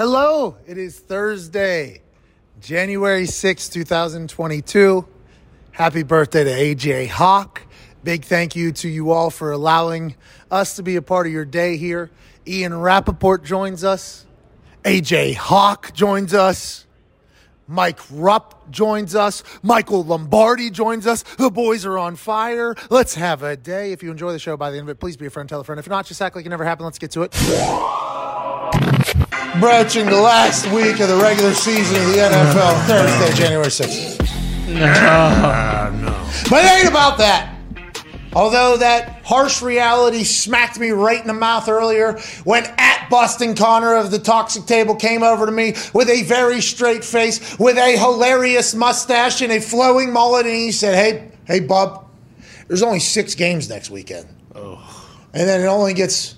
Hello, 0.00 0.56
it 0.66 0.78
is 0.78 0.98
Thursday, 0.98 2.00
January 2.58 3.26
sixth, 3.26 3.70
2022. 3.70 5.06
Happy 5.72 6.02
birthday 6.04 6.42
to 6.42 6.50
AJ 6.50 7.08
Hawk. 7.08 7.66
Big 8.02 8.24
thank 8.24 8.56
you 8.56 8.72
to 8.72 8.88
you 8.88 9.10
all 9.10 9.28
for 9.28 9.52
allowing 9.52 10.16
us 10.50 10.76
to 10.76 10.82
be 10.82 10.96
a 10.96 11.02
part 11.02 11.26
of 11.26 11.34
your 11.34 11.44
day 11.44 11.76
here. 11.76 12.10
Ian 12.46 12.80
Rapoport 12.80 13.44
joins 13.44 13.84
us. 13.84 14.24
AJ 14.84 15.34
Hawk 15.34 15.92
joins 15.92 16.32
us. 16.32 16.86
Mike 17.68 18.00
Rupp 18.10 18.70
joins 18.70 19.14
us. 19.14 19.42
Michael 19.62 20.02
Lombardi 20.02 20.70
joins 20.70 21.06
us. 21.06 21.24
The 21.36 21.50
boys 21.50 21.84
are 21.84 21.98
on 21.98 22.16
fire. 22.16 22.74
Let's 22.88 23.16
have 23.16 23.42
a 23.42 23.54
day. 23.54 23.92
If 23.92 24.02
you 24.02 24.10
enjoy 24.10 24.32
the 24.32 24.38
show 24.38 24.56
by 24.56 24.70
the 24.70 24.78
end 24.78 24.88
of 24.88 24.96
it, 24.96 24.98
please 24.98 25.18
be 25.18 25.26
a 25.26 25.30
friend, 25.30 25.46
tell 25.46 25.60
a 25.60 25.64
friend. 25.64 25.78
If 25.78 25.90
not, 25.90 26.06
just 26.06 26.22
act 26.22 26.36
like 26.36 26.46
it 26.46 26.48
never 26.48 26.64
happened. 26.64 26.86
Let's 26.86 26.98
get 26.98 27.10
to 27.10 27.24
it. 27.24 27.34
Broaching 29.58 30.06
the 30.06 30.20
last 30.20 30.70
week 30.72 31.00
of 31.00 31.08
the 31.08 31.18
regular 31.20 31.52
season 31.52 31.96
of 31.96 32.06
the 32.06 32.18
NFL, 32.18 32.86
Thursday, 32.86 33.34
January 33.34 33.66
6th. 33.66 34.18
Ah, 34.76 35.90
no 35.92 36.10
But 36.48 36.64
it 36.64 36.78
ain't 36.78 36.88
about 36.88 37.18
that. 37.18 37.52
Although 38.32 38.76
that 38.76 39.24
harsh 39.24 39.60
reality 39.60 40.22
smacked 40.22 40.78
me 40.78 40.90
right 40.90 41.20
in 41.20 41.26
the 41.26 41.34
mouth 41.34 41.68
earlier 41.68 42.12
when 42.44 42.64
at 42.78 43.08
Boston 43.10 43.56
Connor 43.56 43.96
of 43.96 44.12
the 44.12 44.20
Toxic 44.20 44.66
Table 44.66 44.94
came 44.94 45.24
over 45.24 45.46
to 45.46 45.52
me 45.52 45.74
with 45.92 46.08
a 46.08 46.22
very 46.22 46.60
straight 46.60 47.02
face, 47.02 47.58
with 47.58 47.76
a 47.76 47.98
hilarious 47.98 48.72
mustache 48.72 49.42
and 49.42 49.50
a 49.50 49.60
flowing 49.60 50.12
mullet, 50.12 50.46
and 50.46 50.54
he 50.54 50.70
said, 50.70 50.94
Hey, 50.94 51.32
hey, 51.46 51.58
bub, 51.58 52.06
there's 52.68 52.82
only 52.84 53.00
six 53.00 53.34
games 53.34 53.68
next 53.68 53.90
weekend. 53.90 54.28
And 55.32 55.48
then 55.48 55.60
it 55.60 55.66
only 55.66 55.94
gets 55.94 56.36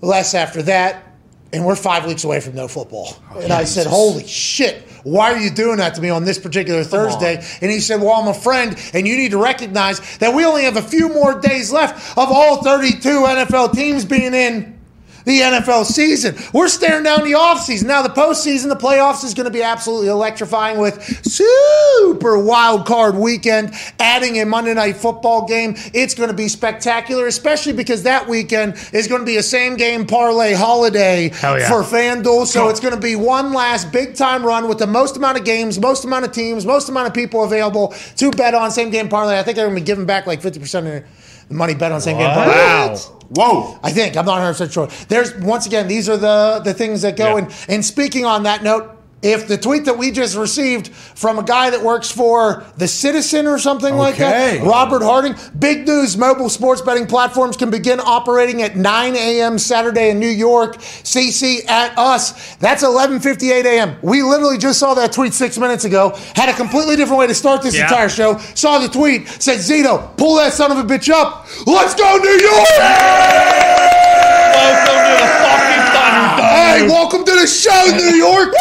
less 0.00 0.32
after 0.34 0.62
that, 0.62 1.02
and 1.52 1.64
we're 1.64 1.76
five 1.76 2.06
weeks 2.06 2.24
away 2.24 2.40
from 2.40 2.54
no 2.54 2.68
football. 2.68 3.16
and 3.40 3.52
I 3.52 3.64
said, 3.64 3.86
Holy 3.86 4.26
shit. 4.26 4.82
Why 5.04 5.32
are 5.32 5.38
you 5.38 5.50
doing 5.50 5.76
that 5.76 5.94
to 5.94 6.00
me 6.00 6.10
on 6.10 6.24
this 6.24 6.36
particular 6.36 6.82
Thursday? 6.82 7.36
And 7.60 7.70
he 7.70 7.78
said, 7.78 8.00
Well, 8.00 8.10
I'm 8.12 8.26
a 8.28 8.34
friend, 8.34 8.76
and 8.92 9.06
you 9.06 9.16
need 9.16 9.30
to 9.30 9.38
recognize 9.38 10.00
that 10.18 10.34
we 10.34 10.44
only 10.44 10.64
have 10.64 10.76
a 10.76 10.82
few 10.82 11.08
more 11.08 11.40
days 11.40 11.72
left 11.72 12.18
of 12.18 12.28
all 12.28 12.62
32 12.64 12.98
NFL 13.08 13.72
teams 13.72 14.04
being 14.04 14.34
in 14.34 14.75
the 15.26 15.40
NFL 15.40 15.84
season. 15.84 16.36
We're 16.52 16.68
staring 16.68 17.02
down 17.02 17.24
the 17.24 17.32
offseason. 17.32 17.86
Now, 17.86 18.00
the 18.00 18.08
postseason, 18.08 18.68
the 18.68 18.76
playoffs 18.76 19.24
is 19.24 19.34
going 19.34 19.46
to 19.46 19.50
be 19.50 19.62
absolutely 19.62 20.06
electrifying 20.06 20.78
with 20.78 21.02
super 21.26 22.38
wild 22.38 22.86
card 22.86 23.16
weekend, 23.16 23.74
adding 23.98 24.40
a 24.40 24.46
Monday 24.46 24.72
night 24.72 24.96
football 24.96 25.46
game. 25.46 25.74
It's 25.92 26.14
going 26.14 26.30
to 26.30 26.34
be 26.34 26.46
spectacular, 26.46 27.26
especially 27.26 27.72
because 27.72 28.04
that 28.04 28.28
weekend 28.28 28.76
is 28.92 29.08
going 29.08 29.20
to 29.20 29.26
be 29.26 29.36
a 29.36 29.42
same 29.42 29.76
game 29.76 30.06
parlay 30.06 30.54
holiday 30.54 31.24
yeah. 31.24 31.68
for 31.68 31.82
FanDuel. 31.82 32.46
So 32.46 32.68
it's 32.68 32.80
going 32.80 32.94
to 32.94 33.00
be 33.00 33.16
one 33.16 33.52
last 33.52 33.90
big 33.92 34.14
time 34.14 34.46
run 34.46 34.68
with 34.68 34.78
the 34.78 34.86
most 34.86 35.16
amount 35.16 35.38
of 35.38 35.44
games, 35.44 35.80
most 35.80 36.04
amount 36.04 36.24
of 36.24 36.30
teams, 36.30 36.64
most 36.64 36.88
amount 36.88 37.08
of 37.08 37.14
people 37.14 37.42
available 37.42 37.88
to 38.16 38.30
bet 38.30 38.54
on 38.54 38.70
same 38.70 38.90
game 38.90 39.08
parlay. 39.08 39.40
I 39.40 39.42
think 39.42 39.56
they're 39.56 39.66
going 39.66 39.76
to 39.76 39.82
be 39.82 39.86
giving 39.86 40.06
back 40.06 40.26
like 40.28 40.40
50% 40.40 40.98
of 40.98 41.04
the 41.48 41.54
money 41.54 41.74
bet 41.74 41.92
on 41.92 42.00
same 42.00 42.18
game 42.18 42.30
parlay. 42.30 42.54
Wow. 42.54 42.96
Whoa. 43.28 43.78
I 43.82 43.90
think 43.90 44.16
I'm 44.16 44.24
not 44.24 44.34
100 44.34 44.52
percent 44.52 44.72
sure. 44.72 44.88
There's 45.08 45.34
once 45.36 45.66
again, 45.66 45.88
these 45.88 46.08
are 46.08 46.16
the 46.16 46.60
the 46.64 46.74
things 46.74 47.02
that 47.02 47.16
go. 47.16 47.36
Yeah. 47.36 47.44
And 47.44 47.54
and 47.68 47.84
speaking 47.84 48.24
on 48.24 48.44
that 48.44 48.62
note, 48.62 48.95
if 49.22 49.48
the 49.48 49.56
tweet 49.56 49.86
that 49.86 49.96
we 49.96 50.10
just 50.10 50.36
received 50.36 50.88
from 50.88 51.38
a 51.38 51.42
guy 51.42 51.70
that 51.70 51.82
works 51.82 52.10
for 52.10 52.64
the 52.76 52.86
Citizen 52.86 53.46
or 53.46 53.58
something 53.58 53.96
like 53.96 54.16
that, 54.18 54.56
Okay. 54.58 54.66
Robert 54.68 55.02
Harding, 55.02 55.34
big 55.58 55.86
news: 55.86 56.16
mobile 56.16 56.48
sports 56.50 56.80
betting 56.82 57.06
platforms 57.06 57.56
can 57.56 57.70
begin 57.70 57.98
operating 57.98 58.62
at 58.62 58.76
9 58.76 59.16
a.m. 59.16 59.58
Saturday 59.58 60.10
in 60.10 60.20
New 60.20 60.28
York. 60.28 60.76
CC 60.78 61.66
at 61.66 61.98
us. 61.98 62.56
That's 62.56 62.84
11:58 62.84 63.64
a.m. 63.64 63.96
We 64.02 64.22
literally 64.22 64.58
just 64.58 64.78
saw 64.78 64.94
that 64.94 65.12
tweet 65.12 65.32
six 65.34 65.56
minutes 65.58 65.84
ago. 65.84 66.10
Had 66.34 66.48
a 66.50 66.52
completely 66.54 66.94
different 66.96 67.18
way 67.18 67.26
to 67.26 67.34
start 67.34 67.62
this 67.62 67.74
Yeah. 67.74 67.84
entire 67.84 68.08
show. 68.10 68.38
Saw 68.54 68.78
the 68.78 68.88
tweet. 68.88 69.28
Said 69.42 69.58
Zito, 69.58 70.14
pull 70.18 70.36
that 70.36 70.52
son 70.52 70.70
of 70.70 70.78
a 70.78 70.84
bitch 70.84 71.08
up. 71.10 71.46
Let's 71.66 71.94
go 71.94 72.16
New 72.18 72.28
York. 72.38 72.68
Welcome 74.56 74.98
to 75.06 75.16
the 75.16 75.28
fucking 75.42 75.84
Thunder 75.92 76.42
Hey, 76.42 76.86
welcome 76.88 77.24
to 77.24 77.32
the 77.32 77.46
show, 77.46 77.84
New 77.96 78.16
York. 78.16 78.52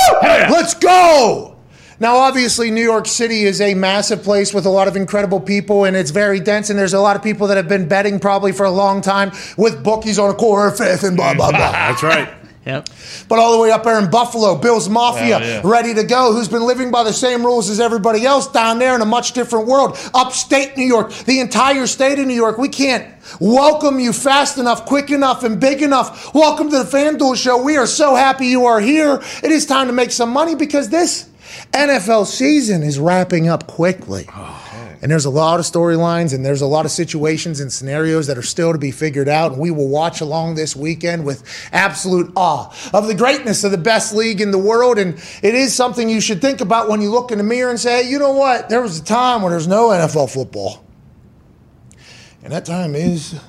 Let's 0.52 0.74
go. 0.74 1.56
Now, 2.00 2.18
obviously, 2.18 2.72
New 2.72 2.84
York 2.84 3.08
City 3.08 3.44
is 3.44 3.62
a 3.62 3.74
massive 3.74 4.22
place 4.22 4.54
with 4.54 4.66
a 4.66 4.70
lot 4.70 4.90
of 4.90 4.98
incredible 4.98 5.40
people, 5.40 5.86
and 5.86 5.96
it's 5.96 6.12
very 6.12 6.42
dense. 6.42 6.70
And 6.70 6.78
there's 6.78 6.94
a 6.94 7.00
lot 7.00 7.16
of 7.16 7.24
people 7.24 7.48
that 7.48 7.58
have 7.58 7.70
been 7.70 7.88
betting 7.88 8.20
probably 8.20 8.52
for 8.52 8.66
a 8.66 8.72
long 8.72 9.02
time 9.02 9.32
with 9.58 9.82
bookies 9.82 10.20
on 10.20 10.30
a 10.30 10.34
quarter 10.34 10.76
fifth 10.76 11.04
and 11.04 11.16
blah 11.16 11.34
blah 11.34 11.52
blah. 11.52 11.72
That's 11.72 12.04
right. 12.04 12.34
Yep. 12.66 12.90
But 13.30 13.38
all 13.38 13.52
the 13.52 13.60
way 13.60 13.70
up 13.72 13.84
there 13.84 14.00
in 14.00 14.10
Buffalo, 14.10 14.56
Bill's 14.56 14.90
Mafia, 14.90 15.38
Oh, 15.38 15.40
yeah. 15.40 15.62
ready 15.64 15.94
to 15.94 16.04
go, 16.04 16.34
who's 16.34 16.48
been 16.48 16.66
living 16.66 16.90
by 16.90 17.04
the 17.04 17.14
same 17.14 17.46
rules 17.46 17.70
as 17.70 17.80
everybody 17.80 18.26
else 18.26 18.48
down 18.48 18.80
there 18.80 18.96
in 18.96 19.02
a 19.02 19.06
much 19.06 19.34
different 19.34 19.68
world. 19.68 19.98
Upstate 20.16 20.76
New 20.76 20.86
York, 20.86 21.12
the 21.26 21.40
entire 21.42 21.86
state 21.86 22.18
of 22.18 22.26
New 22.26 22.34
York, 22.34 22.58
we 22.58 22.68
can't 22.70 23.06
welcome 23.40 24.00
you 24.00 24.12
fast 24.12 24.58
enough, 24.58 24.86
quick 24.86 25.12
enough, 25.12 25.44
and 25.44 25.60
big 25.60 25.84
enough. 25.84 26.34
Welcome 26.34 26.72
to 26.72 26.80
the 26.84 26.86
FanDuel 26.86 27.36
Show. 27.36 27.62
We 27.62 27.78
are 27.78 27.86
so 27.88 28.16
happy 28.16 28.48
you 28.48 28.66
are 28.66 28.80
here. 28.80 29.22
It 29.44 29.52
is 29.52 29.68
time 29.68 29.86
to 29.88 29.94
make 29.94 30.10
some 30.12 30.32
money 30.32 30.56
because 30.56 30.90
this 30.90 31.28
NFL 31.72 32.26
season 32.26 32.82
is 32.82 32.98
wrapping 33.00 33.48
up 33.48 33.68
quickly. 33.68 34.28
Oh. 34.36 34.62
And 35.06 35.12
there's 35.12 35.26
a 35.26 35.30
lot 35.30 35.60
of 35.60 35.68
storylines 35.68 36.34
and 36.34 36.44
there's 36.44 36.62
a 36.62 36.66
lot 36.66 36.84
of 36.84 36.90
situations 36.90 37.60
and 37.60 37.72
scenarios 37.72 38.26
that 38.26 38.40
are 38.40 38.42
still 38.42 38.72
to 38.72 38.80
be 38.80 38.90
figured 38.90 39.30
out. 39.30 39.52
And 39.52 39.62
we 39.62 39.70
will 39.70 39.88
watch 39.88 40.20
along 40.20 40.56
this 40.56 40.76
weekend 40.76 41.28
with 41.28 41.44
absolute 41.72 42.34
awe 42.36 42.76
of 42.92 43.06
the 43.06 43.14
greatness 43.14 43.64
of 43.64 43.70
the 43.70 43.78
best 43.78 44.16
league 44.16 44.42
in 44.42 44.50
the 44.50 44.58
world. 44.58 44.98
And 44.98 45.14
it 45.44 45.54
is 45.54 45.76
something 45.76 46.10
you 46.10 46.20
should 46.20 46.42
think 46.42 46.60
about 46.60 46.90
when 46.90 47.02
you 47.02 47.12
look 47.12 47.32
in 47.32 47.38
the 47.38 47.44
mirror 47.44 47.70
and 47.70 47.80
say, 47.80 48.10
you 48.10 48.18
know 48.18 48.32
what? 48.32 48.68
There 48.70 48.82
was 48.82 49.00
a 49.00 49.04
time 49.04 49.44
when 49.44 49.52
there's 49.52 49.68
no 49.68 49.90
NFL 49.90 50.34
football. 50.34 50.84
And 52.44 52.52
that 52.52 52.66
time 52.66 52.96
is 52.96 53.40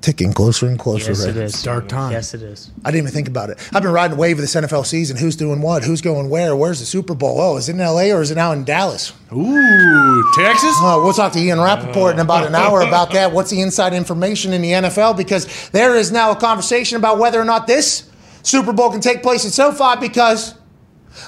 ticking 0.00 0.32
closer 0.32 0.66
and 0.66 0.78
closer. 0.78 1.10
Yes, 1.10 1.26
right? 1.26 1.30
it 1.30 1.36
is. 1.36 1.62
dark 1.62 1.88
time. 1.88 2.12
Yes, 2.12 2.34
it 2.34 2.42
is. 2.42 2.70
I 2.84 2.90
didn't 2.90 3.04
even 3.04 3.12
think 3.12 3.28
about 3.28 3.50
it. 3.50 3.58
I've 3.72 3.82
been 3.82 3.92
riding 3.92 4.16
the 4.16 4.20
wave 4.20 4.36
of 4.36 4.40
this 4.40 4.54
NFL 4.54 4.86
season. 4.86 5.16
Who's 5.16 5.36
doing 5.36 5.60
what? 5.60 5.84
Who's 5.84 6.00
going 6.00 6.30
where? 6.30 6.54
Where's 6.56 6.80
the 6.80 6.86
Super 6.86 7.14
Bowl? 7.14 7.40
Oh, 7.40 7.56
is 7.56 7.68
it 7.68 7.72
in 7.72 7.78
LA 7.78 8.14
or 8.14 8.22
is 8.22 8.30
it 8.30 8.36
now 8.36 8.52
in 8.52 8.64
Dallas? 8.64 9.12
Ooh, 9.32 10.32
Texas? 10.36 10.74
Uh, 10.80 11.00
we'll 11.02 11.12
talk 11.12 11.32
to 11.32 11.38
Ian 11.38 11.60
Rapoport 11.60 12.14
in 12.14 12.20
about 12.20 12.46
an 12.46 12.54
hour 12.54 12.80
about 12.80 13.12
that. 13.12 13.32
What's 13.32 13.50
the 13.50 13.60
inside 13.60 13.92
information 13.92 14.52
in 14.52 14.62
the 14.62 14.72
NFL? 14.72 15.16
Because 15.16 15.68
there 15.70 15.96
is 15.96 16.12
now 16.12 16.30
a 16.30 16.36
conversation 16.36 16.96
about 16.96 17.18
whether 17.18 17.40
or 17.40 17.44
not 17.44 17.66
this 17.66 18.10
Super 18.42 18.72
Bowl 18.72 18.90
can 18.90 19.00
take 19.00 19.22
place 19.22 19.44
at 19.44 19.52
SoFi 19.52 20.00
because 20.00 20.54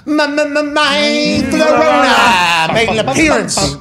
my, 0.06 0.26
my, 0.26 0.44
my, 0.46 0.62
my 0.62 1.42
Florona 1.44 2.74
made 2.74 2.88
an 2.88 3.08
appearance. 3.08 3.76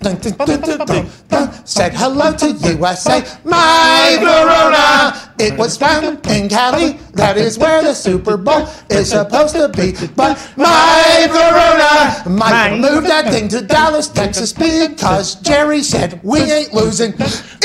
Dun, 0.00 0.16
dun, 0.18 0.32
dun, 0.32 0.60
dun, 0.60 0.86
dun, 0.86 1.10
dun. 1.28 1.66
Said 1.66 1.92
hello 1.94 2.32
to 2.32 2.52
USA, 2.52 3.24
my 3.44 4.16
Verona. 4.20 5.34
It 5.40 5.58
was 5.58 5.76
found 5.76 6.24
in 6.28 6.48
Cali. 6.48 6.92
That 7.14 7.36
is 7.36 7.58
where 7.58 7.82
the 7.82 7.94
Super 7.94 8.36
Bowl 8.36 8.68
is 8.90 9.10
supposed 9.10 9.56
to 9.56 9.68
be. 9.68 9.92
But 10.14 10.38
my 10.56 11.26
Verona 11.28 12.36
might 12.38 12.78
move 12.78 13.04
that 13.04 13.32
thing 13.32 13.48
to 13.48 13.60
Dallas, 13.60 14.08
Texas, 14.08 14.52
because 14.52 15.34
Jerry 15.36 15.82
said 15.82 16.20
we 16.22 16.40
ain't 16.40 16.72
losing 16.72 17.12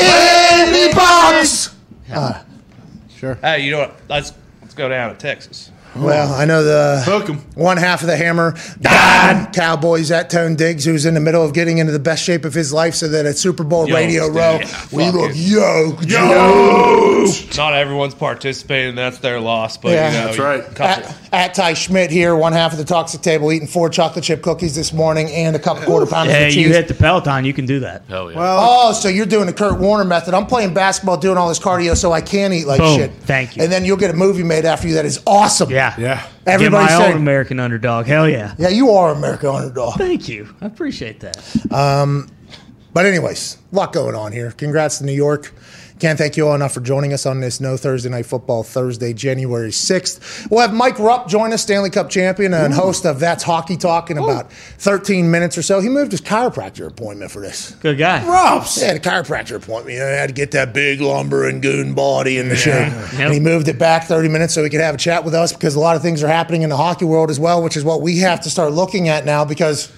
any 0.00 0.92
bucks. 0.92 1.74
Uh, 2.12 2.42
sure. 3.16 3.36
Hey, 3.36 3.64
you 3.64 3.70
know 3.70 3.78
what? 3.78 4.00
Let's 4.08 4.32
let's 4.60 4.74
go 4.74 4.88
down 4.88 5.14
to 5.14 5.16
Texas. 5.16 5.70
Well, 5.96 6.32
I 6.34 6.44
know 6.44 6.64
the 6.64 7.02
Hook 7.04 7.28
'em. 7.30 7.38
one 7.54 7.76
half 7.76 8.02
of 8.02 8.08
the 8.08 8.16
hammer, 8.16 8.54
God, 8.82 9.52
Cowboys 9.52 10.10
at 10.10 10.28
Tone 10.30 10.56
Diggs, 10.56 10.84
who's 10.84 11.06
in 11.06 11.14
the 11.14 11.20
middle 11.20 11.44
of 11.44 11.52
getting 11.52 11.78
into 11.78 11.92
the 11.92 11.98
best 11.98 12.22
shape 12.24 12.44
of 12.44 12.54
his 12.54 12.72
life, 12.72 12.94
so 12.94 13.08
that 13.08 13.26
at 13.26 13.36
Super 13.38 13.64
Bowl 13.64 13.88
Yo, 13.88 13.94
Radio 13.94 14.26
dude, 14.26 14.36
Row, 14.36 14.58
yeah, 14.60 14.86
we 14.90 15.04
fuck 15.04 15.14
look 15.14 15.30
it. 15.30 15.36
yoked. 15.36 16.08
Not 17.56 17.74
everyone's 17.74 18.14
participating. 18.14 18.94
That's 18.94 19.18
their 19.18 19.40
loss. 19.40 19.76
But 19.76 19.92
Yeah. 19.92 20.10
you 20.10 20.18
know, 20.18 20.24
That's 20.26 20.38
right. 20.38 20.74
Couple, 20.74 21.04
At, 21.32 21.32
at 21.32 21.54
Ty 21.54 21.74
Schmitt 21.74 22.10
here, 22.10 22.34
one 22.36 22.52
half 22.52 22.72
of 22.72 22.78
the 22.78 22.84
toxic 22.84 23.22
table, 23.22 23.52
eating 23.52 23.68
four 23.68 23.88
chocolate 23.88 24.24
chip 24.24 24.42
cookies 24.42 24.74
this 24.74 24.92
morning 24.92 25.30
and 25.30 25.56
a 25.56 25.58
couple 25.58 25.82
quarter 25.84 26.06
pounders 26.06 26.34
Hey, 26.34 26.48
of 26.48 26.54
you 26.54 26.68
hit 26.68 26.88
the 26.88 26.94
Peloton, 26.94 27.44
you 27.44 27.52
can 27.52 27.66
do 27.66 27.80
that. 27.80 28.02
hell 28.08 28.30
yeah. 28.30 28.38
Well, 28.38 28.58
Oh, 28.86 28.92
so 28.92 29.08
you're 29.08 29.26
doing 29.26 29.46
the 29.46 29.52
Kurt 29.52 29.78
Warner 29.78 30.04
method. 30.04 30.34
I'm 30.34 30.46
playing 30.46 30.74
basketball, 30.74 31.16
doing 31.16 31.38
all 31.38 31.48
this 31.48 31.58
cardio, 31.58 31.96
so 31.96 32.12
I 32.12 32.20
can 32.20 32.52
eat 32.52 32.66
like 32.66 32.80
Boom. 32.80 32.98
shit. 32.98 33.12
Thank 33.24 33.56
you. 33.56 33.62
And 33.62 33.72
then 33.72 33.84
you'll 33.84 33.96
get 33.96 34.10
a 34.10 34.14
movie 34.14 34.42
made 34.42 34.64
after 34.64 34.88
you 34.88 34.94
that 34.94 35.04
is 35.04 35.20
awesome. 35.26 35.70
Yeah. 35.70 35.83
Yeah. 35.98 36.22
Get 36.22 36.54
Everybody's 36.54 36.90
my 36.90 36.94
own 36.94 37.00
saying, 37.02 37.16
American 37.16 37.60
underdog. 37.60 38.06
Hell 38.06 38.28
yeah. 38.28 38.54
yeah, 38.58 38.68
you 38.68 38.90
are 38.90 39.12
American 39.12 39.48
underdog. 39.50 39.96
Thank 39.98 40.28
you. 40.28 40.54
I 40.60 40.66
appreciate 40.66 41.20
that. 41.20 41.36
Um, 41.72 42.28
But 42.92 43.06
anyways, 43.06 43.58
a 43.72 43.74
lot 43.74 43.92
going 43.92 44.14
on 44.14 44.30
here. 44.32 44.52
Congrats 44.52 44.98
to 44.98 45.04
New 45.04 45.12
York. 45.12 45.52
Can't 46.00 46.18
thank 46.18 46.36
you 46.36 46.48
all 46.48 46.56
enough 46.56 46.74
for 46.74 46.80
joining 46.80 47.12
us 47.12 47.24
on 47.24 47.38
this 47.40 47.60
No 47.60 47.76
Thursday 47.76 48.08
Night 48.10 48.26
Football 48.26 48.64
Thursday, 48.64 49.12
January 49.12 49.70
6th. 49.70 50.50
We'll 50.50 50.60
have 50.60 50.74
Mike 50.74 50.98
Rupp 50.98 51.28
join 51.28 51.52
us, 51.52 51.62
Stanley 51.62 51.88
Cup 51.88 52.10
champion 52.10 52.52
and 52.52 52.74
host 52.74 53.06
of 53.06 53.20
That's 53.20 53.44
Hockey 53.44 53.76
Talk 53.76 54.10
in 54.10 54.18
about 54.18 54.52
13 54.52 55.30
minutes 55.30 55.56
or 55.56 55.62
so. 55.62 55.80
He 55.80 55.88
moved 55.88 56.10
his 56.10 56.20
chiropractor 56.20 56.88
appointment 56.88 57.30
for 57.30 57.40
this. 57.40 57.70
Good 57.76 57.96
guy. 57.96 58.24
Props. 58.24 58.80
He 58.80 58.86
had 58.86 58.96
a 58.96 59.00
chiropractor 59.00 59.54
appointment. 59.56 59.94
You 59.94 60.00
know, 60.00 60.10
he 60.10 60.16
had 60.16 60.28
to 60.30 60.34
get 60.34 60.50
that 60.50 60.74
big 60.74 61.00
lumber 61.00 61.48
and 61.48 61.62
goon 61.62 61.94
body 61.94 62.38
in 62.38 62.48
the 62.48 62.56
shape. 62.56 62.92
And 63.14 63.32
he 63.32 63.38
moved 63.38 63.68
it 63.68 63.78
back 63.78 64.04
30 64.04 64.28
minutes 64.28 64.52
so 64.52 64.64
he 64.64 64.70
could 64.70 64.80
have 64.80 64.96
a 64.96 64.98
chat 64.98 65.24
with 65.24 65.34
us 65.34 65.52
because 65.52 65.76
a 65.76 65.80
lot 65.80 65.94
of 65.94 66.02
things 66.02 66.24
are 66.24 66.28
happening 66.28 66.62
in 66.62 66.70
the 66.70 66.76
hockey 66.76 67.04
world 67.04 67.30
as 67.30 67.38
well, 67.38 67.62
which 67.62 67.76
is 67.76 67.84
what 67.84 68.02
we 68.02 68.18
have 68.18 68.40
to 68.42 68.50
start 68.50 68.72
looking 68.72 69.08
at 69.08 69.24
now 69.24 69.44
because. 69.44 69.92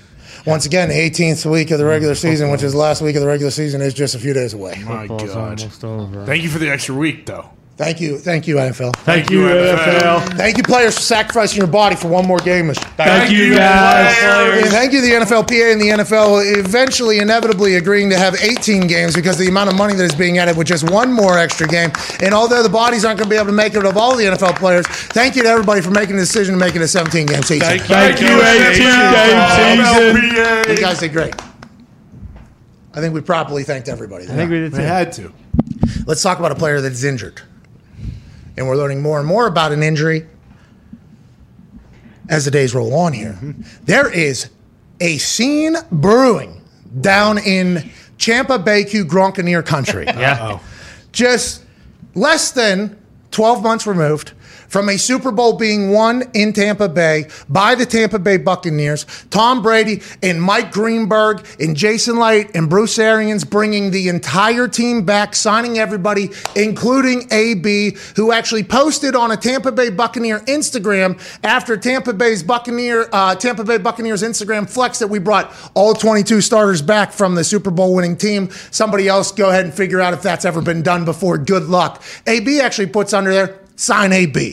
Once 0.46 0.64
again, 0.64 0.88
the 0.88 0.94
18th 0.94 1.50
week 1.50 1.72
of 1.72 1.78
the 1.78 1.84
regular 1.84 2.14
season, 2.14 2.50
which 2.50 2.62
is 2.62 2.72
the 2.72 2.78
last 2.78 3.02
week 3.02 3.16
of 3.16 3.20
the 3.20 3.26
regular 3.26 3.50
season, 3.50 3.80
is 3.80 3.92
just 3.92 4.14
a 4.14 4.18
few 4.18 4.32
days 4.32 4.54
away. 4.54 4.80
My 4.84 5.06
Football's 5.08 5.34
God. 5.34 5.60
almost 5.60 5.84
over. 5.84 6.24
Thank 6.24 6.44
you 6.44 6.48
for 6.48 6.58
the 6.58 6.70
extra 6.70 6.94
week, 6.94 7.26
though. 7.26 7.50
Thank 7.76 8.00
you, 8.00 8.16
thank 8.16 8.46
you, 8.46 8.56
NFL. 8.56 8.96
Thank 8.96 9.28
you, 9.28 9.40
NFL. 9.40 10.34
Thank 10.38 10.56
you, 10.56 10.62
players, 10.62 10.94
for 10.94 11.02
sacrificing 11.02 11.58
your 11.58 11.66
body 11.66 11.94
for 11.94 12.08
one 12.08 12.26
more 12.26 12.38
game. 12.38 12.72
Thank 12.72 13.30
you, 13.30 13.54
guys. 13.54 14.16
And 14.62 14.70
thank 14.70 14.94
you, 14.94 15.02
the 15.02 15.10
NFLPA 15.10 15.72
and 15.72 15.80
the 15.80 15.88
NFL, 16.02 16.58
eventually, 16.58 17.18
inevitably 17.18 17.74
agreeing 17.76 18.08
to 18.10 18.16
have 18.16 18.34
18 18.34 18.86
games 18.86 19.14
because 19.14 19.34
of 19.34 19.40
the 19.40 19.48
amount 19.48 19.68
of 19.68 19.76
money 19.76 19.92
that 19.92 20.04
is 20.04 20.14
being 20.14 20.38
added 20.38 20.56
with 20.56 20.66
just 20.66 20.90
one 20.90 21.12
more 21.12 21.38
extra 21.38 21.68
game. 21.68 21.92
And 22.22 22.32
although 22.32 22.62
the 22.62 22.70
bodies 22.70 23.04
aren't 23.04 23.18
going 23.18 23.28
to 23.28 23.30
be 23.30 23.36
able 23.36 23.48
to 23.48 23.52
make 23.52 23.74
it 23.74 23.84
of 23.84 23.98
all 23.98 24.16
the 24.16 24.24
NFL 24.24 24.56
players, 24.56 24.86
thank 24.86 25.36
you 25.36 25.42
to 25.42 25.48
everybody 25.48 25.82
for 25.82 25.90
making 25.90 26.16
the 26.16 26.22
decision 26.22 26.54
to 26.54 26.58
make 26.58 26.76
it 26.76 26.80
a 26.80 26.88
17 26.88 27.26
game 27.26 27.42
season. 27.42 27.60
Thank 27.60 27.82
you. 27.82 27.88
Thank 27.88 28.20
you, 28.22 28.28
18 28.40 28.78
game 29.12 30.24
season. 30.64 30.76
You 30.76 30.80
guys 30.80 30.98
did 30.98 31.12
great. 31.12 31.34
I 32.94 33.00
think 33.00 33.12
we 33.12 33.20
properly 33.20 33.64
thanked 33.64 33.90
everybody. 33.90 34.24
I 34.24 34.28
think 34.28 34.50
we 34.50 34.60
did 34.60 34.74
I 34.74 34.78
We 34.78 34.84
had 34.84 35.12
to. 35.12 35.30
Let's 36.06 36.22
talk 36.22 36.38
about 36.38 36.52
a 36.52 36.54
player 36.54 36.80
that 36.80 36.92
is 36.92 37.04
injured. 37.04 37.42
And 38.56 38.66
we're 38.66 38.76
learning 38.76 39.02
more 39.02 39.18
and 39.18 39.26
more 39.28 39.46
about 39.46 39.72
an 39.72 39.82
injury 39.82 40.26
as 42.28 42.44
the 42.44 42.50
days 42.50 42.74
roll 42.74 42.94
on 42.94 43.12
here. 43.12 43.32
Mm-hmm. 43.32 43.62
There 43.84 44.10
is 44.10 44.50
a 45.00 45.18
scene 45.18 45.76
brewing 45.92 46.62
down 47.00 47.38
in 47.38 47.90
Champa 48.18 48.58
Bayou, 48.58 49.04
Gronkaneer 49.04 49.64
country. 49.64 50.06
Yeah. 50.16 50.58
Just 51.12 51.64
less 52.14 52.50
than 52.50 52.98
12 53.30 53.62
months 53.62 53.86
removed 53.86 54.32
from 54.76 54.90
a 54.90 54.98
Super 54.98 55.32
Bowl 55.32 55.54
being 55.54 55.90
won 55.90 56.22
in 56.34 56.52
Tampa 56.52 56.86
Bay 56.86 57.30
by 57.48 57.74
the 57.74 57.86
Tampa 57.86 58.18
Bay 58.18 58.36
Buccaneers. 58.36 59.06
Tom 59.30 59.62
Brady 59.62 60.02
and 60.22 60.42
Mike 60.42 60.70
Greenberg 60.70 61.46
and 61.58 61.74
Jason 61.74 62.18
Licht 62.18 62.54
and 62.54 62.68
Bruce 62.68 62.98
Arians 62.98 63.42
bringing 63.42 63.90
the 63.90 64.08
entire 64.08 64.68
team 64.68 65.06
back, 65.06 65.34
signing 65.34 65.78
everybody, 65.78 66.28
including 66.54 67.26
AB, 67.30 67.96
who 68.16 68.32
actually 68.32 68.64
posted 68.64 69.16
on 69.16 69.30
a 69.30 69.36
Tampa 69.38 69.72
Bay 69.72 69.88
Buccaneer 69.88 70.40
Instagram 70.40 71.18
after 71.42 71.78
Tampa 71.78 72.12
Bay's 72.12 72.42
Buccaneer, 72.42 73.08
uh, 73.14 73.34
Tampa 73.34 73.64
Bay 73.64 73.78
Buccaneers 73.78 74.22
Instagram 74.22 74.68
flex 74.68 74.98
that 74.98 75.08
we 75.08 75.18
brought 75.18 75.54
all 75.72 75.94
22 75.94 76.42
starters 76.42 76.82
back 76.82 77.12
from 77.12 77.34
the 77.34 77.44
Super 77.44 77.70
Bowl 77.70 77.94
winning 77.94 78.14
team. 78.14 78.50
Somebody 78.70 79.08
else 79.08 79.32
go 79.32 79.48
ahead 79.48 79.64
and 79.64 79.72
figure 79.72 80.02
out 80.02 80.12
if 80.12 80.20
that's 80.20 80.44
ever 80.44 80.60
been 80.60 80.82
done 80.82 81.06
before. 81.06 81.38
Good 81.38 81.62
luck. 81.62 82.02
AB 82.26 82.60
actually 82.60 82.88
puts 82.88 83.14
under 83.14 83.32
there 83.32 83.58
sign 83.76 84.12
AB. 84.12 84.52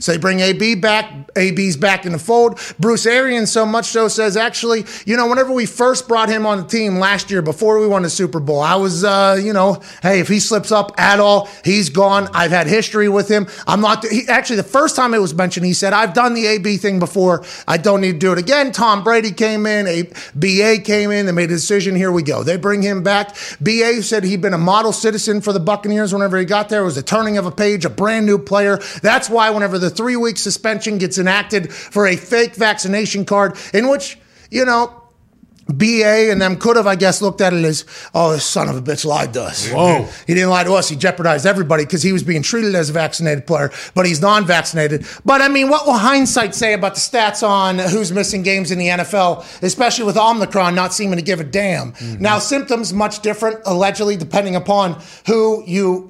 So 0.00 0.12
they 0.12 0.18
bring 0.18 0.40
AB 0.40 0.76
back. 0.76 1.12
AB's 1.36 1.76
back 1.76 2.06
in 2.06 2.12
the 2.12 2.18
fold. 2.18 2.60
Bruce 2.78 3.06
Arians, 3.06 3.50
so 3.50 3.64
much 3.66 3.86
so, 3.86 4.08
says 4.08 4.36
actually, 4.36 4.84
you 5.06 5.16
know, 5.16 5.26
whenever 5.28 5.52
we 5.52 5.66
first 5.66 6.06
brought 6.08 6.28
him 6.28 6.46
on 6.46 6.58
the 6.58 6.64
team 6.64 6.96
last 6.96 7.30
year 7.30 7.42
before 7.42 7.78
we 7.80 7.86
won 7.86 8.02
the 8.02 8.10
Super 8.10 8.40
Bowl, 8.40 8.60
I 8.60 8.76
was, 8.76 9.04
uh, 9.04 9.40
you 9.42 9.52
know, 9.52 9.80
hey, 10.02 10.20
if 10.20 10.28
he 10.28 10.40
slips 10.40 10.72
up 10.72 10.92
at 10.98 11.20
all, 11.20 11.48
he's 11.64 11.88
gone. 11.88 12.28
I've 12.32 12.50
had 12.50 12.66
history 12.66 13.08
with 13.08 13.28
him. 13.28 13.46
I'm 13.66 13.80
not, 13.80 14.06
he, 14.06 14.28
actually, 14.28 14.56
the 14.56 14.62
first 14.62 14.96
time 14.96 15.14
it 15.14 15.18
was 15.18 15.34
mentioned, 15.34 15.66
he 15.66 15.72
said, 15.72 15.92
I've 15.92 16.14
done 16.14 16.34
the 16.34 16.46
AB 16.46 16.76
thing 16.76 16.98
before. 16.98 17.44
I 17.66 17.76
don't 17.76 18.00
need 18.00 18.12
to 18.12 18.18
do 18.18 18.32
it 18.32 18.38
again. 18.38 18.72
Tom 18.72 19.02
Brady 19.02 19.32
came 19.32 19.66
in, 19.66 19.86
a 19.86 20.02
BA 20.34 20.82
came 20.84 21.10
in, 21.10 21.26
they 21.26 21.32
made 21.32 21.50
a 21.50 21.54
decision. 21.54 21.96
Here 21.96 22.12
we 22.12 22.22
go. 22.22 22.42
They 22.42 22.56
bring 22.56 22.82
him 22.82 23.02
back. 23.02 23.36
BA 23.60 24.02
said 24.02 24.24
he'd 24.24 24.42
been 24.42 24.54
a 24.54 24.58
model 24.58 24.92
citizen 24.92 25.40
for 25.40 25.52
the 25.52 25.60
Buccaneers 25.60 26.12
whenever 26.12 26.38
he 26.38 26.44
got 26.44 26.68
there. 26.68 26.82
It 26.82 26.84
was 26.84 26.96
a 26.96 27.02
turning 27.02 27.38
of 27.38 27.46
a 27.46 27.50
page, 27.50 27.84
a 27.84 27.90
brand 27.90 28.26
new 28.26 28.38
player. 28.50 28.80
That's 29.00 29.30
why 29.30 29.48
whenever 29.50 29.78
the 29.78 29.90
three 29.90 30.16
week 30.16 30.36
suspension 30.36 30.98
gets 30.98 31.18
enacted 31.18 31.72
for 31.72 32.06
a 32.06 32.16
fake 32.16 32.56
vaccination 32.56 33.24
card, 33.24 33.56
in 33.72 33.88
which, 33.88 34.18
you 34.50 34.64
know, 34.64 35.00
BA 35.72 36.32
and 36.32 36.42
them 36.42 36.56
could 36.56 36.76
have, 36.76 36.88
I 36.88 36.96
guess, 36.96 37.22
looked 37.22 37.40
at 37.40 37.52
it 37.52 37.64
as, 37.64 37.84
oh, 38.12 38.32
this 38.32 38.44
son 38.44 38.68
of 38.68 38.76
a 38.76 38.82
bitch 38.82 39.04
lied 39.04 39.32
to 39.34 39.42
us. 39.42 39.70
Whoa. 39.70 40.08
He 40.26 40.34
didn't 40.34 40.50
lie 40.50 40.64
to 40.64 40.72
us. 40.72 40.88
He 40.88 40.96
jeopardized 40.96 41.46
everybody 41.46 41.84
because 41.84 42.02
he 42.02 42.12
was 42.12 42.24
being 42.24 42.42
treated 42.42 42.74
as 42.74 42.90
a 42.90 42.92
vaccinated 42.92 43.46
player, 43.46 43.70
but 43.94 44.04
he's 44.04 44.20
non 44.20 44.44
vaccinated. 44.44 45.06
But 45.24 45.42
I 45.42 45.48
mean, 45.48 45.68
what 45.68 45.86
will 45.86 45.94
hindsight 45.94 46.56
say 46.56 46.72
about 46.72 46.94
the 46.94 47.00
stats 47.00 47.46
on 47.46 47.78
who's 47.78 48.10
missing 48.12 48.42
games 48.42 48.72
in 48.72 48.78
the 48.78 48.88
NFL, 48.88 49.62
especially 49.62 50.04
with 50.04 50.16
Omicron 50.16 50.74
not 50.74 50.92
seeming 50.92 51.18
to 51.18 51.24
give 51.24 51.38
a 51.38 51.44
damn? 51.44 51.92
Mm-hmm. 51.92 52.20
Now, 52.20 52.40
symptoms 52.40 52.92
much 52.92 53.20
different, 53.20 53.60
allegedly, 53.64 54.16
depending 54.16 54.56
upon 54.56 55.00
who 55.26 55.62
you 55.66 56.09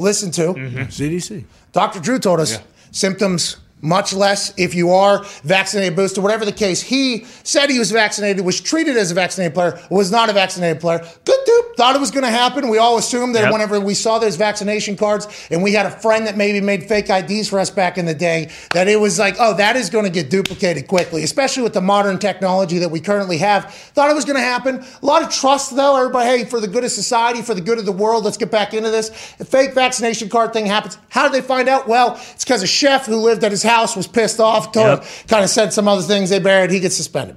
listen 0.00 0.30
to. 0.32 0.54
Mm-hmm. 0.54 0.78
CDC. 0.84 1.44
Dr. 1.72 2.00
Drew 2.00 2.18
told 2.18 2.40
us 2.40 2.58
symptoms 2.90 3.58
much 3.82 4.12
less 4.12 4.52
if 4.56 4.74
you 4.74 4.90
are 4.90 5.24
vaccinated, 5.42 5.96
boosted, 5.96 6.22
whatever 6.22 6.44
the 6.44 6.52
case. 6.52 6.80
He 6.82 7.24
said 7.42 7.70
he 7.70 7.78
was 7.78 7.90
vaccinated, 7.90 8.44
was 8.44 8.60
treated 8.60 8.96
as 8.96 9.10
a 9.10 9.14
vaccinated 9.14 9.54
player, 9.54 9.80
was 9.90 10.10
not 10.10 10.28
a 10.28 10.32
vaccinated 10.32 10.80
player. 10.80 10.98
Good 11.24 11.38
dude. 11.46 11.76
Thought 11.76 11.96
it 11.96 12.00
was 12.00 12.10
going 12.10 12.24
to 12.24 12.30
happen. 12.30 12.68
We 12.68 12.78
all 12.78 12.98
assumed 12.98 13.34
that 13.36 13.44
Yep. 13.44 13.52
whenever 13.52 13.80
we 13.80 13.94
saw 13.94 14.18
those 14.18 14.36
vaccination 14.36 14.96
cards 14.96 15.26
and 15.50 15.62
we 15.62 15.72
had 15.72 15.86
a 15.86 15.90
friend 15.90 16.26
that 16.26 16.36
maybe 16.36 16.60
made 16.60 16.84
fake 16.84 17.08
IDs 17.08 17.48
for 17.48 17.58
us 17.58 17.70
back 17.70 17.96
in 17.96 18.04
the 18.04 18.12
day, 18.14 18.50
that 18.74 18.86
it 18.86 19.00
was 19.00 19.18
like, 19.18 19.36
oh, 19.38 19.54
that 19.56 19.76
is 19.76 19.88
going 19.88 20.04
to 20.04 20.10
get 20.10 20.28
duplicated 20.28 20.86
quickly, 20.88 21.22
especially 21.22 21.62
with 21.62 21.72
the 21.72 21.80
modern 21.80 22.18
technology 22.18 22.78
that 22.78 22.90
we 22.90 23.00
currently 23.00 23.38
have. 23.38 23.72
Thought 23.72 24.10
it 24.10 24.14
was 24.14 24.26
going 24.26 24.36
to 24.36 24.42
happen. 24.42 24.84
A 25.02 25.06
lot 25.06 25.22
of 25.22 25.30
trust, 25.30 25.74
though. 25.74 25.96
Everybody, 25.96 26.28
hey, 26.28 26.44
for 26.44 26.60
the 26.60 26.68
good 26.68 26.84
of 26.84 26.90
society, 26.90 27.40
for 27.40 27.54
the 27.54 27.60
good 27.62 27.78
of 27.78 27.86
the 27.86 27.92
world, 27.92 28.24
let's 28.24 28.36
get 28.36 28.50
back 28.50 28.74
into 28.74 28.90
this. 28.90 29.08
The 29.38 29.44
fake 29.46 29.72
vaccination 29.74 30.28
card 30.28 30.52
thing 30.52 30.66
happens. 30.66 30.98
How 31.08 31.22
did 31.28 31.32
they 31.32 31.46
find 31.46 31.68
out? 31.68 31.88
Well, 31.88 32.20
it's 32.32 32.44
because 32.44 32.62
a 32.62 32.66
chef 32.66 33.06
who 33.06 33.16
lived 33.16 33.42
at 33.42 33.52
his 33.52 33.62
house 33.62 33.69
was 33.96 34.06
pissed 34.06 34.40
off, 34.40 34.72
told, 34.72 35.00
Yep. 35.00 35.04
kind 35.28 35.44
of 35.44 35.50
said 35.50 35.72
some 35.72 35.88
other 35.88 36.02
things 36.02 36.30
they 36.30 36.38
buried. 36.38 36.70
He 36.70 36.80
gets 36.80 36.96
suspended. 36.96 37.36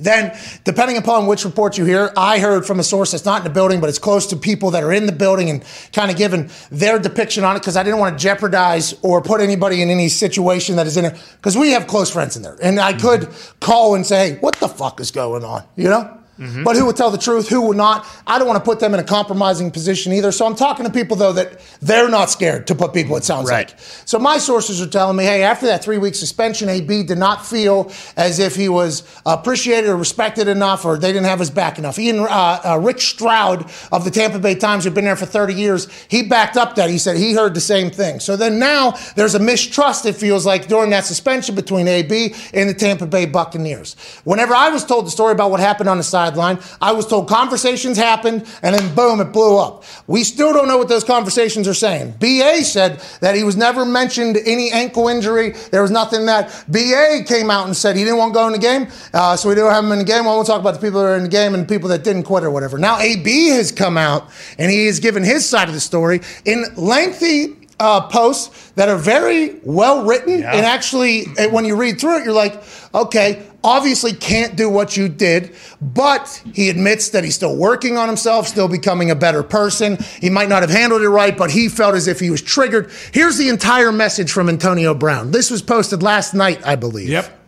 Then, 0.00 0.36
depending 0.64 0.96
upon 0.96 1.26
which 1.26 1.44
report 1.44 1.76
you 1.78 1.84
hear, 1.84 2.12
I 2.16 2.38
heard 2.38 2.66
from 2.66 2.78
a 2.78 2.84
source 2.84 3.10
that's 3.12 3.24
not 3.24 3.38
in 3.38 3.44
the 3.44 3.50
building, 3.50 3.80
but 3.80 3.88
it's 3.88 3.98
close 3.98 4.26
to 4.28 4.36
people 4.36 4.70
that 4.72 4.84
are 4.84 4.92
in 4.92 5.06
the 5.06 5.12
building 5.12 5.50
and 5.50 5.64
kind 5.92 6.10
of 6.10 6.16
given 6.16 6.50
their 6.70 6.98
depiction 6.98 7.42
on 7.42 7.56
it 7.56 7.60
because 7.60 7.76
I 7.76 7.82
didn't 7.82 7.98
want 7.98 8.16
to 8.16 8.22
jeopardize 8.22 8.94
or 9.02 9.22
put 9.22 9.40
anybody 9.40 9.82
in 9.82 9.88
any 9.90 10.08
situation 10.08 10.76
that 10.76 10.86
is 10.86 10.96
in 10.96 11.06
it 11.06 11.16
because 11.38 11.56
we 11.56 11.72
have 11.72 11.86
close 11.86 12.10
friends 12.10 12.36
in 12.36 12.42
there. 12.42 12.56
And 12.62 12.78
I 12.78 12.92
could 12.92 13.28
call 13.60 13.94
and 13.94 14.06
say, 14.06 14.32
hey, 14.32 14.36
what 14.38 14.56
the 14.56 14.68
fuck 14.68 15.00
is 15.00 15.10
going 15.10 15.42
on? 15.42 15.64
You 15.74 15.88
know? 15.88 16.17
But 16.38 16.76
who 16.76 16.86
would 16.86 16.96
tell 16.96 17.10
the 17.10 17.18
truth? 17.18 17.48
Who 17.48 17.62
would 17.62 17.76
not? 17.76 18.06
I 18.26 18.38
don't 18.38 18.46
want 18.46 18.62
to 18.62 18.64
put 18.64 18.78
them 18.78 18.94
in 18.94 19.00
a 19.00 19.04
compromising 19.04 19.70
position 19.72 20.12
either. 20.12 20.30
So 20.30 20.46
I'm 20.46 20.54
talking 20.54 20.86
to 20.86 20.92
people 20.92 21.16
though 21.16 21.32
that 21.32 21.60
they're 21.80 22.08
not 22.08 22.30
scared 22.30 22.66
to 22.68 22.74
put 22.76 22.92
people. 22.92 23.16
It 23.16 23.24
sounds 23.24 23.48
Right. 23.50 23.68
like. 23.70 23.78
So 24.04 24.18
my 24.20 24.38
sources 24.38 24.80
are 24.80 24.86
telling 24.86 25.16
me, 25.16 25.24
hey, 25.24 25.42
after 25.42 25.66
that 25.66 25.82
three 25.82 25.98
week 25.98 26.14
suspension, 26.14 26.68
AB 26.68 27.02
did 27.02 27.18
not 27.18 27.44
feel 27.44 27.90
as 28.16 28.38
if 28.38 28.54
he 28.54 28.68
was 28.68 29.02
appreciated 29.26 29.90
or 29.90 29.96
respected 29.96 30.46
enough, 30.48 30.84
or 30.84 30.96
they 30.96 31.12
didn't 31.12 31.26
have 31.26 31.40
his 31.40 31.50
back 31.50 31.78
enough. 31.78 31.98
Ian 31.98 32.20
uh, 32.20 32.60
uh, 32.64 32.78
Rick 32.80 33.00
Stroud 33.00 33.68
of 33.90 34.04
the 34.04 34.10
Tampa 34.10 34.38
Bay 34.38 34.54
Times, 34.54 34.84
who'd 34.84 34.94
been 34.94 35.04
there 35.06 35.16
for 35.16 35.26
30 35.26 35.54
years, 35.54 35.88
he 36.08 36.22
backed 36.22 36.56
up 36.56 36.76
that. 36.76 36.88
He 36.88 36.98
said 36.98 37.16
he 37.16 37.32
heard 37.34 37.54
the 37.54 37.60
same 37.60 37.90
thing. 37.90 38.20
So 38.20 38.36
then 38.36 38.58
now 38.60 38.92
there's 39.16 39.34
a 39.34 39.38
mistrust. 39.40 40.06
It 40.06 40.14
feels 40.14 40.46
like 40.46 40.68
during 40.68 40.90
that 40.90 41.04
suspension 41.04 41.54
between 41.54 41.88
AB 41.88 42.34
and 42.54 42.68
the 42.68 42.74
Tampa 42.74 43.06
Bay 43.06 43.26
Buccaneers. 43.26 43.96
Whenever 44.24 44.54
I 44.54 44.68
was 44.70 44.84
told 44.84 45.06
the 45.06 45.10
story 45.10 45.32
about 45.32 45.50
what 45.50 45.60
happened 45.60 45.88
on 45.88 45.96
the 45.96 46.04
sideline, 46.28 46.58
I 46.80 46.92
was 46.92 47.06
told 47.06 47.28
conversations 47.28 47.96
happened, 47.96 48.46
and 48.62 48.74
then 48.74 48.94
boom, 48.94 49.20
it 49.20 49.32
blew 49.32 49.58
up. 49.58 49.84
We 50.06 50.24
still 50.24 50.52
don't 50.52 50.68
know 50.68 50.78
what 50.78 50.88
those 50.88 51.04
conversations 51.04 51.66
are 51.68 51.74
saying. 51.74 52.14
BA 52.18 52.64
said 52.64 53.00
that 53.20 53.34
he 53.34 53.44
was 53.44 53.56
never 53.56 53.84
mentioned 53.84 54.38
any 54.44 54.70
ankle 54.70 55.08
injury. 55.08 55.50
There 55.70 55.82
was 55.82 55.90
nothing 55.90 56.26
that 56.26 56.64
BA 56.68 57.24
came 57.26 57.50
out 57.50 57.66
and 57.66 57.76
said 57.76 57.96
he 57.96 58.04
didn't 58.04 58.18
want 58.18 58.32
to 58.32 58.38
go 58.38 58.46
in 58.46 58.52
the 58.52 58.58
game, 58.58 58.88
uh, 59.14 59.36
so 59.36 59.48
we 59.48 59.54
don't 59.54 59.72
have 59.72 59.84
him 59.84 59.92
in 59.92 59.98
the 59.98 60.04
game. 60.04 60.24
Well, 60.24 60.36
we'll 60.36 60.44
talk 60.44 60.60
about 60.60 60.74
the 60.74 60.80
people 60.80 61.00
that 61.00 61.06
are 61.06 61.16
in 61.16 61.24
the 61.24 61.28
game 61.28 61.54
and 61.54 61.62
the 61.62 61.74
people 61.74 61.88
that 61.90 62.04
didn't 62.04 62.24
quit 62.24 62.44
or 62.44 62.50
whatever. 62.50 62.78
Now 62.78 62.98
AB 62.98 63.48
has 63.48 63.72
come 63.72 63.96
out 63.96 64.28
and 64.58 64.70
he 64.70 64.86
has 64.86 65.00
given 65.00 65.22
his 65.22 65.48
side 65.48 65.68
of 65.68 65.74
the 65.74 65.80
story 65.80 66.20
in 66.44 66.64
lengthy 66.76 67.57
uh, 67.80 68.00
posts 68.08 68.70
that 68.72 68.88
are 68.88 68.96
very 68.96 69.60
well 69.62 70.04
written 70.04 70.42
and 70.42 70.66
actually 70.66 71.24
when 71.50 71.64
you 71.64 71.76
read 71.76 72.00
through 72.00 72.18
it 72.18 72.24
you're 72.24 72.32
like 72.32 72.62
okay 72.92 73.46
obviously 73.62 74.12
can't 74.12 74.56
do 74.56 74.68
what 74.68 74.96
you 74.96 75.08
did 75.08 75.54
but 75.80 76.42
he 76.54 76.70
admits 76.70 77.10
that 77.10 77.22
he's 77.22 77.34
still 77.34 77.56
working 77.56 77.96
on 77.96 78.08
himself 78.08 78.48
still 78.48 78.68
becoming 78.68 79.10
a 79.10 79.14
better 79.14 79.42
person. 79.42 79.96
He 80.20 80.30
might 80.30 80.48
not 80.48 80.62
have 80.62 80.70
handled 80.70 81.02
it 81.02 81.08
right 81.08 81.36
but 81.36 81.50
he 81.50 81.68
felt 81.68 81.94
as 81.94 82.08
if 82.08 82.18
he 82.18 82.30
was 82.30 82.42
triggered. 82.42 82.90
Here's 83.12 83.36
the 83.36 83.48
entire 83.48 83.92
message 83.92 84.32
from 84.32 84.48
antonio 84.48 84.92
brown. 84.94 85.30
This 85.30 85.50
was 85.50 85.62
posted 85.62 86.02
last 86.02 86.34
night 86.34 86.66
i 86.66 86.74
believe. 86.74 87.08
Yep. 87.08 87.38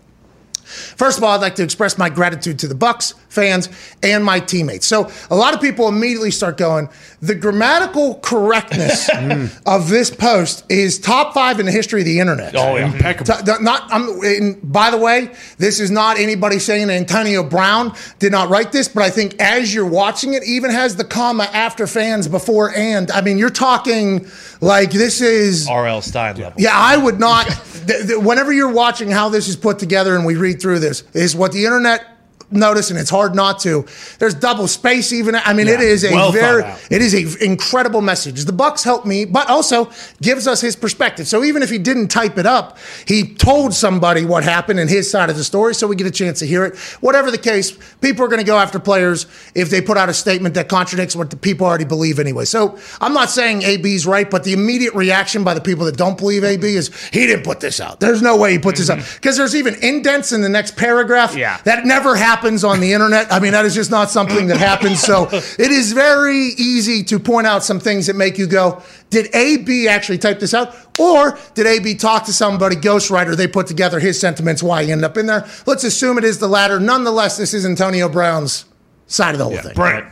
First 0.71 1.19
of 1.19 1.25
all, 1.25 1.31
I'd 1.31 1.41
like 1.41 1.57
to 1.57 1.65
express 1.65 1.99
my 1.99 2.09
gratitude 2.09 2.61
to 2.61 2.69
the 2.69 2.77
Bucks, 2.77 3.15
fans, 3.31 3.69
and 4.03 4.25
my 4.25 4.41
teammates. 4.41 4.87
So 4.87 5.11
a 5.31 5.37
lot 5.37 5.55
of 5.55 5.61
people 5.61 5.89
immediately 5.89 6.31
start 6.31 6.59
going, 6.59 6.89
the 7.23 7.35
grammatical 7.35 8.17
correctness 8.17 9.09
mm. 9.11 9.63
of 9.67 9.89
this 9.89 10.11
post 10.11 10.65
is 10.69 10.99
top 10.99 11.33
five 11.33 11.61
in 11.61 11.67
the 11.67 11.73
history 11.73 12.01
of 12.01 12.07
the 12.07 12.21
internet. 12.21 12.55
Oh 12.57 12.77
yeah. 12.77 12.93
Impeccable. 12.93 13.35
Not, 13.61 13.85
I'm, 13.91 14.21
and 14.23 14.73
by 14.73 14.91
the 14.91 14.99
way, 14.99 15.33
this 15.59 15.81
is 15.81 15.91
not 15.91 16.19
anybody 16.19 16.59
saying 16.59 16.91
Antonio 16.91 17.43
Brown 17.43 17.95
did 18.19 18.33
not 18.33 18.51
write 18.51 18.73
this, 18.73 18.89
but 18.89 19.03
I 19.03 19.11
think 19.11 19.41
as 19.41 19.73
you're 19.73 19.87
watching 19.87 20.35
it, 20.35 20.43
even 20.45 20.71
has 20.71 20.97
the 20.97 21.05
comma 21.05 21.45
after 21.53 21.87
fans 21.87 22.29
before 22.29 22.75
and. 22.75 23.11
I 23.11 23.21
mean, 23.21 23.39
you're 23.39 23.51
talking 23.51 24.27
like 24.61 24.91
this 24.91 25.21
is. 25.21 25.69
R.L. 25.69 26.03
Stine 26.03 26.37
level. 26.37 26.61
Yeah, 26.61 26.73
I 26.75 26.97
would 26.97 27.21
not. 27.21 27.47
th- 27.47 28.07
th- 28.07 28.19
whenever 28.19 28.53
you're 28.53 28.73
watching 28.73 29.11
how 29.11 29.29
this 29.29 29.49
is 29.49 29.57
put 29.57 29.79
together 29.79 30.17
and 30.17 30.25
we 30.25 30.37
read 30.37 30.61
through 30.61 30.81
this, 30.81 31.05
is 31.13 31.37
what 31.37 31.53
the 31.53 31.65
internet 31.65 32.07
notice, 32.51 32.91
and 32.91 32.99
it's 32.99 33.11
hard 33.11 33.35
not 33.35 33.59
to. 33.61 33.87
There's 34.19 34.35
double 34.35 34.69
space 34.69 35.13
even. 35.13 35.35
I 35.35 35.53
mean, 35.53 35.69
it 35.69 35.81
Yeah, 35.81 35.87
is 35.87 36.05
a 36.05 36.13
well 36.13 36.33
very, 36.33 36.63
it 36.91 37.03
is 37.03 37.15
a 37.15 37.45
incredible 37.45 38.01
message. 38.01 38.45
The 38.45 38.53
Bucks 38.53 38.85
help 38.85 39.07
me, 39.07 39.25
but 39.25 39.49
also 39.49 39.91
gives 40.21 40.47
us 40.47 40.61
his 40.61 40.77
perspective. 40.77 41.27
So 41.29 41.45
even 41.45 41.63
if 41.63 41.71
he 41.71 41.79
didn't 41.79 42.09
type 42.09 42.39
it 42.39 42.47
up, 42.47 42.79
he 43.07 43.35
told 43.35 43.75
somebody 43.75 44.25
what 44.25 44.45
happened 44.45 44.81
in 44.81 44.89
his 44.89 45.11
side 45.11 45.31
of 45.31 45.37
the 45.37 45.45
story, 45.45 45.75
so 45.75 45.87
we 45.87 45.97
get 45.97 46.07
a 46.07 46.11
chance 46.11 46.39
to 46.41 46.47
hear 46.47 46.65
it. 46.65 46.77
Whatever 47.01 47.31
the 47.31 47.39
case, 47.39 47.77
people 48.01 48.25
are 48.25 48.29
going 48.29 48.41
to 48.41 48.47
go 48.47 48.59
after 48.59 48.79
players 48.79 49.27
if 49.55 49.71
they 49.71 49.81
put 49.81 49.97
out 49.97 50.09
a 50.09 50.15
statement 50.15 50.55
that 50.55 50.69
contradicts 50.69 51.17
what 51.17 51.31
the 51.31 51.37
people 51.37 51.67
already 51.67 51.85
believe 51.85 52.19
anyway. 52.19 52.45
So 52.45 52.79
I'm 53.01 53.13
not 53.13 53.31
saying 53.31 53.63
AB's 53.63 54.07
right, 54.07 54.31
but 54.31 54.45
the 54.45 54.53
immediate 54.53 54.95
reaction 54.95 55.45
by 55.45 55.55
the 55.55 55.61
people 55.61 55.85
that 55.87 55.97
don't 55.97 56.19
believe 56.19 56.45
AB 56.45 56.65
is 56.65 56.91
he 57.11 57.27
didn't 57.27 57.45
put 57.45 57.61
this 57.61 57.81
out. 57.81 58.01
There's 58.01 58.23
no 58.23 58.37
way 58.37 58.53
he 58.53 58.59
put 58.59 58.77
this 58.77 58.91
out 58.91 58.99
mm-hmm. 58.99 59.17
because 59.17 59.37
there's 59.37 59.55
even 59.55 59.75
indents 59.83 60.33
in 60.33 60.43
the 60.43 60.49
next 60.49 60.77
paragraph. 60.77 61.37
Yeah. 61.37 61.61
That 61.65 61.85
never 61.85 62.17
happens 62.41 62.65
on 62.65 62.81
the 62.81 62.95
internet. 62.95 63.31
I 63.31 63.39
mean, 63.39 63.53
that 63.53 63.67
is 63.67 63.75
just 63.75 63.91
not 63.91 64.09
something 64.11 64.47
that 64.47 64.57
happens. 64.57 65.01
So 65.01 65.29
it 65.33 65.71
is 65.71 65.93
very 65.93 66.39
easy 66.57 67.05
to 67.05 67.19
point 67.19 67.47
out 67.47 67.63
some 67.63 67.79
things 67.79 68.07
that 68.07 68.17
make 68.17 68.39
you 68.39 68.47
go, 68.47 68.83
did 69.11 69.35
AB 69.35 69.89
actually 69.89 70.17
type 70.17 70.41
this 70.41 70.55
out? 70.55 70.75
Or 70.99 71.39
did 71.55 71.67
AB 71.67 71.97
talk 71.97 72.25
to 72.25 72.33
somebody, 72.33 72.77
ghostwriter, 72.77 73.37
they 73.37 73.47
put 73.47 73.67
together 73.67 74.01
his 74.01 74.19
sentiments, 74.19 74.63
why 74.63 74.85
he 74.85 74.93
ended 74.93 75.05
up 75.05 75.19
in 75.19 75.27
there? 75.27 75.47
Let's 75.67 75.85
assume 75.85 76.17
it 76.17 76.25
is 76.25 76.39
the 76.39 76.49
latter. 76.49 76.81
Nonetheless, 76.81 77.37
this 77.37 77.53
is 77.53 77.67
Antonio 77.67 78.09
Brown's 78.09 78.65
side 79.07 79.35
of 79.35 79.39
the 79.39 79.45
whole 79.45 79.57
thing. 79.59 79.75
Brent. 79.75 80.07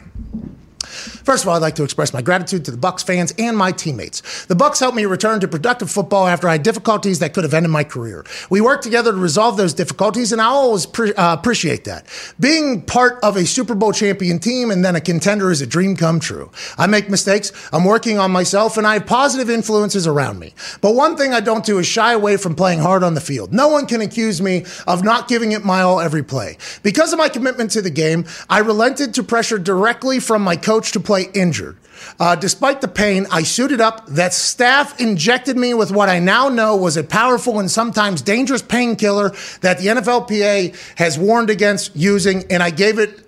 First 0.88 1.45
of 1.45 1.49
all, 1.49 1.57
I'd 1.57 1.62
like 1.62 1.76
to 1.76 1.85
express 1.85 2.12
my 2.12 2.23
gratitude 2.23 2.64
to 2.66 2.71
the 2.71 2.76
Bucks 2.76 3.02
fans 3.02 3.35
and 3.38 3.57
my 3.57 3.73
teammates. 3.73 4.47
The 4.47 4.54
Bucks 4.54 4.80
helped 4.80 4.97
me 4.97 5.04
return 5.04 5.40
to 5.40 5.49
productive 5.49 5.90
football 5.90 6.26
after 6.26 6.49
I 6.49 6.52
had 6.52 6.62
difficulties 6.62 7.18
that 7.18 7.35
could 7.35 7.45
have 7.45 7.54
ended 7.54 7.71
my 7.71 7.85
career. 7.85 8.25
We 8.50 8.61
worked 8.61 8.83
together 8.83 9.12
to 9.12 9.18
resolve 9.18 9.57
those 9.57 9.75
difficulties, 9.75 10.33
and 10.33 10.40
I 10.40 10.47
always 10.47 10.87
pre- 10.87 11.14
uh, 11.14 11.35
appreciate 11.35 11.85
that. 11.85 12.07
Being 12.38 12.83
part 12.83 13.18
of 13.23 13.37
a 13.37 13.45
Super 13.45 13.75
Bowl 13.75 13.92
champion 13.92 14.38
team 14.38 14.71
and 14.71 14.85
then 14.85 14.97
a 14.97 15.00
contender 15.00 15.50
is 15.50 15.61
a 15.61 15.66
dream 15.66 15.97
come 15.97 16.21
true. 16.21 16.50
I 16.76 16.87
make 16.87 17.11
mistakes. 17.11 17.52
I'm 17.73 17.85
working 17.85 18.18
on 18.18 18.30
myself, 18.30 18.76
and 18.76 18.87
I 18.87 18.95
have 18.95 19.07
positive 19.07 19.50
influences 19.50 20.07
around 20.07 20.38
me. 20.38 20.54
But 20.80 20.95
one 20.95 21.16
thing 21.16 21.35
I 21.35 21.40
don't 21.40 21.64
do 21.64 21.78
is 21.78 21.87
shy 21.87 22.12
away 22.12 22.37
from 22.37 22.54
playing 22.54 22.80
hard 22.80 23.02
on 23.02 23.14
the 23.14 23.21
field. 23.21 23.52
No 23.52 23.68
one 23.68 23.87
can 23.87 24.00
accuse 24.00 24.40
me 24.40 24.64
of 24.87 25.02
not 25.02 25.28
giving 25.28 25.52
it 25.52 25.64
my 25.64 25.83
all 25.83 26.00
every 26.00 26.23
play. 26.23 26.57
Because 26.83 27.12
of 27.12 27.18
my 27.18 27.28
commitment 27.28 27.71
to 27.73 27.83
the 27.83 27.90
game, 27.90 28.25
I 28.49 28.61
relented 28.61 29.14
to 29.14 29.23
pressure 29.23 29.59
directly 29.59 30.21
from 30.21 30.42
my 30.42 30.57
coach 30.57 30.77
to 30.85 31.00
play 31.00 31.26
injured. 31.35 31.76
Uh, 32.18 32.37
despite 32.37 32.80
the 32.80 32.88
pain, 32.88 33.26
I 33.30 33.42
suited 33.42 33.80
up. 33.80 34.06
That 34.06 34.32
staff 34.32 35.00
injected 35.00 35.56
me 35.56 35.75
with 35.75 35.90
what 35.90 36.08
I 36.08 36.18
now 36.18 36.49
know 36.49 36.76
was 36.76 36.97
a 36.97 37.04
powerful 37.04 37.58
and 37.58 37.70
sometimes 37.70 38.23
dangerous 38.23 38.62
painkiller 38.62 39.30
that 39.61 39.78
the 39.78 39.87
NFLPA 39.87 40.76
has 40.97 41.18
warned 41.18 41.50
against 41.50 41.94
using, 41.97 42.44
and 42.50 42.62
I 42.62 42.70
gave 42.70 42.99
it 42.99 43.26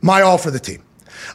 my 0.00 0.22
all 0.22 0.38
for 0.38 0.50
the 0.50 0.60
team. 0.60 0.82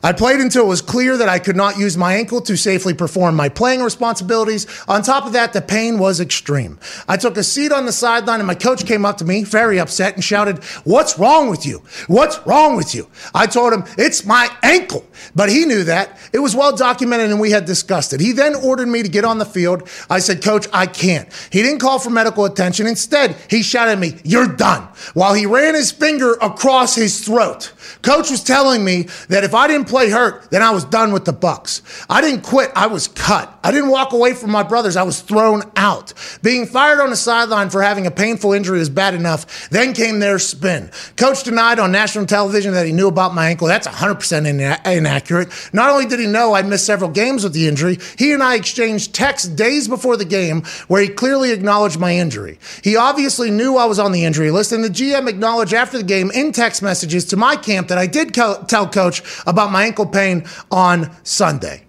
I 0.03 0.13
played 0.13 0.39
until 0.39 0.65
it 0.65 0.67
was 0.67 0.81
clear 0.81 1.17
that 1.17 1.29
I 1.29 1.39
could 1.39 1.55
not 1.55 1.77
use 1.77 1.97
my 1.97 2.13
ankle 2.13 2.41
to 2.41 2.55
safely 2.55 2.93
perform 2.93 3.35
my 3.35 3.49
playing 3.49 3.81
responsibilities. 3.81 4.67
On 4.87 5.01
top 5.01 5.25
of 5.25 5.33
that, 5.33 5.53
the 5.53 5.61
pain 5.61 5.97
was 5.97 6.19
extreme. 6.19 6.79
I 7.07 7.17
took 7.17 7.37
a 7.37 7.43
seat 7.43 7.71
on 7.71 7.85
the 7.85 7.91
sideline 7.91 8.39
and 8.39 8.47
my 8.47 8.55
coach 8.55 8.85
came 8.85 9.05
up 9.05 9.17
to 9.17 9.25
me, 9.25 9.43
very 9.43 9.79
upset, 9.79 10.15
and 10.15 10.23
shouted, 10.23 10.63
What's 10.83 11.17
wrong 11.17 11.49
with 11.49 11.65
you? 11.65 11.81
What's 12.07 12.39
wrong 12.45 12.75
with 12.75 12.93
you? 12.93 13.07
I 13.33 13.47
told 13.47 13.73
him, 13.73 13.83
It's 13.97 14.25
my 14.25 14.49
ankle. 14.63 15.05
But 15.35 15.49
he 15.49 15.65
knew 15.65 15.83
that. 15.85 16.17
It 16.33 16.39
was 16.39 16.55
well 16.55 16.75
documented 16.75 17.31
and 17.31 17.39
we 17.39 17.51
had 17.51 17.65
discussed 17.65 18.13
it. 18.13 18.19
He 18.19 18.31
then 18.31 18.55
ordered 18.55 18.87
me 18.87 19.03
to 19.03 19.09
get 19.09 19.25
on 19.25 19.37
the 19.37 19.45
field. 19.45 19.89
I 20.09 20.19
said, 20.19 20.43
Coach, 20.43 20.67
I 20.71 20.85
can't. 20.85 21.27
He 21.51 21.61
didn't 21.61 21.79
call 21.79 21.99
for 21.99 22.09
medical 22.09 22.45
attention. 22.45 22.87
Instead, 22.87 23.35
he 23.49 23.63
shouted 23.63 23.93
at 23.93 23.99
me, 23.99 24.19
You're 24.23 24.47
done. 24.47 24.87
While 25.13 25.33
he 25.33 25.45
ran 25.45 25.73
his 25.73 25.91
finger 25.91 26.33
across 26.41 26.95
his 26.95 27.23
throat. 27.25 27.73
Coach 28.01 28.29
was 28.29 28.43
telling 28.43 28.83
me 28.83 29.07
that 29.29 29.43
if 29.43 29.53
I 29.53 29.67
didn't 29.67 29.86
play 29.87 30.09
hurt, 30.09 30.49
then 30.51 30.61
I 30.61 30.71
was 30.71 30.83
done 30.85 31.13
with 31.13 31.25
the 31.25 31.33
Bucks. 31.33 31.81
I 32.09 32.21
didn't 32.21 32.41
quit, 32.41 32.71
I 32.75 32.87
was 32.87 33.07
cut. 33.07 33.57
I 33.63 33.71
didn't 33.71 33.89
walk 33.89 34.13
away 34.13 34.33
from 34.33 34.51
my 34.51 34.63
brothers, 34.63 34.95
I 34.95 35.03
was 35.03 35.21
thrown 35.21 35.63
out. 35.75 36.13
Being 36.41 36.65
fired 36.65 36.99
on 36.99 37.09
the 37.09 37.15
sideline 37.15 37.69
for 37.69 37.81
having 37.81 38.05
a 38.07 38.11
painful 38.11 38.53
injury 38.53 38.79
is 38.79 38.89
bad 38.89 39.13
enough. 39.13 39.69
Then 39.69 39.93
came 39.93 40.19
their 40.19 40.39
spin. 40.39 40.91
Coach 41.15 41.43
denied 41.43 41.79
on 41.79 41.91
national 41.91 42.25
television 42.25 42.73
that 42.73 42.85
he 42.85 42.91
knew 42.91 43.07
about 43.07 43.33
my 43.33 43.49
ankle. 43.49 43.67
That's 43.67 43.87
100% 43.87 44.47
ina- 44.47 44.79
inaccurate. 44.85 45.49
Not 45.73 45.89
only 45.89 46.05
did 46.05 46.19
he 46.19 46.27
know 46.27 46.53
I 46.53 46.61
missed 46.61 46.85
several 46.85 47.09
games 47.09 47.43
with 47.43 47.53
the 47.53 47.67
injury, 47.67 47.97
he 48.17 48.33
and 48.33 48.43
I 48.43 48.55
exchanged 48.55 49.13
texts 49.13 49.47
days 49.47 49.87
before 49.87 50.17
the 50.17 50.25
game 50.25 50.63
where 50.87 51.01
he 51.01 51.09
clearly 51.09 51.51
acknowledged 51.51 51.99
my 51.99 52.15
injury. 52.15 52.59
He 52.83 52.95
obviously 52.95 53.51
knew 53.51 53.77
I 53.77 53.85
was 53.85 53.99
on 53.99 54.11
the 54.11 54.25
injury 54.25 54.51
list, 54.51 54.71
and 54.71 54.83
the 54.83 54.89
GM 54.89 55.27
acknowledged 55.27 55.73
after 55.73 55.97
the 55.97 56.03
game 56.03 56.31
in 56.31 56.51
text 56.51 56.81
messages 56.81 57.25
to 57.25 57.37
my 57.37 57.55
camp 57.55 57.87
that 57.87 57.97
I 57.97 58.07
did 58.07 58.33
co- 58.33 58.63
tell 58.67 58.87
coach 58.89 59.21
about 59.45 59.71
my 59.71 59.76
ankle 59.85 60.05
pain 60.05 60.45
on 60.71 61.15
Sunday. 61.23 61.83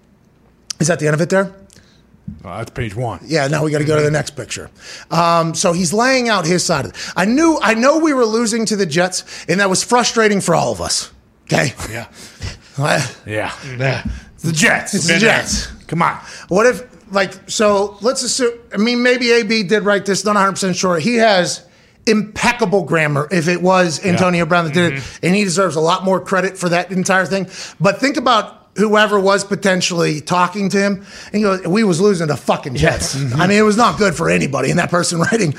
Is 0.81 0.87
that 0.89 0.99
the 1.01 1.07
end 1.07 1.15
of 1.15 1.21
it 1.21 1.31
there? 1.31 1.55
Oh, 2.45 2.59
that's 2.59 2.71
page 2.71 2.95
one. 2.95 3.21
Yeah, 3.25 3.47
now 3.49 3.65
we 3.65 3.71
got 3.71 3.79
to 3.79 3.85
go 3.85 3.97
to 3.97 4.03
the 4.03 4.11
next 4.11 4.33
picture. 4.37 4.71
Um, 5.11 5.55
so 5.55 5.73
he's 5.73 5.93
laying 5.95 6.29
out 6.29 6.45
his 6.47 6.65
side 6.65 6.85
of 6.85 6.91
it. 6.93 6.97
I 7.17 7.25
knew, 7.25 7.59
I 7.63 7.75
know 7.75 7.99
we 7.99 8.13
were 8.13 8.27
losing 8.27 8.67
to 8.67 8.77
the 8.77 8.85
Jets, 8.87 9.25
and 9.49 9.61
that 9.61 9.71
was 9.71 9.83
frustrating 9.83 10.41
for 10.41 10.55
all 10.55 10.71
of 10.73 10.81
us. 10.81 11.11
Okay, 11.45 11.73
Yeah. 11.91 12.09
Uh, 12.79 13.05
Yeah. 13.27 13.53
Yeah. 13.77 14.05
The 14.41 14.53
Jets. 14.53 14.95
it's 14.95 15.09
the 15.09 15.19
Jets. 15.19 15.67
Come 15.89 16.01
on. 16.03 16.17
What 16.47 16.67
if, 16.67 17.13
like, 17.13 17.33
so 17.51 17.97
let's 18.03 18.23
assume, 18.23 18.53
I 18.73 18.77
mean, 18.77 19.03
maybe 19.03 19.33
AB 19.33 19.65
did 19.65 19.83
write 19.85 20.05
this, 20.07 20.25
not 20.25 20.37
100% 20.37 20.77
sure. 20.79 21.01
He 21.01 21.17
has 21.17 21.67
impeccable 22.09 22.85
grammar. 22.85 23.29
If 23.31 23.49
it 23.49 23.63
was 23.63 24.05
Antonio 24.05 24.47
Brown 24.47 24.65
that 24.65 24.75
did 24.75 24.93
it, 24.93 24.97
mm-hmm. 24.97 25.27
and 25.27 25.35
he 25.35 25.45
deserves 25.45 25.77
a 25.77 25.81
lot 25.81 26.05
more 26.05 26.21
credit 26.21 26.59
for 26.59 26.69
that 26.71 26.91
entire 26.91 27.27
thing. 27.27 27.49
But 27.79 28.01
think 28.01 28.17
about 28.17 28.58
whoever 28.79 29.19
was 29.19 29.45
potentially 29.45 30.21
talking 30.21 30.69
to 30.71 30.79
him, 30.79 31.05
and 31.33 31.43
you 31.43 31.47
know, 31.47 31.69
we 31.69 31.85
was 31.85 32.01
losing 32.01 32.29
to 32.29 32.37
fucking 32.37 32.77
Jets. 32.77 33.15
Mm-hmm. 33.15 33.41
I 33.41 33.47
mean, 33.47 33.59
it 33.59 33.63
was 33.63 33.77
not 33.77 33.99
good 33.99 34.15
for 34.15 34.31
anybody. 34.31 34.71
And 34.71 34.79
that 34.79 34.91
person 34.91 35.21
writing, 35.33 35.55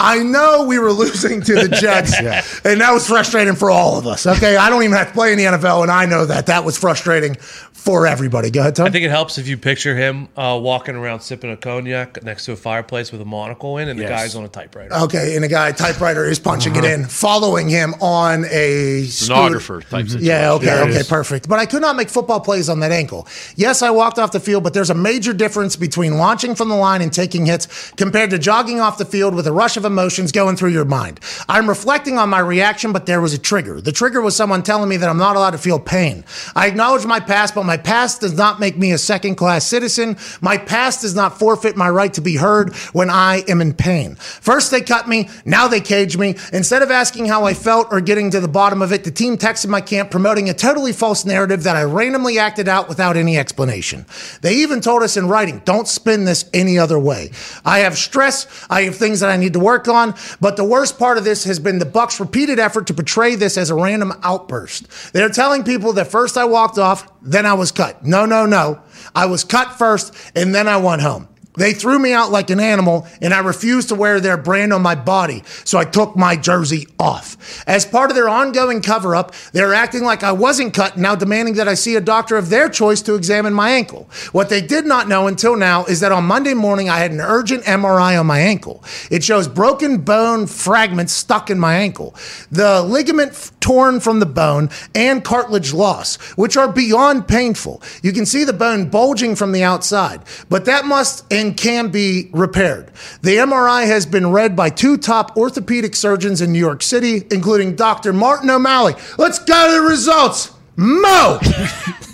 I 0.00 0.18
know 0.18 0.64
we 0.64 0.78
were 0.78 0.92
losing 0.92 1.40
to 1.42 1.54
the 1.54 1.68
Jets, 1.68 2.18
and 2.64 2.80
that 2.80 2.92
was 2.92 3.06
frustrating 3.06 3.54
for 3.54 3.70
all 3.70 3.98
of 3.98 4.06
us. 4.06 4.26
Okay, 4.26 4.56
I 4.56 4.68
don't 4.68 4.82
even 4.82 4.96
have 4.96 5.08
to 5.08 5.14
play 5.14 5.32
in 5.32 5.38
the 5.38 5.44
NFL, 5.44 5.82
and 5.82 5.90
I 5.90 6.06
know 6.06 6.26
that 6.26 6.46
that 6.46 6.64
was 6.64 6.76
frustrating 6.76 7.36
for 7.84 8.06
everybody. 8.06 8.50
Go 8.50 8.60
ahead, 8.60 8.76
Tom. 8.76 8.86
I 8.86 8.90
think 8.90 9.04
it 9.04 9.10
helps 9.10 9.36
if 9.36 9.46
you 9.46 9.58
picture 9.58 9.94
him 9.94 10.28
uh, 10.36 10.58
walking 10.60 10.94
around 10.96 11.20
sipping 11.20 11.50
a 11.50 11.56
cognac 11.56 12.22
next 12.22 12.46
to 12.46 12.52
a 12.52 12.56
fireplace 12.56 13.12
with 13.12 13.20
a 13.20 13.26
monocle 13.26 13.76
in, 13.76 13.88
and 13.88 14.00
the 14.00 14.04
guy's 14.04 14.34
on 14.34 14.42
a 14.42 14.48
typewriter. 14.48 14.94
Okay, 14.94 15.36
and 15.36 15.44
a 15.44 15.48
guy 15.48 15.70
typewriter 15.70 16.24
is 16.24 16.38
punching 16.38 16.74
it 16.76 16.84
uh-huh. 16.84 16.94
in, 16.94 17.04
following 17.04 17.68
him 17.68 17.92
on 18.00 18.46
a 18.46 19.04
scooter. 19.04 19.10
Stenographer 19.10 19.80
type 19.82 19.90
mm-hmm. 19.90 20.06
situation. 20.06 20.26
Yeah, 20.26 20.52
okay, 20.52 20.66
Yeah, 20.66 20.82
okay, 20.84 21.00
is. 21.00 21.08
perfect. 21.08 21.46
But 21.46 21.58
I 21.58 21.66
could 21.66 21.82
not 21.82 21.94
make 21.94 22.08
football 22.08 22.40
plays 22.40 22.63
on 22.68 22.80
that 22.80 22.92
ankle. 22.92 23.26
Yes, 23.56 23.82
I 23.82 23.90
walked 23.90 24.18
off 24.18 24.32
the 24.32 24.40
field, 24.40 24.64
but 24.64 24.74
there's 24.74 24.90
a 24.90 24.94
major 24.94 25.32
difference 25.32 25.76
between 25.76 26.18
launching 26.18 26.54
from 26.54 26.68
the 26.68 26.76
line 26.76 27.02
and 27.02 27.12
taking 27.12 27.46
hits 27.46 27.92
compared 27.92 28.30
to 28.30 28.38
jogging 28.38 28.80
off 28.80 28.98
the 28.98 29.04
field 29.04 29.34
with 29.34 29.46
a 29.46 29.52
rush 29.52 29.76
of 29.76 29.84
emotions 29.84 30.32
going 30.32 30.56
through 30.56 30.70
your 30.70 30.84
mind. 30.84 31.20
I'm 31.48 31.68
reflecting 31.68 32.18
on 32.18 32.28
my 32.28 32.40
reaction, 32.40 32.92
but 32.92 33.06
there 33.06 33.20
was 33.20 33.34
a 33.34 33.38
trigger. 33.38 33.80
The 33.80 33.92
trigger 33.92 34.20
was 34.20 34.36
someone 34.36 34.62
telling 34.62 34.88
me 34.88 34.96
that 34.96 35.08
I'm 35.08 35.18
not 35.18 35.36
allowed 35.36 35.52
to 35.52 35.58
feel 35.58 35.78
pain. 35.78 36.24
I 36.54 36.66
acknowledge 36.66 37.06
my 37.06 37.20
past, 37.20 37.54
but 37.54 37.64
my 37.64 37.76
past 37.76 38.20
does 38.20 38.34
not 38.34 38.60
make 38.60 38.76
me 38.76 38.92
a 38.92 38.98
second 38.98 39.36
class 39.36 39.66
citizen. 39.66 40.16
My 40.40 40.58
past 40.58 41.02
does 41.02 41.14
not 41.14 41.38
forfeit 41.38 41.76
my 41.76 41.88
right 41.88 42.12
to 42.14 42.20
be 42.20 42.36
heard 42.36 42.74
when 42.92 43.10
I 43.10 43.44
am 43.48 43.60
in 43.60 43.72
pain. 43.72 44.14
First 44.16 44.70
they 44.70 44.80
cut 44.80 45.08
me, 45.08 45.28
now 45.44 45.68
they 45.68 45.80
cage 45.80 46.16
me. 46.16 46.36
Instead 46.52 46.82
of 46.82 46.90
asking 46.90 47.26
how 47.26 47.44
I 47.44 47.54
felt 47.54 47.88
or 47.90 48.00
getting 48.00 48.30
to 48.30 48.40
the 48.40 48.48
bottom 48.48 48.82
of 48.82 48.92
it, 48.92 49.04
the 49.04 49.10
team 49.10 49.36
texted 49.36 49.68
my 49.68 49.80
camp 49.80 50.10
promoting 50.10 50.48
a 50.48 50.54
totally 50.54 50.92
false 50.92 51.24
narrative 51.24 51.62
that 51.64 51.76
I 51.76 51.82
randomly 51.82 52.38
acted 52.44 52.68
out 52.68 52.88
without 52.88 53.16
any 53.16 53.38
explanation. 53.38 54.04
They 54.42 54.56
even 54.56 54.82
told 54.82 55.02
us 55.02 55.16
in 55.16 55.28
writing, 55.28 55.62
don't 55.64 55.88
spin 55.88 56.26
this 56.26 56.44
any 56.52 56.78
other 56.78 56.98
way. 56.98 57.30
I 57.64 57.78
have 57.80 57.96
stress, 57.96 58.46
I 58.68 58.82
have 58.82 58.96
things 58.96 59.20
that 59.20 59.30
I 59.30 59.38
need 59.38 59.54
to 59.54 59.60
work 59.60 59.88
on, 59.88 60.14
but 60.40 60.56
the 60.56 60.64
worst 60.64 60.98
part 60.98 61.16
of 61.16 61.24
this 61.24 61.44
has 61.44 61.58
been 61.58 61.78
the 61.78 61.86
Bucks' 61.86 62.20
repeated 62.20 62.58
effort 62.58 62.86
to 62.88 62.94
portray 62.94 63.34
this 63.34 63.56
as 63.56 63.70
a 63.70 63.74
random 63.74 64.12
outburst. 64.22 65.12
They're 65.14 65.30
telling 65.30 65.64
people 65.64 65.94
that 65.94 66.08
first 66.08 66.36
I 66.36 66.44
walked 66.44 66.78
off, 66.78 67.10
then 67.22 67.46
I 67.46 67.54
was 67.54 67.72
cut. 67.72 68.04
No, 68.04 68.26
no, 68.26 68.44
no. 68.44 68.82
I 69.14 69.26
was 69.26 69.42
cut 69.42 69.78
first, 69.78 70.14
and 70.36 70.54
then 70.54 70.68
I 70.68 70.76
went 70.76 71.00
home. 71.00 71.28
They 71.56 71.72
threw 71.72 71.98
me 71.98 72.12
out 72.12 72.32
like 72.32 72.50
an 72.50 72.60
animal, 72.60 73.06
and 73.20 73.32
I 73.32 73.38
refused 73.38 73.88
to 73.90 73.94
wear 73.94 74.20
their 74.20 74.36
brand 74.36 74.72
on 74.72 74.82
my 74.82 74.94
body, 74.94 75.44
so 75.64 75.78
I 75.78 75.84
took 75.84 76.16
my 76.16 76.36
jersey 76.36 76.88
off. 76.98 77.36
As 77.66 77.86
part 77.86 78.10
of 78.10 78.16
their 78.16 78.28
ongoing 78.28 78.82
cover 78.82 79.14
up, 79.14 79.34
they're 79.52 79.74
acting 79.74 80.02
like 80.02 80.22
I 80.22 80.32
wasn't 80.32 80.74
cut, 80.74 80.96
now 80.96 81.14
demanding 81.14 81.54
that 81.54 81.68
I 81.68 81.74
see 81.74 81.94
a 81.94 82.00
doctor 82.00 82.36
of 82.36 82.50
their 82.50 82.68
choice 82.68 83.02
to 83.02 83.14
examine 83.14 83.54
my 83.54 83.70
ankle. 83.70 84.08
What 84.32 84.48
they 84.48 84.60
did 84.60 84.84
not 84.84 85.08
know 85.08 85.28
until 85.28 85.56
now 85.56 85.84
is 85.84 86.00
that 86.00 86.12
on 86.12 86.24
Monday 86.24 86.54
morning, 86.54 86.88
I 86.88 86.98
had 86.98 87.12
an 87.12 87.20
urgent 87.20 87.64
MRI 87.64 88.18
on 88.18 88.26
my 88.26 88.40
ankle. 88.40 88.82
It 89.10 89.22
shows 89.22 89.46
broken 89.46 89.98
bone 89.98 90.46
fragments 90.46 91.12
stuck 91.12 91.50
in 91.50 91.58
my 91.58 91.76
ankle, 91.76 92.14
the 92.50 92.82
ligament 92.82 93.32
f- 93.32 93.52
torn 93.60 94.00
from 94.00 94.18
the 94.20 94.26
bone, 94.26 94.70
and 94.94 95.24
cartilage 95.24 95.72
loss, 95.72 96.16
which 96.36 96.56
are 96.56 96.70
beyond 96.70 97.28
painful. 97.28 97.80
You 98.02 98.12
can 98.12 98.26
see 98.26 98.44
the 98.44 98.52
bone 98.52 98.90
bulging 98.90 99.36
from 99.36 99.52
the 99.52 99.62
outside, 99.62 100.20
but 100.48 100.64
that 100.64 100.84
must 100.84 101.24
and 101.44 101.56
can 101.56 101.88
be 101.90 102.30
repaired. 102.32 102.90
The 103.22 103.36
MRI 103.36 103.86
has 103.86 104.06
been 104.06 104.30
read 104.30 104.56
by 104.56 104.70
two 104.70 104.96
top 104.96 105.36
orthopedic 105.36 105.94
surgeons 105.94 106.40
in 106.40 106.52
New 106.52 106.58
York 106.58 106.82
City, 106.82 107.22
including 107.30 107.76
Dr. 107.76 108.12
Martin 108.12 108.50
O'Malley. 108.50 108.94
Let's 109.18 109.38
go 109.38 109.66
to 109.68 109.72
the 109.74 109.88
results. 109.88 110.52
Mo! 110.76 111.38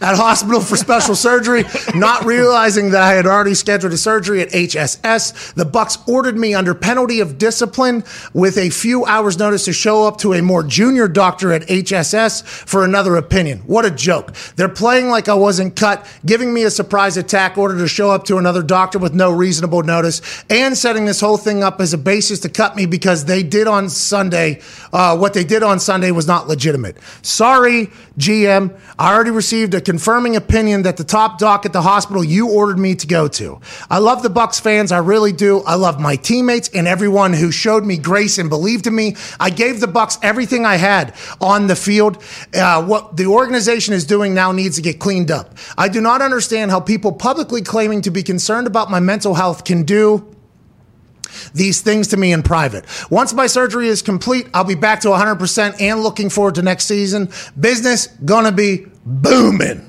at 0.00 0.16
hospital 0.16 0.60
for 0.60 0.76
special 0.76 1.14
surgery, 1.14 1.64
not 1.94 2.24
realizing 2.24 2.90
that 2.90 3.02
I 3.02 3.12
had 3.12 3.26
already 3.26 3.54
scheduled 3.54 3.92
a 3.92 3.98
surgery 3.98 4.40
at 4.40 4.48
HSS. 4.50 5.54
The 5.54 5.64
Bucks 5.64 5.98
ordered 6.06 6.38
me 6.38 6.54
under 6.54 6.74
penalty 6.74 7.20
of 7.20 7.36
discipline 7.38 8.04
with 8.32 8.56
a 8.56 8.70
few 8.70 9.04
hours 9.04 9.38
notice 9.38 9.66
to 9.66 9.72
show 9.72 10.06
up 10.06 10.18
to 10.18 10.32
a 10.32 10.42
more 10.42 10.62
junior 10.62 11.06
doctor 11.06 11.52
at 11.52 11.62
HSS 11.62 12.42
for 12.66 12.84
another 12.84 13.16
opinion. 13.16 13.58
What 13.66 13.84
a 13.84 13.90
joke. 13.90 14.32
They're 14.56 14.68
playing 14.68 15.08
like 15.08 15.28
I 15.28 15.34
wasn't 15.34 15.76
cut, 15.76 16.06
giving 16.24 16.54
me 16.54 16.64
a 16.64 16.70
surprise 16.70 17.16
attack 17.16 17.58
order 17.58 17.76
to 17.78 17.88
show 17.88 18.10
up 18.10 18.24
to 18.24 18.38
another 18.38 18.62
doctor 18.62 18.98
with 18.98 19.14
no 19.14 19.30
reasonable 19.30 19.82
notice, 19.82 20.22
and 20.48 20.76
setting 20.76 21.04
this 21.04 21.20
whole 21.20 21.36
thing 21.36 21.62
up 21.62 21.80
as 21.80 21.92
a 21.92 21.98
basis 21.98 22.40
to 22.40 22.48
cut 22.48 22.74
me 22.74 22.86
because 22.86 23.26
they 23.26 23.42
did 23.42 23.66
on 23.66 23.88
Sunday, 23.90 24.60
uh, 24.92 25.16
what 25.16 25.34
they 25.34 25.44
did 25.44 25.62
on 25.62 25.78
Sunday 25.78 26.10
was 26.10 26.26
not 26.26 26.48
legitimate. 26.48 26.96
Sorry, 27.22 27.90
GM. 28.18 28.78
I 28.98 29.12
already 29.12 29.30
received 29.30 29.74
a 29.74 29.80
confirming 29.90 30.36
opinion 30.36 30.82
that 30.82 30.96
the 30.96 31.02
top 31.02 31.36
doc 31.36 31.66
at 31.66 31.72
the 31.72 31.82
hospital 31.82 32.22
you 32.22 32.48
ordered 32.48 32.78
me 32.78 32.94
to 32.94 33.08
go 33.08 33.26
to. 33.26 33.60
I 33.90 33.98
love 33.98 34.22
the 34.22 34.30
Bucks 34.30 34.60
fans, 34.60 34.92
I 34.92 34.98
really 34.98 35.32
do. 35.32 35.62
I 35.62 35.74
love 35.74 35.98
my 35.98 36.14
teammates 36.14 36.68
and 36.68 36.86
everyone 36.86 37.32
who 37.32 37.50
showed 37.50 37.84
me 37.84 37.96
grace 37.96 38.38
and 38.38 38.48
believed 38.48 38.86
in 38.86 38.94
me. 38.94 39.16
I 39.40 39.50
gave 39.50 39.80
the 39.80 39.88
Bucks 39.88 40.16
everything 40.22 40.64
I 40.64 40.76
had 40.76 41.12
on 41.40 41.66
the 41.66 41.74
field. 41.74 42.22
Uh, 42.54 42.84
what 42.84 43.16
the 43.16 43.26
organization 43.26 43.92
is 43.92 44.06
doing 44.06 44.32
now 44.32 44.52
needs 44.52 44.76
to 44.76 44.82
get 44.82 45.00
cleaned 45.00 45.32
up. 45.32 45.56
I 45.76 45.88
do 45.88 46.00
not 46.00 46.22
understand 46.22 46.70
how 46.70 46.78
people 46.78 47.10
publicly 47.10 47.60
claiming 47.60 48.00
to 48.02 48.12
be 48.12 48.22
concerned 48.22 48.68
about 48.68 48.92
my 48.92 49.00
mental 49.00 49.34
health 49.34 49.64
can 49.64 49.82
do 49.82 50.36
these 51.52 51.80
things 51.80 52.08
to 52.08 52.16
me 52.16 52.32
in 52.32 52.42
private. 52.42 52.84
Once 53.10 53.32
my 53.32 53.46
surgery 53.46 53.88
is 53.88 54.02
complete, 54.02 54.48
I'll 54.54 54.64
be 54.64 54.74
back 54.74 55.00
to 55.00 55.08
100% 55.08 55.80
and 55.80 56.02
looking 56.02 56.30
forward 56.30 56.56
to 56.56 56.62
next 56.62 56.86
season. 56.86 57.30
Business 57.58 58.06
gonna 58.24 58.52
be 58.52 58.86
booming. 59.10 59.80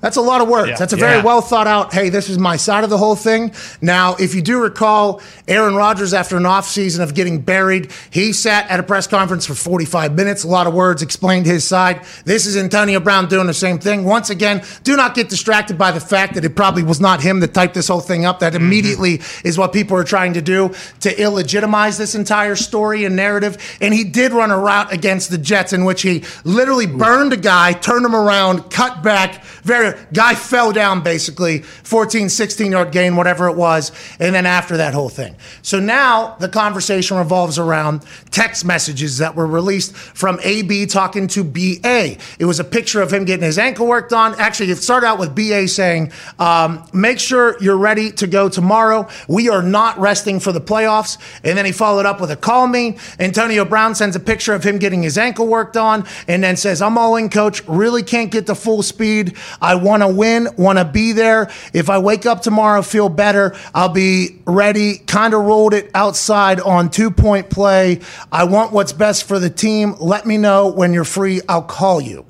That's 0.00 0.16
a 0.16 0.20
lot 0.20 0.40
of 0.40 0.48
words. 0.48 0.78
That's 0.78 0.92
a 0.92 0.96
very 0.96 1.16
Yeah. 1.16 1.24
well 1.24 1.40
thought 1.40 1.66
out. 1.66 1.92
Hey, 1.92 2.08
this 2.08 2.28
is 2.28 2.38
my 2.38 2.56
side 2.56 2.84
of 2.84 2.90
the 2.90 2.98
whole 2.98 3.16
thing. 3.16 3.50
Now, 3.80 4.14
if 4.20 4.32
you 4.32 4.42
do 4.42 4.60
recall, 4.60 5.20
Aaron 5.48 5.74
Rodgers, 5.74 6.14
after 6.14 6.36
an 6.36 6.44
offseason 6.44 7.00
of 7.00 7.14
getting 7.14 7.40
buried, 7.40 7.90
he 8.10 8.32
sat 8.32 8.70
at 8.70 8.78
a 8.78 8.84
press 8.84 9.08
conference 9.08 9.44
for 9.44 9.54
45 9.54 10.14
minutes. 10.14 10.44
A 10.44 10.48
lot 10.48 10.68
of 10.68 10.74
words 10.74 11.02
explained 11.02 11.46
his 11.46 11.64
side. 11.64 12.02
This 12.24 12.46
is 12.46 12.56
Antonio 12.56 13.00
Brown 13.00 13.26
doing 13.26 13.48
the 13.48 13.54
same 13.54 13.78
thing. 13.78 14.04
Once 14.04 14.30
again, 14.30 14.62
do 14.84 14.96
not 14.96 15.14
get 15.16 15.28
distracted 15.28 15.76
by 15.76 15.90
the 15.90 16.00
fact 16.00 16.34
that 16.34 16.44
it 16.44 16.54
probably 16.54 16.84
was 16.84 17.00
not 17.00 17.20
him 17.20 17.40
that 17.40 17.52
typed 17.52 17.74
this 17.74 17.88
whole 17.88 18.00
thing 18.00 18.24
up. 18.24 18.38
That 18.38 18.52
mm-hmm. 18.52 18.64
immediately 18.64 19.20
is 19.42 19.58
what 19.58 19.72
people 19.72 19.96
are 19.96 20.04
trying 20.04 20.34
to 20.34 20.42
do 20.42 20.68
to 21.00 21.14
illegitimize 21.14 21.98
this 21.98 22.14
entire 22.14 22.54
story 22.54 23.04
and 23.04 23.16
narrative. 23.16 23.56
And 23.80 23.92
he 23.92 24.04
did 24.04 24.32
run 24.32 24.52
a 24.52 24.58
route 24.58 24.92
against 24.92 25.30
the 25.30 25.38
Jets 25.38 25.72
in 25.72 25.84
which 25.84 26.02
he 26.02 26.22
literally 26.44 26.86
burned 26.86 27.32
a 27.32 27.36
guy, 27.36 27.72
turned 27.72 28.06
him 28.06 28.14
around, 28.14 28.70
cut 28.70 29.02
back. 29.02 29.42
Very 29.64 29.87
guy 30.12 30.34
fell 30.34 30.72
down 30.72 31.02
basically, 31.02 31.60
14, 31.60 32.28
16 32.28 32.72
yard 32.72 32.92
gain, 32.92 33.16
whatever 33.16 33.48
it 33.48 33.56
was. 33.56 33.92
And 34.18 34.34
then 34.34 34.46
after 34.46 34.76
that 34.78 34.94
whole 34.94 35.08
thing. 35.08 35.36
So 35.62 35.80
now 35.80 36.36
the 36.40 36.48
conversation 36.48 37.16
revolves 37.16 37.58
around 37.58 38.04
text 38.30 38.64
messages 38.64 39.18
that 39.18 39.34
were 39.34 39.46
released 39.46 39.94
from 39.94 40.38
AB 40.42 40.86
talking 40.86 41.26
to 41.28 41.44
BA. 41.44 42.16
It 42.38 42.44
was 42.44 42.60
a 42.60 42.64
picture 42.64 43.02
of 43.02 43.12
him 43.12 43.24
getting 43.24 43.44
his 43.44 43.58
ankle 43.58 43.86
worked 43.86 44.12
on. 44.12 44.34
Actually, 44.40 44.70
it 44.70 44.76
started 44.76 45.06
out 45.06 45.18
with 45.18 45.34
BA 45.34 45.68
saying, 45.68 46.12
um, 46.38 46.86
make 46.92 47.18
sure 47.18 47.56
you're 47.60 47.78
ready 47.78 48.10
to 48.12 48.26
go 48.26 48.48
tomorrow. 48.48 49.08
We 49.28 49.48
are 49.48 49.62
not 49.62 49.98
resting 49.98 50.40
for 50.40 50.52
the 50.52 50.60
playoffs. 50.60 51.18
And 51.44 51.56
then 51.56 51.64
he 51.64 51.72
followed 51.72 52.06
up 52.06 52.20
with 52.20 52.30
a 52.30 52.36
call 52.36 52.66
me. 52.66 52.98
Antonio 53.18 53.64
Brown 53.64 53.94
sends 53.94 54.16
a 54.16 54.20
picture 54.20 54.52
of 54.52 54.64
him 54.64 54.78
getting 54.78 55.02
his 55.02 55.18
ankle 55.18 55.46
worked 55.46 55.76
on 55.76 56.06
and 56.26 56.42
then 56.42 56.56
says, 56.56 56.82
I'm 56.82 56.98
all 56.98 57.16
in, 57.16 57.28
coach. 57.30 57.66
Really 57.66 58.02
can't 58.02 58.30
get 58.30 58.46
to 58.46 58.54
full 58.54 58.82
speed. 58.82 59.36
I 59.60 59.74
want 59.78 60.02
to 60.02 60.08
win, 60.08 60.48
want 60.56 60.78
to 60.78 60.84
be 60.84 61.12
there. 61.12 61.50
If 61.72 61.90
I 61.90 61.98
wake 61.98 62.26
up 62.26 62.42
tomorrow, 62.42 62.82
feel 62.82 63.08
better, 63.08 63.56
I'll 63.74 63.88
be 63.88 64.40
ready. 64.44 64.98
Kind 64.98 65.34
of 65.34 65.44
rolled 65.44 65.74
it 65.74 65.90
outside 65.94 66.60
on 66.60 66.90
two 66.90 67.10
point 67.10 67.50
play. 67.50 68.00
I 68.30 68.44
want 68.44 68.72
what's 68.72 68.92
best 68.92 69.24
for 69.24 69.38
the 69.38 69.50
team. 69.50 69.94
Let 70.00 70.26
me 70.26 70.36
know 70.36 70.68
when 70.68 70.92
you're 70.92 71.04
free. 71.04 71.40
I'll 71.48 71.62
call 71.62 72.00
you. 72.00 72.26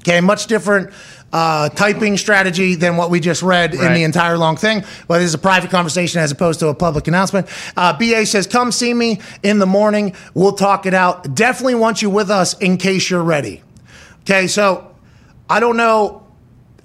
Okay, 0.00 0.20
much 0.20 0.46
different 0.46 0.92
uh, 1.32 1.68
typing 1.70 2.16
strategy 2.16 2.76
than 2.76 2.96
what 2.96 3.10
we 3.10 3.20
just 3.20 3.42
read 3.42 3.74
in 3.74 3.92
the 3.92 4.04
entire 4.04 4.38
long 4.38 4.56
thing. 4.56 4.84
But 5.08 5.18
this 5.18 5.26
is 5.26 5.34
a 5.34 5.38
private 5.38 5.70
conversation 5.70 6.20
as 6.20 6.30
opposed 6.30 6.60
to 6.60 6.68
a 6.68 6.74
public 6.74 7.08
announcement. 7.08 7.48
Uh, 7.76 7.96
BA 7.98 8.24
says, 8.26 8.46
Come 8.46 8.72
see 8.72 8.94
me 8.94 9.20
in 9.42 9.58
the 9.58 9.66
morning. 9.66 10.14
We'll 10.34 10.52
talk 10.52 10.86
it 10.86 10.94
out. 10.94 11.34
Definitely 11.34 11.74
want 11.76 12.02
you 12.02 12.10
with 12.10 12.30
us 12.30 12.56
in 12.58 12.76
case 12.76 13.10
you're 13.10 13.22
ready. 13.22 13.62
Okay, 14.20 14.46
so 14.46 14.94
I 15.50 15.60
don't 15.60 15.76
know. 15.76 16.25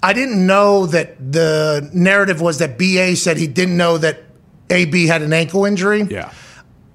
I 0.02 0.12
didn't 0.12 0.46
know 0.46 0.86
that 0.86 1.32
the 1.32 1.88
narrative 1.92 2.40
was 2.40 2.58
that 2.58 2.76
BA 2.76 3.16
said 3.16 3.36
he 3.36 3.46
didn't 3.46 3.76
know 3.76 3.98
that 3.98 4.22
AB 4.70 5.06
had 5.06 5.22
an 5.22 5.32
ankle 5.32 5.64
injury. 5.64 6.02
Yeah. 6.02 6.32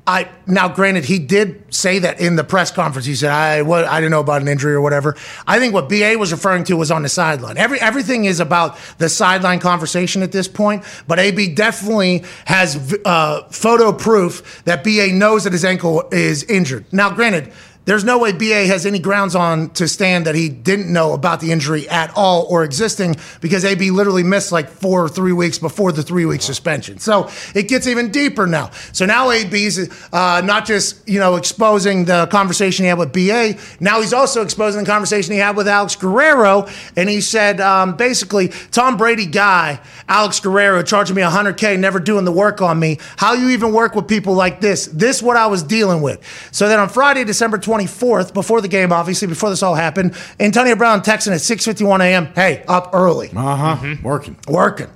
I 0.07 0.29
now, 0.45 0.69
granted, 0.69 1.03
he 1.03 1.19
did 1.19 1.65
say 1.73 1.99
that 1.99 2.21
in 2.21 2.37
the 2.37 2.43
press 2.45 2.71
conference. 2.71 3.05
He 3.05 3.13
said, 3.13 3.29
"I 3.29 3.61
what 3.61 3.83
I 3.83 3.99
didn't 3.99 4.11
know 4.11 4.21
about 4.21 4.41
an 4.41 4.47
injury 4.47 4.73
or 4.73 4.79
whatever." 4.79 5.17
I 5.45 5.59
think 5.59 5.73
what 5.73 5.89
BA 5.89 6.15
was 6.17 6.31
referring 6.31 6.63
to 6.65 6.77
was 6.77 6.91
on 6.91 7.03
the 7.03 7.09
sideline. 7.09 7.57
Every 7.57 7.79
everything 7.81 8.23
is 8.23 8.39
about 8.39 8.77
the 8.99 9.09
sideline 9.09 9.59
conversation 9.59 10.23
at 10.23 10.31
this 10.31 10.47
point. 10.47 10.85
But 11.07 11.19
AB 11.19 11.55
definitely 11.55 12.23
has 12.45 12.95
uh, 13.03 13.49
photo 13.49 13.91
proof 13.91 14.63
that 14.63 14.81
BA 14.81 15.09
knows 15.11 15.43
that 15.43 15.51
his 15.51 15.65
ankle 15.65 16.07
is 16.11 16.43
injured. 16.43 16.85
Now, 16.93 17.09
granted. 17.09 17.51
There's 17.87 18.03
no 18.03 18.17
way 18.17 18.33
BA 18.33 18.67
has 18.67 18.85
any 18.85 18.99
grounds 18.99 19.33
on 19.33 19.69
to 19.71 19.87
stand 19.87 20.27
that 20.27 20.35
he 20.35 20.49
didn't 20.49 20.91
know 20.91 21.13
about 21.13 21.39
the 21.39 21.53
injury 21.53 21.87
at 21.87 22.11
all 22.17 22.45
or 22.49 22.65
existing 22.65 23.15
because 23.39 23.63
AB 23.63 23.91
literally 23.91 24.23
missed 24.23 24.51
like 24.51 24.69
four 24.69 25.05
or 25.05 25.07
three 25.07 25.31
weeks 25.31 25.57
before 25.57 25.93
the 25.93 26.03
three 26.03 26.25
week 26.25 26.41
suspension. 26.41 26.99
So 26.99 27.29
it 27.55 27.69
gets 27.69 27.87
even 27.87 28.11
deeper 28.11 28.45
now. 28.45 28.71
So 28.91 29.05
now 29.05 29.31
AB's 29.31 29.89
uh, 30.11 30.41
not 30.43 30.65
just 30.65 31.07
you 31.07 31.17
know 31.17 31.37
exposing 31.37 32.03
the 32.03 32.27
conversation 32.27 32.83
he 32.83 32.89
had 32.89 32.97
with 32.97 33.13
BA. 33.13 33.57
Now 33.79 34.01
he's 34.01 34.11
also 34.11 34.41
exposing 34.41 34.83
the 34.83 34.89
conversation 34.89 35.31
he 35.31 35.39
had 35.39 35.55
with 35.55 35.69
Alex 35.69 35.95
Guerrero, 35.95 36.67
and 36.97 37.09
he 37.09 37.21
said 37.21 37.61
um, 37.61 37.95
basically 37.95 38.49
Tom 38.71 38.97
Brady 38.97 39.27
guy 39.27 39.79
Alex 40.09 40.39
Guerrero 40.39 40.83
charging 40.83 41.15
me 41.15 41.21
100k, 41.21 41.77
never 41.77 41.99
doing 41.99 42.25
the 42.25 42.31
work 42.31 42.61
on 42.61 42.79
me. 42.79 42.97
How 43.17 43.33
you 43.33 43.49
even 43.49 43.73
work 43.73 43.93
with 43.95 44.07
people 44.07 44.33
like 44.33 44.61
this? 44.61 44.87
This 44.87 45.21
what 45.21 45.35
I 45.35 45.47
was 45.47 45.63
dealing 45.63 46.01
with. 46.01 46.23
So 46.51 46.67
then 46.67 46.79
on 46.79 46.89
Friday, 46.89 47.23
December 47.23 47.57
24th, 47.85 48.33
before 48.33 48.61
the 48.61 48.67
game, 48.67 48.91
obviously 48.91 49.27
before 49.27 49.49
this 49.49 49.61
all 49.63 49.75
happened, 49.75 50.15
Antonio 50.39 50.75
Brown 50.75 51.01
texting 51.01 51.31
at 51.33 51.39
6:51 51.41 52.01
a.m. 52.01 52.27
Hey, 52.35 52.63
up 52.67 52.89
early 52.93 53.29
Uh 53.35 53.55
huh. 53.75 53.95
Working. 54.03 54.37
working. 54.47 54.87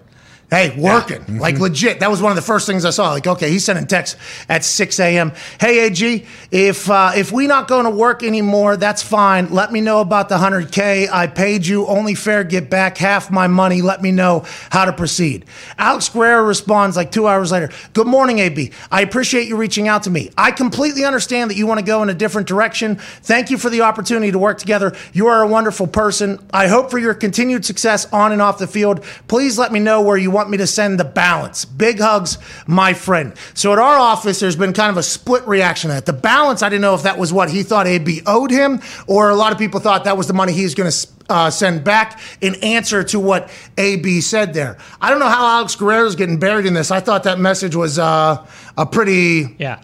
Hey, 0.51 0.77
working. 0.77 1.37
Like 1.37 1.59
legit. 1.59 2.01
That 2.01 2.11
was 2.11 2.21
one 2.21 2.33
of 2.33 2.35
the 2.35 2.41
first 2.41 2.67
things 2.67 2.83
I 2.83 2.89
saw. 2.89 3.11
Like, 3.11 3.25
okay, 3.25 3.49
he's 3.49 3.63
sending 3.63 3.87
texts 3.87 4.19
at 4.49 4.65
6 4.65 4.99
a.m. 4.99 5.31
Hey, 5.61 5.85
AG, 5.85 6.25
if 6.51 6.89
uh, 6.89 7.13
if 7.15 7.31
we 7.31 7.47
not 7.47 7.69
going 7.69 7.85
to 7.85 7.89
work 7.89 8.21
anymore, 8.21 8.75
that's 8.75 9.01
fine. 9.01 9.49
Let 9.49 9.71
me 9.71 9.79
know 9.79 10.01
about 10.01 10.27
the 10.27 10.35
100K. 10.35 11.07
I 11.09 11.27
paid 11.27 11.65
you. 11.65 11.87
Only 11.87 12.15
fair 12.15 12.43
get 12.43 12.69
back 12.69 12.97
half 12.97 13.31
my 13.31 13.47
money. 13.47 13.81
Let 13.81 14.01
me 14.01 14.11
know 14.11 14.43
how 14.71 14.83
to 14.83 14.91
proceed. 14.91 15.45
Alex 15.77 16.09
Guerrero 16.09 16.43
responds 16.43 16.97
like 16.97 17.11
two 17.11 17.27
hours 17.27 17.53
later. 17.53 17.69
Good 17.93 18.07
morning, 18.07 18.39
AB. 18.39 18.71
I 18.91 19.03
appreciate 19.03 19.47
you 19.47 19.55
reaching 19.55 19.87
out 19.87 20.03
to 20.03 20.09
me. 20.09 20.31
I 20.37 20.51
completely 20.51 21.05
understand 21.05 21.49
that 21.49 21.55
you 21.55 21.65
want 21.65 21.79
to 21.79 21.85
go 21.85 22.03
in 22.03 22.09
a 22.09 22.13
different 22.13 22.49
direction. 22.49 22.97
Thank 22.97 23.51
you 23.51 23.57
for 23.57 23.69
the 23.69 23.83
opportunity 23.83 24.33
to 24.33 24.39
work 24.39 24.59
together. 24.59 24.97
You 25.13 25.27
are 25.27 25.43
a 25.43 25.47
wonderful 25.47 25.87
person. 25.87 26.45
I 26.53 26.67
hope 26.67 26.91
for 26.91 26.97
your 26.97 27.13
continued 27.13 27.63
success 27.63 28.11
on 28.11 28.33
and 28.33 28.41
off 28.41 28.57
the 28.57 28.67
field. 28.67 29.01
Please 29.29 29.57
let 29.57 29.71
me 29.71 29.79
know 29.79 30.01
where 30.01 30.17
you 30.17 30.29
want 30.29 30.40
me 30.49 30.57
to 30.57 30.67
send 30.67 30.99
the 30.99 31.03
balance. 31.05 31.65
Big 31.65 31.99
hugs, 31.99 32.37
my 32.67 32.93
friend. 32.93 33.33
So 33.53 33.71
at 33.73 33.79
our 33.79 33.97
office, 33.97 34.39
there's 34.39 34.55
been 34.55 34.73
kind 34.73 34.89
of 34.91 34.97
a 34.97 35.03
split 35.03 35.47
reaction 35.47 35.89
to 35.89 35.95
that. 35.95 36.05
The 36.05 36.13
balance, 36.13 36.61
I 36.63 36.69
didn't 36.69 36.81
know 36.81 36.95
if 36.95 37.03
that 37.03 37.17
was 37.17 37.31
what 37.33 37.49
he 37.49 37.63
thought 37.63 37.87
AB 37.87 38.21
owed 38.25 38.51
him, 38.51 38.81
or 39.07 39.29
a 39.29 39.35
lot 39.35 39.51
of 39.51 39.57
people 39.57 39.79
thought 39.79 40.05
that 40.05 40.17
was 40.17 40.27
the 40.27 40.33
money 40.33 40.53
he 40.53 40.63
was 40.63 40.75
going 40.75 40.91
to 40.91 41.07
uh, 41.29 41.49
send 41.49 41.83
back 41.83 42.19
in 42.41 42.55
answer 42.55 43.03
to 43.05 43.19
what 43.19 43.49
AB 43.77 44.21
said 44.21 44.53
there. 44.53 44.77
I 44.99 45.09
don't 45.09 45.19
know 45.19 45.29
how 45.29 45.45
Alex 45.57 45.75
Guerrero 45.75 46.05
is 46.05 46.15
getting 46.15 46.39
buried 46.39 46.65
in 46.65 46.73
this. 46.73 46.91
I 46.91 46.99
thought 46.99 47.23
that 47.23 47.39
message 47.39 47.75
was 47.75 47.97
uh, 47.99 48.45
a 48.77 48.85
pretty 48.85 49.55
Yeah. 49.57 49.81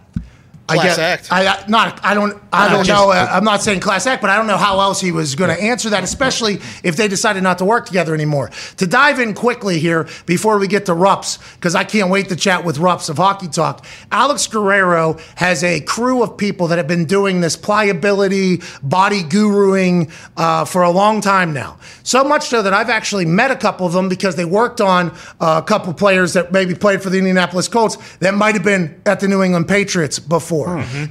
I 0.69 0.75
guess, 0.83 0.97
act. 0.97 1.31
I 1.31 1.47
I- 1.47 1.63
not. 1.67 1.99
I 2.03 2.13
don't. 2.13 2.41
I 2.51 2.69
don't 2.69 2.87
know. 2.87 3.11
uh, 3.11 3.27
I'm 3.31 3.43
not 3.43 3.61
saying 3.61 3.79
class 3.79 4.05
act, 4.05 4.21
but 4.21 4.29
I 4.29 4.35
don't 4.37 4.47
know 4.47 4.57
how 4.57 4.79
else 4.79 4.99
he 4.99 5.11
was 5.11 5.35
going 5.35 5.55
to 5.55 5.61
answer 5.61 5.89
that, 5.91 6.03
especially 6.03 6.55
if 6.83 6.95
they 6.95 7.07
decided 7.07 7.43
not 7.43 7.59
to 7.59 7.65
work 7.65 7.85
together 7.85 8.13
anymore. 8.13 8.49
To 8.77 8.87
dive 8.87 9.19
in 9.19 9.33
quickly 9.33 9.79
here 9.79 10.07
before 10.25 10.57
we 10.59 10.67
get 10.67 10.85
to 10.87 10.93
Rups, 10.93 11.39
because 11.55 11.75
I 11.75 11.83
can't 11.83 12.09
wait 12.09 12.29
to 12.29 12.35
chat 12.35 12.65
with 12.65 12.79
Rups 12.79 13.09
of 13.09 13.17
Hockey 13.17 13.47
Talk. 13.47 13.85
Alex 14.11 14.47
Guerrero 14.47 15.17
has 15.35 15.63
a 15.63 15.79
crew 15.81 16.23
of 16.23 16.37
people 16.37 16.67
that 16.67 16.77
have 16.77 16.87
been 16.87 17.05
doing 17.05 17.41
this 17.41 17.55
pliability, 17.55 18.61
body 18.83 19.21
guruing 19.23 20.11
uh, 20.35 20.65
for 20.65 20.81
a 20.81 20.91
long 20.91 21.21
time 21.21 21.53
now. 21.53 21.77
So 22.03 22.23
much 22.23 22.47
so 22.47 22.61
that 22.61 22.73
I've 22.73 22.89
actually 22.89 23.25
met 23.25 23.51
a 23.51 23.55
couple 23.55 23.85
of 23.85 23.93
them 23.93 24.09
because 24.09 24.35
they 24.35 24.45
worked 24.45 24.81
on 24.81 25.11
uh, 25.39 25.61
a 25.63 25.67
couple 25.67 25.93
players 25.93 26.33
that 26.33 26.51
maybe 26.51 26.73
played 26.75 27.01
for 27.01 27.09
the 27.09 27.17
Indianapolis 27.17 27.67
Colts 27.67 27.97
that 28.17 28.33
might 28.33 28.55
have 28.55 28.63
been 28.63 28.99
at 29.05 29.19
the 29.19 29.27
New 29.27 29.43
England 29.43 29.67
Patriots 29.67 30.19
before. 30.19 30.56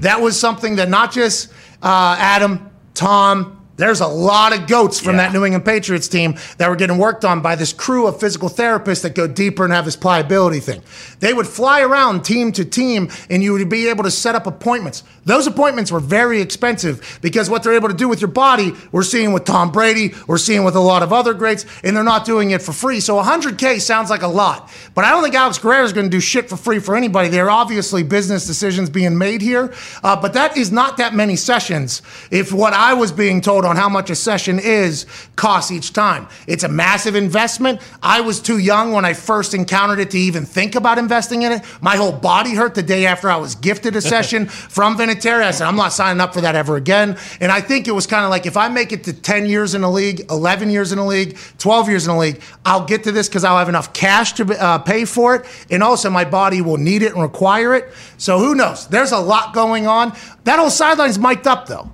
That 0.00 0.20
was 0.20 0.38
something 0.38 0.76
that 0.76 0.88
not 0.88 1.12
just 1.12 1.52
uh, 1.82 2.16
Adam, 2.18 2.70
Tom, 2.94 3.55
there's 3.76 4.00
a 4.00 4.06
lot 4.06 4.58
of 4.58 4.66
goats 4.66 4.98
from 4.98 5.16
that 5.18 5.32
New 5.32 5.44
England 5.44 5.64
Patriots 5.64 6.08
team 6.08 6.36
that 6.58 6.68
were 6.68 6.76
getting 6.76 6.98
worked 6.98 7.24
on 7.24 7.42
by 7.42 7.56
this 7.56 7.72
crew 7.72 8.06
of 8.06 8.18
physical 8.18 8.48
therapists 8.48 9.02
that 9.02 9.14
go 9.14 9.26
deeper 9.26 9.64
and 9.64 9.72
have 9.72 9.84
this 9.84 9.96
pliability 9.96 10.60
thing. 10.60 10.82
They 11.20 11.34
would 11.34 11.46
fly 11.46 11.82
around 11.82 12.22
team 12.22 12.52
to 12.52 12.64
team 12.64 13.10
and 13.28 13.42
you 13.42 13.52
would 13.52 13.68
be 13.68 13.88
able 13.88 14.04
to 14.04 14.10
set 14.10 14.34
up 14.34 14.46
appointments. 14.46 15.02
Those 15.26 15.46
appointments 15.46 15.92
were 15.92 16.00
very 16.00 16.40
expensive 16.40 17.18
because 17.20 17.50
what 17.50 17.62
they're 17.62 17.74
able 17.74 17.88
to 17.88 17.94
do 17.94 18.08
with 18.08 18.20
your 18.20 18.28
body, 18.28 18.72
we're 18.92 19.02
seeing 19.02 19.32
with 19.32 19.44
Tom 19.44 19.72
Brady, 19.72 20.14
we're 20.26 20.38
seeing 20.38 20.64
with 20.64 20.76
a 20.76 20.80
lot 20.80 21.02
of 21.02 21.12
other 21.12 21.34
greats, 21.34 21.66
and 21.82 21.96
they're 21.96 22.04
not 22.04 22.24
doing 22.24 22.52
it 22.52 22.62
for 22.62 22.72
free. 22.72 23.00
So 23.00 23.20
100K 23.20 23.80
sounds 23.80 24.08
like 24.08 24.22
a 24.22 24.28
lot, 24.28 24.70
but 24.94 25.04
I 25.04 25.10
don't 25.10 25.22
think 25.22 25.34
Alex 25.34 25.58
Guerrero 25.58 25.84
is 25.84 25.92
going 25.92 26.06
to 26.06 26.10
do 26.10 26.20
shit 26.20 26.48
for 26.48 26.56
free 26.56 26.78
for 26.78 26.94
anybody. 26.94 27.28
There 27.28 27.46
are 27.46 27.50
obviously 27.50 28.04
business 28.04 28.46
decisions 28.46 28.88
being 28.88 29.18
made 29.18 29.42
here, 29.42 29.74
uh, 30.04 30.14
but 30.20 30.32
that 30.34 30.56
is 30.56 30.70
not 30.70 30.96
that 30.98 31.12
many 31.12 31.34
sessions. 31.34 32.02
If 32.30 32.52
what 32.52 32.72
I 32.72 32.94
was 32.94 33.10
being 33.10 33.40
told 33.40 33.65
on 33.66 33.76
how 33.76 33.88
much 33.88 34.10
a 34.10 34.14
session 34.14 34.58
is 34.58 35.06
costs 35.36 35.70
each 35.70 35.92
time, 35.92 36.28
it's 36.46 36.64
a 36.64 36.68
massive 36.68 37.14
investment. 37.14 37.80
I 38.02 38.20
was 38.20 38.40
too 38.40 38.58
young 38.58 38.92
when 38.92 39.04
I 39.04 39.12
first 39.12 39.54
encountered 39.54 39.98
it 39.98 40.10
to 40.12 40.18
even 40.18 40.44
think 40.44 40.74
about 40.74 40.98
investing 40.98 41.42
in 41.42 41.52
it. 41.52 41.62
My 41.80 41.96
whole 41.96 42.12
body 42.12 42.54
hurt 42.54 42.74
the 42.74 42.82
day 42.82 43.06
after 43.06 43.28
I 43.28 43.36
was 43.36 43.54
gifted 43.54 43.96
a 43.96 44.00
session 44.00 44.46
from 44.76 44.96
Vinatieri. 44.96 45.42
I 45.42 45.50
said, 45.50 45.66
I'm 45.66 45.76
not 45.76 45.92
signing 45.92 46.20
up 46.20 46.32
for 46.32 46.40
that 46.40 46.54
ever 46.54 46.76
again. 46.76 47.18
And 47.40 47.52
I 47.52 47.60
think 47.60 47.88
it 47.88 47.92
was 47.92 48.06
kind 48.06 48.24
of 48.24 48.30
like 48.30 48.46
if 48.46 48.56
I 48.56 48.68
make 48.68 48.92
it 48.92 49.04
to 49.04 49.12
10 49.12 49.46
years 49.46 49.74
in 49.74 49.82
the 49.82 49.90
league, 49.90 50.30
11 50.30 50.70
years 50.70 50.92
in 50.92 50.98
the 50.98 51.04
league, 51.04 51.36
12 51.58 51.88
years 51.88 52.06
in 52.06 52.14
the 52.14 52.20
league, 52.20 52.40
I'll 52.64 52.84
get 52.84 53.04
to 53.04 53.12
this 53.12 53.28
because 53.28 53.44
I'll 53.44 53.58
have 53.58 53.68
enough 53.68 53.92
cash 53.92 54.32
to 54.34 54.44
uh, 54.62 54.78
pay 54.78 55.04
for 55.04 55.34
it. 55.34 55.46
And 55.70 55.82
also, 55.82 56.10
my 56.10 56.24
body 56.24 56.62
will 56.62 56.78
need 56.78 57.02
it 57.02 57.12
and 57.12 57.22
require 57.22 57.74
it. 57.74 57.92
So 58.18 58.38
who 58.38 58.54
knows? 58.54 58.86
There's 58.88 59.12
a 59.12 59.18
lot 59.18 59.54
going 59.54 59.86
on. 59.86 60.16
That 60.44 60.58
whole 60.58 60.70
sideline's 60.70 61.18
mic'd 61.18 61.46
up, 61.46 61.66
though. 61.66 61.90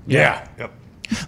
Yeah. 0.58 0.68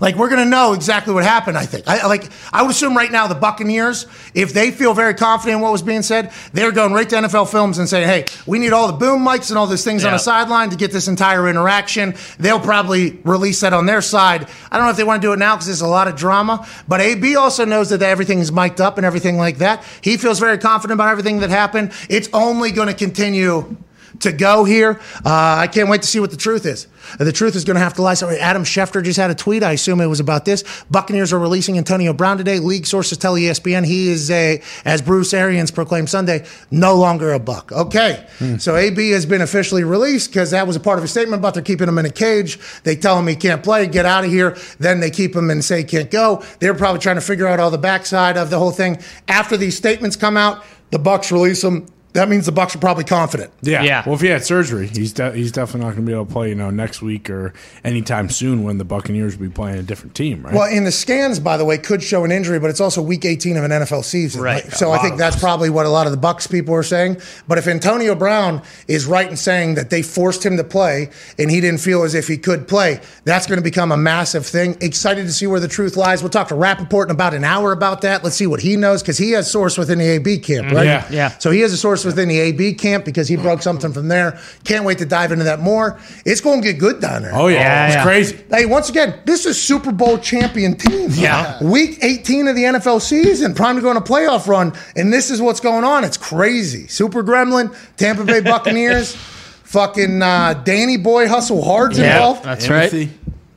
Like 0.00 0.16
we're 0.16 0.28
gonna 0.28 0.44
know 0.44 0.72
exactly 0.72 1.14
what 1.14 1.24
happened. 1.24 1.56
I 1.56 1.66
think. 1.66 1.88
I 1.88 2.06
like. 2.06 2.30
I 2.52 2.62
would 2.62 2.70
assume 2.70 2.96
right 2.96 3.10
now 3.10 3.26
the 3.26 3.34
Buccaneers, 3.34 4.06
if 4.34 4.52
they 4.52 4.70
feel 4.70 4.94
very 4.94 5.14
confident 5.14 5.56
in 5.56 5.60
what 5.62 5.72
was 5.72 5.82
being 5.82 6.02
said, 6.02 6.32
they're 6.52 6.72
going 6.72 6.92
right 6.92 7.08
to 7.08 7.16
NFL 7.16 7.50
Films 7.50 7.78
and 7.78 7.88
saying, 7.88 8.06
"Hey, 8.06 8.24
we 8.46 8.58
need 8.58 8.72
all 8.72 8.86
the 8.86 8.92
boom 8.94 9.24
mics 9.24 9.50
and 9.50 9.58
all 9.58 9.66
those 9.66 9.84
things 9.84 10.04
on 10.04 10.12
the 10.12 10.18
sideline 10.18 10.70
to 10.70 10.76
get 10.76 10.92
this 10.92 11.08
entire 11.08 11.48
interaction." 11.48 12.14
They'll 12.38 12.60
probably 12.60 13.18
release 13.24 13.60
that 13.60 13.72
on 13.72 13.86
their 13.86 14.02
side. 14.02 14.46
I 14.70 14.76
don't 14.76 14.86
know 14.86 14.90
if 14.90 14.96
they 14.96 15.04
want 15.04 15.22
to 15.22 15.28
do 15.28 15.32
it 15.32 15.38
now 15.38 15.54
because 15.54 15.66
there's 15.66 15.80
a 15.80 15.86
lot 15.86 16.08
of 16.08 16.16
drama. 16.16 16.66
But 16.88 17.00
AB 17.00 17.36
also 17.36 17.64
knows 17.64 17.90
that 17.90 18.02
everything 18.02 18.38
is 18.38 18.52
mic'd 18.52 18.80
up 18.80 18.96
and 18.96 19.06
everything 19.06 19.38
like 19.38 19.58
that. 19.58 19.84
He 20.00 20.16
feels 20.16 20.38
very 20.38 20.58
confident 20.58 20.98
about 20.98 21.10
everything 21.10 21.40
that 21.40 21.50
happened. 21.50 21.92
It's 22.08 22.28
only 22.32 22.70
going 22.70 22.88
to 22.88 22.94
continue 22.94 23.76
to 24.20 24.32
go 24.32 24.64
here. 24.64 25.00
Uh, 25.24 25.56
I 25.58 25.66
can't 25.66 25.88
wait 25.88 26.02
to 26.02 26.08
see 26.08 26.20
what 26.20 26.30
the 26.30 26.36
truth 26.36 26.66
is. 26.66 26.86
The 27.18 27.32
truth 27.32 27.54
is 27.54 27.64
going 27.64 27.74
to 27.74 27.82
have 27.82 27.94
to 27.94 28.02
lie. 28.02 28.14
So 28.14 28.30
Adam 28.30 28.64
Schefter 28.64 29.02
just 29.02 29.18
had 29.18 29.30
a 29.30 29.34
tweet. 29.34 29.62
I 29.62 29.72
assume 29.72 30.00
it 30.00 30.06
was 30.06 30.20
about 30.20 30.44
this. 30.44 30.64
Buccaneers 30.90 31.32
are 31.32 31.38
releasing 31.38 31.76
Antonio 31.76 32.12
Brown 32.12 32.38
today. 32.38 32.58
League 32.58 32.86
sources 32.86 33.18
tell 33.18 33.34
ESPN 33.34 33.84
he 33.84 34.08
is 34.08 34.30
a, 34.30 34.62
as 34.84 35.02
Bruce 35.02 35.34
Arians 35.34 35.70
proclaimed 35.70 36.08
Sunday, 36.08 36.46
no 36.70 36.94
longer 36.94 37.32
a 37.32 37.38
Buck. 37.38 37.72
Okay, 37.72 38.26
so 38.58 38.76
AB 38.76 39.10
has 39.10 39.26
been 39.26 39.42
officially 39.42 39.84
released 39.84 40.30
because 40.30 40.50
that 40.52 40.66
was 40.66 40.76
a 40.76 40.80
part 40.80 40.98
of 40.98 41.02
his 41.02 41.10
statement 41.10 41.40
about 41.40 41.54
they're 41.54 41.62
keeping 41.62 41.88
him 41.88 41.98
in 41.98 42.06
a 42.06 42.10
cage. 42.10 42.58
They 42.84 42.96
tell 42.96 43.18
him 43.18 43.26
he 43.26 43.36
can't 43.36 43.62
play, 43.62 43.86
get 43.86 44.06
out 44.06 44.24
of 44.24 44.30
here. 44.30 44.56
Then 44.78 45.00
they 45.00 45.10
keep 45.10 45.34
him 45.36 45.50
and 45.50 45.64
say 45.64 45.78
he 45.78 45.84
can't 45.84 46.10
go. 46.10 46.42
They're 46.60 46.74
probably 46.74 47.00
trying 47.00 47.16
to 47.16 47.22
figure 47.22 47.46
out 47.46 47.60
all 47.60 47.70
the 47.70 47.78
backside 47.78 48.36
of 48.36 48.50
the 48.50 48.58
whole 48.58 48.70
thing. 48.70 48.98
After 49.28 49.56
these 49.56 49.76
statements 49.76 50.16
come 50.16 50.36
out, 50.36 50.64
the 50.90 50.98
Bucks 50.98 51.30
release 51.30 51.62
him. 51.62 51.86
That 52.14 52.28
means 52.28 52.46
the 52.46 52.52
Bucks 52.52 52.76
are 52.76 52.78
probably 52.78 53.02
confident. 53.02 53.52
Yeah. 53.60 53.82
Yeah. 53.82 54.04
Well, 54.06 54.14
if 54.14 54.20
he 54.20 54.28
had 54.28 54.44
surgery, 54.44 54.86
he's 54.86 55.12
de- 55.12 55.32
he's 55.32 55.50
definitely 55.50 55.80
not 55.80 55.94
going 55.94 56.06
to 56.06 56.10
be 56.10 56.12
able 56.12 56.26
to 56.26 56.32
play, 56.32 56.48
you 56.48 56.54
know, 56.54 56.70
next 56.70 57.02
week 57.02 57.28
or 57.28 57.52
anytime 57.82 58.30
soon 58.30 58.62
when 58.62 58.78
the 58.78 58.84
Buccaneers 58.84 59.36
will 59.36 59.48
be 59.48 59.52
playing 59.52 59.78
a 59.78 59.82
different 59.82 60.14
team, 60.14 60.44
right? 60.44 60.54
Well, 60.54 60.70
in 60.70 60.84
the 60.84 60.92
scans, 60.92 61.40
by 61.40 61.56
the 61.56 61.64
way, 61.64 61.76
could 61.76 62.04
show 62.04 62.24
an 62.24 62.30
injury, 62.30 62.60
but 62.60 62.70
it's 62.70 62.80
also 62.80 63.02
week 63.02 63.24
18 63.24 63.56
of 63.56 63.64
an 63.64 63.72
NFL 63.72 64.04
season. 64.04 64.42
Right. 64.42 64.64
Like, 64.64 64.74
so 64.74 64.92
I 64.92 64.98
think 64.98 65.18
that's 65.18 65.34
probably 65.36 65.70
what 65.70 65.86
a 65.86 65.88
lot 65.88 66.06
of 66.06 66.12
the 66.12 66.16
Bucks 66.16 66.46
people 66.46 66.72
are 66.74 66.84
saying. 66.84 67.20
But 67.48 67.58
if 67.58 67.66
Antonio 67.66 68.14
Brown 68.14 68.62
is 68.86 69.06
right 69.06 69.28
in 69.28 69.36
saying 69.36 69.74
that 69.74 69.90
they 69.90 70.02
forced 70.02 70.46
him 70.46 70.56
to 70.56 70.64
play 70.64 71.10
and 71.36 71.50
he 71.50 71.60
didn't 71.60 71.80
feel 71.80 72.04
as 72.04 72.14
if 72.14 72.28
he 72.28 72.38
could 72.38 72.68
play, 72.68 73.00
that's 73.24 73.48
going 73.48 73.58
to 73.58 73.64
become 73.64 73.90
a 73.90 73.96
massive 73.96 74.46
thing. 74.46 74.76
Excited 74.80 75.26
to 75.26 75.32
see 75.32 75.48
where 75.48 75.58
the 75.58 75.66
truth 75.66 75.96
lies. 75.96 76.22
We'll 76.22 76.30
talk 76.30 76.46
to 76.48 76.54
Rapoport 76.54 77.08
in 77.08 77.14
about 77.14 77.34
an 77.34 77.42
hour 77.42 77.72
about 77.72 78.02
that. 78.02 78.22
Let's 78.22 78.36
see 78.36 78.46
what 78.46 78.60
he 78.60 78.76
knows 78.76 79.02
because 79.02 79.18
he 79.18 79.32
has 79.32 79.50
source 79.50 79.76
within 79.76 79.98
the 79.98 80.06
AB 80.10 80.38
camp, 80.38 80.68
mm-hmm. 80.68 80.76
right? 80.76 80.86
Yeah. 80.86 81.08
Yeah. 81.10 81.38
So 81.38 81.50
he 81.50 81.58
has 81.58 81.72
a 81.72 81.76
source 81.76 82.03
within 82.04 82.28
the 82.28 82.38
AB 82.38 82.74
camp 82.74 83.04
because 83.04 83.28
he 83.28 83.36
broke 83.36 83.62
something 83.62 83.92
from 83.92 84.08
there. 84.08 84.38
Can't 84.64 84.84
wait 84.84 84.98
to 84.98 85.06
dive 85.06 85.32
into 85.32 85.44
that 85.44 85.60
more. 85.60 85.98
It's 86.24 86.40
going 86.40 86.62
to 86.62 86.72
get 86.72 86.78
good 86.78 87.00
down 87.00 87.22
there. 87.22 87.34
oh, 87.34 87.48
yeah. 87.48 87.60
Yeah, 87.60 87.86
it's 87.86 87.94
yeah. 87.96 88.02
crazy. 88.02 88.44
Hey, 88.50 88.66
once 88.66 88.88
again, 88.88 89.20
this 89.24 89.46
is 89.46 89.60
Super 89.60 89.92
Bowl 89.92 90.18
champion 90.18 90.76
team. 90.76 91.08
Yeah. 91.12 91.62
Week 91.62 91.98
18 92.02 92.48
of 92.48 92.56
the 92.56 92.62
NFL 92.64 93.00
season, 93.00 93.54
prime 93.54 93.76
to 93.76 93.82
go 93.82 93.90
on 93.90 93.96
a 93.96 94.00
playoff 94.00 94.46
run, 94.46 94.72
and 94.96 95.12
this 95.12 95.30
is 95.30 95.40
what's 95.40 95.60
going 95.60 95.84
on. 95.84 96.04
It's 96.04 96.16
crazy. 96.16 96.86
Super 96.88 97.22
Gremlin, 97.22 97.74
Tampa 97.96 98.24
Bay 98.24 98.40
Buccaneers, 98.42 99.14
fucking 99.14 100.22
uh, 100.22 100.54
Danny 100.64 100.96
Boy 100.96 101.28
Hustle 101.28 101.62
Hard's 101.64 101.98
Yeah, 101.98 102.14
involved. 102.16 102.44
that's 102.44 102.68
right. 102.68 103.08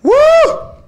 Woo! 0.04 0.12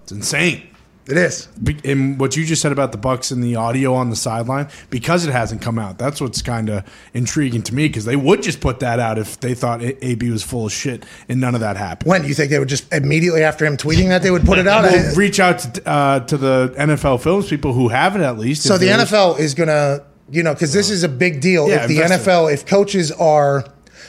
It's 0.04 0.12
insane. 0.12 0.68
It 1.10 1.17
is. 1.17 1.48
And 1.84 2.19
what 2.19 2.38
you 2.38 2.45
just 2.45 2.62
said 2.62 2.72
about 2.72 2.91
the 2.91 3.00
Bucks 3.00 3.32
and 3.32 3.43
the 3.43 3.56
audio 3.56 3.95
on 3.95 4.12
the 4.12 4.15
sideline, 4.15 4.69
because 4.91 5.26
it 5.26 5.32
hasn't 5.32 5.60
come 5.60 5.80
out, 5.80 5.98
that's 5.98 6.22
what's 6.22 6.43
kind 6.43 6.69
of 6.69 6.84
intriguing 7.15 7.63
to 7.63 7.74
me. 7.74 7.88
Because 7.88 8.06
they 8.06 8.15
would 8.15 8.43
just 8.43 8.62
put 8.62 8.80
that 8.82 9.00
out 9.00 9.17
if 9.17 9.39
they 9.39 9.56
thought 9.56 9.82
AB 9.82 10.30
was 10.30 10.43
full 10.43 10.67
of 10.67 10.72
shit, 10.72 11.06
and 11.28 11.41
none 11.41 11.56
of 11.56 11.62
that 11.62 11.78
happened. 11.78 12.10
When 12.10 12.22
do 12.22 12.28
you 12.28 12.36
think 12.36 12.52
they 12.52 12.60
would 12.60 12.69
just 12.69 12.93
immediately 12.93 13.43
after 13.43 13.65
him 13.65 13.76
tweeting 13.76 14.10
that 14.10 14.22
they 14.22 14.30
would 14.30 14.45
put 14.45 14.60
it 14.60 14.67
out? 14.67 14.84
We'll 14.84 15.15
reach 15.15 15.39
out 15.39 15.60
to, 15.60 15.89
uh, 15.89 16.19
to 16.22 16.38
the 16.38 16.76
NFL 16.78 17.22
films 17.22 17.50
people 17.50 17.74
who 17.74 17.88
have 17.88 18.15
it 18.15 18.22
at 18.22 18.38
least. 18.38 18.63
So 18.63 18.78
the 18.78 18.88
NFL 18.88 19.39
is 19.39 19.56
going 19.56 19.69
to, 19.69 20.06
you 20.30 20.43
know, 20.43 20.54
because 20.54 20.74
this 20.74 20.91
is 20.91 21.04
a 21.04 21.10
big 21.10 21.41
deal. 21.41 21.67
Yeah, 21.67 21.84
if 21.84 21.88
the 21.88 21.98
NFL, 21.98 22.54
if 22.54 22.67
coaches 22.67 23.12
are 23.12 23.65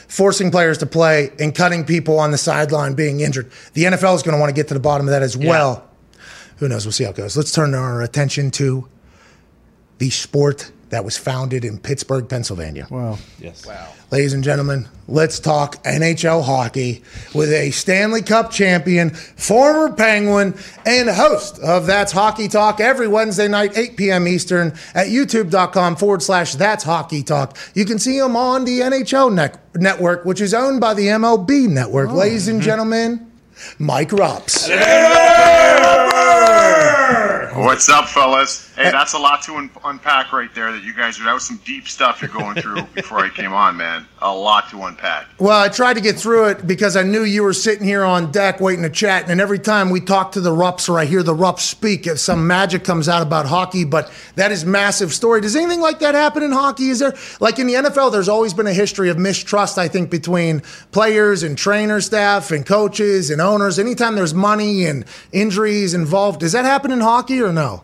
forcing 0.07 0.51
players 0.51 0.77
to 0.79 0.85
play 0.85 1.31
and 1.39 1.55
cutting 1.55 1.83
people 1.83 2.19
on 2.19 2.29
the 2.29 2.37
sideline 2.37 2.93
being 2.93 3.21
injured, 3.21 3.51
the 3.73 3.85
NFL 3.85 4.15
is 4.15 4.21
going 4.21 4.35
to 4.35 4.39
want 4.39 4.49
to 4.49 4.55
get 4.55 4.67
to 4.67 4.75
the 4.75 4.79
bottom 4.79 5.07
of 5.07 5.11
that 5.11 5.23
as 5.23 5.35
well. 5.35 5.87
Who 6.61 6.69
knows? 6.69 6.85
We'll 6.85 6.91
see 6.91 7.05
how 7.05 7.09
it 7.09 7.15
goes. 7.15 7.35
Let's 7.35 7.51
turn 7.51 7.73
our 7.73 8.03
attention 8.03 8.51
to 8.51 8.87
the 9.97 10.11
sport 10.11 10.71
that 10.91 11.03
was 11.03 11.17
founded 11.17 11.65
in 11.65 11.79
Pittsburgh, 11.79 12.29
Pennsylvania. 12.29 12.85
Well, 12.91 13.17
Yes. 13.39 13.65
Wow. 13.65 13.87
Ladies 14.11 14.33
and 14.33 14.43
gentlemen, 14.43 14.87
let's 15.07 15.39
talk 15.39 15.83
NHL 15.83 16.43
hockey 16.43 17.01
with 17.33 17.51
a 17.51 17.71
Stanley 17.71 18.21
Cup 18.21 18.51
champion, 18.51 19.09
former 19.09 19.91
Penguin, 19.91 20.53
and 20.85 21.09
host 21.09 21.57
of 21.59 21.87
That's 21.87 22.11
Hockey 22.11 22.47
Talk 22.47 22.79
every 22.79 23.07
Wednesday 23.07 23.47
night, 23.47 23.75
8 23.75 23.97
p.m. 23.97 24.27
Eastern 24.27 24.73
at 24.93 25.07
youtube.com 25.07 25.95
forward 25.95 26.21
slash 26.21 26.53
That's 26.53 26.83
Hockey 26.83 27.23
Talk. 27.23 27.57
You 27.73 27.85
can 27.85 27.97
see 27.97 28.19
him 28.19 28.35
on 28.35 28.65
the 28.65 28.81
NHL 28.81 29.33
net- 29.33 29.59
network, 29.73 30.25
which 30.25 30.41
is 30.41 30.53
owned 30.53 30.79
by 30.79 30.93
the 30.93 31.07
MLB 31.07 31.67
network. 31.69 32.09
Oh. 32.11 32.15
Ladies 32.15 32.47
and 32.47 32.59
mm-hmm. 32.59 32.65
gentlemen, 32.65 33.30
Mike 33.79 34.11
Rupp. 34.13 34.49
What's 37.55 37.89
up, 37.89 38.07
fellas? 38.07 38.73
Hey, 38.75 38.91
that's 38.91 39.11
a 39.13 39.19
lot 39.19 39.41
to 39.43 39.55
un- 39.55 39.69
unpack 39.83 40.31
right 40.31 40.53
there. 40.55 40.71
That 40.71 40.83
you 40.83 40.93
guys 40.93 41.19
are. 41.19 41.25
That 41.25 41.33
was 41.33 41.43
some 41.43 41.59
deep 41.65 41.85
stuff 41.85 42.21
you're 42.21 42.31
going 42.31 42.55
through 42.61 42.83
before 42.95 43.19
I 43.19 43.27
came 43.27 43.51
on, 43.51 43.75
man. 43.75 44.07
A 44.21 44.33
lot 44.33 44.69
to 44.69 44.81
unpack. 44.83 45.27
Well, 45.37 45.59
I 45.59 45.67
tried 45.67 45.95
to 45.95 46.01
get 46.01 46.17
through 46.17 46.49
it 46.49 46.65
because 46.65 46.95
I 46.95 47.03
knew 47.03 47.23
you 47.23 47.43
were 47.43 47.51
sitting 47.51 47.85
here 47.85 48.03
on 48.05 48.31
deck 48.31 48.61
waiting 48.61 48.83
to 48.83 48.89
chat. 48.89 49.29
And 49.29 49.41
every 49.41 49.59
time 49.59 49.89
we 49.89 49.99
talk 49.99 50.31
to 50.33 50.41
the 50.41 50.53
Rups 50.53 50.87
or 50.87 50.97
I 50.97 51.03
hear 51.05 51.23
the 51.23 51.35
Rups 51.35 51.63
speak, 51.63 52.07
if 52.07 52.19
some 52.19 52.47
magic 52.47 52.85
comes 52.85 53.09
out 53.09 53.21
about 53.21 53.47
hockey, 53.47 53.83
but 53.83 54.09
that 54.35 54.53
is 54.53 54.63
massive 54.63 55.13
story. 55.13 55.41
Does 55.41 55.55
anything 55.57 55.81
like 55.81 55.99
that 55.99 56.15
happen 56.15 56.43
in 56.43 56.53
hockey? 56.53 56.89
Is 56.89 56.99
there, 56.99 57.13
like 57.41 57.59
in 57.59 57.67
the 57.67 57.73
NFL, 57.73 58.13
there's 58.13 58.29
always 58.29 58.53
been 58.53 58.67
a 58.67 58.73
history 58.73 59.09
of 59.09 59.17
mistrust, 59.17 59.77
I 59.77 59.89
think, 59.89 60.09
between 60.09 60.61
players 60.91 61.43
and 61.43 61.57
trainer 61.57 61.99
staff 61.99 62.51
and 62.51 62.65
coaches 62.65 63.29
and 63.29 63.41
owners. 63.41 63.77
Anytime 63.77 64.15
there's 64.15 64.33
money 64.33 64.85
and 64.85 65.03
injuries 65.33 65.93
involved, 65.93 66.39
does 66.39 66.53
that 66.53 66.63
happen 66.63 66.91
in 66.91 67.01
hockey 67.01 67.40
or 67.43 67.53
no? 67.53 67.83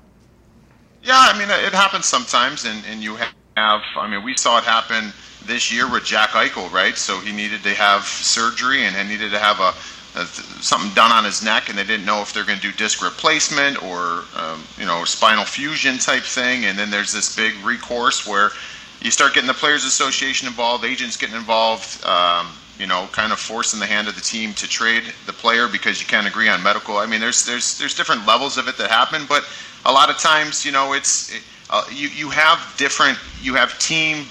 Yeah, 1.03 1.15
I 1.17 1.37
mean, 1.37 1.49
it 1.49 1.73
happens 1.73 2.05
sometimes, 2.05 2.65
and, 2.65 2.83
and 2.89 3.01
you 3.01 3.15
have, 3.15 3.33
I 3.55 4.07
mean, 4.09 4.23
we 4.23 4.35
saw 4.35 4.57
it 4.57 4.65
happen 4.65 5.13
this 5.45 5.71
year 5.71 5.89
with 5.89 6.03
Jack 6.03 6.31
Eichel, 6.31 6.69
right? 6.71 6.97
So 6.97 7.19
he 7.19 7.31
needed 7.31 7.63
to 7.63 7.73
have 7.73 8.03
surgery 8.03 8.83
and 8.83 8.95
he 8.95 9.03
needed 9.03 9.31
to 9.31 9.39
have 9.39 9.59
a, 9.59 9.73
a 10.19 10.25
something 10.61 10.93
done 10.93 11.11
on 11.11 11.23
his 11.23 11.43
neck, 11.43 11.69
and 11.69 11.77
they 11.77 11.85
didn't 11.85 12.05
know 12.05 12.21
if 12.21 12.33
they're 12.33 12.43
going 12.43 12.59
to 12.59 12.71
do 12.71 12.77
disc 12.77 13.01
replacement 13.01 13.81
or, 13.81 14.25
um, 14.35 14.63
you 14.77 14.85
know, 14.85 15.05
spinal 15.05 15.45
fusion 15.45 15.97
type 15.97 16.23
thing. 16.23 16.65
And 16.65 16.77
then 16.77 16.89
there's 16.89 17.13
this 17.13 17.35
big 17.35 17.53
recourse 17.63 18.27
where 18.27 18.51
you 19.01 19.11
start 19.11 19.33
getting 19.33 19.47
the 19.47 19.53
Players 19.53 19.85
Association 19.85 20.47
involved, 20.47 20.83
agents 20.83 21.15
getting 21.15 21.35
involved. 21.35 22.03
Um, 22.05 22.47
you 22.79 22.87
know, 22.87 23.07
kind 23.11 23.31
of 23.31 23.39
forcing 23.39 23.79
the 23.79 23.85
hand 23.85 24.07
of 24.07 24.15
the 24.15 24.21
team 24.21 24.53
to 24.53 24.67
trade 24.67 25.03
the 25.25 25.33
player 25.33 25.67
because 25.67 25.99
you 25.99 26.07
can't 26.07 26.27
agree 26.27 26.47
on 26.47 26.61
medical. 26.61 26.97
I 26.97 27.05
mean, 27.05 27.19
there's 27.19 27.45
there's 27.45 27.77
there's 27.77 27.95
different 27.95 28.25
levels 28.27 28.57
of 28.57 28.67
it 28.67 28.77
that 28.77 28.89
happen, 28.89 29.25
but 29.27 29.43
a 29.85 29.91
lot 29.91 30.09
of 30.09 30.17
times, 30.17 30.65
you 30.65 30.71
know, 30.71 30.93
it's 30.93 31.33
uh, 31.69 31.83
you 31.91 32.09
you 32.09 32.29
have 32.29 32.73
different 32.77 33.17
you 33.41 33.55
have 33.55 33.77
team 33.79 34.25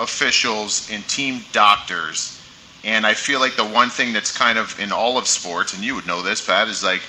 officials 0.00 0.88
and 0.90 1.06
team 1.08 1.40
doctors, 1.52 2.40
and 2.84 3.06
I 3.06 3.14
feel 3.14 3.40
like 3.40 3.56
the 3.56 3.64
one 3.64 3.90
thing 3.90 4.12
that's 4.12 4.36
kind 4.36 4.58
of 4.58 4.78
in 4.80 4.90
all 4.90 5.18
of 5.18 5.26
sports, 5.28 5.74
and 5.74 5.84
you 5.84 5.94
would 5.94 6.06
know 6.06 6.22
this, 6.22 6.44
Pat, 6.44 6.68
is 6.68 6.82
like 6.82 7.02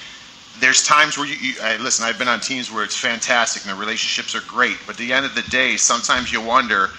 there's 0.59 0.83
times 0.83 1.17
where 1.17 1.27
you, 1.27 1.35
you 1.35 1.53
I, 1.61 1.77
listen. 1.77 2.05
I've 2.05 2.19
been 2.19 2.27
on 2.27 2.41
teams 2.41 2.71
where 2.71 2.83
it's 2.83 2.97
fantastic 2.97 3.63
and 3.63 3.71
the 3.71 3.79
relationships 3.79 4.35
are 4.35 4.45
great, 4.47 4.77
but 4.85 4.95
at 4.95 4.99
the 4.99 5.13
end 5.13 5.25
of 5.25 5.35
the 5.35 5.43
day, 5.43 5.77
sometimes 5.77 6.33
you 6.33 6.41
wonder 6.41 6.89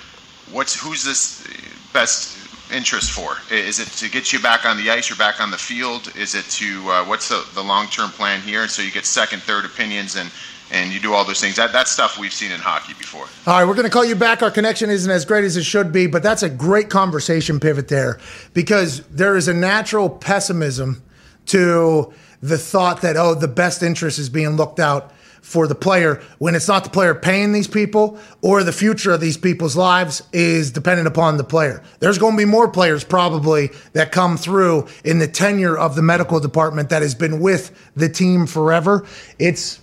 what's 0.51 0.81
who's 0.81 1.05
this 1.05 1.47
best 1.93 2.46
interest 2.73 3.13
for? 3.13 3.37
Is 3.51 3.79
it 3.79 3.89
to 3.89 4.11
get 4.11 4.33
you 4.33 4.41
back 4.41 4.65
on 4.65 4.77
the 4.77 4.91
ice 4.91 5.11
or 5.11 5.17
back 5.17 5.41
on 5.41 5.51
the 5.51 5.59
field? 5.59 6.13
Is 6.17 6.35
it 6.35 6.45
to 6.45 6.91
uh, 6.91 7.05
what's 7.05 7.29
the, 7.29 7.47
the 7.55 7.63
long 7.63 7.87
term 7.89 8.11
plan 8.11 8.41
here? 8.41 8.63
And 8.63 8.71
so 8.71 8.83
you 8.83 8.91
get 8.91 9.07
second, 9.07 9.43
third 9.43 9.65
opinions 9.65 10.17
and 10.17 10.31
and 10.73 10.93
you 10.93 10.99
do 10.99 11.13
all 11.13 11.25
those 11.25 11.41
things. 11.41 11.57
That 11.57 11.73
that's 11.73 11.91
stuff 11.91 12.19
we've 12.19 12.33
seen 12.33 12.51
in 12.51 12.61
hockey 12.61 12.95
before. 12.95 13.27
All 13.47 13.59
right, 13.59 13.65
we're 13.65 13.75
going 13.75 13.85
to 13.85 13.91
call 13.91 14.05
you 14.05 14.17
back. 14.17 14.43
Our 14.43 14.51
connection 14.51 14.91
isn't 14.91 15.11
as 15.11 15.25
great 15.25 15.45
as 15.45 15.57
it 15.57 15.65
should 15.65 15.93
be, 15.93 16.07
but 16.07 16.23
that's 16.23 16.43
a 16.43 16.51
great 16.51 16.91
conversation 16.91 17.61
pivot 17.61 17.89
there 17.89 18.19
because 18.53 19.01
there 19.09 19.37
is 19.37 19.49
a 19.49 19.55
natural 19.55 20.11
pessimism 20.11 21.03
to 21.47 22.13
the 22.43 22.59
thought 22.59 23.03
that 23.03 23.17
oh, 23.17 23.35
the 23.35 23.49
best 23.49 23.83
interest 23.83 24.19
is 24.19 24.29
being 24.29 24.57
looked 24.57 24.81
out 24.81 25.13
for 25.47 25.69
the 25.69 25.77
player 25.77 26.21
when 26.39 26.57
it's 26.57 26.67
not 26.67 26.83
the 26.83 26.91
player 26.91 27.15
paying 27.15 27.53
these 27.53 27.69
people 27.69 28.19
or 28.43 28.65
the 28.65 28.73
future 28.73 29.13
of 29.13 29.21
these 29.21 29.37
people's 29.37 29.77
lives 29.77 30.21
is 30.33 30.73
dependent 30.73 31.07
upon 31.07 31.37
the 31.37 31.45
player. 31.45 31.81
There's 32.01 32.19
going 32.19 32.33
to 32.33 32.37
be 32.37 32.45
more 32.45 32.69
players 32.69 33.05
probably 33.05 33.71
that 33.93 34.11
come 34.11 34.37
through 34.37 34.89
in 35.05 35.21
the 35.21 35.29
tenure 35.29 35.79
of 35.79 35.95
the 35.95 36.03
medical 36.03 36.41
department 36.41 36.91
that 36.91 37.01
has 37.01 37.15
been 37.15 37.39
with 37.39 37.71
the 37.95 38.09
team 38.09 38.49
forever. 38.49 39.07
It's 39.39 39.81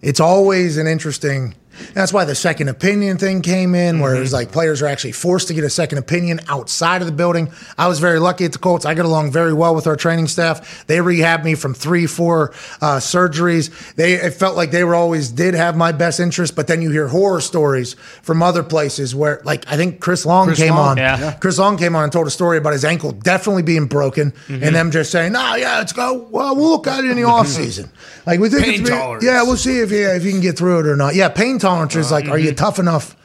it's 0.00 0.20
always 0.20 0.78
an 0.78 0.86
interesting 0.86 1.54
that's 1.94 2.12
why 2.12 2.24
the 2.24 2.34
second 2.34 2.68
opinion 2.68 3.18
thing 3.18 3.42
came 3.42 3.74
in, 3.74 4.00
where 4.00 4.14
it 4.14 4.20
was 4.20 4.32
like 4.32 4.52
players 4.52 4.82
are 4.82 4.86
actually 4.86 5.12
forced 5.12 5.48
to 5.48 5.54
get 5.54 5.64
a 5.64 5.70
second 5.70 5.98
opinion 5.98 6.40
outside 6.48 7.00
of 7.02 7.06
the 7.06 7.12
building. 7.12 7.50
I 7.78 7.88
was 7.88 7.98
very 7.98 8.18
lucky 8.18 8.44
at 8.44 8.52
the 8.52 8.58
Colts. 8.58 8.84
I 8.86 8.94
got 8.94 9.04
along 9.06 9.32
very 9.32 9.52
well 9.52 9.74
with 9.74 9.86
our 9.86 9.96
training 9.96 10.28
staff. 10.28 10.86
They 10.86 10.98
rehabbed 10.98 11.44
me 11.44 11.54
from 11.54 11.74
three, 11.74 12.06
four 12.06 12.50
uh, 12.80 12.98
surgeries. 12.98 13.94
They 13.94 14.14
it 14.14 14.34
felt 14.34 14.56
like 14.56 14.70
they 14.70 14.84
were 14.84 14.94
always 14.94 15.30
did 15.30 15.54
have 15.54 15.76
my 15.76 15.92
best 15.92 16.20
interest, 16.20 16.56
but 16.56 16.66
then 16.66 16.82
you 16.82 16.90
hear 16.90 17.08
horror 17.08 17.40
stories 17.40 17.94
from 18.22 18.42
other 18.42 18.62
places 18.62 19.14
where, 19.14 19.40
like 19.44 19.64
I 19.70 19.76
think 19.76 20.00
Chris 20.00 20.26
Long 20.26 20.46
Chris 20.48 20.58
came 20.58 20.74
Long, 20.74 20.90
on. 20.90 20.96
yeah. 20.98 21.32
Chris 21.40 21.58
Long 21.58 21.76
came 21.76 21.96
on 21.96 22.04
and 22.04 22.12
told 22.12 22.26
a 22.26 22.30
story 22.30 22.58
about 22.58 22.72
his 22.72 22.84
ankle 22.84 23.12
definitely 23.12 23.62
being 23.62 23.86
broken, 23.86 24.32
and 24.48 24.74
them 24.74 24.90
just 24.90 25.10
saying, 25.10 25.32
"No, 25.32 25.54
yeah, 25.54 25.78
let's 25.78 25.92
go. 25.92 26.26
Well, 26.30 26.56
we'll 26.56 26.70
look 26.70 26.86
at 26.86 27.04
it 27.04 27.10
in 27.10 27.16
the 27.16 27.24
off 27.30 27.46
season. 27.46 27.90
Like 28.26 28.40
we 28.40 28.48
think 28.48 28.64
Pain 28.64 28.80
it's 28.80 28.90
tolerance. 28.90 29.24
Yeah, 29.24 29.42
we'll 29.42 29.56
see 29.56 29.78
if 29.80 29.90
you 29.90 30.08
if 30.08 30.24
you 30.24 30.30
can 30.32 30.40
get 30.40 30.56
through 30.58 30.80
it 30.80 30.86
or 30.86 30.96
not. 30.96 31.14
Yeah, 31.14 31.28
pain 31.28 31.58
tolerance 31.58 31.69
is 31.96 32.10
like, 32.10 32.28
are 32.28 32.38
you 32.38 32.48
mm-hmm. 32.48 32.56
tough 32.56 32.78
enough 32.78 33.16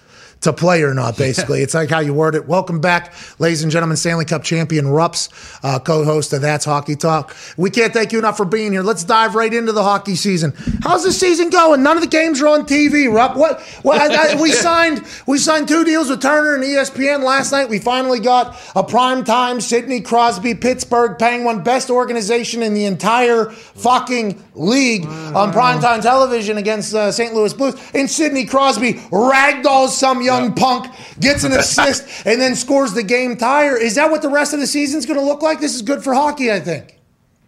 to 0.45 0.53
play 0.53 0.81
or 0.81 0.93
not? 0.93 1.17
Basically, 1.25 1.62
it's 1.62 1.73
like 1.73 1.89
how 1.89 1.99
you 1.99 2.13
word 2.13 2.34
it. 2.34 2.47
Welcome 2.47 2.81
back, 2.81 3.13
ladies 3.38 3.62
and 3.62 3.71
gentlemen, 3.71 3.97
Stanley 3.97 4.25
Cup 4.25 4.43
champion 4.43 4.88
Rups, 4.88 5.29
uh, 5.63 5.79
co-host 5.79 6.34
of 6.34 6.41
That's 6.41 6.65
Hockey 6.65 6.95
Talk. 6.95 7.36
We 7.58 7.69
can't 7.69 7.93
thank 7.93 8.12
you 8.12 8.19
enough 8.19 8.38
for 8.38 8.45
being 8.45 8.71
here. 8.71 8.81
Let's 8.81 9.03
dive 9.03 9.36
right 9.36 9.53
into 9.53 9.71
the 9.71 9.84
hockey 9.84 10.15
season. 10.15 10.53
How's 10.81 11.03
the 11.03 11.12
season 11.12 11.49
going? 11.49 11.84
None 11.84 11.97
of 11.97 12.01
the 12.01 12.10
games 12.10 12.41
are 12.41 12.47
on 12.47 12.65
TV. 12.65 13.13
Rupp, 13.13 13.36
what? 13.36 13.62
I, 13.86 14.34
I, 14.34 14.41
we 14.41 14.51
signed 14.65 15.05
we 15.27 15.38
signed 15.38 15.67
two 15.67 15.84
deals 15.84 16.10
with 16.10 16.21
Turner 16.21 16.55
and 16.55 16.63
ESPN 16.63 17.23
last 17.23 17.51
night. 17.51 17.69
We 17.69 17.79
finally 17.79 18.19
got 18.19 18.58
a 18.75 18.84
prime 18.84 19.23
time 19.23 19.62
Sidney 19.62 20.01
Crosby 20.01 20.55
Pittsburgh 20.55 21.17
Penguin 21.19 21.63
best 21.63 21.89
organization 21.89 22.63
in 22.63 22.73
the 22.73 22.86
entire 22.86 23.49
fucking 23.49 24.41
league 24.53 25.05
on 25.05 25.51
primetime 25.51 26.01
television 26.01 26.58
against 26.58 26.93
uh, 26.93 27.12
St. 27.12 27.34
Louis 27.34 27.53
Blues. 27.53 27.75
And 27.93 28.10
Sidney 28.10 28.45
Crosby 28.45 28.93
ragdolls 28.93 29.89
some 29.89 30.21
young 30.21 30.35
punk, 30.56 30.93
gets 31.19 31.43
an 31.43 31.52
assist, 31.54 32.26
and 32.26 32.39
then 32.39 32.56
scores 32.56 32.93
the 32.93 33.04
game 33.04 33.38
tire. 33.38 33.78
Is 33.78 33.95
that 33.95 34.12
what 34.12 34.21
the 34.21 34.30
rest 34.30 34.54
of 34.54 34.60
the 34.60 34.67
season's 34.67 35.06
going 35.06 35.19
to 35.19 35.26
look 35.26 35.41
like? 35.41 35.60
This 35.60 35.76
is 35.76 35.82
good 35.82 36.04
for 36.04 36.13
hockey, 36.13 36.52
I 36.52 36.60
think. 36.60 36.95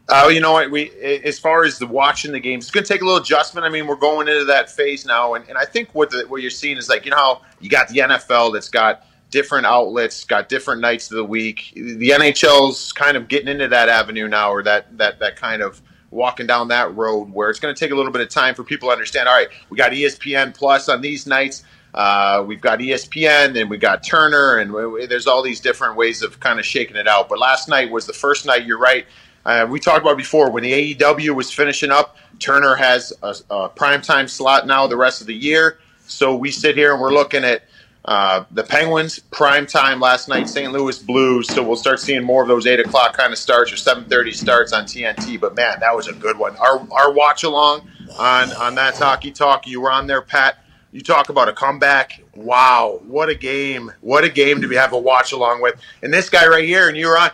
Oh, 0.09 0.29
you 0.29 0.39
know 0.39 0.53
what? 0.53 0.71
We 0.71 0.89
as 1.25 1.37
far 1.37 1.65
as 1.65 1.79
the 1.79 1.87
watching 1.87 2.31
the 2.31 2.39
games, 2.39 2.65
it's 2.65 2.71
going 2.71 2.85
to 2.85 2.91
take 2.91 3.01
a 3.01 3.05
little 3.05 3.19
adjustment. 3.19 3.65
I 3.65 3.69
mean, 3.69 3.87
we're 3.87 3.95
going 3.95 4.29
into 4.29 4.45
that 4.45 4.69
phase 4.69 5.05
now, 5.05 5.33
and, 5.33 5.47
and 5.49 5.57
I 5.57 5.65
think 5.65 5.93
what 5.93 6.11
the, 6.11 6.25
what 6.29 6.41
you're 6.41 6.49
seeing 6.49 6.77
is 6.77 6.87
like 6.87 7.03
you 7.03 7.11
know 7.11 7.17
how 7.17 7.41
you 7.59 7.69
got 7.69 7.89
the 7.89 7.99
NFL 7.99 8.53
that's 8.53 8.69
got 8.69 9.05
different 9.31 9.65
outlets, 9.65 10.23
got 10.23 10.47
different 10.47 10.79
nights 10.79 11.11
of 11.11 11.17
the 11.17 11.25
week. 11.25 11.73
The 11.75 12.09
NHL's 12.09 12.93
kind 12.93 13.17
of 13.17 13.27
getting 13.27 13.49
into 13.49 13.67
that 13.67 13.89
avenue 13.89 14.29
now, 14.29 14.51
or 14.51 14.63
that 14.63 14.97
that 14.97 15.19
that 15.19 15.35
kind 15.35 15.61
of 15.61 15.81
walking 16.09 16.47
down 16.47 16.69
that 16.69 16.95
road 16.95 17.29
where 17.31 17.49
it's 17.49 17.59
going 17.59 17.75
to 17.75 17.77
take 17.77 17.91
a 17.91 17.95
little 17.95 18.11
bit 18.11 18.21
of 18.21 18.29
time 18.29 18.55
for 18.55 18.63
people 18.63 18.87
to 18.87 18.93
understand. 18.93 19.27
All 19.27 19.35
right, 19.35 19.49
we 19.69 19.77
got 19.77 19.91
ESPN 19.91 20.55
Plus 20.55 20.87
on 20.87 21.01
these 21.01 21.27
nights. 21.27 21.63
Uh, 21.97 22.43
we've 22.45 22.61
got 22.61 22.77
ESPN 22.77 23.59
and 23.59 23.71
we've 23.71 23.79
got 23.79 24.03
Turner, 24.03 24.57
and 24.57 24.71
we, 24.71 25.07
there's 25.07 25.25
all 25.25 25.41
these 25.41 25.59
different 25.59 25.95
ways 25.95 26.21
of 26.21 26.39
kind 26.39 26.59
of 26.59 26.65
shaking 26.65 26.95
it 26.95 27.07
out. 27.07 27.27
But 27.27 27.39
last 27.39 27.67
night 27.67 27.89
was 27.89 28.05
the 28.05 28.13
first 28.13 28.45
night. 28.45 28.67
You're 28.67 28.77
right. 28.77 29.07
Uh, 29.43 29.65
we 29.67 29.79
talked 29.79 30.01
about 30.01 30.15
before 30.15 30.51
when 30.51 30.61
the 30.61 30.93
AEW 30.93 31.33
was 31.33 31.51
finishing 31.51 31.89
up. 31.89 32.17
Turner 32.37 32.75
has 32.75 33.13
a, 33.23 33.29
a 33.49 33.69
primetime 33.69 34.29
slot 34.29 34.67
now 34.67 34.85
the 34.85 34.95
rest 34.95 35.21
of 35.21 35.27
the 35.27 35.33
year. 35.33 35.79
So 36.05 36.35
we 36.35 36.51
sit 36.51 36.75
here 36.75 36.93
and 36.93 37.01
we're 37.01 37.13
looking 37.13 37.43
at 37.43 37.63
uh, 38.05 38.43
the 38.51 38.63
Penguins 38.63 39.17
prime 39.17 39.65
time 39.65 39.99
last 39.99 40.29
night, 40.29 40.47
St. 40.47 40.71
Louis 40.71 40.99
Blues. 40.99 41.47
So 41.47 41.63
we'll 41.63 41.77
start 41.77 41.99
seeing 41.99 42.23
more 42.23 42.43
of 42.43 42.47
those 42.47 42.67
eight 42.67 42.79
o'clock 42.79 43.17
kind 43.17 43.33
of 43.33 43.39
starts 43.39 43.73
or 43.73 43.77
seven 43.77 44.05
thirty 44.05 44.33
starts 44.33 44.71
on 44.71 44.83
TNT. 44.83 45.39
But 45.39 45.55
man, 45.55 45.79
that 45.79 45.95
was 45.95 46.07
a 46.07 46.13
good 46.13 46.37
one. 46.37 46.55
Our 46.57 46.87
our 46.91 47.11
watch 47.11 47.41
along 47.41 47.89
on 48.19 48.51
on 48.53 48.75
that's 48.75 48.99
hockey 48.99 49.31
talk. 49.31 49.65
You 49.65 49.81
were 49.81 49.91
on 49.91 50.05
there, 50.05 50.21
Pat. 50.21 50.63
You 50.97 51.03
talk 51.03 51.29
about 51.29 51.47
a 51.47 51.53
comeback. 51.53 52.23
Wow, 52.33 53.01
what 53.05 53.29
a 53.29 53.35
game! 53.35 53.91
What 54.01 54.23
a 54.23 54.29
game 54.29 54.61
to 54.61 54.67
be 54.67 54.75
have 54.77 54.93
a 54.93 54.97
watch 54.97 55.31
along 55.31 55.61
with. 55.61 55.75
And 56.01 56.11
this 56.11 56.27
guy 56.27 56.47
right 56.47 56.65
here, 56.65 56.87
and 56.87 56.97
you 56.97 57.05
were 57.05 57.19
on, 57.19 57.29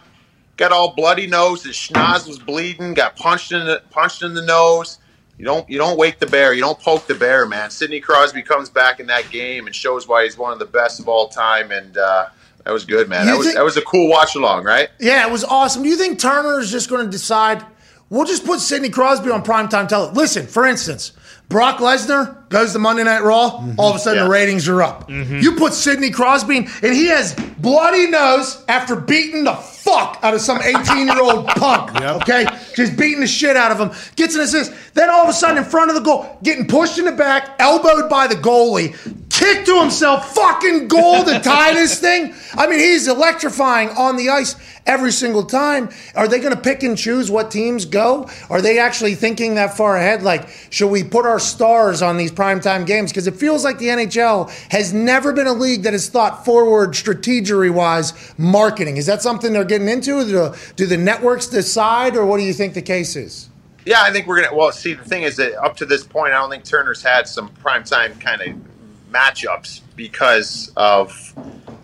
got 0.58 0.74
all 0.74 0.94
bloody 0.94 1.28
nose. 1.28 1.64
His 1.64 1.78
schnoz 1.78 2.28
was 2.28 2.38
bleeding. 2.40 2.94
Got 2.94 3.16
punched 3.16 3.54
in 3.54 3.64
the 3.66 3.82
punched 3.90 4.22
in 4.22 4.34
the 4.34 4.42
nose. 4.42 4.98
You 5.38 5.46
don't 5.46 5.70
you 5.70 5.78
don't 5.78 5.98
wake 5.98 6.20
the 6.20 6.28
bear. 6.28 6.52
You 6.54 6.60
don't 6.60 6.78
poke 6.78 7.08
the 7.08 7.16
bear, 7.16 7.46
man. 7.46 7.70
Sidney 7.70 8.02
Crosby 8.02 8.42
comes 8.42 8.70
back 8.70 9.00
in 9.00 9.08
that 9.08 9.30
game 9.30 9.66
and 9.66 9.74
shows 9.74 10.10
why 10.10 10.26
he's 10.26 10.38
one 10.38 10.52
of 10.52 10.60
the 10.60 10.66
best 10.66 11.00
of 11.00 11.08
all 11.08 11.30
time. 11.30 11.72
And 11.72 11.98
uh, 11.98 12.26
that 12.66 12.72
was 12.74 12.84
good, 12.84 13.08
man. 13.08 13.28
You 13.28 13.32
That 13.32 13.38
was 13.38 13.48
think- 13.48 13.56
that 13.60 13.64
was 13.64 13.78
a 13.78 13.82
cool 13.84 14.10
watch 14.10 14.36
along, 14.36 14.66
right? 14.66 14.90
Yeah, 15.00 15.26
it 15.26 15.32
was 15.32 15.46
awesome. 15.46 15.84
Do 15.84 15.88
you 15.90 15.96
think 15.96 16.20
Turner 16.20 16.60
is 16.60 16.70
just 16.70 16.90
going 16.90 17.06
to 17.06 17.10
decide 17.10 17.66
we'll 18.10 18.26
just 18.26 18.46
put 18.46 18.60
Sidney 18.60 18.90
Crosby 18.90 19.32
on 19.32 19.42
primetime 19.42 19.88
television? 19.88 20.16
Listen, 20.16 20.48
for 20.48 20.66
instance, 20.66 21.14
Brock 21.54 21.78
Lesnar 21.78 22.50
goes 22.50 22.74
to 22.74 22.80
Monday 22.80 23.04
Night 23.04 23.22
Raw. 23.22 23.64
All 23.78 23.90
of 23.92 23.96
a 23.98 24.00
sudden, 24.00 24.18
Yeah. 24.18 24.24
the 24.24 24.30
ratings 24.32 24.68
are 24.68 24.82
up. 24.82 25.08
Mm-hmm. 25.08 25.38
You 25.42 25.52
put 25.56 25.74
Sidney 25.74 26.10
Crosby, 26.10 26.58
in, 26.58 26.64
and 26.82 26.96
he 26.96 27.06
has 27.10 27.36
bloody 27.60 28.08
nose 28.10 28.66
after 28.68 28.96
beating 28.96 29.44
the 29.44 29.54
fuck 29.54 30.18
out 30.24 30.34
of 30.34 30.42
some 30.42 30.60
18 30.64 31.06
year 31.08 31.22
old 31.22 31.46
punk. 31.56 31.96
Okay, 32.02 32.48
just 32.76 32.98
beating 32.98 33.20
the 33.20 33.28
shit 33.28 33.56
out 33.56 33.72
of 33.72 33.80
him. 33.80 33.92
Gets 34.16 34.34
an 34.34 34.42
assist. 34.42 34.74
Then 34.96 35.12
all 35.12 35.22
of 35.22 35.30
a 35.30 35.34
sudden, 35.34 35.60
in 35.60 35.64
front 35.64 35.92
of 35.92 35.96
the 35.96 36.02
goal, 36.02 36.40
getting 36.42 36.68
pushed 36.68 36.98
in 36.98 37.06
the 37.06 37.12
back, 37.12 37.56
elbowed 37.60 38.10
by 38.10 38.26
the 38.26 38.36
goalie. 38.36 38.96
Kick 39.44 39.66
to 39.66 39.82
himself, 39.82 40.34
fucking 40.34 40.88
goal 40.88 41.26
to 41.26 41.38
tie 41.42 41.74
this 41.74 42.00
thing. 42.00 42.34
I 42.56 42.66
mean, 42.66 42.80
he's 42.80 43.10
electrifying 43.10 43.90
on 43.90 44.16
the 44.16 44.30
ice 44.30 44.56
every 44.86 45.12
single 45.12 45.44
time. 45.44 45.90
Are 46.16 46.30
they 46.30 46.40
going 46.40 46.56
to 46.56 46.62
pick 46.62 46.82
and 46.82 46.98
choose 46.98 47.30
what 47.30 47.52
teams 47.52 47.84
go? 47.84 48.30
Are 48.50 48.62
they 48.62 48.80
actually 48.80 49.16
thinking 49.16 49.56
that 49.56 49.76
far 49.76 49.98
ahead? 49.98 50.24
Like, 50.24 50.48
should 50.70 50.88
we 50.88 51.04
put 51.04 51.26
our 51.26 51.40
stars 51.40 52.02
on 52.02 52.16
these 52.16 52.32
primetime 52.32 52.86
games? 52.88 53.12
Because 53.12 53.28
it 53.28 53.36
feels 53.36 53.66
like 53.66 53.80
the 53.80 53.88
NHL 53.88 54.50
has 54.72 54.94
never 54.94 55.34
been 55.34 55.48
a 55.48 55.54
league 55.54 55.84
that 55.84 55.92
has 55.92 56.08
thought 56.08 56.46
forward 56.46 56.92
strategery 56.92 57.70
wise 57.70 58.14
marketing. 58.38 58.96
Is 58.96 59.08
that 59.08 59.22
something 59.22 59.52
they're 59.52 59.66
getting 59.66 59.90
into? 59.90 60.24
Do, 60.24 60.54
do 60.78 60.86
the 60.86 60.98
networks 60.98 61.48
decide, 61.48 62.16
or 62.16 62.26
what 62.26 62.38
do 62.38 62.44
you 62.44 62.54
think 62.54 62.76
the 62.76 62.82
case 62.82 63.18
is? 63.18 63.50
Yeah, 63.86 64.04
I 64.04 64.14
think 64.14 64.28
we're 64.28 64.42
gonna. 64.42 64.56
Well, 64.56 64.72
see, 64.72 64.94
the 64.94 65.04
thing 65.04 65.24
is 65.24 65.36
that 65.36 65.62
up 65.62 65.76
to 65.78 65.86
this 65.86 66.06
point, 66.06 66.34
I 66.34 66.38
don't 66.38 66.50
think 66.50 66.64
Turner's 66.64 67.04
had 67.04 67.28
some 67.28 67.50
primetime 67.50 68.18
kind 68.22 68.42
of 68.42 68.73
matchups 69.14 69.82
because 69.96 70.72
of, 70.76 71.34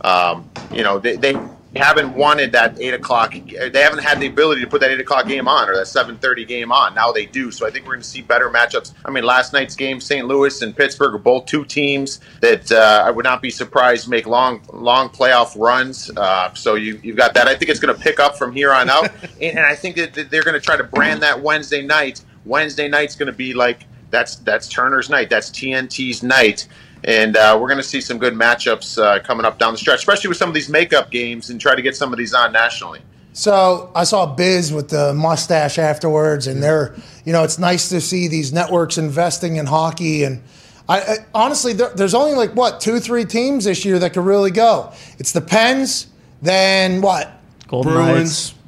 um, 0.01 0.49
you 0.71 0.83
know, 0.83 0.99
they, 0.99 1.15
they 1.15 1.33
haven't 1.75 2.15
wanted 2.15 2.51
that 2.53 2.79
eight 2.79 2.93
o'clock. 2.93 3.33
They 3.33 3.81
haven't 3.81 3.99
had 3.99 4.19
the 4.19 4.27
ability 4.27 4.61
to 4.61 4.67
put 4.67 4.81
that 4.81 4.89
eight 4.89 4.99
o'clock 4.99 5.27
game 5.27 5.47
on 5.47 5.69
or 5.69 5.75
that 5.75 5.87
seven 5.87 6.17
thirty 6.17 6.43
game 6.43 6.71
on. 6.71 6.95
Now 6.95 7.11
they 7.11 7.25
do. 7.25 7.51
So 7.51 7.67
I 7.67 7.71
think 7.71 7.85
we're 7.85 7.93
going 7.93 8.01
to 8.01 8.07
see 8.07 8.21
better 8.21 8.49
matchups. 8.49 8.93
I 9.05 9.11
mean, 9.11 9.23
last 9.23 9.53
night's 9.53 9.75
game, 9.75 10.01
St. 10.01 10.25
Louis 10.27 10.61
and 10.61 10.75
Pittsburgh 10.75 11.13
are 11.13 11.19
both 11.19 11.45
two 11.45 11.65
teams 11.65 12.21
that 12.41 12.71
uh, 12.71 13.03
I 13.05 13.11
would 13.11 13.23
not 13.23 13.41
be 13.41 13.51
surprised 13.51 14.09
make 14.09 14.25
long 14.25 14.61
long 14.73 15.09
playoff 15.09 15.59
runs. 15.59 16.09
Uh, 16.17 16.53
so 16.53 16.75
you 16.75 16.99
you've 17.03 17.17
got 17.17 17.33
that. 17.35 17.47
I 17.47 17.55
think 17.55 17.69
it's 17.69 17.79
going 17.79 17.95
to 17.95 18.01
pick 18.01 18.19
up 18.19 18.37
from 18.37 18.51
here 18.51 18.73
on 18.73 18.89
out, 18.89 19.11
and, 19.41 19.57
and 19.57 19.59
I 19.59 19.75
think 19.75 19.95
that 19.97 20.13
they're 20.13 20.43
going 20.43 20.59
to 20.59 20.61
try 20.61 20.75
to 20.75 20.83
brand 20.83 21.21
that 21.21 21.39
Wednesday 21.39 21.85
night. 21.85 22.23
Wednesday 22.45 22.87
night's 22.87 23.15
going 23.15 23.31
to 23.31 23.37
be 23.37 23.53
like 23.53 23.85
that's 24.09 24.37
that's 24.37 24.67
Turner's 24.67 25.09
night. 25.09 25.29
That's 25.29 25.51
TNT's 25.51 26.23
night 26.23 26.67
and 27.03 27.37
uh, 27.37 27.57
we're 27.59 27.67
going 27.67 27.81
to 27.81 27.83
see 27.87 28.01
some 28.01 28.17
good 28.17 28.33
matchups 28.33 29.01
uh, 29.01 29.21
coming 29.23 29.45
up 29.45 29.59
down 29.59 29.73
the 29.73 29.77
stretch, 29.77 29.99
especially 29.99 30.27
with 30.27 30.37
some 30.37 30.49
of 30.49 30.55
these 30.55 30.69
makeup 30.69 31.11
games, 31.11 31.49
and 31.49 31.59
try 31.59 31.75
to 31.75 31.81
get 31.81 31.95
some 31.95 32.11
of 32.11 32.17
these 32.17 32.33
on 32.33 32.51
nationally. 32.51 33.01
So 33.33 33.91
I 33.95 34.03
saw 34.03 34.25
Biz 34.25 34.73
with 34.73 34.89
the 34.89 35.13
mustache 35.13 35.77
afterwards, 35.77 36.47
and 36.47 36.61
they're, 36.61 36.95
you 37.25 37.31
know, 37.31 37.43
it's 37.43 37.59
nice 37.59 37.89
to 37.89 38.01
see 38.01 38.27
these 38.27 38.51
networks 38.51 38.97
investing 38.97 39.55
in 39.55 39.65
hockey. 39.65 40.23
And 40.23 40.41
I, 40.89 40.99
I 40.99 41.15
honestly, 41.33 41.73
there, 41.73 41.89
there's 41.95 42.15
only 42.15 42.33
like 42.33 42.51
what 42.55 42.81
two, 42.81 42.99
three 42.99 43.25
teams 43.25 43.65
this 43.65 43.85
year 43.85 43.99
that 43.99 44.13
could 44.13 44.25
really 44.25 44.51
go. 44.51 44.91
It's 45.19 45.31
the 45.31 45.41
Pens, 45.41 46.07
then 46.41 47.01
what? 47.01 47.31
Golden 47.67 47.93
Bruins. 47.93 48.49
Knights. 48.49 48.58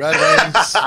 Red 0.00 0.16
Wings. 0.54 0.76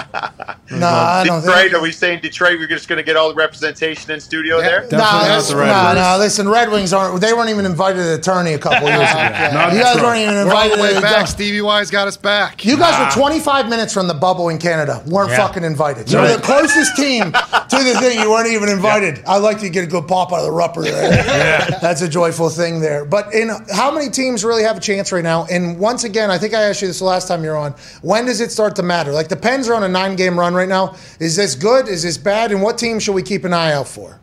No, 0.71 0.88
I 0.88 1.23
don't 1.26 1.41
Detroit? 1.41 1.56
think. 1.60 1.73
Are 1.76 1.82
we 1.82 1.91
saying 1.91 2.21
Detroit? 2.21 2.58
We're 2.58 2.67
just 2.67 2.88
going 2.88 2.97
to 2.97 3.04
get 3.04 3.15
all 3.15 3.30
the 3.30 3.36
representation 3.36 4.10
in 4.10 4.19
studio 4.19 4.60
there. 4.60 4.84
No, 4.84 4.89
Definitely 4.89 4.97
not 4.97 5.21
that's- 5.28 5.49
the 5.49 5.56
Red 5.58 5.67
no, 5.67 5.99
Wings. 6.10 6.19
Listen, 6.19 6.49
Red 6.49 6.71
Wings 6.71 6.93
aren't. 6.93 7.21
They 7.21 7.34
weren't 7.34 7.49
even 7.52 7.65
invited 7.65 7.97
to 7.99 8.04
the 8.06 8.17
tourney 8.17 8.54
a 8.54 8.58
couple 8.58 8.88
years 8.88 9.02
ago. 9.02 9.19
Not 9.54 9.73
you 9.73 9.80
guys 9.80 9.93
Detroit. 9.95 10.02
weren't 10.04 10.19
even 10.21 10.34
We're 10.34 10.41
all 10.41 10.63
invited 10.63 10.78
the 10.80 10.82
way 10.82 10.93
to 10.95 11.02
back. 11.02 11.21
the 11.21 11.26
Stevie 11.28 11.62
Y's 11.62 11.91
got 11.91 12.08
us 12.08 12.17
back. 12.17 12.65
You 12.65 12.78
guys 12.78 12.97
were 13.15 13.21
25 13.21 13.69
minutes 13.69 13.93
from 13.93 14.08
the 14.08 14.13
bubble 14.15 14.49
in 14.49 14.58
Canada. 14.58 15.04
weren't 15.06 15.30
Yeah. 15.30 15.45
fucking 15.45 15.63
invited. 15.63 16.10
You're 16.12 16.28
the 16.28 16.41
closest 16.41 16.95
team 16.95 17.26
to 17.34 17.78
the 17.84 17.95
thing. 17.99 18.19
You 18.19 18.32
weren't 18.32 18.47
even 18.49 18.69
invited. 18.69 19.21
I 19.28 19.38
like 19.38 19.60
to 19.60 19.69
get 19.69 19.84
a 19.84 19.88
good 19.88 20.08
pop 20.08 20.32
out 20.34 20.39
of 20.39 20.45
the 20.45 20.52
rupper 20.52 20.84
there. 20.84 21.67
That's 21.82 22.02
a 22.02 22.10
joyful 22.10 22.49
thing 22.49 22.80
there. 22.80 23.06
But 23.06 23.32
in 23.34 23.52
how 23.71 23.91
many 23.91 24.10
teams 24.10 24.43
really 24.43 24.63
have 24.63 24.78
a 24.78 24.82
chance 24.82 25.12
right 25.12 25.23
now? 25.23 25.45
And 25.52 25.78
once 25.78 26.04
again, 26.04 26.32
I 26.32 26.38
think 26.39 26.54
I 26.56 26.63
asked 26.63 26.82
you 26.82 26.88
this 26.88 26.99
the 26.99 27.06
last 27.06 27.28
time 27.28 27.43
you're 27.43 27.58
on. 27.58 27.76
When 28.02 28.26
does 28.26 28.41
it 28.41 28.52
start 28.52 28.76
to 28.78 28.84
matter? 28.84 29.02
Like 29.11 29.27
the 29.27 29.35
Pens 29.35 29.67
are 29.67 29.73
on 29.73 29.83
a 29.83 29.89
nine-game 29.89 30.39
run 30.39 30.53
right 30.53 30.69
now. 30.69 30.95
Is 31.19 31.35
this 31.35 31.55
good? 31.55 31.87
Is 31.87 32.03
this 32.03 32.17
bad? 32.17 32.51
And 32.51 32.61
what 32.61 32.77
team 32.77 32.99
should 32.99 33.15
we 33.15 33.23
keep 33.23 33.43
an 33.43 33.53
eye 33.53 33.73
out 33.73 33.87
for? 33.87 34.19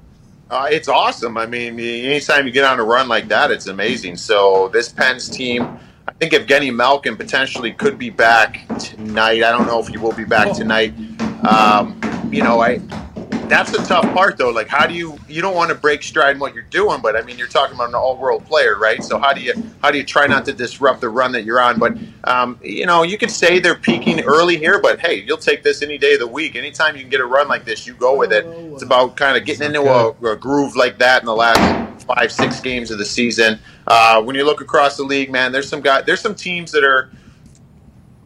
Uh, 0.50 0.66
it's 0.70 0.88
awesome. 0.88 1.36
I 1.36 1.46
mean, 1.46 1.78
anytime 1.78 2.46
you 2.46 2.52
get 2.52 2.64
on 2.64 2.80
a 2.80 2.84
run 2.84 3.06
like 3.08 3.28
that, 3.28 3.50
it's 3.50 3.68
amazing. 3.68 4.16
So 4.16 4.68
this 4.72 4.88
Pens 4.88 5.28
team, 5.28 5.62
I 6.08 6.12
think 6.14 6.32
Evgeny 6.32 6.74
Malkin 6.74 7.16
potentially 7.16 7.72
could 7.72 7.98
be 7.98 8.10
back 8.10 8.66
tonight. 8.78 9.44
I 9.44 9.52
don't 9.52 9.66
know 9.66 9.78
if 9.78 9.86
he 9.86 9.96
will 9.96 10.12
be 10.12 10.24
back 10.24 10.52
tonight. 10.52 10.92
Um, 11.48 12.00
you 12.32 12.42
know, 12.42 12.60
I 12.60 12.80
that's 13.50 13.70
the 13.72 13.78
tough 13.78 14.04
part 14.14 14.38
though. 14.38 14.50
Like, 14.50 14.68
how 14.68 14.86
do 14.86 14.94
you 14.94 15.18
you 15.28 15.42
don't 15.42 15.54
want 15.54 15.70
to 15.70 15.74
break 15.74 16.02
stride 16.02 16.36
in 16.36 16.40
what 16.40 16.54
you're 16.54 16.62
doing, 16.64 17.00
but 17.02 17.16
I 17.16 17.22
mean, 17.22 17.36
you're 17.36 17.48
talking 17.48 17.74
about 17.74 17.88
an 17.88 17.94
all-world 17.94 18.46
player, 18.46 18.78
right? 18.78 19.02
So 19.02 19.18
how 19.18 19.32
do 19.32 19.40
you 19.40 19.54
how 19.82 19.90
do 19.90 19.98
you 19.98 20.04
try 20.04 20.26
not 20.26 20.44
to 20.46 20.52
disrupt 20.52 21.00
the 21.00 21.08
run 21.08 21.32
that 21.32 21.44
you're 21.44 21.60
on? 21.60 21.78
But 21.78 21.98
um, 22.24 22.58
you 22.62 22.86
know, 22.86 23.02
you 23.02 23.18
could 23.18 23.30
say 23.30 23.58
they're 23.58 23.74
peaking 23.74 24.20
early 24.20 24.56
here, 24.56 24.80
but 24.80 25.00
hey, 25.00 25.22
you'll 25.22 25.36
take 25.36 25.62
this 25.62 25.82
any 25.82 25.98
day 25.98 26.14
of 26.14 26.20
the 26.20 26.26
week. 26.26 26.56
Anytime 26.56 26.94
you 26.94 27.02
can 27.02 27.10
get 27.10 27.20
a 27.20 27.26
run 27.26 27.48
like 27.48 27.64
this, 27.64 27.86
you 27.86 27.94
go 27.94 28.16
with 28.16 28.32
it. 28.32 28.46
It's 28.46 28.82
about 28.82 29.16
kind 29.16 29.36
of 29.36 29.44
getting 29.44 29.66
into 29.66 29.82
a, 29.82 30.10
a 30.32 30.36
groove 30.36 30.76
like 30.76 30.98
that 30.98 31.22
in 31.22 31.26
the 31.26 31.34
last 31.34 32.06
five, 32.06 32.32
six 32.32 32.60
games 32.60 32.90
of 32.90 32.98
the 32.98 33.04
season. 33.04 33.58
Uh, 33.86 34.22
when 34.22 34.36
you 34.36 34.44
look 34.44 34.60
across 34.60 34.96
the 34.96 35.02
league, 35.02 35.30
man, 35.30 35.52
there's 35.52 35.68
some 35.68 35.80
guy, 35.80 36.02
there's 36.02 36.20
some 36.20 36.34
teams 36.34 36.70
that 36.72 36.84
are 36.84 37.10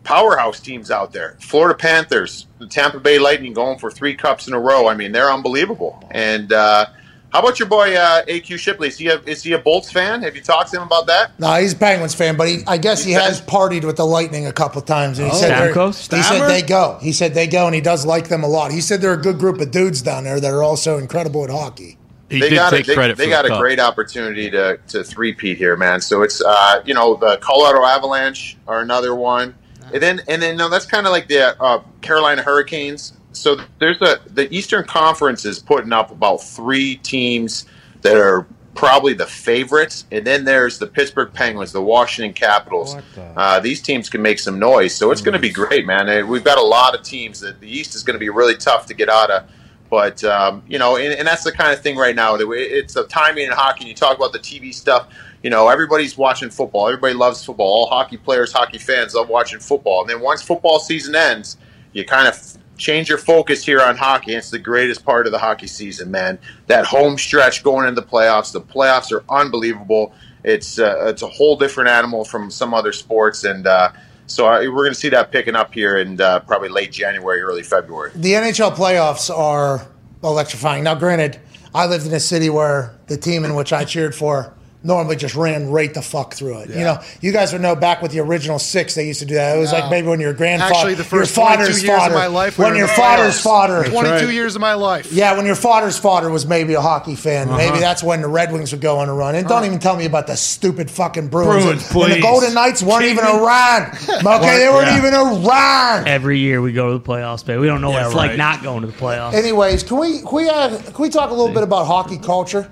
powerhouse 0.04 0.60
teams 0.60 0.90
out 0.90 1.12
there. 1.12 1.36
Florida 1.40 1.76
Panthers, 1.76 2.46
the 2.58 2.66
Tampa 2.66 3.00
Bay 3.00 3.18
Lightning 3.18 3.52
going 3.52 3.78
for 3.78 3.90
three 3.90 4.14
cups 4.14 4.46
in 4.46 4.54
a 4.54 4.60
row. 4.60 4.86
I 4.86 4.94
mean, 4.94 5.12
they're 5.12 5.30
unbelievable. 5.32 6.06
And 6.10 6.52
uh, 6.52 6.86
how 7.32 7.40
about 7.40 7.58
your 7.58 7.68
boy 7.68 7.94
uh, 7.96 8.24
AQ 8.26 8.58
Shipley? 8.58 8.88
Is 8.88 8.98
he, 8.98 9.08
a, 9.08 9.18
is 9.22 9.42
he 9.42 9.52
a 9.52 9.58
Bolts 9.58 9.90
fan? 9.90 10.22
Have 10.22 10.36
you 10.36 10.42
talked 10.42 10.70
to 10.70 10.76
him 10.76 10.84
about 10.84 11.06
that? 11.08 11.32
No, 11.40 11.52
he's 11.54 11.72
a 11.72 11.76
Penguins 11.76 12.14
fan, 12.14 12.36
but 12.36 12.46
he, 12.48 12.58
I 12.66 12.76
guess 12.76 13.02
he 13.02 13.12
He's 13.12 13.20
has 13.22 13.40
partied 13.40 13.84
with 13.84 13.96
the 13.96 14.06
Lightning 14.06 14.46
a 14.46 14.52
couple 14.52 14.80
of 14.80 14.86
times. 14.86 15.18
And 15.18 15.30
he 15.30 15.36
said 15.36 15.50
they're- 15.58 15.74
Stamkos? 15.74 16.14
he 16.14 16.22
said 16.22 16.48
they 16.48 16.62
go. 16.62 16.98
He 17.00 17.12
said 17.12 17.34
they 17.34 17.46
go, 17.48 17.66
and 17.66 17.74
he 17.74 17.80
does 17.80 18.06
like 18.06 18.28
them 18.28 18.44
a 18.44 18.48
lot. 18.48 18.70
He 18.72 18.80
said 18.80 19.00
they're 19.00 19.14
a 19.14 19.20
good 19.20 19.38
group 19.38 19.60
of 19.60 19.70
dudes 19.70 20.00
down 20.02 20.24
there 20.24 20.38
that 20.38 20.52
are 20.52 20.62
also 20.62 20.98
incredible 20.98 21.42
at 21.44 21.50
hockey. 21.50 21.98
He 22.30 22.40
they 22.40 22.48
did 22.50 22.56
got 22.56 22.70
take 22.70 22.84
a, 22.84 22.88
they, 22.88 22.94
credit 22.94 23.16
they 23.18 23.28
got 23.28 23.42
the 23.42 23.48
a 23.48 23.50
cup. 23.50 23.60
great 23.60 23.78
opportunity 23.78 24.50
to 24.50 24.78
to 24.88 25.04
three-peat 25.04 25.58
here, 25.58 25.76
man. 25.76 26.00
So 26.00 26.22
it's 26.22 26.40
uh, 26.42 26.82
you 26.84 26.94
know 26.94 27.16
the 27.16 27.36
Colorado 27.38 27.84
Avalanche 27.84 28.56
are 28.66 28.80
another 28.80 29.14
one, 29.14 29.54
and 29.94 30.02
then 30.02 30.20
and 30.28 30.42
then 30.42 30.56
no, 30.58 30.68
that's 30.68 30.84
kind 30.86 31.06
of 31.06 31.12
like 31.12 31.28
the 31.28 31.58
uh, 31.62 31.80
Carolina 32.02 32.42
Hurricanes. 32.42 33.14
So 33.32 33.56
there's 33.78 34.00
a 34.02 34.20
the 34.26 34.52
Eastern 34.54 34.84
Conference 34.84 35.44
is 35.46 35.58
putting 35.58 35.92
up 35.94 36.10
about 36.10 36.38
three 36.42 36.96
teams 36.96 37.64
that 38.02 38.16
are 38.18 38.46
probably 38.74 39.14
the 39.14 39.26
favorites, 39.26 40.04
and 40.10 40.26
then 40.26 40.44
there's 40.44 40.78
the 40.80 40.86
Pittsburgh 40.86 41.32
Penguins, 41.32 41.72
the 41.72 41.80
Washington 41.80 42.32
Capitals. 42.34 42.94
Uh, 43.36 43.60
these 43.60 43.80
teams 43.80 44.10
can 44.10 44.20
make 44.20 44.38
some 44.40 44.58
noise, 44.58 44.94
so 44.94 45.10
it's 45.12 45.20
going 45.20 45.32
to 45.32 45.38
be 45.38 45.48
great, 45.50 45.86
man. 45.86 46.26
We've 46.28 46.42
got 46.44 46.58
a 46.58 46.62
lot 46.62 46.94
of 46.94 47.02
teams 47.02 47.40
that 47.40 47.60
the 47.60 47.68
East 47.68 47.94
is 47.94 48.02
going 48.02 48.14
to 48.14 48.18
be 48.20 48.28
really 48.30 48.56
tough 48.56 48.86
to 48.86 48.94
get 48.94 49.08
out 49.08 49.30
of. 49.30 49.44
But 49.90 50.24
um, 50.24 50.64
you 50.66 50.78
know, 50.78 50.96
and, 50.96 51.14
and 51.14 51.26
that's 51.26 51.44
the 51.44 51.52
kind 51.52 51.72
of 51.72 51.80
thing 51.80 51.96
right 51.96 52.16
now. 52.16 52.36
that 52.36 52.46
we- 52.48 52.58
It's 52.62 52.94
the 52.94 53.04
timing 53.04 53.46
in 53.46 53.52
hockey. 53.52 53.86
You 53.86 53.94
talk 53.94 54.16
about 54.16 54.32
the 54.32 54.40
TV 54.40 54.74
stuff. 54.74 55.06
You 55.44 55.50
know, 55.50 55.68
everybody's 55.68 56.16
watching 56.16 56.48
football. 56.48 56.88
Everybody 56.88 57.12
loves 57.12 57.44
football. 57.44 57.66
All 57.66 57.86
hockey 57.86 58.16
players, 58.16 58.50
hockey 58.50 58.78
fans 58.78 59.12
love 59.12 59.28
watching 59.28 59.60
football. 59.60 60.00
And 60.00 60.08
then 60.08 60.20
once 60.20 60.40
football 60.40 60.78
season 60.80 61.14
ends, 61.14 61.58
you 61.92 62.02
kind 62.02 62.26
of 62.26 62.56
change 62.78 63.10
your 63.10 63.18
focus 63.18 63.62
here 63.62 63.82
on 63.82 63.94
hockey. 63.94 64.32
It's 64.32 64.48
the 64.48 64.58
greatest 64.58 65.04
part 65.04 65.26
of 65.26 65.32
the 65.32 65.38
hockey 65.38 65.66
season, 65.66 66.10
man. 66.10 66.38
That 66.68 66.86
home 66.86 67.18
stretch 67.18 67.62
going 67.62 67.86
into 67.86 68.00
the 68.00 68.06
playoffs. 68.06 68.54
The 68.54 68.62
playoffs 68.62 69.12
are 69.12 69.22
unbelievable. 69.28 70.14
It's 70.44 70.78
uh, 70.78 71.08
it's 71.08 71.20
a 71.20 71.28
whole 71.28 71.58
different 71.58 71.90
animal 71.90 72.24
from 72.24 72.50
some 72.50 72.72
other 72.72 72.94
sports, 72.94 73.44
and 73.44 73.66
uh, 73.66 73.92
so 74.26 74.46
I, 74.46 74.60
we're 74.68 74.84
going 74.84 74.94
to 74.94 74.98
see 74.98 75.10
that 75.10 75.30
picking 75.30 75.56
up 75.56 75.74
here 75.74 75.98
in 75.98 76.22
uh, 76.22 76.40
probably 76.40 76.70
late 76.70 76.90
January, 76.90 77.42
early 77.42 77.62
February. 77.62 78.12
The 78.14 78.32
NHL 78.32 78.74
playoffs 78.74 79.28
are 79.28 79.86
electrifying. 80.22 80.84
Now, 80.84 80.94
granted, 80.94 81.38
I 81.74 81.84
lived 81.84 82.06
in 82.06 82.14
a 82.14 82.20
city 82.20 82.48
where 82.48 82.98
the 83.08 83.18
team 83.18 83.44
in 83.44 83.54
which 83.54 83.74
I 83.74 83.84
cheered 83.84 84.14
for 84.14 84.54
normally 84.84 85.16
just 85.16 85.34
ran 85.34 85.70
right 85.70 85.92
the 85.92 86.02
fuck 86.02 86.34
through 86.34 86.58
it. 86.60 86.68
You 86.68 86.80
know, 86.80 87.00
you 87.20 87.32
guys 87.32 87.52
would 87.52 87.62
know 87.62 87.74
back 87.74 88.02
with 88.02 88.12
the 88.12 88.20
original 88.20 88.58
six, 88.58 88.94
they 88.94 89.06
used 89.06 89.20
to 89.20 89.26
do 89.26 89.34
that. 89.34 89.56
It 89.56 89.60
was 89.60 89.72
like 89.72 89.90
maybe 89.90 90.08
when 90.08 90.20
your 90.20 90.34
grandfather, 90.34 90.74
Actually, 90.74 90.94
the 90.94 91.04
first 91.04 91.34
your 91.34 91.44
22 91.46 91.56
father's 91.56 91.82
years 91.82 91.96
father, 91.98 92.14
of 92.14 92.20
my 92.20 92.26
life, 92.26 92.58
when 92.58 92.76
your 92.76 92.88
father's 92.88 93.36
playoffs. 93.38 93.42
father, 93.42 93.84
22 93.84 94.08
right. 94.26 94.34
years 94.34 94.54
of 94.54 94.60
my 94.60 94.74
life. 94.74 95.10
Yeah, 95.12 95.36
when 95.36 95.46
your 95.46 95.54
father's 95.54 95.98
father 95.98 96.30
was 96.30 96.46
maybe 96.46 96.74
a 96.74 96.80
hockey 96.80 97.16
fan, 97.16 97.48
maybe 97.50 97.78
that's 97.78 98.02
when 98.02 98.20
the 98.20 98.28
Red 98.28 98.52
Wings 98.52 98.72
would 98.72 98.80
go 98.80 98.98
on 98.98 99.08
a 99.08 99.14
run. 99.14 99.34
And 99.34 99.48
don't 99.48 99.64
even 99.64 99.78
tell 99.78 99.96
me 99.96 100.04
about 100.04 100.26
the 100.26 100.36
stupid 100.36 100.90
fucking 100.90 101.28
Bruins. 101.28 101.64
Bruins, 101.64 101.90
and, 101.90 102.02
and 102.02 102.12
the. 102.12 102.20
Golden 102.20 102.54
Knights 102.54 102.82
weren't 102.82 103.04
even 103.04 103.24
around. 103.24 103.98
Okay, 104.34 104.58
they 104.58 104.68
weren't 104.68 104.86
Yeah. 104.88 104.98
even 104.98 105.14
around. 105.14 106.08
Every 106.08 106.38
year 106.38 106.60
we 106.60 106.72
go 106.72 106.92
to 106.92 106.98
the 106.98 107.04
playoffs, 107.04 107.44
baby. 107.44 107.60
We 107.60 107.66
don't 107.66 107.80
know 107.80 107.90
what 107.90 108.00
Yeah, 108.00 108.06
it's 108.06 108.14
like 108.14 108.36
not 108.36 108.62
going 108.62 108.80
to 108.82 108.86
the 108.86 108.92
playoffs. 108.92 109.34
Anyways, 109.34 109.82
can 109.82 109.98
we 109.98 110.20
can 110.20 110.34
we 110.34 110.48
uh, 110.48 110.76
can 110.78 111.02
we 111.02 111.08
talk 111.08 111.30
a 111.30 111.34
little 111.34 111.52
bit 111.54 111.62
about 111.62 111.86
hockey 111.86 112.18
culture? 112.18 112.70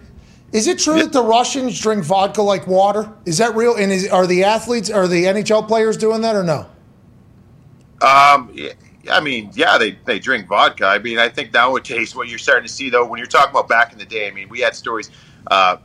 Is 0.53 0.67
it 0.67 0.79
true 0.79 0.99
that 1.01 1.13
the 1.13 1.23
Russians 1.23 1.81
drink 1.81 2.05
vodka 2.05 2.43
like 2.43 2.67
water? 2.67 3.11
Is 3.25 3.39
that 3.39 3.57
real? 3.57 3.75
And 3.75 3.91
is, 3.91 4.09
are 4.09 4.27
the 4.27 4.45
athletes, 4.45 4.91
are 4.91 5.09
the 5.09 5.25
NHL 5.25 5.67
players 5.67 5.97
doing 5.97 6.21
that 6.21 6.37
or 6.37 6.43
no? 6.43 6.67
Um, 8.03 8.51
yeah, 8.53 8.73
I 9.11 9.21
mean, 9.21 9.51
yeah, 9.55 9.79
they, 9.79 9.93
they 10.05 10.19
drink 10.19 10.49
vodka. 10.49 10.87
I 10.87 10.99
mean, 10.99 11.19
I 11.19 11.31
think 11.31 11.55
nowadays 11.55 12.15
what 12.15 12.29
you're 12.29 12.39
starting 12.39 12.67
to 12.67 12.73
see, 12.73 12.91
though, 12.91 13.07
when 13.07 13.19
you're 13.19 13.27
talking 13.27 13.51
about 13.51 13.69
back 13.69 13.93
in 13.93 13.99
the 13.99 14.05
day, 14.05 14.29
I 14.29 14.31
mean, 14.31 14.49
we 14.51 14.61
had 14.61 14.75
stories. 14.75 15.11
Uh, 15.47 15.79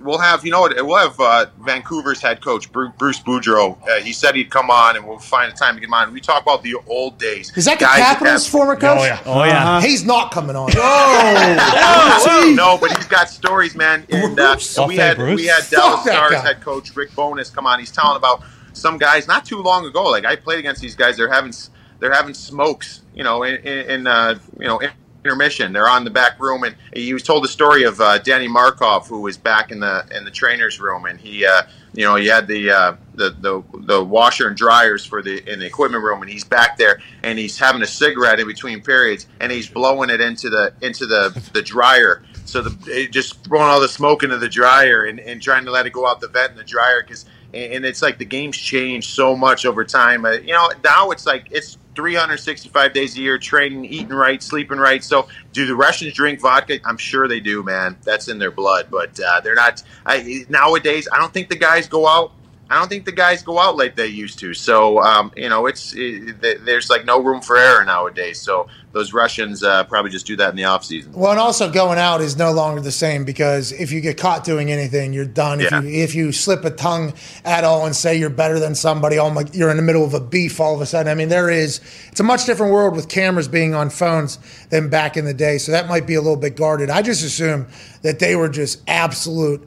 we'll 0.00 0.18
have, 0.18 0.44
you 0.44 0.50
know 0.50 0.60
what, 0.60 0.74
we'll 0.84 0.96
have 0.96 1.18
uh, 1.20 1.46
Vancouver's 1.60 2.20
head 2.20 2.40
coach, 2.42 2.70
Bruce 2.72 3.20
Boudreau. 3.20 3.76
Uh, 3.88 4.00
he 4.00 4.12
said 4.12 4.34
he'd 4.34 4.50
come 4.50 4.70
on 4.70 4.96
and 4.96 5.06
we'll 5.06 5.18
find 5.18 5.52
a 5.52 5.56
time 5.56 5.74
to 5.74 5.80
get 5.80 5.86
him 5.88 5.94
on. 5.94 6.12
We 6.12 6.20
talk 6.20 6.42
about 6.42 6.62
the 6.62 6.76
old 6.86 7.18
days. 7.18 7.52
Is 7.56 7.64
that 7.66 7.78
the 7.78 7.84
Guys 7.84 7.98
Capitals' 8.00 8.44
have- 8.44 8.50
former 8.52 8.76
coach? 8.76 8.98
Oh, 9.00 9.04
yeah. 9.04 9.20
Oh 9.26 9.44
yeah. 9.44 9.80
He's 9.80 10.04
not 10.04 10.30
coming 10.32 10.56
on. 10.56 10.70
Oh, 10.80 12.52
no, 12.56 12.78
but 12.78 12.96
he's 12.96 13.06
got 13.06 13.28
stories, 13.28 13.74
man. 13.74 14.06
And 14.10 14.38
uh, 14.38 14.54
Bruce. 14.54 14.78
we 14.86 14.96
had 14.96 15.16
Bruce. 15.16 15.36
we 15.40 15.46
had 15.46 15.64
Dallas 15.70 16.02
Stars 16.02 16.32
guy. 16.32 16.40
head 16.40 16.60
coach 16.60 16.94
Rick 16.96 17.10
Bowness 17.14 17.50
come 17.50 17.66
on. 17.66 17.78
He's 17.78 17.90
telling 17.90 18.16
about 18.16 18.42
some 18.72 18.98
guys 18.98 19.26
not 19.26 19.44
too 19.44 19.58
long 19.62 19.84
ago. 19.86 20.04
Like 20.04 20.24
I 20.24 20.36
played 20.36 20.58
against 20.58 20.80
these 20.80 20.94
guys. 20.94 21.16
They're 21.16 21.32
having 21.32 21.52
they're 22.00 22.12
having 22.12 22.34
smokes, 22.34 23.02
you 23.14 23.24
know, 23.24 23.42
in, 23.42 23.56
in, 23.66 23.90
in 23.90 24.06
uh, 24.06 24.38
you 24.58 24.66
know. 24.66 24.80
Intermission 25.28 25.72
they're 25.72 25.88
on 25.88 26.04
the 26.04 26.10
back 26.10 26.40
room 26.40 26.64
and 26.64 26.74
he 26.94 27.12
was 27.12 27.22
told 27.22 27.44
the 27.44 27.48
story 27.48 27.84
of 27.84 28.00
uh, 28.00 28.18
Danny 28.18 28.48
Markov 28.48 29.06
who 29.06 29.20
was 29.20 29.36
back 29.36 29.70
in 29.70 29.80
the 29.80 30.06
in 30.16 30.24
the 30.24 30.30
trainers 30.30 30.80
room 30.80 31.04
and 31.04 31.20
he 31.20 31.44
uh, 31.44 31.62
you 31.92 32.04
know 32.04 32.16
he 32.16 32.26
had 32.26 32.46
the, 32.46 32.70
uh, 32.70 32.96
the 33.14 33.30
the 33.40 33.62
the 33.80 34.02
washer 34.02 34.48
and 34.48 34.56
dryers 34.56 35.04
for 35.04 35.22
the 35.22 35.46
in 35.50 35.58
the 35.58 35.66
equipment 35.66 36.02
room 36.02 36.22
and 36.22 36.30
he's 36.30 36.44
back 36.44 36.78
there 36.78 37.00
and 37.22 37.38
he's 37.38 37.58
having 37.58 37.82
a 37.82 37.86
cigarette 37.86 38.40
in 38.40 38.46
between 38.46 38.80
periods 38.80 39.26
and 39.40 39.52
he's 39.52 39.68
blowing 39.68 40.08
it 40.08 40.20
into 40.20 40.48
the 40.48 40.72
into 40.80 41.06
the 41.06 41.50
the 41.52 41.62
dryer 41.62 42.22
so 42.46 42.62
the 42.62 43.08
just 43.10 43.44
throwing 43.44 43.68
all 43.68 43.80
the 43.80 43.88
smoke 43.88 44.22
into 44.22 44.38
the 44.38 44.48
dryer 44.48 45.04
and, 45.04 45.20
and 45.20 45.42
trying 45.42 45.66
to 45.66 45.70
let 45.70 45.86
it 45.86 45.92
go 45.92 46.06
out 46.06 46.20
the 46.20 46.28
vent 46.28 46.52
in 46.52 46.56
the 46.56 46.64
dryer 46.64 47.02
because 47.02 47.26
and, 47.52 47.72
and 47.72 47.84
it's 47.84 48.02
like 48.02 48.18
the 48.18 48.24
game's 48.24 48.56
changed 48.56 49.10
so 49.10 49.36
much 49.36 49.64
over 49.66 49.84
time. 49.84 50.24
Uh, 50.24 50.32
you 50.32 50.52
know, 50.52 50.70
now 50.84 51.10
it's 51.10 51.26
like 51.26 51.48
it's 51.50 51.78
365 51.98 52.92
days 52.92 53.16
a 53.16 53.20
year, 53.20 53.38
training, 53.38 53.84
eating 53.84 54.10
right, 54.10 54.40
sleeping 54.40 54.78
right. 54.78 55.02
So, 55.02 55.26
do 55.52 55.66
the 55.66 55.74
Russians 55.74 56.14
drink 56.14 56.38
vodka? 56.38 56.78
I'm 56.84 56.96
sure 56.96 57.26
they 57.26 57.40
do, 57.40 57.64
man. 57.64 57.96
That's 58.04 58.28
in 58.28 58.38
their 58.38 58.52
blood, 58.52 58.86
but 58.88 59.18
uh, 59.18 59.40
they're 59.40 59.56
not. 59.56 59.82
I, 60.06 60.46
nowadays, 60.48 61.08
I 61.12 61.18
don't 61.18 61.34
think 61.34 61.48
the 61.48 61.56
guys 61.56 61.88
go 61.88 62.06
out. 62.06 62.30
I 62.70 62.78
don't 62.78 62.88
think 62.88 63.06
the 63.06 63.12
guys 63.12 63.42
go 63.42 63.58
out 63.58 63.78
like 63.78 63.96
they 63.96 64.08
used 64.08 64.38
to. 64.40 64.52
So, 64.52 65.00
um, 65.00 65.32
you 65.34 65.48
know, 65.48 65.66
it's 65.66 65.94
it, 65.96 66.40
there's 66.64 66.90
like 66.90 67.06
no 67.06 67.22
room 67.22 67.40
for 67.40 67.56
error 67.56 67.82
nowadays. 67.82 68.40
So 68.40 68.68
those 68.92 69.14
Russians 69.14 69.62
uh, 69.62 69.84
probably 69.84 70.10
just 70.10 70.26
do 70.26 70.36
that 70.36 70.50
in 70.50 70.56
the 70.56 70.64
off 70.64 70.84
season. 70.84 71.12
Well, 71.12 71.30
and 71.30 71.40
also 71.40 71.70
going 71.70 71.98
out 71.98 72.20
is 72.20 72.36
no 72.36 72.52
longer 72.52 72.82
the 72.82 72.92
same 72.92 73.24
because 73.24 73.72
if 73.72 73.90
you 73.90 74.02
get 74.02 74.18
caught 74.18 74.44
doing 74.44 74.70
anything, 74.70 75.14
you're 75.14 75.24
done. 75.24 75.60
Yeah. 75.60 75.78
If 75.78 75.84
you 75.84 75.90
if 75.90 76.14
you 76.14 76.32
slip 76.32 76.64
a 76.66 76.70
tongue 76.70 77.14
at 77.42 77.64
all 77.64 77.86
and 77.86 77.96
say 77.96 78.18
you're 78.18 78.28
better 78.28 78.58
than 78.58 78.74
somebody, 78.74 79.18
oh 79.18 79.30
my, 79.30 79.44
you're 79.52 79.70
in 79.70 79.78
the 79.78 79.82
middle 79.82 80.04
of 80.04 80.12
a 80.12 80.20
beef 80.20 80.60
all 80.60 80.74
of 80.74 80.82
a 80.82 80.86
sudden. 80.86 81.10
I 81.10 81.14
mean, 81.14 81.30
there 81.30 81.48
is 81.48 81.80
it's 82.08 82.20
a 82.20 82.24
much 82.24 82.44
different 82.44 82.72
world 82.72 82.94
with 82.94 83.08
cameras 83.08 83.48
being 83.48 83.74
on 83.74 83.88
phones 83.88 84.38
than 84.68 84.90
back 84.90 85.16
in 85.16 85.24
the 85.24 85.34
day. 85.34 85.56
So 85.56 85.72
that 85.72 85.88
might 85.88 86.06
be 86.06 86.16
a 86.16 86.20
little 86.20 86.36
bit 86.36 86.54
guarded. 86.54 86.90
I 86.90 87.00
just 87.00 87.24
assume 87.24 87.66
that 88.02 88.18
they 88.18 88.36
were 88.36 88.50
just 88.50 88.82
absolute 88.86 89.66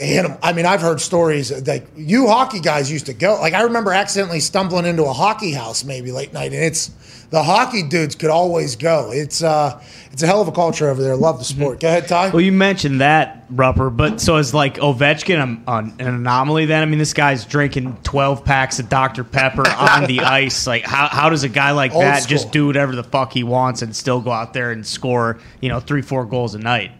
animal. 0.00 0.38
I 0.42 0.52
mean, 0.52 0.66
I've 0.66 0.80
heard 0.80 1.00
stories 1.00 1.52
like 1.66 1.86
you 1.96 2.26
hockey 2.26 2.60
guys 2.60 2.90
used 2.90 3.06
to 3.06 3.14
go. 3.14 3.38
Like 3.40 3.54
I 3.54 3.62
remember 3.62 3.92
accidentally 3.92 4.40
stumbling 4.40 4.86
into 4.86 5.04
a 5.04 5.12
hockey 5.12 5.52
house 5.52 5.84
maybe 5.84 6.12
late 6.12 6.32
night, 6.32 6.52
and 6.52 6.64
it's 6.64 6.90
the 7.30 7.42
hockey 7.42 7.82
dudes 7.82 8.16
could 8.16 8.30
always 8.30 8.76
go. 8.76 9.10
It's 9.12 9.42
uh, 9.42 9.82
it's 10.12 10.22
a 10.22 10.26
hell 10.26 10.40
of 10.40 10.48
a 10.48 10.52
culture 10.52 10.88
over 10.88 11.00
there. 11.00 11.16
Love 11.16 11.38
the 11.38 11.44
sport. 11.44 11.80
Go 11.80 11.88
ahead, 11.88 12.08
Ty. 12.08 12.30
Well, 12.30 12.40
you 12.40 12.52
mentioned 12.52 13.00
that, 13.00 13.48
Rupper, 13.50 13.96
but 13.96 14.20
so 14.20 14.36
is 14.36 14.52
like 14.52 14.76
Ovechkin 14.76 15.40
an, 15.40 15.94
an 15.98 16.06
anomaly 16.06 16.66
then? 16.66 16.82
I 16.82 16.86
mean, 16.86 16.98
this 16.98 17.14
guy's 17.14 17.44
drinking 17.44 17.96
12 18.02 18.44
packs 18.44 18.80
of 18.80 18.88
Dr. 18.88 19.22
Pepper 19.22 19.68
on 19.78 20.06
the 20.06 20.20
ice. 20.20 20.66
Like, 20.66 20.84
how, 20.84 21.08
how 21.08 21.30
does 21.30 21.44
a 21.44 21.48
guy 21.48 21.70
like 21.70 21.92
Old 21.92 22.02
that 22.02 22.24
school. 22.24 22.36
just 22.36 22.50
do 22.50 22.66
whatever 22.66 22.96
the 22.96 23.04
fuck 23.04 23.32
he 23.32 23.44
wants 23.44 23.82
and 23.82 23.94
still 23.94 24.20
go 24.20 24.32
out 24.32 24.52
there 24.52 24.72
and 24.72 24.84
score, 24.84 25.38
you 25.60 25.68
know, 25.68 25.78
three, 25.78 26.02
four 26.02 26.24
goals 26.24 26.56
a 26.56 26.58
night? 26.58 26.90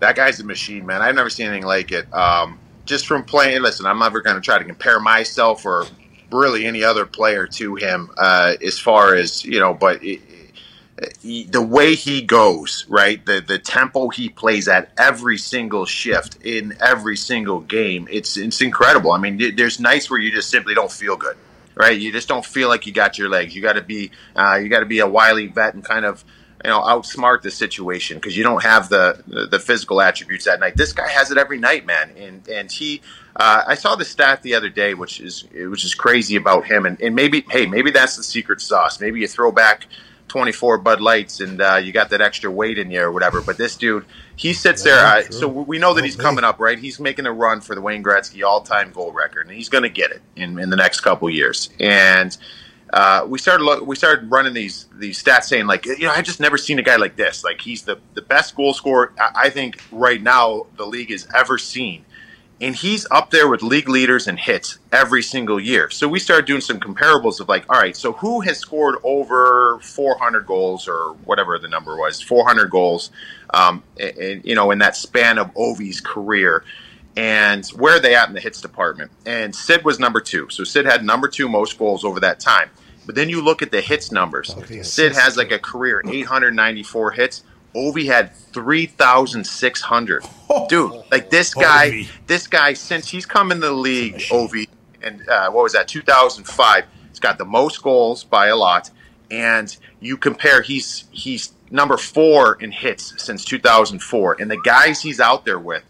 That 0.00 0.16
guy's 0.16 0.40
a 0.40 0.44
machine, 0.44 0.86
man. 0.86 1.02
I've 1.02 1.14
never 1.14 1.30
seen 1.30 1.46
anything 1.46 1.66
like 1.66 1.92
it. 1.92 2.12
Um, 2.14 2.58
just 2.84 3.06
from 3.06 3.24
playing, 3.24 3.62
listen, 3.62 3.86
I'm 3.86 3.98
never 3.98 4.20
going 4.20 4.36
to 4.36 4.42
try 4.42 4.58
to 4.58 4.64
compare 4.64 5.00
myself 5.00 5.64
or 5.64 5.86
really 6.30 6.66
any 6.66 6.82
other 6.84 7.06
player 7.06 7.46
to 7.46 7.76
him 7.76 8.10
uh, 8.16 8.54
as 8.64 8.78
far 8.78 9.14
as 9.14 9.44
you 9.44 9.60
know, 9.60 9.74
but. 9.74 10.02
It, 10.04 10.20
he, 11.20 11.44
the 11.44 11.60
way 11.60 11.94
he 11.94 12.22
goes, 12.22 12.86
right? 12.88 13.24
The 13.24 13.40
the 13.46 13.58
tempo 13.58 14.08
he 14.08 14.28
plays 14.28 14.66
at 14.68 14.90
every 14.96 15.36
single 15.36 15.84
shift 15.84 16.38
in 16.42 16.76
every 16.80 17.16
single 17.16 17.60
game, 17.60 18.08
it's 18.10 18.36
it's 18.36 18.60
incredible. 18.62 19.12
I 19.12 19.18
mean, 19.18 19.56
there's 19.56 19.78
nights 19.78 20.10
where 20.10 20.18
you 20.18 20.30
just 20.30 20.48
simply 20.48 20.74
don't 20.74 20.90
feel 20.90 21.16
good, 21.16 21.36
right? 21.74 21.98
You 21.98 22.12
just 22.12 22.28
don't 22.28 22.46
feel 22.46 22.68
like 22.68 22.86
you 22.86 22.92
got 22.92 23.18
your 23.18 23.28
legs. 23.28 23.54
You 23.54 23.60
got 23.60 23.74
to 23.74 23.82
be 23.82 24.10
uh, 24.34 24.58
you 24.62 24.68
got 24.68 24.80
to 24.80 24.86
be 24.86 25.00
a 25.00 25.06
wily 25.06 25.48
vet 25.48 25.74
and 25.74 25.84
kind 25.84 26.06
of 26.06 26.24
you 26.66 26.72
know 26.72 26.80
outsmart 26.80 27.42
the 27.42 27.50
situation 27.50 28.16
because 28.16 28.36
you 28.36 28.42
don't 28.42 28.64
have 28.64 28.88
the, 28.88 29.22
the 29.52 29.60
physical 29.60 30.00
attributes 30.00 30.46
that 30.46 30.58
night. 30.58 30.76
This 30.76 30.92
guy 30.92 31.08
has 31.08 31.30
it 31.30 31.38
every 31.38 31.58
night, 31.58 31.86
man, 31.86 32.10
and 32.16 32.46
and 32.48 32.70
he. 32.70 33.02
Uh, 33.36 33.62
I 33.68 33.76
saw 33.76 33.94
the 33.94 34.04
stat 34.04 34.42
the 34.42 34.54
other 34.54 34.68
day, 34.68 34.94
which 34.94 35.20
is 35.20 35.44
which 35.52 35.84
is 35.84 35.94
crazy 35.94 36.34
about 36.34 36.66
him, 36.66 36.84
and, 36.84 37.00
and 37.00 37.14
maybe 37.14 37.44
hey, 37.48 37.66
maybe 37.66 37.92
that's 37.92 38.16
the 38.16 38.24
secret 38.24 38.60
sauce. 38.60 39.00
Maybe 39.00 39.20
you 39.20 39.28
throw 39.28 39.52
back 39.52 39.86
24 40.26 40.78
Bud 40.78 41.00
Lights 41.00 41.38
and 41.38 41.60
uh, 41.60 41.76
you 41.76 41.92
got 41.92 42.10
that 42.10 42.20
extra 42.20 42.50
weight 42.50 42.78
in 42.78 42.90
you 42.90 43.00
or 43.00 43.12
whatever. 43.12 43.40
But 43.40 43.58
this 43.58 43.76
dude, 43.76 44.04
he 44.34 44.52
sits 44.54 44.82
there. 44.82 44.98
Uh, 44.98 45.22
so 45.22 45.46
we 45.46 45.78
know 45.78 45.94
that 45.94 46.04
he's 46.04 46.16
coming 46.16 46.42
up, 46.42 46.58
right? 46.58 46.78
He's 46.78 46.98
making 46.98 47.26
a 47.26 47.32
run 47.32 47.60
for 47.60 47.76
the 47.76 47.80
Wayne 47.80 48.02
Gretzky 48.02 48.44
all-time 48.44 48.90
goal 48.90 49.12
record, 49.12 49.46
and 49.46 49.56
he's 49.56 49.68
going 49.68 49.84
to 49.84 49.88
get 49.88 50.10
it 50.10 50.22
in, 50.34 50.58
in 50.58 50.70
the 50.70 50.76
next 50.76 51.00
couple 51.00 51.30
years. 51.30 51.70
And 51.78 52.36
uh, 52.92 53.24
we 53.26 53.38
started 53.38 53.82
we 53.82 53.96
started 53.96 54.30
running 54.30 54.54
these 54.54 54.86
these 54.94 55.22
stats 55.22 55.44
saying 55.44 55.66
like 55.66 55.86
you 55.86 56.00
know 56.00 56.10
I've 56.10 56.24
just 56.24 56.40
never 56.40 56.56
seen 56.56 56.78
a 56.78 56.82
guy 56.82 56.96
like 56.96 57.16
this. 57.16 57.44
Like 57.44 57.60
he's 57.60 57.82
the 57.82 57.98
the 58.14 58.22
best 58.22 58.54
goal 58.54 58.74
scorer 58.74 59.12
I, 59.18 59.32
I 59.44 59.50
think 59.50 59.82
right 59.90 60.22
now 60.22 60.66
the 60.76 60.86
league 60.86 61.10
has 61.10 61.26
ever 61.34 61.58
seen 61.58 62.04
and 62.60 62.74
he's 62.74 63.06
up 63.10 63.30
there 63.30 63.48
with 63.48 63.62
league 63.62 63.88
leaders 63.88 64.26
in 64.26 64.36
hits 64.36 64.78
every 64.90 65.22
single 65.22 65.60
year. 65.60 65.90
So 65.90 66.08
we 66.08 66.18
started 66.18 66.46
doing 66.46 66.62
some 66.62 66.80
comparables 66.80 67.38
of 67.38 67.48
like, 67.48 67.66
all 67.70 67.78
right, 67.78 67.96
so 67.96 68.12
who 68.12 68.40
has 68.40 68.58
scored 68.58 68.96
over 69.02 69.78
400 69.82 70.46
goals 70.46 70.88
or 70.88 71.12
whatever 71.24 71.58
the 71.58 71.68
number 71.68 71.96
was, 71.96 72.20
400 72.22 72.70
goals, 72.70 73.10
um, 73.52 73.82
and, 74.00 74.42
you 74.44 74.54
know, 74.54 74.70
in 74.70 74.78
that 74.78 74.96
span 74.96 75.38
of 75.38 75.52
Ovi's 75.54 76.00
career, 76.00 76.64
and 77.16 77.66
where 77.68 77.96
are 77.96 78.00
they 78.00 78.14
at 78.14 78.28
in 78.28 78.34
the 78.34 78.40
hits 78.40 78.60
department? 78.60 79.10
And 79.24 79.54
Sid 79.54 79.84
was 79.84 79.98
number 79.98 80.20
two, 80.20 80.48
so 80.50 80.64
Sid 80.64 80.84
had 80.86 81.04
number 81.04 81.28
two 81.28 81.48
most 81.48 81.78
goals 81.78 82.04
over 82.04 82.20
that 82.20 82.40
time. 82.40 82.70
But 83.06 83.14
then 83.14 83.28
you 83.28 83.40
look 83.40 83.62
at 83.62 83.70
the 83.70 83.80
hits 83.80 84.10
numbers. 84.12 84.54
Sid 84.82 85.12
has 85.14 85.36
like 85.36 85.52
a 85.52 85.58
career 85.58 86.02
894 86.06 87.10
hits. 87.12 87.44
Ovi 87.74 88.06
had 88.06 88.34
3,600. 88.34 90.24
Dude, 90.68 90.92
like 91.10 91.30
this 91.30 91.54
guy, 91.54 92.06
this 92.26 92.46
guy, 92.46 92.72
since 92.72 93.08
he's 93.08 93.26
come 93.26 93.52
in 93.52 93.60
the 93.60 93.70
league, 93.72 94.14
Ovi, 94.30 94.66
and 95.02 95.28
uh, 95.28 95.50
what 95.50 95.62
was 95.62 95.72
that, 95.74 95.86
2005, 95.86 96.84
he's 97.10 97.20
got 97.20 97.38
the 97.38 97.44
most 97.44 97.82
goals 97.82 98.24
by 98.24 98.48
a 98.48 98.56
lot. 98.56 98.90
And 99.30 99.74
you 100.00 100.16
compare, 100.16 100.62
he's 100.62 101.04
he's 101.10 101.52
number 101.70 101.96
four 101.96 102.54
in 102.62 102.72
hits 102.72 103.14
since 103.22 103.44
2004. 103.44 104.36
And 104.40 104.50
the 104.50 104.60
guys 104.64 105.02
he's 105.02 105.20
out 105.20 105.44
there 105.44 105.58
with, 105.58 105.84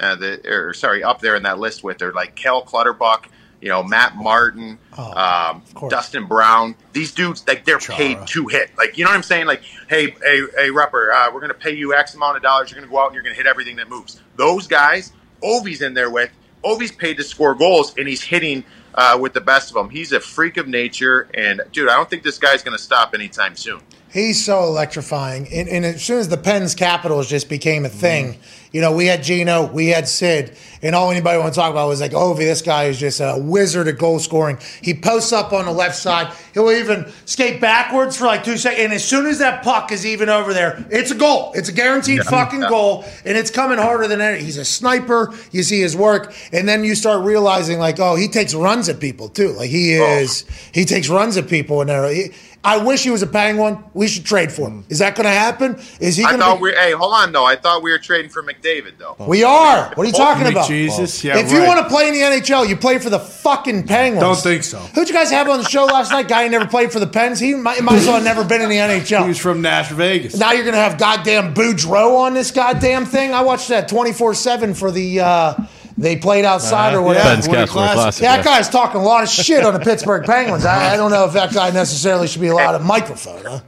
uh, 0.00 0.16
the, 0.16 0.48
or 0.48 0.74
sorry, 0.74 1.02
up 1.02 1.20
there 1.20 1.36
in 1.36 1.42
that 1.44 1.58
list 1.58 1.84
with, 1.84 2.02
are 2.02 2.12
like 2.12 2.34
Cal 2.34 2.62
Clutterbuck, 2.62 3.28
you 3.60 3.68
know, 3.68 3.82
Matt 3.82 4.16
Martin, 4.16 4.78
um. 4.98 5.62
Dustin 5.88 6.26
Brown. 6.26 6.74
These 6.92 7.12
dudes, 7.12 7.46
like 7.46 7.64
they're 7.64 7.78
paid 7.78 8.18
to 8.28 8.48
hit. 8.48 8.70
Like 8.76 8.98
you 8.98 9.04
know 9.04 9.10
what 9.10 9.16
I'm 9.16 9.22
saying? 9.22 9.46
Like, 9.46 9.62
hey, 9.88 10.10
hey, 10.22 10.40
hey, 10.56 10.68
Rupper, 10.70 11.12
uh, 11.14 11.30
we're 11.32 11.40
gonna 11.40 11.54
pay 11.54 11.74
you 11.74 11.94
X 11.94 12.14
amount 12.14 12.36
of 12.36 12.42
dollars. 12.42 12.70
You're 12.70 12.80
gonna 12.80 12.90
go 12.90 12.98
out 13.00 13.06
and 13.06 13.14
you're 13.14 13.22
gonna 13.22 13.36
hit 13.36 13.46
everything 13.46 13.76
that 13.76 13.88
moves. 13.88 14.20
Those 14.36 14.66
guys, 14.66 15.12
Ovi's 15.42 15.82
in 15.82 15.94
there 15.94 16.10
with. 16.10 16.30
Ovi's 16.64 16.92
paid 16.92 17.16
to 17.18 17.24
score 17.24 17.54
goals, 17.54 17.94
and 17.96 18.06
he's 18.08 18.22
hitting 18.22 18.64
uh, 18.94 19.18
with 19.20 19.32
the 19.32 19.40
best 19.40 19.70
of 19.70 19.74
them. 19.74 19.90
He's 19.90 20.12
a 20.12 20.20
freak 20.20 20.56
of 20.56 20.68
nature, 20.68 21.28
and 21.34 21.60
dude, 21.72 21.88
I 21.88 21.96
don't 21.96 22.08
think 22.08 22.22
this 22.22 22.38
guy's 22.38 22.62
gonna 22.62 22.78
stop 22.78 23.14
anytime 23.14 23.56
soon. 23.56 23.80
He's 24.12 24.44
so 24.44 24.64
electrifying. 24.64 25.48
And, 25.52 25.68
and 25.68 25.84
as 25.86 26.02
soon 26.02 26.18
as 26.18 26.28
the 26.28 26.36
Pens 26.36 26.74
Capitals 26.74 27.28
just 27.28 27.48
became 27.48 27.86
a 27.86 27.88
thing, 27.88 28.36
you 28.70 28.80
know, 28.80 28.92
we 28.92 29.06
had 29.06 29.22
Geno, 29.22 29.66
we 29.66 29.88
had 29.88 30.08
Sid, 30.08 30.56
and 30.82 30.94
all 30.94 31.10
anybody 31.10 31.38
want 31.38 31.52
to 31.54 31.60
talk 31.60 31.70
about 31.70 31.88
was 31.88 32.00
like, 32.00 32.12
Ovi, 32.12 32.38
this 32.38 32.60
guy 32.60 32.84
is 32.84 32.98
just 32.98 33.20
a 33.20 33.36
wizard 33.38 33.86
at 33.88 33.98
goal 33.98 34.18
scoring. 34.18 34.58
He 34.82 34.94
posts 34.94 35.32
up 35.32 35.52
on 35.52 35.66
the 35.66 35.72
left 35.72 35.96
side. 35.96 36.32
He'll 36.54 36.70
even 36.70 37.10
skate 37.24 37.60
backwards 37.60 38.16
for 38.16 38.24
like 38.24 38.44
two 38.44 38.56
seconds. 38.56 38.82
And 38.82 38.92
as 38.92 39.04
soon 39.04 39.26
as 39.26 39.38
that 39.38 39.62
puck 39.62 39.92
is 39.92 40.04
even 40.04 40.28
over 40.28 40.52
there, 40.52 40.84
it's 40.90 41.10
a 41.10 41.14
goal. 41.14 41.52
It's 41.54 41.68
a 41.68 41.72
guaranteed 41.72 42.22
fucking 42.22 42.60
goal. 42.60 43.04
And 43.24 43.36
it's 43.36 43.50
coming 43.50 43.78
harder 43.78 44.08
than 44.08 44.20
any. 44.20 44.42
He's 44.42 44.56
a 44.56 44.64
sniper. 44.64 45.32
You 45.52 45.62
see 45.62 45.80
his 45.80 45.96
work. 45.96 46.34
And 46.52 46.66
then 46.66 46.82
you 46.82 46.94
start 46.94 47.24
realizing, 47.24 47.78
like, 47.78 48.00
oh, 48.00 48.16
he 48.16 48.28
takes 48.28 48.54
runs 48.54 48.88
at 48.88 49.00
people 49.00 49.28
too. 49.28 49.52
Like, 49.52 49.70
he 49.70 49.98
oh. 49.98 50.18
is, 50.18 50.44
he 50.72 50.84
takes 50.84 51.08
runs 51.08 51.36
at 51.36 51.48
people. 51.48 51.80
And 51.82 51.90
he, 52.14 52.32
I 52.64 52.76
wish 52.76 53.02
he 53.02 53.10
was 53.10 53.22
a 53.22 53.26
Penguin. 53.26 53.82
We 53.92 54.06
should 54.06 54.24
trade 54.24 54.52
for 54.52 54.68
him. 54.68 54.84
Is 54.88 55.00
that 55.00 55.16
going 55.16 55.24
to 55.24 55.30
happen? 55.30 55.80
Is 55.98 56.16
he 56.16 56.22
I 56.24 56.28
going 56.30 56.40
thought 56.40 56.56
to? 56.56 56.62
we. 56.62 56.72
Hey, 56.72 56.92
hold 56.92 57.12
on 57.12 57.32
though. 57.32 57.44
I 57.44 57.56
thought 57.56 57.82
we 57.82 57.90
were 57.90 57.98
trading 57.98 58.30
for 58.30 58.40
McDavid 58.42 58.98
though. 58.98 59.16
We 59.26 59.42
are. 59.42 59.88
What 59.94 60.04
are 60.04 60.06
you 60.06 60.12
talking 60.12 60.46
about? 60.46 60.68
Jesus, 60.68 61.24
yeah, 61.24 61.38
if 61.38 61.50
you 61.50 61.58
right. 61.58 61.66
want 61.66 61.80
to 61.80 61.88
play 61.92 62.06
in 62.06 62.14
the 62.14 62.20
NHL, 62.20 62.68
you 62.68 62.76
play 62.76 62.98
for 62.98 63.10
the 63.10 63.18
fucking 63.18 63.86
Penguins. 63.88 64.22
Don't 64.22 64.36
think 64.36 64.62
so. 64.62 64.78
Who'd 64.78 65.08
you 65.08 65.14
guys 65.14 65.30
have 65.32 65.48
on 65.48 65.58
the 65.58 65.68
show 65.68 65.86
last 65.86 66.12
night? 66.12 66.28
Guy 66.28 66.44
who 66.44 66.50
never 66.50 66.66
played 66.66 66.92
for 66.92 67.00
the 67.00 67.06
Pens. 67.06 67.40
He 67.40 67.54
might, 67.54 67.82
might 67.82 67.96
as 67.96 68.06
well 68.06 68.14
have 68.14 68.24
never 68.24 68.44
been 68.44 68.62
in 68.62 68.68
the 68.68 68.76
NHL. 68.76 68.92
He 69.02 69.14
NHL. 69.14 69.26
was 69.28 69.38
from 69.38 69.60
Nash 69.62 69.90
Vegas. 69.90 70.36
Now 70.36 70.52
you're 70.52 70.64
gonna 70.64 70.76
have 70.76 70.98
goddamn 70.98 71.54
Boudreau 71.54 72.18
on 72.20 72.34
this 72.34 72.52
goddamn 72.52 73.06
thing. 73.06 73.32
I 73.34 73.42
watched 73.42 73.68
that 73.68 73.88
24 73.88 74.34
seven 74.34 74.74
for 74.74 74.90
the. 74.92 75.20
uh 75.20 75.54
They 75.98 76.16
played 76.16 76.44
outside 76.44 76.94
or 76.94 77.02
whatever. 77.02 77.28
Ben's 77.28 77.48
Winter 77.48 77.66
Classic. 77.66 77.94
Classic. 77.94 78.22
That 78.22 78.44
guy's 78.44 78.68
talking 78.68 79.00
a 79.00 79.04
lot 79.04 79.22
of 79.22 79.28
shit 79.28 79.64
on 79.64 79.74
the 79.74 79.80
Pittsburgh 79.80 80.24
Penguins. 80.24 80.64
I, 80.64 80.94
I 80.94 80.96
don't 80.96 81.10
know 81.10 81.24
if 81.24 81.32
that 81.34 81.52
guy 81.52 81.70
necessarily 81.70 82.26
should 82.26 82.40
be 82.40 82.48
allowed 82.48 82.74
a 82.74 82.78
microphone. 82.78 83.44
Huh? 83.44 83.60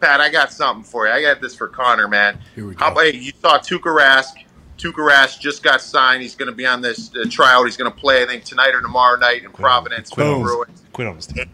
Pat, 0.00 0.20
I 0.20 0.30
got 0.30 0.52
something 0.52 0.84
for 0.84 1.06
you. 1.06 1.12
I 1.12 1.22
got 1.22 1.40
this 1.40 1.54
for 1.54 1.68
Connor, 1.68 2.08
man. 2.08 2.38
Here 2.54 2.66
we 2.66 2.74
How 2.74 2.88
go. 2.88 3.00
about 3.00 3.14
you 3.14 3.32
saw 3.40 3.58
Tuukka 3.58 3.96
Rask? 3.96 4.32
Tuukka 4.76 5.10
Rask 5.10 5.40
just 5.40 5.62
got 5.62 5.80
signed. 5.80 6.22
He's 6.22 6.34
going 6.34 6.50
to 6.50 6.54
be 6.54 6.66
on 6.66 6.82
this 6.82 7.10
uh, 7.16 7.24
tryout. 7.30 7.64
He's 7.64 7.78
going 7.78 7.90
to 7.90 7.98
play, 7.98 8.22
I 8.22 8.26
think, 8.26 8.44
tonight 8.44 8.74
or 8.74 8.82
tomorrow 8.82 9.18
night 9.18 9.42
in 9.42 9.50
Providence 9.52 10.10
for 10.10 10.22
the 10.22 10.30
Boom. 10.32 10.66
Quit 10.92 11.08
on 11.08 11.16
his 11.16 11.26
team. 11.26 11.50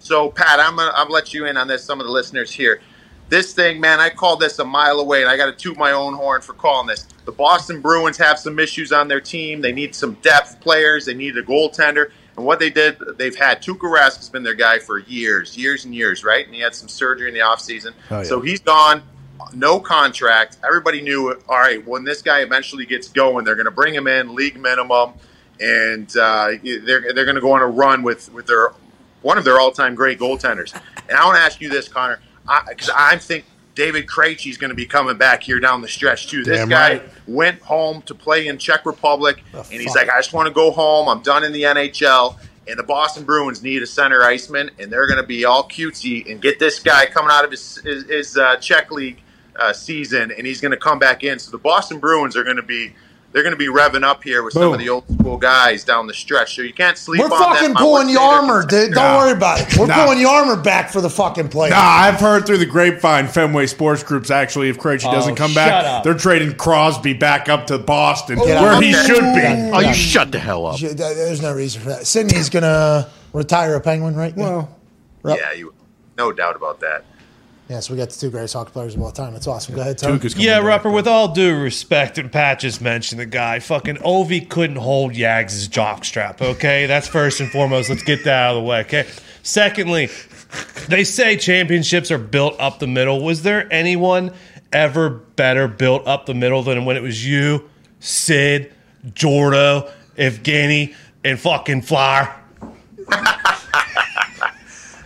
So, 0.00 0.30
Pat, 0.30 0.60
I'm 0.60 0.76
gonna 0.76 1.10
let 1.10 1.34
you 1.34 1.46
in 1.46 1.56
on 1.56 1.66
this. 1.66 1.82
Some 1.82 2.00
of 2.00 2.06
the 2.06 2.12
listeners 2.12 2.52
here. 2.52 2.80
This 3.28 3.52
thing, 3.52 3.80
man, 3.80 3.98
I 3.98 4.10
called 4.10 4.40
this 4.40 4.58
a 4.60 4.64
mile 4.64 5.00
away, 5.00 5.22
and 5.22 5.30
I 5.30 5.36
got 5.36 5.46
to 5.46 5.52
toot 5.52 5.76
my 5.76 5.92
own 5.92 6.14
horn 6.14 6.42
for 6.42 6.52
calling 6.52 6.86
this. 6.86 7.08
The 7.24 7.32
Boston 7.32 7.80
Bruins 7.80 8.16
have 8.18 8.38
some 8.38 8.58
issues 8.58 8.92
on 8.92 9.08
their 9.08 9.20
team. 9.20 9.60
They 9.60 9.72
need 9.72 9.94
some 9.94 10.14
depth 10.22 10.60
players. 10.60 11.06
They 11.06 11.14
need 11.14 11.36
a 11.36 11.42
goaltender. 11.42 12.10
And 12.36 12.46
what 12.46 12.60
they 12.60 12.70
did, 12.70 12.98
they've 13.16 13.34
had 13.34 13.62
Tuukka 13.62 13.90
Rask 13.90 14.18
has 14.18 14.28
been 14.28 14.42
their 14.44 14.54
guy 14.54 14.78
for 14.78 14.98
years, 14.98 15.56
years 15.56 15.84
and 15.86 15.94
years, 15.94 16.22
right? 16.22 16.46
And 16.46 16.54
he 16.54 16.60
had 16.60 16.74
some 16.74 16.88
surgery 16.88 17.28
in 17.28 17.34
the 17.34 17.40
offseason. 17.40 17.94
Oh, 18.10 18.18
yeah. 18.18 18.22
So 18.22 18.40
he's 18.40 18.60
gone, 18.60 19.02
no 19.54 19.80
contract. 19.80 20.58
Everybody 20.64 21.00
knew, 21.00 21.32
all 21.48 21.58
right, 21.58 21.84
when 21.84 22.04
this 22.04 22.22
guy 22.22 22.40
eventually 22.42 22.86
gets 22.86 23.08
going, 23.08 23.44
they're 23.44 23.54
going 23.56 23.64
to 23.64 23.70
bring 23.70 23.94
him 23.94 24.06
in, 24.06 24.34
league 24.34 24.58
minimum. 24.60 25.14
and 25.60 26.14
uh, 26.16 26.50
they're 26.62 27.12
they're 27.12 27.24
going 27.24 27.34
to 27.34 27.40
go 27.40 27.52
on 27.52 27.62
a 27.62 27.66
run 27.66 28.02
with 28.02 28.32
with 28.32 28.46
their 28.46 28.72
one 29.22 29.38
of 29.38 29.44
their 29.44 29.58
all 29.58 29.72
time 29.72 29.94
great 29.94 30.18
goaltenders. 30.18 30.78
And 31.08 31.16
I 31.16 31.24
want 31.24 31.36
to 31.36 31.42
ask 31.42 31.60
you 31.60 31.68
this, 31.68 31.88
Connor, 31.88 32.20
because 32.68 32.90
I, 32.90 33.12
I 33.12 33.16
think 33.18 33.44
David 33.74 34.06
Krejci 34.06 34.50
is 34.50 34.56
going 34.56 34.70
to 34.70 34.74
be 34.74 34.86
coming 34.86 35.16
back 35.16 35.42
here 35.42 35.60
down 35.60 35.82
the 35.82 35.88
stretch 35.88 36.28
too. 36.28 36.42
This 36.42 36.58
Damn 36.58 36.68
guy 36.68 36.92
right. 36.94 37.02
went 37.26 37.60
home 37.60 38.02
to 38.02 38.14
play 38.14 38.46
in 38.48 38.58
Czech 38.58 38.86
Republic, 38.86 39.42
and 39.52 39.66
he's 39.66 39.94
like, 39.94 40.08
I 40.08 40.18
just 40.18 40.32
want 40.32 40.48
to 40.48 40.54
go 40.54 40.70
home. 40.70 41.08
I'm 41.08 41.22
done 41.22 41.44
in 41.44 41.52
the 41.52 41.62
NHL. 41.62 42.36
And 42.68 42.76
the 42.76 42.82
Boston 42.82 43.22
Bruins 43.22 43.62
need 43.62 43.80
a 43.82 43.86
center 43.86 44.24
iceman, 44.24 44.72
and 44.80 44.90
they're 44.90 45.06
going 45.06 45.20
to 45.20 45.26
be 45.26 45.44
all 45.44 45.68
cutesy 45.68 46.28
and 46.28 46.42
get 46.42 46.58
this 46.58 46.80
guy 46.80 47.06
coming 47.06 47.30
out 47.30 47.44
of 47.44 47.52
his 47.52 47.76
his, 47.76 48.04
his 48.08 48.36
uh, 48.36 48.56
Czech 48.56 48.90
league 48.90 49.20
uh, 49.54 49.72
season, 49.72 50.32
and 50.32 50.46
he's 50.46 50.60
going 50.60 50.72
to 50.72 50.76
come 50.76 50.98
back 50.98 51.22
in. 51.22 51.38
So 51.38 51.52
the 51.52 51.58
Boston 51.58 52.00
Bruins 52.00 52.36
are 52.36 52.42
going 52.42 52.56
to 52.56 52.62
be 52.62 52.92
they're 53.36 53.42
going 53.42 53.52
to 53.52 53.58
be 53.58 53.66
revving 53.66 54.02
up 54.02 54.24
here 54.24 54.42
with 54.42 54.54
some 54.54 54.72
of 54.72 54.78
the 54.78 54.88
old 54.88 55.04
school 55.12 55.36
guys 55.36 55.84
down 55.84 56.06
the 56.06 56.14
stretch. 56.14 56.56
So 56.56 56.62
you 56.62 56.72
can't 56.72 56.96
sleep. 56.96 57.20
We're 57.20 57.26
on 57.26 57.54
fucking 57.56 57.74
them. 57.74 57.76
Pulling 57.76 58.06
would 58.06 58.16
armor, 58.16 58.64
dude. 58.64 58.94
Don't 58.94 59.04
Nah. 59.04 59.18
worry 59.18 59.32
about 59.32 59.60
it. 59.60 59.76
We're 59.76 59.84
Nah. 59.84 60.06
pulling 60.06 60.20
Jaromir 60.20 60.64
back 60.64 60.90
for 60.90 61.02
the 61.02 61.10
fucking 61.10 61.48
play. 61.50 61.68
Nah, 61.68 61.76
I've 61.76 62.18
heard 62.18 62.46
through 62.46 62.56
the 62.56 62.64
grapevine, 62.64 63.28
Fenway 63.28 63.66
Sports 63.66 64.02
Group's 64.02 64.30
actually, 64.30 64.70
if 64.70 64.78
Krejci 64.78 65.12
doesn't 65.12 65.34
oh, 65.34 65.36
come 65.36 65.52
back, 65.52 65.84
up. 65.84 66.02
they're 66.02 66.14
trading 66.14 66.54
Crosby 66.54 67.12
back 67.12 67.50
up 67.50 67.66
to 67.66 67.76
Boston, 67.76 68.38
Get 68.38 68.62
where 68.62 68.80
he 68.80 68.94
should 68.94 69.20
be. 69.20 69.40
Yeah. 69.42 69.70
Oh, 69.74 69.80
you 69.80 69.92
shut 69.92 70.32
the 70.32 70.38
hell 70.38 70.64
up. 70.64 70.80
There's 70.80 71.42
no 71.42 71.52
reason 71.52 71.82
for 71.82 71.90
that. 71.90 72.06
Sidney's 72.06 72.48
gonna 72.48 73.06
retire 73.34 73.74
a 73.74 73.82
Penguin, 73.82 74.16
right? 74.16 74.34
Well, 74.34 74.74
Yeah, 75.26 75.52
you, 75.52 75.74
no 76.16 76.32
doubt 76.32 76.56
about 76.56 76.80
that. 76.80 77.04
Yeah. 77.68 77.80
So 77.80 77.92
we 77.94 77.98
got 77.98 78.10
the 78.10 78.18
two 78.18 78.30
greatest 78.30 78.54
hockey 78.54 78.72
players 78.72 78.94
of 78.94 79.02
all 79.02 79.10
time. 79.12 79.32
That's 79.32 79.46
awesome. 79.46 79.74
Go 79.74 79.80
ahead, 79.80 79.98
Tony. 79.98 80.20
Yeah, 80.36 80.60
back. 80.60 80.82
Rupper, 80.82 80.92
with 80.92 81.06
all 81.06 81.28
due 81.32 81.58
respect, 81.58 82.18
and 82.18 82.30
Pat 82.30 82.60
just 82.60 82.80
mentioned 82.80 83.20
the 83.20 83.26
guy, 83.26 83.58
fucking 83.58 83.96
Ovi 83.96 84.48
couldn't 84.48 84.76
hold 84.76 85.12
Yags' 85.12 85.68
jockstrap, 85.68 86.40
okay? 86.40 86.86
That's 86.86 87.08
first 87.08 87.40
and 87.40 87.50
foremost. 87.50 87.88
Let's 87.90 88.02
get 88.02 88.24
that 88.24 88.48
out 88.48 88.56
of 88.56 88.62
the 88.62 88.68
way, 88.68 88.80
okay? 88.80 89.06
Secondly, 89.42 90.08
they 90.88 91.04
say 91.04 91.36
championships 91.36 92.10
are 92.10 92.18
built 92.18 92.56
up 92.58 92.78
the 92.78 92.86
middle. 92.86 93.22
Was 93.22 93.42
there 93.42 93.72
anyone 93.72 94.32
ever 94.72 95.08
better 95.08 95.68
built 95.68 96.06
up 96.06 96.26
the 96.26 96.34
middle 96.34 96.62
than 96.62 96.84
when 96.84 96.96
it 96.96 97.02
was 97.02 97.26
you, 97.26 97.68
Sid, 98.00 98.72
Jordo, 99.06 99.90
Evgeny, 100.16 100.94
and 101.24 101.38
fucking 101.38 101.82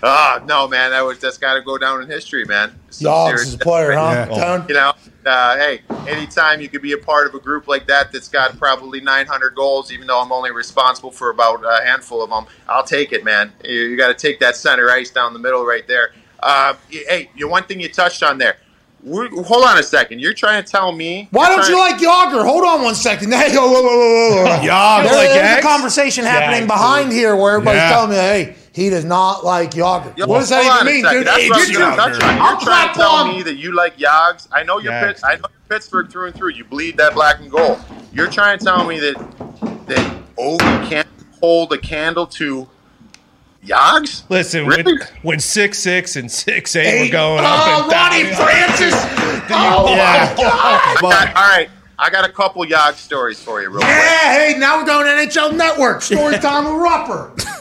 Flower? 0.01 0.41
Oh 0.41 0.45
no, 0.47 0.69
man, 0.69 0.91
that 0.91 1.03
was 1.03 1.19
that's 1.19 1.39
got 1.39 1.55
to 1.55 1.63
go 1.63 1.79
down 1.79 2.03
in 2.03 2.09
history, 2.09 2.45
man. 2.45 2.73
Some 2.91 3.13
Yogs 3.13 3.27
serious- 3.29 3.49
is 3.49 3.55
a 3.55 3.59
player, 3.59 3.93
huh? 3.93 4.27
Yeah. 4.31 4.67
You 4.67 4.75
know, 4.75 4.93
uh, 5.27 5.57
hey, 5.57 5.83
anytime 6.09 6.61
you 6.61 6.69
could 6.69 6.83
be 6.83 6.93
a 6.93 6.99
part 6.99 7.27
of 7.27 7.35
a 7.35 7.39
group 7.39 7.69
like 7.69 7.87
that 7.89 8.11
that's 8.13 8.29
got 8.29 8.59
probably 8.59 9.01
900 9.01 9.55
goals, 9.55 9.93
even 9.93 10.07
though 10.07 10.21
I'm 10.21 10.33
only 10.33 10.51
responsible 10.51 11.11
for 11.11 11.31
about 11.31 11.63
a 11.65 11.85
handful 11.85 12.23
of 12.23 12.31
them, 12.31 12.47
I'll 12.69 12.83
take 12.85 13.13
it, 13.13 13.23
man. 13.25 13.53
You, 13.65 13.73
you 13.83 13.97
got 13.97 14.09
to 14.09 14.15
take 14.15 14.41
that 14.41 14.57
center 14.57 14.91
ice 14.91 15.11
down 15.11 15.33
the 15.35 15.39
middle 15.39 15.65
right 15.67 15.87
there. 15.87 16.13
Uh, 16.43 16.75
hey, 16.89 17.31
you 17.37 17.49
one 17.49 17.65
thing 17.65 17.81
you 17.81 17.89
touched 17.91 18.23
on 18.23 18.39
there. 18.39 18.57
we 19.05 19.29
hold 19.45 19.65
on 19.67 19.77
a 19.79 19.83
second. 19.83 20.21
You're 20.21 20.33
trying 20.33 20.65
to 20.65 20.71
tell 20.71 20.91
me? 20.93 21.29
Why 21.33 21.51
don't 21.51 21.69
you 21.69 21.75
trying- 21.77 21.93
like 21.93 22.01
Jagr? 22.01 22.43
Hold 22.47 22.65
on 22.65 22.83
one 22.83 22.95
second. 22.95 23.31
Hey, 23.35 23.55
whoa, 23.55 23.71
whoa, 23.71 23.83
whoa, 23.83 23.83
whoa, 23.83 24.45
whoa. 24.45 24.59
Jagr. 24.63 25.03
There- 25.05 25.15
Like 25.17 25.29
there's 25.29 25.57
Yags? 25.57 25.59
a 25.59 25.63
conversation 25.63 26.25
happening 26.25 26.63
Yags, 26.65 26.67
behind 26.69 27.13
here 27.13 27.37
where 27.37 27.53
everybody's 27.57 27.81
Yeah. 27.83 27.91
telling 27.91 28.11
me, 28.11 28.17
hey, 28.17 28.57
he 28.73 28.89
does 28.91 29.05
not 29.05 29.45
like 29.45 29.73
Jagr. 29.73 30.17
Yo, 30.17 30.27
what 30.27 30.41
does 30.41 30.49
that 30.51 30.65
even 30.83 30.87
mean, 31.03 31.05
dude? 31.13 31.27
That's 31.27 31.41
Hey, 31.43 31.49
what 31.49 31.57
I 31.57 31.59
was 31.61 31.69
did 31.69 31.77
gonna 31.79 31.91
you- 31.91 31.97
touch 31.97 32.23
on. 32.23 32.39
I'll 32.39 32.51
You're 32.53 32.61
trying 32.61 32.89
to 32.89 32.95
tell 32.95 33.11
on. 33.11 33.29
me 33.29 33.43
that 33.43 33.57
you 33.57 33.73
like 33.75 33.97
Yogs. 33.99 34.49
I 34.53 34.63
know 34.63 34.79
you're 34.79 34.93
Yags. 34.93 35.15
Pit- 35.17 35.21
I 35.25 35.35
know 35.37 35.41
you're 35.43 35.69
Pittsburgh 35.79 36.11
through 36.11 36.27
and 36.27 36.35
through. 36.37 36.51
You 36.51 36.65
bleed 36.65 36.97
that 36.99 37.15
black 37.15 37.41
and 37.41 37.51
gold. 37.51 37.79
You're 38.13 38.29
trying 38.31 38.59
to 38.59 38.65
tell 38.65 38.85
me 38.87 38.99
that 39.01 39.17
that 39.87 40.17
oh, 40.39 40.57
Ovi 40.59 40.89
can't 40.89 41.09
hold 41.41 41.73
a 41.73 41.79
candle 41.79 42.27
to 42.27 42.69
Yogs? 43.65 44.23
Listen, 44.31 44.67
Really? 44.67 44.85
when, 44.85 44.99
when 45.23 45.39
six 45.41 45.79
six 45.79 46.17
and 46.17 46.31
six 46.31 46.75
eight 46.77 47.07
were 47.07 47.13
going 47.13 47.41
oh, 47.41 47.45
up 47.45 47.83
and 47.83 47.93
Ronnie 47.93 48.23
down, 48.31 48.35
Francis. 48.37 48.95
oh, 49.51 49.87
Yeah. 49.95 50.35
my 50.37 50.43
God. 50.43 50.99
But 51.03 51.29
All 51.37 51.49
right, 51.49 51.69
I 51.99 52.09
got 52.09 52.25
a 52.29 52.33
couple 52.33 52.65
Yogs 52.65 52.95
stories 52.95 53.43
for 53.43 53.61
you, 53.61 53.69
real 53.69 53.81
quick. 53.81 53.89
Yeah, 53.91 54.33
hey, 54.33 54.55
now 54.59 54.79
we're 54.79 54.87
going 54.87 55.07
NHL 55.07 55.55
Network. 55.57 56.01
Story 56.03 56.39
time 56.39 56.65
with 56.65 56.73
Rupper. 56.75 57.60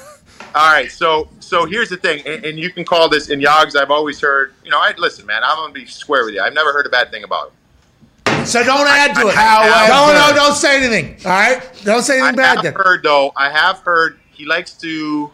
All 0.55 0.71
right, 0.73 0.91
so 0.91 1.29
so 1.39 1.65
here's 1.65 1.89
the 1.89 1.97
thing, 1.97 2.25
and, 2.25 2.43
and 2.43 2.59
you 2.59 2.71
can 2.71 2.83
call 2.83 3.07
this 3.07 3.29
in 3.29 3.39
Yogs. 3.39 3.75
I've 3.75 3.91
always 3.91 4.19
heard, 4.19 4.53
you 4.63 4.71
know, 4.71 4.79
I 4.79 4.93
listen, 4.97 5.25
man. 5.25 5.43
I'm 5.43 5.57
gonna 5.57 5.73
be 5.73 5.85
square 5.85 6.25
with 6.25 6.33
you. 6.33 6.41
I've 6.41 6.53
never 6.53 6.73
heard 6.73 6.85
a 6.87 6.89
bad 6.89 7.11
thing 7.11 7.23
about 7.23 7.51
him. 7.51 8.45
So 8.45 8.63
don't 8.63 8.87
add 8.87 9.13
to 9.15 9.27
it. 9.27 9.35
However- 9.35 9.89
no, 9.89 10.13
no, 10.29 10.35
don't 10.35 10.55
say 10.55 10.77
anything. 10.77 11.17
All 11.25 11.31
right? 11.31 11.61
Don't 11.83 12.01
say 12.03 12.15
I 12.19 12.29
anything 12.29 12.37
bad 12.37 12.57
I 12.57 12.63
have 12.63 12.63
then. 12.63 12.73
heard 12.73 13.03
though. 13.03 13.31
I 13.35 13.49
have 13.51 13.79
heard 13.79 14.19
he 14.31 14.45
likes 14.45 14.73
to 14.75 15.29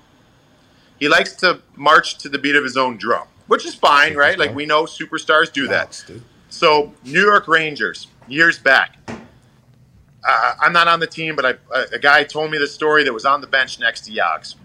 he 1.00 1.08
likes 1.08 1.34
to 1.38 1.62
march 1.76 2.18
to 2.20 2.30
the 2.30 2.38
beat 2.38 2.56
of 2.56 2.64
his 2.64 2.76
own 2.78 2.98
drum, 2.98 3.28
which 3.48 3.66
is 3.66 3.74
fine, 3.76 4.16
right? 4.16 4.38
Like 4.38 4.54
we 4.54 4.66
know 4.66 4.84
superstars 4.84 5.52
do 5.52 5.68
that. 5.68 6.04
So 6.50 6.94
New 7.06 7.22
York 7.22 7.48
Rangers 7.48 8.08
years 8.28 8.58
back. 8.60 8.98
Uh, 10.28 10.54
I'm 10.60 10.74
not 10.74 10.88
on 10.88 11.00
the 11.00 11.06
team, 11.08 11.36
but 11.36 11.46
I, 11.46 11.50
a, 11.74 11.86
a 11.94 12.00
guy 12.00 12.24
told 12.24 12.50
me 12.50 12.58
the 12.58 12.66
story 12.68 13.04
that 13.04 13.14
was 13.14 13.26
on 13.26 13.42
the 13.42 13.48
bench 13.48 13.80
next 13.80 14.02
to 14.06 14.12
Yogs. 14.12 14.56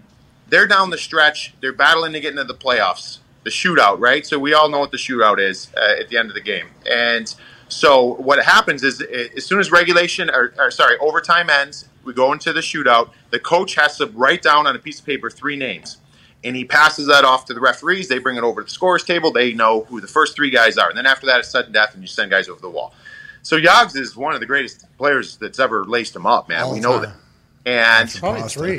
They're 0.51 0.67
down 0.67 0.91
the 0.91 0.97
stretch. 0.97 1.55
They're 1.61 1.73
battling 1.73 2.13
to 2.13 2.19
get 2.19 2.31
into 2.31 2.43
the 2.43 2.53
playoffs. 2.53 3.19
The 3.43 3.49
shootout, 3.49 3.99
right? 3.99 4.23
So 4.27 4.37
we 4.37 4.53
all 4.53 4.69
know 4.69 4.79
what 4.79 4.91
the 4.91 4.97
shootout 4.97 5.39
is 5.39 5.69
uh, 5.75 5.99
at 5.99 6.09
the 6.09 6.17
end 6.17 6.29
of 6.29 6.35
the 6.35 6.41
game. 6.41 6.67
And 6.87 7.33
so 7.69 8.15
what 8.15 8.43
happens 8.43 8.83
is, 8.83 9.01
as 9.01 9.45
soon 9.45 9.59
as 9.59 9.71
regulation, 9.71 10.29
or, 10.29 10.53
or 10.59 10.69
sorry, 10.69 10.97
overtime 10.99 11.49
ends, 11.49 11.87
we 12.03 12.13
go 12.13 12.33
into 12.33 12.53
the 12.53 12.59
shootout. 12.59 13.09
The 13.31 13.39
coach 13.39 13.75
has 13.75 13.97
to 13.97 14.07
write 14.07 14.41
down 14.41 14.67
on 14.67 14.75
a 14.75 14.79
piece 14.79 14.99
of 14.99 15.05
paper 15.05 15.29
three 15.29 15.55
names, 15.55 15.97
and 16.43 16.55
he 16.55 16.65
passes 16.65 17.07
that 17.07 17.23
off 17.23 17.45
to 17.45 17.53
the 17.53 17.61
referees. 17.61 18.09
They 18.09 18.19
bring 18.19 18.35
it 18.37 18.43
over 18.43 18.61
to 18.61 18.65
the 18.65 18.71
scores 18.71 19.03
table. 19.03 19.31
They 19.31 19.53
know 19.53 19.85
who 19.85 20.01
the 20.01 20.07
first 20.07 20.35
three 20.35 20.49
guys 20.49 20.77
are, 20.77 20.89
and 20.89 20.97
then 20.97 21.05
after 21.05 21.25
that, 21.27 21.39
it's 21.39 21.49
sudden 21.49 21.71
death, 21.71 21.93
and 21.93 22.03
you 22.03 22.07
send 22.07 22.29
guys 22.29 22.49
over 22.49 22.59
the 22.59 22.69
wall. 22.69 22.93
So 23.41 23.57
Yogs 23.57 23.95
is 23.95 24.15
one 24.15 24.33
of 24.33 24.39
the 24.41 24.45
greatest 24.45 24.85
players 24.97 25.37
that's 25.37 25.59
ever 25.59 25.85
laced 25.85 26.15
him 26.15 26.25
up, 26.25 26.49
man. 26.49 26.63
All 26.63 26.73
we 26.73 26.79
know 26.79 26.99
time. 26.99 27.01
that. 27.01 27.15
And 27.63 28.09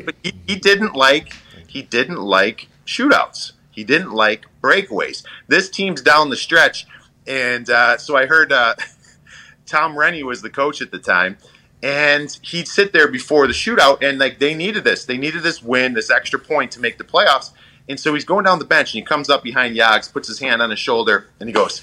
but 0.02 0.14
he, 0.22 0.32
he 0.46 0.56
didn't 0.56 0.94
like 0.94 1.32
he 1.72 1.80
didn't 1.80 2.20
like 2.20 2.68
shootouts. 2.84 3.52
He 3.70 3.82
didn't 3.82 4.12
like 4.12 4.44
breakaways. 4.62 5.24
This 5.48 5.70
team's 5.70 6.02
down 6.02 6.28
the 6.28 6.36
stretch, 6.36 6.86
and 7.26 7.70
uh, 7.70 7.96
so 7.96 8.14
I 8.14 8.26
heard 8.26 8.52
uh, 8.52 8.74
Tom 9.66 9.94
Renney 9.94 10.22
was 10.22 10.42
the 10.42 10.50
coach 10.50 10.82
at 10.82 10.90
the 10.90 10.98
time, 10.98 11.38
and 11.82 12.38
he'd 12.42 12.68
sit 12.68 12.92
there 12.92 13.08
before 13.08 13.46
the 13.46 13.54
shootout, 13.54 14.02
and 14.02 14.18
like 14.18 14.38
they 14.38 14.52
needed 14.52 14.84
this, 14.84 15.06
they 15.06 15.16
needed 15.16 15.42
this 15.42 15.62
win, 15.62 15.94
this 15.94 16.10
extra 16.10 16.38
point 16.38 16.72
to 16.72 16.80
make 16.80 16.98
the 16.98 17.04
playoffs, 17.04 17.52
and 17.88 17.98
so 17.98 18.12
he's 18.12 18.26
going 18.26 18.44
down 18.44 18.58
the 18.58 18.66
bench, 18.66 18.92
and 18.92 19.00
he 19.00 19.02
comes 19.06 19.30
up 19.30 19.42
behind 19.42 19.74
Yags, 19.74 20.12
puts 20.12 20.28
his 20.28 20.40
hand 20.40 20.60
on 20.60 20.68
his 20.68 20.78
shoulder, 20.78 21.30
and 21.40 21.48
he 21.48 21.54
goes, 21.54 21.82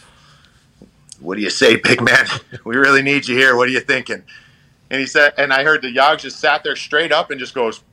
"What 1.19 1.33
do 1.33 1.41
you 1.41 1.49
say, 1.49 1.77
big 1.77 1.99
man? 1.99 2.27
We 2.63 2.75
really 2.75 3.01
need 3.01 3.27
you 3.27 3.35
here. 3.35 3.55
What 3.55 3.67
are 3.67 3.71
you 3.71 3.79
thinking?" 3.79 4.21
And 4.91 4.99
he 4.99 5.05
said, 5.05 5.33
and 5.37 5.53
I 5.53 5.63
heard 5.63 5.83
the 5.83 5.95
Yogs 5.95 6.21
just 6.21 6.39
sat 6.39 6.63
there 6.63 6.75
straight 6.75 7.11
up 7.11 7.29
and 7.29 7.39
just 7.39 7.53
goes, 7.53 7.83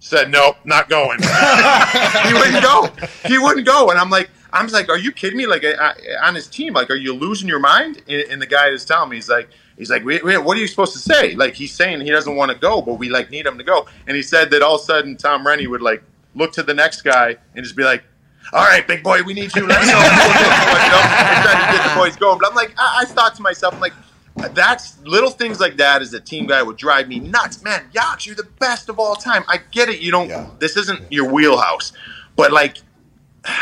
said, 0.00 0.30
nope, 0.30 0.56
not 0.64 0.88
going. 0.88 1.18
he 1.22 2.32
wouldn't 2.34 2.62
go. 2.62 2.88
He 3.26 3.38
wouldn't 3.38 3.66
go. 3.66 3.90
And 3.90 3.98
I'm 3.98 4.10
like, 4.10 4.30
I'm 4.52 4.64
just 4.66 4.74
like, 4.74 4.88
are 4.88 4.98
you 4.98 5.12
kidding 5.12 5.36
me? 5.36 5.46
Like 5.46 5.64
I, 5.64 5.72
I- 5.74 6.26
on 6.28 6.34
his 6.34 6.46
team, 6.46 6.74
like, 6.74 6.90
are 6.90 6.96
you 6.96 7.12
losing 7.12 7.48
your 7.48 7.58
mind? 7.58 8.02
And, 8.08 8.22
and 8.30 8.40
the 8.42 8.46
guy 8.46 8.68
is 8.68 8.84
telling 8.84 9.10
me, 9.10 9.16
he's 9.16 9.28
like, 9.28 9.48
he's 9.76 9.90
like, 9.90 10.04
wait, 10.04 10.24
wait, 10.24 10.38
what 10.38 10.56
are 10.56 10.60
you 10.60 10.66
supposed 10.66 10.92
to 10.92 10.98
say? 10.98 11.34
Like 11.34 11.54
he's 11.54 11.72
saying 11.72 12.00
he 12.00 12.10
doesn't 12.10 12.36
want 12.36 12.52
to 12.52 12.58
go, 12.58 12.80
but 12.80 12.94
we 12.94 13.08
like 13.08 13.30
need 13.30 13.46
him 13.46 13.58
to 13.58 13.64
go. 13.64 13.86
And 14.06 14.16
he 14.16 14.22
said 14.22 14.50
that 14.50 14.62
all 14.62 14.76
of 14.76 14.80
a 14.80 14.84
sudden 14.84 15.16
Tom 15.16 15.44
Renney 15.46 15.66
would 15.66 15.82
like 15.82 16.02
look 16.34 16.52
to 16.52 16.62
the 16.62 16.74
next 16.74 17.02
guy 17.02 17.36
and 17.54 17.64
just 17.64 17.76
be 17.76 17.84
like, 17.84 18.04
all 18.52 18.64
right, 18.64 18.86
big 18.86 19.02
boy, 19.02 19.22
we 19.24 19.34
need 19.34 19.54
you. 19.56 19.66
Let's 19.66 19.90
go. 19.90 19.96
you 19.96 19.98
know, 19.98 21.02
and 21.02 21.42
try 21.44 21.72
to 21.72 21.76
get 21.78 21.88
the 21.88 21.94
boys 21.98 22.16
going. 22.16 22.38
But 22.38 22.48
I'm 22.50 22.54
like, 22.54 22.72
I, 22.78 23.00
I 23.02 23.04
thought 23.06 23.34
to 23.36 23.42
myself, 23.42 23.74
I'm 23.74 23.80
like, 23.80 23.92
that's 24.36 24.98
little 25.02 25.30
things 25.30 25.60
like 25.60 25.76
that 25.78 26.02
as 26.02 26.12
a 26.14 26.20
team 26.20 26.46
guy 26.46 26.62
would 26.62 26.76
drive 26.76 27.08
me 27.08 27.20
nuts. 27.20 27.62
Man, 27.62 27.84
Yachts, 27.92 28.26
you're 28.26 28.36
the 28.36 28.48
best 28.58 28.88
of 28.88 28.98
all 28.98 29.14
time. 29.16 29.44
I 29.48 29.58
get 29.70 29.88
it. 29.88 30.00
You 30.00 30.10
don't. 30.10 30.28
Yeah. 30.28 30.48
This 30.58 30.76
isn't 30.76 31.10
your 31.10 31.30
wheelhouse, 31.32 31.92
but 32.36 32.52
like, 32.52 32.78
I, 33.44 33.58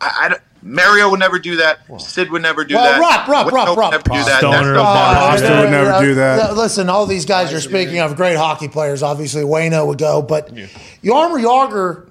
I 0.00 0.28
don't- 0.30 0.42
Mario 0.60 1.08
would 1.10 1.20
never 1.20 1.38
do 1.38 1.56
that. 1.56 1.78
Sid 2.00 2.32
would 2.32 2.42
never 2.42 2.64
do 2.64 2.74
Well, 2.74 2.84
that. 3.00 3.28
Rob, 3.28 3.28
Rob, 3.28 3.46
Wayno 3.46 3.52
Rob, 3.76 3.78
Rob. 3.78 3.92
never 3.92 4.02
do 4.02 4.24
that. 4.24 4.38
Stoner, 4.40 4.56
That's 4.56 4.66
the- 4.66 4.74
Bob. 4.74 5.16
Foster 5.40 5.60
would 5.60 5.70
never 5.70 6.04
do 6.04 6.14
that. 6.16 6.56
Listen, 6.56 6.88
all 6.90 7.06
these 7.06 7.24
guys 7.24 7.52
you're 7.52 7.60
speaking 7.60 8.00
of 8.00 8.16
great 8.16 8.36
hockey 8.36 8.66
players. 8.66 9.02
Obviously, 9.04 9.42
Wayno 9.44 9.86
would 9.86 9.98
go, 9.98 10.20
but 10.20 10.52
Jaromir 10.52 11.42
Jagr, 11.44 12.10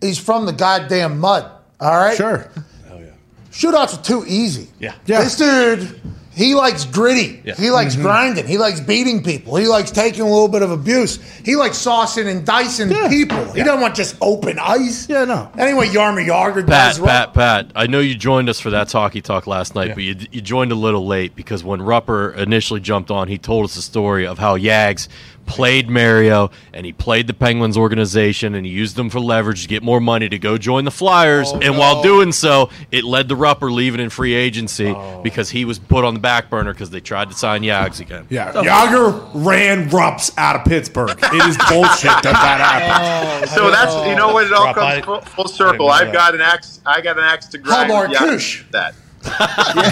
he's 0.00 0.16
from 0.16 0.46
the 0.46 0.52
goddamn 0.52 1.18
mud. 1.18 1.50
All 1.80 1.90
right, 1.90 2.16
sure. 2.16 2.48
Hell 2.86 3.00
yeah. 3.00 3.10
Shootouts 3.50 3.98
are 3.98 4.02
too 4.02 4.24
easy. 4.28 4.68
Yeah. 4.78 4.94
Yeah. 5.06 5.22
This 5.24 5.36
dude, 5.36 6.00
he 6.36 6.54
likes 6.54 6.84
gritty. 6.84 7.40
Yeah. 7.44 7.54
He 7.54 7.70
likes 7.70 7.94
mm-hmm. 7.94 8.02
grinding. 8.02 8.46
He 8.46 8.58
likes 8.58 8.78
beating 8.78 9.22
people. 9.22 9.56
He 9.56 9.66
likes 9.66 9.90
taking 9.90 10.20
a 10.20 10.28
little 10.28 10.48
bit 10.48 10.60
of 10.60 10.70
abuse. 10.70 11.16
He 11.46 11.56
likes 11.56 11.78
saucing 11.78 12.26
and 12.26 12.44
dicing 12.44 12.90
people. 13.08 13.42
He 13.54 13.62
doesn't 13.62 13.80
want 13.80 13.94
just 13.94 14.16
open 14.20 14.58
ice. 14.58 15.08
Yeah, 15.08 15.24
no. 15.24 15.50
Anyway, 15.56 15.88
Jaromir 15.88 16.26
Jagr 16.26 16.56
Pat, 16.56 16.66
does 16.66 16.98
Pat, 16.98 17.32
Pat. 17.32 17.72
I 17.74 17.86
know 17.86 18.00
you 18.00 18.14
joined 18.14 18.50
us 18.50 18.60
for 18.60 18.68
that 18.68 18.88
talkie 18.88 19.22
talk 19.22 19.46
last 19.46 19.74
night, 19.74 19.94
but 19.94 20.04
you, 20.04 20.14
you 20.30 20.42
joined 20.42 20.72
a 20.72 20.74
little 20.74 21.06
late 21.06 21.34
because 21.34 21.64
when 21.64 21.80
Rupper 21.80 22.36
initially 22.36 22.80
jumped 22.80 23.10
on, 23.10 23.28
he 23.28 23.38
told 23.38 23.64
us 23.64 23.74
the 23.74 23.80
story 23.80 24.26
of 24.26 24.38
how 24.38 24.58
Yags 24.58 25.08
played 25.46 25.88
Mario 25.88 26.50
and 26.74 26.84
he 26.84 26.92
played 26.92 27.26
the 27.28 27.32
Penguins 27.34 27.78
organization 27.78 28.54
and 28.54 28.66
he 28.66 28.72
used 28.72 28.96
them 28.96 29.08
for 29.08 29.20
leverage 29.20 29.62
to 29.62 29.68
get 29.68 29.82
more 29.82 30.00
money 30.00 30.28
to 30.28 30.38
go 30.38 30.58
join 30.58 30.84
the 30.84 30.90
Flyers. 30.90 31.48
Oh, 31.52 31.60
and 31.60 31.74
no. 31.74 31.78
while 31.78 32.02
doing 32.02 32.32
so, 32.32 32.68
it 32.90 33.04
led 33.04 33.28
to 33.28 33.36
Rupper 33.36 33.72
leaving 33.72 34.00
in 34.00 34.10
free 34.10 34.34
agency 34.34 34.88
Oh. 34.88 35.20
because 35.22 35.50
he 35.50 35.64
was 35.64 35.78
put 35.78 36.04
on 36.04 36.14
the 36.14 36.20
back 36.20 36.50
burner 36.50 36.72
because 36.72 36.90
they 36.90 37.00
tried 37.00 37.28
to 37.30 37.34
sign 37.36 37.62
Yags 37.62 38.00
again. 38.00 38.26
Yeah, 38.28 38.52
Jagr 38.52 39.30
ran 39.34 39.88
Rups 39.88 40.32
out 40.36 40.56
of 40.56 40.64
Pittsburgh. 40.64 41.18
It 41.22 41.48
is 41.48 41.56
bullshit 41.68 42.10
that 42.10 42.22
that 42.22 42.60
happened. 42.60 43.50
Oh, 43.50 43.54
so 43.54 43.70
that's 43.70 43.94
you 44.08 44.14
know 44.16 44.32
what 44.32 44.46
it 44.46 44.52
all 44.52 44.66
Rob, 44.66 44.78
I- 44.78 45.00
comes 45.00 45.04
full, 45.04 45.20
full 45.44 45.48
circle. 45.48 45.88
I 45.90 46.00
didn't 46.00 46.14
know 46.14 46.20
I've 46.20 46.24
got 46.26 46.34
an 46.34 46.40
axe. 46.40 46.80
I 46.84 47.00
got 47.00 47.18
an 47.18 47.24
axe 47.24 47.46
to 47.46 47.58
grind. 47.58 47.90
Hallmark 47.90 48.10
with 48.10 48.20
Yager 48.20 48.32
Kush. 48.34 48.64
That 48.72 48.94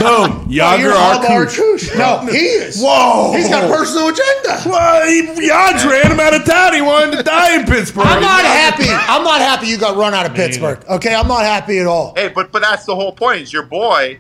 Boom, 0.00 0.46
Yager 0.48 0.82
You're 0.82 0.92
Hallmark 0.96 1.48
Arkush. 1.48 1.56
Kush. 1.56 1.94
No, 1.96 2.26
he 2.26 2.38
is. 2.38 2.80
Whoa. 2.80 3.32
He's 3.34 3.48
got 3.48 3.64
a 3.64 3.68
personal 3.68 4.08
agenda. 4.08 4.62
Well, 4.66 5.06
he, 5.06 5.22
Yags 5.48 5.84
ran 5.88 6.12
him 6.12 6.20
out 6.20 6.34
of 6.34 6.44
town. 6.44 6.74
He 6.74 6.80
wanted 6.80 7.16
to 7.16 7.22
die 7.22 7.58
in 7.60 7.66
Pittsburgh. 7.66 8.06
I'm 8.06 8.20
not 8.22 8.44
happy. 8.44 8.84
I'm 8.88 9.22
not 9.24 9.40
happy 9.40 9.66
you 9.68 9.78
got 9.78 9.96
run 9.96 10.14
out 10.14 10.26
of 10.26 10.34
Pittsburgh. 10.34 10.82
Okay, 10.88 11.14
I'm 11.14 11.28
not 11.28 11.42
happy 11.42 11.78
at 11.78 11.86
all. 11.86 12.14
hey, 12.16 12.28
but 12.28 12.52
but 12.52 12.62
that's 12.62 12.84
the 12.84 12.94
whole 12.94 13.12
point. 13.12 13.42
Is 13.42 13.52
your 13.52 13.64
boy, 13.64 14.18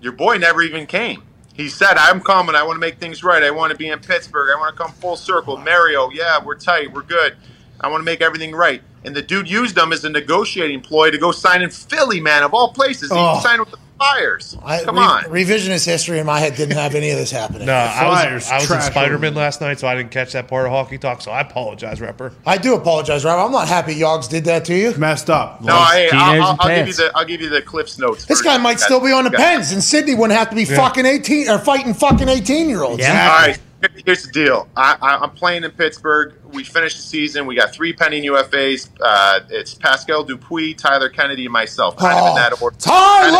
your 0.00 0.12
boy 0.12 0.38
never 0.38 0.62
even 0.62 0.86
came. 0.86 1.22
He 1.54 1.68
said, 1.68 1.94
"I'm 1.96 2.20
coming. 2.20 2.54
I 2.54 2.62
want 2.64 2.76
to 2.76 2.80
make 2.80 2.98
things 2.98 3.22
right. 3.22 3.42
I 3.42 3.50
want 3.50 3.70
to 3.72 3.76
be 3.76 3.88
in 3.88 3.98
Pittsburgh. 4.00 4.48
I 4.54 4.58
want 4.58 4.76
to 4.76 4.82
come 4.82 4.92
full 4.92 5.16
circle." 5.16 5.56
Mario, 5.56 6.10
yeah, 6.10 6.42
we're 6.42 6.58
tight. 6.58 6.92
We're 6.92 7.02
good. 7.02 7.36
I 7.80 7.88
want 7.88 8.00
to 8.00 8.04
make 8.04 8.20
everything 8.20 8.52
right. 8.54 8.82
And 9.04 9.14
the 9.14 9.20
dude 9.22 9.50
used 9.50 9.74
them 9.74 9.92
as 9.92 10.02
a 10.04 10.08
negotiating 10.10 10.80
ploy 10.80 11.10
to 11.10 11.18
go 11.18 11.30
sign 11.30 11.60
in 11.60 11.68
Philly, 11.70 12.20
man, 12.20 12.42
of 12.42 12.54
all 12.54 12.72
places. 12.72 13.10
He 13.10 13.16
Oh. 13.18 13.38
signed 13.42 13.60
with 13.60 13.70
the 13.70 13.76
Flyers. 13.98 14.56
I, 14.64 14.82
Come 14.84 14.96
re- 14.96 15.02
on. 15.04 15.22
Revisionist 15.24 15.86
history 15.86 16.18
in 16.18 16.26
my 16.26 16.38
head 16.40 16.56
didn't 16.56 16.76
have 16.76 16.94
any 16.94 17.10
of 17.10 17.18
this 17.18 17.30
happening. 17.30 17.66
No, 17.66 17.72
I 17.72 18.34
was, 18.34 18.48
I 18.50 18.56
was 18.56 18.64
in 18.64 18.66
trash 18.68 18.90
Spider 18.90 19.18
Man 19.18 19.34
last 19.34 19.60
night, 19.60 19.78
so 19.78 19.86
I 19.88 19.94
didn't 19.94 20.10
catch 20.10 20.32
that 20.32 20.48
part 20.48 20.66
of 20.66 20.72
hockey 20.72 20.98
talk. 20.98 21.22
So 21.22 21.30
I 21.30 21.40
apologize, 21.40 22.00
Rupper. 22.00 22.32
I 22.46 22.58
do 22.58 22.74
apologize, 22.74 23.24
Rupper. 23.24 23.46
I'm 23.46 23.52
not 23.52 23.68
happy 23.68 23.94
Yogs 23.94 24.28
did 24.28 24.44
that 24.46 24.64
to 24.66 24.74
you. 24.74 24.94
Messed 24.96 25.30
up. 25.30 25.62
no, 25.62 25.72
hey, 25.86 26.10
I'll, 26.12 26.42
I'll, 26.42 26.56
I'll 26.60 26.68
give 26.76 26.86
you 26.88 26.94
the 26.94 27.12
I'll 27.14 27.24
give 27.24 27.40
you 27.40 27.48
the 27.48 27.62
Cliff's 27.62 27.98
notes. 27.98 28.26
This 28.26 28.42
guy 28.42 28.58
might 28.58 28.80
still 28.80 29.00
be 29.00 29.12
on 29.12 29.24
the 29.24 29.30
Yeah. 29.30 29.38
pens, 29.54 29.72
and 29.72 29.82
Sidney 29.82 30.14
wouldn't 30.14 30.38
have 30.38 30.50
to 30.50 30.56
be 30.56 30.64
fucking 30.64 31.06
18 31.06 31.48
or 31.48 31.58
fighting 31.58 31.94
fucking 31.94 32.28
18 32.28 32.68
year 32.68 32.82
olds. 32.82 32.98
Yeah. 33.00 33.30
All 33.30 33.46
right, 33.46 33.58
here's 34.04 34.24
the 34.24 34.32
deal. 34.32 34.68
I, 34.76 34.96
I, 35.00 35.16
I'm 35.18 35.30
playing 35.30 35.64
in 35.64 35.70
Pittsburgh. 35.70 36.34
We 36.52 36.64
finished 36.64 36.96
the 36.96 37.02
season. 37.02 37.46
We 37.46 37.56
got 37.56 37.72
three 37.72 37.92
pending 37.92 38.24
UFAs. 38.24 38.88
Uh, 39.00 39.40
it's 39.50 39.74
Pascal 39.74 40.24
Dupuis, 40.24 40.76
Tyler 40.76 41.08
Kennedy, 41.08 41.44
and 41.44 41.52
myself. 41.52 41.96
Kind 41.96 42.18
of 42.18 42.28
in 42.28 42.34
that 42.36 42.60
order. 42.62 42.76
Tyler 42.78 43.38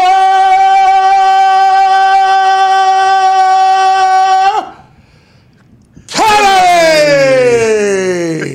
Kennedy! 6.08 7.93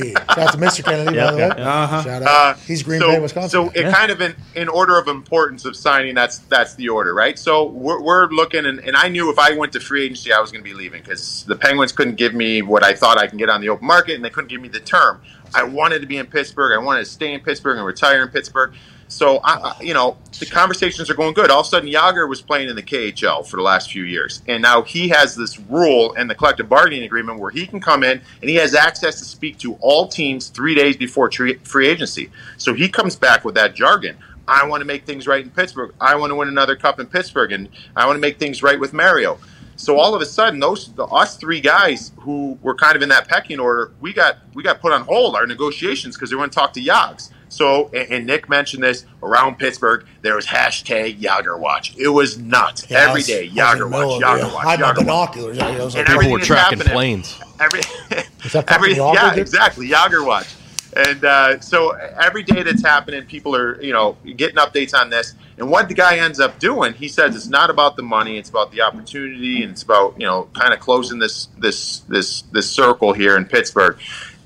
Shout 0.02 0.38
out 0.38 0.52
to 0.52 0.58
Mr. 0.58 0.84
Kennedy, 0.84 1.18
by 1.18 1.32
the 1.32 1.38
way. 1.38 1.44
Uh-huh. 1.44 2.04
Shout 2.04 2.24
out. 2.24 2.28
Uh, 2.28 2.60
He's 2.62 2.84
Green 2.84 3.00
so, 3.00 3.08
Bay, 3.08 3.20
Wisconsin. 3.20 3.50
So 3.50 3.70
it 3.80 3.94
kind 3.94 4.12
of 4.12 4.22
in, 4.22 4.36
in 4.56 4.68
order 4.68 4.98
of 4.98 5.08
importance 5.08 5.66
of 5.66 5.76
signing, 5.76 6.16
that's 6.16 6.40
that's 6.40 6.76
the 6.76 6.90
order, 6.90 7.14
right? 7.14 7.38
So 7.38 7.66
we're, 7.66 8.02
we're 8.02 8.28
looking, 8.28 8.66
and, 8.66 8.80
and 8.80 8.96
I 8.96 9.08
knew 9.08 9.30
if 9.30 9.40
I 9.40 9.56
went 9.56 9.74
to 9.74 9.80
free 9.80 10.06
agency, 10.06 10.34
I 10.34 10.40
was 10.40 10.52
going 10.52 10.64
to 10.64 10.70
be 10.70 10.76
leaving 10.76 11.02
because 11.02 11.44
the 11.46 11.56
Penguins 11.56 11.92
couldn't 11.92 12.16
give 12.16 12.34
me 12.34 12.62
what 12.62 12.84
I 12.84 12.94
thought 12.94 13.18
I 13.18 13.28
can 13.28 13.38
get 13.38 13.50
on 13.50 13.62
the 13.62 13.70
open 13.70 13.88
market, 13.88 14.16
and 14.16 14.26
they 14.26 14.30
couldn't 14.30 14.50
give 14.50 14.62
me 14.62 14.70
the 14.70 14.80
term. 14.80 15.22
I 15.54 15.64
wanted 15.64 16.00
to 16.02 16.08
be 16.08 16.18
in 16.18 16.28
Pittsburgh. 16.28 16.80
I 16.80 16.84
wanted 16.84 17.06
to 17.06 17.10
stay 17.10 17.34
in 17.34 17.40
Pittsburgh 17.40 17.78
and 17.78 17.86
retire 17.86 18.22
in 18.24 18.30
Pittsburgh. 18.30 18.74
So 19.10 19.40
I, 19.44 19.76
you 19.82 19.96
know, 19.96 20.18
the 20.40 20.46
conversations 20.46 21.10
are 21.10 21.16
going 21.16 21.34
good. 21.34 21.50
All 21.50 21.62
of 21.62 21.66
a 21.66 21.70
sudden, 21.70 21.90
Jagr 21.90 22.30
was 22.30 22.42
playing 22.42 22.70
in 22.70 22.76
the 22.76 22.84
KHL 22.84 23.46
for 23.46 23.58
the 23.58 23.64
last 23.64 23.92
few 23.92 24.04
years, 24.04 24.44
and 24.48 24.62
now 24.62 24.84
he 24.84 25.10
has 25.10 25.36
this 25.36 25.60
rule 25.60 26.14
in 26.14 26.28
the 26.28 26.36
collective 26.36 26.70
bargaining 26.70 27.04
agreement 27.04 27.40
where 27.40 27.50
he 27.50 27.66
can 27.66 27.80
come 27.80 28.04
in 28.04 28.22
and 28.42 28.50
he 28.50 28.56
has 28.56 28.76
access 28.76 29.18
to 29.18 29.26
speak 29.26 29.58
to 29.60 29.74
all 29.82 30.08
teams 30.08 30.50
three 30.50 30.76
days 30.76 30.96
before 30.96 31.32
free 31.32 31.88
agency. 31.88 32.30
So 32.58 32.74
he 32.76 32.88
comes 32.88 33.16
back 33.16 33.44
with 33.44 33.56
that 33.56 33.74
jargon. 33.74 34.16
I 34.48 34.66
want 34.68 34.82
to 34.82 34.86
make 34.86 35.06
things 35.06 35.28
right 35.28 35.44
in 35.44 35.50
Pittsburgh. 35.50 35.94
I 36.00 36.16
want 36.16 36.30
to 36.30 36.36
win 36.36 36.48
another 36.48 36.76
cup 36.76 37.00
in 37.00 37.08
Pittsburgh, 37.08 37.52
and 37.52 37.68
I 37.96 38.06
want 38.06 38.16
to 38.16 38.22
make 38.22 38.38
things 38.38 38.62
right 38.62 38.80
with 38.80 38.94
Mario. 38.94 39.40
So 39.76 39.98
all 39.98 40.14
of 40.14 40.22
a 40.22 40.26
sudden, 40.26 40.60
those 40.60 40.92
the, 40.94 41.06
us 41.06 41.38
three 41.38 41.62
guys 41.62 42.12
who 42.18 42.60
were 42.62 42.76
kind 42.76 42.96
of 42.96 43.02
in 43.02 43.10
that 43.10 43.28
pecking 43.28 43.60
order, 43.60 43.92
we 44.02 44.14
got 44.14 44.38
we 44.54 44.62
got 44.62 44.82
put 44.82 44.92
on 44.92 45.02
hold 45.02 45.36
our 45.36 45.48
negotiations 45.48 46.16
because 46.16 46.30
they 46.30 46.36
want 46.36 46.52
to 46.52 46.56
talk 46.56 46.74
to 46.74 46.82
Yags. 46.82 47.32
So 47.50 47.90
and, 47.94 48.12
and 48.12 48.26
Nick 48.28 48.48
mentioned 48.48 48.84
this 48.84 49.06
around 49.24 49.58
Pittsburgh. 49.58 50.06
There 50.22 50.36
was 50.36 50.46
hashtag 50.46 51.20
Jagr 51.20 51.60
Watch. 51.60 51.96
It 51.98 52.08
was 52.10 52.38
nuts 52.38 52.86
Yeah, 52.90 53.00
every 53.00 53.20
was- 53.20 53.28
day. 53.28 53.52
I 53.60 53.74
was 53.74 53.82
in 53.82 53.88
Jagr 53.88 53.92
Watch. 53.92 54.22
Jagr 54.22 54.40
it. 54.50 54.54
Watch. 54.54 54.66
I 54.66 54.70
had 54.72 54.80
my 54.80 54.86
Jagr 54.86 54.88
Watch. 54.88 54.96
binoculars. 55.06 55.60
I 55.60 55.84
was 55.84 55.96
like, 55.96 56.06
People 56.08 56.32
were 56.32 56.40
tracking 56.40 56.78
happening- 56.80 56.94
planes. 56.96 57.40
Every 57.60 57.82
that 58.54 58.66
every 58.72 58.96
yeah, 58.96 59.30
dude? 59.32 59.40
exactly 59.40 59.90
Jagr 59.90 60.26
Watch. 60.26 60.48
And 60.96 61.24
uh, 61.24 61.60
so 61.60 61.92
every 61.92 62.42
day 62.42 62.64
that's 62.64 62.82
happening, 62.84 63.24
people 63.26 63.56
are 63.56 63.80
you 63.82 63.94
know 63.94 64.18
getting 64.36 64.56
updates 64.58 64.94
on 64.94 65.10
this. 65.10 65.36
And 65.60 65.70
what 65.70 65.88
the 65.90 65.94
guy 65.94 66.18
ends 66.18 66.40
up 66.40 66.58
doing, 66.58 66.94
he 66.94 67.08
says 67.10 67.36
it's 67.36 67.48
not 67.48 67.70
about 67.70 67.96
the 67.98 68.02
money, 68.02 68.38
it's 68.38 68.50
about 68.50 68.72
the 68.72 68.82
opportunity, 68.82 69.62
and 69.62 69.72
it's 69.74 69.84
about 69.84 70.20
you 70.20 70.26
know 70.26 70.50
kind 70.54 70.74
of 70.74 70.80
closing 70.80 71.20
this 71.20 71.48
this 71.60 72.00
this 72.08 72.42
this 72.54 72.70
circle 72.72 73.14
here 73.14 73.38
in 73.38 73.46
Pittsburgh. 73.46 74.00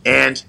And 0.06 0.43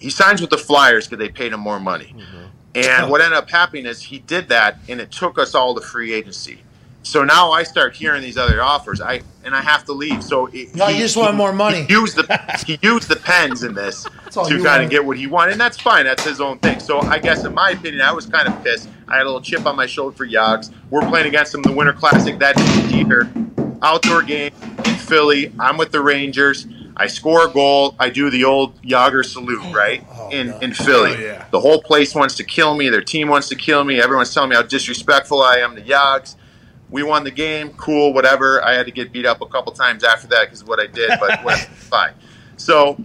he 0.00 0.10
signs 0.10 0.40
with 0.40 0.50
the 0.50 0.58
Flyers 0.58 1.06
because 1.06 1.18
they 1.18 1.28
paid 1.30 1.52
him 1.52 1.60
more 1.60 1.80
money. 1.80 2.14
Mm-hmm. 2.16 2.44
And 2.74 3.10
what 3.10 3.20
ended 3.20 3.36
up 3.36 3.50
happening 3.50 3.86
is 3.86 4.02
he 4.02 4.18
did 4.20 4.48
that, 4.50 4.78
and 4.88 5.00
it 5.00 5.10
took 5.10 5.38
us 5.38 5.54
all 5.54 5.74
to 5.74 5.80
free 5.80 6.12
agency. 6.12 6.60
So 7.02 7.24
now 7.24 7.52
I 7.52 7.62
start 7.62 7.96
hearing 7.96 8.20
these 8.20 8.36
other 8.36 8.62
offers, 8.62 9.00
I 9.00 9.22
and 9.42 9.54
I 9.54 9.62
have 9.62 9.84
to 9.86 9.92
leave. 9.92 10.22
So 10.22 10.46
it, 10.46 10.74
No, 10.74 10.88
you 10.88 10.98
just 10.98 11.16
want 11.16 11.36
more 11.36 11.52
money. 11.54 11.84
He 11.84 11.92
used 11.94 12.16
the 12.16 12.64
he 12.66 12.78
used 12.82 13.08
the 13.08 13.16
pens 13.16 13.62
in 13.62 13.72
this 13.72 14.02
to 14.30 14.40
kind 14.40 14.62
wanted. 14.64 14.84
of 14.84 14.90
get 14.90 15.04
what 15.04 15.16
he 15.16 15.26
wanted, 15.26 15.52
and 15.52 15.60
that's 15.60 15.80
fine. 15.80 16.04
That's 16.04 16.24
his 16.24 16.40
own 16.40 16.58
thing. 16.58 16.80
So 16.80 17.00
I 17.00 17.18
guess 17.18 17.44
in 17.44 17.54
my 17.54 17.70
opinion, 17.70 18.02
I 18.02 18.12
was 18.12 18.26
kind 18.26 18.46
of 18.46 18.62
pissed. 18.62 18.88
I 19.08 19.16
had 19.16 19.22
a 19.22 19.24
little 19.24 19.40
chip 19.40 19.64
on 19.64 19.74
my 19.74 19.86
shoulder 19.86 20.14
for 20.14 20.26
Yogs. 20.26 20.70
We're 20.90 21.08
playing 21.08 21.28
against 21.28 21.54
him 21.54 21.62
in 21.64 21.70
the 21.70 21.76
Winter 21.76 21.94
Classic 21.94 22.38
that 22.40 22.58
year, 22.92 23.32
outdoor 23.80 24.22
game 24.22 24.52
in 24.84 24.94
Philly. 24.96 25.52
I'm 25.58 25.78
with 25.78 25.92
the 25.92 26.02
Rangers. 26.02 26.66
I 26.98 27.06
score 27.06 27.46
a 27.46 27.50
goal. 27.50 27.94
I 27.98 28.10
do 28.10 28.28
the 28.30 28.44
old 28.44 28.80
Jagr 28.82 29.24
salute, 29.24 29.62
right? 29.74 30.04
in 30.30 30.52
in 30.60 30.74
Philly. 30.74 31.14
Oh, 31.16 31.20
yeah. 31.20 31.44
The 31.50 31.60
whole 31.60 31.80
place 31.82 32.14
wants 32.14 32.34
to 32.36 32.44
kill 32.44 32.74
me. 32.76 32.88
Their 32.90 33.00
team 33.00 33.28
wants 33.28 33.48
to 33.48 33.56
kill 33.56 33.84
me. 33.84 34.00
Everyone's 34.00 34.34
telling 34.34 34.50
me 34.50 34.56
how 34.56 34.62
disrespectful 34.62 35.40
I 35.42 35.58
am 35.58 35.74
to 35.76 35.82
Yags. 35.82 36.34
We 36.90 37.02
won 37.02 37.24
the 37.24 37.30
game. 37.30 37.70
Cool, 37.74 38.12
whatever. 38.12 38.62
I 38.64 38.74
had 38.74 38.86
to 38.86 38.92
get 38.92 39.12
beat 39.12 39.26
up 39.26 39.40
a 39.40 39.46
couple 39.46 39.72
times 39.72 40.04
after 40.04 40.26
that 40.28 40.46
because 40.46 40.62
of 40.62 40.68
what 40.68 40.80
I 40.80 40.86
did, 40.86 41.12
but 41.20 41.42
whatever, 41.44 41.64
fine. 41.74 42.12
So, 42.56 42.98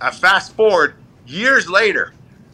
uh, 0.00 0.10
fast 0.10 0.54
forward 0.54 0.94
years 1.26 1.68
later, 1.68 2.12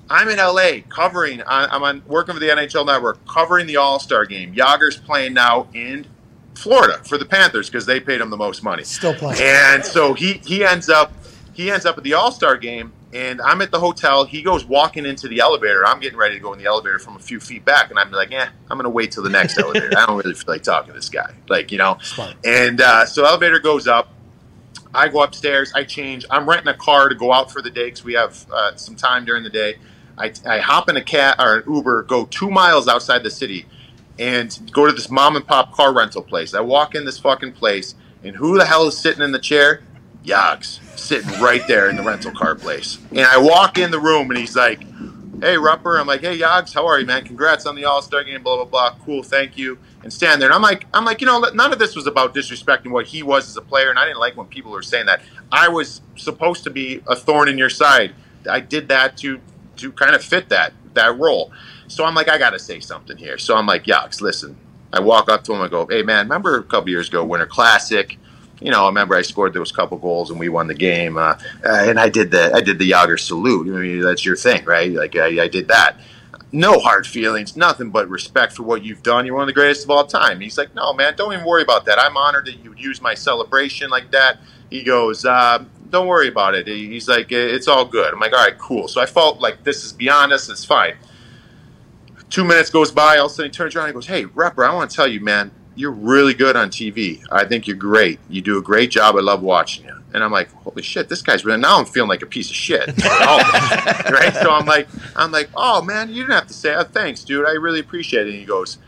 I'm 0.09 0.29
in 0.29 0.39
LA 0.39 0.81
covering. 0.89 1.41
I- 1.43 1.67
I'm 1.67 1.83
on 1.83 2.03
working 2.07 2.35
for 2.35 2.41
the 2.41 2.49
NHL 2.49 2.85
Network, 2.87 3.25
covering 3.27 3.67
the 3.67 3.77
All 3.77 3.99
Star 4.01 4.25
game. 4.27 4.55
Jagr's 4.55 4.97
playing 4.97 5.35
now 5.35 5.69
in 5.73 6.07
Florida 6.61 7.01
for 7.05 7.19
the 7.19 7.25
Panthers 7.25 7.69
because 7.69 7.87
they 7.87 8.01
paid 8.01 8.21
him 8.21 8.31
the 8.31 8.37
most 8.37 8.63
money. 8.63 8.85
Still 8.85 9.15
playing. 9.15 9.41
And 9.43 9.85
so 9.85 10.15
he 10.15 10.35
he 10.45 10.65
ends 10.65 10.89
up 10.89 11.13
he 11.53 11.71
ends 11.71 11.87
up 11.87 11.99
at 11.99 12.05
the 12.05 12.15
All 12.15 12.33
Star 12.33 12.57
game, 12.57 12.93
and 13.13 13.41
I'm 13.41 13.61
at 13.63 13.71
the 13.71 13.81
hotel. 13.81 14.25
He 14.25 14.43
goes 14.43 14.65
walking 14.65 15.05
into 15.07 15.29
the 15.29 15.41
elevator. 15.41 15.87
I'm 15.87 16.01
getting 16.01 16.19
ready 16.19 16.35
to 16.35 16.41
go 16.41 16.53
in 16.53 16.59
the 16.59 16.67
elevator 16.67 16.99
from 16.99 17.17
a 17.17 17.21
few 17.21 17.41
feet 17.41 17.65
back, 17.65 17.91
and 17.91 17.99
I'm 17.99 18.11
like, 18.11 18.31
yeah, 18.31 18.51
I'm 18.71 18.79
gonna 18.79 18.91
wait 18.91 19.13
till 19.13 19.23
the 19.23 19.31
next 19.31 19.59
elevator. 19.59 19.91
I 19.97 20.07
don't 20.07 20.17
really 20.17 20.35
feel 20.35 20.55
like 20.55 20.63
talking 20.63 20.89
to 20.89 20.93
this 20.93 21.09
guy, 21.09 21.35
like 21.49 21.73
you 21.73 21.79
know. 21.79 21.99
And 22.45 22.81
uh, 22.81 23.07
so 23.07 23.25
elevator 23.25 23.59
goes 23.59 23.87
up. 23.87 24.09
I 24.93 25.09
go 25.09 25.23
upstairs. 25.23 25.73
I 25.75 25.85
change. 25.85 26.25
I'm 26.31 26.49
renting 26.49 26.69
a 26.69 26.77
car 26.77 27.09
to 27.09 27.15
go 27.15 27.33
out 27.33 27.51
for 27.51 27.63
the 27.63 27.71
day 27.71 27.87
because 27.87 28.05
we 28.05 28.15
have 28.15 28.45
uh, 28.53 28.75
some 28.77 28.97
time 28.97 29.25
during 29.25 29.45
the 29.45 29.51
day. 29.51 29.77
I, 30.19 30.33
I 30.47 30.59
hop 30.59 30.89
in 30.91 30.97
a 30.97 31.03
cat 31.03 31.37
or 31.39 31.59
an 31.59 31.73
Uber, 31.73 32.03
go 32.03 32.27
two 32.27 32.51
miles 32.51 32.89
outside 32.89 33.23
the 33.23 33.31
city, 33.31 33.67
and 34.21 34.71
go 34.71 34.87
to 34.87 34.93
this 34.93 35.11
mom 35.11 35.35
and 35.35 35.47
pop 35.47 35.73
car 35.73 35.95
rental 35.95 36.23
place. 36.23 36.55
I 36.55 36.61
walk 36.61 36.95
in 36.95 37.07
this 37.07 37.19
fucking 37.19 37.53
place, 37.53 37.95
and 38.23 38.37
who 38.37 38.59
the 38.59 38.67
hell 38.67 38.87
is 38.87 38.97
sitting 38.97 39.23
in 39.23 39.33
the 39.33 39.39
chair? 39.39 39.83
Yogs 40.23 40.79
sitting 40.99 41.41
right 41.41 41.67
there 41.67 41.89
in 41.89 41.97
the 41.97 42.03
rental 42.03 42.31
car 42.31 42.55
place. 42.55 42.99
And 43.11 43.21
I 43.21 43.39
walk 43.39 43.79
in 43.79 43.91
the 43.91 43.99
room, 43.99 44.31
and 44.31 44.39
he's 44.39 44.55
like, 44.55 44.81
"Hey, 45.41 45.57
Rupper." 45.57 45.99
I'm 45.99 46.07
like, 46.07 46.21
"Hey, 46.21 46.39
Yogs, 46.39 46.75
how 46.75 46.87
are 46.87 47.01
you, 47.01 47.07
man? 47.07 47.25
Congrats 47.25 47.65
on 47.65 47.75
the 47.75 47.87
All 47.87 48.03
Star 48.03 48.23
game. 48.23 48.43
Blah 48.43 48.57
blah 48.57 48.65
blah. 48.67 48.95
Cool, 49.07 49.23
thank 49.23 49.57
you." 49.57 49.79
And 50.03 50.13
stand 50.13 50.41
there, 50.41 50.49
and 50.49 50.55
I'm 50.55 50.63
like, 50.63 50.87
I'm 50.95 51.05
like, 51.05 51.21
you 51.21 51.27
know, 51.27 51.41
none 51.55 51.73
of 51.73 51.79
this 51.79 51.97
was 51.97 52.07
about 52.07 52.35
disrespecting 52.35 52.91
what 52.91 53.07
he 53.07 53.23
was 53.23 53.49
as 53.49 53.57
a 53.57 53.63
player, 53.63 53.91
and 53.91 53.99
I 53.99 54.05
didn't 54.07 54.19
like 54.19 54.37
when 54.37 54.47
people 54.47 54.73
were 54.73 54.83
saying 54.83 55.07
that. 55.07 55.21
I 55.53 55.69
was 55.69 56.01
supposed 56.17 56.65
to 56.65 56.71
be 56.71 57.03
a 57.07 57.17
thorn 57.17 57.49
in 57.49 57.59
your 57.59 57.71
side. 57.71 58.15
I 58.49 58.61
did 58.61 58.89
that 58.89 59.17
to 59.19 59.41
to 59.77 59.93
kind 59.93 60.15
of 60.15 60.23
fit 60.23 60.51
that 60.51 60.75
that 60.95 61.19
role. 61.19 61.53
So 61.91 62.05
I'm 62.05 62.15
like, 62.15 62.29
I 62.29 62.39
got 62.39 62.51
to 62.51 62.59
say 62.59 62.79
something 62.79 63.17
here. 63.17 63.37
So 63.37 63.57
I'm 63.57 63.67
like, 63.67 63.85
Yox, 63.85 64.21
listen. 64.21 64.57
I 64.93 65.01
walk 65.01 65.29
up 65.29 65.43
to 65.45 65.53
him. 65.53 65.61
I 65.61 65.69
go, 65.69 65.87
Hey, 65.87 66.03
man, 66.03 66.27
remember 66.27 66.57
a 66.57 66.63
couple 66.63 66.89
years 66.89 67.09
ago, 67.09 67.25
Winter 67.25 67.47
Classic? 67.47 68.17
You 68.61 68.71
know, 68.71 68.85
I 68.85 68.87
remember 68.89 69.17
I 69.17 69.23
scored 69.23 69.55
those 69.55 69.73
couple 69.73 69.99
goals 69.99 70.31
and 70.31 70.39
we 70.39 70.49
won 70.49 70.69
the 70.69 70.75
game. 70.75 71.17
Uh, 71.17 71.35
uh, 71.65 71.85
and 71.89 71.99
I 71.99 72.09
did 72.09 72.31
the 72.31 72.55
I 72.55 72.61
did 72.61 72.79
the 72.79 72.91
Jagr 72.91 73.19
salute. 73.19 73.75
I 73.75 73.81
mean, 73.81 74.01
that's 74.03 74.25
your 74.25 74.37
thing, 74.37 74.65
right? 74.65 74.93
Like 74.93 75.17
I, 75.17 75.43
I 75.45 75.49
did 75.49 75.69
that. 75.69 75.97
No 76.53 76.79
hard 76.79 77.07
feelings, 77.07 77.57
nothing 77.57 77.91
but 77.91 78.09
respect 78.09 78.53
for 78.53 78.63
what 78.65 78.85
you've 78.85 79.03
done. 79.03 79.25
You're 79.25 79.35
one 79.35 79.45
of 79.45 79.49
the 79.49 79.53
greatest 79.53 79.85
of 79.85 79.91
all 79.91 80.05
time. 80.07 80.41
He's 80.41 80.59
like, 80.59 80.75
no, 80.75 80.93
man, 80.93 81.15
don't 81.17 81.33
even 81.33 81.45
worry 81.45 81.63
about 81.63 81.87
that. 81.87 81.99
I'm 81.99 82.17
honored 82.17 82.47
that 82.47 82.63
you 82.63 82.71
would 82.71 82.81
use 82.81 83.01
my 83.01 83.15
celebration 83.15 83.89
like 83.89 84.11
that. 84.11 84.39
He 84.69 84.83
goes, 84.83 85.25
uh, 85.25 85.65
don't 85.91 86.07
worry 86.07 86.29
about 86.29 86.55
it. 86.55 86.67
He's 86.67 87.09
like, 87.09 87.33
it's 87.33 87.69
all 87.69 87.85
good. 87.85 88.13
I'm 88.13 88.21
like, 88.21 88.33
all 88.33 88.45
right, 88.45 88.59
cool. 88.59 88.89
So 88.89 89.01
I 89.01 89.07
felt 89.07 89.41
like 89.41 89.65
this 89.65 89.85
is 89.85 89.93
beyond 89.93 90.33
us. 90.33 90.49
It's 90.49 90.65
fine. 90.65 90.95
Two 92.31 92.45
minutes 92.45 92.71
goes 92.71 92.93
by. 92.93 93.19
All 93.19 93.27
of 93.27 93.33
a 93.33 93.35
sudden, 93.35 93.51
he 93.51 93.55
turns 93.55 93.75
around 93.75 93.87
and 93.87 93.95
goes, 93.95 94.07
"Hey, 94.07 94.25
Rupper, 94.25 94.67
I 94.67 94.73
want 94.73 94.91
to 94.91 94.97
tell 94.97 95.09
you, 95.09 95.21
man, 95.21 95.51
you're 95.75 95.91
really 95.91 96.33
good 96.33 96.57
on 96.57 96.71
TV. 96.71 97.23
I 97.31 97.45
think 97.45 97.67
you're 97.67 97.77
great. 97.77 98.21
You 98.29 98.41
do 98.41 98.57
a 98.57 98.63
great 98.63 98.91
job. 98.91 99.17
I 99.17 99.21
love 99.21 99.43
watching 99.43 99.87
you." 99.87 99.97
And 100.15 100.23
I'm 100.23 100.33
like, 100.33 100.53
"Holy 100.53 100.83
shit, 100.83 101.09
this 101.09 101.23
guy's 101.23 101.45
really." 101.45 101.61
Now 101.61 101.79
I'm 101.79 101.87
feeling 101.87 102.09
like 102.09 102.23
a 102.23 102.27
piece 102.27 102.49
of 102.49 102.57
shit, 102.57 102.87
right? 103.05 104.33
So 104.41 104.51
I'm 104.51 104.67
like, 104.67 104.89
I'm 105.17 105.33
like, 105.33 105.51
"Oh 105.57 105.83
man, 105.83 106.09
you 106.09 106.23
didn't 106.23 106.35
have 106.35 106.47
to 106.47 106.55
say, 106.55 106.75
oh, 106.75 106.85
thanks, 106.85 107.25
dude. 107.25 107.47
I 107.47 107.53
really 107.53 107.81
appreciate 107.81 108.27
it." 108.27 108.31
And 108.31 108.39
he 108.39 108.45
goes. 108.45 108.79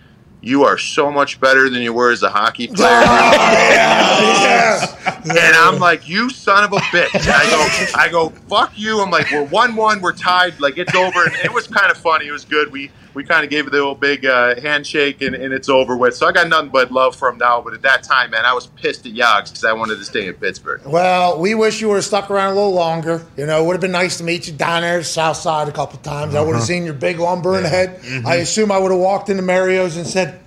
You 0.45 0.64
are 0.64 0.76
so 0.76 1.12
much 1.12 1.38
better 1.38 1.70
than 1.70 1.82
you 1.82 1.93
were 1.93 2.11
as 2.11 2.24
a 2.24 2.28
hockey 2.28 2.66
player. 2.74 2.88
Oh, 2.90 4.99
and 5.22 5.57
I'm 5.57 5.78
like, 5.78 6.09
you 6.09 6.30
son 6.30 6.64
of 6.64 6.72
a 6.72 6.78
bitch. 6.78 7.14
And 7.14 7.28
I 7.28 7.49
go, 7.49 7.68
I 7.97 8.09
go, 8.09 8.30
fuck 8.49 8.76
you. 8.76 9.01
I'm 9.01 9.12
like, 9.12 9.30
we're 9.30 9.45
one 9.45 9.76
one, 9.76 10.01
we're 10.01 10.12
tied, 10.12 10.59
like 10.59 10.78
it's 10.78 10.97
over. 10.97 11.26
And 11.26 11.36
it 11.45 11.53
was 11.53 11.68
kind 11.68 11.93
of 11.93 11.97
funny. 11.97 12.26
It 12.26 12.32
was 12.32 12.45
good. 12.45 12.72
We 12.72 12.90
we 13.14 13.24
kind 13.24 13.44
of 13.44 13.50
gave 13.50 13.66
it 13.66 13.70
the 13.70 13.78
old 13.80 14.00
big 14.00 14.24
uh, 14.24 14.60
handshake, 14.60 15.20
and, 15.22 15.34
and 15.34 15.52
it's 15.52 15.68
over 15.68 15.96
with. 15.96 16.16
So 16.16 16.26
I 16.26 16.32
got 16.32 16.48
nothing 16.48 16.70
but 16.70 16.90
love 16.90 17.14
for 17.14 17.28
him 17.28 17.38
now. 17.38 17.60
But 17.60 17.74
at 17.74 17.82
that 17.82 18.02
time, 18.02 18.30
man, 18.30 18.44
I 18.44 18.52
was 18.54 18.66
pissed 18.66 19.04
at 19.06 19.12
Yogs 19.12 19.50
because 19.50 19.64
I 19.64 19.72
wanted 19.72 19.96
to 19.98 20.04
stay 20.04 20.26
in 20.28 20.34
Pittsburgh. 20.34 20.80
Well, 20.84 21.38
we 21.38 21.54
wish 21.54 21.80
you 21.80 21.88
would 21.88 21.96
have 21.96 22.04
stuck 22.04 22.30
around 22.30 22.52
a 22.52 22.54
little 22.54 22.72
longer. 22.72 23.24
You 23.36 23.46
know, 23.46 23.62
it 23.62 23.66
would 23.66 23.74
have 23.74 23.80
been 23.80 23.92
nice 23.92 24.18
to 24.18 24.24
meet 24.24 24.46
you 24.46 24.52
down 24.52 24.82
there, 24.82 25.02
South 25.02 25.36
Side, 25.36 25.68
a 25.68 25.72
couple 25.72 25.98
times. 25.98 26.34
I 26.34 26.40
would 26.40 26.48
have 26.48 26.56
Uh-huh. 26.56 26.64
seen 26.64 26.84
your 26.84 26.94
big 26.94 27.18
lumber 27.18 27.56
in 27.56 27.62
the 27.64 27.68
head. 27.68 28.00
Mm-hmm. 28.00 28.26
I 28.26 28.36
assume 28.36 28.70
I 28.72 28.78
would 28.78 28.90
have 28.90 29.00
walked 29.00 29.28
into 29.28 29.42
Mario's 29.42 29.96
and 29.96 30.06
said, 30.06 30.38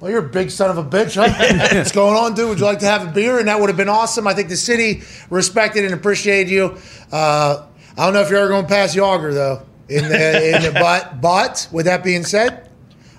well, 0.00 0.10
you're 0.10 0.24
a 0.26 0.28
big 0.28 0.50
son 0.50 0.68
of 0.68 0.78
a 0.78 0.84
bitch. 0.84 1.14
Huh? 1.14 1.28
What's 1.76 1.92
going 1.92 2.16
on, 2.16 2.34
dude? 2.34 2.48
Would 2.48 2.58
you 2.58 2.64
like 2.64 2.80
to 2.80 2.86
have 2.86 3.06
a 3.06 3.12
beer? 3.12 3.38
And 3.38 3.46
that 3.46 3.60
would 3.60 3.68
have 3.68 3.76
been 3.76 3.88
awesome. 3.88 4.26
I 4.26 4.34
think 4.34 4.48
the 4.48 4.56
city 4.56 5.02
respected 5.30 5.84
and 5.84 5.94
appreciated 5.94 6.50
you. 6.50 6.76
Uh, 7.12 7.66
I 7.96 8.04
don't 8.06 8.12
know 8.14 8.20
if 8.22 8.28
you're 8.30 8.40
ever 8.40 8.48
going 8.48 8.64
to 8.64 8.68
pass 8.68 8.96
Jagr, 8.96 9.32
though, 9.32 9.62
in 9.96 10.08
the, 10.08 10.56
in 10.56 10.62
the 10.62 10.72
but. 10.72 11.20
But 11.20 11.68
with 11.72 11.86
that 11.86 12.02
being 12.04 12.24
said, 12.24 12.68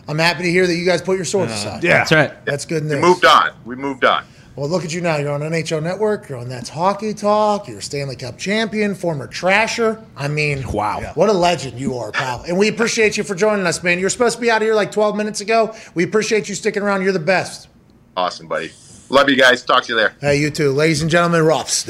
I'm 0.07 0.19
happy 0.19 0.43
to 0.43 0.49
hear 0.51 0.67
that 0.67 0.75
you 0.75 0.85
guys 0.85 1.01
put 1.01 1.15
your 1.15 1.25
swords 1.25 1.51
uh, 1.51 1.55
aside. 1.55 1.83
Yeah. 1.83 1.99
That's 1.99 2.11
right. 2.11 2.45
That's 2.45 2.65
good 2.65 2.83
We 2.83 2.95
moved 2.95 3.25
on. 3.25 3.51
We 3.65 3.75
moved 3.75 4.03
on. 4.05 4.25
Well, 4.55 4.69
look 4.69 4.83
at 4.85 4.93
you 4.93 5.01
now. 5.01 5.17
You're 5.17 5.31
on 5.31 5.41
NHL 5.41 5.81
Network. 5.81 6.29
You're 6.29 6.37
on 6.37 6.47
That's 6.47 6.69
Hockey 6.69 7.15
Talk. 7.15 7.67
You're 7.67 7.79
a 7.79 7.81
Stanley 7.81 8.15
Cup 8.15 8.37
champion, 8.37 8.93
former 8.93 9.27
trasher. 9.27 10.03
I 10.15 10.27
mean, 10.27 10.63
Wow. 10.71 11.11
What 11.15 11.29
a 11.29 11.33
legend 11.33 11.79
you 11.79 11.97
are, 11.97 12.11
pal. 12.11 12.43
And 12.47 12.59
we 12.59 12.67
appreciate 12.67 13.17
you 13.17 13.23
for 13.23 13.33
joining 13.33 13.65
us, 13.65 13.81
man. 13.81 13.97
You're 13.97 14.11
supposed 14.11 14.35
to 14.35 14.41
be 14.41 14.51
out 14.51 14.61
of 14.61 14.67
here 14.67 14.75
like 14.75 14.91
12 14.91 15.15
minutes 15.15 15.41
ago. 15.41 15.73
We 15.95 16.03
appreciate 16.03 16.49
you 16.49 16.55
sticking 16.55 16.83
around. 16.83 17.01
You're 17.01 17.13
the 17.13 17.19
best. 17.19 17.67
Awesome, 18.15 18.47
buddy. 18.47 18.71
Love 19.09 19.27
you 19.27 19.35
guys. 19.35 19.63
Talk 19.63 19.83
to 19.85 19.93
you 19.93 19.97
there. 19.97 20.15
Hey, 20.21 20.39
you 20.39 20.51
too. 20.51 20.71
Ladies 20.71 21.01
and 21.01 21.09
gentlemen, 21.09 21.41
Ruffs. 21.43 21.83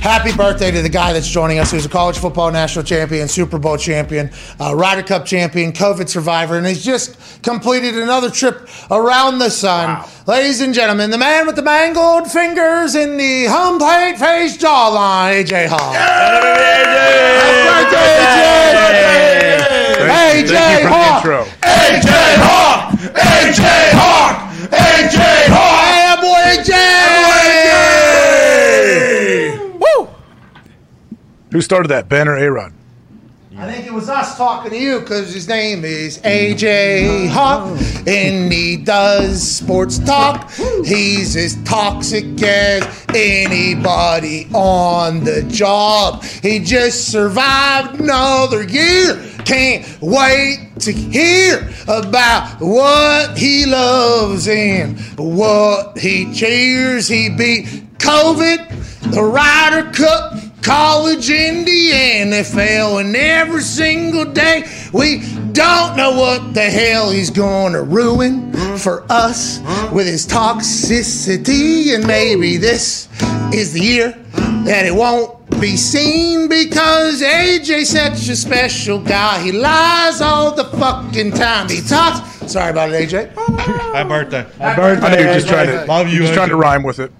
Happy 0.00 0.34
birthday 0.34 0.70
to 0.70 0.80
the 0.80 0.88
guy 0.88 1.12
that's 1.12 1.28
joining 1.28 1.58
us, 1.58 1.72
who's 1.72 1.84
a 1.84 1.88
college 1.88 2.18
football 2.18 2.52
national 2.52 2.84
champion, 2.84 3.26
Super 3.26 3.58
Bowl 3.58 3.76
champion, 3.76 4.30
uh, 4.60 4.74
Ryder 4.74 5.02
Cup 5.02 5.26
champion, 5.26 5.72
COVID 5.72 6.08
survivor, 6.08 6.56
and 6.56 6.66
he's 6.66 6.84
just 6.84 7.42
completed 7.42 7.96
another 7.98 8.30
trip 8.30 8.68
around 8.90 9.38
the 9.38 9.50
sun. 9.50 10.08
Ladies 10.26 10.60
and 10.60 10.72
gentlemen, 10.72 11.10
the 11.10 11.18
man 11.18 11.46
with 11.46 11.56
the 11.56 11.62
mangled 11.62 12.30
fingers 12.30 12.94
and 12.94 13.18
the 13.18 13.46
home 13.46 13.78
plate 13.78 14.16
face 14.18 14.56
jawline, 14.56 15.44
AJ 15.44 15.66
Hawk. 15.66 15.94
Happy 15.94 17.58
birthday, 17.68 18.28
AJ! 18.38 19.08
AJ 20.08 20.48
Thank 20.48 20.82
you 20.82 20.88
Hawk! 20.88 21.24
AJ 21.60 22.10
Hawk! 22.38 22.92
AJ 23.14 23.62
Hawk! 23.98 24.36
AJ 24.70 25.18
Hawk! 25.48 25.82
Hey, 25.82 26.16
boy, 26.22 26.62
AJ! 26.62 26.87
Who 31.52 31.60
started 31.60 31.88
that, 31.88 32.08
Ben 32.08 32.28
or 32.28 32.36
A-Rod? 32.36 32.72
I 33.60 33.72
think 33.72 33.86
it 33.86 33.92
was 33.92 34.08
us 34.08 34.36
talking 34.38 34.70
to 34.70 34.78
you 34.78 35.00
because 35.00 35.34
his 35.34 35.48
name 35.48 35.84
is 35.84 36.18
mm. 36.18 36.54
AJ 36.54 37.28
Hawk 37.28 37.76
and 38.06 38.52
he 38.52 38.76
does 38.76 39.42
sports 39.42 39.98
talk. 39.98 40.48
He's 40.84 41.34
as 41.34 41.60
toxic 41.64 42.40
as 42.40 43.06
anybody 43.12 44.46
on 44.54 45.24
the 45.24 45.42
job. 45.50 46.22
He 46.22 46.60
just 46.60 47.10
survived 47.10 47.98
another 47.98 48.62
year. 48.62 49.20
Can't 49.44 49.84
wait 50.00 50.70
to 50.78 50.92
hear 50.92 51.68
about 51.88 52.60
what 52.60 53.36
he 53.36 53.66
loves 53.66 54.46
and 54.46 55.00
what 55.18 55.98
he 55.98 56.32
cheers. 56.32 57.08
He 57.08 57.28
beat 57.28 57.66
COVID, 57.98 59.10
the 59.12 59.22
Ryder 59.24 59.90
Cup 59.90 60.47
college 60.62 61.30
in 61.30 61.64
the 61.64 61.90
NFL, 61.90 63.00
and 63.00 63.14
every 63.16 63.62
single 63.62 64.24
day 64.24 64.64
we 64.92 65.22
don't 65.52 65.96
know 65.96 66.12
what 66.12 66.54
the 66.54 66.62
hell 66.62 67.10
he's 67.10 67.30
gonna 67.30 67.82
ruin 67.82 68.52
for 68.78 69.04
us 69.10 69.60
with 69.92 70.06
his 70.06 70.26
toxicity, 70.26 71.94
and 71.94 72.06
maybe 72.06 72.56
this 72.56 73.08
is 73.52 73.72
the 73.72 73.80
year 73.80 74.10
that 74.64 74.84
it 74.84 74.94
won't 74.94 75.34
be 75.60 75.76
seen 75.76 76.48
because 76.48 77.22
AJ's 77.22 77.88
such 77.88 78.28
a 78.28 78.36
special 78.36 79.00
guy. 79.00 79.40
He 79.42 79.52
lies 79.52 80.20
all 80.20 80.54
the 80.54 80.64
fucking 80.64 81.32
time. 81.32 81.68
He 81.68 81.80
talks. 81.80 82.20
Sorry 82.52 82.70
about 82.70 82.90
it, 82.92 83.08
AJ. 83.08 83.34
Happy 83.58 84.08
birthday. 84.08 84.46
I 84.60 84.76
know 84.76 85.18
you're 85.18 85.34
just 85.34 85.48
trying 85.48 85.66
to, 85.68 85.84
Love 85.86 86.08
you, 86.08 86.20
just 86.20 86.34
trying 86.34 86.50
to 86.50 86.56
rhyme 86.56 86.82
with 86.82 86.98
it. 86.98 87.10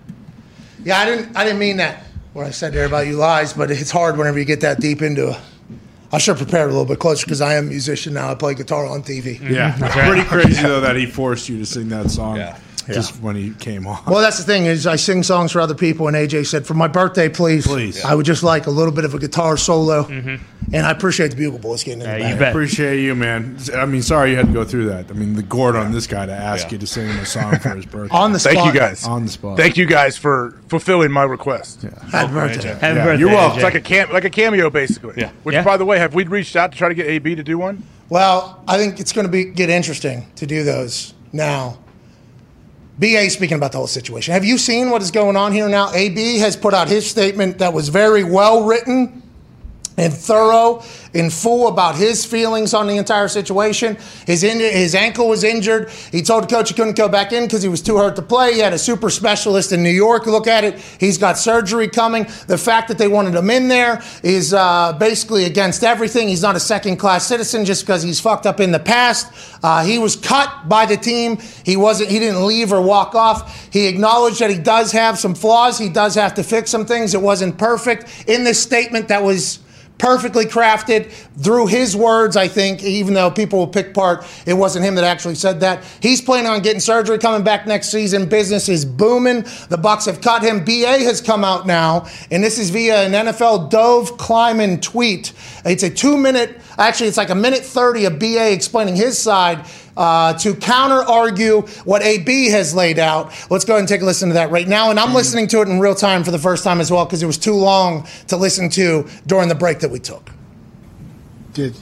Yeah, 0.84 0.98
I 0.98 1.04
didn't. 1.06 1.36
I 1.36 1.44
didn't 1.44 1.58
mean 1.58 1.78
that. 1.78 2.04
What 2.32 2.46
I 2.46 2.50
said 2.50 2.72
there 2.72 2.84
about 2.86 3.06
you 3.06 3.16
lies, 3.16 3.52
but 3.52 3.70
it's 3.70 3.90
hard 3.90 4.16
whenever 4.16 4.38
you 4.38 4.44
get 4.44 4.60
that 4.60 4.80
deep 4.80 5.02
into 5.02 5.30
it. 5.30 5.36
I 6.12 6.18
should 6.18 6.38
have 6.38 6.46
prepared 6.46 6.68
a 6.70 6.72
little 6.72 6.86
bit 6.86 6.98
closer 6.98 7.26
because 7.26 7.40
I 7.40 7.54
am 7.54 7.66
a 7.66 7.68
musician 7.68 8.14
now. 8.14 8.30
I 8.30 8.34
play 8.34 8.54
guitar 8.54 8.86
on 8.86 9.02
TV. 9.02 9.38
Yeah. 9.40 9.76
Pretty 10.06 10.24
crazy, 10.26 10.62
though, 10.62 10.80
that 10.80 10.96
he 10.96 11.04
forced 11.06 11.48
you 11.48 11.58
to 11.58 11.66
sing 11.66 11.88
that 11.90 12.10
song 12.10 12.36
Yeah. 12.36 12.58
Just 12.94 13.20
when 13.22 13.36
he 13.36 13.50
came 13.54 13.86
on. 13.86 14.02
Well, 14.06 14.20
that's 14.20 14.38
the 14.38 14.44
thing 14.44 14.66
is 14.66 14.86
I 14.86 14.96
sing 14.96 15.22
songs 15.22 15.52
for 15.52 15.60
other 15.60 15.74
people, 15.74 16.08
and 16.08 16.16
AJ 16.16 16.46
said, 16.46 16.66
"For 16.66 16.74
my 16.74 16.88
birthday, 16.88 17.28
please, 17.28 17.66
Please. 17.66 18.04
I 18.04 18.14
would 18.14 18.26
just 18.26 18.42
like 18.42 18.66
a 18.66 18.70
little 18.70 18.92
bit 18.92 19.04
of 19.04 19.14
a 19.14 19.18
guitar 19.18 19.56
solo." 19.56 20.04
Mm-hmm. 20.04 20.36
And 20.70 20.84
I 20.84 20.90
appreciate 20.90 21.28
the 21.30 21.36
Bugle 21.36 21.58
Boys 21.58 21.82
getting 21.82 22.02
in 22.02 22.06
Yeah, 22.06 22.18
band. 22.18 22.30
you 22.34 22.38
bet. 22.38 22.48
Appreciate 22.50 23.00
you, 23.02 23.14
man. 23.14 23.56
I 23.74 23.86
mean, 23.86 24.02
sorry 24.02 24.32
you 24.32 24.36
had 24.36 24.48
to 24.48 24.52
go 24.52 24.64
through 24.64 24.88
that. 24.90 25.10
I 25.10 25.14
mean, 25.14 25.32
the 25.34 25.42
gourd 25.42 25.76
on 25.76 25.92
this 25.92 26.06
guy 26.06 26.26
to 26.26 26.32
ask 26.32 26.66
Yeah. 26.66 26.72
you 26.72 26.78
to 26.78 26.86
sing 26.86 27.06
him 27.08 27.18
a 27.20 27.24
song 27.24 27.58
for 27.58 27.70
his 27.70 27.86
birthday. 27.86 28.14
on 28.14 28.32
the 28.34 28.38
spot. 28.38 28.52
Thank 28.52 28.74
you 28.74 28.78
guys. 28.78 29.06
On 29.06 29.24
the 29.24 29.30
spot. 29.30 29.56
Thank 29.56 29.78
you 29.78 29.86
guys 29.86 30.18
for 30.18 30.60
fulfilling 30.68 31.10
my 31.10 31.22
request. 31.22 31.86
Happy 32.12 32.32
birthday. 32.34 32.68
Happy 32.68 32.96
Yeah, 32.96 33.04
birthday. 33.04 33.18
you're 33.20 33.30
welcome. 33.30 33.56
It's 33.60 33.64
like 33.64 33.76
a 33.76 33.80
cam- 33.80 34.12
like 34.12 34.24
a 34.24 34.30
cameo, 34.30 34.68
basically. 34.68 35.14
Yeah. 35.16 35.30
Which, 35.42 35.54
Yeah. 35.54 35.62
by 35.62 35.78
the 35.78 35.86
way, 35.86 35.98
have 36.00 36.14
we 36.14 36.24
reached 36.24 36.54
out 36.54 36.72
to 36.72 36.76
try 36.76 36.88
to 36.90 36.94
get 36.94 37.06
AB 37.06 37.34
to 37.36 37.42
do 37.42 37.56
one? 37.56 37.82
Well, 38.10 38.62
I 38.68 38.76
think 38.76 39.00
it's 39.00 39.12
going 39.12 39.26
to 39.26 39.32
be 39.32 39.44
get 39.44 39.70
interesting 39.70 40.26
to 40.36 40.44
do 40.46 40.64
those 40.64 41.14
now. 41.32 41.78
BA 42.98 43.30
speaking 43.30 43.56
about 43.56 43.72
the 43.72 43.78
whole 43.78 43.86
situation. 43.86 44.32
Have 44.32 44.44
you 44.44 44.58
seen 44.58 44.90
what 44.90 45.02
is 45.02 45.10
going 45.10 45.36
on 45.36 45.52
here 45.52 45.68
now? 45.68 45.92
AB 45.92 46.38
has 46.38 46.56
put 46.56 46.74
out 46.74 46.88
his 46.88 47.08
statement 47.08 47.58
that 47.58 47.72
was 47.72 47.88
very 47.88 48.24
well 48.24 48.64
written 48.64 49.22
and 49.98 50.14
thorough 50.14 50.82
in 51.12 51.30
full 51.30 51.68
about 51.68 51.96
his 51.96 52.24
feelings 52.24 52.74
on 52.74 52.86
the 52.86 52.96
entire 52.96 53.28
situation. 53.28 53.96
His 54.26 54.44
in, 54.44 54.60
his 54.60 54.94
ankle 54.94 55.28
was 55.28 55.42
injured. 55.42 55.90
He 56.12 56.22
told 56.22 56.44
the 56.44 56.46
coach 56.46 56.68
he 56.68 56.74
couldn't 56.74 56.96
go 56.96 57.08
back 57.08 57.32
in 57.32 57.44
because 57.44 57.62
he 57.62 57.68
was 57.68 57.82
too 57.82 57.96
hurt 57.96 58.14
to 58.16 58.22
play. 58.22 58.54
He 58.54 58.60
had 58.60 58.72
a 58.72 58.78
super 58.78 59.10
specialist 59.10 59.72
in 59.72 59.82
New 59.82 59.90
York 59.90 60.26
look 60.26 60.46
at 60.46 60.64
it. 60.64 60.78
He's 61.00 61.18
got 61.18 61.38
surgery 61.38 61.88
coming. 61.88 62.24
The 62.46 62.58
fact 62.58 62.88
that 62.88 62.98
they 62.98 63.08
wanted 63.08 63.34
him 63.34 63.50
in 63.50 63.68
there 63.68 64.02
is 64.22 64.54
uh, 64.54 64.92
basically 64.98 65.44
against 65.44 65.82
everything. 65.82 66.28
He's 66.28 66.42
not 66.42 66.56
a 66.56 66.60
second 66.60 66.98
class 66.98 67.26
citizen 67.26 67.64
just 67.64 67.84
because 67.84 68.02
he's 68.02 68.20
fucked 68.20 68.46
up 68.46 68.60
in 68.60 68.70
the 68.70 68.78
past. 68.78 69.32
Uh, 69.62 69.84
he 69.84 69.98
was 69.98 70.14
cut 70.14 70.68
by 70.68 70.86
the 70.86 70.96
team. 70.96 71.38
He 71.64 71.76
wasn't. 71.76 72.10
He 72.10 72.18
didn't 72.18 72.46
leave 72.46 72.72
or 72.72 72.80
walk 72.80 73.14
off. 73.14 73.72
He 73.72 73.86
acknowledged 73.86 74.38
that 74.40 74.50
he 74.50 74.58
does 74.58 74.92
have 74.92 75.18
some 75.18 75.34
flaws. 75.34 75.78
He 75.78 75.88
does 75.88 76.14
have 76.14 76.34
to 76.34 76.44
fix 76.44 76.70
some 76.70 76.86
things. 76.86 77.14
It 77.14 77.22
wasn't 77.22 77.58
perfect 77.58 78.24
in 78.28 78.44
this 78.44 78.62
statement 78.62 79.08
that 79.08 79.22
was 79.22 79.60
perfectly 79.98 80.44
crafted. 80.46 81.10
Through 81.42 81.68
his 81.68 81.94
words 81.94 82.36
i 82.36 82.48
think 82.48 82.82
even 82.82 83.14
though 83.14 83.30
people 83.30 83.58
will 83.58 83.68
pick 83.68 83.94
part 83.94 84.24
it 84.46 84.54
wasn't 84.54 84.84
him 84.84 84.94
that 84.96 85.04
actually 85.04 85.34
said 85.34 85.60
that. 85.60 85.84
He's 86.00 86.20
planning 86.20 86.50
on 86.50 86.62
getting 86.62 86.80
surgery 86.80 87.18
coming 87.18 87.44
back 87.44 87.66
next 87.66 87.90
season. 87.90 88.28
Business 88.28 88.68
is 88.68 88.84
booming. 88.84 89.44
The 89.68 89.78
bucks 89.78 90.06
have 90.06 90.20
cut 90.20 90.42
him. 90.42 90.64
Ba 90.64 90.98
has 91.04 91.20
come 91.20 91.44
out 91.44 91.66
now 91.66 92.06
and 92.30 92.42
this 92.42 92.58
is 92.58 92.70
via 92.70 93.04
an 93.04 93.12
nfl 93.12 93.70
Dov 93.70 94.16
Kleiman 94.18 94.80
tweet. 94.80 95.32
It's 95.64 95.82
a 95.82 95.90
two 95.90 96.16
minute 96.16 96.60
actually 96.78 97.08
it's 97.08 97.16
like 97.16 97.30
a 97.30 97.34
minute 97.34 97.64
30 97.64 98.04
of 98.06 98.18
ba 98.18 98.52
explaining 98.52 98.96
his 98.96 99.18
side 99.18 99.64
uh, 99.98 100.32
to 100.34 100.54
counter 100.54 101.02
argue 101.02 101.62
what 101.84 102.02
AB 102.02 102.50
has 102.50 102.72
laid 102.72 103.00
out. 103.00 103.32
Let's 103.50 103.64
go 103.64 103.74
ahead 103.74 103.80
and 103.80 103.88
take 103.88 104.00
a 104.00 104.04
listen 104.04 104.28
to 104.28 104.34
that 104.34 104.50
right 104.50 104.66
now. 104.66 104.90
And 104.90 104.98
I'm 104.98 105.12
listening 105.12 105.48
to 105.48 105.60
it 105.60 105.68
in 105.68 105.80
real 105.80 105.96
time 105.96 106.22
for 106.22 106.30
the 106.30 106.38
first 106.38 106.62
time 106.62 106.80
as 106.80 106.90
well 106.90 107.04
because 107.04 107.20
it 107.22 107.26
was 107.26 107.36
too 107.36 107.54
long 107.54 108.06
to 108.28 108.36
listen 108.36 108.70
to 108.70 109.08
during 109.26 109.48
the 109.48 109.56
break 109.56 109.80
that 109.80 109.90
we 109.90 109.98
took. 109.98 110.30
did 111.52 111.74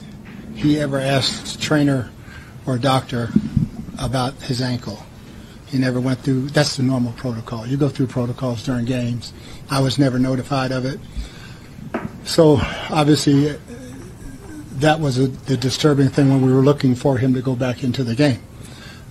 he 0.55 0.79
ever 0.79 0.99
ask 0.99 1.55
a 1.55 1.59
trainer 1.59 2.09
or 2.65 2.79
doctor 2.79 3.29
about 3.99 4.33
his 4.41 4.61
ankle? 4.61 4.97
He 5.67 5.77
never 5.77 6.01
went 6.01 6.19
through. 6.19 6.49
That's 6.49 6.77
the 6.77 6.83
normal 6.83 7.11
protocol. 7.11 7.67
You 7.67 7.77
go 7.77 7.89
through 7.89 8.07
protocols 8.07 8.63
during 8.63 8.85
games. 8.85 9.33
I 9.69 9.81
was 9.81 9.99
never 9.99 10.17
notified 10.17 10.71
of 10.71 10.85
it. 10.85 10.99
So 12.23 12.57
obviously, 12.89 13.49
that 14.77 14.99
was 14.99 15.17
a, 15.17 15.27
the 15.27 15.57
disturbing 15.57 16.09
thing 16.09 16.29
when 16.29 16.45
we 16.45 16.53
were 16.53 16.61
looking 16.61 16.95
for 16.95 17.17
him 17.17 17.33
to 17.33 17.41
go 17.41 17.55
back 17.55 17.83
into 17.83 18.03
the 18.03 18.15
game. 18.15 18.39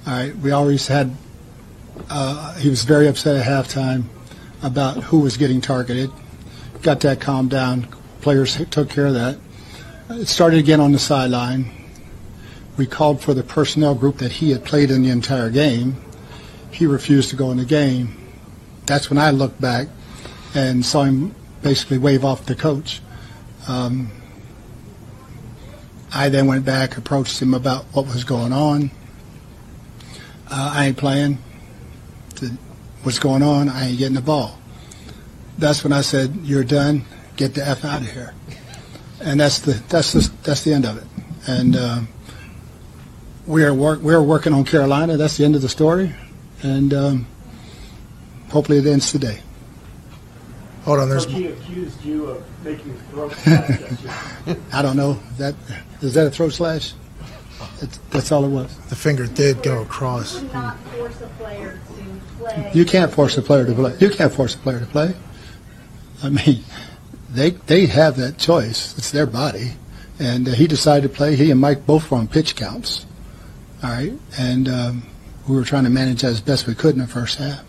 All 0.07 0.12
right, 0.12 0.37
we 0.37 0.53
always 0.53 0.87
had. 0.87 1.14
Uh, 2.09 2.55
he 2.55 2.69
was 2.69 2.85
very 2.85 3.09
upset 3.09 3.37
at 3.37 3.47
halftime 3.47 4.05
about 4.62 5.03
who 5.05 5.21
was 5.21 5.37
getting 5.37 5.61
targeted. 5.61 6.11
Got 6.83 7.01
that 7.01 7.21
calmed 7.21 7.51
down. 7.51 7.89
Players 8.21 8.57
took 8.71 8.91
care 8.91 9.07
of 9.07 9.14
that. 9.14 9.39
It 10.11 10.29
started 10.29 10.61
again 10.61 10.79
on 10.79 10.93
the 10.93 10.99
sideline. 10.99 11.73
We 12.77 12.87
called 12.87 13.21
for 13.21 13.35
the 13.35 13.43
personnel 13.43 13.95
group 13.95 14.19
that 14.19 14.31
he 14.31 14.51
had 14.51 14.64
played 14.64 14.91
in 14.91 15.03
the 15.03 15.11
entire 15.11 15.51
game. 15.51 15.97
He 16.71 16.87
refused 16.87 17.31
to 17.31 17.37
go 17.37 17.51
in 17.51 17.57
the 17.57 17.64
game. 17.64 18.17
That's 18.85 19.11
when 19.11 19.19
I 19.19 19.31
looked 19.31 19.61
back 19.61 19.89
and 20.55 20.85
saw 20.85 21.05
him 21.05 21.35
basically 21.62 21.99
wave 21.99 22.25
off 22.25 22.47
the 22.47 22.55
coach. 22.55 23.01
Um, 23.67 24.11
I 26.17 26.31
then 26.31 26.47
went 26.47 26.64
back, 26.64 26.97
approached 26.97 27.43
him 27.43 27.53
about 27.53 27.85
what 27.93 28.07
was 28.07 28.25
going 28.25 28.53
on. 28.53 28.91
Uh, 30.51 30.73
I 30.75 30.87
ain't 30.87 30.97
playing. 30.97 31.39
What's 33.03 33.19
going 33.19 33.43
on? 33.43 33.69
I 33.69 33.89
ain't 33.89 33.99
getting 33.99 34.14
the 34.14 34.23
ball. 34.23 34.59
That's 35.59 35.85
when 35.85 35.93
I 35.93 36.01
said, 36.01 36.35
"You're 36.43 36.64
done. 36.64 37.05
Get 37.37 37.55
the 37.55 37.67
f 37.67 37.85
out 37.85 38.01
of 38.01 38.11
here." 38.11 38.33
And 39.21 39.39
that's 39.39 39.59
the 39.59 39.75
that's 39.89 40.12
the 40.12 40.31
that's 40.43 40.62
the 40.62 40.73
end 40.73 40.87
of 40.87 40.97
it. 40.97 41.05
And 41.47 41.77
um, 41.77 42.09
we 43.47 43.64
are 43.64 43.75
work 43.75 44.01
we 44.03 44.14
are 44.14 44.23
working 44.23 44.55
on 44.55 44.64
Carolina. 44.64 45.19
That's 45.19 45.37
the 45.37 45.45
end 45.45 45.55
of 45.55 45.62
the 45.62 45.69
story. 45.69 46.14
And 46.62 46.95
um, 46.95 47.27
hopefully 48.49 48.79
it 48.79 48.87
ends 48.87 49.12
today. 49.12 49.41
Hold 50.87 51.01
on, 51.01 51.09
there's 51.11 51.26
He 51.26 51.49
accused 51.49 52.03
you 52.05 52.26
of 52.26 52.64
making 52.64 52.93
a 52.93 53.11
throat 53.11 53.32
slash. 53.37 54.57
I 54.72 54.82
don't 54.82 54.97
know 54.97 55.20
that 55.37 55.55
is 56.01 56.14
that 56.14 56.26
a 56.26 56.30
throat 56.30 56.53
slash? 56.53 56.95
That's, 57.80 57.99
that's 58.11 58.32
all 58.32 58.45
it 58.45 58.49
was. 58.49 58.74
the 58.89 58.97
finger 58.97 59.26
did 59.26 59.62
go 59.62 59.82
across. 59.82 60.41
would 60.41 60.53
not 60.53 60.78
force 60.78 61.20
a 61.20 61.26
player 61.26 61.72
to 61.72 62.39
play. 62.39 62.70
You 62.72 62.84
can't 62.84 63.12
force 63.12 63.37
a 63.37 63.43
player 63.43 63.66
to 63.66 63.74
play. 63.74 63.97
You 63.99 64.11
can't 64.11 64.32
force 64.32 64.55
a 64.55 64.59
player 64.59 64.80
to 64.80 64.87
play. 64.87 65.14
I 66.22 66.30
mean, 66.30 66.64
they 67.30 67.51
they 67.51 67.87
have 67.87 68.16
that 68.16 68.39
choice. 68.39 68.97
It's 68.97 69.11
their 69.11 69.26
body, 69.26 69.72
and 70.18 70.49
uh, 70.49 70.53
he 70.53 70.66
decided 70.66 71.11
to 71.11 71.14
play. 71.14 71.37
He 71.37 71.51
and 71.51 71.61
Mike 71.61 71.84
both 71.84 72.11
were 72.11 72.18
on 72.18 72.28
pitch 72.28 72.57
counts. 72.57 73.05
All 73.82 73.91
right, 73.91 74.14
and 74.39 74.68
um, 74.68 75.03
we 75.49 75.57
were 75.57 75.64
trying 75.64 75.84
to 75.84 75.91
manage 75.91 76.22
that 76.22 76.30
as 76.30 76.41
best 76.41 76.66
we 76.66 76.74
could 76.74 76.95
in 76.95 77.01
the 77.01 77.07
first 77.07 77.39
half. 77.39 77.62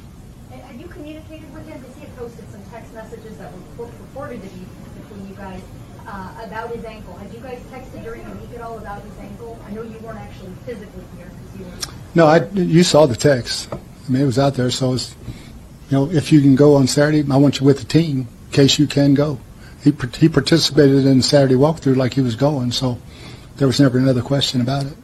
Have 0.50 0.80
you 0.80 0.88
communicated 0.88 1.54
with 1.54 1.68
him? 1.68 1.80
Because 1.80 1.96
he 1.96 2.02
had 2.02 2.16
posted 2.16 2.50
some 2.52 2.64
text 2.72 2.94
messages 2.94 3.38
that 3.38 3.52
were 3.78 3.88
purported 3.88 4.42
to 4.42 4.50
be 4.50 4.66
between 5.02 5.28
you 5.28 5.36
guys 5.36 5.62
uh, 6.08 6.46
about 6.46 6.74
his 6.74 6.84
ankle. 6.86 7.14
Have 7.16 7.34
you 7.34 7.40
guys 7.40 7.60
texted 7.70 8.04
during 8.04 8.24
the 8.24 8.36
week 8.38 8.56
at 8.56 8.62
all 8.62 8.78
about 8.78 9.04
his 9.04 9.18
ankle? 9.20 9.60
I 9.68 9.72
know 9.72 9.82
you 9.82 10.00
weren't 10.00 10.20
actually 10.20 10.54
physically 10.66 11.04
here 11.18 11.30
because 11.30 11.60
you 11.60 11.66
were. 11.66 11.94
No, 12.18 12.26
I 12.26 12.48
you 12.56 12.82
saw 12.82 13.06
the 13.06 13.16
text. 13.16 13.72
I 13.72 14.10
mean, 14.10 14.24
it 14.24 14.26
was 14.26 14.40
out 14.40 14.56
there. 14.56 14.72
So 14.72 14.94
it's 14.94 15.16
you 15.88 15.98
know, 15.98 16.10
if 16.10 16.32
you 16.32 16.42
can 16.42 16.56
go 16.56 16.74
on 16.74 16.88
Saturday, 16.88 17.24
I 17.32 17.38
want 17.38 17.60
you 17.60 17.66
with 17.68 17.78
the 17.78 17.86
team 17.86 18.22
in 18.22 18.52
case 18.52 18.80
you 18.80 18.88
can 18.88 19.14
go. 19.14 19.40
He 19.84 19.94
he 20.18 20.28
participated 20.28 21.06
in 21.06 21.18
the 21.18 21.24
Saturday 21.24 21.54
walkthrough 21.54 21.96
like 21.96 22.16
he 22.16 22.22
was 22.22 22.36
going, 22.36 22.72
so 22.72 22.98
there 23.58 23.68
was 23.68 23.80
never 23.80 24.00
another 24.00 24.24
question 24.24 24.62
about 24.62 24.88
it. 24.88 24.98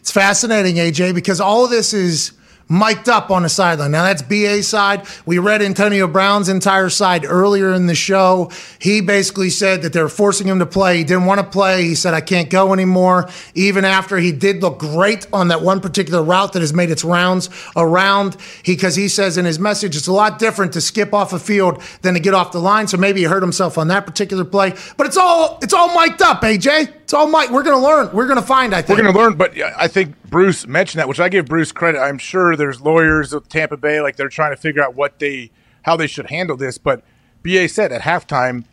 It's 0.00 0.10
fascinating, 0.10 0.74
AJ, 0.74 1.14
because 1.14 1.40
all 1.40 1.64
of 1.64 1.70
this 1.70 1.94
is 1.94 2.32
mic'd 2.68 3.08
up 3.08 3.30
on 3.30 3.42
the 3.42 3.48
sideline. 3.48 3.90
Now 3.90 4.04
that's 4.04 4.22
BA 4.22 4.62
side. 4.62 5.06
We 5.26 5.38
read 5.38 5.62
Antonio 5.62 6.06
Brown's 6.06 6.48
entire 6.48 6.88
side 6.88 7.24
earlier 7.24 7.72
in 7.72 7.86
the 7.86 7.94
show. 7.94 8.50
He 8.78 9.00
basically 9.00 9.50
said 9.50 9.82
that 9.82 9.92
they're 9.92 10.08
forcing 10.08 10.46
him 10.46 10.58
to 10.58 10.66
play. 10.66 10.98
He 10.98 11.04
didn't 11.04 11.26
want 11.26 11.40
to 11.40 11.46
play. 11.46 11.82
He 11.82 11.94
said, 11.94 12.14
I 12.14 12.20
can't 12.20 12.50
go 12.50 12.72
anymore. 12.72 13.28
Even 13.54 13.84
after 13.84 14.18
he 14.18 14.32
did 14.32 14.62
look 14.62 14.78
great 14.78 15.26
on 15.32 15.48
that 15.48 15.62
one 15.62 15.80
particular 15.80 16.22
route 16.22 16.52
that 16.54 16.60
has 16.60 16.72
made 16.72 16.90
its 16.90 17.04
rounds 17.04 17.50
around, 17.76 18.36
cause 18.80 18.96
he 18.96 19.08
says 19.08 19.38
in 19.38 19.44
his 19.44 19.58
message, 19.58 19.96
it's 19.96 20.06
a 20.06 20.12
lot 20.12 20.38
different 20.38 20.72
to 20.72 20.80
skip 20.80 21.14
off 21.14 21.32
a 21.32 21.38
field 21.38 21.82
than 22.02 22.14
to 22.14 22.20
get 22.20 22.34
off 22.34 22.52
the 22.52 22.58
line. 22.58 22.88
So 22.88 22.96
maybe 22.96 23.20
he 23.20 23.26
hurt 23.26 23.42
himself 23.42 23.78
on 23.78 23.88
that 23.88 24.06
particular 24.06 24.44
play, 24.44 24.74
but 24.96 25.06
it's 25.06 25.16
all, 25.16 25.58
it's 25.62 25.74
all 25.74 25.94
mic'd 25.94 26.22
up, 26.22 26.42
AJ. 26.42 26.92
It's 27.04 27.12
all 27.12 27.26
mic. 27.26 27.50
We're 27.50 27.62
to 27.64 27.76
learn. 27.76 28.10
We're 28.12 28.26
to 28.26 28.40
find, 28.42 28.74
I 28.74 28.80
think. 28.80 28.98
We're 28.98 29.12
to 29.12 29.18
learn, 29.18 29.34
but 29.34 29.56
I 29.60 29.88
think 29.88 30.14
Bruce 30.24 30.66
mentioned 30.66 31.00
that, 31.00 31.08
which 31.08 31.20
I 31.20 31.28
give 31.28 31.46
Bruce 31.46 31.70
credit. 31.70 32.00
I'm 32.00 32.18
sure 32.18 32.53
there's 32.56 32.80
lawyers 32.80 33.32
of 33.32 33.48
Tampa 33.48 33.76
Bay, 33.76 34.00
like 34.00 34.16
they're 34.16 34.28
trying 34.28 34.52
to 34.52 34.56
figure 34.56 34.82
out 34.82 34.94
what 34.94 35.18
they, 35.18 35.50
how 35.82 35.96
they 35.96 36.06
should 36.06 36.30
handle 36.30 36.56
this. 36.56 36.78
But 36.78 37.02
BA 37.42 37.68
said 37.68 37.92
at 37.92 38.02
halftime, 38.02 38.64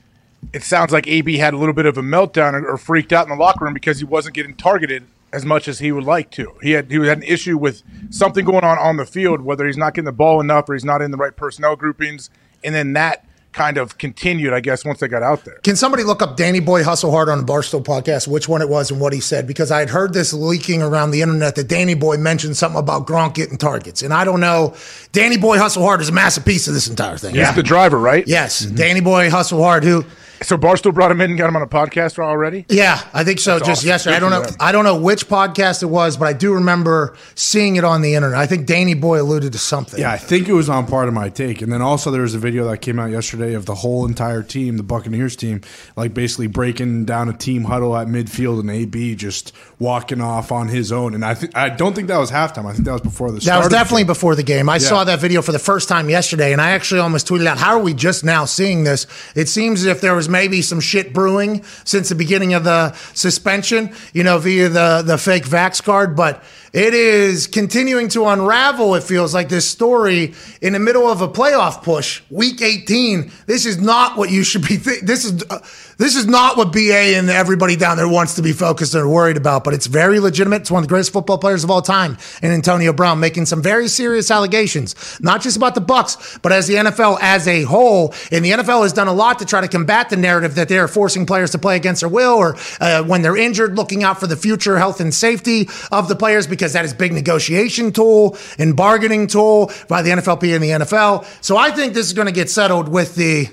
it 0.54 0.64
sounds 0.64 0.92
like 0.92 1.08
AB 1.08 1.38
had 1.38 1.54
a 1.54 1.58
little 1.58 1.74
bit 1.74 1.86
of 1.86 1.98
a 1.98 2.02
meltdown 2.02 2.54
or, 2.54 2.66
or 2.68 2.78
freaked 2.78 3.14
out 3.14 3.26
in 3.26 3.30
the 3.30 3.42
locker 3.42 3.66
room 3.66 3.74
because 3.74 4.00
he 4.00 4.06
wasn't 4.06 4.36
getting 4.36 4.56
targeted 4.56 5.06
as 5.34 5.46
much 5.46 5.68
as 5.68 5.80
he 5.80 5.92
would 5.92 6.04
like 6.04 6.30
to. 6.32 6.54
He 6.62 6.72
had 6.72 6.92
he 6.92 6.98
had 7.08 7.20
an 7.20 7.24
issue 7.24 7.58
with 7.58 7.84
something 8.10 8.44
going 8.44 8.64
on 8.64 8.78
on 8.78 8.98
the 8.98 9.06
field, 9.06 9.42
whether 9.42 9.66
he's 9.66 9.78
not 9.78 9.94
getting 9.94 10.06
the 10.06 10.12
ball 10.12 10.42
enough 10.42 10.70
or 10.70 10.74
he's 10.74 10.86
not 10.86 11.02
in 11.02 11.12
the 11.12 11.18
right 11.18 11.36
personnel 11.36 11.76
groupings, 11.76 12.30
and 12.64 12.76
then 12.76 12.94
that 12.94 13.26
kind 13.54 13.78
of 13.78 13.98
continued, 13.98 14.54
I 14.54 14.60
guess, 14.60 14.86
once 14.86 15.00
they 15.00 15.08
got 15.08 15.24
out 15.24 15.46
there. 15.46 15.56
Can 15.64 15.76
somebody 15.76 16.04
look 16.04 16.22
up 16.22 16.38
Danny 16.38 16.60
Boy 16.60 16.84
Hustle 16.84 17.12
Hard 17.12 17.30
on 17.30 17.38
the 17.38 17.44
Barstool 17.44 17.84
podcast, 17.84 18.28
which 18.28 18.48
one 18.48 18.62
it 18.62 18.70
was 18.70 18.92
and 18.92 19.00
what 19.00 19.14
he 19.14 19.20
said? 19.20 19.48
Because 19.48 19.72
I 19.72 19.80
had 19.80 19.90
heard 19.90 20.14
this 20.14 20.34
leaking 20.34 20.82
around 20.82 21.12
the 21.12 21.22
internet 21.22 21.56
that 21.56 21.68
Danny 21.68 21.94
Boy 21.94 22.18
mentioned 22.18 22.58
something 22.58 22.80
about 22.80 23.08
Gronk 23.08 23.34
getting 23.34 23.58
targets. 23.58 24.02
And 24.02 24.14
I 24.14 24.24
don't 24.24 24.40
know. 24.40 24.76
Danny 25.12 25.38
Boy 25.38 25.58
Hustle 25.58 25.84
Hard 25.84 26.02
is 26.02 26.10
a 26.10 26.14
massive 26.14 26.46
piece 26.46 26.68
of 26.68 26.74
this 26.74 26.88
entire 26.88 27.18
thing. 27.18 27.36
He's 27.36 27.54
the 27.56 27.64
driver, 27.64 28.00
right? 28.00 28.28
Yes. 28.28 28.66
Mm-hmm. 28.66 28.76
Danny 28.76 29.02
Boy 29.02 29.30
Hustle 29.30 29.62
Hard, 29.62 29.84
who 29.84 30.06
So 30.44 30.58
Barstool 30.58 30.94
brought 30.94 31.12
him 31.12 31.22
in 31.22 31.32
and 31.32 31.38
got 31.40 31.48
him 31.50 31.56
on 31.56 31.62
a 31.62 31.68
podcast 31.68 32.18
already. 32.18 32.66
Yeah, 32.68 33.00
I 33.14 33.24
think 33.24 33.40
so. 33.40 33.56
That's 33.60 33.68
just 33.68 33.80
awesome. 33.82 33.88
yesterday. 33.90 34.16
I 34.16 34.20
don't 34.20 34.32
know. 34.32 34.42
them. 34.42 34.56
I 34.60 34.72
don't 34.72 34.84
know 34.84 34.96
which 34.98 35.28
podcast 35.28 35.84
it 35.84 35.88
was, 35.88 36.18
but 36.18 36.28
I 36.28 36.34
do 36.34 36.54
remember 36.56 37.16
seeing 37.36 37.76
it 37.76 37.84
on 37.84 38.02
the 38.02 38.16
internet. 38.16 38.40
I 38.40 38.48
think 38.48 38.66
Danny 38.66 38.96
Boy 38.96 39.22
alluded 39.22 39.52
to 39.54 39.60
something. 39.60 40.00
Yeah, 40.00 40.12
I 40.12 40.18
think 40.18 40.50
it 40.50 40.54
was 40.54 40.68
on 40.68 40.88
Pardon 40.88 41.14
My 41.14 41.30
Take. 41.30 41.62
And 41.62 41.72
then 41.72 41.82
also 41.84 42.10
there 42.10 42.24
was 42.24 42.34
a 42.34 42.40
video 42.40 42.68
that 42.70 42.80
came 42.80 42.98
out 43.00 43.12
yesterday 43.12 43.54
of 43.54 43.66
the 43.68 43.76
whole 43.76 44.06
entire 44.06 44.42
team, 44.42 44.78
the 44.78 44.84
Buccaneers 44.84 45.36
team, 45.36 45.62
like 45.96 46.14
basically 46.16 46.48
breaking 46.48 47.06
down 47.06 47.30
a 47.30 47.34
team 47.34 47.66
huddle 47.66 47.96
at 47.96 48.08
midfield 48.08 48.60
and 48.62 48.70
AB 48.72 49.16
just 49.16 49.54
walking 49.78 50.22
off 50.22 50.52
on 50.52 50.70
his 50.70 50.92
own. 50.92 51.14
And 51.14 51.24
I 51.24 51.36
think 51.36 51.56
I 51.56 51.70
don't 51.70 51.94
think 51.94 52.08
that 52.08 52.18
was 52.18 52.32
halftime. 52.32 52.66
I 52.66 52.74
think 52.74 52.86
that 52.86 52.94
was 52.94 53.02
before 53.02 53.30
the 53.30 53.36
That 53.36 53.42
start. 53.44 53.58
was 53.60 53.66
of 53.68 53.72
the 53.72 53.78
definitely 53.78 54.02
game. 54.04 54.08
before 54.08 54.36
the 54.36 54.44
game. 54.44 54.70
I 54.70 54.76
Yeah. 54.76 54.80
saw 54.80 55.04
that 55.04 55.20
video 55.20 55.42
for 55.44 55.52
the 55.52 55.60
first 55.60 55.88
time 55.88 56.10
yesterday, 56.10 56.52
and 56.52 56.60
I 56.62 56.72
actually 56.72 57.02
almost 57.02 57.28
tweeted 57.28 57.46
out, 57.46 57.60
"How 57.60 57.76
are 57.76 57.80
we 57.84 57.94
just 57.94 58.24
now 58.24 58.46
seeing 58.46 58.84
this?" 58.86 59.06
It 59.36 59.48
seems 59.50 59.82
as 59.82 59.86
if 59.86 60.02
there 60.02 60.16
was 60.16 60.30
maybe 60.32 60.62
some 60.62 60.80
shit 60.80 61.14
brewing 61.14 61.64
since 61.84 62.10
the 62.10 62.16
beginning 62.16 62.54
of 62.54 62.64
the 62.64 62.94
suspension, 63.14 63.94
you 64.14 64.24
know, 64.24 64.38
via 64.40 64.70
the 64.70 65.04
the 65.06 65.18
fake 65.18 65.44
Vax 65.46 65.84
card, 65.84 66.16
but. 66.16 66.44
It 66.74 66.94
is 66.94 67.48
continuing 67.48 68.08
to 68.10 68.28
unravel. 68.28 68.96
It 68.96 69.04
feels 69.04 69.34
like 69.34 69.50
this 69.50 69.68
story 69.68 70.34
in 70.62 70.72
the 70.72 70.80
middle 70.80 71.06
of 71.06 71.20
a 71.20 71.28
playoff 71.28 71.84
push, 71.84 72.22
week 72.30 72.62
18. 72.62 73.30
This 73.46 73.66
is 73.66 73.78
not 73.78 74.18
what 74.18 74.32
you 74.32 74.44
should 74.44 74.62
be. 74.62 74.78
Th- 74.78 75.02
this 75.02 75.26
is 75.26 75.44
uh, 75.50 75.60
this 75.98 76.16
is 76.16 76.28
not 76.28 76.56
what 76.56 76.72
BA 76.72 77.18
and 77.18 77.30
everybody 77.30 77.76
down 77.76 77.98
there 77.98 78.08
wants 78.08 78.36
to 78.36 78.42
be 78.42 78.54
focused 78.54 78.96
or 78.96 79.08
worried 79.08 79.36
about. 79.36 79.66
But 79.66 79.74
it's 79.74 79.86
very 79.86 80.22
legitimate. 80.22 80.62
It's 80.62 80.72
one 80.72 80.82
of 80.82 80.88
the 80.88 80.94
greatest 80.94 81.12
football 81.12 81.38
players 81.38 81.66
of 81.66 81.70
all 81.70 81.82
time, 81.82 82.18
and 82.42 82.54
Antonio 82.54 82.94
Brown 82.94 83.20
making 83.20 83.48
some 83.48 83.62
very 83.62 83.90
serious 83.90 84.32
allegations, 84.32 85.20
not 85.20 85.42
just 85.42 85.58
about 85.58 85.76
the 85.76 85.82
Bucks, 85.82 86.40
but 86.42 86.54
as 86.54 86.68
the 86.68 86.76
NFL 86.76 87.18
as 87.22 87.50
a 87.50 87.64
whole. 87.64 88.16
And 88.32 88.46
the 88.46 88.52
NFL 88.52 88.84
has 88.84 88.94
done 88.94 89.10
a 89.10 89.14
lot 89.14 89.40
to 89.40 89.46
try 89.46 89.60
to 89.60 89.68
combat 89.68 90.10
the 90.10 90.16
narrative 90.18 90.56
that 90.56 90.70
they 90.70 90.80
are 90.80 90.88
forcing 90.88 91.26
players 91.26 91.52
to 91.52 91.60
play 91.60 91.76
against 91.76 92.00
their 92.00 92.10
will, 92.10 92.34
or 92.34 92.56
uh, 92.80 93.04
when 93.04 93.24
they're 93.24 93.38
injured, 93.38 93.76
looking 93.76 94.06
out 94.06 94.22
for 94.22 94.28
the 94.28 94.38
future 94.38 94.78
health 94.78 95.02
and 95.02 95.14
safety 95.14 95.68
of 95.92 96.08
the 96.08 96.16
players 96.16 96.48
because 96.62 96.74
that 96.74 96.86
is 96.86 96.94
big 96.94 97.12
negotiation 97.12 97.92
tool 97.92 98.38
and 98.60 98.76
bargaining 98.76 99.26
tool 99.26 99.72
by 99.90 100.04
the 100.04 100.12
NFLP 100.12 100.54
and 100.54 100.64
the 100.64 100.86
NFL. 100.86 101.26
So 101.44 101.58
I 101.58 101.72
think 101.72 101.96
this 101.96 102.06
is 102.06 102.14
going 102.14 102.28
to 102.28 102.32
get 102.32 102.52
settled 102.52 102.88
with 102.88 103.16
the 103.16 103.48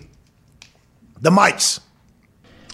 the 1.19 1.31
mics. 1.31 1.81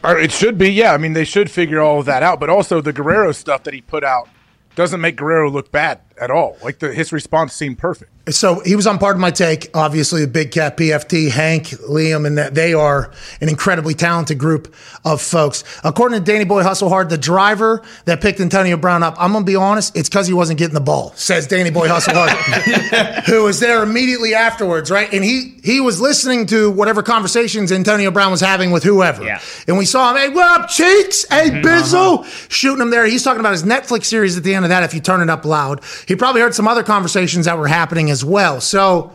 It 0.03 0.33
should 0.33 0.59
be, 0.59 0.71
yeah. 0.71 0.93
I 0.93 0.99
mean, 0.99 1.13
they 1.13 1.25
should 1.25 1.51
figure 1.51 1.81
all 1.81 2.01
of 2.01 2.07
that 2.07 2.25
out. 2.25 2.41
But 2.41 2.51
also, 2.51 2.81
the 2.81 2.93
Guerrero 2.93 3.31
stuff 3.31 3.63
that 3.63 3.73
he 3.73 3.81
put 3.81 4.03
out 4.03 4.29
doesn't 4.75 5.01
make 5.01 5.17
Guerrero 5.17 5.49
look 5.49 5.71
bad 5.71 6.01
at 6.21 6.33
all. 6.33 6.59
Like 6.63 6.81
the, 6.81 6.93
his 6.93 7.13
response 7.13 7.55
seemed 7.55 7.79
perfect. 7.79 8.11
So 8.31 8.61
he 8.61 8.75
was 8.75 8.87
on 8.87 8.99
Pardon 8.99 9.21
My 9.21 9.31
Take. 9.31 9.71
Obviously, 9.75 10.23
the 10.23 10.31
Big 10.31 10.51
Cat, 10.51 10.79
PFT, 10.79 11.31
Hank, 11.31 11.67
Liam, 11.89 12.27
and 12.27 12.39
that 12.39 12.55
they 12.55 12.73
are 12.73 13.11
an 13.43 13.51
incredibly 13.51 13.93
talented 13.93 14.39
group 14.39 14.75
of 15.05 15.21
folks. 15.21 15.63
According 15.85 16.19
to 16.21 16.25
Danny 16.25 16.45
Boy 16.45 16.63
Hustle 16.63 16.89
Hard, 16.89 17.11
the 17.11 17.19
driver 17.19 17.83
that 18.07 18.23
picked 18.23 18.41
Antonio 18.41 18.79
Brown 18.79 19.03
up, 19.03 19.15
I'm 19.19 19.33
gonna 19.33 19.45
be 19.45 19.57
honest, 19.57 19.95
it's 19.95 20.09
because 20.09 20.27
he 20.27 20.33
wasn't 20.33 20.59
getting 20.59 20.75
the 20.75 20.81
ball. 20.81 21.13
Says 21.17 21.47
Danny 21.47 21.71
Boy 21.71 21.89
Hustle 21.89 22.15
Hard, 22.17 23.25
who 23.27 23.45
was 23.45 23.61
there 23.61 23.83
immediately 23.83 24.35
afterwards, 24.35 24.91
right? 24.91 25.13
And 25.13 25.23
he 25.23 25.61
he 25.63 25.81
was 25.81 26.01
listening 26.01 26.47
to 26.47 26.71
whatever 26.71 27.03
conversations 27.03 27.73
Antonio 27.73 28.11
Brown 28.11 28.31
was 28.31 28.41
having 28.41 28.71
with 28.71 28.85
whoever. 28.85 29.23
Yeah. 29.23 29.41
And 29.69 29.77
we 29.77 29.85
saw 29.85 30.11
him, 30.11 30.17
hey, 30.17 30.29
what 30.31 30.61
up, 30.61 30.71
cheeks? 30.71 31.27
Hey, 31.29 31.51
mm-hmm. 31.51 31.67
Bizzle, 31.67 32.21
uh-huh. 32.21 32.47
shooting 32.49 32.81
him 32.81 32.91
there. 32.91 33.07
He's 33.07 33.23
talking 33.23 33.41
about 33.41 33.53
his 33.53 33.65
Netflix 33.65 34.07
series 34.07 34.37
at 34.39 34.45
the 34.45 34.55
end 34.55 34.65
of 34.65 34.71
that. 34.71 34.83
If 34.83 34.95
you 34.95 35.01
turn 35.01 35.21
it 35.21 35.29
up 35.29 35.45
loud, 35.45 35.83
he 36.07 36.17
probably 36.17 36.41
heard 36.41 36.55
some 36.55 36.69
other 36.69 36.83
conversations 36.83 37.45
that 37.45 37.59
were 37.59 37.69
happening 37.69 38.09
as 38.15 38.25
well. 38.25 38.61
So 38.61 39.13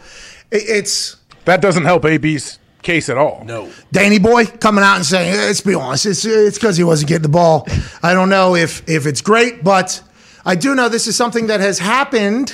it's 0.51 1.15
That 1.45 1.61
doesn't 1.61 1.85
help 1.85 2.03
AB's 2.05 2.59
case 2.81 3.09
at 3.09 3.17
all. 3.17 3.43
No. 3.45 3.71
Danny 3.91 4.19
Boy 4.19 4.45
coming 4.45 4.83
out 4.83 4.97
and 4.97 5.05
saying, 5.05 5.35
let's 5.35 5.61
be 5.61 5.73
honest, 5.73 6.05
it's 6.05 6.25
it's 6.25 6.57
because 6.57 6.77
he 6.77 6.83
wasn't 6.83 7.07
getting 7.09 7.23
the 7.23 7.29
ball. 7.29 7.65
I 8.03 8.13
don't 8.13 8.29
know 8.29 8.55
if 8.55 8.87
if 8.87 9.05
it's 9.05 9.21
great, 9.21 9.63
but 9.63 10.01
I 10.45 10.55
do 10.55 10.75
know 10.75 10.89
this 10.89 11.07
is 11.07 11.15
something 11.15 11.47
that 11.47 11.59
has 11.61 11.79
happened 11.79 12.53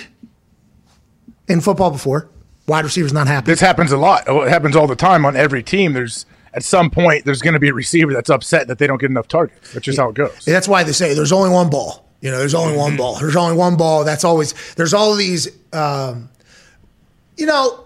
in 1.48 1.62
football 1.62 1.92
before. 1.92 2.30
Wide 2.68 2.84
receivers 2.84 3.14
not 3.14 3.28
happy. 3.28 3.52
This 3.52 3.60
happens 3.60 3.92
a 3.92 3.98
lot. 3.98 4.24
It 4.28 4.50
happens 4.50 4.76
all 4.76 4.88
the 4.88 4.96
time 4.96 5.26
on 5.26 5.36
every 5.36 5.62
team. 5.64 5.94
There's 5.94 6.26
at 6.54 6.64
some 6.64 6.90
point 6.90 7.26
there's 7.26 7.42
going 7.42 7.54
to 7.54 7.60
be 7.60 7.70
a 7.70 7.74
receiver 7.74 8.14
that's 8.14 8.30
upset 8.30 8.68
that 8.70 8.80
they 8.80 8.88
don't 8.88 9.00
get 9.00 9.10
enough 9.12 9.28
targets. 9.28 9.74
That's 9.74 9.86
just 9.86 10.00
how 10.00 10.10
it 10.10 10.16
goes. 10.16 10.46
That's 10.46 10.68
why 10.68 10.84
they 10.84 10.94
say 10.94 11.14
there's 11.14 11.32
only 11.32 11.52
one 11.52 11.70
ball. 11.70 12.10
You 12.22 12.32
know, 12.32 12.40
there's 12.40 12.56
only 12.56 12.76
one 12.76 12.98
ball. 12.98 13.20
There's 13.20 13.36
only 13.36 13.56
one 13.56 13.78
ball. 13.78 14.04
That's 14.04 14.24
always 14.24 14.54
there's 14.76 14.94
all 14.94 15.14
these. 15.16 15.48
Um, 15.74 16.30
you 17.38 17.46
know, 17.46 17.86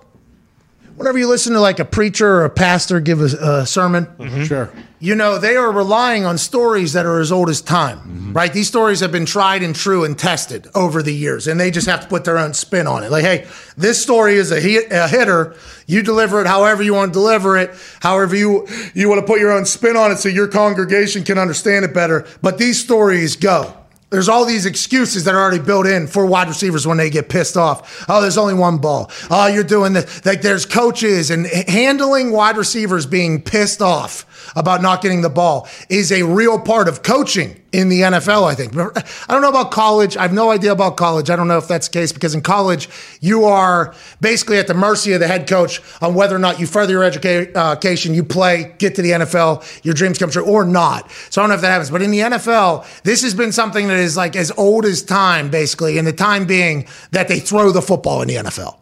whenever 1.00 1.18
you 1.18 1.28
listen 1.28 1.54
to 1.54 1.62
like 1.62 1.80
a 1.80 1.86
preacher 1.86 2.28
or 2.28 2.46
a 2.46 2.50
pastor 2.50 3.00
give 3.00 3.22
a, 3.22 3.26
a 3.26 3.66
sermon, 3.66 4.06
mm-hmm. 4.06 4.44
Sure. 4.44 4.70
you 5.00 5.16
know 5.16 5.40
they 5.40 5.56
are 5.56 5.72
relying 5.72 6.26
on 6.26 6.38
stories 6.38 6.94
that 6.94 7.06
are 7.06 7.20
as 7.20 7.32
old 7.32 7.50
as 7.50 7.62
time, 7.62 8.00
mm-hmm. 8.00 8.34
right? 8.34 8.52
These 8.52 8.68
stories 8.68 9.00
have 9.00 9.12
been 9.12 9.26
tried 9.26 9.64
and 9.64 9.74
true 9.74 10.04
and 10.04 10.20
tested 10.20 10.68
over 10.76 11.02
the 11.02 11.14
years, 11.14 11.48
and 11.48 11.60
they 11.60 11.72
just 11.72 11.88
have 11.88 12.02
to 12.02 12.08
put 12.08 12.26
their 12.26 12.38
own 12.38 12.54
spin 12.54 12.86
on 12.86 13.04
it. 13.04 13.12
Like, 13.12 13.24
hey, 13.24 13.48
this 13.78 14.02
story 14.02 14.36
is 14.36 14.52
a, 14.52 14.60
hit, 14.60 14.92
a 14.92 15.08
hitter. 15.08 15.56
You 15.88 16.04
deliver 16.04 16.42
it 16.42 16.48
however 16.48 16.84
you 16.84 16.94
want 16.94 17.14
to 17.14 17.20
deliver 17.20 17.58
it, 17.58 17.72
however 18.02 18.36
you 18.36 18.68
you 18.94 19.08
want 19.10 19.22
to 19.22 19.26
put 19.26 19.40
your 19.40 19.52
own 19.52 19.66
spin 19.66 19.96
on 19.96 20.12
it, 20.12 20.18
so 20.18 20.30
your 20.30 20.48
congregation 20.48 21.24
can 21.24 21.38
understand 21.38 21.86
it 21.86 21.94
better. 21.94 22.28
But 22.42 22.58
these 22.58 22.84
stories 22.84 23.38
go. 23.38 23.79
There's 24.10 24.28
all 24.28 24.46
these 24.46 24.66
excuses 24.66 25.26
that 25.26 25.36
are 25.36 25.42
already 25.42 25.64
built 25.64 25.86
in 25.86 26.08
for 26.08 26.26
wide 26.26 26.48
receivers 26.48 26.88
when 26.88 26.98
they 26.98 27.10
get 27.12 27.30
pissed 27.30 27.56
off. 27.56 28.06
Oh, 28.10 28.22
there's 28.22 28.38
only 28.38 28.56
one 28.56 28.80
ball. 28.80 29.12
Oh, 29.30 29.48
you're 29.48 29.64
doing 29.64 29.94
this. 29.94 30.26
Like 30.26 30.42
there's 30.42 30.66
coaches 30.66 31.30
and 31.30 31.46
handling 31.46 32.32
wide 32.32 32.58
receivers 32.58 33.06
being 33.06 33.42
pissed 33.42 33.82
off 33.82 34.26
about 34.56 34.82
not 34.82 35.02
getting 35.02 35.22
the 35.22 35.30
ball 35.30 35.68
is 35.90 36.12
a 36.12 36.24
real 36.24 36.60
part 36.60 36.88
of 36.88 37.04
coaching 37.04 37.60
in 37.72 37.90
the 37.90 38.02
NFL, 38.02 38.46
I 38.50 38.56
think. 38.56 38.76
I 38.76 39.34
don't 39.34 39.44
know 39.44 39.50
about 39.50 39.70
college. 39.70 40.18
I 40.18 40.24
have 40.24 40.34
no 40.34 40.50
idea 40.50 40.72
about 40.72 40.98
college. 40.98 41.30
I 41.30 41.36
don't 41.36 41.48
know 41.48 41.60
if 41.60 41.68
that's 41.68 41.88
the 41.88 41.94
case 41.94 42.12
because 42.12 42.34
in 42.34 42.42
college, 42.42 42.90
you 43.22 43.46
are 43.46 43.94
basically 44.22 44.58
at 44.58 44.66
the 44.66 44.74
mercy 44.74 45.14
of 45.14 45.20
the 45.20 45.28
head 45.28 45.48
coach 45.48 45.80
on 46.02 46.16
whether 46.16 46.36
or 46.36 46.40
not 46.40 46.60
you 46.60 46.66
further 46.66 46.94
your 46.94 47.04
education, 47.04 48.16
you 48.16 48.24
play, 48.24 48.74
get 48.80 48.96
to 48.96 49.04
the 49.04 49.12
NFL, 49.12 49.86
your 49.86 49.94
dreams 49.94 50.18
come 50.18 50.32
true, 50.32 50.44
or 50.44 50.66
not. 50.66 51.12
So 51.30 51.42
I 51.42 51.44
don't 51.44 51.50
know 51.50 51.56
if 51.56 51.62
that 51.62 51.70
happens. 51.70 51.92
But 51.92 52.02
in 52.02 52.10
the 52.10 52.20
NFL, 52.20 53.04
this 53.04 53.22
has 53.22 53.36
been 53.36 53.52
something 53.52 53.88
that 53.88 53.98
is 53.98 54.18
like 54.18 54.36
as 54.36 54.52
old 54.58 54.86
as 54.86 55.04
time, 55.04 55.52
basically, 55.52 56.00
and 56.00 56.08
the 56.08 56.14
time 56.14 56.46
being 56.46 56.88
that 57.12 57.28
they 57.28 57.40
throw 57.40 57.72
the 57.72 57.84
football 57.84 58.24
in 58.24 58.30
the 58.30 58.36
NFL. 58.36 58.78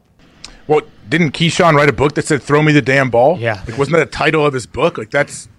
Well, 0.68 0.82
didn't 1.10 1.32
Keyshawn 1.32 1.76
write 1.76 1.90
a 1.90 1.94
book 1.94 2.16
that 2.16 2.26
said 2.26 2.42
"Throw 2.42 2.62
me 2.62 2.72
the 2.72 2.82
damn 2.82 3.10
ball"? 3.10 3.38
Yeah. 3.40 3.64
Like, 3.68 3.78
wasn't 3.78 3.98
that 3.98 4.08
a 4.08 4.12
title 4.12 4.46
of 4.46 4.54
his 4.54 4.66
book? 4.66 4.98
Like, 4.98 5.12
that's 5.12 5.50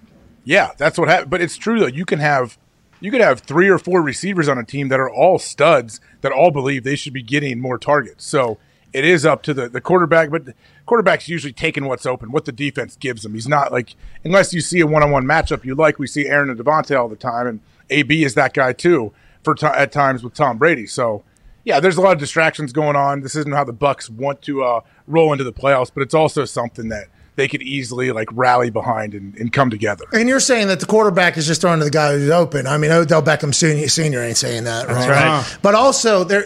yeah, 0.43 0.71
that's 0.77 0.97
what 0.97 1.09
happened. 1.09 1.29
But 1.29 1.41
it's 1.41 1.57
true 1.57 1.79
though. 1.79 1.87
You 1.87 2.05
can 2.05 2.19
have 2.19 2.57
you 2.99 3.11
could 3.11 3.21
have 3.21 3.41
three 3.41 3.69
or 3.69 3.77
four 3.77 4.01
receivers 4.01 4.47
on 4.47 4.57
a 4.57 4.63
team 4.63 4.89
that 4.89 4.99
are 4.99 5.09
all 5.09 5.39
studs 5.39 6.01
that 6.21 6.31
all 6.31 6.51
believe 6.51 6.83
they 6.83 6.95
should 6.95 7.13
be 7.13 7.21
getting 7.21 7.59
more 7.59 7.77
targets. 7.77 8.25
So 8.25 8.57
it 8.91 9.05
is 9.05 9.25
up 9.25 9.43
to 9.43 9.53
the 9.53 9.69
the 9.69 9.81
quarterback. 9.81 10.29
But 10.29 10.45
the 10.45 10.53
quarterback's 10.85 11.27
usually 11.27 11.53
taking 11.53 11.85
what's 11.85 12.05
open, 12.05 12.31
what 12.31 12.45
the 12.45 12.51
defense 12.51 12.95
gives 12.95 13.25
him. 13.25 13.33
He's 13.33 13.47
not 13.47 13.71
like 13.71 13.95
unless 14.23 14.53
you 14.53 14.61
see 14.61 14.79
a 14.79 14.87
one 14.87 15.03
on 15.03 15.11
one 15.11 15.25
matchup 15.25 15.65
you 15.65 15.75
like. 15.75 15.99
We 15.99 16.07
see 16.07 16.27
Aaron 16.27 16.49
and 16.49 16.59
Davante 16.59 16.99
all 16.99 17.09
the 17.09 17.15
time, 17.15 17.47
and 17.47 17.59
AB 17.89 18.23
is 18.23 18.35
that 18.35 18.53
guy 18.53 18.73
too 18.73 19.13
for 19.43 19.55
ti 19.55 19.67
at 19.67 19.91
times 19.91 20.23
with 20.23 20.33
Tom 20.33 20.57
Brady. 20.57 20.87
So 20.87 21.23
yeah, 21.63 21.79
there's 21.79 21.97
a 21.97 22.01
lot 22.01 22.13
of 22.13 22.19
distractions 22.19 22.73
going 22.73 22.95
on. 22.95 23.21
This 23.21 23.35
isn't 23.35 23.51
how 23.51 23.63
the 23.63 23.73
Bucks 23.73 24.09
want 24.09 24.41
to 24.43 24.63
uh, 24.63 24.81
roll 25.09 25.31
into 25.31 25.43
the 25.43 25.53
playoffs, 25.53 25.91
but 25.93 26.03
it's 26.03 26.13
also 26.13 26.45
something 26.45 26.89
that 26.89 27.07
they 27.35 27.47
could 27.47 27.61
easily 27.61 28.11
like 28.11 28.27
rally 28.33 28.69
behind 28.69 29.13
and, 29.13 29.35
and 29.37 29.53
come 29.53 29.69
together. 29.69 30.03
And 30.11 30.27
you're 30.27 30.41
saying 30.41 30.67
that 30.67 30.81
the 30.81 30.85
quarterback 30.85 31.37
is 31.37 31.47
just 31.47 31.61
throwing 31.61 31.79
to 31.79 31.85
the 31.85 31.91
guy 31.91 32.11
who's 32.11 32.29
open. 32.29 32.67
I 32.67 32.77
mean, 32.77 32.91
Odell 32.91 33.23
Beckham 33.23 33.55
Senior, 33.55 33.87
senior 33.87 34.21
ain't 34.21 34.37
saying 34.37 34.65
that, 34.65 34.87
right? 34.87 35.09
right. 35.09 35.27
Uh-huh. 35.27 35.59
But 35.61 35.73
also, 35.73 36.23
there 36.23 36.43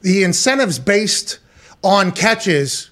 the 0.00 0.22
incentives 0.22 0.78
based 0.78 1.40
on 1.82 2.12
catches 2.12 2.90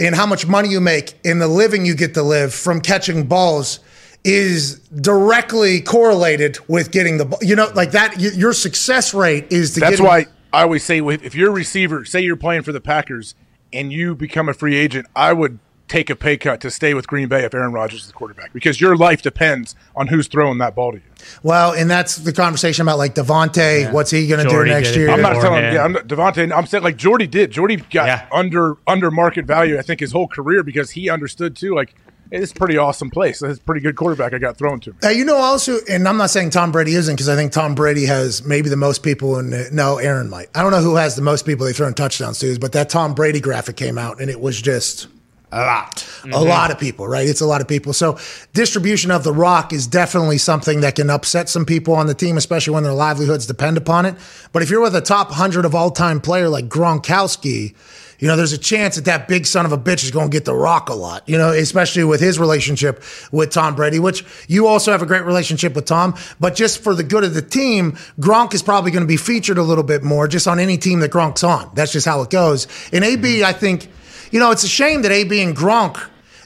and 0.00 0.14
how 0.14 0.26
much 0.26 0.46
money 0.46 0.68
you 0.68 0.80
make 0.80 1.18
and 1.24 1.40
the 1.40 1.48
living 1.48 1.86
you 1.86 1.94
get 1.94 2.14
to 2.14 2.22
live 2.22 2.52
from 2.52 2.80
catching 2.80 3.26
balls 3.26 3.80
is 4.24 4.80
directly 4.88 5.80
correlated 5.80 6.58
with 6.68 6.90
getting 6.90 7.18
the 7.18 7.24
ball. 7.24 7.38
You 7.40 7.54
know, 7.54 7.70
like 7.74 7.92
that. 7.92 8.18
Your 8.18 8.52
success 8.52 9.14
rate 9.14 9.46
is 9.50 9.74
to 9.74 9.80
That's 9.80 9.92
getting, 9.92 10.06
why 10.06 10.26
I 10.52 10.62
always 10.62 10.82
say 10.82 10.98
if 10.98 11.36
you're 11.36 11.50
a 11.50 11.52
receiver, 11.52 12.04
say 12.04 12.20
you're 12.20 12.36
playing 12.36 12.62
for 12.62 12.72
the 12.72 12.80
Packers 12.80 13.36
and 13.72 13.92
you 13.92 14.14
become 14.14 14.48
a 14.48 14.54
free 14.54 14.76
agent, 14.76 15.06
I 15.14 15.32
would 15.32 15.58
take 15.88 16.08
a 16.08 16.14
pay 16.14 16.36
cut 16.36 16.60
to 16.60 16.70
stay 16.70 16.94
with 16.94 17.08
Green 17.08 17.26
Bay 17.26 17.44
if 17.44 17.52
Aaron 17.52 17.72
Rodgers 17.72 18.02
is 18.02 18.06
the 18.06 18.12
quarterback 18.12 18.52
because 18.52 18.80
your 18.80 18.94
life 18.96 19.22
depends 19.22 19.74
on 19.96 20.06
who's 20.06 20.28
throwing 20.28 20.58
that 20.58 20.72
ball 20.76 20.92
to 20.92 20.98
you. 20.98 21.02
Well, 21.42 21.72
and 21.72 21.90
that's 21.90 22.14
the 22.16 22.32
conversation 22.32 22.82
about 22.82 22.96
like 22.98 23.16
Davante. 23.16 23.92
What's 23.92 24.12
he 24.12 24.28
going 24.28 24.44
to 24.44 24.48
do 24.48 24.64
next 24.64 24.94
year? 24.94 25.10
I'm 25.10 25.20
not 25.20 25.36
Or 25.36 25.42
telling 25.42 25.64
him. 25.64 25.74
yeah, 25.74 25.82
I'm 25.84 25.92
not, 25.92 26.06
Davante. 26.06 26.56
I'm 26.56 26.66
saying 26.66 26.84
like 26.84 26.96
Jordy 26.96 27.26
did. 27.26 27.50
Jordy 27.50 27.76
got 27.76 28.06
Yeah. 28.06 28.28
under 28.30 28.76
under 28.86 29.10
market 29.10 29.46
value. 29.46 29.78
I 29.78 29.82
think 29.82 29.98
his 29.98 30.12
whole 30.12 30.28
career 30.28 30.62
because 30.62 30.92
he 30.92 31.10
understood 31.10 31.56
too. 31.56 31.74
Like 31.74 31.94
is 32.30 32.52
a 32.52 32.54
pretty 32.54 32.76
awesome 32.76 33.10
place. 33.10 33.42
Is 33.42 33.58
a 33.58 33.60
pretty 33.60 33.80
good 33.80 33.96
quarterback 33.96 34.32
I 34.32 34.38
got 34.38 34.56
thrown 34.56 34.80
to 34.80 34.90
me. 34.90 34.98
Uh, 35.02 35.08
you 35.08 35.24
know, 35.24 35.36
also, 35.36 35.78
and 35.88 36.06
I'm 36.06 36.16
not 36.16 36.30
saying 36.30 36.50
Tom 36.50 36.72
Brady 36.72 36.94
isn't 36.94 37.14
because 37.14 37.28
I 37.28 37.36
think 37.36 37.52
Tom 37.52 37.74
Brady 37.74 38.06
has 38.06 38.44
maybe 38.44 38.68
the 38.68 38.76
most 38.76 39.02
people 39.02 39.38
in. 39.38 39.50
The, 39.50 39.68
no, 39.72 39.98
Aaron 39.98 40.30
might. 40.30 40.48
I 40.54 40.62
don't 40.62 40.70
know 40.70 40.80
who 40.82 40.96
has 40.96 41.16
the 41.16 41.22
most 41.22 41.46
people 41.46 41.66
they 41.66 41.72
throw 41.72 41.86
in 41.86 41.94
touchdowns 41.94 42.38
to, 42.40 42.58
but 42.58 42.72
that 42.72 42.90
Tom 42.90 43.14
Brady 43.14 43.40
graphic 43.40 43.76
came 43.76 43.98
out 43.98 44.20
and 44.20 44.30
it 44.30 44.40
was 44.40 44.60
just 44.60 45.08
a 45.52 45.60
lot, 45.60 46.08
a 46.32 46.40
lot 46.40 46.70
of 46.70 46.78
people, 46.78 47.08
right? 47.08 47.26
It's 47.26 47.40
a 47.40 47.46
lot 47.46 47.60
of 47.60 47.66
people. 47.66 47.92
So 47.92 48.18
distribution 48.52 49.10
of 49.10 49.24
the 49.24 49.32
rock 49.32 49.72
is 49.72 49.88
definitely 49.88 50.38
something 50.38 50.82
that 50.82 50.94
can 50.94 51.10
upset 51.10 51.48
some 51.48 51.66
people 51.66 51.94
on 51.94 52.06
the 52.06 52.14
team, 52.14 52.36
especially 52.36 52.74
when 52.74 52.84
their 52.84 52.92
livelihoods 52.92 53.46
depend 53.46 53.76
upon 53.76 54.06
it. 54.06 54.14
But 54.52 54.62
if 54.62 54.70
you're 54.70 54.80
with 54.80 54.94
a 54.94 55.00
top 55.00 55.32
hundred 55.32 55.64
of 55.64 55.74
all 55.74 55.90
time 55.90 56.20
player 56.20 56.48
like 56.48 56.68
Gronkowski. 56.68 57.74
You 58.20 58.28
know, 58.28 58.36
there's 58.36 58.52
a 58.52 58.58
chance 58.58 58.96
that 58.96 59.06
that 59.06 59.26
big 59.26 59.46
son 59.46 59.66
of 59.66 59.72
a 59.72 59.78
bitch 59.78 60.04
is 60.04 60.10
going 60.10 60.30
to 60.30 60.34
get 60.34 60.44
the 60.44 60.54
rock 60.54 60.90
a 60.90 60.94
lot, 60.94 61.28
you 61.28 61.38
know, 61.38 61.50
especially 61.50 62.04
with 62.04 62.20
his 62.20 62.38
relationship 62.38 63.02
with 63.32 63.50
Tom 63.50 63.74
Brady, 63.74 63.98
which 63.98 64.24
you 64.46 64.66
also 64.66 64.92
have 64.92 65.02
a 65.02 65.06
great 65.06 65.24
relationship 65.24 65.74
with 65.74 65.86
Tom. 65.86 66.14
But 66.38 66.54
just 66.54 66.82
for 66.82 66.94
the 66.94 67.02
good 67.02 67.24
of 67.24 67.34
the 67.34 67.42
team, 67.42 67.92
Gronk 68.20 68.54
is 68.54 68.62
probably 68.62 68.90
going 68.90 69.02
to 69.02 69.08
be 69.08 69.16
featured 69.16 69.58
a 69.58 69.62
little 69.62 69.84
bit 69.84 70.02
more 70.02 70.28
just 70.28 70.46
on 70.46 70.60
any 70.60 70.76
team 70.76 71.00
that 71.00 71.10
Gronk's 71.10 71.42
on. 71.42 71.70
That's 71.74 71.92
just 71.92 72.06
how 72.06 72.20
it 72.20 72.30
goes. 72.30 72.68
And 72.92 73.04
AB, 73.04 73.26
mm-hmm. 73.26 73.46
I 73.46 73.52
think, 73.52 73.88
you 74.30 74.38
know, 74.38 74.50
it's 74.50 74.64
a 74.64 74.68
shame 74.68 75.02
that 75.02 75.12
AB 75.12 75.40
and 75.42 75.56
Gronk 75.56 76.00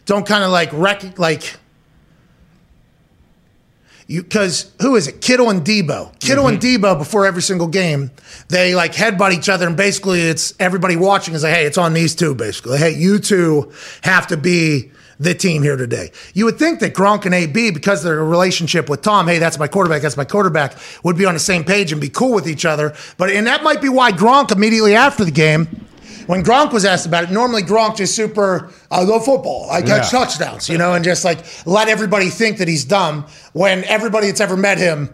don't 0.06 0.26
kind 0.26 0.44
of 0.44 0.50
like 0.50 0.70
rec- 0.72 1.18
like 1.18 1.56
because 4.06 4.72
who 4.80 4.96
is 4.96 5.08
it? 5.08 5.20
Kittle 5.20 5.50
and 5.50 5.62
Debo. 5.62 6.18
Kittle 6.20 6.46
and 6.46 6.58
mm-hmm. 6.58 6.84
Debo 6.84 6.98
before 6.98 7.26
every 7.26 7.42
single 7.42 7.68
game, 7.68 8.10
they 8.48 8.74
like 8.74 8.92
headbutt 8.92 9.32
each 9.32 9.48
other, 9.48 9.66
and 9.66 9.76
basically 9.76 10.20
it's 10.20 10.54
everybody 10.60 10.96
watching 10.96 11.34
is 11.34 11.42
like, 11.42 11.54
hey, 11.54 11.64
it's 11.64 11.78
on 11.78 11.94
these 11.94 12.14
two. 12.14 12.34
Basically, 12.34 12.78
hey, 12.78 12.94
you 12.94 13.18
two 13.18 13.72
have 14.02 14.26
to 14.28 14.36
be 14.36 14.90
the 15.18 15.34
team 15.34 15.62
here 15.62 15.76
today. 15.76 16.10
You 16.34 16.44
would 16.46 16.58
think 16.58 16.80
that 16.80 16.94
Gronk 16.94 17.24
and 17.24 17.34
AB, 17.34 17.70
because 17.70 18.04
of 18.04 18.10
their 18.10 18.24
relationship 18.24 18.88
with 18.88 19.02
Tom, 19.02 19.26
hey, 19.28 19.38
that's 19.38 19.58
my 19.58 19.68
quarterback, 19.68 20.02
that's 20.02 20.16
my 20.16 20.24
quarterback, 20.24 20.76
would 21.02 21.16
be 21.16 21.24
on 21.24 21.34
the 21.34 21.40
same 21.40 21.64
page 21.64 21.92
and 21.92 22.00
be 22.00 22.08
cool 22.08 22.34
with 22.34 22.48
each 22.48 22.64
other. 22.64 22.94
But 23.16 23.30
and 23.30 23.46
that 23.46 23.62
might 23.62 23.80
be 23.80 23.88
why 23.88 24.12
Gronk 24.12 24.50
immediately 24.52 24.94
after 24.94 25.24
the 25.24 25.30
game. 25.30 25.86
When 26.26 26.42
Gronk 26.42 26.72
was 26.72 26.84
asked 26.84 27.06
about 27.06 27.24
it, 27.24 27.30
normally 27.30 27.62
Gronk 27.62 27.96
just 27.96 28.14
super, 28.14 28.70
I 28.90 29.02
love 29.02 29.24
football. 29.24 29.68
I 29.70 29.82
catch 29.82 30.12
Yeah. 30.12 30.18
touchdowns, 30.20 30.68
you 30.68 30.78
know, 30.78 30.94
and 30.94 31.04
just 31.04 31.24
like 31.24 31.38
let 31.66 31.88
everybody 31.88 32.30
think 32.30 32.58
that 32.58 32.68
he's 32.68 32.84
dumb 32.84 33.26
when 33.52 33.84
everybody 33.84 34.26
that's 34.28 34.40
ever 34.40 34.56
met 34.56 34.78
him 34.78 35.10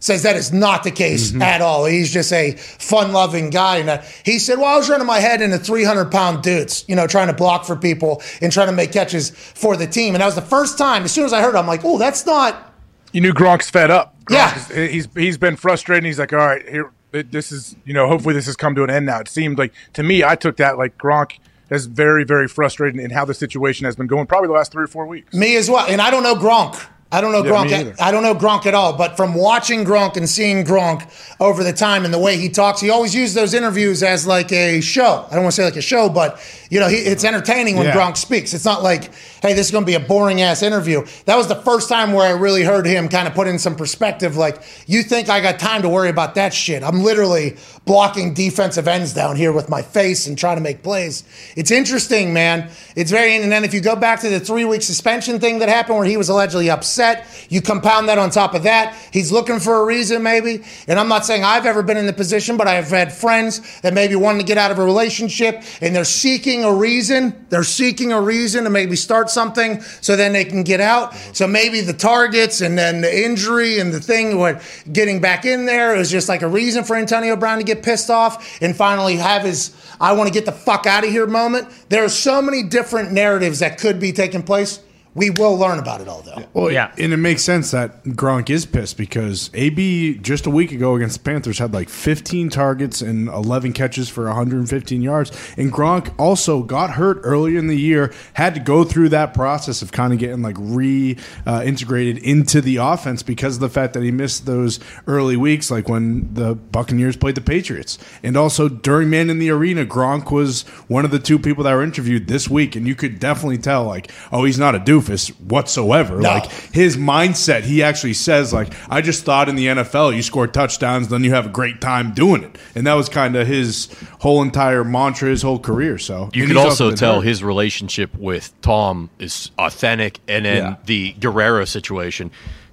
says 0.00 0.22
that 0.22 0.36
is 0.36 0.52
not 0.52 0.82
the 0.84 0.90
case 0.90 1.30
Mm-hmm. 1.30 1.40
at 1.40 1.62
all. 1.62 1.86
He's 1.86 2.12
just 2.12 2.30
a 2.32 2.52
fun 2.52 3.12
loving 3.12 3.48
guy. 3.48 3.78
And 3.78 3.88
uh, 3.88 4.02
he 4.22 4.38
said, 4.38 4.58
Well, 4.58 4.66
I 4.66 4.76
was 4.76 4.90
running 4.90 5.06
my 5.06 5.18
head 5.20 5.40
into 5.40 5.56
300 5.56 6.12
pound 6.12 6.42
dudes, 6.42 6.84
you 6.88 6.94
know, 6.94 7.06
trying 7.06 7.28
to 7.28 7.32
block 7.32 7.64
for 7.64 7.74
people 7.74 8.22
and 8.42 8.52
trying 8.52 8.66
to 8.66 8.72
make 8.74 8.92
catches 8.92 9.30
for 9.30 9.76
the 9.78 9.86
team. 9.86 10.14
And 10.14 10.20
that 10.20 10.26
was 10.26 10.34
the 10.34 10.42
first 10.42 10.76
time, 10.76 11.04
as 11.04 11.12
soon 11.12 11.24
as 11.24 11.32
I 11.32 11.40
heard 11.40 11.54
it, 11.54 11.58
I'm 11.58 11.66
like, 11.66 11.84
Oh, 11.84 11.96
that's 11.96 12.26
not. 12.26 12.72
You 13.12 13.20
knew 13.22 13.32
Gronk's 13.32 13.70
fed 13.70 13.90
up. 13.90 14.14
Yeah. 14.28 14.54
Is- 14.56 14.90
he's 14.92 15.08
he's 15.14 15.38
been 15.38 15.56
frustrated. 15.56 16.04
He's 16.04 16.18
like, 16.18 16.32
all 16.34 16.38
right, 16.40 16.68
here 16.68 16.90
it, 17.14 17.32
this 17.32 17.52
is 17.52 17.76
you 17.84 17.94
know 17.94 18.08
hopefully 18.08 18.34
this 18.34 18.46
has 18.46 18.56
come 18.56 18.74
to 18.74 18.84
an 18.84 18.90
end 18.90 19.06
now. 19.06 19.20
It 19.20 19.28
seemed 19.28 19.58
like 19.58 19.72
to 19.94 20.02
me 20.02 20.24
I 20.24 20.34
took 20.34 20.56
that 20.58 20.76
like 20.76 20.98
Gronk 20.98 21.38
is 21.70 21.86
very 21.86 22.24
very 22.24 22.48
frustrated 22.48 23.00
in 23.00 23.10
how 23.10 23.24
the 23.24 23.34
situation 23.34 23.84
has 23.84 23.96
been 23.96 24.06
going 24.06 24.26
probably 24.26 24.48
the 24.48 24.54
last 24.54 24.72
three 24.72 24.84
or 24.84 24.88
four 24.88 25.06
weeks. 25.06 25.32
Me 25.34 25.56
as 25.56 25.70
well. 25.70 25.86
And 25.88 26.00
I 26.00 26.10
don't 26.10 26.22
know 26.22 26.34
Gronk. 26.34 26.88
I 27.14 27.20
don't 27.20 27.30
know 27.30 27.44
Yeah, 27.44 27.52
Gronk. 27.52 27.96
I 28.00 28.10
don't 28.10 28.22
know 28.24 28.34
Gronk 28.34 28.66
at 28.66 28.74
all. 28.74 28.96
But 28.96 29.16
from 29.16 29.34
watching 29.34 29.84
Gronk 29.84 30.16
and 30.16 30.28
seeing 30.28 30.64
Gronk 30.64 31.06
over 31.38 31.62
the 31.62 31.72
time 31.72 32.04
and 32.04 32.12
the 32.12 32.18
way 32.18 32.36
he 32.36 32.48
talks, 32.48 32.80
he 32.80 32.90
always 32.90 33.14
used 33.14 33.36
those 33.36 33.54
interviews 33.54 34.02
as 34.02 34.26
like 34.26 34.50
a 34.50 34.80
show. 34.80 35.24
I 35.30 35.34
don't 35.34 35.44
want 35.44 35.54
to 35.54 35.62
say 35.62 35.64
like 35.64 35.76
a 35.76 35.80
show, 35.82 36.08
but 36.08 36.40
you 36.70 36.80
know, 36.80 36.88
he, 36.88 36.96
it's 36.96 37.22
entertaining 37.22 37.76
when 37.76 37.86
Yeah. 37.86 37.94
Gronk 37.94 38.16
speaks. 38.16 38.52
It's 38.52 38.64
not 38.64 38.82
like, 38.82 39.12
hey, 39.42 39.52
this 39.52 39.66
is 39.66 39.70
going 39.70 39.84
to 39.84 39.86
be 39.86 39.94
a 39.94 40.00
boring 40.00 40.40
ass 40.42 40.62
interview. 40.62 41.04
That 41.26 41.36
was 41.36 41.46
the 41.46 41.54
first 41.54 41.88
time 41.88 42.12
where 42.12 42.26
I 42.26 42.30
really 42.38 42.64
heard 42.64 42.84
him 42.84 43.08
kind 43.08 43.28
of 43.28 43.34
put 43.34 43.46
in 43.46 43.60
some 43.60 43.76
perspective. 43.76 44.36
Like, 44.36 44.60
you 44.86 45.04
think 45.04 45.28
I 45.28 45.40
got 45.40 45.60
time 45.60 45.82
to 45.82 45.88
worry 45.88 46.08
about 46.08 46.34
that 46.34 46.52
shit? 46.52 46.82
I'm 46.82 47.02
literally 47.04 47.56
blocking 47.84 48.32
defensive 48.32 48.88
ends 48.88 49.12
down 49.12 49.36
here 49.36 49.52
with 49.52 49.68
my 49.68 49.82
face 49.82 50.26
and 50.26 50.38
trying 50.38 50.56
to 50.56 50.62
make 50.62 50.82
plays. 50.82 51.22
It's 51.54 51.70
interesting, 51.70 52.32
man. 52.32 52.70
It's 52.96 53.10
very. 53.10 53.36
And 53.36 53.52
then 53.52 53.64
if 53.64 53.74
you 53.74 53.80
go 53.80 53.94
back 53.94 54.20
to 54.20 54.28
the 54.28 54.40
three 54.40 54.64
week 54.64 54.82
suspension 54.82 55.38
thing 55.38 55.58
that 55.58 55.68
happened, 55.68 55.98
where 55.98 56.06
he 56.06 56.16
was 56.16 56.28
allegedly 56.28 56.70
upset, 56.70 57.26
you 57.48 57.60
compound 57.60 58.08
that 58.08 58.18
on 58.18 58.30
top 58.30 58.54
of 58.54 58.62
that. 58.62 58.94
He's 59.12 59.30
looking 59.30 59.60
for 59.60 59.82
a 59.82 59.84
reason, 59.84 60.22
maybe. 60.22 60.64
And 60.88 60.98
I'm 60.98 61.08
not 61.08 61.26
saying 61.26 61.44
I've 61.44 61.66
ever 61.66 61.82
been 61.82 61.96
in 61.96 62.06
the 62.06 62.12
position, 62.12 62.56
but 62.56 62.66
I've 62.66 62.88
had 62.88 63.12
friends 63.12 63.80
that 63.82 63.92
maybe 63.92 64.16
wanted 64.16 64.40
to 64.40 64.46
get 64.46 64.58
out 64.58 64.70
of 64.70 64.78
a 64.78 64.84
relationship 64.84 65.62
and 65.80 65.94
they're 65.94 66.04
seeking 66.04 66.64
a 66.64 66.72
reason. 66.72 67.46
They're 67.50 67.64
seeking 67.64 68.12
a 68.12 68.20
reason 68.20 68.64
to 68.64 68.70
maybe 68.70 68.96
start 68.96 69.30
something 69.30 69.80
so 70.00 70.16
then 70.16 70.32
they 70.32 70.44
can 70.44 70.62
get 70.62 70.80
out. 70.80 71.14
So 71.32 71.46
maybe 71.46 71.80
the 71.80 71.92
targets 71.92 72.60
and 72.60 72.78
then 72.78 73.02
the 73.02 73.24
injury 73.24 73.78
and 73.78 73.92
the 73.92 74.00
thing 74.00 74.38
what 74.38 74.62
getting 74.92 75.20
back 75.20 75.44
in 75.44 75.66
there 75.66 75.94
is 75.94 76.10
just 76.10 76.28
like 76.28 76.42
a 76.42 76.48
reason 76.48 76.84
for 76.84 76.96
Antonio 76.96 77.36
Brown 77.36 77.58
to 77.58 77.64
get 77.64 77.73
pissed 77.74 78.10
off 78.10 78.60
and 78.62 78.76
finally 78.76 79.16
have 79.16 79.42
his 79.42 79.74
I 80.00 80.12
want 80.12 80.28
to 80.28 80.34
get 80.34 80.44
the 80.44 80.52
fuck 80.52 80.86
out 80.86 81.04
of 81.04 81.10
here 81.10 81.26
moment. 81.26 81.68
There 81.88 82.04
are 82.04 82.08
so 82.08 82.42
many 82.42 82.62
different 82.62 83.12
narratives 83.12 83.60
that 83.60 83.78
could 83.78 84.00
be 84.00 84.12
taking 84.12 84.42
place. 84.42 84.80
We 85.14 85.30
will 85.30 85.56
learn 85.56 85.78
about 85.78 86.00
it 86.00 86.08
all 86.08 86.22
though. 86.22 86.44
Well, 86.52 86.72
yeah. 86.72 86.92
And 86.98 87.12
it 87.12 87.18
makes 87.18 87.42
sense 87.42 87.70
that 87.70 88.02
Gronk 88.04 88.50
is 88.50 88.66
pissed 88.66 88.96
because 88.96 89.48
AB 89.54 90.18
just 90.18 90.46
a 90.46 90.50
week 90.50 90.72
ago 90.72 90.96
against 90.96 91.18
the 91.18 91.30
Panthers 91.30 91.58
had 91.58 91.72
like 91.72 91.88
15 91.88 92.48
targets 92.50 93.00
and 93.00 93.28
11 93.28 93.74
catches 93.74 94.08
for 94.08 94.24
115 94.24 95.02
yards. 95.02 95.30
And 95.56 95.72
Gronk 95.72 96.12
also 96.18 96.62
got 96.62 96.90
hurt 96.90 97.20
earlier 97.22 97.58
in 97.58 97.68
the 97.68 97.78
year, 97.78 98.12
had 98.34 98.54
to 98.54 98.60
go 98.60 98.82
through 98.82 99.10
that 99.10 99.34
process 99.34 99.82
of 99.82 99.92
kind 99.92 100.12
of 100.12 100.18
getting 100.18 100.42
like 100.42 100.56
re 100.58 101.16
uh, 101.46 101.62
integrated 101.64 102.18
into 102.18 102.60
the 102.60 102.76
offense 102.76 103.22
because 103.22 103.56
of 103.56 103.60
the 103.60 103.68
fact 103.68 103.94
that 103.94 104.02
he 104.02 104.10
missed 104.10 104.46
those 104.46 104.80
early 105.06 105.36
weeks, 105.36 105.70
like 105.70 105.88
when 105.88 106.32
the 106.34 106.54
Buccaneers 106.54 107.16
played 107.16 107.36
the 107.36 107.40
Patriots. 107.40 107.98
And 108.22 108.36
also 108.36 108.68
during 108.68 109.10
Man 109.10 109.30
in 109.30 109.38
the 109.38 109.50
Arena, 109.50 109.84
Gronk 109.84 110.32
was 110.32 110.62
one 110.88 111.04
of 111.04 111.12
the 111.12 111.18
two 111.20 111.38
people 111.38 111.62
that 111.64 111.74
were 111.74 111.84
interviewed 111.84 112.26
this 112.26 112.48
week. 112.48 112.74
And 112.74 112.86
you 112.88 112.94
could 112.96 113.20
definitely 113.20 113.58
tell, 113.58 113.84
like, 113.84 114.10
oh, 114.32 114.44
he's 114.44 114.58
not 114.58 114.74
a 114.74 114.80
doofus 115.04 115.28
whatsoever. 115.40 116.16
No. 116.20 116.28
Like, 116.28 116.50
his 116.72 116.96
mindset, 116.96 117.62
he 117.62 117.82
actually 117.82 118.14
says, 118.14 118.52
like, 118.52 118.72
I 118.90 119.00
just 119.00 119.24
thought 119.24 119.48
in 119.48 119.56
the 119.56 119.66
NFL 119.66 120.14
you 120.14 120.22
score 120.22 120.46
touchdowns, 120.46 121.08
then 121.08 121.24
you 121.24 121.30
have 121.32 121.46
a 121.46 121.50
great 121.50 121.80
time 121.80 122.12
doing 122.12 122.42
it. 122.42 122.56
And 122.74 122.86
that 122.86 122.94
was 122.94 123.08
kind 123.08 123.36
of 123.36 123.46
his 123.46 123.88
whole 124.20 124.42
entire 124.42 124.84
mantra, 124.84 125.28
his 125.28 125.42
whole 125.42 125.58
career. 125.58 125.98
So 125.98 126.30
You 126.32 126.46
could 126.46 126.56
also 126.56 126.90
tell 126.92 127.16
hurt. 127.16 127.26
his 127.26 127.42
relationship 127.44 128.14
with 128.16 128.52
Tom 128.62 129.10
is 129.18 129.50
authentic, 129.58 130.20
and 130.28 130.44
then 130.44 130.56
Yeah. 130.56 130.76
the 130.86 131.12
Guerrero 131.20 131.64
situation. 131.64 132.30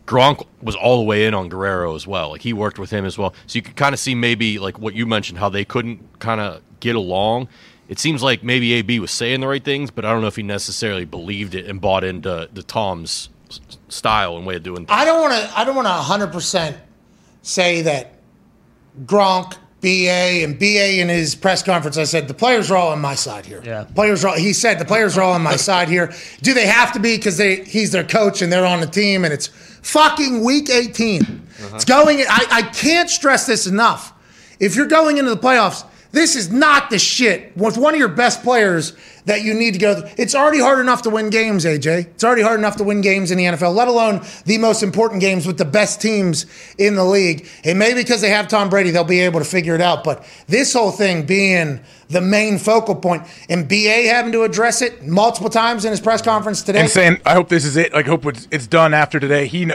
Gronk 0.08 0.46
was 0.62 0.76
all 0.76 0.98
the 0.98 1.04
way 1.04 1.26
in 1.26 1.34
on 1.34 1.48
Guerrero 1.48 1.96
as 1.96 2.06
well. 2.06 2.32
Like 2.32 2.42
he 2.42 2.52
worked 2.54 2.78
with 2.80 2.90
him 2.90 3.06
as 3.06 3.18
well, 3.18 3.34
so 3.48 3.56
you 3.58 3.62
could 3.62 3.76
kind 3.78 3.94
of 3.94 4.00
see 4.00 4.14
maybe 4.16 4.60
like 4.60 4.78
what 4.80 4.94
you 4.94 5.06
mentioned, 5.06 5.40
how 5.40 5.48
they 5.48 5.64
couldn't 5.64 6.02
kind 6.20 6.42
of 6.42 6.62
get 6.82 6.96
along. 6.96 7.48
It 7.92 8.00
seems 8.00 8.24
like 8.24 8.42
maybe 8.42 8.72
AB 8.72 9.02
was 9.02 9.12
saying 9.12 9.42
the 9.42 9.50
right 9.50 9.62
things, 9.62 9.92
but 9.92 10.06
I 10.06 10.14
don't 10.14 10.22
know 10.22 10.28
if 10.28 10.38
he 10.38 10.44
necessarily 10.44 11.04
believed 11.04 11.56
it 11.56 11.66
and 11.66 11.82
bought 11.82 12.06
into 12.06 12.48
the 12.54 12.64
Tom's 12.64 13.28
style 13.90 14.38
and 14.38 14.46
way 14.46 14.56
of 14.56 14.64
doing 14.64 14.86
things. 14.86 14.92
I 14.92 15.04
don't 15.04 15.20
want 15.20 15.34
to. 15.34 15.60
I 15.60 15.66
don't 15.66 15.76
want 15.76 15.90
to 15.90 15.96
100 15.96 16.32
percent 16.32 16.78
say 17.42 17.82
that 17.82 18.14
Gronk, 19.04 19.58
BA, 19.82 20.42
and 20.42 20.58
BA 20.58 21.02
in 21.02 21.10
his 21.10 21.36
press 21.36 21.62
conference. 21.62 21.98
I 21.98 22.06
said 22.06 22.30
the 22.30 22.34
players 22.34 22.72
are 22.72 22.78
all 22.78 22.94
on 22.94 23.02
my 23.02 23.14
side 23.14 23.46
here. 23.46 23.62
Yeah, 23.66 23.84
players 23.94 24.24
are. 24.24 24.30
All, 24.30 24.38
he 24.38 24.54
said 24.54 24.80
the 24.80 24.86
players 24.86 25.18
are 25.18 25.22
all 25.22 25.34
on 25.34 25.42
my 25.42 25.56
side 25.58 25.90
here. 25.90 26.14
Do 26.42 26.54
they 26.54 26.68
have 26.68 26.94
to 26.94 27.00
be 27.02 27.18
because 27.18 27.36
they 27.36 27.66
he's 27.66 27.92
their 27.92 28.06
coach 28.06 28.42
and 28.42 28.50
they're 28.50 28.66
on 28.66 28.80
the 28.80 28.88
team 28.88 29.26
and 29.26 29.34
it's 29.34 29.48
fucking 29.48 30.46
week 30.46 30.70
18. 30.70 31.20
It's 31.20 31.62
uh-huh. 31.62 31.80
going. 31.86 32.22
I 32.22 32.46
I 32.52 32.62
can't 32.62 33.10
stress 33.10 33.46
this 33.48 33.68
enough. 33.68 34.14
If 34.62 34.78
you're 34.78 34.88
going 34.88 35.18
into 35.18 35.32
the 35.32 35.42
playoffs, 35.42 35.84
this 36.12 36.36
is 36.36 36.52
not 36.52 36.90
the 36.90 37.00
shit. 37.00 37.56
With 37.56 37.78
one 37.78 37.94
of 37.94 38.00
your 38.00 38.10
best 38.10 38.44
players 38.44 38.94
that 39.26 39.44
you 39.44 39.54
need 39.54 39.74
to 39.74 39.80
go. 39.80 40.10
It's 40.18 40.36
already 40.36 40.60
hard 40.60 40.80
enough 40.80 41.04
to 41.04 41.10
win 41.10 41.30
games, 41.30 41.66
AJ. 41.66 42.08
It's 42.08 42.24
already 42.24 42.42
hard 42.42 42.60
enough 42.60 42.78
to 42.78 42.84
win 42.84 43.02
games 43.02 43.32
in 43.32 43.38
the 43.38 43.46
NFL, 43.46 43.76
let 43.76 43.88
alone 43.88 44.22
the 44.46 44.58
most 44.58 44.84
important 44.84 45.22
games 45.22 45.46
with 45.46 45.58
the 45.58 45.66
best 45.66 46.02
teams 46.02 46.46
in 46.78 46.96
the 46.96 47.04
league. 47.04 47.48
And 47.64 47.78
maybe 47.78 48.02
because 48.02 48.22
they 48.22 48.30
have 48.30 48.48
Tom 48.48 48.70
Brady, 48.70 48.92
they'll 48.92 49.04
be 49.04 49.20
able 49.22 49.40
to 49.40 49.46
figure 49.46 49.76
it 49.76 49.82
out. 49.82 50.04
But 50.04 50.26
this 50.48 50.74
whole 50.74 50.92
thing 50.92 51.26
being 51.26 51.82
the 52.10 52.22
main 52.22 52.58
focal 52.58 52.96
point 52.96 53.24
and 53.50 53.68
BA 53.68 54.08
having 54.08 54.32
to 54.34 54.44
address 54.44 54.82
it 54.82 55.06
multiple 55.06 55.50
times 55.50 55.86
in 55.86 55.92
his 55.92 56.02
press 56.02 56.22
conference 56.22 56.62
today. 56.62 56.82
And 56.82 56.90
saying, 56.90 57.22
I 57.26 57.34
hope 57.34 57.50
this 57.50 57.66
is 57.66 57.78
it. 57.78 57.94
Like, 57.94 58.06
hope 58.06 58.26
it's, 58.26 58.68
done 58.68 58.94
after 58.94 59.20
today. 59.20 59.48
He, 59.48 59.70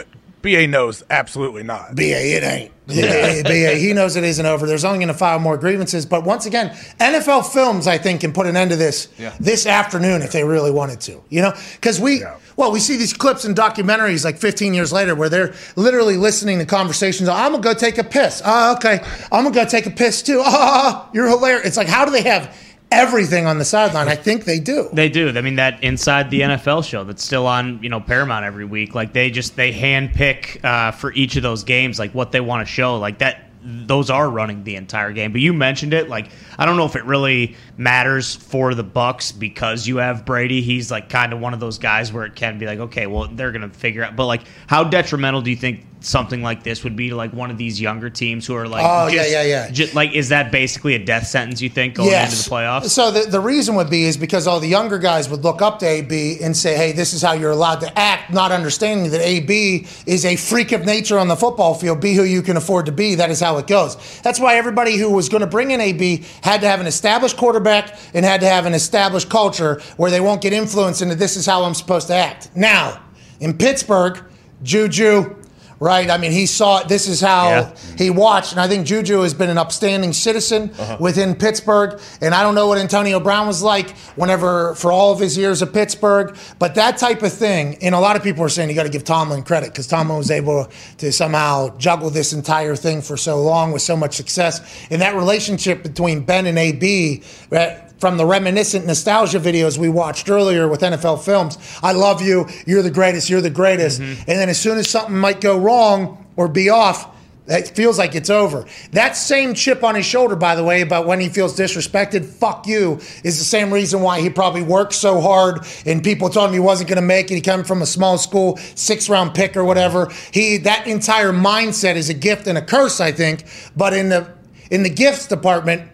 BA 0.47 0.69
knows 0.69 1.03
absolutely 1.11 1.65
not. 1.65 1.97
BA, 1.97 2.37
it 2.37 2.45
ain't. 2.45 2.73
Yeah, 2.89 3.43
BA, 3.43 3.75
he 3.75 3.93
knows 3.93 4.15
it 4.15 4.23
isn't 4.23 4.47
over. 4.47 4.65
There's 4.65 4.85
only 4.85 4.99
going 5.01 5.09
to 5.09 5.15
file 5.15 5.41
more 5.41 5.57
grievances. 5.57 6.07
But 6.07 6.23
once 6.23 6.47
again, 6.47 6.69
NFL 7.01 7.53
Films, 7.53 7.89
I 7.89 7.99
think, 7.99 8.21
can 8.21 8.33
put 8.33 8.47
an 8.47 8.57
end 8.57 8.71
to 8.71 8.77
this 8.77 9.09
this 9.41 9.67
afternoon 9.67 10.23
if 10.23 10.31
they 10.31 10.45
really 10.45 10.71
wanted 10.71 11.01
to. 11.01 11.21
You 11.29 11.43
know, 11.43 11.53
because 11.73 12.01
we, 12.01 12.23
well, 12.55 12.71
we 12.71 12.79
see 12.79 12.97
these 12.97 13.13
clips 13.13 13.45
and 13.45 13.57
documentaries 13.57 14.25
like 14.25 14.39
15 14.39 14.73
years 14.73 14.93
later 14.93 15.17
where 15.17 15.29
they're 15.29 15.53
literally 15.75 16.17
listening 16.17 16.61
to 16.61 16.65
conversations. 16.65 17.29
I'm 17.29 17.51
gonna 17.51 17.63
go 17.65 17.75
take 17.75 17.99
a 17.99 18.05
piss. 18.05 18.41
Oh, 18.45 18.77
okay. 18.77 19.01
I'm 19.33 19.43
gonna 19.43 19.51
go 19.53 19.65
take 19.65 19.87
a 19.87 19.91
piss 19.91 20.23
too. 20.23 20.41
Oh, 20.45 21.09
you're 21.13 21.29
hilarious. 21.29 21.67
It's 21.67 21.77
like, 21.77 21.89
how 21.89 22.05
do 22.05 22.13
they 22.13 22.23
have 22.23 22.57
everything 22.91 23.47
on 23.47 23.59
the 23.59 23.65
sideline? 23.65 24.09
I 24.09 24.15
think 24.15 24.45
they 24.45 24.59
do. 24.59 24.89
They 24.93 25.09
do. 25.09 25.29
I 25.37 25.41
mean, 25.41 25.57
that 25.57 25.83
inside 25.83 26.31
the 26.31 26.41
NFL 26.41 26.85
show 26.85 27.05
that's 27.05 27.25
still 27.25 27.47
on, 27.47 27.83
you 27.83 27.89
know, 27.89 28.01
Paramount 28.01 28.45
every 28.45 28.65
week. 28.65 28.95
Like 28.95 29.13
they 29.13 29.31
just 29.31 29.57
they 29.57 29.73
handpick 29.73 30.65
uh, 30.65 30.93
for 30.93 31.13
each 31.13 31.37
of 31.37 31.43
those 31.43 31.65
games, 31.65 31.99
like 31.99 32.13
what 32.13 32.33
they 32.33 32.41
want 32.41 32.67
to 32.67 32.73
show. 32.73 32.99
Like 32.99 33.19
that, 33.19 33.51
those 33.63 34.11
are 34.11 34.31
running 34.31 34.63
the 34.63 34.77
entire 34.77 35.13
game. 35.13 35.33
But 35.33 35.41
you 35.41 35.53
mentioned 35.53 35.93
it. 35.93 36.09
Like 36.09 36.29
I 36.59 36.67
don't 36.67 36.77
know 36.77 36.87
if 36.87 36.97
it 36.97 37.05
really 37.05 37.57
matters 37.77 38.35
for 38.35 38.75
the 38.75 38.85
Bucks 38.85 39.33
because 39.33 39.87
you 39.87 39.97
have 39.97 40.25
Brady. 40.25 40.63
He's 40.63 40.91
like 40.91 41.09
kind 41.09 41.33
of 41.33 41.41
one 41.41 41.55
of 41.55 41.61
those 41.61 41.79
guys 41.79 42.13
where 42.13 42.25
it 42.25 42.37
can 42.37 42.59
be 42.59 42.67
like, 42.67 42.79
okay, 42.79 43.07
well 43.07 43.29
they're 43.29 43.53
gonna 43.53 43.69
figure 43.71 44.05
out. 44.05 44.15
But 44.17 44.27
like, 44.27 44.43
how 44.67 44.85
detrimental 44.85 45.43
do 45.43 45.51
you 45.51 45.57
think? 45.57 45.85
Something 46.07 46.41
like 46.41 46.63
this 46.63 46.85
would 46.85 46.95
be 46.95 47.09
to 47.09 47.17
like 47.17 47.33
one 47.33 47.51
of 47.51 47.59
these 47.59 47.81
younger 47.81 48.09
teams 48.09 48.47
who 48.47 48.55
are 48.55 48.69
like, 48.69 48.85
Oh, 48.89 49.09
yeah, 49.09 49.23
just- 49.23 49.33
yeah, 49.33 49.43
yeah. 49.43 49.71
ju- 49.73 49.89
like, 49.93 50.13
is 50.15 50.29
that 50.29 50.53
basically 50.53 50.95
a 50.95 51.05
death 51.05 51.27
sentence? 51.27 51.61
You 51.61 51.69
think 51.69 51.97
going 51.97 52.13
into 52.13 52.45
the 52.45 52.49
playoffs? 52.49 52.85
So 52.91 53.11
the, 53.11 53.29
the 53.29 53.41
reason 53.41 53.75
would 53.75 53.91
be 53.91 54.05
is 54.05 54.17
because 54.17 54.47
all 54.47 54.61
the 54.61 54.69
younger 54.69 54.99
guys 55.01 55.29
would 55.29 55.43
look 55.43 55.63
up 55.63 55.81
to 55.81 55.87
AB 55.87 56.39
and 56.41 56.57
say, 56.57 56.77
hey, 56.77 56.93
this 56.93 57.13
is 57.13 57.23
how 57.23 57.33
you're 57.33 57.51
allowed 57.51 57.81
to 57.81 57.99
act, 57.99 58.33
not 58.33 58.53
understanding 58.53 59.11
that 59.11 59.21
AB 59.21 59.85
is 60.07 60.25
a 60.25 60.37
freak 60.37 60.71
of 60.71 60.85
nature 60.87 61.19
on 61.19 61.27
the 61.27 61.35
football 61.35 61.75
field. 61.75 62.01
Be 62.01 62.15
who 62.15 62.23
you 62.23 62.41
can 62.41 62.57
afford 62.57 62.87
to 62.87 62.93
be. 62.93 63.17
That 63.17 63.31
is 63.31 63.41
how 63.41 63.59
it 63.59 63.67
goes. 63.67 63.97
That's 64.23 64.39
why 64.39 64.55
everybody 64.55 64.97
who 64.99 65.11
was 65.11 65.29
going 65.29 65.41
to 65.41 65.49
bring 65.49 65.73
in 65.73 65.81
AB 65.81 66.23
had 66.45 66.61
to 66.61 66.69
have 66.69 66.79
an 66.81 66.87
established 66.87 67.37
quarterback 67.37 67.99
and 68.15 68.25
had 68.25 68.41
to 68.43 68.47
have 68.49 68.65
an 68.65 68.75
established 68.75 69.29
culture 69.29 69.81
where 69.97 70.13
they 70.13 70.21
won't 70.21 70.41
get 70.41 70.53
influenced 70.53 71.03
into 71.03 71.17
this 71.17 71.37
is 71.37 71.47
how 71.47 71.65
I'm 71.65 71.75
supposed 71.75 72.07
to 72.07 72.15
act. 72.15 72.51
Now, 72.55 73.03
in 73.41 73.59
Pittsburgh, 73.59 74.23
Juju, 74.63 75.35
right? 75.81 76.11
I 76.11 76.17
mean, 76.19 76.33
he 76.33 76.47
saw 76.47 76.83
this 76.83 77.09
is 77.09 77.21
how 77.21 77.49
Yeah. 77.49 77.69
he 77.99 78.11
watched, 78.11 78.53
and 78.53 78.61
I 78.61 78.69
think 78.69 78.87
Juju 78.87 79.21
has 79.21 79.35
been 79.35 79.51
an 79.51 79.59
upstanding 79.59 80.13
citizen 80.13 80.71
uh-huh. 80.79 80.97
within 81.01 81.35
Pittsburgh. 81.35 82.01
And 82.21 82.35
I 82.35 82.43
don't 82.43 82.55
know 82.55 82.67
what 82.67 82.79
Antonio 82.79 83.21
Brown 83.21 83.47
was 83.47 83.63
like 83.63 83.91
whenever 84.17 84.75
for 84.75 84.91
all 84.93 85.13
of 85.13 85.19
his 85.21 85.37
years 85.37 85.63
of 85.63 85.73
Pittsburgh, 85.73 86.37
but 86.59 86.75
that 86.77 86.97
type 86.99 87.23
of 87.23 87.33
thing. 87.33 87.77
And 87.83 87.95
a 87.95 88.01
lot 88.01 88.17
of 88.17 88.23
people 88.23 88.43
are 88.45 88.49
saying 88.49 88.69
you 88.71 88.75
got 88.75 88.85
to 88.85 88.89
give 88.89 89.05
Tomlin 89.05 89.43
credit 89.43 89.71
because 89.71 89.87
Tomlin 89.87 90.19
was 90.19 90.31
able 90.31 90.69
to 90.99 91.13
somehow 91.13 91.77
juggle 91.79 92.11
this 92.11 92.33
entire 92.33 92.77
thing 92.77 93.03
for 93.03 93.17
so 93.17 93.41
long 93.43 93.73
with 93.73 93.83
so 93.83 93.97
much 93.97 94.15
success. 94.17 94.61
And 94.91 95.03
that 95.03 95.15
relationship 95.15 95.83
between 95.83 96.21
Ben 96.21 96.47
and 96.47 96.59
AB. 96.59 97.23
right, 97.51 97.83
from 97.99 98.17
the 98.17 98.27
reminiscent 98.27 98.87
nostalgia 98.87 99.41
videos 99.41 99.79
we 99.79 99.89
watched 99.89 100.29
earlier 100.29 100.69
with 100.69 100.81
NFL 100.81 101.25
films. 101.25 101.59
I 101.83 101.93
love 101.93 102.21
you. 102.23 102.47
You're 102.67 102.83
the 102.83 102.91
greatest. 102.91 103.31
You're 103.31 103.41
the 103.41 103.51
greatest. 103.51 104.01
Mm-hmm. 104.01 104.31
And 104.31 104.39
then 104.39 104.49
as 104.49 104.61
soon 104.61 104.79
as 104.79 104.89
something 104.89 105.17
might 105.17 105.41
go 105.41 105.59
wrong 105.59 106.27
or 106.37 106.49
be 106.49 106.69
off, 106.69 107.15
it 107.49 107.69
feels 107.69 107.97
like 107.97 108.17
it's 108.17 108.29
over. 108.29 108.67
That 108.91 109.17
same 109.17 109.55
chip 109.55 109.85
on 109.85 109.95
his 109.95 110.05
shoulder, 110.05 110.35
by 110.35 110.57
the 110.57 110.65
way, 110.65 110.81
about 110.81 111.07
when 111.07 111.21
he 111.21 111.29
feels 111.29 111.57
disrespected, 111.57 112.25
fuck 112.25 112.67
you, 112.67 112.95
is 113.23 113.39
the 113.39 113.45
same 113.45 113.73
reason 113.73 114.01
why 114.03 114.21
he 114.21 114.29
probably 114.29 114.63
worked 114.65 114.95
so 114.95 115.21
hard 115.21 115.65
and 115.87 116.03
people 116.03 116.29
told 116.29 116.49
him 116.49 116.55
he 116.55 116.59
wasn't 116.61 116.89
going 116.89 117.01
to 117.01 117.07
make 117.07 117.31
it. 117.31 117.37
He 117.37 117.41
came 117.41 117.63
from 117.63 117.83
a 117.83 117.87
small 117.87 118.19
school, 118.19 118.57
six 118.75 119.09
round 119.09 119.33
pick 119.33 119.57
or 119.57 119.63
whatever. 119.65 120.11
He 120.33 120.57
that 120.59 120.89
entire 120.89 121.33
mindset 121.33 121.95
is 121.95 122.09
a 122.09 122.15
gift 122.15 122.49
and 122.49 122.59
a 122.59 122.63
curse, 122.63 123.01
I 123.01 123.13
think. 123.13 123.45
But 123.77 123.93
in 123.93 124.09
the 124.09 124.35
In 124.69 124.83
the 124.83 124.91
gifts 124.91 125.29
department, 125.29 125.89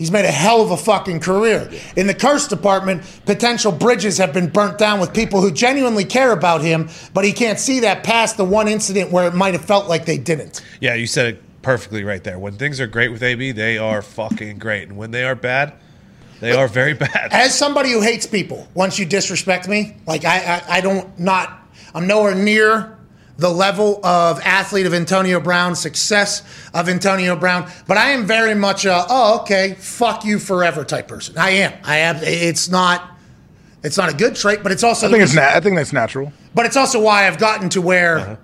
he's 0.00 0.10
made 0.10 0.24
a 0.24 0.32
hell 0.32 0.62
of 0.62 0.70
a 0.70 0.78
fucking 0.78 1.20
career. 1.20 1.70
In 1.94 2.06
the 2.06 2.14
curse 2.14 2.48
department, 2.48 3.02
potential 3.26 3.70
bridges 3.70 4.16
have 4.16 4.32
been 4.32 4.48
burnt 4.48 4.78
down 4.78 4.98
with 4.98 5.12
people 5.12 5.42
who 5.42 5.52
genuinely 5.52 6.06
care 6.06 6.32
about 6.32 6.62
him, 6.62 6.88
but 7.12 7.22
he 7.22 7.32
can't 7.32 7.60
see 7.60 7.80
that 7.80 8.02
past 8.02 8.38
the 8.38 8.44
one 8.44 8.66
incident 8.66 9.12
where 9.12 9.28
it 9.28 9.34
might 9.34 9.52
have 9.52 9.64
felt 9.64 9.88
like 9.88 10.06
they 10.06 10.16
didn't. 10.16 10.64
Yeah, 10.80 10.94
you 10.94 11.06
said 11.06 11.26
it 11.34 11.42
perfectly 11.60 12.02
right 12.02 12.24
there. 12.24 12.38
When 12.38 12.54
things 12.54 12.80
are 12.80 12.86
great 12.86 13.12
with 13.12 13.22
AB, 13.22 13.52
they 13.52 13.76
are 13.76 14.00
fucking 14.00 14.58
great, 14.58 14.88
and 14.88 14.96
when 14.96 15.10
they 15.10 15.24
are 15.24 15.34
bad, 15.34 15.74
they 16.40 16.52
are 16.52 16.66
very 16.66 16.94
bad. 16.94 17.28
As 17.30 17.56
somebody 17.56 17.92
who 17.92 18.00
hates 18.00 18.26
people, 18.26 18.66
once 18.72 18.98
you 18.98 19.04
disrespect 19.04 19.68
me, 19.68 19.96
like 20.06 20.24
I, 20.24 20.38
I, 20.38 20.76
I 20.78 20.80
don't 20.80 21.18
not, 21.18 21.68
I'm 21.94 22.06
nowhere 22.06 22.34
near 22.34 22.96
the 23.40 23.48
level 23.48 24.04
of 24.04 24.38
athlete 24.40 24.84
of 24.84 24.92
Antonio 24.92 25.40
Brown, 25.40 25.74
success 25.74 26.42
of 26.74 26.88
Antonio 26.90 27.34
Brown, 27.34 27.70
but 27.86 27.96
I 27.96 28.10
am 28.10 28.26
very 28.26 28.54
much 28.54 28.84
a 28.84 29.04
oh 29.08 29.40
okay, 29.40 29.74
fuck 29.78 30.24
you 30.24 30.38
forever 30.38 30.84
type 30.84 31.08
person. 31.08 31.38
I 31.38 31.50
am. 31.50 31.72
I 31.82 31.96
am. 31.98 32.16
It's 32.20 32.68
not. 32.68 33.16
It's 33.82 33.96
not 33.96 34.12
a 34.12 34.14
good 34.14 34.36
trait, 34.36 34.62
but 34.62 34.72
it's 34.72 34.84
also. 34.84 35.08
I 35.08 35.10
think 35.10 35.22
it's. 35.22 35.34
Na- 35.34 35.52
I 35.54 35.60
think 35.60 35.76
that's 35.76 35.92
natural. 35.92 36.32
But 36.54 36.66
it's 36.66 36.76
also 36.76 37.00
why 37.00 37.26
I've 37.26 37.38
gotten 37.38 37.70
to 37.70 37.80
where, 37.80 38.18
uh-huh. 38.18 38.36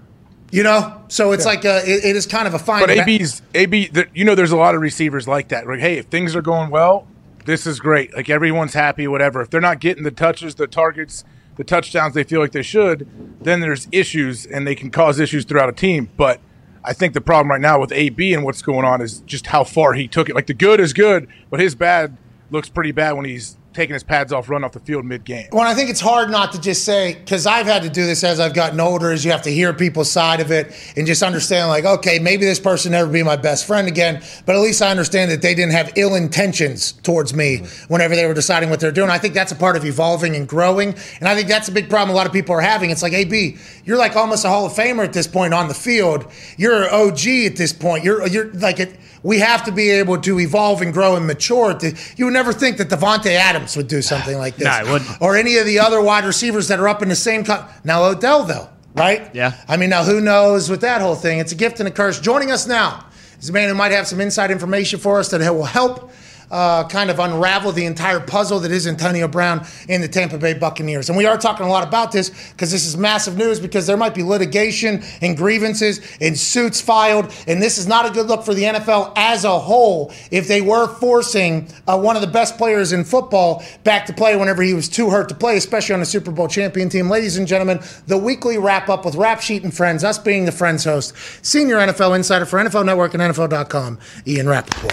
you 0.51 0.63
know. 0.63 1.03
So 1.09 1.33
it's 1.33 1.45
like 1.45 1.67
a, 1.67 1.83
it, 1.85 2.05
it 2.05 2.17
is 2.17 2.27
kind 2.27 2.49
of 2.49 2.55
a 2.55 2.59
fine. 2.59 2.81
But 2.81 2.91
AB's 2.91 3.43
AB, 3.55 3.89
the, 3.89 4.09
you 4.15 4.25
know, 4.25 4.35
there's 4.35 4.53
a 4.53 4.57
lot 4.57 4.75
of 4.75 4.81
receivers 4.81 5.29
like 5.29 5.49
that. 5.49 5.67
Like, 5.67 5.81
hey, 5.81 5.99
if 5.99 6.07
things 6.07 6.35
are 6.35 6.43
going 6.43 6.71
well, 6.71 7.07
this 7.45 7.67
is 7.67 7.81
great. 7.81 8.15
Like 8.15 8.31
everyone's 8.31 8.73
happy, 8.73 9.07
whatever. 9.07 9.43
If 9.43 9.51
they're 9.51 9.61
not 9.61 9.79
getting 9.79 10.05
the 10.05 10.11
touches, 10.11 10.55
the 10.55 10.67
targets, 10.67 11.23
the 11.57 11.65
touchdowns 11.65 12.15
they 12.15 12.25
feel 12.25 12.41
like 12.41 12.53
they 12.53 12.63
should, 12.63 13.09
then 13.43 13.61
there's 13.61 13.89
issues, 13.93 14.47
and 14.47 14.67
they 14.67 14.75
can 14.75 14.91
cause 14.91 15.19
issues 15.19 15.45
throughout 15.45 15.69
a 15.69 15.73
team. 15.73 16.11
But 16.17 16.41
I 16.85 16.93
think 16.93 17.15
the 17.15 17.21
problem 17.21 17.51
right 17.51 17.61
now 17.61 17.81
with 17.81 17.93
AB 17.93 18.33
and 18.33 18.45
what's 18.45 18.63
going 18.63 18.85
on 18.85 19.01
is 19.01 19.21
just 19.21 19.49
how 19.49 19.65
far 19.65 19.95
he 19.95 20.07
took 20.07 20.29
it. 20.29 20.35
Like 20.35 20.47
the 20.47 20.55
good 20.55 20.81
is 20.81 20.93
good, 20.93 21.29
but 21.51 21.61
his 21.61 21.75
bad 21.75 22.17
looks 22.51 22.69
pretty 22.69 22.93
bad 22.93 23.13
when 23.13 23.25
he's 23.25 23.57
taking 23.77 23.95
his 23.95 24.03
pads 24.03 24.33
off, 24.33 24.49
run 24.49 24.65
off 24.65 24.73
the 24.73 24.81
field 24.81 25.05
mid 25.05 25.25
game. 25.25 25.47
Well, 25.53 25.63
I 25.63 25.75
think 25.75 25.91
it's 25.91 26.01
hard 26.01 26.31
not 26.31 26.53
to 26.53 26.61
just 26.61 26.85
say 26.85 27.15
because 27.15 27.47
I've 27.47 27.67
had 27.67 27.83
to 27.83 27.91
do 27.91 28.05
this 28.07 28.25
as 28.25 28.41
I've 28.41 28.55
gotten 28.55 28.81
older. 28.81 29.13
Is 29.13 29.25
you 29.25 29.31
have 29.31 29.43
to 29.43 29.51
hear 29.51 29.73
people's 29.73 30.11
side 30.11 30.41
of 30.41 30.51
it 30.51 30.75
and 30.97 31.07
just 31.07 31.23
understand, 31.23 31.69
like, 31.69 31.85
okay, 31.85 32.19
maybe 32.19 32.45
this 32.45 32.59
person 32.59 32.93
never 32.93 33.11
be 33.11 33.23
my 33.23 33.37
best 33.37 33.67
friend 33.67 33.87
again, 33.87 34.23
but 34.47 34.57
at 34.57 34.61
least 34.61 34.83
I 34.83 34.91
understand 34.91 35.31
that 35.31 35.43
they 35.43 35.55
didn't 35.55 35.73
have 35.73 35.93
ill 35.97 36.15
intentions 36.15 36.93
towards 36.93 37.35
me 37.35 37.59
whenever 37.89 38.17
they 38.17 38.27
were 38.27 38.35
deciding 38.35 38.71
what 38.71 38.81
they're 38.81 38.91
doing. 38.91 39.11
I 39.11 39.19
think 39.19 39.35
that's 39.35 39.53
a 39.53 39.57
part 39.57 39.77
of 39.77 39.85
evolving 39.85 40.35
and 40.35 40.49
growing, 40.49 40.95
and 41.21 41.29
I 41.29 41.35
think 41.35 41.49
that's 41.49 41.69
a 41.69 41.73
big 41.73 41.89
problem 41.89 42.11
a 42.11 42.17
lot 42.17 42.27
of 42.27 42.33
people 42.33 42.55
are 42.55 42.61
having. 42.61 42.91
It's 42.91 43.03
like, 43.03 43.13
AB, 43.13 43.57
you're 43.85 43.99
like 43.99 44.17
almost 44.17 44.45
a 44.45 44.49
Hall 44.49 44.67
of 44.67 44.73
Famer 44.73 45.05
at 45.05 45.13
this 45.13 45.27
point 45.27 45.55
on 45.55 45.69
the 45.69 45.75
field. 45.75 46.31
You're 46.57 46.85
an 46.85 46.91
OG 46.91 47.27
at 47.47 47.57
this 47.57 47.73
point. 47.73 48.05
You're 48.05 48.27
you're 48.27 48.53
like 48.55 48.81
it. 48.81 48.99
We 49.23 49.41
have 49.41 49.65
to 49.65 49.73
be 49.73 49.91
able 49.91 50.19
to 50.21 50.39
evolve 50.39 50.83
and 50.83 50.93
grow 50.93 51.17
and 51.17 51.27
mature. 51.27 51.77
You 52.17 52.27
would 52.27 52.35
never 52.35 52.53
think 52.53 52.77
that 52.77 52.89
Davante 52.89 53.33
Adams 53.33 53.66
would 53.75 53.89
do 53.89 54.03
something 54.03 54.37
like 54.37 54.57
this, 54.57 54.67
No, 54.67 54.71
I 54.71 54.83
wouldn't. 54.85 55.11
or 55.23 55.35
any 55.35 55.57
of 55.57 55.65
the 55.65 55.79
other 55.79 56.03
wide 56.03 56.27
receivers 56.27 56.69
that 56.69 56.79
are 56.79 56.89
up 56.89 57.03
in 57.03 57.09
the 57.09 57.17
same. 57.17 57.43
Co- 57.43 57.65
now 57.85 58.05
Odell, 58.05 58.45
though, 58.45 58.69
right? 58.95 59.31
Yeah. 59.35 59.55
I 59.67 59.79
mean, 59.79 59.89
now 59.89 60.05
who 60.05 60.21
knows 60.21 60.69
with 60.69 60.83
that 60.83 61.01
whole 61.01 61.15
thing? 61.15 61.39
It's 61.39 61.53
a 61.53 61.57
gift 61.57 61.81
and 61.81 61.89
a 61.89 61.91
curse. 61.91 62.21
Joining 62.21 62.51
us 62.53 62.67
now 62.67 63.07
is 63.41 63.49
a 63.49 63.53
man 63.53 63.71
who 63.71 63.75
might 63.75 63.93
have 63.93 64.07
some 64.07 64.21
inside 64.21 64.51
information 64.51 65.01
for 65.01 65.19
us 65.19 65.31
that 65.31 65.41
will 65.55 65.65
help. 65.65 66.11
Uh, 66.51 66.87
kind 66.89 67.11
of 67.11 67.19
unravel 67.19 67.73
the 67.73 67.85
entire 67.85 68.21
puzzle 68.21 68.61
that 68.61 68.71
is 68.71 68.87
Antonio 68.87 69.27
Brown 69.27 69.67
in 69.89 70.01
the 70.01 70.09
Tampa 70.09 70.39
Bay 70.39 70.55
Buccaneers. 70.55 71.09
And 71.09 71.19
we 71.19 71.27
are 71.27 71.37
talking 71.37 71.67
a 71.67 71.69
lot 71.69 71.87
about 71.87 72.13
this 72.13 72.31
because 72.53 72.71
this 72.71 72.87
is 72.87 72.97
massive 72.97 73.37
news 73.37 73.59
because 73.59 73.87
there 73.87 73.97
might 73.97 74.15
be 74.15 74.23
litigation 74.23 75.03
and 75.21 75.37
grievances 75.37 76.01
and 76.21 76.39
suits 76.39 76.81
filed. 76.81 77.35
And 77.47 77.61
this 77.63 77.79
is 77.79 77.87
not 77.87 78.07
a 78.07 78.11
good 78.11 78.27
look 78.27 78.45
for 78.45 78.55
the 78.55 78.63
NFL 78.63 79.13
as 79.17 79.45
a 79.45 79.59
whole 79.59 80.13
if 80.31 80.49
they 80.49 80.61
were 80.61 80.87
forcing 80.87 81.69
uh, 81.87 81.99
one 81.99 82.17
of 82.17 82.23
the 82.23 82.29
best 82.29 82.57
players 82.57 82.93
in 82.93 83.05
football 83.05 83.65
back 83.85 84.07
to 84.07 84.13
play 84.13 84.37
whenever 84.37 84.63
he 84.63 84.75
was 84.75 84.89
too 84.89 85.11
hurt 85.11 85.29
to 85.29 85.35
play, 85.35 85.57
especially 85.57 85.95
on 85.95 86.01
a 86.03 86.07
Super 86.07 86.31
Bowl 86.31 86.49
champion 86.49 86.89
team. 86.89 87.09
Ladies 87.09 87.37
and 87.37 87.47
gentlemen, 87.47 87.81
the 88.07 88.19
weekly 88.19 88.59
wrap 88.59 88.89
up 88.89 89.05
with 89.05 89.15
Rap 89.15 89.41
Sheet 89.41 89.65
and 89.65 89.75
Friends, 89.75 90.05
us 90.05 90.19
being 90.19 90.45
the 90.45 90.53
Friends 90.53 90.85
host, 90.85 91.15
senior 91.43 91.77
NFL 91.77 92.17
insider 92.17 92.47
for 92.47 92.59
NFL 92.59 92.85
Network 92.87 93.15
and 93.15 93.23
NFL.com, 93.23 93.99
Ian 94.27 94.49
Rapoport. 94.49 94.93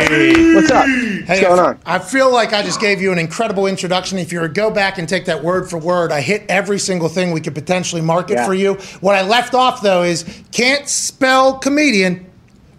What's 0.00 0.70
up? 0.70 0.86
Hey, 0.86 1.22
What's 1.26 1.40
going 1.40 1.60
on? 1.60 1.78
I 1.84 1.98
feel 1.98 2.32
like 2.32 2.52
I 2.54 2.62
just 2.62 2.80
gave 2.80 3.00
you 3.02 3.12
an 3.12 3.18
incredible 3.18 3.66
introduction. 3.66 4.18
If 4.18 4.32
you 4.32 4.40
were 4.40 4.48
to 4.48 4.52
go 4.54 4.70
back 4.70 4.96
and 4.98 5.06
take 5.08 5.26
that 5.26 5.44
word 5.44 5.68
for 5.68 5.78
word, 5.78 6.10
I 6.10 6.20
hit 6.22 6.44
every 6.48 6.78
single 6.78 7.08
thing 7.08 7.32
we 7.32 7.40
could 7.40 7.54
potentially 7.54 8.00
market 8.00 8.34
Yeah. 8.34 8.46
for 8.46 8.54
you. 8.54 8.74
What 9.00 9.14
I 9.14 9.22
left 9.22 9.54
off 9.54 9.82
though 9.82 10.02
is 10.02 10.24
can't 10.52 10.88
spell 10.88 11.58
comedian 11.58 12.24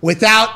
without 0.01 0.49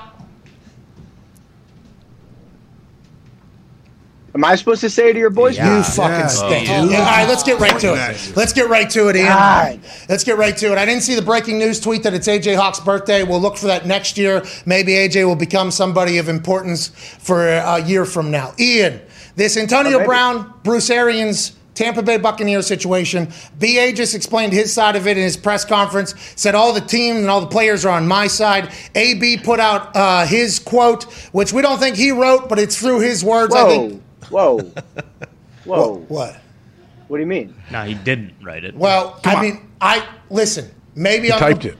Am 4.36 4.44
I 4.44 4.56
supposed 4.56 4.82
to 4.82 4.90
say 4.90 5.12
it 5.12 5.14
to 5.14 5.20
your 5.20 5.30
boys? 5.30 5.58
you 5.58 5.82
fucking 5.82 6.28
stink. 6.28 6.68
dude. 6.68 6.92
Yeah, 6.92 7.00
all 7.00 7.06
right, 7.06 7.26
let's 7.26 7.42
get 7.42 7.58
right 7.58 7.80
to 7.80 7.94
it. 7.94 8.36
Let's 8.36 8.52
get 8.52 8.68
right 8.68 8.90
to 8.90 9.08
it, 9.08 9.16
Ian. 9.16 9.28
God. 9.28 9.80
Let's 10.10 10.26
get 10.26 10.38
right 10.38 10.56
to 10.58 10.74
it. 10.74 10.78
I 10.78 10.84
didn't 10.84 11.04
see 11.04 11.16
the 11.16 11.22
breaking 11.22 11.58
news 11.58 11.80
tweet 11.80 12.04
that 12.04 12.14
it's 12.14 12.28
AJ 12.28 12.58
Hawk's 12.58 12.82
birthday. 12.82 13.24
We'll 13.24 13.40
look 13.40 13.56
for 13.56 13.68
that 13.68 13.86
next 13.86 14.18
year. 14.18 14.44
Maybe 14.66 14.92
AJ 14.92 15.26
will 15.26 15.38
become 15.38 15.72
somebody 15.72 16.18
of 16.18 16.28
importance 16.28 16.90
for 16.90 17.48
a 17.48 17.80
year 17.80 18.04
from 18.04 18.30
now. 18.30 18.54
Ian, 18.60 19.00
this 19.38 19.56
Antonio 19.56 20.02
Oh. 20.02 20.06
Brown, 20.06 20.54
Bruce 20.64 20.90
Arians. 20.90 21.54
Tampa 21.74 22.02
Bay 22.02 22.16
Buccaneers 22.16 22.66
situation. 22.66 23.28
BA 23.60 23.92
just 23.92 24.16
explained 24.16 24.54
his 24.54 24.72
side 24.72 24.96
of 24.96 25.08
it 25.08 25.18
in 25.18 25.24
his 25.24 25.36
press 25.36 25.66
conference, 25.66 26.16
said 26.38 26.56
all 26.56 26.72
the 26.72 26.80
team 26.80 27.18
and 27.18 27.30
all 27.30 27.42
the 27.42 27.48
players 27.48 27.84
are 27.84 27.90
on 27.90 28.08
my 28.08 28.28
side. 28.28 28.72
AB 28.96 29.40
put 29.40 29.60
out 29.60 29.94
uh, 29.94 30.26
his 30.26 30.58
quote, 30.58 31.04
which 31.34 31.52
we 31.52 31.62
don't 31.62 31.78
think 31.78 31.98
he 31.98 32.12
wrote, 32.12 32.48
but 32.48 32.60
it's 32.60 32.80
through 32.80 33.02
his 33.02 33.26
words. 33.26 33.54
I 33.54 33.64
Whoa, 33.64 33.70
think. 33.90 34.04
Whoa, 34.30 34.60
whoa. 35.66 35.96
What? 36.08 36.38
What 37.08 37.18
do 37.18 37.22
you 37.22 37.28
mean? 37.28 37.54
No, 37.72 37.84
he 37.84 37.94
didn't 37.94 38.34
write 38.42 38.64
it. 38.64 38.76
Well, 38.76 39.20
I 39.24 39.42
mean, 39.42 39.72
I 39.80 40.08
listen. 40.30 40.72
Maybe 40.96 41.28
He 41.28 41.32
on 41.32 41.40
typed 41.40 41.64
the, 41.64 41.70
it. 41.70 41.78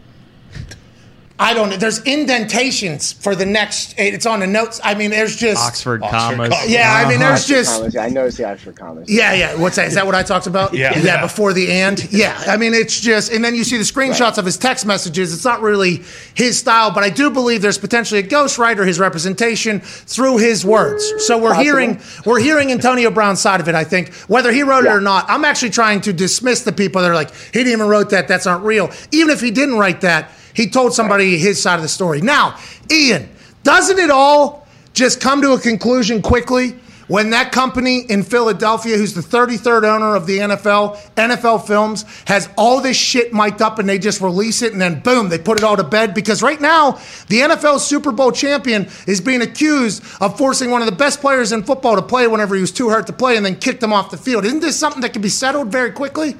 I 1.38 1.54
don't 1.54 1.70
know. 1.70 1.76
There's 1.76 2.02
indentations 2.06 3.12
for 3.12 3.36
the 3.36 3.46
next. 3.46 3.94
It's 3.98 4.26
on 4.26 4.40
the 4.40 4.48
notes. 4.48 4.80
I 4.82 4.96
mean, 4.96 5.12
there's 5.12 5.36
just 5.36 5.62
Oxford, 5.62 6.02
commas. 6.02 6.54
Yeah, 6.66 6.94
I 6.94 7.10
mean, 7.10 7.20
there's 7.20 7.46
just. 7.46 7.76
Commas. 7.76 7.94
Yeah, 7.94 8.04
I 8.04 8.10
noticed 8.10 8.38
the 8.38 8.46
Oxford 8.46 8.78
commas. 8.78 9.10
Yeah, 9.10 9.34
yeah. 9.34 9.56
What's 9.60 9.76
that? 9.76 9.88
Is 9.90 9.96
that 9.96 10.06
what 10.06 10.16
I 10.16 10.24
talked 10.24 10.48
about? 10.48 10.74
Yeah. 10.74 10.94
Yeah, 10.98 11.04
Yeah. 11.04 11.22
before 11.22 11.52
the 11.52 11.70
and. 11.72 12.02
Yeah. 12.14 12.42
I 12.48 12.56
mean, 12.56 12.74
it's 12.74 13.02
just, 13.02 13.34
and 13.34 13.44
then 13.44 13.54
you 13.54 13.66
see 13.66 13.76
the 13.78 13.84
screenshots 13.84 14.38
of 14.38 14.46
his 14.46 14.56
text 14.58 14.86
messages. 14.86 15.34
It's 15.34 15.44
not 15.44 15.62
really 15.62 16.04
his 16.36 16.58
style, 16.58 16.92
but 16.92 17.04
I 17.04 17.10
do 17.10 17.30
believe 17.30 17.62
there's 17.62 17.78
potentially 17.78 18.22
a 18.22 18.28
ghostwriter, 18.28 18.88
his 18.88 18.98
representation 19.00 19.82
through 19.82 20.38
his 20.38 20.64
words. 20.66 21.04
So 21.26 21.38
we're 21.38 21.50
Possible. 21.50 21.64
hearing, 21.64 22.02
we're 22.26 22.40
hearing 22.40 22.72
Antonio 22.72 23.12
Brown's 23.12 23.42
side 23.42 23.60
of 23.60 23.68
it. 23.68 23.76
I 23.76 23.84
think 23.84 24.14
whether 24.30 24.54
he 24.54 24.64
wrote 24.64 24.86
it 24.86 24.90
or 24.90 25.02
not. 25.02 25.26
I'm 25.28 25.44
actually 25.44 25.72
trying 25.72 26.00
to 26.02 26.14
dismiss 26.14 26.62
the 26.62 26.72
people 26.72 27.02
that 27.02 27.12
are 27.12 27.16
like, 27.16 27.34
he 27.36 27.52
didn't 27.60 27.74
even 27.74 27.88
wrote 27.88 28.12
that. 28.12 28.30
That's 28.30 28.46
not 28.46 28.64
real. 28.64 28.90
Even 29.12 29.32
if 29.32 29.42
he 29.42 29.52
didn't 29.52 29.76
write 29.78 30.00
that, 30.02 30.32
he 30.56 30.70
told 30.70 30.94
somebody 30.94 31.38
his 31.38 31.62
side 31.62 31.76
of 31.76 31.82
the 31.82 31.88
story. 31.88 32.22
Now, 32.22 32.58
Ian, 32.92 33.30
doesn't 33.64 34.00
it 34.00 34.10
all 34.10 34.68
just 34.94 35.20
come 35.20 35.42
to 35.42 35.52
a 35.52 35.60
conclusion 35.60 36.22
quickly 36.22 36.76
when 37.08 37.30
that 37.32 37.52
company 37.52 38.00
in 38.00 38.24
Philadelphia, 38.24 38.98
who's 38.98 39.14
the 39.14 39.22
33rd 39.22 39.84
owner 39.84 40.16
of 40.16 40.26
the 40.26 40.40
NFL, 40.40 40.98
NFL 41.16 41.68
Films, 41.68 42.04
has 42.26 42.50
all 42.58 42.82
this 42.82 42.98
shit 42.98 43.32
mic'd 43.32 43.62
up 43.62 43.78
and 43.78 43.88
they 43.88 44.00
just 44.00 44.22
release 44.22 44.62
it 44.62 44.72
and 44.72 44.82
then 44.82 45.02
boom, 45.02 45.30
they 45.30 45.38
put 45.38 45.58
it 45.58 45.64
all 45.64 45.78
to 45.78 45.84
bed? 45.84 46.14
Because 46.14 46.42
right 46.42 46.60
now, 46.60 46.94
the 47.28 47.42
NFL 47.42 47.80
Super 47.80 48.12
Bowl 48.12 48.32
champion 48.32 48.88
is 49.06 49.22
being 49.22 49.42
accused 49.42 50.04
of 50.20 50.38
forcing 50.38 50.72
one 50.72 50.82
of 50.82 50.88
the 50.88 50.96
best 50.96 51.22
players 51.22 51.52
in 51.52 51.64
football 51.64 51.96
to 51.96 52.02
play 52.02 52.28
whenever 52.28 52.56
he 52.56 52.62
was 52.62 52.72
too 52.72 52.90
hurt 52.90 53.06
to 53.08 53.14
play 53.14 53.38
and 53.38 53.46
then 53.46 53.56
kicked 53.56 53.84
him 53.84 53.94
off 53.94 54.10
the 54.10 54.18
field. 54.18 54.46
Isn't 54.46 54.62
this 54.62 54.78
something 54.78 55.02
that 55.02 55.14
can 55.14 55.22
be 55.22 55.30
settled 55.30 55.72
very 55.72 55.92
quickly? 55.92 56.36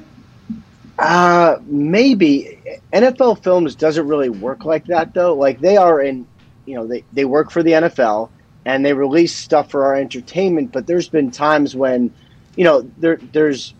Uh, 0.98 1.56
maybe 1.66 2.58
NFL 2.92 3.42
Films 3.42 3.74
doesn't 3.74 4.08
really 4.08 4.30
work 4.30 4.64
like 4.64 4.86
that 4.86 5.12
though. 5.12 5.34
Like 5.34 5.60
they 5.60 5.76
are 5.76 6.00
in, 6.00 6.26
you 6.64 6.74
know, 6.74 6.86
they 6.86 7.04
they 7.12 7.24
work 7.24 7.50
for 7.50 7.62
the 7.62 7.72
NFL 7.72 8.30
and 8.64 8.84
they 8.84 8.94
release 8.94 9.34
stuff 9.34 9.70
for 9.70 9.84
our 9.84 9.94
entertainment. 9.94 10.72
But 10.72 10.86
there's 10.86 11.08
been 11.08 11.30
times 11.30 11.76
when, 11.76 12.12
you 12.56 12.64
know, 12.64 12.90
there 12.98 13.16
there's 13.32 13.74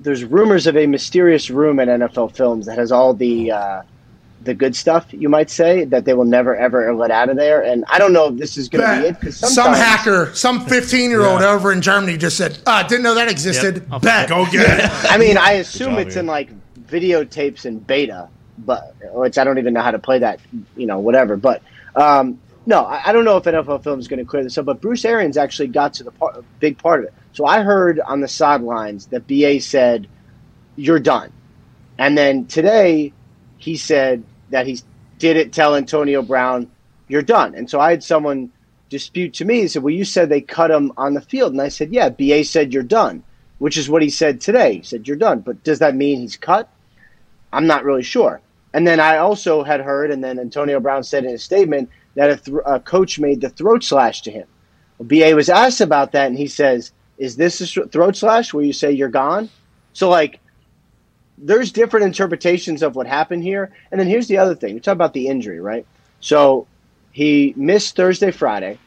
there's 0.00 0.24
rumors 0.24 0.66
of 0.66 0.76
a 0.76 0.86
mysterious 0.86 1.50
room 1.50 1.78
at 1.80 1.88
NFL 1.88 2.36
Films 2.36 2.66
that 2.66 2.78
has 2.78 2.92
all 2.92 3.14
the 3.14 3.52
uh, 3.52 3.82
the 4.42 4.54
good 4.54 4.74
stuff, 4.74 5.06
you 5.10 5.28
might 5.28 5.50
say, 5.50 5.84
that 5.84 6.04
they 6.04 6.14
will 6.14 6.24
never 6.24 6.56
ever 6.56 6.94
let 6.94 7.10
out 7.10 7.28
of 7.28 7.36
there. 7.36 7.62
And 7.62 7.84
I 7.88 7.98
don't 7.98 8.12
know 8.12 8.28
if 8.28 8.36
this 8.36 8.56
is 8.56 8.68
going 8.68 8.84
to 8.84 9.02
be 9.02 9.08
it 9.08 9.20
because 9.20 9.36
Some 9.38 9.74
hacker, 9.74 10.32
some 10.34 10.64
15 10.66 11.10
year 11.10 11.22
old 11.22 11.42
over 11.42 11.72
in 11.72 11.82
Germany 11.82 12.16
just 12.16 12.36
said, 12.36 12.58
ah, 12.66 12.82
didn't 12.82 13.02
know 13.02 13.14
that 13.14 13.30
existed. 13.30 13.88
Bet. 14.00 14.28
Go 14.28 14.46
get 14.46 14.80
it. 14.80 14.90
I 15.10 15.18
mean, 15.18 15.36
I 15.36 15.52
assume 15.52 15.90
job, 15.90 16.06
it's 16.06 16.16
Ian. 16.16 16.24
in 16.24 16.26
like 16.26 16.50
videotapes 16.86 17.66
and 17.66 17.86
beta, 17.86 18.28
but 18.58 18.94
which 19.12 19.36
I 19.36 19.44
don't 19.44 19.58
even 19.58 19.74
know 19.74 19.82
how 19.82 19.90
to 19.90 19.98
play 19.98 20.18
that, 20.20 20.40
you 20.76 20.86
know, 20.86 20.98
whatever. 20.98 21.36
But 21.36 21.62
um, 21.94 22.40
no, 22.64 22.84
I, 22.84 23.10
I 23.10 23.12
don't 23.12 23.24
know 23.24 23.36
if 23.36 23.44
NFL 23.44 23.84
Films 23.84 24.04
is 24.04 24.08
going 24.08 24.20
to 24.20 24.24
clear 24.24 24.42
this 24.42 24.56
up. 24.56 24.64
But 24.64 24.80
Bruce 24.80 25.04
Arians 25.04 25.36
actually 25.36 25.68
got 25.68 25.94
to 25.94 26.04
the 26.04 26.12
part, 26.12 26.42
big 26.60 26.78
part 26.78 27.00
of 27.00 27.06
it. 27.06 27.14
So 27.32 27.44
I 27.44 27.60
heard 27.62 28.00
on 28.00 28.20
the 28.20 28.28
sidelines 28.28 29.06
that 29.06 29.26
BA 29.26 29.60
said, 29.60 30.08
"You're 30.76 30.98
done," 30.98 31.30
and 31.98 32.16
then 32.16 32.46
today 32.46 33.12
he 33.58 33.76
said 33.76 34.24
that 34.50 34.66
he 34.66 34.80
didn't 35.18 35.50
tell 35.50 35.76
Antonio 35.76 36.22
Brown, 36.22 36.70
"You're 37.08 37.22
done." 37.22 37.54
And 37.54 37.68
so 37.68 37.80
I 37.80 37.90
had 37.90 38.02
someone 38.02 38.50
dispute 38.88 39.34
to 39.34 39.44
me. 39.44 39.60
He 39.62 39.68
said, 39.68 39.82
"Well, 39.82 39.94
you 39.94 40.04
said 40.04 40.28
they 40.28 40.40
cut 40.40 40.70
him 40.70 40.92
on 40.96 41.14
the 41.14 41.20
field," 41.20 41.52
and 41.52 41.62
I 41.62 41.68
said, 41.68 41.92
"Yeah, 41.92 42.08
BA 42.08 42.44
said 42.44 42.72
you're 42.72 42.82
done," 42.82 43.22
which 43.58 43.76
is 43.76 43.88
what 43.88 44.02
he 44.02 44.10
said 44.10 44.40
today. 44.40 44.78
He 44.78 44.82
said 44.82 45.06
you're 45.06 45.16
done, 45.16 45.40
but 45.40 45.62
does 45.62 45.78
that 45.80 45.94
mean 45.94 46.20
he's 46.20 46.36
cut? 46.36 46.68
I'm 47.52 47.66
not 47.66 47.84
really 47.84 48.02
sure. 48.02 48.40
And 48.72 48.86
then 48.86 49.00
I 49.00 49.18
also 49.18 49.62
had 49.62 49.80
heard, 49.80 50.10
and 50.10 50.22
then 50.22 50.38
Antonio 50.38 50.80
Brown 50.80 51.02
said 51.02 51.24
in 51.24 51.30
his 51.30 51.42
statement 51.42 51.90
that 52.14 52.30
a, 52.30 52.36
th- 52.36 52.56
a 52.66 52.80
coach 52.80 53.18
made 53.18 53.40
the 53.40 53.50
throat 53.50 53.82
slash 53.82 54.22
to 54.22 54.30
him. 54.30 54.46
Well, 54.98 55.08
BA 55.08 55.34
was 55.34 55.48
asked 55.48 55.80
about 55.80 56.12
that, 56.12 56.28
and 56.28 56.36
he 56.36 56.46
says, 56.46 56.92
"Is 57.18 57.36
this 57.36 57.60
a 57.76 57.86
throat 57.86 58.16
slash 58.16 58.54
where 58.54 58.64
you 58.64 58.72
say 58.72 58.92
you're 58.92 59.08
gone?" 59.08 59.48
So 59.92 60.08
like, 60.08 60.40
there's 61.42 61.72
different 61.72 62.06
interpretations 62.06 62.82
of 62.82 62.94
what 62.94 63.06
happened 63.06 63.42
here. 63.42 63.72
And 63.90 64.00
then 64.00 64.06
here's 64.06 64.28
the 64.28 64.38
other 64.38 64.54
thing: 64.54 64.74
we 64.74 64.80
talk 64.80 64.92
about 64.92 65.12
the 65.12 65.28
injury, 65.28 65.60
right? 65.60 65.86
So 66.20 66.66
he 67.12 67.54
missed 67.56 67.96
Thursday, 67.96 68.30
Friday, 68.30 68.78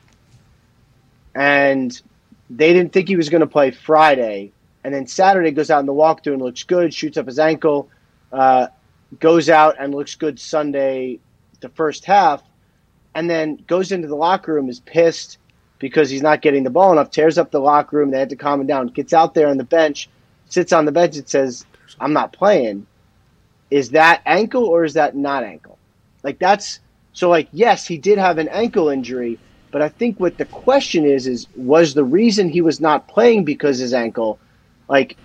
and 1.35 1.99
they 2.49 2.73
didn't 2.73 2.93
think 2.93 3.07
he 3.07 3.15
was 3.15 3.29
going 3.29 3.41
to 3.41 3.47
play 3.47 3.71
Friday. 3.71 4.51
And 4.83 4.93
then 4.93 5.07
Saturday 5.07 5.51
goes 5.51 5.69
out 5.71 5.79
in 5.79 5.85
the 5.85 5.93
walkthrough 5.93 6.33
and 6.33 6.41
looks 6.41 6.63
good, 6.63 6.93
shoots 6.93 7.17
up 7.17 7.25
his 7.25 7.39
ankle, 7.39 7.89
uh, 8.31 8.67
goes 9.19 9.49
out 9.49 9.75
and 9.79 9.95
looks 9.95 10.15
good 10.15 10.39
Sunday, 10.39 11.19
the 11.61 11.69
first 11.69 12.03
half, 12.03 12.43
and 13.15 13.29
then 13.29 13.63
goes 13.67 13.91
into 13.91 14.07
the 14.07 14.15
locker 14.15 14.53
room, 14.53 14.69
is 14.69 14.81
pissed 14.81 15.37
because 15.79 16.09
he's 16.09 16.21
not 16.21 16.41
getting 16.41 16.63
the 16.63 16.69
ball 16.69 16.91
enough, 16.91 17.11
tears 17.11 17.37
up 17.37 17.51
the 17.51 17.59
locker 17.59 17.97
room. 17.97 18.11
They 18.11 18.19
had 18.19 18.29
to 18.29 18.35
calm 18.35 18.61
him 18.61 18.67
down. 18.67 18.87
Gets 18.87 19.13
out 19.13 19.33
there 19.33 19.47
on 19.47 19.57
the 19.57 19.63
bench, 19.63 20.09
sits 20.49 20.73
on 20.73 20.85
the 20.85 20.91
bench, 20.91 21.17
and 21.17 21.27
says, 21.27 21.65
I'm 21.99 22.13
not 22.13 22.33
playing. 22.33 22.87
Is 23.71 23.91
that 23.91 24.21
ankle 24.25 24.65
or 24.65 24.83
is 24.83 24.93
that 24.93 25.15
not 25.15 25.43
ankle? 25.43 25.77
Like, 26.23 26.39
that's 26.39 26.79
so, 27.13 27.29
like, 27.29 27.47
yes, 27.51 27.85
he 27.85 27.97
did 27.97 28.17
have 28.17 28.39
an 28.39 28.47
ankle 28.49 28.89
injury, 28.89 29.37
but 29.71 29.81
I 29.81 29.89
think 29.89 30.19
what 30.19 30.37
the 30.37 30.45
question 30.45 31.05
is, 31.05 31.27
is 31.27 31.47
was 31.55 31.93
the 31.93 32.03
reason 32.03 32.49
he 32.49 32.61
was 32.61 32.79
not 32.79 33.07
playing 33.07 33.45
because 33.45 33.77
his 33.77 33.93
ankle, 33.93 34.39
like, 34.87 35.15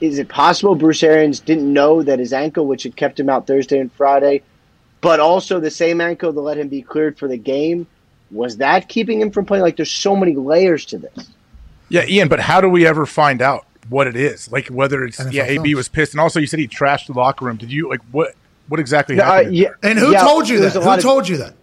is 0.00 0.18
it 0.18 0.28
possible 0.28 0.74
Bruce 0.74 1.02
Arians 1.04 1.38
didn't 1.38 1.72
know 1.72 2.02
that 2.02 2.18
his 2.18 2.32
ankle, 2.32 2.66
which 2.66 2.82
had 2.82 2.96
kept 2.96 3.20
him 3.20 3.28
out 3.28 3.46
Thursday 3.46 3.78
and 3.78 3.92
Friday, 3.92 4.42
but 5.00 5.20
also 5.20 5.60
the 5.60 5.70
same 5.70 6.00
ankle 6.00 6.32
that 6.32 6.40
let 6.40 6.58
him 6.58 6.68
be 6.68 6.82
cleared 6.82 7.16
for 7.18 7.28
the 7.28 7.36
game, 7.36 7.86
was 8.32 8.56
that 8.56 8.88
keeping 8.88 9.20
him 9.20 9.30
from 9.30 9.44
playing? 9.44 9.62
Like, 9.62 9.76
there's 9.76 9.92
so 9.92 10.16
many 10.16 10.34
layers 10.34 10.84
to 10.86 10.98
this. 10.98 11.30
Yeah, 11.88 12.04
Ian, 12.06 12.28
but 12.28 12.40
how 12.40 12.60
do 12.60 12.68
we 12.68 12.86
ever 12.86 13.06
find 13.06 13.40
out 13.42 13.66
what 13.92 14.06
it 14.08 14.16
is? 14.16 14.50
Like 14.50 14.66
whether 14.68 15.04
it's 15.04 15.20
NFL 15.20 15.32
yeah, 15.32 15.44
AB 15.44 15.56
films. 15.62 15.74
was 15.76 15.88
pissed, 15.88 16.12
and 16.14 16.20
also 16.20 16.40
you 16.40 16.46
said 16.46 16.58
he 16.58 16.66
trashed 16.66 17.06
the 17.06 17.12
locker 17.12 17.44
room. 17.44 17.56
Did 17.58 17.70
you 17.70 17.88
like 17.88 18.00
what? 18.10 18.34
What 18.68 18.80
exactly 18.80 19.16
No, 19.16 19.24
uh, 19.24 19.26
happened? 19.26 19.56
yeah, 19.56 19.68
And 19.82 19.98
who 19.98 20.12
yeah, 20.12 20.22
told 20.22 20.48
you 20.48 20.60
that? 20.60 20.72
Who 20.72 20.80
lot 20.80 20.98
of- 20.98 21.04
told 21.04 21.28
you 21.28 21.36
that? 21.38 21.54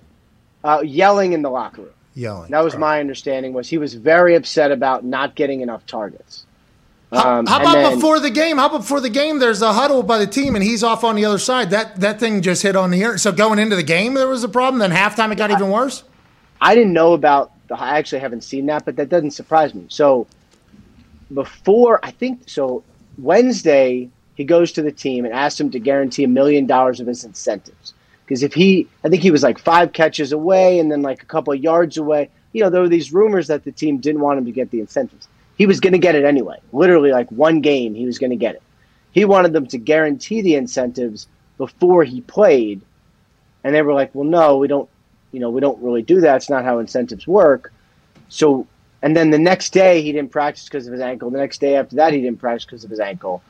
Uh, 0.64 0.82
yelling 0.84 1.34
in 1.34 1.42
the 1.42 1.50
locker 1.50 1.82
room. 1.82 1.92
Yelling. 2.14 2.52
That 2.52 2.64
was 2.64 2.76
my 2.76 3.00
understanding. 3.00 3.54
Was 3.54 3.68
he 3.70 3.78
was 3.78 3.94
very 3.94 4.36
upset 4.36 4.72
about 4.72 5.04
not 5.06 5.36
getting 5.36 5.62
enough 5.62 5.86
targets. 5.88 6.46
How, 7.12 7.40
Um, 7.40 7.46
how 7.48 7.56
and 7.56 7.64
about 7.64 7.74
then- 7.76 7.96
before 7.96 8.20
the 8.20 8.30
game? 8.30 8.58
How 8.58 8.68
about 8.68 8.82
before 8.82 9.00
the 9.02 9.10
game? 9.10 9.40
There's 9.40 9.62
a 9.62 9.74
huddle 9.74 10.04
by 10.04 10.18
the 10.20 10.28
team, 10.28 10.54
and 10.56 10.64
he's 10.64 10.84
off 10.84 11.04
on 11.04 11.16
the 11.16 11.26
other 11.26 11.40
side. 11.40 11.70
That 11.72 12.00
that 12.02 12.20
thing 12.20 12.42
just 12.42 12.62
hit 12.62 12.76
on 12.76 12.92
the 12.92 13.02
air. 13.02 13.18
So 13.18 13.32
going 13.32 13.58
into 13.58 13.76
the 13.76 13.84
game, 13.84 14.14
there 14.14 14.28
was 14.28 14.44
a 14.44 14.50
problem. 14.50 14.80
Then 14.80 14.92
halftime, 14.92 15.32
it 15.32 15.38
got 15.38 15.50
even 15.50 15.70
worse. 15.72 16.04
I 16.62 16.76
didn't 16.76 16.94
know 16.94 17.14
about 17.14 17.52
the. 17.70 17.76
I 17.80 17.98
actually 17.98 18.20
haven't 18.20 18.44
seen 18.44 18.66
that, 18.68 18.84
but 18.86 18.98
that 18.98 19.08
doesn't 19.10 19.32
surprise 19.32 19.74
me. 19.74 19.86
So 19.88 20.28
before 21.34 22.00
I 22.04 22.12
think 22.12 22.50
so 22.50 22.84
Wednesday 23.18 24.10
he 24.36 24.44
goes 24.44 24.72
to 24.74 24.82
the 24.82 24.92
team 24.92 25.26
and 25.26 25.34
asks 25.34 25.60
him 25.60 25.72
to 25.72 25.80
guarantee 25.80 26.24
a 26.24 26.28
million 26.28 26.66
dollars 26.66 27.00
of 27.00 27.08
his 27.08 27.24
incentives 27.24 27.94
because 28.26 28.44
if 28.44 28.54
he 28.54 28.88
I 29.04 29.10
think 29.10 29.22
he 29.22 29.32
was 29.32 29.44
like 29.44 29.60
five 29.60 29.94
catches 29.94 30.32
away 30.32 30.80
and 30.80 30.92
then 30.92 31.02
like 31.02 31.24
a 31.24 31.26
couple 31.26 31.54
of 31.54 31.62
yards 31.62 31.98
away. 31.98 32.30
You 32.52 32.64
know 32.64 32.70
there 32.70 32.82
were 32.82 32.90
these 32.90 33.14
rumors 33.14 33.48
that 33.48 33.64
the 33.64 33.72
team 33.72 34.00
didn't 34.00 34.22
want 34.22 34.40
him 34.40 34.46
to 34.46 34.52
get 34.52 34.72
the 34.72 34.80
incentives. 34.80 35.28
He 35.56 35.68
was 35.68 35.80
going 35.80 35.94
to 35.94 36.00
get 36.00 36.16
it 36.16 36.26
anyway. 36.26 36.58
Literally 36.72 37.12
like 37.12 37.30
one 37.32 37.62
game 37.62 37.94
he 37.94 38.06
was 38.06 38.18
going 38.18 38.32
to 38.32 38.36
get 38.36 38.56
it. 38.56 38.64
He 39.12 39.26
wanted 39.26 39.54
them 39.54 39.68
to 39.68 39.78
guarantee 39.78 40.42
the 40.42 40.56
incentives 40.56 41.28
before 41.58 42.04
he 42.04 42.22
played, 42.22 42.82
and 43.64 43.76
they 43.76 43.82
were 43.82 43.94
like, 43.94 44.16
"Well, 44.16 44.28
no, 44.28 44.58
we 44.58 44.68
don't 44.68 44.90
you 45.32 45.40
know, 45.40 45.50
we 45.50 45.62
don't 45.62 45.82
really 45.82 46.02
do 46.02 46.22
that. 46.22 46.38
It's 46.38 46.50
not 46.50 46.64
how 46.64 46.80
incentives 46.80 47.28
work. 47.28 47.72
So, 48.30 48.68
and 49.02 49.16
then 49.16 49.32
the 49.32 49.40
next 49.40 49.72
day 49.72 50.02
he 50.02 50.12
didn't 50.12 50.32
practice 50.32 50.66
because 50.66 50.88
of 50.88 50.94
his 50.94 51.02
ankle. 51.02 51.30
The 51.30 51.38
next 51.38 51.60
day 51.60 51.76
after 51.76 51.96
that 51.98 52.14
he 52.14 52.22
didn't 52.22 52.40
practice 52.40 52.66
because 52.66 52.84
of 52.84 52.90
his 52.90 53.00
ankle. 53.00 53.42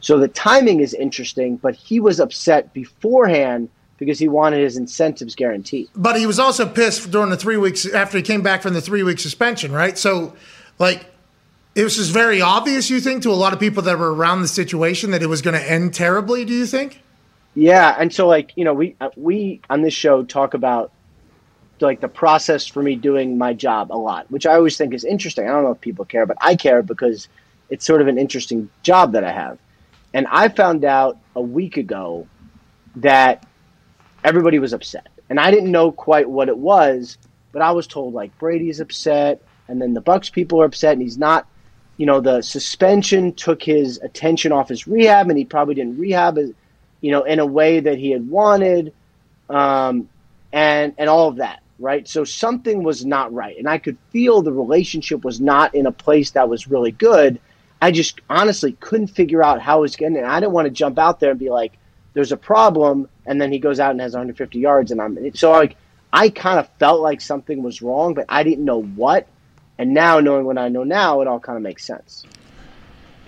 So 0.00 0.18
the 0.18 0.28
timing 0.28 0.80
is 0.80 0.92
interesting, 0.92 1.56
but 1.56 1.74
he 1.74 2.00
was 2.00 2.20
upset 2.20 2.72
beforehand 2.74 3.70
because 3.98 4.18
he 4.18 4.28
wanted 4.28 4.60
his 4.60 4.76
incentives 4.76 5.34
guaranteed. 5.34 5.88
But 5.96 6.18
he 6.18 6.26
was 6.26 6.38
also 6.38 6.66
pissed 6.68 7.10
during 7.10 7.30
the 7.30 7.36
three 7.36 7.56
weeks 7.56 7.86
after 7.86 8.18
he 8.18 8.22
came 8.22 8.42
back 8.42 8.60
from 8.62 8.74
the 8.74 8.80
three 8.80 9.02
week 9.02 9.18
suspension, 9.18 9.72
right? 9.72 9.96
So, 9.96 10.34
like, 10.78 11.06
it 11.74 11.84
was 11.84 11.96
just 11.96 12.12
very 12.12 12.40
obvious, 12.40 12.90
you 12.90 13.00
think, 13.00 13.22
to 13.22 13.30
a 13.30 13.32
lot 13.32 13.52
of 13.52 13.60
people 13.60 13.82
that 13.84 13.98
were 13.98 14.14
around 14.14 14.42
the 14.42 14.48
situation 14.48 15.10
that 15.12 15.22
it 15.22 15.26
was 15.26 15.42
going 15.42 15.58
to 15.58 15.70
end 15.70 15.94
terribly. 15.94 16.44
Do 16.44 16.52
you 16.52 16.66
think? 16.66 17.00
Yeah, 17.54 17.94
and 17.98 18.12
so 18.12 18.26
like 18.26 18.52
you 18.56 18.64
know 18.64 18.74
we 18.74 18.96
uh, 19.00 19.10
we 19.16 19.60
on 19.70 19.82
this 19.82 19.94
show 19.94 20.24
talk 20.24 20.54
about 20.54 20.90
like 21.80 22.00
the 22.00 22.08
process 22.08 22.66
for 22.66 22.82
me 22.82 22.96
doing 22.96 23.38
my 23.38 23.52
job 23.52 23.92
a 23.92 23.96
lot, 23.96 24.30
which 24.30 24.46
I 24.46 24.54
always 24.54 24.76
think 24.76 24.94
is 24.94 25.04
interesting. 25.04 25.48
I 25.48 25.52
don't 25.52 25.64
know 25.64 25.72
if 25.72 25.80
people 25.80 26.04
care, 26.04 26.26
but 26.26 26.36
I 26.40 26.56
care 26.56 26.82
because 26.82 27.28
it's 27.70 27.84
sort 27.84 28.00
of 28.00 28.08
an 28.08 28.18
interesting 28.18 28.70
job 28.82 29.12
that 29.12 29.24
I 29.24 29.32
have. 29.32 29.58
And 30.12 30.26
I 30.30 30.48
found 30.48 30.84
out 30.84 31.18
a 31.34 31.40
week 31.40 31.76
ago 31.76 32.26
that 32.96 33.44
everybody 34.22 34.58
was 34.58 34.72
upset. 34.72 35.08
And 35.28 35.40
I 35.40 35.50
didn't 35.50 35.72
know 35.72 35.90
quite 35.90 36.28
what 36.28 36.48
it 36.48 36.56
was, 36.56 37.18
but 37.52 37.62
I 37.62 37.72
was 37.72 37.86
told 37.86 38.14
like 38.14 38.36
Brady's 38.38 38.80
upset 38.80 39.42
and 39.68 39.80
then 39.80 39.94
the 39.94 40.00
Bucks 40.00 40.30
people 40.30 40.60
are 40.60 40.66
upset 40.66 40.92
and 40.92 41.02
he's 41.02 41.18
not 41.18 41.46
you 41.96 42.06
know, 42.06 42.20
the 42.20 42.42
suspension 42.42 43.32
took 43.34 43.62
his 43.62 43.98
attention 43.98 44.50
off 44.50 44.68
his 44.68 44.88
rehab 44.88 45.28
and 45.28 45.38
he 45.38 45.44
probably 45.44 45.76
didn't 45.76 45.96
rehab 45.96 46.36
you 47.00 47.10
know, 47.12 47.22
in 47.22 47.38
a 47.38 47.46
way 47.46 47.78
that 47.78 47.98
he 47.98 48.10
had 48.10 48.28
wanted. 48.28 48.92
Um 49.48 50.08
and 50.52 50.94
and 50.98 51.10
all 51.10 51.28
of 51.28 51.36
that, 51.36 51.62
right? 51.84 52.08
So 52.08 52.24
something 52.24 52.82
was 52.82 53.04
not 53.04 53.32
right. 53.32 53.56
And 53.56 53.68
I 53.68 53.78
could 53.78 53.96
feel 54.10 54.42
the 54.42 54.52
relationship 54.52 55.24
was 55.24 55.40
not 55.40 55.74
in 55.74 55.86
a 55.86 55.92
place 55.92 56.32
that 56.32 56.48
was 56.48 56.66
really 56.66 56.90
good. 56.90 57.38
I 57.80 57.92
just 57.92 58.20
honestly 58.28 58.72
couldn't 58.80 59.08
figure 59.08 59.44
out 59.44 59.60
how 59.60 59.78
it 59.78 59.82
was 59.82 59.96
getting 59.96 60.16
and 60.16 60.26
I 60.26 60.40
didn't 60.40 60.52
want 60.52 60.66
to 60.66 60.70
jump 60.70 60.98
out 60.98 61.20
there 61.20 61.30
and 61.30 61.38
be 61.38 61.50
like, 61.50 61.78
there's 62.14 62.32
a 62.32 62.36
problem, 62.36 63.08
and 63.26 63.40
then 63.40 63.52
he 63.52 63.58
goes 63.58 63.78
out 63.78 63.90
and 63.90 64.00
has 64.00 64.12
150 64.12 64.58
yards, 64.58 64.90
and 64.90 65.02
I'm 65.02 65.34
so 65.34 65.50
like 65.50 65.76
I 66.12 66.30
kind 66.30 66.58
of 66.60 66.68
felt 66.78 67.00
like 67.00 67.20
something 67.20 67.62
was 67.62 67.82
wrong, 67.82 68.14
but 68.14 68.24
I 68.28 68.44
didn't 68.44 68.64
know 68.64 68.82
what. 68.82 69.26
And 69.76 69.92
now, 69.92 70.20
knowing 70.20 70.46
what 70.46 70.56
I 70.56 70.68
know 70.68 70.84
now, 70.84 71.20
it 71.20 71.26
all 71.26 71.40
kind 71.40 71.56
of 71.56 71.62
makes 71.62 71.84
sense. 71.84 72.24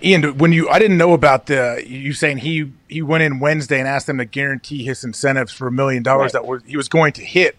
Ian, 0.01 0.37
when 0.37 0.53
you 0.53 0.69
I 0.69 0.79
didn't 0.79 0.97
know 0.97 1.13
about 1.13 1.47
the 1.47 1.83
you 1.85 2.13
saying 2.13 2.37
he 2.37 2.71
he 2.87 3.01
went 3.01 3.23
in 3.23 3.39
Wednesday 3.39 3.79
and 3.79 3.87
asked 3.87 4.07
them 4.07 4.19
to 4.19 4.25
guarantee 4.25 4.85
his 4.85 5.03
incentives 5.03 5.51
for 5.51 5.67
a 5.67 5.71
million 5.71 6.01
dollars 6.01 6.31
that 6.31 6.45
was 6.45 6.63
he 6.65 6.77
was 6.77 6.87
going 6.87 7.11
to 7.13 7.25
hit 7.25 7.57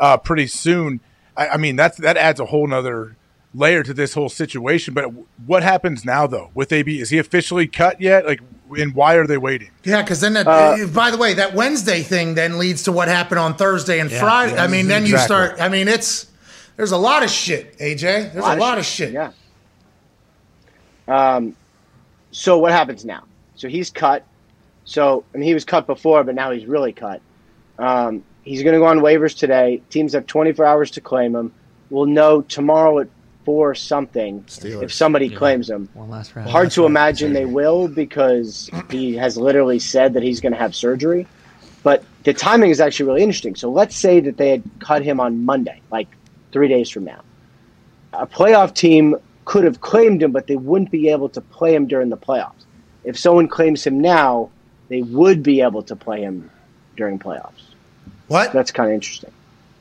uh, 0.00 0.16
pretty 0.16 0.48
soon. 0.48 0.98
I, 1.36 1.48
I 1.50 1.56
mean 1.58 1.76
that's 1.76 1.98
that 1.98 2.16
adds 2.16 2.40
a 2.40 2.46
whole 2.46 2.66
nother 2.66 3.16
layer 3.54 3.82
to 3.82 3.94
this 3.94 4.14
whole 4.14 4.28
situation. 4.28 4.94
But 4.94 5.12
what 5.46 5.62
happens 5.62 6.04
now 6.04 6.26
though 6.26 6.50
with 6.54 6.72
AB? 6.72 7.00
Is 7.00 7.10
he 7.10 7.18
officially 7.18 7.66
cut 7.66 8.00
yet? 8.00 8.26
Like, 8.26 8.40
and 8.76 8.94
why 8.94 9.14
are 9.14 9.26
they 9.26 9.38
waiting? 9.38 9.70
Yeah, 9.84 10.02
because 10.02 10.20
then, 10.20 10.34
that, 10.34 10.46
Uh, 10.46 10.86
by 10.88 11.10
the 11.10 11.16
way, 11.16 11.34
that 11.34 11.54
Wednesday 11.54 12.02
thing 12.02 12.34
then 12.34 12.58
leads 12.58 12.84
to 12.84 12.92
what 12.92 13.08
happened 13.08 13.40
on 13.40 13.54
Thursday 13.54 13.98
and 13.98 14.10
Yeah, 14.10 14.20
Friday. 14.20 14.54
yeah, 14.54 14.64
I 14.64 14.68
mean, 14.68 14.86
then 14.88 15.06
you 15.06 15.18
start. 15.18 15.60
I 15.60 15.68
mean, 15.68 15.88
it's 15.88 16.26
there's 16.76 16.92
a 16.92 16.96
lot 16.96 17.22
of 17.22 17.30
shit, 17.30 17.76
AJ. 17.78 18.32
There's 18.32 18.36
a 18.36 18.56
lot, 18.56 18.78
of 18.78 18.86
shit. 18.86 19.12
Yeah. 19.12 19.32
Um, 21.08 21.56
so 22.30 22.58
what 22.58 22.72
happens 22.72 23.04
now? 23.04 23.24
So 23.56 23.68
he's 23.68 23.90
cut. 23.90 24.24
So 24.84 25.24
and 25.34 25.42
he 25.42 25.52
was 25.52 25.64
cut 25.64 25.86
before, 25.86 26.24
but 26.24 26.34
now 26.34 26.50
he's 26.52 26.66
really 26.66 26.92
cut. 26.92 27.20
Um, 27.78 28.22
he's 28.44 28.62
going 28.62 28.74
to 28.74 28.78
go 28.78 28.86
on 28.86 29.00
waivers 29.00 29.36
today. 29.36 29.82
Teams 29.90 30.12
have 30.12 30.26
24 30.26 30.64
hours 30.64 30.90
to 30.92 31.00
claim 31.00 31.34
him. 31.34 31.52
We'll 31.90 32.06
know 32.06 32.42
tomorrow 32.42 33.00
at 33.00 33.08
four 33.44 33.74
something 33.74 34.44
if 34.62 34.92
somebody 34.92 35.28
claims 35.28 35.68
him. 35.68 35.88
One 35.94 36.10
last 36.10 36.36
round. 36.36 36.48
Hard 36.50 36.70
to 36.72 36.86
imagine 36.86 37.32
they 37.32 37.46
will 37.46 37.88
because 37.88 38.70
he 38.90 39.16
has 39.16 39.36
literally 39.36 39.78
said 39.78 40.14
that 40.14 40.22
he's 40.22 40.40
going 40.40 40.52
to 40.52 40.58
have 40.58 40.74
surgery. 40.74 41.26
But 41.82 42.04
the 42.24 42.34
timing 42.34 42.70
is 42.70 42.80
actually 42.80 43.06
really 43.06 43.22
interesting. 43.22 43.56
So 43.56 43.70
let's 43.70 43.96
say 43.96 44.20
that 44.20 44.36
they 44.36 44.50
had 44.50 44.62
cut 44.80 45.02
him 45.02 45.18
on 45.18 45.44
Monday, 45.44 45.80
like 45.90 46.08
three 46.52 46.68
days 46.68 46.90
from 46.90 47.04
now. 47.04 47.22
A 48.12 48.26
playoff 48.26 48.74
team 48.74 49.16
could 49.46 49.64
have 49.64 49.80
claimed 49.80 50.22
him, 50.22 50.32
but 50.32 50.46
they 50.46 50.56
wouldn't 50.56 50.90
be 50.90 51.08
able 51.08 51.28
to 51.30 51.40
play 51.40 51.74
him 51.74 51.86
during 51.86 52.10
the 52.10 52.16
playoffs. 52.16 52.64
If 53.04 53.18
someone 53.18 53.48
claims 53.48 53.86
him 53.86 54.00
now, 54.00 54.50
they 54.88 55.02
would 55.02 55.42
be 55.42 55.62
able 55.62 55.82
to 55.84 55.96
play 55.96 56.20
him 56.20 56.50
during 56.96 57.18
playoffs. 57.18 57.59
What? 58.30 58.52
That's 58.52 58.70
kind 58.70 58.88
of 58.90 58.94
interesting. 58.94 59.32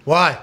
Why? 0.06 0.36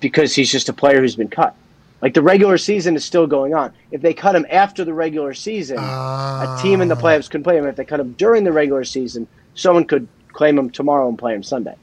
Because 0.00 0.34
he's 0.34 0.50
just 0.50 0.70
a 0.70 0.72
player 0.72 1.02
who's 1.02 1.14
been 1.14 1.28
cut. 1.28 1.54
Like 2.00 2.14
the 2.14 2.22
regular 2.22 2.56
season 2.56 2.96
is 2.96 3.04
still 3.04 3.26
going 3.26 3.52
on. 3.52 3.74
If 3.90 4.00
they 4.00 4.14
cut 4.14 4.34
him 4.34 4.46
after 4.48 4.82
the 4.82 4.94
regular 4.94 5.34
season, 5.34 5.76
a 5.76 6.58
team 6.62 6.80
in 6.80 6.88
the 6.88 6.96
ah. 6.96 7.00
playoffs 7.00 7.28
couldn't 7.28 7.44
play 7.44 7.58
him. 7.58 7.66
If 7.66 7.76
they 7.76 7.84
cut 7.84 8.00
him 8.00 8.12
during 8.14 8.44
the 8.44 8.52
regular 8.52 8.82
season, 8.82 9.28
someone 9.54 9.84
could 9.84 10.08
claim 10.32 10.58
him 10.58 10.70
tomorrow 10.70 11.06
and 11.06 11.18
play 11.18 11.34
him 11.34 11.42
Sunday. 11.42 11.74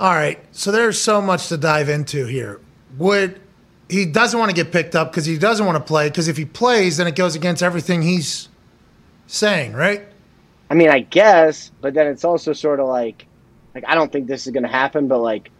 All 0.00 0.14
right, 0.14 0.40
so 0.50 0.72
there's 0.72 1.00
so 1.00 1.22
much 1.22 1.46
to 1.46 1.56
dive 1.56 1.88
into 1.88 2.26
here. 2.26 2.58
Would 2.98 3.40
he 3.88 4.04
doesn't 4.04 4.36
want 4.36 4.50
to 4.50 4.56
get 4.56 4.72
picked 4.72 4.96
up 4.96 5.12
because 5.12 5.26
he 5.26 5.38
doesn't 5.38 5.64
want 5.64 5.78
to 5.78 5.84
play? 5.84 6.08
Because 6.08 6.26
if 6.26 6.36
he 6.36 6.44
plays, 6.44 6.96
then 6.96 7.06
it 7.06 7.14
goes 7.14 7.36
against 7.36 7.62
everything 7.62 8.02
he's 8.02 8.48
saying, 9.28 9.74
right? 9.74 10.02
I 10.70 10.74
mean, 10.74 10.88
I 10.88 11.00
guess, 11.00 11.70
but 11.80 11.94
then 11.94 12.08
it's 12.08 12.24
also 12.24 12.52
sort 12.52 12.80
of 12.80 12.88
like, 12.88 13.26
like 13.74 13.84
I 13.86 13.94
don't 13.94 14.10
think 14.12 14.26
this 14.26 14.46
is 14.46 14.52
going 14.52 14.62
to 14.62 14.68
happen, 14.68 15.08
but 15.08 15.18
like, 15.18 15.50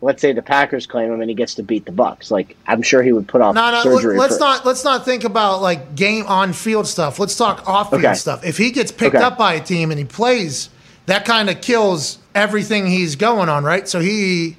let's 0.00 0.20
say 0.22 0.32
the 0.32 0.42
Packers 0.42 0.86
claim 0.86 1.12
him 1.12 1.20
and 1.20 1.28
he 1.28 1.34
gets 1.34 1.54
to 1.56 1.62
beat 1.62 1.84
the 1.84 1.92
Bucks. 1.92 2.30
Like, 2.30 2.56
I'm 2.66 2.82
sure 2.82 3.02
he 3.02 3.12
would 3.12 3.28
put 3.28 3.40
off 3.42 3.54
No, 3.54 3.70
no. 3.70 3.82
surgery. 3.82 4.18
Let, 4.18 4.30
us 4.30 4.38
for- 4.38 4.44
not 4.44 4.66
let's 4.66 4.84
not 4.84 5.04
think 5.04 5.24
about 5.24 5.60
like 5.62 5.94
game 5.94 6.26
on 6.26 6.52
field 6.52 6.86
stuff. 6.86 7.18
Let's 7.18 7.36
talk 7.36 7.68
off 7.68 7.90
field 7.90 8.04
Okay. 8.04 8.14
stuff. 8.14 8.44
If 8.44 8.56
he 8.56 8.70
gets 8.70 8.90
picked 8.92 9.14
Okay. 9.14 9.24
up 9.24 9.36
by 9.38 9.54
a 9.54 9.60
team 9.60 9.90
and 9.90 9.98
he 9.98 10.04
plays, 10.04 10.70
that 11.06 11.24
kind 11.24 11.50
of 11.50 11.60
kills 11.60 12.18
everything 12.34 12.86
he's 12.86 13.14
going 13.16 13.48
on, 13.48 13.62
right? 13.64 13.86
So 13.86 14.00
he 14.00 14.56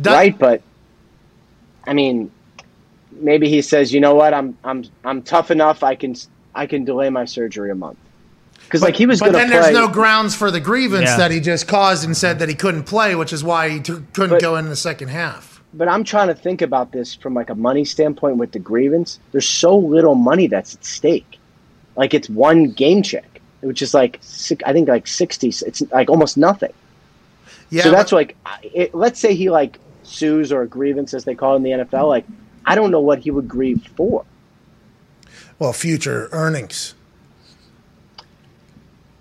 does, 0.00 0.14
right, 0.14 0.38
but 0.38 0.62
I 1.84 1.92
mean, 1.94 2.30
maybe 3.12 3.48
he 3.48 3.60
says, 3.60 3.92
you 3.92 4.00
know 4.00 4.14
what, 4.14 4.32
I'm 4.32 4.56
I'm 4.62 4.84
I'm 5.04 5.22
tough 5.22 5.50
enough. 5.50 5.82
I 5.82 5.96
can 5.96 6.14
I 6.54 6.66
can 6.66 6.84
delay 6.84 7.10
my 7.10 7.24
surgery 7.24 7.70
a 7.70 7.74
month 7.74 7.98
because 8.70 8.82
like 8.82 8.94
he 8.94 9.04
was 9.04 9.18
But 9.18 9.32
then 9.32 9.48
play. 9.48 9.58
there's 9.60 9.74
no 9.74 9.88
grounds 9.88 10.34
for 10.36 10.52
the 10.52 10.60
grievance 10.60 11.08
Yeah. 11.10 11.16
that 11.16 11.30
he 11.32 11.40
just 11.40 11.66
caused 11.66 12.04
and 12.04 12.16
said 12.16 12.38
that 12.38 12.48
he 12.48 12.54
couldn't 12.54 12.84
play, 12.84 13.16
which 13.16 13.32
is 13.32 13.42
why 13.42 13.68
he 13.68 13.80
t- 13.80 13.94
couldn't 14.12 14.30
But- 14.36 14.40
go 14.40 14.54
in 14.56 14.68
the 14.68 14.76
second 14.76 15.08
half. 15.08 15.60
but 15.74 15.88
I'm 15.88 16.04
trying 16.04 16.28
to 16.28 16.34
think 16.34 16.62
about 16.62 16.92
this 16.92 17.14
from 17.14 17.34
like 17.34 17.50
a 17.50 17.54
money 17.54 17.84
standpoint 17.84 18.36
with 18.36 18.52
the 18.52 18.58
grievance. 18.60 19.18
There's 19.32 19.48
so 19.48 19.76
little 19.76 20.14
money 20.14 20.46
that's 20.46 20.74
at 20.74 20.84
stake. 20.84 21.38
Like 21.96 22.14
it's 22.14 22.28
one 22.30 22.70
game 22.70 23.02
check, 23.02 23.40
which 23.60 23.82
is 23.82 23.92
like 23.92 24.20
I 24.64 24.72
think 24.72 24.88
like 24.88 25.06
sixty. 25.08 25.48
It's 25.48 25.82
like 25.92 26.08
almost 26.08 26.36
nothing. 26.36 26.72
Yeah, 27.70 27.82
so 27.84 27.90
that's 27.90 28.10
like, 28.12 28.36
it, 28.62 28.94
let's 28.94 29.18
say 29.20 29.34
he 29.34 29.48
like 29.50 29.78
sues 30.02 30.50
or 30.52 30.62
a 30.62 30.66
grievance 30.66 31.12
as 31.14 31.24
they 31.24 31.34
call 31.36 31.54
it 31.54 31.56
in 31.58 31.62
the 31.64 31.70
NFL. 31.70 32.08
Like 32.08 32.24
I 32.66 32.74
don't 32.74 32.90
know 32.90 33.00
what 33.00 33.18
he 33.20 33.30
would 33.30 33.48
grieve 33.48 33.82
for. 33.96 34.24
Well, 35.58 35.72
future 35.72 36.28
earnings. 36.32 36.94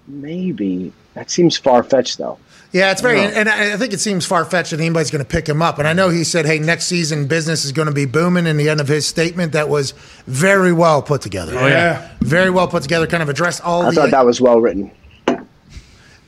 Maybe 0.10 0.92
that 1.14 1.30
seems 1.32 1.58
far 1.58 1.84
fetched 1.84 2.18
though. 2.18 2.38
Yeah, 2.72 2.92
it's 2.92 3.02
very, 3.02 3.18
No. 3.18 3.24
and 3.24 3.50
I 3.50 3.74
I 3.74 3.78
think 3.78 3.94
it 3.94 4.00
seems 4.00 4.26
far 4.28 4.46
fetched 4.46 4.72
that 4.72 4.80
anybody's 4.80 5.10
going 5.10 5.24
to 5.24 5.30
pick 5.30 5.48
him 5.50 5.62
up. 5.62 5.80
And 5.80 5.88
I 5.88 5.94
know 5.94 6.10
he 6.10 6.24
said, 6.24 6.46
"Hey, 6.46 6.60
next 6.60 6.86
season 6.86 7.26
business 7.26 7.66
is 7.66 7.72
going 7.72 7.88
to 7.88 7.92
be 7.94 8.06
booming." 8.06 8.46
In 8.46 8.58
the 8.58 8.70
end 8.70 8.80
of 8.80 8.88
his 8.88 9.08
statement, 9.08 9.54
that 9.54 9.70
was 9.70 9.92
very 10.28 10.72
well 10.72 11.02
put 11.02 11.22
together. 11.22 11.58
Oh, 11.58 11.66
yeah. 11.68 12.10
very 12.22 12.50
well 12.52 12.68
put 12.68 12.84
together. 12.84 13.08
Kind 13.08 13.24
of 13.24 13.30
addressed 13.30 13.62
all 13.66 13.84
I 13.84 13.90
the. 13.90 13.96
thought 13.96 14.12
that 14.12 14.26
was 14.26 14.40
well 14.40 14.60
written. 14.62 14.92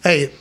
hey, 0.04 0.32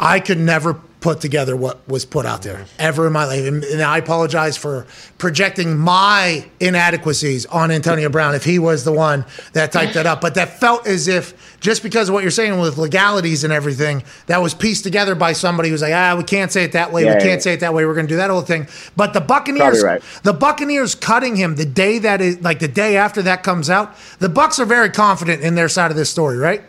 I 0.00 0.18
could 0.20 0.38
never 0.38 0.76
put 1.00 1.20
together 1.20 1.56
what 1.56 1.86
was 1.88 2.04
put 2.04 2.26
out 2.26 2.42
there 2.42 2.66
ever 2.78 3.06
in 3.06 3.12
my 3.12 3.24
life. 3.24 3.44
And, 3.46 3.64
and 3.64 3.82
I 3.82 3.98
apologize 3.98 4.56
for 4.56 4.86
projecting 5.16 5.78
my 5.78 6.46
inadequacies 6.60 7.46
on 7.46 7.70
Antonio 7.70 8.10
Brown 8.10 8.34
if 8.34 8.44
he 8.44 8.58
was 8.58 8.84
the 8.84 8.92
one 8.92 9.24
that 9.54 9.72
typed 9.72 9.94
that 9.94 10.06
up. 10.06 10.20
But 10.20 10.34
that 10.34 10.60
felt 10.60 10.86
as 10.86 11.08
if 11.08 11.58
just 11.60 11.82
because 11.82 12.08
of 12.08 12.12
what 12.12 12.22
you're 12.22 12.30
saying 12.30 12.58
with 12.60 12.76
legalities 12.76 13.44
and 13.44 13.52
everything, 13.52 14.02
that 14.26 14.42
was 14.42 14.52
pieced 14.52 14.84
together 14.84 15.14
by 15.14 15.32
somebody 15.32 15.70
who's 15.70 15.82
like, 15.82 15.94
ah, 15.94 16.14
we 16.16 16.24
can't 16.24 16.52
say 16.52 16.64
it 16.64 16.72
that 16.72 16.92
way. 16.92 17.04
Yeah, 17.04 17.10
we 17.10 17.14
yeah, 17.14 17.20
can't 17.20 17.38
yeah. 17.38 17.44
say 17.44 17.52
it 17.54 17.60
that 17.60 17.72
way. 17.72 17.86
We're 17.86 17.94
going 17.94 18.06
to 18.06 18.12
do 18.12 18.16
that 18.16 18.30
whole 18.30 18.42
thing. 18.42 18.68
But 18.94 19.14
the 19.14 19.20
Buccaneers, 19.22 19.82
right. 19.82 20.02
the 20.22 20.34
Buccaneers 20.34 20.94
cutting 20.94 21.36
him 21.36 21.56
the 21.56 21.66
day 21.66 21.98
that 21.98 22.20
is 22.20 22.40
like 22.42 22.58
the 22.58 22.68
day 22.68 22.96
after 22.96 23.22
that 23.22 23.42
comes 23.42 23.70
out, 23.70 23.96
the 24.18 24.28
Bucks 24.28 24.58
are 24.58 24.66
very 24.66 24.90
confident 24.90 25.42
in 25.42 25.54
their 25.54 25.68
side 25.68 25.90
of 25.90 25.96
this 25.96 26.10
story, 26.10 26.36
right? 26.36 26.62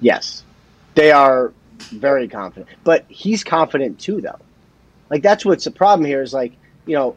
Yes, 0.00 0.42
they 0.94 1.10
are 1.10 1.52
very 1.90 2.28
confident, 2.28 2.68
but 2.84 3.04
he's 3.08 3.42
confident 3.44 3.98
too, 3.98 4.20
though. 4.20 4.38
Like 5.10 5.22
that's 5.22 5.44
what's 5.44 5.64
the 5.64 5.70
problem 5.70 6.06
here 6.06 6.22
is 6.22 6.32
like 6.32 6.52
you 6.86 6.94
know 6.94 7.16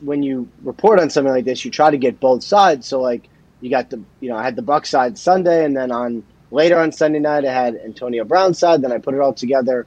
when 0.00 0.22
you 0.22 0.48
report 0.62 1.00
on 1.00 1.08
something 1.10 1.32
like 1.32 1.44
this, 1.44 1.64
you 1.64 1.70
try 1.70 1.90
to 1.90 1.96
get 1.98 2.20
both 2.20 2.42
sides. 2.42 2.86
So 2.86 3.00
like 3.00 3.28
you 3.60 3.70
got 3.70 3.90
the 3.90 4.00
you 4.20 4.28
know 4.28 4.36
I 4.36 4.42
had 4.42 4.56
the 4.56 4.62
Buck 4.62 4.86
side 4.86 5.18
Sunday, 5.18 5.64
and 5.64 5.76
then 5.76 5.90
on 5.92 6.22
later 6.50 6.78
on 6.78 6.92
Sunday 6.92 7.18
night 7.18 7.44
I 7.44 7.52
had 7.52 7.76
Antonio 7.76 8.24
Brown 8.24 8.54
side. 8.54 8.82
Then 8.82 8.92
I 8.92 8.98
put 8.98 9.14
it 9.14 9.20
all 9.20 9.32
together 9.32 9.86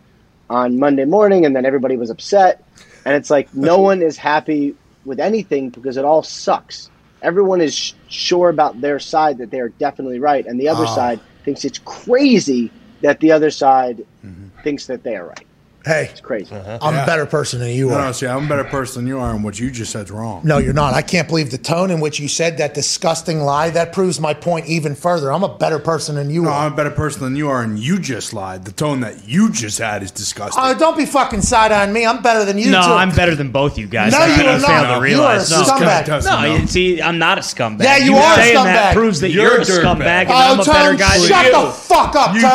on 0.50 0.80
Monday 0.80 1.06
morning, 1.06 1.46
and 1.46 1.56
then 1.56 1.66
everybody 1.66 1.96
was 1.98 2.10
upset, 2.10 2.64
and 3.06 3.16
it's 3.16 3.30
like 3.30 3.54
no 3.54 3.78
one 3.90 4.02
is 4.02 4.18
happy 4.18 4.76
with 5.06 5.20
anything 5.20 5.70
because 5.70 5.98
it 5.98 6.06
all 6.06 6.24
sucks. 6.24 6.90
Everyone 7.22 7.60
is 7.60 7.76
sh- 7.76 7.94
sure 8.08 8.50
about 8.50 8.80
their 8.82 8.98
side 9.00 9.40
that 9.40 9.52
they 9.52 9.60
are 9.60 9.70
definitely 9.70 10.20
right, 10.20 10.46
and 10.46 10.60
the 10.60 10.70
other 10.70 10.86
Oh. 10.88 10.96
side 10.96 11.20
thinks 11.46 11.66
it's 11.66 11.80
crazy 11.80 12.72
that 13.02 13.20
the 13.20 13.32
other 13.32 13.50
side 13.52 14.06
mm-hmm. 14.26 14.48
thinks 14.64 14.88
that 14.88 15.04
they 15.04 15.16
are 15.16 15.28
right. 15.28 15.48
Hey, 15.86 16.10
It's 16.12 16.20
crazy. 16.20 16.54
Uh-huh. 16.54 16.78
I'm 16.82 16.94
a 16.96 17.06
better 17.06 17.26
person 17.26 17.60
than 17.62 17.70
you 17.70 17.90
No, 17.90 17.96
are. 17.96 18.06
no, 18.08 18.12
see, 18.12 18.28
I'm 18.28 18.46
a 18.46 18.50
better 18.50 18.66
person 18.66 19.04
than 19.04 19.08
you 19.08 19.18
are, 19.20 19.34
and 19.34 19.46
what 19.46 19.58
you 19.58 19.72
just 19.72 19.94
said's 19.94 20.12
wrong. 20.12 20.42
No, 20.44 20.58
you're 20.58 20.74
not. 20.74 20.94
I 20.94 21.02
can't 21.02 21.26
believe 21.28 21.52
the 21.52 21.58
tone 21.58 21.90
in 21.90 22.02
which 22.02 22.20
you 22.20 22.28
said 22.28 22.58
that 22.58 22.74
disgusting 22.74 23.40
lie. 23.44 23.70
That 23.70 23.94
proves 23.94 24.20
my 24.20 24.34
point 24.34 24.68
even 24.68 24.94
further. 24.94 25.32
I'm 25.32 25.44
a 25.44 25.58
better 25.58 25.80
person 25.80 26.16
than 26.16 26.30
you 26.30 26.44
No, 26.44 26.50
are. 26.50 26.66
I'm 26.66 26.74
a 26.74 26.76
better 26.76 26.90
person 26.92 27.22
than 27.24 27.38
you 27.38 27.50
are, 27.50 27.64
and 27.64 27.80
you 27.80 27.98
just 27.98 28.34
lied. 28.34 28.66
The 28.66 28.74
tone 28.74 29.00
that 29.00 29.26
you 29.28 29.50
just 29.52 29.78
had 29.80 30.04
is 30.04 30.12
disgusting. 30.12 30.62
Oh, 30.62 30.78
don't 30.78 30.98
be 30.98 31.06
fucking 31.06 31.42
side 31.44 31.72
on 31.72 31.94
me. 31.94 32.06
I'm 32.06 32.22
better 32.22 32.44
than 32.44 32.58
you. 32.58 32.72
no, 32.72 32.82
too. 32.82 32.92
I'm 32.92 33.12
better 33.16 33.34
than 33.36 33.50
both 33.50 33.78
you 33.78 33.88
guys. 33.88 34.12
No, 34.12 34.26
you 34.26 34.34
are 34.34 34.36
you 34.36 34.44
fail 34.44 34.60
not. 34.60 34.82
to 34.82 34.88
You 34.88 34.94
are 34.94 34.98
a 34.98 35.02
realize. 35.02 35.50
no, 35.50 35.64
scumbag. 35.64 36.60
No, 36.60 36.66
see, 36.66 37.02
I'm 37.02 37.18
not 37.18 37.38
a 37.38 37.42
scumbag. 37.42 37.84
Yeah, 37.84 37.98
you 37.98 38.16
are 38.18 38.34
a 38.34 38.36
saying 38.44 38.56
that 38.56 38.92
scumbag. 38.92 39.00
proves 39.00 39.22
that 39.22 39.30
You're 39.32 39.46
you're, 39.46 39.58
a 39.60 39.62
a 39.62 39.64
scumbag, 39.66 40.24
and 40.24 40.32
Oh, 40.32 40.36
I'm 40.36 40.60
a 40.60 40.66
better 40.66 40.96
guy 40.98 41.18
shut 41.20 41.54
the 41.54 41.72
fuck 41.72 42.16
up, 42.18 42.36
You 42.36 42.42
too, 42.42 42.48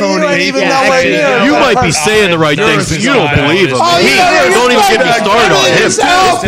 Tony. 0.00 0.22
you 0.22 0.28
ain't 0.28 0.40
even 0.42 0.62
Yeah, 0.62 0.82
nowhere. 0.82 1.44
You 1.44 1.52
might 1.52 1.80
be 1.80 1.92
saying 1.92 2.30
the 2.32 2.38
right 2.38 2.58
You're 2.58 2.71
things, 2.80 3.04
you 3.04 3.12
don't 3.12 3.34
believe 3.34 3.68
him. 3.70 3.78
Oh, 3.80 3.98
He- 4.00 4.08
you 4.10 4.16
know 4.16 4.48
don't 4.56 4.72
even 4.72 4.84
get 4.88 5.00
me 5.04 5.12
started 5.12 5.52
on 5.52 5.64
him. 5.68 5.84
It's 5.84 5.98
Oh, 6.00 6.42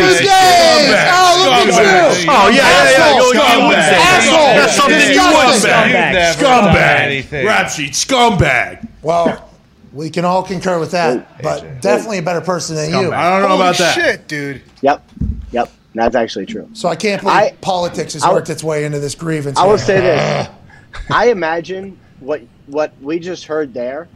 look 1.45 1.75
at 1.75 2.23
you. 2.23 2.31
Oh 2.31 2.49
yeah, 2.49 2.57
yeah, 2.57 2.91
yeah. 2.91 3.17
You, 3.17 3.25
you 3.25 3.67
wouldn't 3.69 3.85
say 3.85 3.99
that. 3.99 4.55
That's 4.57 4.77
something 4.77 5.01
you 5.01 5.07
Disgusting. 5.09 5.37
wouldn't 5.37 5.63
say. 5.63 5.71
Scumbag. 6.37 7.25
Scumbag. 7.31 7.47
Rap 7.47 7.71
sheet, 7.71 7.93
scumbag. 7.93 8.89
Well, 9.03 9.51
we 9.93 10.11
can 10.11 10.25
all 10.25 10.43
concur 10.43 10.79
with 10.79 10.91
that, 10.93 11.41
but 11.43 11.81
definitely 11.81 12.19
a 12.19 12.23
better 12.23 12.41
person 12.41 12.77
than 12.77 12.91
you. 12.91 13.13
I 13.13 13.31
don't 13.31 13.43
know 13.43 13.49
Holy 13.49 13.61
about 13.61 13.77
that. 13.79 13.95
shit, 13.95 14.27
dude. 14.29 14.63
Yep, 14.83 15.09
yep, 15.53 15.71
that's 15.95 16.17
actually 16.17 16.47
true. 16.47 16.69
So 16.73 16.89
I 16.89 16.97
can't 16.97 17.23
believe 17.23 17.37
I- 17.37 17.53
politics 17.61 18.15
has 18.15 18.23
I- 18.25 18.33
worked 18.33 18.51
its 18.51 18.65
way 18.65 18.85
into 18.85 18.99
this 18.99 19.15
grievance. 19.15 19.59
I 19.59 19.63
will 19.65 19.77
here. 19.77 19.87
say 19.87 20.01
this: 20.01 20.49
I 21.11 21.29
imagine 21.31 21.99
what 22.21 22.43
what 22.67 22.93
we 23.01 23.19
just 23.19 23.45
heard 23.45 23.73
there. 23.75 24.09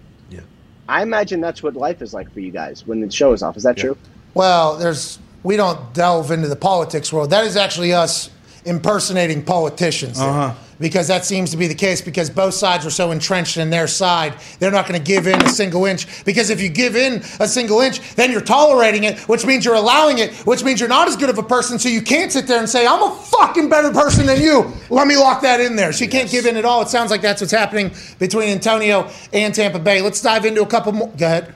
Yeah. 0.88 0.94
I 0.94 1.02
imagine 1.02 1.40
that's 1.40 1.62
what 1.62 1.74
life 1.74 2.02
is 2.02 2.14
like 2.14 2.32
for 2.32 2.40
you 2.40 2.50
guys 2.50 2.86
when 2.86 3.00
the 3.00 3.10
show 3.10 3.32
is 3.32 3.42
off. 3.42 3.56
Is 3.56 3.62
that 3.62 3.76
true? 3.76 3.96
Well, 4.34 4.76
there's 4.76 5.18
we 5.42 5.56
don't 5.56 5.92
delve 5.94 6.30
into 6.30 6.48
the 6.48 6.56
politics 6.56 7.12
world. 7.12 7.30
That 7.30 7.44
is 7.44 7.56
actually 7.56 7.92
us 7.92 8.30
impersonating 8.64 9.44
politicians. 9.44 10.18
Uh-huh. 10.20 10.54
Because 10.80 11.08
that 11.08 11.24
seems 11.24 11.50
to 11.50 11.56
be 11.56 11.66
the 11.66 11.74
case 11.74 12.00
because 12.00 12.30
both 12.30 12.54
sides 12.54 12.86
are 12.86 12.90
so 12.90 13.10
entrenched 13.10 13.56
in 13.56 13.70
their 13.70 13.88
side, 13.88 14.34
they're 14.58 14.70
not 14.70 14.86
going 14.86 15.00
to 15.00 15.04
give 15.04 15.26
in 15.26 15.40
a 15.42 15.48
single 15.48 15.86
inch. 15.86 16.24
Because 16.24 16.50
if 16.50 16.60
you 16.60 16.68
give 16.68 16.94
in 16.94 17.22
a 17.40 17.48
single 17.48 17.80
inch, 17.80 18.14
then 18.14 18.30
you're 18.30 18.40
tolerating 18.40 19.04
it, 19.04 19.18
which 19.28 19.44
means 19.44 19.64
you're 19.64 19.74
allowing 19.74 20.18
it, 20.18 20.32
which 20.46 20.62
means 20.62 20.78
you're 20.78 20.88
not 20.88 21.08
as 21.08 21.16
good 21.16 21.30
of 21.30 21.38
a 21.38 21.42
person. 21.42 21.78
So 21.78 21.88
you 21.88 22.02
can't 22.02 22.30
sit 22.30 22.46
there 22.46 22.60
and 22.60 22.68
say, 22.68 22.86
I'm 22.86 23.02
a 23.02 23.14
fucking 23.14 23.68
better 23.68 23.92
person 23.92 24.26
than 24.26 24.40
you. 24.40 24.72
Let 24.90 25.08
me 25.08 25.16
lock 25.16 25.42
that 25.42 25.60
in 25.60 25.74
there. 25.74 25.92
You 25.92 26.08
can't 26.08 26.30
give 26.30 26.46
in 26.46 26.56
at 26.56 26.64
all. 26.64 26.82
It 26.82 26.88
sounds 26.88 27.10
like 27.10 27.22
that's 27.22 27.40
what's 27.40 27.52
happening 27.52 27.90
between 28.18 28.48
Antonio 28.50 29.10
and 29.32 29.54
Tampa 29.54 29.80
Bay. 29.80 30.00
Let's 30.00 30.22
dive 30.22 30.44
into 30.44 30.62
a 30.62 30.66
couple 30.66 30.92
more. 30.92 31.08
Go 31.08 31.26
ahead. 31.26 31.54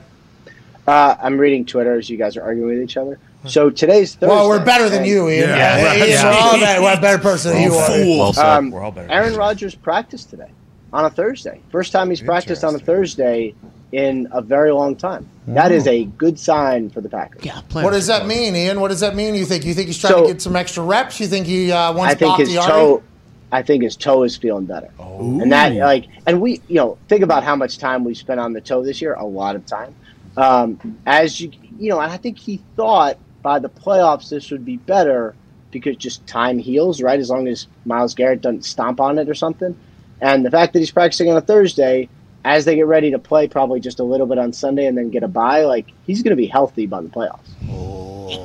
Uh, 0.85 1.15
I'm 1.21 1.37
reading 1.37 1.65
Twitter 1.65 1.97
as 1.97 2.09
you 2.09 2.17
guys 2.17 2.35
are 2.35 2.43
arguing 2.43 2.69
with 2.69 2.83
each 2.83 2.97
other. 2.97 3.19
So 3.47 3.69
today's 3.69 4.15
Thursday. 4.15 4.27
Well, 4.27 4.47
we're 4.47 4.63
better 4.63 4.89
than 4.89 5.03
you, 5.05 5.29
Ian. 5.29 5.49
Yeah. 5.49 5.77
Yeah, 5.95 6.05
Yeah. 6.05 6.05
Ian, 6.05 6.23
We're 6.25 6.39
all 6.41 6.59
better. 6.59 6.81
We're 6.81 6.93
a 6.97 7.01
better 7.01 7.17
person 7.21 7.53
than 7.53 7.61
you 7.63 7.73
are. 7.73 7.89
Well. 7.89 8.39
Um, 8.39 8.71
We're 8.71 8.81
all 8.83 8.91
better. 8.91 9.11
Aaron 9.11 9.35
Rodgers 9.35 9.75
practiced 9.75 10.29
today 10.29 10.49
on 10.93 11.05
a 11.05 11.09
Thursday. 11.09 11.59
First 11.69 11.91
time 11.91 12.09
he's 12.09 12.21
practiced 12.21 12.63
on 12.63 12.73
a 12.75 12.79
Thursday 12.79 13.53
in 13.91 14.27
a 14.31 14.41
very 14.41 14.71
long 14.71 14.95
time. 14.95 15.27
That 15.47 15.71
is 15.71 15.85
a 15.87 16.05
good 16.05 16.39
sign 16.39 16.89
for 16.89 17.01
the 17.01 17.09
Packers. 17.09 17.43
Yeah, 17.45 17.61
What 17.71 17.91
does 17.91 18.07
that 18.07 18.25
mean, 18.25 18.55
Ian? 18.55 18.79
What 18.81 18.87
does 18.87 19.01
that 19.01 19.15
mean? 19.15 19.35
You 19.35 19.45
think 19.45 19.65
you 19.65 19.73
think 19.73 19.87
he's 19.87 19.97
trying 19.99 20.13
So- 20.13 20.21
to 20.21 20.27
get 20.33 20.41
some 20.41 20.55
extra 20.55 20.83
reps? 20.83 21.19
You 21.19 21.27
think 21.27 21.45
he 21.45 21.71
uh, 21.71 21.93
wants 21.93 22.13
I 22.13 22.17
think 22.17 22.37
his 22.37 22.49
Bakhtiari? 22.55 22.71
toe. 22.71 23.03
I 23.51 23.61
think 23.61 23.83
his 23.83 23.95
toe 23.95 24.23
is 24.23 24.35
feeling 24.35 24.65
better, 24.65 24.89
and 24.99 25.51
that 25.51 25.75
like, 25.75 26.07
and 26.25 26.41
we, 26.41 26.59
you 26.67 26.73
know, 26.75 26.97
think 27.07 27.21
about 27.21 27.43
how 27.43 27.55
much 27.55 27.77
time 27.77 28.03
we 28.03 28.15
spent 28.15 28.39
on 28.39 28.53
the 28.53 28.61
toe 28.61 28.81
this 28.83 28.99
year. 28.99 29.13
A 29.13 29.23
lot 29.25 29.55
of 29.55 29.63
time. 29.67 29.93
Um, 30.37 30.97
as 31.05 31.39
you, 31.39 31.51
you 31.77 31.89
know, 31.89 31.99
and 31.99 32.11
I 32.11 32.17
think 32.17 32.39
he 32.39 32.59
thought 32.75 33.17
by 33.43 33.59
the 33.59 33.69
playoffs 33.69 34.29
this 34.29 34.49
would 34.49 34.65
be 34.65 34.77
better 34.77 35.35
because 35.71 35.95
just 35.97 36.25
time 36.25 36.57
heals, 36.57 37.01
right? 37.01 37.19
As 37.19 37.29
long 37.29 37.47
as 37.47 37.67
Myles 37.85 38.15
Garrett 38.15 38.41
doesn't 38.41 38.63
stomp 38.65 38.99
on 39.01 39.19
it 39.19 39.29
or 39.29 39.33
something. 39.35 39.75
And 40.21 40.45
the 40.45 40.51
fact 40.51 40.73
that 40.73 40.79
he's 40.79 40.91
practicing 40.91 41.29
on 41.29 41.35
a 41.37 41.41
Thursday, 41.41 42.07
as 42.45 42.65
they 42.65 42.75
get 42.75 42.87
ready 42.87 43.11
to 43.11 43.19
play, 43.19 43.47
probably 43.47 43.79
just 43.79 43.99
a 43.99 44.03
little 44.03 44.25
bit 44.27 44.37
on 44.37 44.53
Sunday 44.53 44.85
and 44.85 44.97
then 44.97 45.09
get 45.09 45.23
a 45.23 45.27
bye, 45.27 45.65
like 45.65 45.87
he's 46.05 46.23
going 46.23 46.31
to 46.31 46.35
be 46.37 46.47
healthy 46.47 46.85
by 46.87 47.01
the 47.01 47.09
playoffs. 47.09 47.49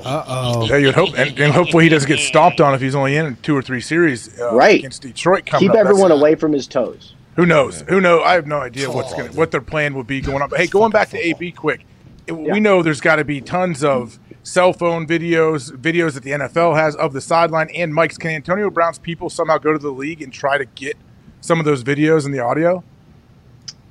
Uh 0.04 0.24
oh. 0.26 0.66
Yeah, 0.66 0.76
you'd 0.76 0.94
hope, 0.94 1.16
and, 1.18 1.38
and 1.38 1.52
hopefully 1.52 1.84
he 1.84 1.90
doesn't 1.90 2.08
get 2.08 2.18
stomped 2.18 2.60
on 2.60 2.74
if 2.74 2.80
he's 2.80 2.94
only 2.94 3.16
in 3.16 3.36
two 3.42 3.56
or 3.56 3.62
three 3.62 3.80
series 3.80 4.38
uh, 4.40 4.54
Right. 4.54 4.78
against 4.80 5.02
Detroit. 5.02 5.46
Coming 5.46 5.68
Keep 5.68 5.70
up. 5.72 5.76
everyone 5.76 6.08
That's- 6.08 6.20
away 6.20 6.34
from 6.34 6.52
his 6.52 6.66
toes. 6.66 7.14
Who 7.36 7.46
knows? 7.46 7.82
Who 7.88 8.00
knows? 8.00 8.22
I 8.26 8.32
have 8.34 8.46
no 8.48 8.58
idea 8.60 8.90
what's 8.90 9.12
gonna, 9.14 9.30
what 9.32 9.52
their 9.52 9.60
plan 9.60 9.94
would 9.94 10.08
be 10.08 10.20
going 10.20 10.42
on. 10.42 10.48
But 10.48 10.58
hey, 10.58 10.66
going 10.66 10.90
back 10.90 11.10
to 11.10 11.18
AB 11.18 11.52
quick, 11.52 11.84
we 12.28 12.58
know 12.58 12.82
there's 12.82 13.00
got 13.00 13.16
to 13.16 13.24
be 13.24 13.40
tons 13.40 13.84
of 13.84 14.18
cell 14.48 14.72
phone 14.72 15.06
videos, 15.06 15.70
videos 15.70 16.14
that 16.14 16.22
the 16.22 16.30
NFL 16.30 16.74
has 16.76 16.96
of 16.96 17.12
the 17.12 17.20
sideline 17.20 17.68
and 17.74 17.92
mics. 17.92 18.18
Can 18.18 18.30
Antonio 18.30 18.70
Brown's 18.70 18.98
people 18.98 19.28
somehow 19.28 19.58
go 19.58 19.72
to 19.72 19.78
the 19.78 19.90
league 19.90 20.22
and 20.22 20.32
try 20.32 20.56
to 20.56 20.64
get 20.64 20.96
some 21.40 21.58
of 21.58 21.66
those 21.66 21.84
videos 21.84 22.24
and 22.24 22.32
the 22.34 22.40
audio? 22.40 22.82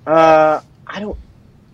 Uh, 0.06 0.62
I 0.88 1.00
don't. 1.00 1.18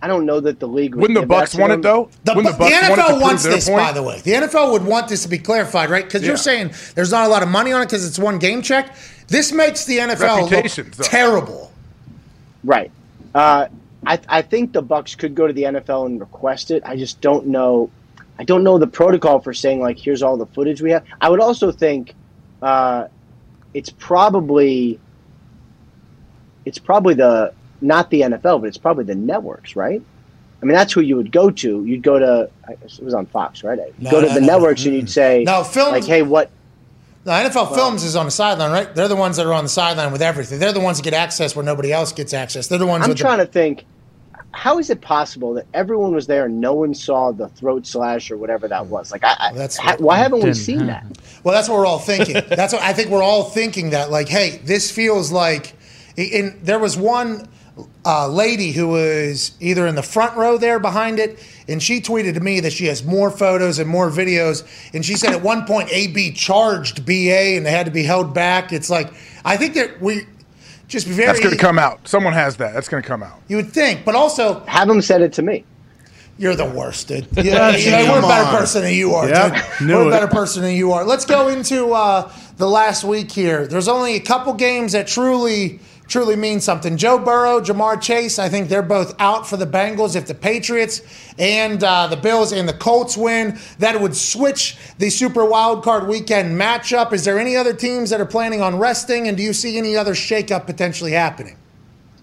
I 0.02 0.06
don't 0.06 0.26
know 0.26 0.38
that 0.38 0.60
the 0.60 0.68
league. 0.68 0.94
would 0.94 1.00
Wouldn't 1.00 1.18
the 1.18 1.26
Bucks 1.26 1.54
want 1.54 1.72
it 1.72 1.80
though? 1.80 2.10
The, 2.24 2.34
Wouldn't 2.34 2.54
the 2.54 2.58
Bucks 2.58 2.72
want 2.72 3.00
NFL 3.00 3.06
prove 3.06 3.22
wants 3.22 3.42
this, 3.42 3.68
point? 3.70 3.80
by 3.80 3.92
the 3.92 4.02
way. 4.02 4.20
The 4.20 4.32
NFL 4.32 4.72
would 4.72 4.84
want 4.84 5.08
this 5.08 5.22
to 5.22 5.30
be 5.30 5.38
clarified, 5.38 5.88
right? 5.88 6.04
Because 6.04 6.26
you're 6.26 6.36
saying 6.36 6.72
there's 6.94 7.10
not 7.10 7.24
a 7.24 7.28
lot 7.28 7.42
of 7.42 7.48
money 7.48 7.72
on 7.72 7.80
it 7.80 7.86
because 7.86 8.06
it's 8.06 8.18
one 8.18 8.38
game 8.38 8.60
check. 8.60 8.96
This 9.28 9.50
makes 9.50 9.86
the 9.86 9.98
NFL 9.98 10.50
look 10.50 10.92
though. 10.92 11.04
terrible. 11.04 11.72
Right. 12.64 12.90
Uh, 13.34 13.68
I 14.06 14.20
I 14.28 14.42
think 14.42 14.74
the 14.74 14.82
Bucks 14.82 15.14
could 15.14 15.34
go 15.34 15.46
to 15.46 15.54
the 15.54 15.62
NFL 15.62 16.04
and 16.04 16.20
request 16.20 16.70
it. 16.70 16.82
I 16.84 16.96
just 16.96 17.22
don't 17.22 17.46
know. 17.46 17.88
I 18.38 18.44
don't 18.44 18.64
know 18.64 18.78
the 18.78 18.86
protocol 18.86 19.40
for 19.40 19.52
saying 19.52 19.80
like, 19.80 19.98
here's 19.98 20.22
all 20.22 20.36
the 20.36 20.46
footage 20.46 20.82
we 20.82 20.90
have. 20.90 21.04
I 21.20 21.28
would 21.28 21.40
also 21.40 21.70
think 21.70 22.14
uh, 22.62 23.08
it's 23.74 23.90
probably 23.90 24.98
it's 26.64 26.78
probably 26.78 27.14
the 27.14 27.52
not 27.80 28.10
the 28.10 28.22
NFL, 28.22 28.60
but 28.60 28.66
it's 28.66 28.78
probably 28.78 29.04
the 29.04 29.14
networks, 29.14 29.76
right? 29.76 30.02
I 30.62 30.66
mean, 30.66 30.74
that's 30.74 30.92
who 30.92 31.02
you 31.02 31.16
would 31.16 31.30
go 31.30 31.50
to. 31.50 31.84
You'd 31.84 32.02
go 32.02 32.18
to 32.18 32.50
it 32.68 33.02
was 33.02 33.12
on 33.12 33.26
Fox, 33.26 33.62
right? 33.62 33.78
No, 33.98 34.10
go 34.10 34.20
to 34.22 34.28
no, 34.28 34.34
the 34.34 34.40
no, 34.40 34.46
networks 34.46 34.84
and 34.86 34.94
you'd 34.94 35.10
say, 35.10 35.44
No, 35.44 35.62
film- 35.62 35.92
like, 35.92 36.04
hey, 36.04 36.22
what? 36.22 36.50
The 37.24 37.30
NFL 37.30 37.74
Films 37.74 38.04
is 38.04 38.16
on 38.16 38.26
the 38.26 38.30
sideline, 38.30 38.70
right? 38.70 38.94
They're 38.94 39.08
the 39.08 39.16
ones 39.16 39.38
that 39.38 39.46
are 39.46 39.52
on 39.54 39.64
the 39.64 39.70
sideline 39.70 40.12
with 40.12 40.20
everything. 40.20 40.58
They're 40.58 40.74
the 40.74 40.80
ones 40.80 40.98
that 40.98 41.04
get 41.04 41.14
access 41.14 41.56
where 41.56 41.64
nobody 41.64 41.90
else 41.90 42.12
gets 42.12 42.34
access. 42.34 42.68
They're 42.68 42.78
the 42.78 42.86
ones. 42.86 43.02
I'm 43.02 43.14
trying 43.14 43.38
the, 43.38 43.46
to 43.46 43.50
think. 43.50 43.86
How 44.54 44.78
is 44.78 44.88
it 44.88 45.00
possible 45.00 45.54
that 45.54 45.66
everyone 45.74 46.14
was 46.14 46.26
there 46.26 46.46
and 46.46 46.60
no 46.60 46.74
one 46.74 46.94
saw 46.94 47.32
the 47.32 47.48
throat 47.48 47.86
slash 47.86 48.30
or 48.30 48.36
whatever 48.36 48.68
that 48.68 48.86
was? 48.86 49.12
Like, 49.12 49.24
I, 49.24 49.36
I, 49.38 49.52
That's 49.52 49.76
ha- 49.76 49.96
why 49.98 50.16
haven't 50.18 50.38
we 50.38 50.44
Didn't 50.44 50.56
seen 50.56 50.86
that? 50.86 51.04
Well, 51.42 51.54
that's 51.54 51.68
what 51.68 51.78
we're 51.78 51.86
all 51.86 51.98
thinking. 51.98 52.34
that's 52.48 52.72
what 52.72 52.82
I 52.82 52.92
think 52.92 53.10
we're 53.10 53.22
all 53.22 53.44
thinking 53.44 53.90
that 53.90 54.10
like, 54.10 54.28
hey, 54.28 54.60
this 54.64 54.90
feels 54.90 55.32
like. 55.32 55.74
And 56.16 56.60
there 56.62 56.78
was 56.78 56.96
one 56.96 57.48
uh, 58.04 58.28
lady 58.28 58.70
who 58.72 58.88
was 58.88 59.52
either 59.60 59.86
in 59.86 59.94
the 59.94 60.02
front 60.02 60.36
row 60.36 60.56
there 60.58 60.78
behind 60.78 61.18
it, 61.18 61.44
and 61.66 61.82
she 61.82 62.00
tweeted 62.00 62.34
to 62.34 62.40
me 62.40 62.60
that 62.60 62.72
she 62.72 62.86
has 62.86 63.04
more 63.04 63.30
photos 63.30 63.78
and 63.78 63.88
more 63.88 64.10
videos. 64.10 64.64
And 64.94 65.04
she 65.04 65.16
said 65.16 65.32
at 65.32 65.42
one 65.42 65.64
point 65.64 65.90
AB 65.92 66.32
charged 66.32 67.04
BA 67.04 67.56
and 67.56 67.66
they 67.66 67.70
had 67.70 67.86
to 67.86 67.92
be 67.92 68.04
held 68.04 68.32
back. 68.34 68.72
It's 68.72 68.90
like 68.90 69.12
I 69.44 69.56
think 69.56 69.74
that 69.74 70.00
we 70.00 70.26
just 70.88 71.06
be 71.06 71.12
very. 71.12 71.26
That's 71.26 71.40
going 71.40 71.54
to 71.54 71.60
come 71.60 71.78
out. 71.78 72.06
Someone 72.06 72.32
has 72.32 72.56
that. 72.58 72.74
That's 72.74 72.88
going 72.88 73.02
to 73.02 73.06
come 73.08 73.22
out. 73.22 73.40
You 73.48 73.56
would 73.56 73.72
think, 73.72 74.04
but 74.04 74.14
also 74.14 74.60
Have 74.66 74.88
them 74.88 75.00
send 75.00 75.22
it 75.24 75.32
to 75.34 75.42
me. 75.42 75.64
You're 76.36 76.56
the 76.56 76.64
worst, 76.68 77.06
dude. 77.08 77.28
Yeah, 77.36 77.70
yeah, 77.76 78.10
we're 78.10 78.18
a 78.18 78.22
better 78.22 78.48
on. 78.48 78.56
person 78.56 78.82
than 78.82 78.92
you 78.94 79.14
are. 79.14 79.28
Yep, 79.28 79.52
dude. 79.78 79.86
knew 79.88 79.96
We're 79.96 80.08
a 80.08 80.10
better 80.10 80.26
person 80.26 80.62
than 80.62 80.74
you 80.74 80.90
are. 80.92 81.04
Let's 81.04 81.24
go 81.24 81.46
into 81.48 81.92
uh, 81.92 82.32
the 82.56 82.68
last 82.68 83.04
week 83.04 83.30
here. 83.30 83.66
There's 83.68 83.86
only 83.86 84.16
a 84.16 84.20
couple 84.20 84.52
games 84.54 84.92
that 84.92 85.06
truly, 85.06 85.78
truly 86.06 86.36
mean 86.36 86.60
something. 86.60 86.96
Joe 86.96 87.18
Burrow, 87.18 87.60
Ja'Marr 87.60 88.00
Chase. 88.00 88.38
I 88.38 88.48
think 88.48 88.68
they're 88.68 88.82
both 88.82 89.14
out 89.18 89.46
for 89.46 89.56
the 89.56 89.66
Bengals. 89.66 90.16
If 90.16 90.26
the 90.26 90.34
Patriots 90.34 91.02
and 91.38 91.82
uh, 91.82 92.06
the 92.06 92.16
Bills 92.16 92.52
and 92.52 92.68
the 92.68 92.74
Colts 92.74 93.16
win, 93.16 93.58
that 93.78 94.00
would 94.00 94.16
switch 94.16 94.76
the 94.98 95.10
Super 95.10 95.44
Wild 95.44 95.82
Card 95.82 96.06
Weekend 96.06 96.58
matchup. 96.60 97.12
Is 97.12 97.24
there 97.24 97.38
any 97.38 97.56
other 97.56 97.72
teams 97.72 98.10
that 98.10 98.20
are 98.20 98.26
planning 98.26 98.60
on 98.60 98.78
resting, 98.78 99.28
and 99.28 99.36
do 99.36 99.42
you 99.42 99.52
see 99.52 99.78
any 99.78 99.96
other 99.96 100.14
shakeup 100.14 100.66
potentially 100.66 101.12
happening? 101.12 101.56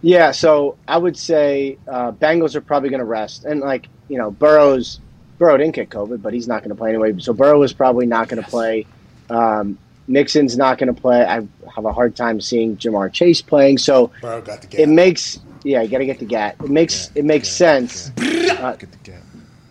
Yeah, 0.02 0.32
so 0.32 0.78
I 0.88 0.98
would 0.98 1.16
say 1.16 1.78
uh, 1.88 2.12
Bengals 2.12 2.56
are 2.56 2.62
probably 2.62 2.90
going 2.90 3.00
to 3.00 3.06
rest, 3.06 3.46
and 3.46 3.60
like 3.60 3.88
you 4.08 4.18
know, 4.18 4.32
Burrow's 4.32 5.00
Burrow 5.38 5.58
didn't 5.58 5.74
get 5.74 5.90
COVID, 5.90 6.22
but 6.22 6.34
he's 6.34 6.48
not 6.48 6.60
going 6.60 6.70
to 6.70 6.76
play 6.76 6.90
anyway. 6.90 7.14
So 7.20 7.34
Burrow 7.34 7.64
is 7.64 7.74
probably 7.74 8.06
not 8.06 8.28
going 8.28 8.44
to 8.44 8.50
play. 8.50 8.86
Um, 9.30 9.78
Mixon's 10.08 10.58
not 10.58 10.78
going 10.78 10.94
to 10.94 11.00
play. 11.02 11.24
I 11.24 11.48
have 11.76 11.86
a 11.86 11.94
hard 11.94 12.16
time 12.16 12.42
seeing 12.42 12.76
Ja'Marr 12.78 13.12
Chase 13.14 13.42
playing. 13.42 13.78
So 13.78 14.12
Burrow 14.22 14.42
got 14.42 14.62
the 14.64 14.82
it 14.82 14.90
makes 14.90 15.40
yeah, 15.64 15.82
you 15.82 15.90
got 15.90 16.00
to 16.00 16.06
get 16.06 16.20
the 16.20 16.26
gat. 16.26 16.56
It 16.64 16.70
makes 16.70 17.12
it 17.16 17.24
makes 17.26 17.48
sense. 17.50 18.12
Uh, 18.20 18.76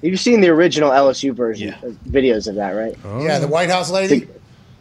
You've 0.03 0.19
seen 0.21 0.41
the 0.41 0.49
original 0.49 0.91
LSU 0.91 1.35
version 1.35 1.75
uh, 1.75 1.89
videos 2.09 2.49
of 2.49 2.55
that, 2.55 2.71
right? 2.71 2.97
Yeah, 3.23 3.39
the 3.39 3.49
White 3.49 3.69
House 3.69 3.91
lady. 3.91 4.27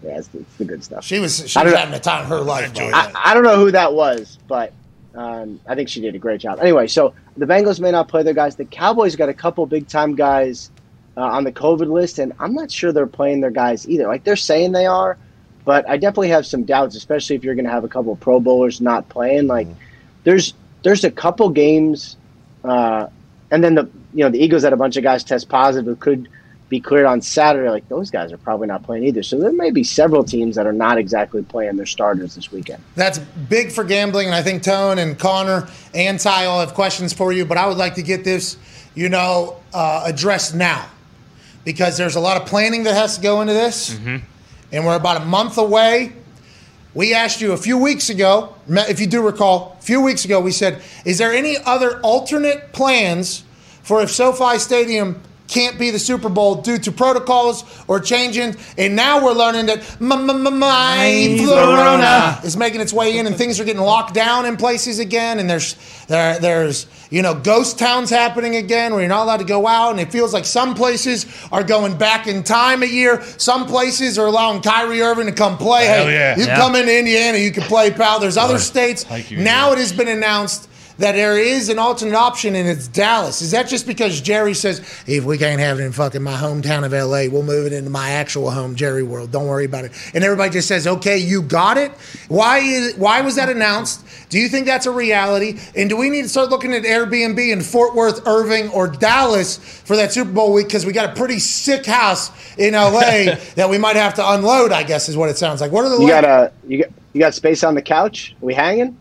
Yeah, 0.02 0.18
it's, 0.18 0.30
it's 0.34 0.56
the 0.56 0.64
good 0.64 0.82
stuff. 0.82 1.04
She 1.04 1.20
was 1.20 1.50
she 1.50 1.60
I 1.60 1.64
was 1.64 1.74
don't- 1.74 1.80
having 1.80 1.94
the 1.94 2.00
time 2.00 2.22
of 2.24 2.30
her 2.30 2.40
life. 2.40 2.74
by 2.74 2.80
the 2.80 2.86
way. 2.86 2.92
I, 2.94 3.12
I 3.26 3.34
don't 3.34 3.44
know 3.44 3.58
who 3.58 3.70
that 3.72 3.94
was, 3.94 4.38
but 4.48 4.72
um, 5.16 5.60
I 5.68 5.76
think 5.76 5.90
she 5.90 6.00
did 6.00 6.16
a 6.16 6.20
great 6.20 6.40
job. 6.40 6.60
Anyway, 6.62 6.88
so 6.88 7.14
the 7.36 7.46
Bengals 7.46 7.82
may 7.82 7.92
not 7.92 8.08
play 8.08 8.24
their 8.24 8.34
guys. 8.34 8.56
The 8.56 8.64
Cowboys 8.64 9.18
got 9.18 9.28
a 9.28 9.34
couple 9.34 9.66
big 9.66 9.90
time 9.90 10.16
guys 10.16 10.72
uh, 11.18 11.22
on 11.22 11.44
the 11.44 11.52
COVID 11.52 11.90
list, 11.92 12.18
and 12.20 12.32
I'm 12.40 12.54
not 12.54 12.72
sure 12.72 12.94
they're 12.94 13.06
playing 13.08 13.42
their 13.42 13.52
guys 13.52 13.90
either. 13.90 14.08
Like 14.08 14.24
they're 14.24 14.38
saying 14.38 14.72
they 14.72 14.86
are, 14.86 15.18
but 15.70 15.88
I 15.88 15.98
definitely 15.98 16.30
have 16.30 16.48
some 16.48 16.64
doubts, 16.64 16.96
especially 16.96 17.36
if 17.36 17.44
you're 17.44 17.54
going 17.54 17.66
to 17.66 17.72
have 17.72 17.84
a 17.84 17.88
couple 17.88 18.12
of 18.12 18.20
Pro 18.20 18.40
Bowlers 18.40 18.82
not 18.82 19.08
playing. 19.08 19.46
Like 19.46 19.68
there's 20.24 20.56
there's 20.82 21.04
a 21.04 21.12
couple 21.12 21.48
games, 21.52 22.18
uh, 22.64 23.06
and 23.52 23.64
then 23.64 23.76
the 23.76 23.88
you 24.16 24.24
know 24.24 24.32
the 24.32 24.44
Eagles 24.44 24.64
had 24.64 24.74
a 24.74 24.78
bunch 24.78 24.98
of 24.98 25.04
guys 25.04 25.24
test 25.24 25.48
positive 25.48 25.86
who 25.86 25.96
could 25.96 26.28
be 26.70 26.80
cleared 26.80 27.06
on 27.06 27.22
Saturday. 27.22 27.70
Like 27.70 27.88
those 27.88 28.10
guys 28.10 28.32
are 28.32 28.40
probably 28.40 28.66
not 28.66 28.82
playing 28.82 29.04
either. 29.04 29.22
So 29.22 29.38
there 29.38 29.52
may 29.52 29.70
be 29.70 29.84
several 29.84 30.24
teams 30.24 30.56
that 30.56 30.66
are 30.66 30.74
not 30.74 30.98
exactly 30.98 31.44
playing 31.44 31.76
their 31.76 31.86
starters 31.86 32.34
this 32.34 32.52
weekend. 32.52 32.82
That's 32.96 33.20
big 33.20 33.72
for 33.72 33.84
gambling, 33.84 34.26
and 34.26 34.34
I 34.34 34.42
think 34.42 34.64
Tone 34.64 34.98
and 34.98 35.20
Connor 35.20 35.70
and 35.94 36.20
Ty 36.20 36.46
all 36.46 36.62
have 36.62 36.74
questions 36.74 37.14
for 37.14 37.32
you. 37.32 37.46
But 37.46 37.60
I 37.60 37.68
would 37.68 37.78
like 37.78 37.94
to 37.94 38.02
get 38.02 38.24
this, 38.24 38.58
you 38.96 39.08
know, 39.08 39.58
uh, 39.72 40.02
addressed 40.08 40.56
now 40.56 40.90
because 41.64 41.96
there's 41.96 42.16
a 42.16 42.20
lot 42.20 42.42
of 42.42 42.48
planning 42.48 42.86
that 42.86 42.96
has 42.96 43.18
to 43.18 43.22
go 43.22 43.42
into 43.42 43.54
this, 43.54 43.96
and 44.72 44.86
we're 44.86 44.96
about 44.96 45.22
a 45.22 45.26
month 45.26 45.58
away. 45.58 46.14
We 46.94 47.14
asked 47.14 47.42
you 47.42 47.52
a 47.52 47.58
few 47.58 47.78
weeks 47.78 48.10
ago, 48.10 48.56
if 48.68 49.00
you 49.00 49.08
do 49.08 49.22
recall, 49.22 49.78
a 49.80 49.84
few 49.84 50.02
weeks 50.02 50.26
ago, 50.26 50.40
we 50.40 50.52
said, 50.52 50.82
"Is 51.06 51.18
there 51.18 51.32
any 51.32 51.58
other 51.58 52.00
alternate 52.02 52.74
plans 52.74 53.44
for 53.84 54.02
if 54.02 54.12
SoFi 54.12 54.58
Stadium?" 54.58 55.22
Can't 55.50 55.80
be 55.80 55.90
the 55.90 55.98
Super 55.98 56.30
Bowl 56.30 56.62
due 56.62 56.78
to 56.78 56.92
protocols 56.92 57.64
or 57.88 58.00
changing, 58.00 58.56
and 58.78 58.96
now 58.96 59.26
we're 59.26 59.34
learning 59.34 59.66
that 59.66 59.80
m- 60.00 60.12
m- 60.12 60.46
m- 60.48 60.60
my 60.60 61.38
Florona 61.40 62.44
is 62.46 62.56
making 62.56 62.82
its 62.82 62.94
way 62.94 63.18
in, 63.18 63.26
and 63.26 63.36
things 63.36 63.60
are 63.60 63.64
getting 63.66 63.82
locked 63.82 64.14
down 64.14 64.46
in 64.46 64.58
places 64.58 65.00
again, 65.00 65.40
and 65.40 65.50
there's 65.50 65.76
there 66.08 66.38
there's 66.38 66.86
you 67.10 67.24
know 67.24 67.34
ghost 67.34 67.80
towns 67.80 68.12
happening 68.12 68.58
again 68.58 68.92
where 68.92 69.02
you're 69.02 69.10
not 69.10 69.24
allowed 69.24 69.38
to 69.38 69.44
go 69.44 69.66
out, 69.66 69.90
and 69.90 70.00
it 70.00 70.12
feels 70.12 70.34
like 70.36 70.46
some 70.46 70.76
places 70.76 71.26
are 71.52 71.64
going 71.64 71.98
back 71.98 72.28
in 72.28 72.44
time 72.44 72.84
a 72.84 72.86
year. 72.86 73.20
Some 73.38 73.66
places 73.66 74.20
are 74.20 74.28
allowing 74.28 74.62
Kyrie 74.62 75.02
Irving 75.02 75.26
to 75.26 75.32
come 75.32 75.58
play. 75.58 75.88
Hell 75.88 76.06
hey, 76.06 76.14
yeah. 76.14 76.38
you 76.38 76.46
Yeah. 76.46 76.58
come 76.58 76.76
into 76.76 76.96
Indiana, 76.96 77.40
you 77.40 77.52
can 77.52 77.64
play, 77.64 77.90
pal. 77.90 78.20
There's 78.20 78.38
other 78.38 78.60
states 78.60 79.04
Thank 79.04 79.32
you. 79.32 79.40
now. 79.40 79.72
It 79.72 79.80
has 79.80 79.92
been 79.92 80.08
announced. 80.08 80.68
That 81.00 81.14
there 81.14 81.38
is 81.38 81.70
an 81.70 81.80
alternate 81.80 82.14
option 82.14 82.56
and 82.56 82.68
it's 82.68 82.88
Dallas. 82.88 83.42
Is 83.42 83.52
that 83.52 83.68
just 83.68 83.88
because 83.88 84.22
Jerry 84.22 84.54
says, 84.54 84.80
if 85.08 85.24
we 85.24 85.38
can't 85.38 85.60
have 85.60 85.80
it 85.80 85.84
in 85.84 85.92
fucking 85.94 86.22
my 86.22 86.36
hometown 86.36 86.86
of 86.86 86.92
LA, 86.92 87.32
we'll 87.34 87.44
move 87.44 87.66
it 87.68 87.74
into 87.74 87.90
my 87.90 88.12
actual 88.12 88.52
home, 88.52 88.76
Jerry 88.76 89.04
World. 89.04 89.32
Don't 89.32 89.48
worry 89.48 89.66
about 89.66 89.86
it. 89.86 89.94
And 90.14 90.24
everybody 90.24 90.52
just 90.52 90.68
says, 90.68 90.86
okay, 90.86 91.18
you 91.18 91.42
got 91.42 91.78
it. 91.78 91.92
Why 92.28 92.60
is 92.60 92.96
why 92.96 93.22
was 93.22 93.36
that 93.36 93.50
announced? 93.50 94.06
Do 94.30 94.38
you 94.38 94.48
think 94.48 94.66
that's 94.66 94.86
a 94.86 94.92
reality? 94.92 95.60
And 95.76 95.90
do 95.90 95.98
we 95.98 96.10
need 96.10 96.24
to 96.24 96.30
start 96.30 96.50
looking 96.50 96.74
at 96.74 96.84
Airbnb 96.84 97.52
in 97.52 97.62
Fort 97.62 97.96
Worth, 97.96 98.28
Irving, 98.28 98.70
or 98.70 98.88
Dallas 98.88 99.58
for 99.58 99.96
that 99.96 100.12
Super 100.12 100.32
Bowl 100.32 100.54
week? 100.54 100.68
Because 100.68 100.86
we 100.86 100.94
got 100.94 101.10
a 101.10 101.16
pretty 101.16 101.40
sick 101.40 101.86
house 101.86 102.30
in 102.58 102.74
LA 102.74 103.36
that 103.56 103.70
we 103.70 103.78
might 103.78 103.96
have 103.96 104.14
to 104.16 104.32
unload, 104.34 104.72
I 104.72 104.84
guess 104.84 105.10
is 105.10 105.18
what 105.18 105.30
it 105.30 105.38
sounds 105.38 105.62
like. 105.62 105.72
What 105.72 105.86
are 105.86 105.90
the 105.90 106.02
You 106.02 106.10
got 106.10 106.26
a 106.26 106.52
you 106.68 106.84
got 106.84 106.92
you 107.14 107.20
got 107.20 107.34
space 107.34 107.64
on 107.64 107.74
the 107.76 107.82
couch? 107.82 108.36
Are 108.42 108.46
we 108.46 108.54
hanging? 108.54 108.98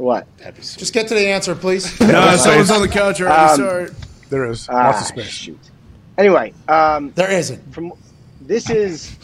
Or 0.00 0.04
what? 0.04 0.26
Just 0.56 0.94
get 0.94 1.08
to 1.08 1.14
the 1.14 1.26
answer, 1.28 1.54
please. 1.54 2.00
No, 2.00 2.36
someone's 2.36 2.70
on 2.70 2.80
the 2.80 2.88
couch 2.88 3.20
already. 3.20 3.36
Um, 3.52 3.56
sorry. 3.56 3.90
There 4.30 4.46
is 4.50 4.66
Ah, 4.68 4.86
lots 4.86 5.00
of 5.02 5.06
space. 5.08 5.26
shoot. 5.26 5.58
Anyway, 6.16 6.54
um, 6.68 7.12
there 7.16 7.30
isn't. 7.30 7.72
From 7.74 7.92
this 8.40 8.70
is 8.70 9.14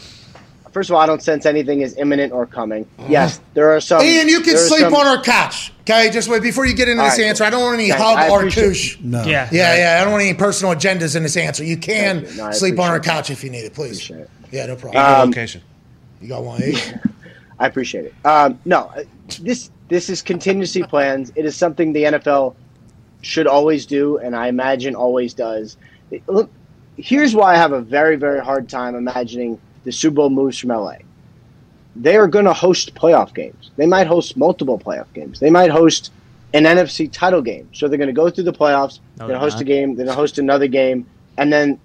first 0.71 0.89
of 0.89 0.95
all, 0.95 1.01
I 1.01 1.07
don't 1.07 1.21
sense 1.23 1.45
anything 1.47 1.81
is 1.81 1.95
imminent 1.97 2.31
or 2.31 2.45
coming. 2.45 2.87
Yes, 3.09 3.39
there 3.55 3.71
are 3.75 3.79
some. 3.81 4.01
Ian, 4.03 4.27
you 4.27 4.41
can 4.41 4.55
sleep 4.57 4.81
some- 4.81 4.93
on 4.93 5.07
our 5.07 5.21
couch. 5.21 5.73
Okay, 5.81 6.09
just 6.11 6.27
wait 6.29 6.41
before 6.43 6.65
you 6.67 6.75
get 6.75 6.89
into 6.89 7.01
All 7.01 7.09
this 7.09 7.17
right, 7.17 7.27
answer. 7.27 7.43
I 7.45 7.49
don't 7.49 7.61
want 7.61 7.75
any 7.79 7.89
Thanks. 7.89 8.03
hub 8.03 8.29
or 8.29 8.39
appreciate 8.45 9.01
No. 9.03 9.23
Yeah. 9.23 9.47
Yeah, 9.51 9.77
yeah. 9.77 9.97
I 9.99 10.03
don't 10.03 10.11
want 10.11 10.23
any 10.23 10.33
personal 10.35 10.75
agendas 10.75 11.15
in 11.15 11.23
this 11.23 11.37
answer. 11.37 11.63
You 11.63 11.77
can 11.77 12.21
you. 12.25 12.33
No, 12.35 12.51
sleep 12.51 12.77
on 12.77 12.89
our 12.89 12.99
couch 12.99 13.29
if 13.31 13.43
you 13.43 13.49
need 13.49 13.63
it, 13.65 13.73
please. 13.73 14.07
It. 14.09 14.29
Yeah, 14.51 14.65
no 14.67 14.75
problem. 14.75 15.03
Um, 15.03 15.29
location. 15.29 15.61
you 16.21 16.27
got 16.27 16.43
one, 16.43 16.61
eh? 16.61 16.77
I 17.59 17.65
appreciate 17.67 18.05
it. 18.05 18.13
Um, 18.25 18.59
no, 18.65 18.91
uh, 18.95 19.03
this 19.41 19.71
this 19.87 20.09
is 20.09 20.21
contingency 20.21 20.83
plans. 20.91 21.31
It 21.35 21.45
is 21.45 21.55
something 21.55 21.93
the 21.93 22.03
NFL 22.03 22.55
should 23.21 23.47
always 23.47 23.85
do, 23.85 24.17
and 24.17 24.35
I 24.35 24.47
imagine 24.47 24.95
always 24.95 25.33
does. 25.33 25.77
Look, 26.27 26.49
here's 26.97 27.35
why 27.35 27.53
I 27.53 27.57
have 27.57 27.71
a 27.71 27.81
very 27.81 28.15
very 28.15 28.43
hard 28.43 28.69
time 28.69 28.95
imagining 28.95 29.59
the 29.83 29.91
Super 29.91 30.15
Bowl 30.15 30.29
moves 30.29 30.57
from 30.57 30.69
LA. 30.69 30.95
They 31.95 32.15
are 32.15 32.27
going 32.27 32.45
to 32.45 32.53
host 32.53 32.93
playoff 32.93 33.33
games. 33.33 33.71
They 33.75 33.87
might 33.87 34.05
host 34.05 34.37
multiple 34.37 34.77
playoff 34.77 35.11
games. 35.13 35.39
They 35.39 35.49
might 35.49 35.71
host 35.71 36.11
an 36.53 36.65
NFC 36.65 37.11
title 37.11 37.41
game. 37.41 37.69
So 37.73 37.87
they're 37.87 37.97
going 37.97 38.07
to 38.07 38.13
go 38.13 38.29
through 38.29 38.43
the 38.43 38.53
playoffs. 38.53 38.99
No, 39.17 39.27
they're 39.27 39.27
going 39.27 39.39
to 39.39 39.39
host 39.39 39.55
not. 39.55 39.61
a 39.61 39.65
game. 39.65 39.95
They're 39.95 40.05
going 40.05 40.15
to 40.15 40.19
host 40.19 40.37
another 40.37 40.67
game, 40.67 41.07
and 41.37 41.51
then 41.51 41.79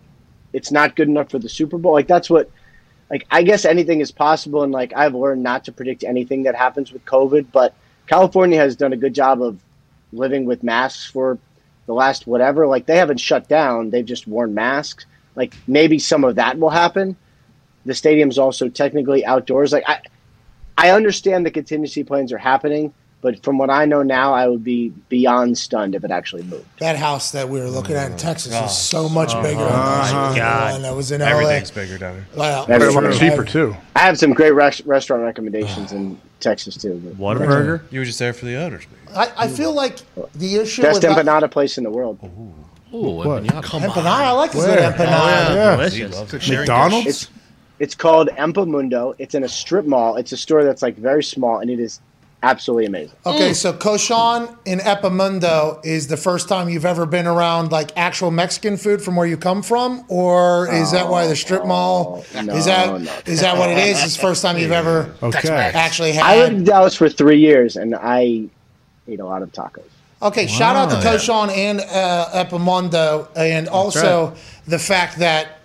it's 0.52 0.70
not 0.70 0.96
good 0.96 1.08
enough 1.08 1.30
for 1.30 1.38
the 1.38 1.48
Super 1.48 1.78
Bowl. 1.78 1.92
Like 1.92 2.08
that's 2.08 2.28
what. 2.28 2.50
Like 3.10 3.26
I 3.30 3.42
guess 3.42 3.66
anything 3.66 4.00
is 4.00 4.10
possible, 4.10 4.62
and 4.62 4.72
like 4.72 4.94
I've 4.96 5.14
learned 5.14 5.42
not 5.42 5.64
to 5.64 5.72
predict 5.72 6.02
anything 6.02 6.44
that 6.44 6.54
happens 6.54 6.92
with 6.92 7.04
COVID. 7.04 7.48
But 7.52 7.74
California 8.06 8.58
has 8.58 8.76
done 8.76 8.92
a 8.92 8.96
good 8.96 9.14
job 9.14 9.42
of 9.42 9.58
living 10.12 10.44
with 10.44 10.62
masks 10.62 11.06
for 11.06 11.38
the 11.86 11.94
last 11.94 12.26
whatever. 12.26 12.66
Like 12.66 12.86
they 12.86 12.96
haven't 12.96 13.18
shut 13.18 13.48
down; 13.48 13.90
they've 13.90 14.04
just 14.04 14.26
worn 14.26 14.54
masks. 14.54 15.06
Like 15.34 15.54
maybe 15.66 15.98
some 15.98 16.24
of 16.24 16.36
that 16.36 16.58
will 16.58 16.70
happen. 16.70 17.16
The 17.84 17.94
stadium's 17.94 18.38
also 18.38 18.68
technically 18.68 19.24
outdoors. 19.24 19.72
Like 19.72 19.88
I, 19.88 20.00
I 20.76 20.90
understand 20.90 21.44
the 21.44 21.50
contingency 21.50 22.04
plans 22.04 22.32
are 22.32 22.38
happening, 22.38 22.92
but 23.22 23.42
from 23.42 23.56
what 23.56 23.70
I 23.70 23.86
know 23.86 24.02
now, 24.02 24.34
I 24.34 24.46
would 24.48 24.62
be 24.64 24.90
beyond 25.08 25.56
stunned 25.56 25.94
if 25.94 26.04
it 26.04 26.10
actually 26.10 26.42
moved. 26.42 26.66
That 26.80 26.96
house 26.96 27.30
that 27.30 27.48
we 27.48 27.60
were 27.60 27.68
looking 27.70 27.96
at 27.96 28.10
in 28.10 28.16
Texas 28.18 28.52
Oh. 28.54 28.64
is 28.66 28.76
so 28.76 29.08
much 29.08 29.32
bigger 29.42 29.60
than 29.64 29.72
Uh-huh. 29.72 30.32
the 30.32 30.38
God. 30.38 30.72
one 30.72 30.82
that 30.82 30.94
was 30.94 31.10
in 31.12 31.22
Everything's 31.22 31.70
bigger 31.70 31.96
down 31.96 32.16
there. 32.16 32.26
Wow. 32.36 32.64
That's 32.66 32.84
Better 32.84 32.90
true. 33.00 33.14
cheaper 33.18 33.44
too. 33.44 33.76
I 33.96 34.00
have 34.00 34.18
some 34.18 34.32
great 34.34 34.50
res- 34.50 34.84
restaurant 34.84 35.22
recommendations 35.22 35.92
in 35.92 36.18
Texas 36.40 36.76
too. 36.76 37.00
but- 37.02 37.16
Whataburger. 37.18 37.80
You 37.90 38.00
were 38.00 38.04
just 38.04 38.18
there 38.18 38.32
for 38.32 38.44
the 38.44 38.56
owners. 38.56 38.82
I, 39.16 39.30
I 39.36 39.48
feel 39.48 39.72
like 39.72 39.98
the 40.34 40.56
issue 40.56 40.82
Best 40.82 41.02
with 41.02 41.10
empanada 41.10 41.50
place 41.50 41.78
in 41.78 41.84
the 41.84 41.90
world. 41.90 42.18
Ooh, 42.94 42.98
What? 42.98 43.44
empanada. 43.44 43.62
empanada, 43.62 44.06
I 44.06 44.30
like 44.32 44.52
this 44.52 44.64
Where? 44.66 44.76
good 44.76 44.94
empanada. 44.98 45.54
Yeah. 45.54 45.76
Delicious. 45.76 46.48
McDonald's. 46.50 47.06
It's 47.06 47.28
it's 47.78 47.94
called 47.96 48.28
Empamundo. 48.38 49.14
It's 49.18 49.34
in 49.34 49.42
a 49.44 49.48
strip 49.48 49.86
mall. 49.86 50.16
It's 50.16 50.30
a 50.32 50.36
store 50.36 50.62
that's 50.62 50.82
like 50.82 50.96
very 50.96 51.24
small, 51.24 51.58
and 51.58 51.68
it 51.70 51.80
is 51.80 52.00
absolutely 52.42 52.86
amazing. 52.86 53.16
Okay, 53.24 53.52
so 53.54 53.72
Koshan 53.72 54.56
in 54.64 54.78
Epamundo 54.80 55.84
is 55.84 56.08
the 56.08 56.16
first 56.16 56.48
time 56.48 56.68
you've 56.68 56.84
ever 56.84 57.06
been 57.06 57.26
around 57.26 57.72
like 57.72 57.96
actual 57.96 58.30
Mexican 58.30 58.76
food 58.76 59.00
from 59.02 59.16
where 59.16 59.26
you 59.26 59.36
come 59.36 59.62
from, 59.62 60.04
or 60.08 60.70
is 60.72 60.92
that 60.92 61.08
why 61.08 61.26
the 61.26 61.36
strip 61.36 61.64
mall? 61.66 62.24
no, 62.34 62.54
is 62.54 62.64
that 62.66 63.00
no. 63.00 63.10
is 63.26 63.40
that 63.40 63.56
what 63.56 63.70
it 63.70 63.78
is? 63.78 64.02
It's 64.04 64.16
the 64.16 64.22
first 64.22 64.42
time 64.42 64.58
you've 64.58 64.72
ever 64.72 65.14
Okay. 65.22 65.48
actually 65.48 66.12
had. 66.12 66.24
I 66.24 66.36
lived 66.38 66.56
in. 66.56 66.64
Dallas 66.64 66.94
for 66.96 67.08
three 67.08 67.38
years, 67.38 67.76
and 67.76 67.94
I 67.94 68.48
ate 69.08 69.20
a 69.20 69.24
lot 69.24 69.42
of 69.42 69.52
tacos. 69.52 69.82
Okay, 70.20 70.46
shout 70.46 70.76
out 70.76 70.90
to 70.90 70.96
Koshan 71.08 71.48
and 71.50 71.80
uh, 71.80 72.44
Epamundo, 72.44 73.28
and 73.36 73.68
also 73.68 74.34
the 74.66 74.78
fact 74.78 75.18
that. 75.18 75.58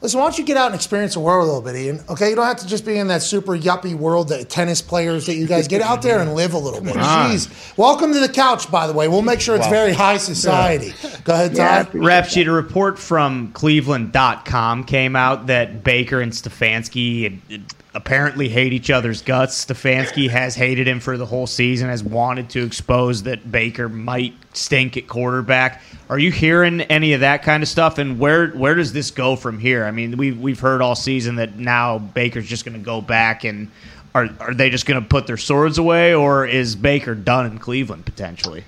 Listen, 0.00 0.20
why 0.20 0.26
don't 0.26 0.38
you 0.38 0.44
get 0.44 0.56
out 0.56 0.66
and 0.66 0.76
experience 0.76 1.14
the 1.14 1.20
world 1.20 1.42
a 1.42 1.46
little 1.46 1.60
bit, 1.60 1.74
Ian? 1.74 2.00
Okay, 2.08 2.30
you 2.30 2.36
don't 2.36 2.46
have 2.46 2.58
to 2.58 2.66
just 2.68 2.86
be 2.86 2.96
in 2.98 3.08
that 3.08 3.20
super 3.20 3.58
yuppie 3.58 3.96
world 3.96 4.28
that 4.28 4.48
tennis 4.48 4.80
players 4.80 5.26
that 5.26 5.34
you 5.34 5.46
guys 5.48 5.66
get 5.66 5.82
out 5.82 6.02
there 6.02 6.20
and 6.20 6.34
live 6.34 6.54
a 6.54 6.58
little 6.58 6.80
bit. 6.80 6.94
Jeez, 6.96 7.76
welcome 7.76 8.12
to 8.12 8.20
the 8.20 8.28
couch, 8.28 8.70
by 8.70 8.86
the 8.86 8.92
way. 8.92 9.08
We'll 9.08 9.22
make 9.22 9.40
sure 9.40 9.56
it's 9.56 9.66
very 9.66 9.92
high 9.92 10.18
society. 10.18 10.94
Go 11.24 11.34
ahead, 11.34 11.52
I 11.52 11.54
Todd. 11.54 11.86
appreciate 11.88 12.06
Rap 12.06 12.26
sheet, 12.26 12.46
a 12.46 12.52
report 12.52 12.96
from 12.96 13.50
Cleveland.com 13.52 14.84
came 14.84 15.16
out 15.16 15.48
that 15.48 15.82
Baker 15.82 16.20
and 16.20 16.30
Stefanski 16.30 17.40
uh, 17.52 17.58
apparently 17.98 18.48
hate 18.48 18.72
each 18.72 18.90
other's 18.90 19.22
guts. 19.22 19.64
Stefanski 19.64 20.30
has 20.30 20.54
hated 20.54 20.86
him 20.86 21.00
for 21.00 21.18
the 21.18 21.26
whole 21.26 21.48
season, 21.48 21.88
has 21.88 22.04
wanted 22.04 22.48
to 22.50 22.64
expose 22.64 23.24
that 23.24 23.50
Baker 23.50 23.88
might 23.88 24.34
stink 24.54 24.96
at 24.96 25.08
quarterback. 25.08 25.82
Are 26.08 26.18
you 26.18 26.30
hearing 26.30 26.82
any 26.82 27.12
of 27.12 27.20
that 27.20 27.42
kind 27.42 27.60
of 27.60 27.68
stuff? 27.68 27.98
And 27.98 28.20
where 28.20 28.50
where 28.50 28.76
does 28.76 28.92
this 28.92 29.10
go 29.10 29.34
from 29.34 29.58
here? 29.58 29.84
I 29.84 29.90
mean, 29.90 30.16
we've 30.16 30.40
we've 30.40 30.60
heard 30.60 30.80
all 30.80 30.94
season 30.94 31.36
that 31.36 31.56
now 31.56 31.98
Baker's 31.98 32.46
just 32.46 32.64
going 32.64 32.78
to 32.78 32.84
go 32.84 33.00
back 33.00 33.44
and. 33.44 33.70
Are, 34.14 34.26
are 34.40 34.54
they 34.54 34.70
just 34.70 34.86
going 34.86 35.00
to 35.00 35.06
put 35.06 35.26
their 35.26 35.36
swords 35.36 35.76
away, 35.76 36.14
or 36.14 36.46
is 36.46 36.74
Baker 36.74 37.14
done 37.14 37.44
in 37.44 37.58
Cleveland 37.58 38.06
potentially? 38.06 38.64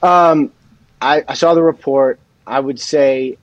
Um, 0.00 0.52
I, 1.02 1.24
I 1.26 1.34
saw 1.34 1.54
the 1.54 1.62
report. 1.62 2.20
I 2.46 2.60
would 2.60 2.78
say 2.78 3.36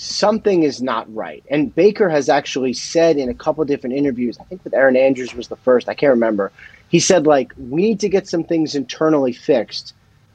something 0.00 0.62
is 0.62 0.80
not 0.80 1.14
right. 1.14 1.44
And 1.50 1.74
Baker 1.74 2.08
has 2.08 2.30
actually 2.30 2.72
said 2.72 3.18
in 3.18 3.28
a 3.28 3.34
couple 3.34 3.62
different 3.66 3.96
interviews, 3.96 4.38
I 4.40 4.44
think 4.44 4.64
with 4.64 4.72
Erin 4.72 4.96
Andrews 4.96 5.34
was 5.34 5.48
the 5.48 5.56
first, 5.56 5.90
I 5.90 5.94
can't 5.94 6.10
remember. 6.10 6.52
He 6.88 6.98
said, 6.98 7.26
like, 7.26 7.52
we 7.58 7.82
need 7.82 8.00
to 8.00 8.08
get 8.08 8.26
some 8.26 8.42
things 8.42 8.74
internally 8.74 9.34
fixed. 9.34 9.92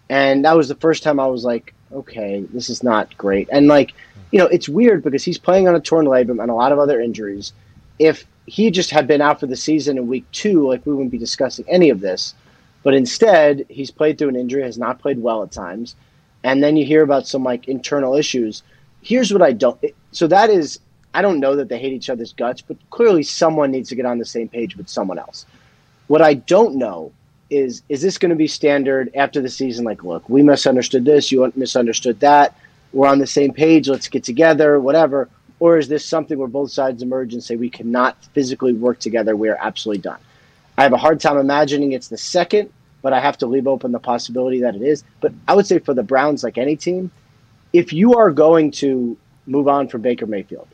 And 0.07 0.45
that 0.45 0.55
was 0.55 0.67
the 0.67 0.75
first 0.75 1.01
time 1.01 1.19
I 1.19 1.25
was 1.25 1.43
like, 1.43 1.73
okay, 1.91 2.45
this 2.53 2.69
is 2.69 2.83
not 2.83 3.17
great. 3.17 3.49
And, 3.51 3.67
like, 3.67 3.93
you 4.31 4.37
know, 4.37 4.45
it's 4.45 4.69
weird 4.69 5.03
because 5.03 5.23
he's 5.23 5.39
playing 5.39 5.67
on 5.67 5.73
a 5.73 5.79
torn 5.79 6.05
labrum 6.05 6.39
and 6.39 6.51
a 6.51 6.55
lot 6.55 6.71
of 6.71 6.77
other 6.77 7.01
injuries. 7.01 7.51
If 7.97 8.23
he 8.45 8.69
just 8.69 8.91
had 8.91 9.07
been 9.07 9.21
out 9.21 9.39
for 9.39 9.47
the 9.47 9.55
season 9.55 9.97
in 9.97 10.05
week 10.05 10.25
two, 10.31 10.67
like, 10.67 10.85
we 10.85 10.93
wouldn't 10.93 11.11
be 11.11 11.17
discussing 11.17 11.65
any 11.67 11.89
of 11.89 12.01
this. 12.01 12.35
But 12.83 12.93
instead, 12.93 13.65
he's 13.67 13.89
played 13.89 14.19
through 14.19 14.29
an 14.29 14.35
injury, 14.35 14.61
has 14.61 14.77
not 14.77 14.99
played 14.99 15.19
well 15.19 15.41
at 15.41 15.51
times. 15.51 15.95
And 16.43 16.61
then 16.61 16.77
you 16.77 16.85
hear 16.85 17.01
about 17.01 17.25
some 17.25 17.43
like 17.43 17.67
internal 17.67 18.13
issues. 18.13 18.61
Here's 19.06 19.32
what 19.32 19.44
I 19.44 19.52
don't. 19.52 19.80
So 20.14 20.26
that 20.27 20.49
is, 20.49 20.80
I 21.14 21.22
don't 21.22 21.40
know 21.40 21.56
that 21.56 21.69
they 21.69 21.77
hate 21.77 21.94
each 21.94 22.10
other's 22.10 22.34
guts, 22.34 22.61
but 22.61 22.76
clearly 22.90 23.22
someone 23.22 23.69
needs 23.69 23.90
to 23.90 23.95
get 23.95 24.07
on 24.07 24.18
the 24.18 24.26
same 24.26 24.49
page 24.49 24.76
with 24.76 24.90
someone 24.90 25.19
else. 25.19 25.45
What 26.07 26.23
I 26.23 26.34
don't 26.34 26.76
know 26.77 27.11
is, 27.52 27.84
is 27.88 28.02
this 28.02 28.18
going 28.18 28.32
to 28.32 28.36
be 28.36 28.48
standard 28.48 29.11
after 29.14 29.41
the 29.41 29.49
season? 29.49 29.86
Like, 29.86 30.03
look, 30.03 30.27
we 30.27 30.41
misunderstood 30.41 31.06
this, 31.06 31.32
you 31.32 31.53
misunderstood 31.56 32.19
that. 32.22 32.57
We're 32.94 33.07
on 33.07 33.19
the 33.19 33.27
same 33.27 33.53
page. 33.53 33.88
Let's 33.88 34.07
get 34.07 34.23
together, 34.23 34.80
whatever. 34.80 35.30
Or 35.60 35.77
is 35.77 35.88
this 35.88 36.03
something 36.03 36.40
where 36.40 36.48
both 36.48 36.72
sides 36.72 37.03
emerge 37.03 37.34
and 37.34 37.44
say 37.44 37.57
we 37.57 37.69
cannot 37.69 38.18
physically 38.34 38.73
work 38.73 38.99
together? 38.99 39.36
We 39.36 39.49
are 39.49 39.57
absolutely 39.61 40.02
done. 40.02 40.19
I 40.80 40.84
have 40.84 40.94
a 40.94 40.98
hard 40.98 41.19
time 41.22 41.38
imagining 41.38 41.91
it's 41.91 42.07
the 42.07 42.18
second, 42.18 42.72
but 43.03 43.14
I 43.14 43.19
have 43.19 43.38
to 43.38 43.45
leave 43.45 43.68
open 43.68 43.91
the 43.91 43.99
possibility 43.99 44.61
that 44.61 44.76
it 44.76 44.82
is. 44.82 45.03
But 45.22 45.32
I 45.48 45.53
would 45.53 45.68
say 45.68 45.77
for 45.77 45.94
the 45.94 46.02
Browns, 46.02 46.44
like 46.44 46.57
any 46.57 46.76
team, 46.76 47.11
if 47.77 47.91
you 47.91 48.15
are 48.15 48.31
going 48.31 48.72
to 48.72 49.18
move 49.45 49.68
on 49.68 49.88
from 49.88 50.02
Baker 50.02 50.26
Mayfield, 50.26 50.68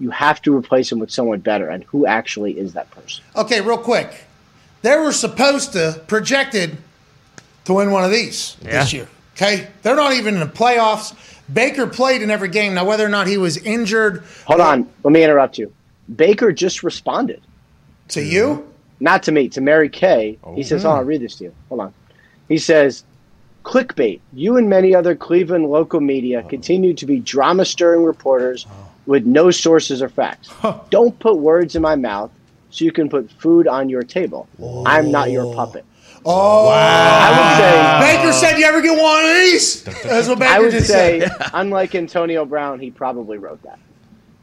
you 0.00 0.10
have 0.10 0.42
to 0.42 0.56
replace 0.56 0.90
him 0.90 0.98
with 0.98 1.10
someone 1.10 1.40
better. 1.40 1.68
And 1.68 1.84
who 1.84 2.06
actually 2.06 2.58
is 2.58 2.72
that 2.74 2.90
person? 2.90 3.24
Okay, 3.36 3.60
real 3.60 3.78
quick. 3.78 4.24
They 4.82 4.96
were 4.96 5.12
supposed 5.12 5.72
to 5.72 6.02
projected 6.06 6.78
to 7.64 7.74
win 7.74 7.90
one 7.90 8.04
of 8.04 8.10
these 8.10 8.56
this 8.62 8.92
year. 8.92 9.08
Okay, 9.36 9.68
they're 9.82 9.96
not 9.96 10.14
even 10.14 10.34
in 10.34 10.40
the 10.40 10.46
playoffs. 10.46 11.14
Baker 11.52 11.86
played 11.86 12.22
in 12.22 12.30
every 12.30 12.48
game. 12.48 12.74
Now, 12.74 12.84
whether 12.84 13.04
or 13.04 13.08
not 13.08 13.26
he 13.26 13.38
was 13.38 13.56
injured 13.56 14.24
Hold 14.46 14.60
on, 14.60 14.88
let 15.02 15.12
me 15.12 15.22
interrupt 15.22 15.58
you. 15.58 15.72
Baker 16.14 16.52
just 16.52 16.82
responded, 16.82 17.42
to 18.08 18.22
you, 18.22 18.72
not 19.00 19.22
to 19.24 19.32
me, 19.32 19.48
to 19.50 19.60
Mary 19.60 19.88
Kay. 19.88 20.38
He 20.54 20.62
says, 20.62 20.84
"Oh, 20.84 20.90
I'll 20.90 21.04
read 21.04 21.20
this 21.20 21.36
to 21.36 21.44
you. 21.44 21.54
Hold 21.68 21.80
on." 21.82 21.94
He 22.48 22.58
says, 22.58 23.04
"Clickbait. 23.68 24.20
You 24.32 24.56
and 24.56 24.68
many 24.68 24.94
other 24.94 25.14
Cleveland 25.14 25.66
local 25.66 26.00
media 26.00 26.42
continue 26.42 26.94
to 26.94 27.06
be 27.06 27.20
drama-stirring 27.20 28.02
reporters 28.02 28.66
with 29.06 29.24
no 29.26 29.50
sources 29.50 30.00
or 30.02 30.08
facts. 30.08 30.48
Don't 30.90 31.18
put 31.18 31.36
words 31.36 31.76
in 31.76 31.82
my 31.82 31.94
mouth." 31.96 32.30
So 32.70 32.84
you 32.84 32.92
can 32.92 33.08
put 33.08 33.30
food 33.32 33.66
on 33.66 33.88
your 33.88 34.02
table. 34.02 34.46
I'm 34.86 35.10
not 35.10 35.30
your 35.30 35.54
puppet. 35.54 35.84
oh, 36.26 36.68
I 36.68 37.30
would 37.30 37.56
say 37.56 38.16
Baker 38.16 38.32
said, 38.32 38.58
"You 38.58 38.66
ever 38.66 38.82
get 38.82 39.00
one 39.00 39.24
of 39.24 39.30
these?" 39.36 39.82
That's 39.84 40.28
what 40.28 40.38
Baker 40.38 40.52
I 40.52 40.58
would 40.60 40.70
just 40.72 40.86
say, 40.86 41.20
said. 41.20 41.32
unlike 41.54 41.94
Antonio 41.94 42.44
Brown, 42.44 42.78
he 42.78 42.90
probably 42.90 43.38
wrote 43.38 43.62
that. 43.62 43.78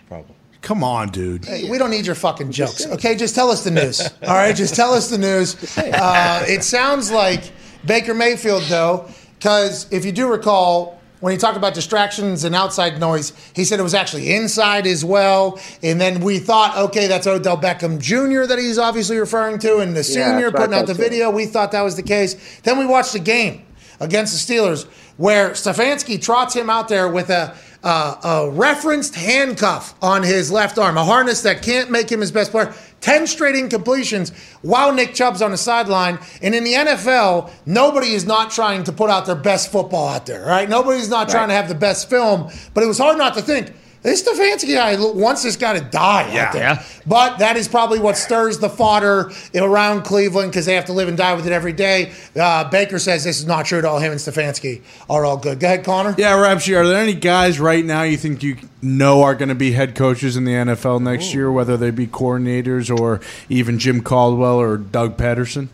Probably. 0.07 0.33
Come 0.61 0.83
on, 0.83 1.09
dude. 1.09 1.45
Hey, 1.45 1.69
we 1.69 1.77
don't 1.77 1.91
need 1.91 2.07
your 2.07 2.15
fucking 2.15 2.51
jokes. 2.51 2.87
Okay, 2.87 3.15
just 3.15 3.35
tell 3.35 3.51
us 3.51 3.63
the 3.63 3.69
news. 3.69 4.01
All 4.23 4.33
right, 4.33 4.55
just 4.55 4.75
tell 4.75 4.93
us 4.93 5.11
the 5.11 5.17
news. 5.19 5.77
Uh, 5.77 6.43
it 6.47 6.63
sounds 6.63 7.11
like 7.11 7.51
Baker 7.85 8.13
Mayfield, 8.13 8.63
though, 8.63 9.07
because 9.37 9.91
if 9.91 10.05
you 10.05 10.11
do 10.11 10.29
recall, 10.29 10.99
when 11.19 11.31
he 11.31 11.37
talked 11.37 11.57
about 11.57 11.73
distractions 11.73 12.43
and 12.43 12.53
outside 12.53 12.99
noise, 12.99 13.33
he 13.55 13.63
said 13.63 13.79
it 13.79 13.83
was 13.83 13.93
actually 13.93 14.33
inside 14.33 14.85
as 14.85 15.03
well. 15.03 15.59
And 15.81 15.99
then 15.99 16.21
we 16.21 16.39
thought, 16.39 16.77
okay, 16.77 17.07
that's 17.07 17.25
Odell 17.25 17.57
Beckham 17.57 17.99
Jr. 17.99 18.47
that 18.47 18.59
he's 18.59 18.77
obviously 18.77 19.17
referring 19.17 19.59
to, 19.59 19.77
and 19.79 19.95
the 19.95 20.03
senior 20.03 20.47
I 20.47 20.51
putting 20.51 20.73
out 20.73 20.87
the 20.87 20.93
too. 20.93 21.01
video. 21.01 21.29
We 21.31 21.45
thought 21.45 21.71
that 21.71 21.81
was 21.81 21.95
the 21.95 22.03
case. 22.03 22.59
Then 22.61 22.77
we 22.77 22.85
watched 22.85 23.13
the 23.13 23.19
game 23.19 23.65
against 23.99 24.47
the 24.47 24.53
Steelers 24.53 24.85
where 25.17 25.51
Stefanski 25.51 26.21
trots 26.21 26.53
him 26.53 26.69
out 26.69 26.89
there 26.89 27.07
with 27.07 27.29
a, 27.29 27.55
uh, 27.85 28.15
a 28.23 28.49
referenced 28.49 29.15
handcuff 29.15 29.93
on 30.01 30.23
his 30.23 30.51
left 30.51 30.77
arm, 30.77 30.97
a 30.97 31.05
harness 31.05 31.43
that 31.43 31.61
can't 31.61 31.91
make 31.91 32.11
him 32.11 32.19
his 32.19 32.31
best 32.31 32.51
player. 32.51 32.73
10 33.01 33.27
straight 33.27 33.53
incompletions 33.53 34.33
while 34.63 34.91
Nick 34.91 35.13
Chubb's 35.13 35.43
on 35.43 35.51
the 35.51 35.57
sideline. 35.57 36.17
And 36.41 36.55
in 36.55 36.63
the 36.63 36.73
NFL, 36.73 37.51
nobody 37.67 38.13
is 38.13 38.25
not 38.25 38.49
trying 38.49 38.83
to 38.85 38.91
put 38.91 39.11
out 39.11 39.27
their 39.27 39.35
best 39.35 39.71
football 39.71 40.07
out 40.07 40.25
there, 40.25 40.43
right? 40.43 40.67
Nobody's 40.67 41.09
not 41.09 41.29
trying 41.29 41.49
to 41.49 41.53
have 41.53 41.69
the 41.69 41.75
best 41.75 42.09
film, 42.09 42.49
but 42.73 42.83
it 42.83 42.87
was 42.87 42.97
hard 42.97 43.19
not 43.19 43.35
to 43.35 43.43
think. 43.43 43.71
This 44.05 44.21
Stefanski 44.21 44.75
guy 44.75 44.95
wants 44.99 45.41
this 45.41 45.55
guy 45.55 45.79
to 45.79 45.83
die 45.83 46.37
out 46.37 46.53
there. 46.53 46.61
Yeah. 46.61 46.83
But 47.07 47.39
that 47.39 47.57
is 47.57 47.67
probably 47.67 47.97
what 47.97 48.17
stirs 48.17 48.59
the 48.59 48.69
fodder 48.69 49.31
around 49.55 50.03
Cleveland 50.03 50.51
because 50.51 50.67
they 50.67 50.75
have 50.75 50.85
to 50.85 50.93
live 50.93 51.07
and 51.07 51.17
die 51.17 51.33
with 51.33 51.47
it 51.47 51.51
every 51.51 51.73
day. 51.73 52.11
Uh, 52.39 52.69
Baker 52.69 52.99
says 52.99 53.23
this 53.23 53.39
is 53.39 53.47
not 53.47 53.65
true 53.65 53.79
at 53.79 53.85
all. 53.85 53.97
Him 53.97 54.11
and 54.11 54.21
Stefanski 54.21 54.83
are 55.09 55.25
all 55.25 55.37
good. 55.37 55.59
Go 55.59 55.65
ahead, 55.65 55.83
Connor. 55.83 56.13
Yeah, 56.19 56.33
Rapshi, 56.33 56.77
are 56.77 56.87
there 56.87 56.99
any 56.99 57.15
guys 57.15 57.59
right 57.59 57.83
now 57.83 58.03
you 58.03 58.15
think 58.15 58.43
you 58.43 58.57
know 58.79 59.23
are 59.23 59.33
going 59.33 59.49
to 59.49 59.55
be 59.55 59.71
head 59.71 59.95
coaches 59.95 60.37
in 60.37 60.45
the 60.45 60.51
NFL 60.51 61.01
next 61.01 61.33
year, 61.33 61.51
whether 61.51 61.75
they 61.75 61.89
be 61.89 62.05
coordinators 62.05 62.95
or 62.95 63.21
even 63.49 63.79
Jim 63.79 64.01
Caldwell 64.01 64.61
or 64.61 64.77
Doug 64.77 65.17
Pederson? 65.17 65.69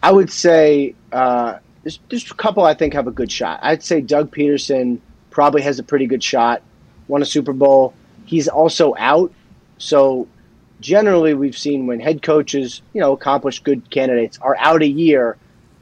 I 0.00 0.12
would 0.12 0.30
say 0.30 0.94
uh, 1.10 1.58
there's, 1.82 1.98
there's 2.08 2.30
a 2.30 2.34
couple 2.34 2.64
I 2.64 2.74
think 2.74 2.94
have 2.94 3.08
a 3.08 3.10
good 3.10 3.32
shot. 3.32 3.58
I'd 3.64 3.82
say 3.82 4.00
Doug 4.00 4.32
Pederson 4.32 5.00
probably 5.30 5.62
has 5.62 5.80
a 5.80 5.82
pretty 5.82 6.06
good 6.06 6.22
shot. 6.22 6.62
Won 7.12 7.20
a 7.20 7.26
Super 7.26 7.52
Bowl. 7.52 7.92
He's 8.24 8.48
also 8.48 8.94
out, 8.96 9.30
so 9.76 10.26
generally 10.80 11.34
we've 11.34 11.58
seen 11.58 11.86
when 11.86 12.00
head 12.00 12.22
coaches, 12.22 12.80
you 12.94 13.02
know, 13.02 13.12
accomplished 13.12 13.64
good 13.64 13.90
candidates 13.90 14.38
are 14.40 14.56
out 14.58 14.80
a 14.80 14.86
year, 14.86 15.36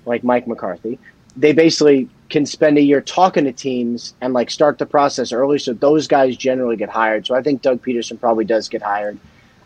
like 0.07 0.25
Mike 0.25 0.49
McCarthy. 0.49 0.99
They 1.37 1.53
basically 1.53 2.09
can 2.31 2.47
spend 2.47 2.79
a 2.79 2.81
year 2.81 3.01
talking 3.01 3.45
to 3.45 3.53
teams 3.53 4.13
and 4.21 4.35
like 4.35 4.51
start 4.51 4.79
the 4.79 4.87
process 4.87 5.31
early. 5.31 5.61
So 5.61 5.73
those 5.73 6.09
guys 6.09 6.37
generally 6.37 6.75
get 6.75 6.89
hired. 6.89 7.29
So 7.29 7.37
I 7.37 7.43
think 7.43 7.63
Doug 7.63 7.81
Pederson 7.81 8.19
probably 8.19 8.45
does 8.45 8.69
get 8.69 8.83
hired. 8.83 9.17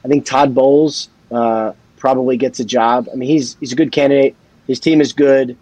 I 0.05 0.09
think 0.09 0.27
Todd 0.27 0.55
Bowles 0.55 1.09
uh, 1.33 1.73
probably 1.97 2.37
gets 2.37 2.61
a 2.61 2.65
job. 2.67 3.09
I 3.11 3.17
mean, 3.17 3.31
he's 3.31 3.57
he's 3.59 3.73
a 3.73 3.77
good 3.77 3.91
candidate. 3.91 4.37
His 4.67 4.81
team 4.81 5.01
is 5.01 5.15
good. 5.15 5.57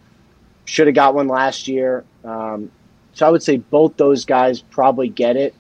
Should 0.65 0.89
have 0.89 0.97
got 0.97 1.15
one 1.15 1.29
last 1.29 1.69
year. 1.69 2.05
Um, 2.24 2.73
so 3.15 3.24
I 3.24 3.31
would 3.31 3.45
say 3.45 3.59
both 3.59 3.97
those 3.97 4.24
guys 4.24 4.61
probably 4.62 5.09
get 5.09 5.37
it. 5.37 5.55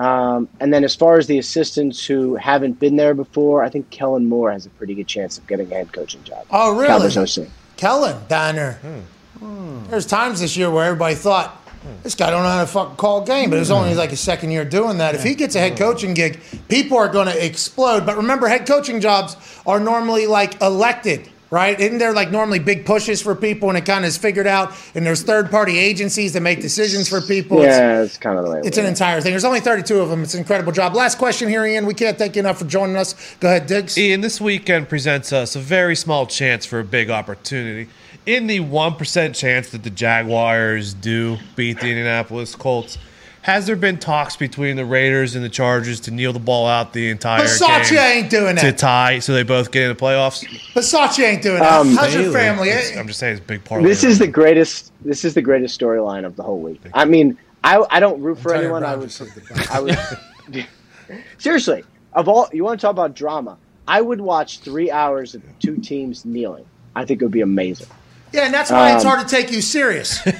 Um, 0.00 0.48
and 0.60 0.72
then 0.72 0.82
as 0.82 0.96
far 0.96 1.18
as 1.18 1.26
the 1.26 1.38
assistants 1.38 2.06
who 2.06 2.36
haven't 2.36 2.80
been 2.80 2.96
there 2.96 3.12
before, 3.12 3.62
I 3.62 3.68
think 3.68 3.90
Kellen 3.90 4.26
Moore 4.26 4.50
has 4.50 4.64
a 4.64 4.70
pretty 4.70 4.94
good 4.94 5.06
chance 5.06 5.36
of 5.36 5.46
getting 5.46 5.70
a 5.70 5.74
head 5.74 5.92
coaching 5.92 6.24
job. 6.24 6.46
Oh, 6.50 6.74
really? 6.74 6.88
Cowboys 6.88 7.38
OC. 7.38 7.48
Kellen 7.76 8.16
down 8.26 8.56
there. 8.56 8.80
There's 9.90 10.06
times 10.06 10.40
this 10.40 10.56
year 10.56 10.70
where 10.70 10.86
everybody 10.86 11.14
thought 11.14 11.60
this 12.02 12.14
guy 12.14 12.30
don't 12.30 12.42
know 12.42 12.48
how 12.48 12.60
to 12.60 12.66
fucking 12.66 12.96
call 12.96 13.22
a 13.22 13.26
game, 13.26 13.50
but 13.50 13.58
it's 13.58 13.70
only 13.70 13.94
like 13.94 14.10
his 14.10 14.20
second 14.20 14.50
year 14.50 14.64
doing 14.64 14.98
that. 14.98 15.14
If 15.14 15.22
he 15.22 15.34
gets 15.34 15.54
a 15.54 15.58
head 15.58 15.78
coaching 15.78 16.14
gig, 16.14 16.40
people 16.68 16.98
are 16.98 17.08
going 17.08 17.26
to 17.26 17.44
explode. 17.44 18.04
But 18.04 18.16
remember, 18.16 18.48
head 18.48 18.66
coaching 18.66 19.00
jobs 19.00 19.36
are 19.66 19.80
normally 19.80 20.26
like 20.26 20.60
elected. 20.60 21.28
Right? 21.50 21.80
Isn't 21.80 21.98
there 21.98 22.12
like 22.12 22.30
normally 22.30 22.60
big 22.60 22.86
pushes 22.86 23.20
for 23.20 23.34
people 23.34 23.70
and 23.70 23.76
it 23.76 23.84
kind 23.84 24.04
of 24.04 24.08
is 24.08 24.16
figured 24.16 24.46
out? 24.46 24.72
And 24.94 25.04
there's 25.04 25.24
third 25.24 25.50
party 25.50 25.78
agencies 25.78 26.32
that 26.34 26.42
make 26.42 26.60
decisions 26.60 27.08
for 27.08 27.20
people. 27.20 27.58
It's- 27.58 27.76
Yeah, 27.76 28.02
it's 28.02 28.16
kind 28.18 28.38
of 28.38 28.44
the 28.44 28.52
way. 28.52 28.58
it 28.60 28.66
it's 28.66 28.78
an 28.78 28.86
entire 28.86 29.20
thing. 29.20 29.32
There's 29.32 29.44
only 29.44 29.58
32 29.58 29.98
of 29.98 30.08
them. 30.10 30.22
It's 30.22 30.34
an 30.34 30.40
incredible 30.40 30.70
job. 30.70 30.94
Last 30.94 31.18
question 31.18 31.48
here, 31.48 31.66
Ian. 31.66 31.86
We 31.86 31.94
can't 31.94 32.16
thank 32.16 32.36
you 32.36 32.40
enough 32.40 32.58
for 32.60 32.66
joining 32.66 32.94
us. 32.96 33.16
Go 33.40 33.48
ahead, 33.48 33.66
Diggs. 33.66 33.98
Ian, 33.98 34.20
this 34.20 34.40
weekend 34.40 34.88
presents 34.88 35.32
us 35.32 35.56
a 35.56 35.58
very 35.58 35.96
small 35.96 36.24
chance 36.24 36.64
for 36.64 36.78
a 36.78 36.84
big 36.84 37.10
opportunity. 37.10 37.88
In 38.26 38.46
the 38.46 38.60
1% 38.60 39.34
chance 39.34 39.70
that 39.70 39.82
the 39.82 39.90
Jaguars 39.90 40.94
do 40.94 41.38
beat 41.56 41.80
the 41.80 41.88
Indianapolis 41.88 42.54
Colts, 42.54 42.96
has 43.42 43.66
there 43.66 43.76
been 43.76 43.98
talks 43.98 44.36
between 44.36 44.76
the 44.76 44.84
Raiders 44.84 45.34
and 45.34 45.44
the 45.44 45.48
Chargers 45.48 46.00
to 46.00 46.10
kneel 46.10 46.32
the 46.32 46.38
ball 46.38 46.66
out 46.66 46.92
the 46.92 47.10
entire 47.10 47.42
Bisaccia 47.44 47.90
game 47.90 47.98
ain't 47.98 48.30
doing 48.30 48.56
it. 48.58 48.60
to 48.60 48.72
tie 48.72 49.18
so 49.18 49.32
they 49.32 49.42
both 49.42 49.70
get 49.70 49.84
in 49.84 49.88
the 49.88 49.94
playoffs? 49.94 50.44
Bisaccia 50.74 51.24
ain't 51.24 51.42
doing 51.42 51.60
that. 51.60 51.72
Um, 51.72 51.94
How's 51.94 52.14
your 52.14 52.32
family? 52.32 52.72
I'm 52.72 53.06
just 53.06 53.18
saying 53.18 53.36
it's 53.36 53.44
a 53.44 53.46
big 53.46 53.64
part 53.64 53.82
This 53.82 54.04
is 54.04 54.18
the 54.18 54.26
greatest. 54.26 54.92
This 55.04 55.24
is 55.24 55.34
the 55.34 55.42
greatest 55.42 55.78
storyline 55.78 56.24
of 56.24 56.36
the 56.36 56.42
whole 56.42 56.60
week. 56.60 56.80
I 56.92 57.04
mean, 57.04 57.38
I 57.64 57.84
I 57.90 58.00
don't 58.00 58.20
root 58.20 58.38
for 58.38 58.54
anyone. 58.54 58.84
I 58.84 58.96
would. 58.96 59.12
I 59.70 59.80
would. 59.80 59.98
seriously, 61.38 61.84
of 62.12 62.28
all 62.28 62.48
you 62.52 62.64
want 62.64 62.80
to 62.80 62.84
talk 62.84 62.92
about 62.92 63.14
drama, 63.14 63.56
I 63.88 64.00
would 64.00 64.20
watch 64.20 64.60
three 64.60 64.90
hours 64.90 65.34
of 65.34 65.42
two 65.60 65.76
teams 65.78 66.24
kneeling. 66.24 66.66
I 66.94 67.04
think 67.04 67.22
it 67.22 67.24
would 67.24 67.32
be 67.32 67.40
amazing. 67.40 67.86
Yeah, 68.32 68.44
and 68.44 68.54
that's 68.54 68.70
why 68.70 68.94
it's 68.94 69.04
Um, 69.04 69.10
hard 69.10 69.28
to 69.28 69.34
take 69.36 69.50
you 69.50 69.60
serious. 69.60 70.24
you 70.26 70.32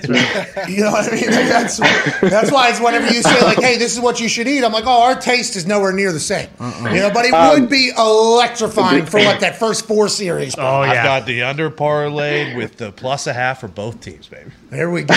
know 0.85 0.93
what 0.93 1.13
I 1.13 1.17
mean? 1.17 1.27
Like, 1.31 1.49
that's, 1.49 1.79
that's 2.21 2.53
why 2.53 2.69
it's 2.71 2.81
whenever 2.81 3.07
you 3.13 3.21
say 3.23 3.41
like, 3.43 3.59
"Hey, 3.61 3.79
this 3.79 3.93
is 3.93 4.01
what 4.01 4.21
you 4.21 4.29
should 4.29 4.47
eat," 4.47 4.63
I'm 4.65 4.73
like, 4.73 4.85
"Oh, 4.87 5.03
our 5.03 5.15
taste 5.17 5.57
is 5.57 5.67
nowhere 5.67 5.93
near 5.93 6.13
the 6.13 6.21
same." 6.21 6.49
You 6.61 7.01
know, 7.01 7.11
but 7.13 7.25
it 7.25 7.35
Um, 7.35 7.51
would 7.61 7.69
be 7.71 7.91
electrifying 7.97 9.07
for 9.07 9.19
what 9.21 9.41
that 9.41 9.59
first 9.59 9.87
four 9.87 10.09
series. 10.09 10.55
Oh 10.57 10.83
yeah, 10.83 10.91
I've 10.91 11.05
got 11.05 11.27
the 11.27 11.43
under 11.43 11.71
parlayed 11.71 12.57
with 12.57 12.77
the 12.77 12.93
plus 12.93 13.27
a 13.27 13.33
half 13.33 13.61
for 13.61 13.69
both 13.69 14.01
teams, 14.01 14.29
baby. 14.29 14.51
There 14.71 14.91
we 14.91 15.03
go. 15.03 15.15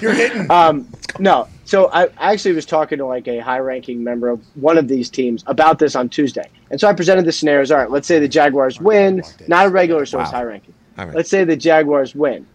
You're 0.00 0.12
hitting. 0.12 0.50
Um, 0.50 0.86
no, 1.18 1.48
so 1.64 1.88
I 1.92 2.04
I 2.18 2.32
actually 2.32 2.54
was 2.54 2.66
talking 2.66 2.98
to 2.98 3.06
like 3.06 3.26
a 3.28 3.38
high-ranking 3.38 4.04
member 4.04 4.28
of 4.28 4.40
one 4.54 4.76
of 4.76 4.86
these 4.88 5.08
teams 5.08 5.44
about 5.46 5.78
this 5.78 5.96
on 5.96 6.08
Tuesday, 6.10 6.48
and 6.70 6.78
so 6.80 6.88
I 6.88 6.92
presented 6.92 7.24
the 7.24 7.32
scenarios. 7.32 7.70
All 7.70 7.78
right, 7.78 7.90
let's 7.90 8.06
say 8.06 8.18
the 8.18 8.28
Jaguars 8.28 8.80
win, 8.80 9.22
not 9.48 9.66
a 9.66 9.70
regular 9.70 10.04
source, 10.04 10.30
high-ranking. 10.30 10.74
High-ranking. 11.02 11.16
Let's 11.16 11.30
say 11.30 11.44
the 11.44 11.56
Jaguars 11.56 12.14
win. 12.14 12.46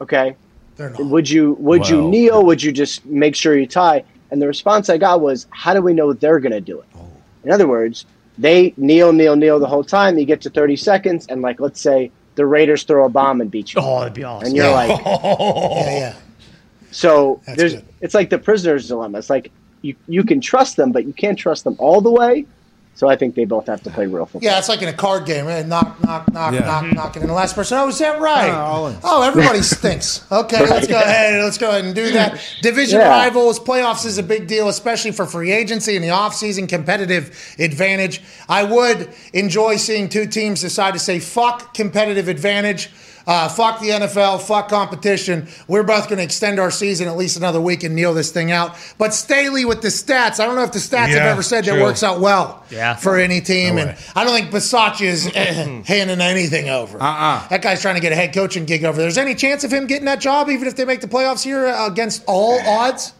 Okay, 0.00 0.34
They're 0.76 0.90
not. 0.90 1.04
would 1.06 1.28
you 1.28 1.54
would 1.60 1.88
you 1.88 2.02
kneel? 2.08 2.44
Would 2.46 2.62
you 2.62 2.72
just 2.72 3.04
make 3.06 3.34
sure 3.34 3.56
you 3.58 3.66
tie? 3.66 4.04
And 4.30 4.40
the 4.40 4.46
response 4.46 4.88
I 4.88 4.96
got 4.98 5.20
was, 5.20 5.46
"How 5.50 5.74
do 5.74 5.82
we 5.82 5.92
know 5.92 6.12
they're 6.12 6.40
going 6.40 6.52
to 6.52 6.60
do 6.60 6.78
it?" 6.80 6.86
Oh. 6.96 7.06
In 7.44 7.50
other 7.50 7.66
words, 7.68 8.06
they 8.38 8.72
kneel, 8.76 9.12
kneel, 9.12 9.36
kneel 9.36 9.58
the 9.58 9.66
whole 9.66 9.84
time. 9.84 10.18
You 10.18 10.24
get 10.24 10.40
to 10.42 10.50
thirty 10.50 10.76
seconds, 10.76 11.26
and 11.28 11.42
like 11.42 11.60
let's 11.60 11.80
say 11.80 12.10
the 12.36 12.46
Raiders 12.46 12.84
throw 12.84 13.04
a 13.04 13.08
bomb 13.08 13.40
and 13.42 13.50
beat 13.50 13.74
you, 13.74 13.80
Oh, 13.82 13.98
that'd 14.00 14.14
be 14.14 14.24
awesome. 14.24 14.46
and 14.46 14.56
you're 14.56 14.70
like, 14.70 14.88
Yeah, 15.04 15.90
yeah. 15.90 16.14
so 16.90 17.40
That's 17.46 17.58
there's 17.58 17.74
good. 17.74 17.84
it's 18.00 18.14
like 18.14 18.30
the 18.30 18.38
prisoner's 18.38 18.88
dilemma. 18.88 19.18
It's 19.18 19.28
like 19.30 19.50
you 19.82 19.96
you 20.08 20.24
can 20.24 20.40
trust 20.40 20.76
them, 20.76 20.92
but 20.92 21.04
you 21.06 21.12
can't 21.12 21.38
trust 21.38 21.64
them 21.64 21.76
all 21.78 22.00
the 22.00 22.10
way. 22.10 22.46
So 22.94 23.08
I 23.08 23.16
think 23.16 23.34
they 23.34 23.46
both 23.46 23.66
have 23.66 23.82
to 23.84 23.90
play 23.90 24.06
real 24.06 24.26
football. 24.26 24.42
Yeah, 24.42 24.58
it's 24.58 24.68
like 24.68 24.82
in 24.82 24.88
a 24.88 24.92
card 24.92 25.24
game. 25.24 25.48
eh? 25.48 25.62
Knock, 25.62 25.98
knock, 26.04 26.30
knock, 26.34 26.52
Yeah. 26.52 26.60
knock, 26.60 26.92
knocking. 26.92 27.22
And 27.22 27.30
the 27.30 27.34
last 27.34 27.54
person, 27.54 27.78
oh, 27.78 27.88
is 27.88 27.98
that 27.98 28.20
right? 28.20 28.48
Yeah, 28.48 28.62
all 28.62 28.88
in. 28.88 28.96
Oh, 29.02 29.22
everybody 29.22 29.62
stinks. 29.62 30.24
Okay, 30.30 30.60
let's 30.68 30.86
go 30.86 30.98
ahead. 30.98 31.42
Let's 31.42 31.56
go 31.56 31.70
ahead 31.70 31.84
and 31.86 31.94
do 31.94 32.12
that. 32.12 32.38
Division 32.60 33.00
Yeah. 33.00 33.08
rivals, 33.08 33.58
playoffs 33.58 34.04
is 34.04 34.18
a 34.18 34.22
big 34.22 34.46
deal, 34.48 34.68
especially 34.68 35.12
for 35.12 35.24
free 35.24 35.50
agency 35.50 35.96
and 35.96 36.04
the 36.04 36.08
offseason 36.08 36.68
competitive 36.68 37.54
advantage. 37.58 38.20
I 38.50 38.64
would 38.64 39.08
enjoy 39.32 39.76
seeing 39.76 40.08
two 40.10 40.26
teams 40.26 40.60
decide 40.60 40.92
to 40.92 41.00
say, 41.00 41.20
fuck 41.20 41.72
competitive 41.72 42.28
advantage. 42.28 42.90
Uh, 43.30 43.48
fuck 43.48 43.78
the 43.78 43.90
NFL, 43.90 44.42
fuck 44.42 44.68
competition. 44.68 45.46
We're 45.68 45.84
both 45.84 46.08
going 46.08 46.16
to 46.16 46.24
extend 46.24 46.58
our 46.58 46.72
season 46.72 47.06
at 47.06 47.16
least 47.16 47.36
another 47.36 47.60
week 47.60 47.84
and 47.84 47.94
kneel 47.94 48.12
this 48.12 48.32
thing 48.32 48.50
out. 48.50 48.74
But 48.98 49.14
Staley 49.14 49.64
with 49.64 49.82
the 49.82 49.88
stats, 49.88 50.40
I 50.40 50.46
don't 50.46 50.56
know 50.56 50.64
if 50.64 50.72
the 50.72 50.80
stats 50.80 51.10
have 51.10 51.18
ever 51.18 51.42
said 51.42 51.64
that 51.66 51.80
works 51.80 52.02
out 52.02 52.18
well 52.20 52.64
Yeah. 52.70 52.96
for 52.96 53.18
any 53.20 53.40
team. 53.40 53.76
No 53.76 53.82
and. 53.82 53.98
I 54.16 54.24
don't 54.24 54.32
think 54.34 54.50
Bisaccia 54.50 55.02
is 55.02 55.30
eh, 55.32 55.82
handing 55.86 56.20
anything 56.20 56.70
over. 56.70 57.00
Uh-uh. 57.00 57.46
That 57.46 57.62
guy's 57.62 57.80
trying 57.80 57.94
to 57.94 58.00
get 58.00 58.10
a 58.10 58.16
head 58.16 58.34
coaching 58.34 58.64
gig 58.64 58.82
over 58.84 58.98
there. 58.98 59.06
Is 59.06 59.16
any 59.16 59.36
chance 59.36 59.62
of 59.62 59.72
him 59.72 59.86
getting 59.86 60.06
that 60.06 60.18
job, 60.20 60.50
even 60.50 60.66
if 60.66 60.74
they 60.74 60.84
make 60.84 61.00
the 61.00 61.06
playoffs 61.06 61.44
here 61.44 61.68
uh, 61.68 61.86
against 61.86 62.24
all 62.26 62.58
odds? 62.66 63.12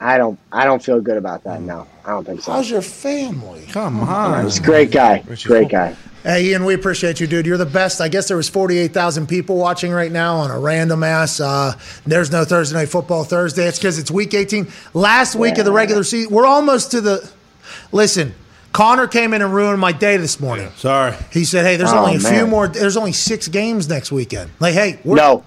I 0.00 0.16
don't 0.16 0.38
I 0.50 0.64
don't 0.64 0.82
feel 0.82 1.00
good 1.00 1.18
about 1.18 1.44
that. 1.44 1.60
No, 1.60 1.86
I 2.04 2.10
don't 2.10 2.24
think 2.24 2.40
so. 2.40 2.52
How's 2.52 2.70
your 2.70 2.80
family? 2.82 3.66
Come 3.70 4.00
on. 4.00 4.44
He's 4.44 4.58
a 4.58 4.62
great 4.62 4.90
guy. 4.90 5.22
Great 5.44 5.68
guy. 5.68 5.94
Hey, 6.22 6.46
Ian, 6.46 6.64
we 6.66 6.74
appreciate 6.74 7.18
you, 7.20 7.26
dude. 7.26 7.46
You're 7.46 7.56
the 7.56 7.64
best. 7.64 8.00
I 8.02 8.08
guess 8.08 8.28
there 8.28 8.36
was 8.36 8.46
48,000 8.48 9.26
people 9.26 9.56
watching 9.56 9.90
right 9.90 10.12
now 10.12 10.36
on 10.36 10.50
a 10.50 10.58
random 10.58 11.02
ass. 11.02 11.40
Uh, 11.40 11.72
there's 12.06 12.30
no 12.30 12.44
Thursday 12.44 12.76
Night 12.76 12.90
Football 12.90 13.24
Thursday. 13.24 13.66
It's 13.66 13.78
because 13.78 13.98
it's 13.98 14.10
week 14.10 14.34
18. 14.34 14.68
Last 14.92 15.34
week 15.34 15.56
of 15.56 15.64
the 15.64 15.72
regular 15.72 16.04
season. 16.04 16.30
We're 16.34 16.44
almost 16.44 16.90
to 16.90 17.00
the. 17.00 17.30
Listen, 17.90 18.34
Connor 18.72 19.06
came 19.06 19.32
in 19.32 19.40
and 19.40 19.54
ruined 19.54 19.80
my 19.80 19.92
day 19.92 20.18
this 20.18 20.38
morning. 20.40 20.68
Sorry. 20.76 21.14
He 21.32 21.44
said, 21.44 21.64
hey, 21.64 21.76
there's 21.76 21.90
Oh, 21.92 21.98
only 22.04 22.16
a 22.16 22.20
few 22.20 22.46
more. 22.46 22.68
There's 22.68 22.98
only 22.98 23.12
six 23.12 23.48
games 23.48 23.88
next 23.88 24.12
weekend. 24.12 24.50
Like, 24.60 24.74
hey, 24.74 25.00
we're, 25.04 25.16
No, 25.16 25.42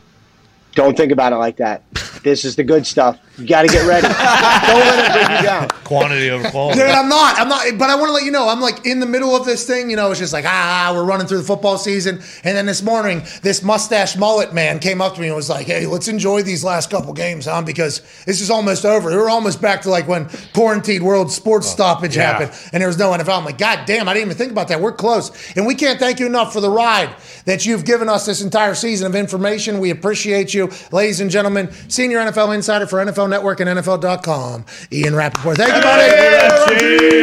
don't 0.74 0.98
think 0.98 1.12
about 1.12 1.34
it 1.34 1.38
like 1.38 1.58
that. 1.58 1.84
This 2.24 2.46
is 2.46 2.56
the 2.56 2.64
good 2.64 2.88
stuff. 2.88 3.20
You 3.38 3.48
got 3.48 3.64
to 3.64 3.68
get 3.68 3.88
ready. 3.88 4.08
don't 4.08 4.16
let 4.16 5.10
it 5.10 5.26
bring 5.26 5.38
you 5.38 5.44
down. 5.44 5.68
Quantity 5.84 6.30
over 6.30 6.48
quality. 6.52 6.80
Dude, 6.80 6.90
I'm 6.90 7.10
not. 7.10 7.40
I'm 7.40 7.50
not. 7.50 7.66
But 7.80 7.90
I 7.90 7.96
want 7.96 8.10
to 8.10 8.14
let 8.14 8.26
you 8.26 8.32
know, 8.32 8.48
I'm 8.48 8.62
like 8.62 8.86
in 8.86 9.00
the 9.00 9.08
middle 9.08 9.36
of 9.36 9.44
this 9.44 9.66
thing. 9.66 9.90
You 9.90 9.96
know, 9.96 10.12
it's 10.12 10.20
just 10.20 10.34
like 10.34 10.46
ah, 10.48 10.92
we're 10.94 11.04
running 11.04 11.26
through 11.26 11.40
the 11.40 11.44
football 11.44 11.80
season, 11.80 12.22
and 12.44 12.56
then 12.56 12.68
this 12.68 12.84
morning, 12.84 13.24
this 13.42 13.64
mustache 13.64 14.16
mullet 14.18 14.54
man 14.54 14.78
came 14.78 15.02
up 15.02 15.16
to 15.16 15.22
me 15.22 15.28
and 15.28 15.36
was 15.36 15.50
like, 15.50 15.66
"Hey, 15.66 15.88
let's 15.88 16.08
enjoy 16.08 16.44
these 16.44 16.64
last 16.64 16.92
couple 16.92 17.12
games, 17.12 17.46
huh? 17.46 17.64
Because 17.64 18.02
this 18.26 18.40
is 18.40 18.52
almost 18.52 18.86
over. 18.86 19.10
We're 19.10 19.30
almost 19.30 19.60
back 19.60 19.82
to 19.82 19.90
like 19.90 20.08
when 20.08 20.30
quarantined 20.54 21.04
world 21.04 21.32
sports 21.32 21.68
stoppage 21.68 22.16
yeah. 22.16 22.34
happened, 22.34 22.70
and 22.72 22.82
there 22.82 22.88
was 22.88 23.00
no 23.00 23.10
NFL. 23.12 23.40
I'm 23.40 23.46
like, 23.46 23.58
God 23.58 23.86
damn, 23.88 24.08
I 24.08 24.14
didn't 24.14 24.28
even 24.28 24.38
think 24.38 24.52
about 24.52 24.68
that. 24.68 24.80
We're 24.80 24.92
close, 24.92 25.32
and 25.56 25.66
we 25.66 25.74
can't 25.74 25.98
thank 25.98 26.20
you 26.20 26.28
enough 26.28 26.54
for 26.54 26.62
the 26.62 26.70
ride 26.70 27.16
that 27.46 27.66
you've 27.66 27.84
given 27.84 28.10
us 28.10 28.28
this 28.28 28.44
entire 28.44 28.76
season 28.76 29.08
of 29.08 29.16
information. 29.16 29.80
We 29.80 29.90
appreciate 29.90 30.54
you, 30.54 30.70
ladies 30.92 31.20
and 31.20 31.32
gentlemen. 31.32 31.72
Senior 31.88 32.20
NFL 32.20 32.54
insider 32.54 32.86
for 32.86 33.04
NFL 33.04 33.23
Network 33.28 33.60
and 33.60 33.70
NFL.com, 33.70 34.66
Ian 34.92 35.16
Rapoport. 35.16 35.58
Thank 35.58 35.76
you, 35.76 35.82
buddy. 35.82 37.14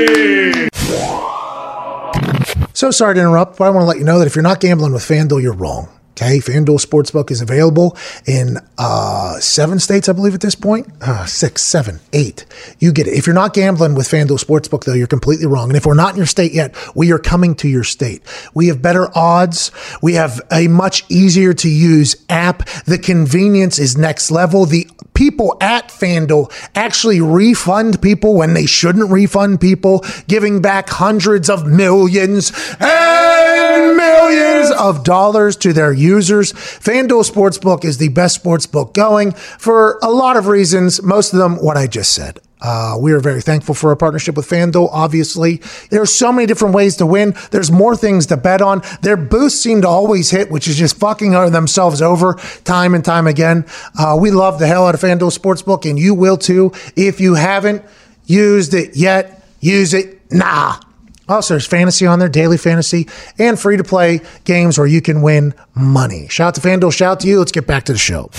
So 2.72 2.90
sorry 2.90 3.14
to 3.14 3.20
interrupt, 3.20 3.58
but 3.58 3.64
I 3.64 3.70
want 3.70 3.82
to 3.82 3.86
let 3.86 3.98
you 3.98 4.04
know 4.04 4.18
that 4.20 4.26
if 4.26 4.34
you're 4.34 4.42
not 4.42 4.60
gambling 4.60 4.92
with 4.92 5.02
FanDuel, 5.02 5.42
you're 5.42 5.52
wrong. 5.52 5.88
Okay, 6.12 6.38
FanDuel 6.38 6.84
Sportsbook 6.84 7.30
is 7.30 7.40
available 7.40 7.96
in 8.26 8.58
uh, 8.76 9.38
seven 9.40 9.78
states, 9.78 10.06
I 10.06 10.12
believe, 10.12 10.34
at 10.34 10.42
this 10.42 10.54
point. 10.54 10.86
Uh, 11.00 11.24
six, 11.24 11.62
seven, 11.62 11.98
eight. 12.12 12.44
You 12.78 12.92
get 12.92 13.06
it. 13.06 13.14
If 13.14 13.26
you're 13.26 13.34
not 13.34 13.54
gambling 13.54 13.94
with 13.94 14.06
FanDuel 14.06 14.42
Sportsbook, 14.44 14.84
though, 14.84 14.92
you're 14.92 15.06
completely 15.06 15.46
wrong. 15.46 15.70
And 15.70 15.76
if 15.78 15.86
we're 15.86 15.94
not 15.94 16.10
in 16.10 16.16
your 16.18 16.26
state 16.26 16.52
yet, 16.52 16.76
we 16.94 17.10
are 17.12 17.18
coming 17.18 17.54
to 17.56 17.68
your 17.68 17.84
state. 17.84 18.22
We 18.52 18.66
have 18.68 18.82
better 18.82 19.08
odds. 19.16 19.72
We 20.02 20.14
have 20.14 20.42
a 20.52 20.68
much 20.68 21.04
easier 21.08 21.54
to 21.54 21.68
use 21.70 22.16
app. 22.28 22.66
The 22.84 22.98
convenience 22.98 23.78
is 23.78 23.96
next 23.96 24.30
level. 24.30 24.66
The 24.66 24.88
people 25.20 25.54
at 25.60 25.88
FanDuel 25.90 26.50
actually 26.74 27.20
refund 27.20 28.00
people 28.00 28.34
when 28.34 28.54
they 28.54 28.64
shouldn't 28.64 29.10
refund 29.10 29.60
people, 29.60 30.02
giving 30.28 30.62
back 30.62 30.88
hundreds 30.88 31.50
of 31.50 31.66
millions 31.66 32.50
and 32.80 33.96
millions 33.98 34.70
of 34.70 35.04
dollars 35.04 35.58
to 35.58 35.74
their 35.74 35.92
users. 35.92 36.54
FanDuel 36.54 37.30
Sportsbook 37.30 37.84
is 37.84 37.98
the 37.98 38.08
best 38.08 38.42
sportsbook 38.42 38.94
going 38.94 39.32
for 39.32 39.98
a 40.02 40.10
lot 40.10 40.38
of 40.38 40.46
reasons, 40.46 41.02
most 41.02 41.34
of 41.34 41.38
them 41.38 41.56
what 41.56 41.76
I 41.76 41.86
just 41.86 42.14
said. 42.14 42.40
Uh, 42.62 42.96
we 42.98 43.12
are 43.12 43.20
very 43.20 43.40
thankful 43.40 43.74
for 43.74 43.90
our 43.90 43.96
partnership 43.96 44.36
with 44.36 44.48
FanDuel. 44.48 44.88
Obviously, 44.92 45.60
there's 45.90 46.14
so 46.14 46.32
many 46.32 46.46
different 46.46 46.74
ways 46.74 46.96
to 46.96 47.06
win. 47.06 47.34
There's 47.50 47.70
more 47.70 47.96
things 47.96 48.26
to 48.26 48.36
bet 48.36 48.60
on. 48.62 48.82
Their 49.02 49.16
boosts 49.16 49.60
seem 49.60 49.82
to 49.82 49.88
always 49.88 50.30
hit, 50.30 50.50
which 50.50 50.68
is 50.68 50.76
just 50.76 50.96
fucking 50.98 51.30
themselves 51.30 52.02
over 52.02 52.34
time 52.64 52.94
and 52.94 53.04
time 53.04 53.26
again. 53.26 53.64
Uh, 53.98 54.16
we 54.20 54.30
love 54.30 54.58
the 54.58 54.66
hell 54.66 54.86
out 54.86 54.94
of 54.94 55.00
FanDuel 55.00 55.36
Sportsbook, 55.36 55.88
and 55.88 55.98
you 55.98 56.14
will 56.14 56.36
too. 56.36 56.72
If 56.96 57.20
you 57.20 57.34
haven't 57.34 57.84
used 58.26 58.74
it 58.74 58.96
yet, 58.96 59.44
use 59.60 59.94
it 59.94 60.30
now. 60.30 60.80
Also, 61.28 61.54
there's 61.54 61.66
fantasy 61.66 62.06
on 62.06 62.18
there, 62.18 62.28
daily 62.28 62.58
fantasy, 62.58 63.08
and 63.38 63.58
free 63.58 63.76
to 63.76 63.84
play 63.84 64.20
games 64.44 64.76
where 64.76 64.86
you 64.86 65.00
can 65.00 65.22
win 65.22 65.54
money. 65.74 66.26
Shout 66.28 66.48
out 66.48 66.54
to 66.56 66.60
FanDuel, 66.60 66.92
shout 66.92 67.12
out 67.12 67.20
to 67.20 67.28
you. 67.28 67.38
Let's 67.38 67.52
get 67.52 67.68
back 67.68 67.84
to 67.84 67.92
the 67.92 67.98
show. 67.98 68.30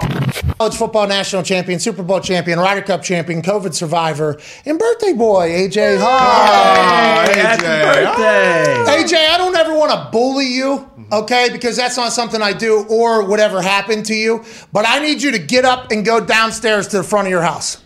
College 0.00 0.76
football 0.76 1.06
national 1.06 1.42
champion, 1.42 1.78
Super 1.78 2.02
Bowl 2.02 2.20
champion, 2.20 2.58
Ryder 2.58 2.82
Cup 2.82 3.02
champion, 3.02 3.42
COVID 3.42 3.74
survivor, 3.74 4.40
and 4.64 4.78
birthday 4.78 5.12
boy, 5.12 5.48
AJ 5.50 5.98
Hawk. 6.00 7.28
Happy 7.34 7.62
birthday. 7.62 8.84
AJ, 9.02 9.28
I 9.30 9.38
don't 9.38 9.56
ever 9.56 9.74
want 9.74 9.90
to 9.92 10.08
bully 10.10 10.46
you, 10.46 10.88
okay, 11.12 11.48
because 11.52 11.76
that's 11.76 11.96
not 11.96 12.12
something 12.12 12.42
I 12.42 12.52
do 12.52 12.84
or 12.88 13.24
whatever 13.24 13.62
happened 13.62 14.04
to 14.06 14.14
you. 14.14 14.44
But 14.72 14.84
I 14.88 14.98
need 15.00 15.22
you 15.22 15.30
to 15.32 15.38
get 15.38 15.64
up 15.64 15.90
and 15.90 16.04
go 16.04 16.20
downstairs 16.24 16.88
to 16.88 16.98
the 16.98 17.04
front 17.04 17.28
of 17.28 17.30
your 17.30 17.42
house. 17.42 17.82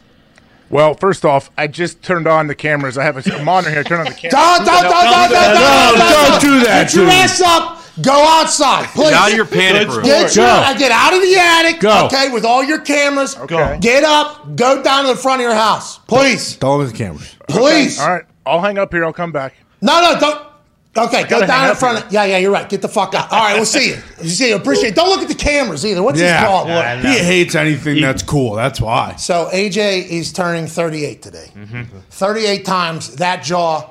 Well, 0.71 0.95
first 0.95 1.27
off, 1.27 1.51
I 1.59 1.67
just 1.67 2.01
turned 2.03 2.27
on 2.27 2.47
the 2.47 2.55
cameras. 2.55 2.97
I 2.97 3.05
have 3.05 3.19
a 3.27 3.45
monitor 3.45 3.71
here. 3.71 3.85
Turn 3.85 4.01
on 4.01 4.07
the 4.07 4.13
camera. 4.15 4.31
Don't, 4.31 4.65
don't, 4.65 4.83
don't, 4.83 4.91
don't, 4.91 5.31
don't, 5.31 5.55
don't, 5.55 6.31
don't 6.31 6.41
do 6.41 6.61
that 6.65 6.85
Get 6.87 6.95
your 6.95 7.05
to 7.05 7.11
me. 7.11 7.17
ass 7.17 7.41
up. 7.43 7.82
Go 8.01 8.13
outside, 8.13 8.87
please. 8.89 9.11
Get 9.11 9.13
out 9.15 9.31
of 9.31 9.37
your 9.37 9.45
panic 9.45 9.89
room. 9.89 10.03
Get, 10.05 10.35
your, 10.35 10.47
get 10.79 10.91
out 10.91 11.13
of 11.13 11.21
the 11.21 11.35
attic, 11.37 11.81
Go. 11.81 12.07
okay, 12.07 12.31
with 12.31 12.45
all 12.45 12.65
your 12.65 12.81
cameras. 12.81 13.37
Okay. 13.37 13.79
Get 13.81 14.03
up. 14.03 14.57
Go 14.57 14.83
down 14.83 15.05
to 15.05 15.09
the 15.11 15.17
front 15.17 15.41
of 15.43 15.45
your 15.45 15.55
house, 15.55 15.99
please. 15.99 16.57
Don't 16.57 16.79
look 16.79 16.89
at 16.89 16.93
the 16.93 16.99
cameras. 16.99 17.37
Please. 17.49 18.01
All 18.01 18.09
right, 18.09 18.25
I'll 18.47 18.61
hang 18.61 18.79
up 18.79 18.93
here. 18.93 19.05
I'll 19.05 19.13
come 19.13 19.33
back. 19.33 19.55
No, 19.83 20.01
no, 20.01 20.19
don't. 20.19 20.47
Okay, 20.95 21.25
go 21.27 21.47
down 21.47 21.71
in 21.71 21.77
front. 21.77 21.97
here. 21.99 22.07
Of, 22.07 22.13
yeah, 22.13 22.25
yeah, 22.25 22.37
you're 22.39 22.51
right. 22.51 22.69
Get 22.69 22.83
the 22.83 22.89
fuck 22.89 23.15
out. 23.15 23.33
All 23.33 23.39
right, 23.41 23.55
we'll 23.55 23.65
see 23.65 23.89
you. 23.89 23.97
You 24.23 24.29
see, 24.29 24.49
you 24.51 24.57
appreciate. 24.57 24.95
Don't 24.95 25.09
look 25.09 25.23
at 25.23 25.29
the 25.29 25.35
cameras 25.35 25.87
either. 25.87 26.03
What's 26.03 26.19
his 26.19 26.29
Yeah. 26.29 26.45
problem? 26.45 26.77
Yeah, 26.77 27.01
He 27.15 27.19
hates 27.19 27.55
anything 27.55 28.01
that's 28.03 28.23
cool. 28.23 28.55
That's 28.55 28.79
why. 28.79 29.17
So 29.17 29.49
AJ 29.53 30.07
is 30.11 30.33
turning 30.35 30.67
38 30.67 31.23
today. 31.23 31.51
Mm-hmm. 31.57 31.99
38 32.11 32.65
times 32.67 33.17
that 33.17 33.43
jaw 33.43 33.89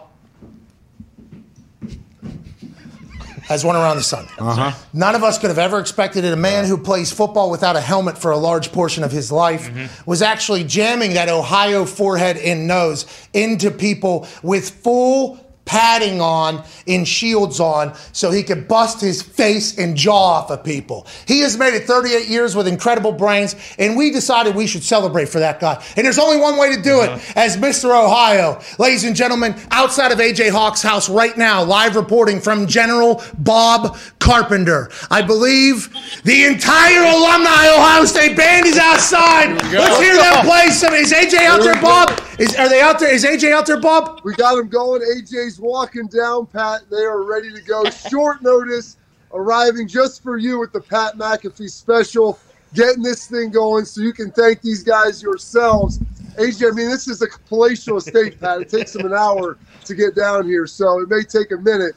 has 3.43 3.65
went 3.65 3.77
around 3.77 3.97
the 3.97 4.03
sun. 4.03 4.27
Uh-huh. 4.39 4.72
None 4.93 5.15
of 5.15 5.23
us 5.23 5.38
could 5.39 5.49
have 5.49 5.59
ever 5.59 5.80
expected 5.80 6.23
it. 6.23 6.34
A 6.34 6.38
man 6.38 6.65
who 6.65 6.77
plays 6.77 7.11
football 7.11 7.49
without 7.49 7.76
a 7.76 7.81
helmet 7.81 8.18
for 8.18 8.31
a 8.31 8.38
large 8.38 8.72
portion 8.72 9.03
of 9.03 9.11
his 9.11 9.31
life 9.31 9.69
was 10.05 10.22
actually 10.22 10.63
jamming 10.63 11.13
that 11.13 11.30
Ohio 11.30 11.85
forehead 11.85 12.38
and 12.38 12.68
nose 12.68 13.05
into 13.34 13.72
people 13.72 14.27
with 14.43 14.69
full 14.69 15.40
padding 15.65 16.19
on 16.19 16.63
and 16.88 17.07
shields 17.07 17.59
on 17.59 17.93
so 18.11 18.31
he 18.31 18.43
could 18.43 18.67
bust 18.67 18.99
his 18.99 19.21
face 19.21 19.77
and 19.77 19.95
jaw 19.95 20.31
off 20.31 20.51
of 20.51 20.63
people. 20.63 21.07
He 21.27 21.39
has 21.41 21.57
made 21.57 21.73
it 21.73 21.85
38 21.85 22.27
years 22.27 22.55
with 22.55 22.67
incredible 22.67 23.11
brains, 23.11 23.55
and 23.77 23.95
we 23.95 24.11
decided 24.11 24.55
we 24.55 24.67
should 24.67 24.83
celebrate 24.83 25.29
for 25.29 25.39
that 25.39 25.59
guy. 25.59 25.81
And 25.95 26.05
there's 26.05 26.19
only 26.19 26.38
one 26.38 26.57
way 26.57 26.75
to 26.75 26.81
do 26.81 27.01
it 27.01 27.09
uh-huh. 27.09 27.33
as 27.35 27.57
Mr. 27.57 27.85
Ohio. 27.85 28.61
Ladies 28.79 29.03
and 29.03 29.15
gentlemen, 29.15 29.55
outside 29.71 30.11
of 30.11 30.19
AJ 30.19 30.51
Hawk's 30.51 30.81
house 30.81 31.09
right 31.09 31.38
now, 31.38 31.63
live 31.63 31.95
reporting 31.95 32.41
from 32.41 32.67
General 32.67 33.23
Bob 33.38 33.97
Carpenter. 34.19 34.89
I 35.09 35.21
believe 35.21 35.89
the 36.23 36.45
entire 36.45 37.01
alumni 37.01 37.75
Ohio 37.75 38.05
State 38.05 38.38
band 38.38 38.65
is 38.65 38.77
outside. 38.77 39.61
Let's 39.71 39.99
hear 39.99 40.15
them 40.15 40.45
play 40.45 40.69
some. 40.69 40.93
Is 40.93 41.11
AJ 41.11 41.45
out 41.45 41.61
there, 41.61 41.81
Bob? 41.81 42.21
Is, 42.39 42.55
are 42.55 42.69
they 42.69 42.81
out 42.81 42.99
there? 42.99 43.13
Is 43.13 43.25
AJ 43.25 43.51
out 43.51 43.65
there, 43.65 43.79
Bob? 43.79 44.21
We 44.23 44.33
got 44.33 44.57
him 44.57 44.67
going. 44.67 45.01
AJ's 45.52 45.60
walking 45.60 46.07
down, 46.07 46.45
Pat. 46.45 46.82
They 46.90 47.03
are 47.03 47.23
ready 47.23 47.52
to 47.52 47.61
go. 47.61 47.84
Short 48.10 48.41
notice, 48.41 48.98
arriving 49.34 49.88
just 49.88 50.23
for 50.23 50.38
you 50.38 50.60
with 50.60 50.72
the 50.72 50.82
Pat 50.82 51.15
McAfee 51.15 51.69
special, 51.69 52.40
getting 52.73 53.03
this 53.03 53.28
thing 53.28 53.52
going 53.52 53.86
so 53.86 54.02
you 54.02 54.14
can 54.14 54.32
thank 54.32 54.61
these 54.61 54.84
guys 54.84 55.22
yourselves. 55.22 55.99
AJ, 56.38 56.72
I 56.72 56.76
mean, 56.76 56.90
this 56.90 57.07
is 57.07 57.22
a 57.22 57.28
palatial 57.48 57.98
estate, 57.98 58.40
Pat. 58.40 58.61
It 58.61 58.69
takes 58.69 58.95
him 58.95 59.06
an 59.06 59.14
hour 59.14 59.57
to 59.86 59.95
get 59.95 60.15
down 60.15 60.45
here, 60.45 60.65
so 60.65 61.02
it 61.02 61.10
may 61.10 61.23
take 61.23 61.52
a 61.52 61.57
minute, 61.57 61.95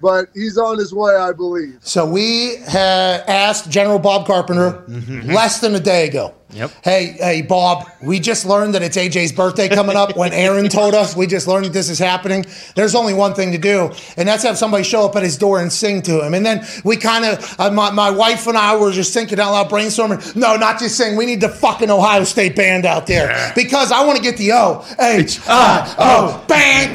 but 0.00 0.28
he's 0.34 0.56
on 0.56 0.78
his 0.78 0.94
way, 0.94 1.16
I 1.16 1.32
believe. 1.32 1.78
So 1.80 2.06
we 2.06 2.56
had 2.68 3.22
asked 3.22 3.70
General 3.70 3.98
Bob 3.98 4.26
Carpenter 4.26 4.84
mm-hmm. 4.88 5.30
less 5.30 5.60
than 5.60 5.74
a 5.74 5.80
day 5.80 6.08
ago. 6.08 6.34
Yep. 6.52 6.70
Hey, 6.84 7.16
hey, 7.18 7.42
Bob. 7.42 7.88
We 8.02 8.20
just 8.20 8.44
learned 8.44 8.74
that 8.74 8.82
it's 8.82 8.96
AJ's 8.96 9.32
birthday 9.32 9.68
coming 9.68 9.96
up. 9.96 10.16
When 10.16 10.32
Aaron 10.32 10.68
told 10.68 10.94
us, 10.94 11.16
we 11.16 11.26
just 11.26 11.48
learned 11.48 11.66
that 11.66 11.72
this 11.72 11.88
is 11.88 11.98
happening. 11.98 12.44
There's 12.74 12.94
only 12.94 13.14
one 13.14 13.32
thing 13.32 13.52
to 13.52 13.58
do, 13.58 13.90
and 14.16 14.28
that's 14.28 14.42
have 14.42 14.58
somebody 14.58 14.84
show 14.84 15.06
up 15.06 15.16
at 15.16 15.22
his 15.22 15.38
door 15.38 15.60
and 15.60 15.72
sing 15.72 16.02
to 16.02 16.24
him. 16.24 16.34
And 16.34 16.44
then 16.44 16.66
we 16.84 16.96
kind 16.96 17.24
of, 17.24 17.58
uh, 17.58 17.70
my, 17.70 17.90
my 17.90 18.10
wife 18.10 18.46
and 18.46 18.58
I 18.58 18.76
were 18.76 18.92
just 18.92 19.14
thinking 19.14 19.40
out 19.40 19.52
loud, 19.52 19.70
brainstorming. 19.70 20.36
No, 20.36 20.56
not 20.56 20.78
just 20.78 20.96
sing. 20.96 21.16
We 21.16 21.24
need 21.24 21.40
the 21.40 21.48
fucking 21.48 21.90
Ohio 21.90 22.24
State 22.24 22.54
band 22.54 22.84
out 22.84 23.06
there 23.06 23.52
because 23.54 23.90
I 23.90 24.04
want 24.04 24.18
to 24.18 24.22
get 24.22 24.36
the 24.36 24.52
O 24.52 24.84
H 25.00 25.40
I 25.48 25.94
O 25.98 26.44
bang. 26.48 26.92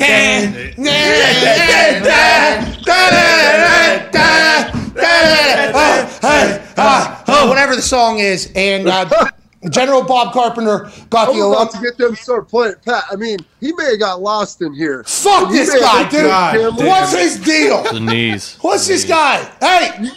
Whatever 7.48 7.76
the 7.76 7.82
song 7.82 8.20
is, 8.20 8.52
and 8.56 8.88
uh, 8.88 9.30
General 9.70 10.04
Bob 10.04 10.34
Carpenter 10.34 10.90
got 11.10 11.30
I'm 11.30 11.38
the 11.40 11.46
about 11.48 11.72
to 11.72 11.80
get 11.82 11.98
them 11.98 12.16
to 12.16 12.22
start 12.22 12.48
playing. 12.48 12.76
Pat, 12.86 13.06
I 13.12 13.16
mean, 13.16 13.40
he 13.60 13.74
may 13.74 13.86
have 13.92 14.00
got 14.00 14.22
lost 14.22 14.62
in 14.62 14.72
here. 14.74 15.04
Fuck 15.04 15.50
He 15.50 15.58
this 15.58 15.74
may 15.74 15.80
guy, 15.80 16.04
dude. 16.10 16.22
God 16.26 16.56
camera. 16.56 16.72
What's 16.88 17.12
his 17.14 17.40
deal? 17.40 17.82
The 17.92 18.00
knees. 18.00 18.58
What's 18.62 18.86
this 18.88 19.04
guy? 19.04 19.44
Hey, 19.60 20.10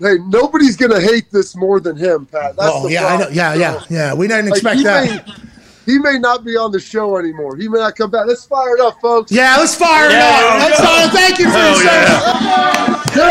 Hey, 0.00 0.16
nobody's 0.28 0.76
gonna 0.76 0.98
hate 1.00 1.30
this 1.30 1.54
more 1.54 1.78
than 1.78 1.94
him, 1.94 2.24
Pat. 2.24 2.56
That's 2.56 2.72
oh 2.74 2.84
the 2.88 2.92
yeah, 2.94 3.06
I 3.06 3.16
know. 3.18 3.28
yeah, 3.28 3.52
yeah, 3.54 3.82
yeah. 3.90 4.14
We 4.14 4.28
didn't 4.28 4.46
Like, 4.46 4.54
expect 4.56 4.78
he 4.78 4.84
that. 4.84 5.26
May, 5.28 5.34
he 5.84 5.98
may 5.98 6.18
not 6.18 6.42
be 6.42 6.56
on 6.56 6.72
the 6.72 6.80
show 6.80 7.18
anymore. 7.18 7.54
He 7.56 7.68
may 7.68 7.80
not 7.80 7.96
come 7.96 8.10
back. 8.10 8.26
Let's 8.26 8.46
fire 8.46 8.74
it 8.76 8.80
up, 8.80 8.98
folks. 9.02 9.30
Yeah, 9.30 9.56
let's 9.58 9.74
fire 9.74 10.06
it 10.08 10.14
up. 10.16 10.58
Let's 10.58 10.80
fire. 10.80 11.08
Thank 11.10 11.38
you 11.38 11.50
for 11.50 11.58
your 11.58 11.74
service. 11.76 12.24
Hey, 13.12 13.28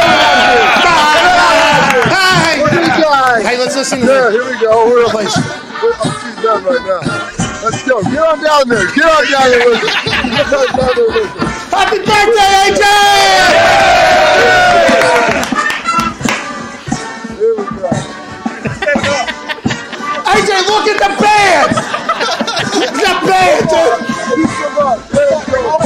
Look 2.99 3.07
at 3.07 3.39
the 3.39 3.43
guy. 3.43 3.49
hey, 3.49 3.57
let's 3.57 3.75
listen 3.75 3.99
to 4.01 4.05
Yeah, 4.05 4.31
here 4.31 4.43
we 4.45 4.59
go. 4.59 4.85
We're, 4.87 5.07
Please. 5.09 5.35
we're, 5.37 5.43
oh, 5.95 6.11
she's 6.23 6.35
done 6.43 6.63
right 6.63 6.83
now. 6.83 6.99
Let's 7.63 7.83
go. 7.87 8.01
Get 8.03 8.19
on 8.19 8.43
down 8.43 8.67
there. 8.67 8.87
Get 8.93 9.05
on 9.05 9.23
down 9.31 9.49
there 9.51 9.65
with 9.69 9.83
us. 9.83 9.95
Get 10.03 10.53
on 10.53 10.67
down 10.75 10.93
there 10.95 11.07
with 11.07 11.31
us. 11.39 11.71
Happy 11.71 11.99
birthday, 11.99 12.75
AJ! 12.75 12.83
Here 17.39 17.55
we 17.55 17.63
go. 17.79 17.89
AJ, 20.27 20.49
look 20.67 20.87
at 20.87 20.99
the 20.99 21.09
band. 21.19 21.71
the 22.99 23.13
band, 23.27 23.63
dude. 23.69 23.99
Keep 24.35 24.51
them 24.59 24.75
up. 24.79 24.99
There 25.09 25.31
we 25.31 25.43
go. 25.51 25.79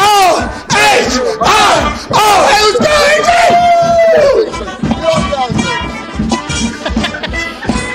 Oh, 0.00 0.66
H, 0.70 1.18
I, 1.40 1.97
oh, 2.12 2.40
hey, 2.48 2.60
let's 2.64 2.78
go, 2.78 2.92
AJ! 3.12 3.28
Get 4.88 5.04
on 5.04 5.22
down 5.30 5.50
there. 5.58 5.80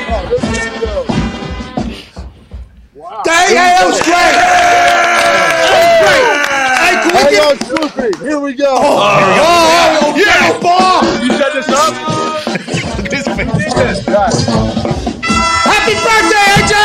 Oh, 0.10 0.22
there 0.30 0.70
we 0.72 0.78
go. 0.80 0.94
Hey, 3.26 3.46
hey, 3.48 3.72
that 3.74 3.86
was 3.88 4.02
great. 4.02 4.36
That 5.64 5.80
was 5.80 5.98
great. 6.04 6.26
Hey, 6.80 6.94
we 7.06 7.12
Hang 7.18 7.32
get 7.32 7.44
on, 7.44 7.58
Swoopy. 7.58 8.10
Here 8.22 8.40
we 8.40 8.54
go. 8.54 8.74
Oh, 8.78 10.14
yeah, 10.18 10.60
Bob! 10.62 11.04
You 11.24 11.30
set 11.38 11.54
this 11.54 11.70
up? 11.70 11.94
this 13.10 13.26
Happy 15.66 15.96
birthday, 16.04 16.48
AJ! 16.60 16.76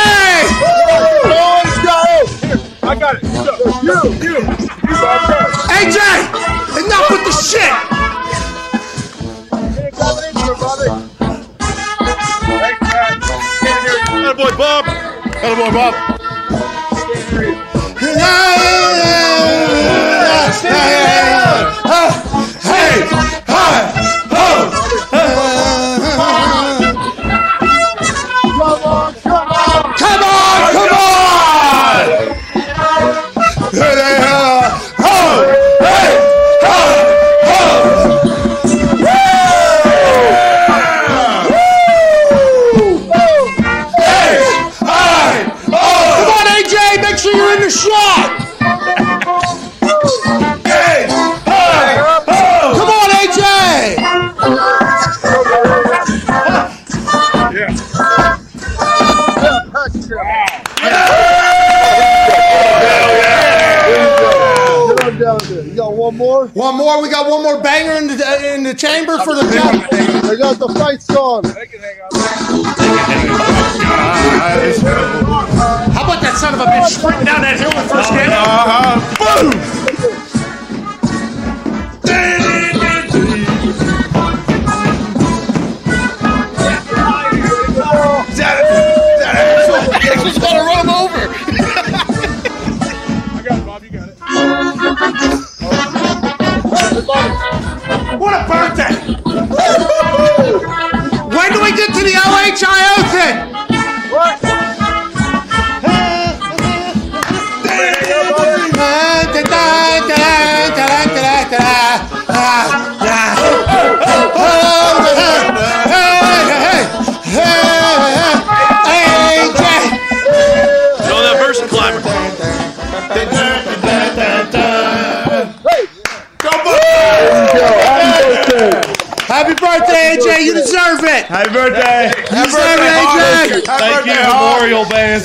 Let's 1.28 1.78
go. 1.84 1.98
I 2.88 2.90
got 2.94 3.16
it. 3.16 3.22
You 3.82 4.17
Attaboy, 15.68 15.92
Bob. 15.92 16.17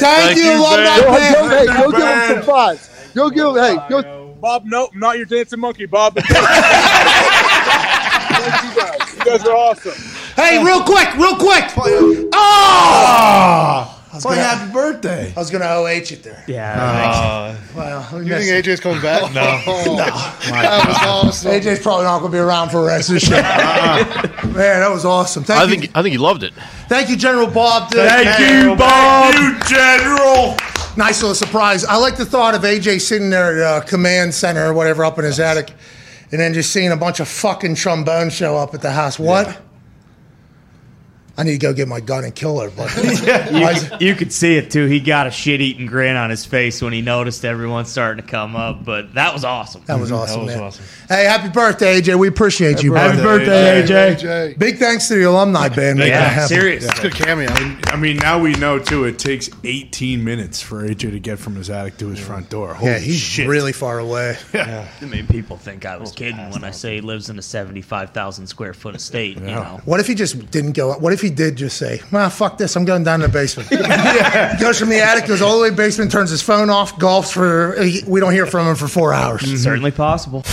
Memorial 0.02 0.36
Band. 0.36 0.36
Thank, 0.36 0.38
you, 0.38 0.52
alumni 0.52 0.98
Go, 0.98 1.06
band. 1.12 1.36
go, 1.36 1.48
hey, 1.50 1.66
go 1.66 1.92
give 1.92 2.08
him 2.08 2.36
some 2.36 2.44
fives. 2.44 2.90
Go 3.14 3.30
give 3.30 3.46
him, 3.48 3.56
hey, 3.56 3.78
go. 3.90 4.36
Bob, 4.42 4.66
no, 4.66 4.90
not 4.94 5.16
your 5.18 5.26
dancing 5.26 5.60
monkey, 5.60 5.86
Bob. 5.86 6.16
Thank 6.20 6.30
you 8.64 8.82
guys. 8.82 9.14
You 9.18 9.24
guys 9.26 9.44
are 9.46 9.56
awesome. 9.56 9.94
Hey, 10.36 10.62
real 10.64 10.84
quick, 10.84 11.14
real 11.16 11.36
quick. 11.38 11.64
Oh! 12.34 14.00
I 14.12 14.16
was 14.16 14.24
Play 14.26 14.36
gonna, 14.36 14.48
happy 14.48 14.72
birthday. 14.72 15.34
I 15.36 15.40
was 15.40 15.50
gonna 15.50 15.66
OH 15.66 15.88
it 15.90 16.22
there. 16.24 16.44
Yeah. 16.48 16.76
Uh, 16.80 17.56
well, 17.76 18.24
You 18.24 18.36
think. 18.38 18.66
AJ's 18.66 18.80
coming 18.80 19.02
back? 19.02 19.34
no. 19.34 19.42
No. 19.96 20.06
That 20.52 20.88
was 20.88 20.98
awesome. 21.46 21.52
AJ's 21.52 21.80
probably 21.80 22.06
not 22.06 22.20
gonna 22.20 22.32
be 22.32 22.38
around 22.38 22.70
for 22.70 22.82
the 22.82 22.88
rest 22.88 23.10
of 23.10 23.16
the 23.16 23.20
show. 23.22 23.32
Man, 24.50 24.80
that 24.82 24.90
was 24.92 25.06
awesome. 25.06 25.44
Thank 25.44 25.60
I 25.60 25.64
you, 25.64 25.70
think 25.82 25.92
I 25.96 26.02
think 26.02 26.12
he 26.14 26.18
loved 26.18 26.44
it. 26.44 26.54
thank 26.90 27.10
you, 27.10 27.16
General 27.16 27.48
Bob. 27.48 27.92
Thank 27.92 28.40
you, 28.40 28.76
Bob. 28.76 29.34
You 29.36 29.60
general. 29.68 30.56
Nice 30.96 31.22
little 31.22 31.34
surprise. 31.36 31.84
I 31.86 31.96
like 31.96 32.18
the 32.18 32.26
thought 32.26 32.54
of 32.56 32.62
AJ 32.62 33.02
sitting 33.02 33.30
there 33.30 33.64
at 33.64 33.84
uh, 33.84 33.86
command 33.86 34.34
center 34.34 34.66
or 34.70 34.74
whatever 34.74 35.04
up 35.04 35.18
in 35.18 35.26
his 35.26 35.40
attic, 35.40 35.72
and 36.32 36.40
then 36.40 36.54
just 36.54 36.72
seeing 36.72 36.92
a 36.92 36.98
bunch 36.98 37.20
of 37.20 37.28
fucking 37.28 37.76
trombones 37.76 38.34
show 38.34 38.56
up 38.58 38.74
at 38.74 38.82
the 38.82 38.92
house. 38.92 39.18
What? 39.18 39.60
I 41.36 41.42
need 41.44 41.54
to 41.54 41.58
go 41.58 41.74
get 41.74 41.88
my 41.88 42.00
gun 42.00 42.24
and 42.24 42.36
kill 42.36 42.60
her. 42.60 42.70
But 42.70 42.96
You, 42.96 43.90
could, 43.90 44.02
you 44.02 44.16
could 44.16 44.32
see 44.32 44.56
it 44.56 44.70
too. 44.70 44.86
He 44.86 45.00
got 45.00 45.26
a 45.26 45.32
shit-eating 45.32 45.88
grin 45.88 46.16
on 46.16 46.30
his 46.30 46.46
face 46.46 46.80
when 46.80 46.94
he 46.94 47.02
noticed 47.02 47.44
everyone 47.44 47.86
starting 47.86 48.24
to 48.24 48.30
come 48.30 48.56
up. 48.56 48.86
But 48.86 49.16
that 49.16 49.34
was 49.34 49.44
awesome. 49.44 49.82
that 49.88 50.00
was 50.00 50.12
mhm. 50.12 50.18
awesome, 50.20 50.46
was 50.46 50.54
man. 50.54 50.64
awesome. 50.64 50.86
Hey, 51.10 51.24
happy 51.24 51.50
birthday, 51.50 52.00
AJ. 52.00 52.20
We 52.20 52.28
appreciate 52.28 52.84
you. 52.84 52.94
Happy 52.94 53.20
brother. 53.20 53.40
birthday, 53.46 53.82
AJ. 53.82 54.16
AJ. 54.54 54.60
Big 54.60 54.78
thanks 54.78 55.08
to 55.08 55.16
the 55.16 55.24
alumni 55.24 55.70
band. 55.70 55.98
making 55.98 55.98
that 55.98 56.08
Yeah, 56.22 56.30
happen. 56.30 56.48
serious. 56.50 56.86
It's 56.86 57.00
a 57.00 57.02
good 57.02 57.16
cameo. 57.16 57.48
I 57.88 57.96
mean, 57.96 58.18
now 58.18 58.40
we 58.40 58.54
know 58.54 58.78
too. 58.78 59.06
It 59.06 59.18
takes 59.18 59.50
18 59.64 60.24
minutes 60.24 60.62
for 60.62 60.84
AJ 60.88 61.12
to 61.12 61.20
get 61.20 61.40
from 61.40 61.56
his 61.56 61.70
attic 61.72 61.98
to 61.98 62.10
his 62.10 62.20
front 62.20 62.52
door. 62.52 62.76
Holy 62.76 62.92
Yeah, 62.92 63.00
he's 63.00 63.18
shit! 63.20 63.48
really 63.48 63.74
far 63.74 63.98
away. 63.98 64.38
I 64.54 64.88
mean, 65.02 65.26
people 65.26 65.58
think 65.58 65.86
I 65.88 65.98
was 65.98 66.12
kidding 66.12 66.38
when 66.52 66.64
I 66.64 66.70
say 66.72 66.96
he 66.96 67.02
lives 67.02 67.32
in 67.32 67.40
a 67.40 67.42
seventy-five 67.42 68.12
thousand 68.12 68.46
square 68.46 68.76
foot 68.76 68.94
estate. 68.96 69.38
You 69.40 69.48
know, 69.48 69.82
What 69.86 70.00
if 70.00 70.06
he 70.06 70.14
just 70.14 70.52
didn't 70.52 70.74
go? 70.74 70.94
What 71.00 71.12
if 71.12 71.23
he 71.24 71.30
did 71.32 71.56
just 71.56 71.78
say, 71.78 72.02
"Well, 72.12 72.30
fuck 72.30 72.58
this, 72.60 72.76
I'm 72.76 72.86
going 72.86 73.04
down 73.04 73.22
to 73.22 73.28
the 73.28 73.34
basement." 73.34 73.70
Goes 74.60 74.78
from 74.80 74.90
the 74.90 75.02
attic, 75.02 75.26
goes 75.26 75.42
all 75.42 75.56
the 75.58 75.62
way 75.64 75.70
to 75.70 75.76
the 75.76 75.78
basement, 75.82 76.12
turns 76.12 76.30
his 76.30 76.42
phone 76.44 76.70
off, 76.70 76.98
golfs 77.00 77.32
for. 77.34 77.76
We 78.10 78.20
don't 78.20 78.34
hear 78.34 78.46
from 78.46 78.68
him 78.68 78.76
for 78.76 78.88
four 78.88 79.14
hours. 79.14 79.42
Mm-hmm. 79.42 79.56
certainly 79.58 79.92
possible. 79.92 80.44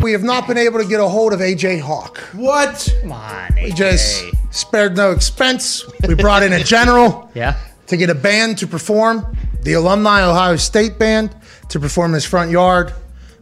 We 0.00 0.12
have 0.12 0.22
not 0.24 0.48
been 0.48 0.58
able 0.58 0.78
to 0.80 0.84
get 0.84 1.00
a 1.00 1.08
hold 1.08 1.32
of 1.32 1.40
AJ 1.40 1.80
Hawk. 1.80 2.18
What? 2.32 2.92
Come 3.02 3.12
on, 3.12 3.54
We 3.54 3.70
just 3.72 4.24
spared 4.50 4.96
no 4.96 5.12
expense. 5.12 5.84
We 6.06 6.14
brought 6.14 6.42
in 6.42 6.52
a 6.52 6.62
general 6.64 7.30
Yeah. 7.34 7.56
to 7.86 7.96
get 7.96 8.10
a 8.10 8.14
band 8.14 8.58
to 8.58 8.66
perform, 8.66 9.36
the 9.62 9.74
Alumni 9.74 10.22
Ohio 10.22 10.56
State 10.56 10.98
Band 10.98 11.34
to 11.68 11.78
perform 11.78 12.10
in 12.10 12.14
his 12.14 12.24
front 12.24 12.50
yard. 12.50 12.92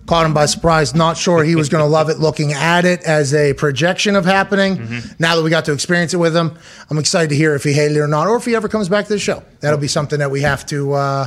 Caught 0.06 0.26
him 0.26 0.34
by 0.34 0.46
surprise. 0.46 0.92
Not 0.94 1.16
sure 1.16 1.44
he 1.44 1.54
was 1.54 1.68
going 1.68 1.84
to 1.84 1.88
love 1.88 2.08
it 2.10 2.18
looking 2.18 2.52
at 2.52 2.84
it 2.84 3.02
as 3.04 3.32
a 3.32 3.52
projection 3.54 4.16
of 4.16 4.24
happening. 4.24 4.88
Now 5.20 5.36
that 5.36 5.42
we 5.42 5.50
got 5.50 5.66
to 5.66 5.72
experience 5.72 6.12
it 6.14 6.16
with 6.16 6.34
him, 6.36 6.58
I'm 6.90 6.98
excited 6.98 7.28
to 7.30 7.36
hear 7.36 7.54
if 7.54 7.62
he 7.62 7.72
hated 7.72 7.96
it 7.96 8.00
or 8.00 8.08
not, 8.08 8.26
or 8.26 8.36
if 8.36 8.44
he 8.44 8.56
ever 8.56 8.68
comes 8.68 8.88
back 8.88 9.06
to 9.06 9.12
the 9.12 9.18
show. 9.20 9.44
That'll 9.60 9.78
be 9.78 9.86
something 9.88 10.18
that 10.18 10.30
we 10.32 10.40
have 10.40 10.66
to, 10.66 10.94
uh, 10.94 11.26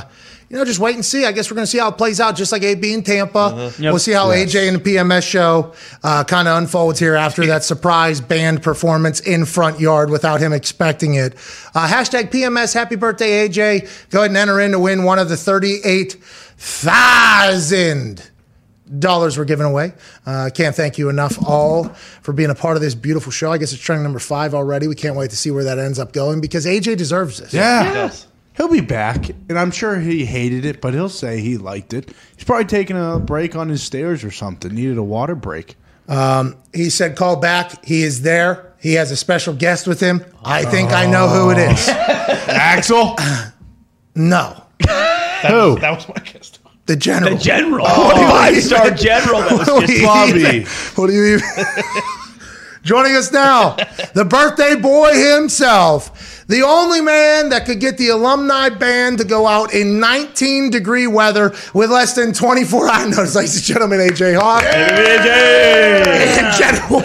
you 0.50 0.58
know, 0.58 0.66
just 0.66 0.80
wait 0.80 0.96
and 0.96 1.04
see. 1.04 1.24
I 1.24 1.32
guess 1.32 1.50
we're 1.50 1.54
going 1.54 1.64
to 1.64 1.70
see 1.70 1.78
how 1.78 1.88
it 1.88 1.96
plays 1.96 2.20
out, 2.20 2.36
just 2.36 2.52
like 2.52 2.62
AB 2.62 2.92
in 2.92 3.02
Tampa. 3.02 3.72
Yep. 3.78 3.92
We'll 3.92 3.98
see 3.98 4.12
how 4.12 4.26
AJ 4.28 4.68
and 4.68 4.76
the 4.76 4.80
PMS 4.96 5.22
show 5.26 5.72
uh, 6.02 6.24
kind 6.24 6.46
of 6.46 6.58
unfolds 6.58 6.98
here 6.98 7.14
after 7.14 7.46
that 7.46 7.64
surprise 7.64 8.20
band 8.20 8.62
performance 8.62 9.20
in 9.20 9.46
front 9.46 9.80
yard 9.80 10.10
without 10.10 10.40
him 10.40 10.52
expecting 10.52 11.14
it. 11.14 11.32
Uh, 11.74 11.88
hashtag 11.88 12.30
PMS 12.30 12.74
Happy 12.74 12.96
Birthday 12.96 13.48
AJ. 13.48 14.10
Go 14.10 14.18
ahead 14.18 14.30
and 14.32 14.36
enter 14.36 14.60
in 14.60 14.72
to 14.72 14.78
win 14.78 15.04
one 15.04 15.18
of 15.18 15.30
the 15.30 15.38
thirty-eight 15.38 16.16
thousand 16.58 18.30
dollars 18.98 19.36
were 19.38 19.44
given 19.44 19.54
giving 19.54 19.70
away. 19.70 19.92
Uh, 20.26 20.50
can't 20.52 20.74
thank 20.74 20.98
you 20.98 21.08
enough 21.08 21.38
all 21.46 21.84
for 22.22 22.32
being 22.32 22.50
a 22.50 22.54
part 22.54 22.76
of 22.76 22.82
this 22.82 22.94
beautiful 22.94 23.30
show. 23.30 23.52
I 23.52 23.58
guess 23.58 23.72
it's 23.72 23.80
trending 23.80 24.02
number 24.02 24.18
five 24.18 24.52
already. 24.54 24.88
We 24.88 24.96
can't 24.96 25.16
wait 25.16 25.30
to 25.30 25.36
see 25.36 25.50
where 25.50 25.64
that 25.64 25.78
ends 25.78 25.98
up 25.98 26.12
going 26.12 26.40
because 26.40 26.66
AJ 26.66 26.96
deserves 26.96 27.38
this. 27.38 27.54
Yeah. 27.54 28.10
He'll 28.56 28.68
be 28.68 28.80
back, 28.80 29.30
and 29.48 29.58
I'm 29.58 29.72
sure 29.72 29.98
he 29.98 30.24
hated 30.24 30.64
it, 30.64 30.80
but 30.80 30.94
he'll 30.94 31.08
say 31.08 31.40
he 31.40 31.56
liked 31.56 31.92
it. 31.92 32.12
He's 32.36 32.44
probably 32.44 32.66
taking 32.66 32.96
a 32.96 33.18
break 33.18 33.56
on 33.56 33.68
his 33.68 33.82
stairs 33.82 34.22
or 34.22 34.30
something. 34.30 34.72
Needed 34.72 34.96
a 34.96 35.02
water 35.02 35.34
break. 35.34 35.76
He 36.72 36.90
said, 36.90 37.16
call 37.16 37.36
back. 37.36 37.84
He 37.84 38.02
is 38.02 38.22
there. 38.22 38.72
He 38.80 38.94
has 38.94 39.10
a 39.10 39.16
special 39.16 39.54
guest 39.54 39.88
with 39.88 39.98
him. 39.98 40.24
I 40.44 40.64
think 40.64 40.92
I 40.92 41.06
know 41.06 41.26
who 41.26 41.50
it 41.50 41.58
is. 41.58 41.88
Axel, 41.88 43.16
No, 44.14 44.62
who? 44.80 45.78
That 45.80 45.92
was 45.96 46.08
my 46.08 46.22
guess. 46.22 46.52
The 46.86 46.96
general. 46.96 47.36
The 47.36 47.42
general, 47.42 47.84
five-star 47.86 48.86
oh, 48.86 48.94
general. 48.94 49.40
That 49.40 49.58
was 49.58 49.68
What 49.68 49.80
do 49.80 49.86
just 49.86 49.98
you 50.00 50.06
Bobby. 50.06 50.40
even- 50.40 50.66
What 50.94 51.06
do 51.08 51.12
you 51.14 51.36
even? 51.36 51.48
Joining 52.82 53.16
us 53.16 53.32
now, 53.32 53.76
the 54.12 54.26
birthday 54.26 54.74
boy 54.74 55.14
himself, 55.14 56.44
the 56.48 56.60
only 56.60 57.00
man 57.00 57.48
that 57.48 57.64
could 57.64 57.80
get 57.80 57.96
the 57.96 58.08
alumni 58.10 58.68
band 58.68 59.16
to 59.18 59.24
go 59.24 59.46
out 59.46 59.72
in 59.72 59.98
19 60.00 60.68
degree 60.68 61.06
weather 61.06 61.54
with 61.72 61.90
less 61.90 62.14
than 62.14 62.34
24 62.34 62.88
hours 62.90 63.16
notice, 63.16 63.34
ladies 63.36 63.56
and 63.56 63.64
gentlemen, 63.64 64.00
AJ 64.00 64.38
Hawk. 64.38 64.64
And 64.64 66.54
General, 66.58 67.00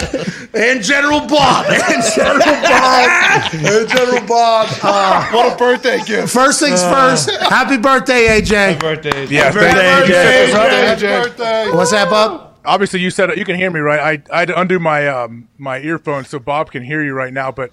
and 0.54 0.82
General 0.82 1.20
Bob. 1.26 1.66
And 1.70 2.02
General 2.14 2.38
Bob. 2.62 3.50
And 3.54 3.88
General 3.88 4.26
Bob. 4.26 4.68
Uh, 4.82 5.26
What 5.32 5.52
a 5.52 5.56
birthday 5.56 5.98
gift. 6.04 6.32
first 6.32 6.60
things 6.60 6.82
first, 6.82 7.30
happy 7.30 7.76
birthday, 7.76 8.40
AJ. 8.40 8.80
Birthday. 8.80 9.26
Yeah, 9.26 9.52
birthday, 9.52 9.72
thank 9.72 10.08
you. 10.08 10.14
Happy 10.14 11.02
AJ. 11.06 11.22
birthday. 11.24 11.70
What's 11.72 11.90
that, 11.92 12.10
Bob? 12.10 12.48
Obviously, 12.64 13.00
you 13.00 13.10
said 13.10 13.30
it. 13.30 13.38
You 13.38 13.44
can 13.44 13.56
hear 13.56 13.70
me, 13.70 13.80
right? 13.80 14.22
I 14.30 14.36
I 14.36 14.40
had 14.40 14.48
to 14.48 14.60
undo 14.60 14.78
my 14.78 15.08
um 15.08 15.48
my 15.56 15.78
earphones 15.80 16.28
so 16.28 16.38
Bob 16.38 16.70
can 16.70 16.82
hear 16.82 17.02
you 17.02 17.14
right 17.14 17.32
now. 17.32 17.50
But 17.50 17.70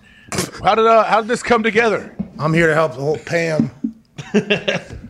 how 0.63 0.75
did 0.75 0.85
uh, 0.85 1.03
how 1.03 1.19
did 1.21 1.27
this 1.27 1.43
come 1.43 1.61
together? 1.61 2.15
I'm 2.39 2.53
here 2.53 2.67
to 2.67 2.73
help 2.73 2.93
the 2.93 3.01
whole 3.01 3.17
Pam 3.17 3.69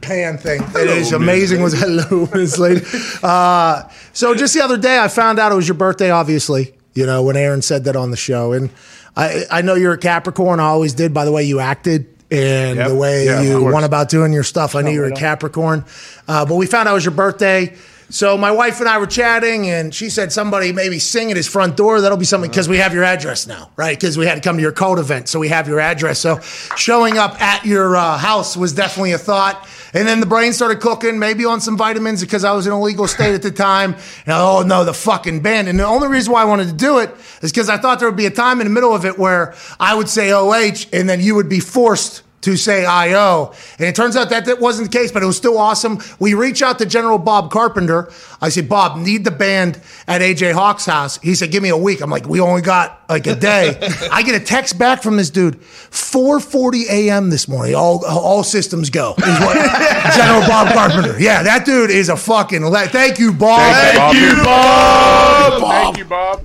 Pan 0.02 0.38
thing. 0.38 0.62
It 0.76 0.90
is 0.90 1.12
amazing. 1.12 1.62
Was 1.62 1.74
hello, 1.80 2.28
Miss 2.34 2.58
Lady. 2.58 2.82
Uh, 3.22 3.84
so 4.14 4.34
just 4.34 4.54
the 4.54 4.62
other 4.64 4.78
day, 4.78 4.98
I 5.00 5.08
found 5.10 5.38
out 5.40 5.52
it 5.52 5.56
was 5.56 5.68
your 5.68 5.76
birthday. 5.78 6.10
Obviously, 6.10 6.74
you 6.98 7.06
know 7.06 7.22
when 7.24 7.38
Aaron 7.38 7.62
said 7.62 7.84
that 7.86 7.96
on 7.96 8.12
the 8.12 8.18
show, 8.18 8.54
and 8.54 8.70
I 9.16 9.44
I 9.52 9.62
know 9.62 9.76
you're 9.76 9.94
a 9.94 9.98
Capricorn. 9.98 10.60
I 10.60 10.66
always 10.66 10.94
did 10.94 11.14
by 11.14 11.26
the 11.26 11.32
way 11.32 11.44
you 11.44 11.60
acted. 11.60 12.08
And 12.30 12.76
Yep. 12.76 12.88
the 12.90 12.96
way 12.96 13.26
Yeah, 13.26 13.42
you 13.42 13.64
went 13.64 13.86
about 13.86 14.10
doing 14.10 14.34
your 14.34 14.44
stuff, 14.44 14.76
I 14.76 14.82
knew 14.82 14.92
you 14.92 15.00
were 15.00 15.08
a 15.08 15.12
Capricorn. 15.14 15.86
Uh, 16.28 16.46
but 16.46 16.56
we 16.56 16.66
found 16.66 16.90
out 16.90 16.92
it 16.92 16.96
was 16.96 17.06
your 17.06 17.14
birthday. 17.14 17.74
So 18.10 18.38
my 18.38 18.52
wife 18.52 18.80
and 18.82 18.88
I 18.90 18.98
were 19.00 19.08
chatting, 19.08 19.70
and 19.70 19.94
she 19.96 20.10
said 20.10 20.32
somebody 20.34 20.72
maybe 20.74 21.00
sing 21.00 21.30
at 21.32 21.38
his 21.38 21.48
front 21.48 21.78
door. 21.78 22.02
That'll 22.02 22.18
be 22.18 22.26
something 22.26 22.50
because 22.50 22.68
we 22.70 22.78
have 22.78 22.94
your 22.94 23.04
address 23.04 23.48
now, 23.48 23.70
right? 23.78 23.98
Because 23.98 24.18
we 24.18 24.26
had 24.26 24.36
to 24.36 24.42
come 24.42 24.56
to 24.58 24.62
your 24.62 24.72
code 24.74 25.00
event, 25.00 25.28
so 25.30 25.40
we 25.40 25.50
have 25.50 25.68
your 25.70 25.80
address. 25.80 26.20
So 26.20 26.40
showing 26.76 27.18
up 27.18 27.42
at 27.42 27.66
your 27.66 27.96
uh, 27.96 28.18
house 28.18 28.58
was 28.58 28.74
definitely 28.74 29.14
a 29.14 29.18
thought. 29.18 29.66
And 29.98 30.08
then 30.08 30.20
the 30.20 30.28
brain 30.28 30.54
started 30.54 30.80
cooking, 30.80 31.18
maybe 31.18 31.44
on 31.44 31.60
some 31.60 31.76
vitamins 31.76 32.22
because 32.22 32.44
I 32.44 32.52
was 32.52 32.68
in 32.68 32.72
a 32.72 32.80
legal 32.80 33.08
state 33.08 33.34
at 33.34 33.42
the 33.42 33.50
time. 33.50 33.94
And 34.28 34.36
oh 34.36 34.62
no, 34.62 34.84
the 34.84 34.94
fucking 34.94 35.42
band. 35.42 35.68
And 35.68 35.80
the 35.80 35.86
only 35.86 36.08
reason 36.08 36.32
why 36.32 36.44
I 36.44 36.46
wanted 36.46 36.68
to 36.68 36.74
do 36.74 37.00
it 37.00 37.10
is 37.42 37.52
because 37.52 37.68
I 37.68 37.78
thought 37.78 37.98
there 37.98 38.08
would 38.08 38.16
be 38.16 38.28
a 38.28 38.32
time 38.32 38.62
in 38.62 38.68
the 38.68 38.74
middle 38.74 38.94
of 38.94 39.06
it 39.06 39.18
where 39.18 39.56
I 39.80 39.96
would 39.96 40.08
say 40.08 40.32
OH, 40.32 40.86
and 40.94 41.10
then 41.10 41.20
you 41.20 41.34
would 41.34 41.50
be 41.50 41.60
forced 41.60 42.22
to 42.42 42.56
say 42.56 42.86
IO. 42.86 43.52
And 43.80 43.88
it 43.88 43.96
turns 43.96 44.16
out 44.16 44.30
that 44.30 44.46
that 44.46 44.60
wasn't 44.60 44.92
the 44.92 44.98
case, 44.98 45.12
but 45.12 45.24
it 45.24 45.26
was 45.26 45.36
still 45.38 45.58
awesome. 45.58 46.00
We 46.20 46.34
reach 46.36 46.62
out 46.62 46.78
to 46.80 46.86
General 46.86 47.18
Bob 47.18 47.52
Carpenter. 47.52 48.12
I 48.40 48.50
said, 48.50 48.70
Bob, 48.70 48.98
need 49.00 49.24
the 49.26 49.32
band 49.32 49.82
at 50.08 50.22
AJ 50.22 50.54
Hawk's 50.54 50.86
house. 50.86 51.18
He 51.22 51.34
said, 51.34 51.50
give 51.52 51.64
me 51.64 51.70
a 51.70 51.78
week. 51.78 52.00
I'm 52.02 52.10
like, 52.12 52.28
we 52.28 52.40
only 52.40 52.62
got 52.62 53.02
like 53.10 53.26
a 53.26 53.36
day. 53.36 53.78
I 54.12 54.22
get 54.22 54.40
a 54.40 54.44
text 54.44 54.78
back 54.78 55.02
from 55.02 55.18
this 55.18 55.30
dude, 55.32 55.60
4:40 55.62 56.90
a.m. 56.90 57.30
this 57.32 57.48
morning. 57.48 57.74
All 57.76 58.06
all 58.06 58.44
systems 58.44 58.90
go. 58.90 59.16
Is 59.18 59.40
what 59.40 59.56
General 60.16 60.42
Bob 60.48 60.74
Carpenter. 60.74 61.20
Yeah, 61.20 61.42
that 61.44 61.66
dude 61.66 61.90
is 61.90 62.10
a 62.10 62.16
fucking. 62.18 62.64
Le- 62.66 62.88
Thank 62.88 63.18
you, 63.20 63.34
Bob. 63.34 63.60
Thank 63.60 64.16
you, 64.16 64.44
Bob. 64.44 65.62
Thank 65.62 65.98
you, 65.98 66.06
Bob. 66.06 66.44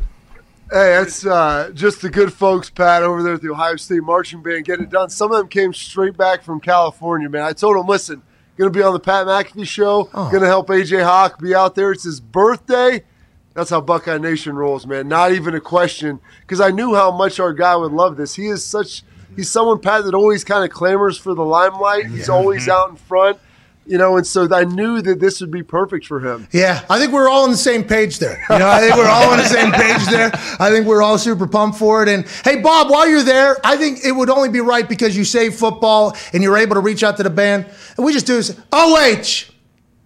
Hey, 0.73 0.93
that's 0.97 1.27
uh, 1.27 1.71
just 1.75 2.01
the 2.01 2.09
good 2.09 2.33
folks, 2.33 2.71
Pat, 2.71 3.03
over 3.03 3.23
there 3.23 3.35
at 3.35 3.43
the 3.43 3.51
Ohio 3.51 3.77
State 3.77 4.03
Marching 4.03 4.43
Band 4.43 4.65
getting 4.65 4.85
it 4.87 4.91
done. 4.91 5.11
Some 5.11 5.31
of 5.31 5.37
them 5.37 5.49
came 5.49 5.75
straight 5.75 6.17
back 6.17 6.43
from 6.43 6.61
California, 6.61 7.29
man. 7.29 7.43
I 7.43 7.53
told 7.53 7.77
them, 7.77 7.87
listen, 7.87 8.23
going 8.57 8.73
to 8.73 8.79
be 8.79 8.83
on 8.83 8.95
the 8.95 9.01
Pat 9.01 9.27
McAfee 9.27 9.67
show, 9.67 10.09
Oh. 10.15 10.31
going 10.31 10.41
to 10.41 10.47
help 10.47 10.69
AJ 10.69 11.05
Hawk 11.05 11.39
be 11.43 11.55
out 11.55 11.75
there. 11.75 11.93
It's 11.93 12.05
his 12.05 12.21
birthday. 12.21 13.05
That's 13.53 13.69
how 13.69 13.83
Buckeye 13.83 14.17
Nation 14.17 14.57
rolls, 14.57 14.87
man. 14.87 15.09
Not 15.09 15.33
even 15.33 15.55
a 15.55 15.61
question, 15.61 16.21
because 16.41 16.63
I 16.63 16.71
knew 16.71 16.95
how 16.95 17.11
much 17.15 17.39
our 17.39 17.53
guy 17.53 17.77
would 17.77 17.93
love 17.93 18.17
this. 18.17 18.35
He 18.35 18.47
is 18.47 18.65
such, 18.65 19.03
he's 19.37 19.51
someone, 19.51 19.79
Pat, 19.79 20.05
that 20.05 20.15
always 20.15 20.43
kind 20.43 20.65
of 20.65 20.71
clamors 20.71 21.19
for 21.19 21.35
the 21.35 21.45
limelight. 21.45 22.07
He's 22.07 22.31
always 22.31 22.67
out 22.67 22.89
in 22.89 22.97
front, 22.97 23.39
you 23.87 23.99
know, 23.99 24.17
and 24.17 24.27
so 24.27 24.49
I 24.55 24.65
knew 24.65 25.03
that 25.03 25.19
this 25.21 25.41
would 25.41 25.51
be 25.51 25.63
perfect 25.63 26.07
for 26.07 26.21
him. 26.21 26.47
Yeah, 26.53 26.85
I 26.89 26.99
think 26.99 27.13
we're 27.13 27.29
all 27.29 27.45
on 27.45 27.51
the 27.51 27.57
same 27.57 27.83
page 27.85 28.19
there. 28.19 28.45
You 28.51 28.59
know, 28.59 28.69
I 28.69 28.81
think 28.81 28.95
we're 28.97 29.09
all 29.09 29.31
on 29.31 29.39
the 29.39 29.45
same 29.49 29.73
page 29.73 30.05
there. 30.07 30.31
I 30.61 30.71
think 30.71 30.87
we're 30.87 31.03
all 31.03 31.19
super 31.19 31.47
pumped 31.47 31.79
for 31.79 32.03
it. 32.03 32.09
And 32.09 32.27
hey, 32.45 32.61
Bob, 32.61 32.91
while 32.91 33.09
you're 33.09 33.23
there, 33.25 33.57
I 33.65 33.77
think 33.77 34.05
it 34.05 34.13
would 34.13 34.31
only 34.31 34.49
be 34.49 34.61
right 34.61 34.89
because 34.89 35.17
you 35.17 35.25
save 35.25 35.55
football 35.57 36.17
and 36.33 36.43
you're 36.43 36.57
able 36.57 36.75
to 36.75 36.81
reach 36.81 37.03
out 37.03 37.17
to 37.19 37.23
the 37.23 37.31
band. 37.31 37.67
And 37.97 38.07
we 38.07 38.13
just 38.13 38.27
do 38.27 38.37
this 38.37 38.57
OH. 38.73 39.51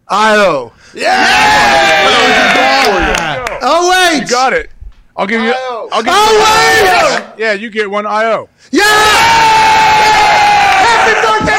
IO. 0.09 0.73
Yeah. 0.95 1.27
Oh. 3.63 4.19
You 4.21 4.27
got 4.29 4.53
it. 4.53 4.71
I'll 5.17 5.27
give 5.27 5.43
you. 5.43 5.53
I'll 5.57 6.03
give 6.03 6.13
Oh, 6.15 7.33
you. 7.37 7.45
Yeah, 7.45 7.53
you 7.55 7.71
get 7.71 7.91
one 7.91 8.07
IO. 8.07 8.49
Yeah! 8.71 8.83
Happy 10.87 11.15
birthday, 11.27 11.56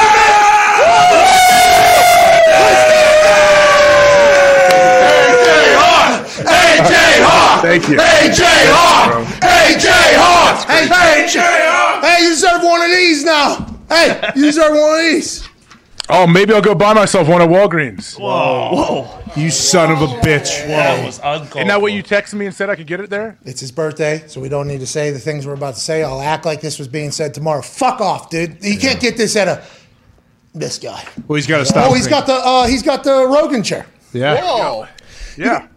AJ 6.78 7.22
Hawk! 7.24 7.62
Thank 7.62 7.88
you. 7.88 7.96
AJ 7.96 8.44
Hawk! 8.70 9.26
AJ 9.42 9.88
Hawk! 10.16 10.68
Hey, 10.68 11.24
AJ 11.24 11.40
Hawk! 11.40 12.04
Hey, 12.04 12.22
you 12.24 12.30
deserve 12.30 12.62
one 12.62 12.82
of 12.82 12.90
these 12.90 13.24
now. 13.24 13.66
Hey, 13.88 14.32
you 14.36 14.44
deserve 14.44 14.70
one 14.72 14.94
of 14.94 14.98
these. 14.98 15.48
Oh, 16.10 16.26
maybe 16.26 16.54
I'll 16.54 16.62
go 16.62 16.74
buy 16.74 16.94
myself 16.94 17.28
one 17.28 17.42
at 17.42 17.48
Walgreens. 17.48 18.18
Whoa. 18.18 18.70
Whoa. 18.72 19.20
You 19.36 19.50
son 19.50 19.90
of 19.90 20.00
a 20.00 20.06
bitch. 20.20 20.62
Whoa. 20.62 20.68
That 20.68 21.04
was 21.04 21.18
uncalled 21.18 21.56
Isn't 21.56 21.68
that 21.68 21.82
what 21.82 21.92
you 21.92 22.02
texted 22.02 22.34
me 22.34 22.46
and 22.46 22.54
said 22.54 22.70
I 22.70 22.76
could 22.76 22.86
get 22.86 23.00
it 23.00 23.10
there? 23.10 23.36
It's 23.44 23.60
his 23.60 23.72
birthday, 23.72 24.24
so 24.26 24.40
we 24.40 24.48
don't 24.48 24.66
need 24.68 24.80
to 24.80 24.86
say 24.86 25.10
the 25.10 25.18
things 25.18 25.46
we're 25.46 25.52
about 25.54 25.74
to 25.74 25.80
say. 25.80 26.02
I'll 26.02 26.22
act 26.22 26.46
like 26.46 26.62
this 26.62 26.78
was 26.78 26.88
being 26.88 27.10
said 27.10 27.34
tomorrow. 27.34 27.60
Fuck 27.60 28.00
off, 28.00 28.30
dude. 28.30 28.64
You 28.64 28.78
can't 28.78 29.00
get 29.00 29.16
this 29.18 29.36
at 29.36 29.48
a 29.48 29.62
this 30.54 30.78
guy. 30.78 31.06
Well, 31.26 31.36
he's 31.36 31.46
got 31.46 31.58
to 31.58 31.66
stop. 31.66 31.90
Oh, 31.90 31.94
he's 31.94 32.06
got 32.06 32.26
the 32.26 32.34
uh, 32.34 32.66
he's 32.66 32.82
got 32.82 33.04
the 33.04 33.26
Rogan 33.26 33.62
chair. 33.62 33.86
Yeah. 34.12 34.40
Whoa. 34.42 34.86
Yeah. 35.36 35.68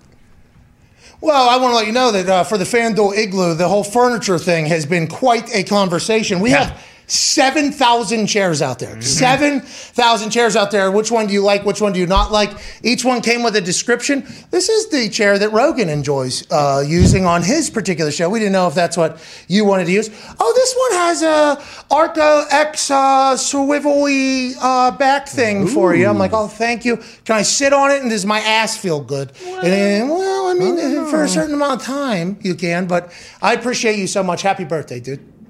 Well, 1.23 1.47
I 1.47 1.57
want 1.57 1.73
to 1.73 1.75
let 1.75 1.85
you 1.85 1.93
know 1.93 2.11
that 2.11 2.27
uh, 2.27 2.43
for 2.43 2.57
the 2.57 2.63
FanDuel 2.63 3.15
Igloo, 3.15 3.53
the 3.53 3.67
whole 3.67 3.83
furniture 3.83 4.39
thing 4.39 4.65
has 4.65 4.87
been 4.87 5.05
quite 5.05 5.53
a 5.55 5.63
conversation. 5.63 6.39
We 6.39 6.49
have 6.49 6.83
7,000 7.11 8.25
chairs 8.27 8.61
out 8.61 8.79
there. 8.79 9.01
7,000 9.01 10.29
chairs 10.29 10.55
out 10.55 10.71
there. 10.71 10.89
Which 10.89 11.11
one 11.11 11.27
do 11.27 11.33
you 11.33 11.41
like? 11.43 11.65
Which 11.65 11.81
one 11.81 11.91
do 11.91 11.99
you 11.99 12.07
not 12.07 12.31
like? 12.31 12.51
Each 12.83 13.03
one 13.03 13.19
came 13.21 13.43
with 13.43 13.53
a 13.57 13.61
description. 13.61 14.25
This 14.49 14.69
is 14.69 14.87
the 14.91 15.09
chair 15.09 15.37
that 15.37 15.49
Rogan 15.49 15.89
enjoys 15.89 16.49
uh, 16.49 16.81
using 16.87 17.25
on 17.25 17.43
his 17.43 17.69
particular 17.69 18.11
show. 18.11 18.29
We 18.29 18.39
didn't 18.39 18.53
know 18.53 18.65
if 18.69 18.75
that's 18.75 18.95
what 18.95 19.21
you 19.49 19.65
wanted 19.65 19.85
to 19.87 19.91
use. 19.91 20.09
Oh, 20.39 20.53
this 20.55 20.73
one 20.73 20.91
has 21.01 21.21
a 21.21 21.93
Arco 21.93 22.45
X 22.49 22.89
uh, 22.89 23.33
swivelly 23.35 24.55
uh, 24.61 24.91
back 24.91 25.27
thing 25.27 25.67
for 25.67 25.93
you. 25.93 26.07
I'm 26.07 26.17
like, 26.17 26.31
oh, 26.31 26.47
thank 26.47 26.85
you. 26.85 26.95
Can 27.25 27.35
I 27.35 27.41
sit 27.41 27.73
on 27.73 27.91
it 27.91 28.01
and 28.01 28.09
does 28.09 28.25
my 28.25 28.39
ass 28.39 28.77
feel 28.77 29.01
good? 29.01 29.33
And 29.45 29.63
then, 29.63 30.07
well, 30.07 30.47
I 30.47 30.53
mean, 30.53 30.77
for 31.07 31.23
a 31.23 31.27
certain 31.27 31.55
amount 31.55 31.81
of 31.81 31.85
time, 31.85 32.39
you 32.41 32.55
can. 32.55 32.87
But 32.87 33.11
I 33.41 33.53
appreciate 33.53 33.99
you 33.99 34.07
so 34.07 34.23
much. 34.23 34.43
Happy 34.43 34.63
birthday, 34.63 35.01
dude. 35.01 35.40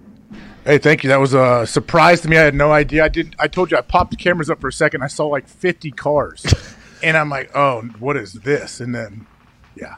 Hey, 0.64 0.78
thank 0.78 1.04
you. 1.04 1.10
That 1.10 1.20
was 1.20 1.34
a 1.34 1.66
surprise 1.66 2.22
to 2.22 2.30
me. 2.30 2.38
I 2.38 2.42
had 2.42 2.54
no 2.54 2.72
idea. 2.72 3.04
I 3.04 3.10
didn't. 3.10 3.36
I 3.40 3.48
told 3.48 3.72
you 3.72 3.78
I 3.78 3.82
popped 3.82 4.12
the 4.12 4.18
cameras 4.18 4.50
up 4.50 4.62
for 4.62 4.68
a 4.68 4.74
second. 4.74 5.02
I 5.02 5.08
saw 5.08 5.26
like 5.26 5.48
50 5.48 5.92
cars, 5.92 6.46
and 7.04 7.18
I'm 7.18 7.30
like, 7.30 7.50
"Oh, 7.56 7.82
what 8.00 8.16
is 8.16 8.34
this?" 8.34 8.80
And 8.80 8.94
then, 8.94 9.26
yeah, 9.76 9.96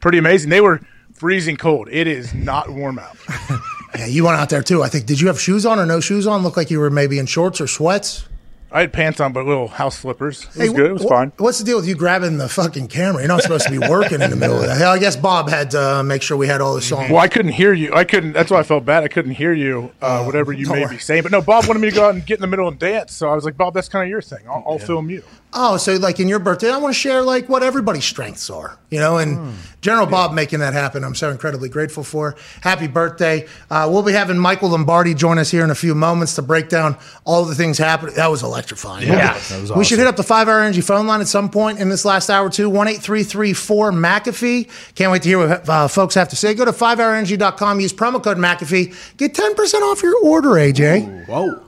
pretty 0.00 0.18
amazing. 0.18 0.50
They 0.50 0.60
were 0.60 0.80
freezing 1.12 1.56
cold. 1.56 1.88
It 1.90 2.06
is 2.08 2.34
not 2.34 2.70
warm 2.70 2.98
out. 2.98 3.16
Yeah, 3.96 4.06
you 4.06 4.24
went 4.24 4.36
out 4.36 4.50
there 4.50 4.60
too. 4.60 4.82
I 4.82 4.88
think. 4.88 5.06
Did 5.06 5.20
you 5.20 5.28
have 5.28 5.40
shoes 5.40 5.64
on 5.64 5.78
or 5.78 5.86
no 5.86 6.00
shoes 6.00 6.26
on? 6.26 6.42
Looked 6.42 6.56
like 6.56 6.68
you 6.68 6.80
were 6.80 6.90
maybe 6.90 7.20
in 7.20 7.26
shorts 7.26 7.60
or 7.60 7.68
sweats. 7.68 8.26
I 8.74 8.80
had 8.80 8.92
pants 8.92 9.20
on, 9.20 9.32
but 9.32 9.46
little 9.46 9.68
house 9.68 9.96
slippers. 9.98 10.42
It 10.42 10.46
was 10.48 10.56
Hey, 10.56 10.74
good. 10.74 10.90
It 10.90 10.92
was 10.94 11.04
wh- 11.04 11.08
fine. 11.08 11.32
What's 11.36 11.58
the 11.60 11.64
deal 11.64 11.76
with 11.76 11.86
you 11.86 11.94
grabbing 11.94 12.38
the 12.38 12.48
fucking 12.48 12.88
camera? 12.88 13.22
You're 13.22 13.28
not 13.28 13.42
supposed 13.42 13.66
to 13.66 13.70
be 13.70 13.78
working 13.78 14.20
in 14.20 14.30
the 14.30 14.36
middle 14.36 14.56
of 14.58 14.66
that. 14.66 14.76
Hell, 14.76 14.90
I 14.92 14.98
guess 14.98 15.14
Bob 15.14 15.48
had 15.48 15.70
to 15.70 15.98
uh, 15.98 16.02
make 16.02 16.22
sure 16.22 16.36
we 16.36 16.48
had 16.48 16.60
all 16.60 16.74
the 16.74 16.82
songs. 16.82 17.08
Well, 17.08 17.20
I 17.20 17.28
couldn't 17.28 17.52
hear 17.52 17.72
you. 17.72 17.94
I 17.94 18.02
couldn't. 18.02 18.32
That's 18.32 18.50
why 18.50 18.58
I 18.58 18.62
felt 18.64 18.84
bad. 18.84 19.04
I 19.04 19.08
couldn't 19.08 19.30
hear 19.30 19.52
you. 19.52 19.92
Uh, 20.02 20.24
whatever 20.24 20.52
you 20.52 20.66
may 20.68 20.82
worry. 20.82 20.96
be 20.96 20.98
saying. 20.98 21.22
But 21.22 21.30
no, 21.30 21.40
Bob 21.40 21.66
wanted 21.68 21.78
me 21.80 21.90
to 21.90 21.94
go 21.94 22.06
out 22.08 22.14
and 22.16 22.26
get 22.26 22.38
in 22.38 22.40
the 22.40 22.48
middle 22.48 22.66
and 22.66 22.76
dance. 22.76 23.12
So 23.14 23.28
I 23.28 23.34
was 23.36 23.44
like, 23.44 23.56
Bob, 23.56 23.74
that's 23.74 23.88
kind 23.88 24.02
of 24.02 24.10
your 24.10 24.20
thing. 24.20 24.40
I'll, 24.48 24.64
I'll 24.66 24.78
film 24.80 25.08
you. 25.08 25.22
Oh, 25.56 25.76
so 25.76 25.94
like 25.94 26.18
in 26.20 26.26
your 26.28 26.38
birthday, 26.40 26.70
I 26.70 26.78
want 26.78 26.94
to 26.94 26.98
share 27.00 27.22
like 27.22 27.48
what 27.48 27.62
everybody's 27.62 28.04
strengths 28.04 28.50
are, 28.50 28.76
you 28.90 28.98
know, 28.98 29.18
and 29.18 29.38
Hmm. 29.38 29.50
General 29.80 30.06
Bob 30.06 30.32
making 30.32 30.60
that 30.60 30.72
happen. 30.72 31.04
I'm 31.04 31.14
so 31.14 31.30
incredibly 31.30 31.68
grateful 31.68 32.02
for. 32.04 32.36
Happy 32.62 32.86
birthday. 32.86 33.46
Uh, 33.70 33.86
we'll 33.92 34.02
be 34.02 34.12
having 34.12 34.38
Michael 34.38 34.70
Lombardi 34.70 35.12
join 35.12 35.38
us 35.38 35.50
here 35.50 35.62
in 35.62 35.68
a 35.70 35.74
few 35.74 35.94
moments 35.94 36.34
to 36.36 36.42
break 36.42 36.70
down 36.70 36.96
all 37.26 37.44
the 37.44 37.54
things 37.54 37.76
happening. 37.76 38.14
That 38.14 38.30
was 38.30 38.42
electrifying. 38.42 39.06
Yeah, 39.06 39.34
that 39.38 39.60
was 39.60 39.72
We 39.72 39.84
should 39.84 39.98
hit 39.98 40.06
up 40.06 40.16
the 40.16 40.22
five 40.22 40.48
hour 40.48 40.60
energy 40.60 40.80
phone 40.80 41.06
line 41.06 41.20
at 41.20 41.28
some 41.28 41.50
point 41.50 41.78
in 41.80 41.90
this 41.90 42.04
last 42.06 42.30
hour 42.30 42.48
too. 42.48 42.70
One 42.70 42.88
eight 42.88 43.02
three 43.02 43.22
three 43.24 43.52
four 43.52 43.92
McAfee. 43.92 44.70
Can't 44.94 45.12
wait 45.12 45.22
to 45.22 45.28
hear 45.28 45.38
what 45.46 45.68
uh, 45.68 45.86
folks 45.88 46.14
have 46.14 46.30
to 46.30 46.36
say. 46.36 46.54
Go 46.54 46.64
to 46.64 46.72
5hourenergy.com, 46.72 47.80
use 47.80 47.92
promo 47.92 48.22
code 48.22 48.38
McAfee. 48.38 49.16
Get 49.18 49.34
10% 49.34 49.82
off 49.82 50.02
your 50.02 50.16
order, 50.24 50.50
AJ. 50.50 51.26
Whoa. 51.28 51.60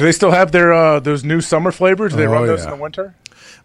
Do 0.00 0.04
they 0.06 0.12
still 0.12 0.30
have 0.32 0.50
their 0.52 0.72
uh, 0.72 0.98
those 1.00 1.22
new 1.24 1.40
summer 1.40 1.70
flavors? 1.72 2.12
Do 2.12 2.18
they 2.18 2.26
Oh, 2.26 2.32
run 2.32 2.46
those 2.46 2.60
yeah. 2.64 2.72
in 2.72 2.76
the 2.76 2.82
winter? 2.82 3.14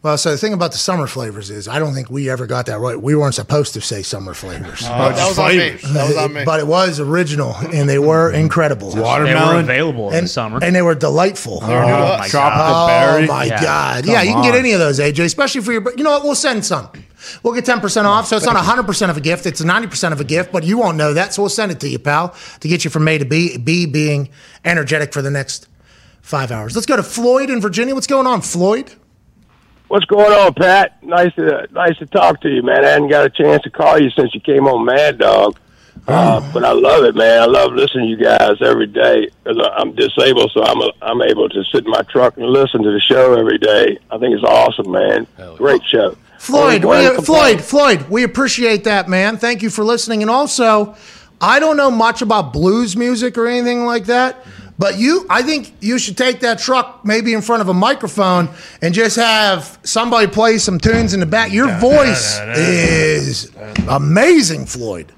Well, 0.03 0.18
so 0.20 0.30
the 0.32 0.38
thing 0.38 0.53
about 0.53 0.72
the 0.72 0.78
summer 0.78 1.07
flavors 1.07 1.49
is 1.49 1.68
I 1.68 1.80
don't 1.80 1.95
think 1.95 2.12
we 2.12 2.30
ever 2.30 2.45
got 2.45 2.68
that 2.68 2.78
right. 2.80 3.02
We 3.02 3.16
weren't 3.16 3.34
supposed 3.34 3.74
to 3.74 3.82
say 3.82 4.03
summer 4.03 4.36
flavors. 4.36 4.82
that 4.82 5.16
was 5.28 5.40
on 5.40 5.49
me. 5.57 5.70
That 5.72 6.07
was 6.07 6.18
on 6.18 6.34
me. 6.34 6.45
But 6.45 6.60
it 6.60 6.68
was 6.68 6.99
original, 6.99 7.56
and 7.56 7.90
they 7.90 7.98
were 7.98 8.32
incredible. 8.32 8.91
They 8.91 8.99
were 8.99 9.06
Watermelon. 9.06 9.64
available 9.64 10.12
in 10.12 10.26
the 10.26 10.28
summer. 10.28 10.60
and 10.62 10.76
they 10.76 10.84
were 10.84 10.94
delightful. 10.94 11.60
oh 11.64 11.68
my 12.20 12.28
tropical 12.28 12.66
god! 12.74 13.24
Oh 13.24 13.28
my 13.28 13.45
Yeah. 13.45 13.62
God! 13.64 14.06
Yeah, 14.06 14.22
you 14.22 14.30
can 14.32 14.40
on. 14.40 14.44
get 14.44 14.56
any 14.56 14.74
of 14.74 14.80
those, 14.80 14.99
AJ, 14.99 15.24
especially 15.26 15.62
for 15.62 15.72
your. 15.72 15.82
You 15.98 16.03
know 16.03 16.12
what? 16.12 16.24
We'll 16.24 16.36
send 16.36 16.64
some. 16.66 16.90
We'll 17.41 17.56
get 17.56 17.66
ten 17.66 17.80
percent 17.80 18.06
off, 18.06 18.28
so 18.28 18.36
it's 18.38 18.45
not 18.45 18.56
hundred 18.57 18.86
percent 18.86 19.10
of 19.10 19.18
a 19.18 19.22
gift. 19.22 19.48
It's 19.48 19.64
ninety 19.64 19.88
percent 19.88 20.14
of 20.14 20.20
a 20.20 20.26
gift, 20.26 20.52
but 20.52 20.64
you 20.64 20.78
won't 20.78 20.98
know 20.98 21.14
that, 21.16 21.34
so 21.34 21.41
we'll 21.41 21.49
send 21.49 21.72
it 21.72 21.80
to 21.80 21.90
you, 21.90 21.98
pal, 21.98 22.36
to 22.60 22.68
get 22.68 22.84
you 22.84 22.91
from 22.91 23.07
A 23.07 23.18
to 23.18 23.26
B. 23.26 23.57
B 23.57 23.88
being 23.88 24.30
energetic 24.64 25.14
for 25.14 25.24
the 25.24 25.32
next 25.32 25.68
five 26.26 26.52
hours. 26.52 26.76
Let's 26.76 26.85
go 26.88 26.95
to 26.95 27.03
Floyd 27.03 27.49
in 27.49 27.61
Virginia. 27.61 27.93
What's 27.93 28.07
going 28.07 28.27
on, 28.27 28.41
Floyd? 28.41 28.91
What's 29.88 30.06
going 30.06 30.31
on, 30.34 30.53
Pat? 30.56 31.02
Nice 31.03 31.34
to 31.35 31.68
nice 31.72 31.97
to 31.99 32.06
talk 32.07 32.41
to 32.41 32.49
you, 32.49 32.64
man. 32.64 32.84
I 32.84 32.89
hadn't 32.89 33.10
got 33.10 33.26
a 33.26 33.30
chance 33.30 33.61
to 33.64 33.69
call 33.69 33.99
you 34.02 34.10
since 34.10 34.34
you 34.34 34.41
came 34.41 34.68
on 34.68 34.84
Mad 34.84 35.19
Dog, 35.19 35.57
uh, 36.07 36.41
but 36.52 36.65
I 36.65 36.72
love 36.72 37.03
it, 37.03 37.15
man. 37.15 37.41
I 37.43 37.45
love 37.45 37.72
listening 37.73 38.06
to 38.06 38.10
you 38.10 38.18
guys 38.18 38.56
every 38.61 38.88
day. 38.88 39.30
'Cause 39.45 39.57
I'm 39.77 39.93
disabled, 39.93 40.52
so 40.56 40.64
I'm 40.64 40.81
a, 40.81 40.91
I'm 41.03 41.22
able 41.22 41.47
to 41.49 41.64
sit 41.65 41.85
in 41.85 41.91
my 41.91 42.02
truck 42.10 42.35
and 42.38 42.47
listen 42.47 42.81
to 42.81 42.91
the 42.91 42.99
show 42.99 43.35
every 43.38 43.60
day. 43.60 43.99
I 44.10 44.18
think 44.18 44.34
it's 44.34 44.43
awesome, 44.43 44.91
man. 44.91 45.27
Great 45.57 45.81
show. 45.85 46.18
Floyd, 46.39 46.84
we. 46.84 47.07
Floyd, 47.23 47.61
Floyd, 47.61 48.10
we 48.10 48.23
appreciate 48.23 48.84
that, 48.85 49.07
man. 49.07 49.38
Thank 49.38 49.61
you 49.61 49.69
for 49.69 49.84
listening. 49.84 50.22
And 50.23 50.31
also, 50.31 50.95
I 51.39 51.60
don't 51.60 51.77
know 51.77 51.91
much 51.91 52.22
about 52.23 52.53
blues 52.53 52.97
music 52.97 53.38
or 53.38 53.45
anything 53.47 53.85
like 53.85 54.06
that, 54.06 54.43
But 54.77 54.99
you, 54.99 55.26
I 55.30 55.41
think 55.41 55.73
you 55.80 55.97
should 55.97 56.18
take 56.18 56.41
that 56.41 56.60
truck 56.60 57.06
maybe 57.06 57.34
in 57.34 57.41
front 57.41 57.61
of 57.61 57.69
a 57.69 57.73
microphone 57.73 58.49
and 58.81 58.93
just 58.93 59.15
have 59.15 59.80
somebody 59.84 60.27
play 60.27 60.57
some 60.57 60.80
tunes 60.80 61.14
in 61.14 61.22
the 61.22 61.26
back. 61.26 61.53
Your 61.53 61.72
voice 61.80 62.39
is 62.57 63.52
amazing, 63.88 64.65
Floyd. 64.65 65.11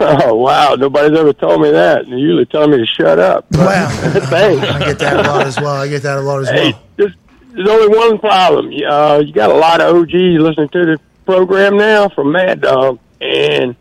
Oh 0.00 0.34
wow! 0.36 0.74
Nobody's 0.76 1.18
ever 1.18 1.32
told 1.32 1.60
me 1.62 1.70
that. 1.72 2.06
They're 2.06 2.18
usually 2.18 2.46
telling 2.46 2.70
me 2.70 2.76
to 2.78 2.86
shut 2.86 3.18
up. 3.18 3.46
Well, 3.52 3.90
thanks. 4.26 4.64
I 4.64 4.78
get 4.78 4.98
that 5.00 5.16
a 5.26 5.28
lot 5.28 5.46
as 5.46 5.56
well. 5.58 5.74
I 5.74 5.88
get 5.88 6.02
that 6.02 6.18
a 6.18 6.20
lot 6.20 6.40
as 6.42 6.48
Hey, 6.50 6.70
well. 6.72 6.82
there's, 6.96 7.12
there's 7.52 7.68
only 7.68 7.88
one 7.96 8.18
problem. 8.18 8.66
Uh, 8.88 9.18
you 9.18 9.32
got 9.32 9.50
a 9.50 9.54
lot 9.54 9.80
of 9.80 9.96
OGs 9.96 10.12
listening 10.12 10.68
to 10.68 10.84
the 10.86 11.00
program 11.26 11.76
now 11.76 12.08
from 12.10 12.30
Mad 12.30 12.60
Dog, 12.60 13.00
and 13.20 13.74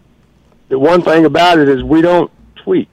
the 0.70 0.80
one 0.80 1.04
thing 1.04 1.26
about 1.26 1.60
it 1.60 1.70
is 1.70 1.84
we 1.84 2.02
don't 2.02 2.32
tweet. 2.56 2.90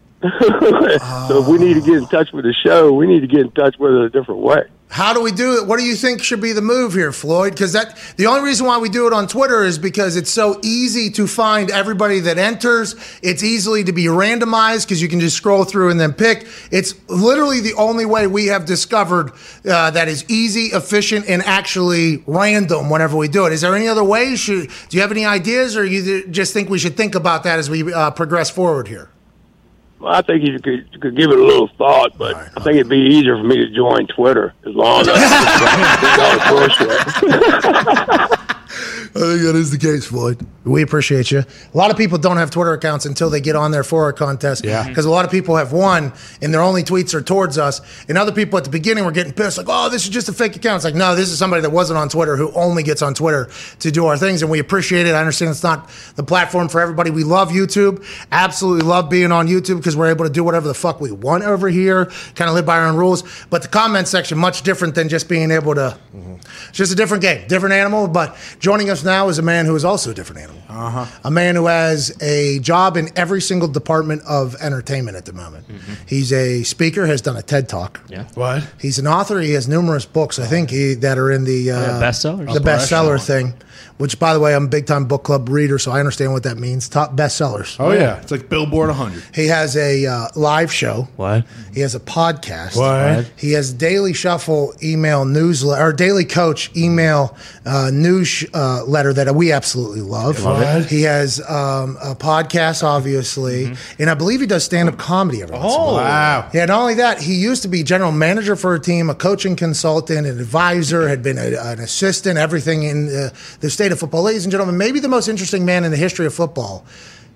So 1.29 1.43
if 1.43 1.49
we 1.49 1.59
need 1.59 1.75
to 1.75 1.81
get 1.81 1.97
in 1.97 2.07
touch 2.07 2.33
with 2.33 2.45
the 2.45 2.55
show, 2.55 2.93
we 2.93 3.07
need 3.07 3.21
to 3.21 3.27
get 3.27 3.41
in 3.41 3.51
touch 3.51 3.79
with 3.79 3.93
it 3.93 4.01
a 4.01 4.09
different 4.09 4.41
way. 4.41 4.63
How 4.89 5.13
do 5.13 5.21
we 5.21 5.33
do 5.33 5.59
it? 5.59 5.67
What 5.67 5.81
do 5.81 5.85
you 5.85 5.97
think 5.97 6.23
should 6.23 6.41
be 6.41 6.53
the 6.53 6.63
move 6.63 6.95
here, 6.95 7.11
Floyd? 7.11 7.53
Because 7.53 7.73
that 7.73 7.99
the 8.17 8.27
only 8.27 8.43
reason 8.43 8.65
why 8.65 8.79
we 8.79 8.89
do 8.89 9.09
it 9.09 9.13
on 9.13 9.27
Twitter 9.27 9.65
is 9.65 9.77
because 9.77 10.15
it's 10.15 10.31
so 10.31 10.61
easy 10.63 11.11
to 11.11 11.27
find 11.27 11.69
everybody 11.71 12.21
that 12.21 12.39
enters. 12.39 12.95
It's 13.21 13.43
easily 13.43 13.83
to 13.85 13.93
be 13.93 14.05
randomized 14.05 14.87
because 14.87 15.03
you 15.03 15.09
can 15.09 15.19
just 15.19 15.37
scroll 15.37 15.65
through 15.65 15.91
and 15.91 15.99
then 15.99 16.13
pick. 16.13 16.47
It's 16.71 16.95
literally 17.09 17.61
the 17.61 17.75
only 17.75 18.07
way 18.07 18.29
we 18.29 18.47
have 18.47 18.67
discovered 18.67 19.33
uh, 19.69 19.91
that 19.91 20.07
is 20.07 20.25
easy, 20.31 20.67
efficient, 20.67 21.29
and 21.29 21.43
actually 21.43 22.23
random 22.29 22.89
whenever 22.89 23.17
we 23.17 23.27
do 23.27 23.47
it. 23.47 23.53
Is 23.53 23.63
there 23.63 23.75
any 23.75 23.89
other 23.89 24.05
way? 24.05 24.37
Should, 24.37 24.71
do 24.91 24.97
you 24.97 25.01
have 25.01 25.11
any 25.11 25.27
ideas, 25.27 25.77
or 25.77 25.85
you 25.85 26.29
just 26.29 26.53
think 26.53 26.71
we 26.71 26.79
should 26.79 26.97
think 26.97 27.17
about 27.17 27.43
that 27.43 27.59
as 27.59 27.69
we 27.69 27.93
uh, 27.93 28.13
progress 28.13 28.49
forward 28.49 28.87
here? 28.87 29.11
Well, 30.05 30.13
I 30.13 30.21
think 30.21 30.45
you 30.45 30.61
could, 30.61 30.87
you 30.93 30.99
could 30.99 31.17
give 31.17 31.31
it 31.31 31.39
a 31.39 31.43
little 31.43 31.69
thought, 31.79 32.19
but 32.19 32.37
I 32.37 32.61
think 32.61 32.77
it'd 32.77 32.91
be 32.91 32.99
easier 32.99 33.39
for 33.39 33.43
me 33.43 33.57
to 33.57 33.71
join 33.71 34.07
Twitter 34.07 34.53
as 34.67 34.75
long 34.75 35.01
as 35.01 35.09
I 35.09 35.15
I 38.21 38.29
Oh, 39.17 39.35
think 39.37 39.43
that 39.43 39.55
is 39.57 39.71
the 39.71 39.79
case, 39.79 40.07
Floyd. 40.07 40.45
We 40.65 40.83
appreciate 40.83 41.31
you. 41.31 41.41
A 41.41 41.77
lot 41.77 41.91
of 41.91 41.97
people 41.97 42.19
don't 42.19 42.39
have 42.39 42.51
Twitter 42.51 42.73
accounts 42.73 43.05
until 43.05 43.29
they 43.31 43.41
get 43.41 43.55
on 43.55 43.71
there 43.71 43.85
for 43.85 44.05
our 44.05 44.13
contest. 44.13 44.65
Yeah. 44.65 44.81
Mm-hmm. 44.81 44.89
Because 44.89 45.05
a 45.05 45.11
lot 45.11 45.25
of 45.25 45.31
people 45.31 45.57
have 45.57 45.73
won 45.73 46.13
and 46.41 46.55
their 46.55 46.63
only 46.63 46.83
tweets 46.83 47.15
are 47.15 47.23
towards 47.23 47.59
us. 47.59 47.81
And 48.09 48.17
other 48.17 48.33
people 48.33 48.59
at 48.59 48.65
the 48.65 48.71
beginning 48.71 49.05
were 49.05 49.13
getting 49.13 49.33
pissed, 49.33 49.59
like, 49.59 49.67
oh, 49.69 49.89
this 49.89 50.05
is 50.05 50.09
just 50.09 50.29
a 50.29 50.33
fake 50.33 50.57
account. 50.57 50.77
It's 50.77 50.85
like, 50.85 50.95
no, 50.95 51.15
this 51.15 51.29
is 51.29 51.39
somebody 51.39 51.63
that 51.63 51.71
wasn't 51.71 51.99
on 51.99 52.09
Twitter 52.09 52.37
who 52.37 52.51
only 52.53 52.83
gets 52.83 53.03
on 53.03 53.15
Twitter 53.15 53.51
to 53.81 53.91
do 53.91 54.07
our 54.07 54.17
things. 54.17 54.43
And 54.43 54.51
we 54.51 54.59
appreciate 54.59 55.07
it. 55.07 55.15
I 55.15 55.21
understand 55.21 55.51
it's 55.51 55.63
not 55.63 55.91
the 56.17 56.25
platform 56.25 56.69
for 56.69 56.81
everybody. 56.81 57.11
We 57.11 57.25
love 57.25 57.51
YouTube. 57.51 58.05
Absolutely 58.33 58.87
love 58.87 59.11
being 59.11 59.33
on 59.33 59.47
YouTube 59.47 59.77
because 59.77 59.97
we're 59.97 60.11
able 60.11 60.25
to 60.25 60.33
do 60.33 60.43
whatever 60.43 60.67
the 60.67 60.75
fuck 60.75 61.01
we 61.01 61.13
want 61.13 61.45
over 61.45 61.69
here, 61.69 62.07
kind 62.35 62.49
of 62.49 62.55
live 62.55 62.67
by 62.67 62.79
our 62.79 62.89
own 62.89 62.97
rules. 62.97 63.23
But 63.51 63.63
the 63.63 63.69
comment 63.69 64.09
section, 64.09 64.39
much 64.39 64.63
different 64.63 64.95
than 64.95 65.09
just 65.09 65.29
being 65.29 65.51
able 65.51 65.75
to. 65.75 65.99
It's 66.69 66.79
just 66.79 66.93
a 66.93 66.97
different 66.97 67.23
game, 67.23 67.47
different 67.47 67.75
animal. 67.75 68.09
But 68.09 68.37
joining 68.59 68.89
us 68.89 69.04
now 69.05 69.29
is 69.29 69.39
a 69.39 69.43
man 69.43 69.67
who 69.67 69.75
is 69.77 69.85
also 69.85 70.11
a 70.11 70.15
different 70.15 70.43
animal. 70.43 70.63
Uh-huh. 70.69 71.07
A 71.25 71.31
man 71.31 71.55
who 71.55 71.67
has 71.67 72.17
a 72.21 72.59
job 72.61 72.97
in 72.97 73.09
every 73.17 73.41
single 73.41 73.69
department 73.69 74.23
of 74.27 74.57
entertainment 74.57 75.17
at 75.17 75.25
the 75.25 75.33
moment. 75.33 75.67
He's 76.07 76.33
a 76.33 76.63
speaker, 76.65 77.07
has 77.07 77.21
done 77.21 77.37
a 77.37 77.43
TED 77.43 77.69
talk. 77.69 78.01
Yeah. 78.09 78.25
What? 78.35 78.67
He's 78.81 78.99
an 78.99 79.07
author. 79.07 79.41
He 79.41 79.53
has 79.53 79.69
numerous 79.69 80.05
books, 80.07 80.39
I 80.39 80.47
think, 80.47 80.71
he, 80.71 80.95
that 80.95 81.19
are 81.19 81.31
in 81.31 81.45
the 81.45 81.71
uh, 81.71 81.81
Yeah, 81.81 81.89
bestsellers. 82.01 82.47
The 82.53 82.61
Oh, 82.61 82.63
bestseller 82.65 83.17
bestseller. 83.19 83.27
thing, 83.27 83.55
which, 83.99 84.19
by 84.19 84.35
the 84.35 84.41
way, 84.41 84.55
I'm 84.55 84.65
a 84.65 84.69
big 84.69 84.87
time 84.87 85.05
book 85.07 85.23
club 85.25 85.49
reader, 85.49 85.79
so 85.79 85.93
I 85.93 86.01
understand 86.01 86.33
what 86.33 86.43
that 86.43 86.57
means. 86.59 86.89
Top 86.89 87.15
bestsellers. 87.15 87.77
Oh 87.79 87.93
yeah, 87.93 88.21
it's 88.21 88.31
like 88.31 88.49
Billboard 88.49 88.89
100. 88.89 89.23
He 89.35 89.47
has 89.47 89.77
a 89.77 90.07
uh, 90.07 90.29
live 90.35 90.73
show. 90.73 91.09
What? 91.17 91.45
He 91.73 91.81
has 91.81 91.95
a 91.95 92.01
podcast. 92.01 92.77
What? 92.77 93.31
He 93.37 93.53
has 93.53 93.73
Daily 93.73 94.13
Shuffle 94.13 94.75
email 94.83 95.25
newsletter 95.25 95.83
or 95.83 95.93
Daily 95.93 96.25
Coach 96.25 96.75
email 96.77 97.37
uh, 97.67 97.91
news 97.93 98.45
uh, 98.55 98.85
letter 98.85 99.13
that 99.13 99.35
we 99.35 99.53
absolutely 99.53 100.01
love. 100.01 100.43
Love 100.43 100.61
it. 100.63 100.65
What? 100.81 100.87
He 100.91 101.03
has 101.03 101.41
um, 101.49 101.97
a 102.03 102.15
podcast, 102.15 102.83
obviously, 102.83 103.75
and 103.99 104.11
I 104.11 104.15
believe 104.15 104.41
he 104.41 104.47
does 104.47 104.65
stand 104.65 104.89
up 104.89 104.99
comedy 104.99 105.43
every 105.43 105.57
once 105.57 105.73
Oh. 105.75 105.95
while. 105.95 106.05
Wow. 106.05 106.51
Yeah, 106.53 106.65
not 106.67 106.81
only 106.81 106.95
that, 106.95 107.21
he 107.21 107.35
used 107.35 107.63
to 107.63 107.69
be 107.69 107.83
general 107.83 108.13
manager 108.13 108.57
for 108.57 108.75
a 108.75 108.81
team, 108.81 109.09
a 109.11 109.15
coaching 109.15 109.57
consultant, 109.57 110.27
an 110.27 110.39
advisor, 110.41 111.09
had 111.09 111.23
been 111.23 111.39
a, 111.39 111.57
an 111.61 111.81
assistant, 111.81 112.39
everything 112.39 112.83
in 112.83 113.09
uh, 113.09 113.31
the 113.61 113.71
state 113.71 113.84
of 113.93 113.99
football. 113.99 114.23
Ladies 114.23 114.45
and 114.45 114.53
gentlemen, 114.53 114.77
maybe 114.77 115.01
the 115.01 115.09
most 115.09 115.29
interesting 115.29 115.65
man 115.65 115.85
in 115.85 115.91
the 115.91 115.97
history 115.97 116.27
of 116.27 116.35
football. 116.35 116.85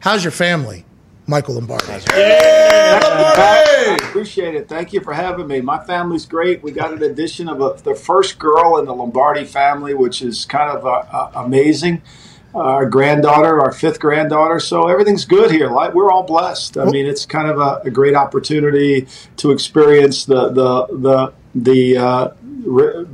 How's 0.01 0.23
your 0.25 0.31
family, 0.31 0.85
Michael 1.27 1.55
Lombardi? 1.55 1.87
I 2.07 3.97
appreciate 4.01 4.55
it. 4.55 4.69
Thank 4.69 4.93
you 4.93 5.01
for 5.01 5.13
having 5.13 5.47
me. 5.47 5.61
My 5.61 5.83
family's 5.85 6.27
great. 6.27 6.63
We 6.63 6.73
got 6.73 6.93
an 6.93 7.03
addition 7.03 7.49
of 7.49 7.61
a, 7.61 7.81
the 7.83 7.95
first 7.95 8.39
girl 8.39 8.79
in 8.79 8.85
the 8.87 8.95
Lombardi 8.95 9.45
family, 9.45 9.95
which 9.95 10.23
is 10.23 10.45
kind 10.45 10.77
of 10.77 10.85
uh, 10.87 11.05
uh, 11.11 11.31
amazing. 11.35 12.03
Our 12.55 12.87
granddaughter, 12.87 13.61
our 13.61 13.73
fifth 13.73 14.01
granddaughter. 14.01 14.59
So 14.59 14.89
everything's 14.89 15.27
good 15.27 15.51
here. 15.51 15.71
Like 15.71 15.95
we're 15.95 16.11
all 16.11 16.23
blessed. 16.23 16.79
I 16.79 16.87
mean, 16.87 17.07
it's 17.07 17.27
kind 17.27 17.49
of 17.49 17.59
a, 17.59 17.83
a 17.85 17.91
great 17.91 18.15
opportunity 18.15 19.07
to 19.37 19.51
experience 19.51 20.25
the 20.25 20.49
the 20.49 20.87
the 20.87 21.33
the 21.55 21.97
uh, 21.99 22.29
re- 22.29 22.37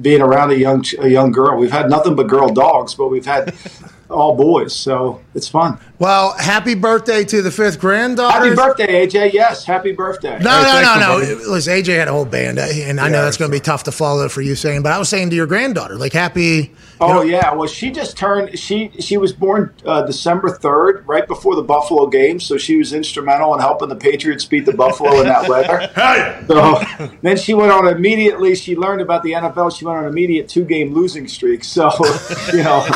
being 0.01 0.23
around 0.23 0.51
a 0.51 0.57
young 0.57 0.85
a 0.99 1.09
young 1.09 1.33
girl. 1.33 1.59
We've 1.59 1.71
had 1.71 1.89
nothing 1.91 2.15
but 2.15 2.29
girl 2.29 2.49
dogs, 2.49 2.95
but 2.95 3.09
we've 3.09 3.27
had 3.27 3.55
all 4.11 4.37
boys. 4.37 4.75
So 4.75 5.21
it's 5.35 5.49
fun. 5.49 5.79
Well, 5.99 6.33
happy 6.33 6.75
birthday 6.75 7.25
to 7.25 7.43
the 7.43 7.51
fifth 7.51 7.81
granddaughter. 7.81 8.45
Happy 8.45 8.55
birthday, 8.55 9.07
AJ. 9.07 9.33
Yes, 9.33 9.65
happy 9.65 9.93
birthday. 9.93 10.39
No, 10.39 10.63
no, 10.63 10.83
no, 10.83 11.19
no. 11.19 11.51
Listen, 11.51 11.75
AJ 11.75 11.99
had 11.99 12.09
a 12.09 12.13
whole 12.13 12.25
band, 12.25 12.59
uh, 12.59 12.63
and 12.63 13.01
I 13.01 13.09
know 13.09 13.25
that's 13.25 13.37
going 13.37 13.51
to 13.51 13.57
be 13.57 13.61
tough 13.61 13.85
to 13.85 13.93
follow 13.93 14.29
for 14.29 14.43
you 14.43 14.55
saying, 14.55 14.83
but 14.83 14.93
I 14.93 14.99
was 14.99 15.09
saying 15.09 15.31
to 15.31 15.37
your 15.37 15.47
granddaughter, 15.47 15.97
like 15.97 16.13
happy. 16.13 16.73
Oh 17.01 17.23
yeah, 17.23 17.53
well 17.53 17.69
she 17.69 17.91
just 17.91 18.17
turned. 18.17 18.59
She 18.59 18.91
she 19.01 19.17
was 19.17 19.33
born 19.33 19.75
uh, 19.85 20.03
December 20.03 20.51
third, 20.51 21.07
right 21.07 21.27
before 21.27 21.57
the 21.57 21.63
Buffalo 21.63 22.07
game. 22.07 22.39
So 22.39 22.57
she 22.57 22.77
was 22.77 22.93
instrumental 22.93 23.55
in 23.55 23.61
helping 23.61 23.89
the 23.89 23.97
Patriots 23.97 24.45
beat 24.45 24.67
the 24.67 24.73
Buffalo 24.73 25.21
in 25.21 25.27
that 25.27 25.49
weather. 25.49 25.91
So 26.47 26.81
then 27.23 27.37
she 27.37 27.55
went 27.55 27.73
on 27.73 27.89
immediately. 27.89 28.55
She 28.55 28.77
learned 28.77 29.01
about 29.01 29.23
the 29.23 29.33
NFL. 29.33 29.77
She 29.77 29.85
went 29.85 29.99
on 29.99 30.05
an 30.05 30.11
immediate 30.11 30.49
two 30.49 30.65
game 30.65 30.93
losing 30.93 31.27
streak. 31.27 31.65
So 31.65 31.91
you 32.53 32.63
know, 32.63 32.87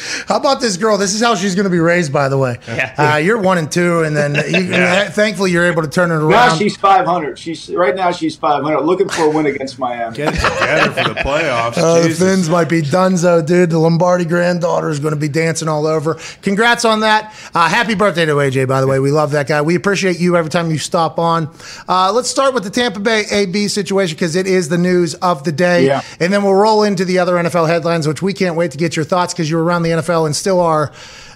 How 0.26 0.36
about 0.36 0.60
this 0.60 0.76
girl? 0.76 0.96
This 0.96 1.14
is 1.14 1.20
how 1.20 1.34
she's 1.34 1.54
going 1.54 1.64
to 1.64 1.70
be 1.70 1.79
raised, 1.80 2.12
by 2.12 2.28
the 2.28 2.38
way. 2.38 2.58
Uh, 3.00 3.16
you're 3.16 3.38
one 3.40 3.56
and 3.56 3.70
two, 3.72 4.02
and 4.02 4.14
then 4.14 4.34
you, 4.34 4.72
thankfully 5.10 5.50
you're 5.50 5.64
able 5.64 5.80
to 5.80 5.88
turn 5.88 6.10
it 6.10 6.14
around. 6.16 6.30
now 6.30 6.54
she's 6.54 6.76
five 6.76 7.06
hundred. 7.06 7.38
She's 7.38 7.70
right 7.70 7.94
now 7.94 8.12
she's 8.12 8.36
five 8.36 8.62
hundred, 8.62 8.80
looking 8.80 9.08
for 9.08 9.22
a 9.22 9.30
win 9.30 9.46
against 9.46 9.78
Miami. 9.78 10.16
Get 10.16 10.34
it 10.34 10.40
together 10.40 10.90
for 11.02 11.14
the 11.14 11.20
playoffs. 11.20 11.78
Uh, 11.78 12.00
the 12.00 12.08
Jesus. 12.08 12.18
Finns 12.18 12.48
might 12.50 12.68
be 12.68 12.82
donezo, 12.82 13.44
dude. 13.44 13.70
The 13.70 13.78
Lombardi 13.78 14.24
granddaughter 14.26 14.90
is 14.90 14.98
going 14.98 15.14
to 15.14 15.20
be 15.20 15.28
dancing 15.28 15.66
all 15.68 15.86
over. 15.86 16.18
Congrats 16.42 16.84
on 16.84 17.00
that. 17.00 17.34
Uh, 17.54 17.68
happy 17.68 17.94
birthday 17.94 18.26
to 18.26 18.32
AJ, 18.32 18.68
by 18.68 18.80
the 18.80 18.86
way. 18.86 18.98
We 18.98 19.10
love 19.12 19.30
that 19.32 19.48
guy. 19.48 19.62
We 19.62 19.74
appreciate 19.76 20.18
you 20.20 20.36
every 20.36 20.50
time 20.50 20.70
you 20.70 20.78
stop 20.78 21.18
on. 21.18 21.48
Uh, 21.88 22.12
let's 22.12 22.28
start 22.28 22.52
with 22.52 22.64
the 22.64 22.70
Tampa 22.70 23.00
Bay 23.00 23.24
AB 23.30 23.68
situation 23.68 24.14
because 24.14 24.36
it 24.36 24.46
is 24.46 24.68
the 24.68 24.78
news 24.78 25.14
of 25.16 25.44
the 25.44 25.52
day. 25.52 25.86
Yeah. 25.86 26.02
And 26.18 26.32
then 26.32 26.42
we'll 26.42 26.54
roll 26.54 26.82
into 26.82 27.04
the 27.04 27.18
other 27.18 27.34
NFL 27.34 27.66
headlines, 27.68 28.06
which 28.06 28.20
we 28.20 28.32
can't 28.32 28.56
wait 28.56 28.72
to 28.72 28.78
get 28.78 28.96
your 28.96 29.04
thoughts 29.04 29.32
because 29.32 29.50
you're 29.50 29.62
around 29.62 29.82
the 29.82 29.90
NFL 29.90 30.26
and 30.26 30.36
still 30.36 30.60
are 30.60 30.92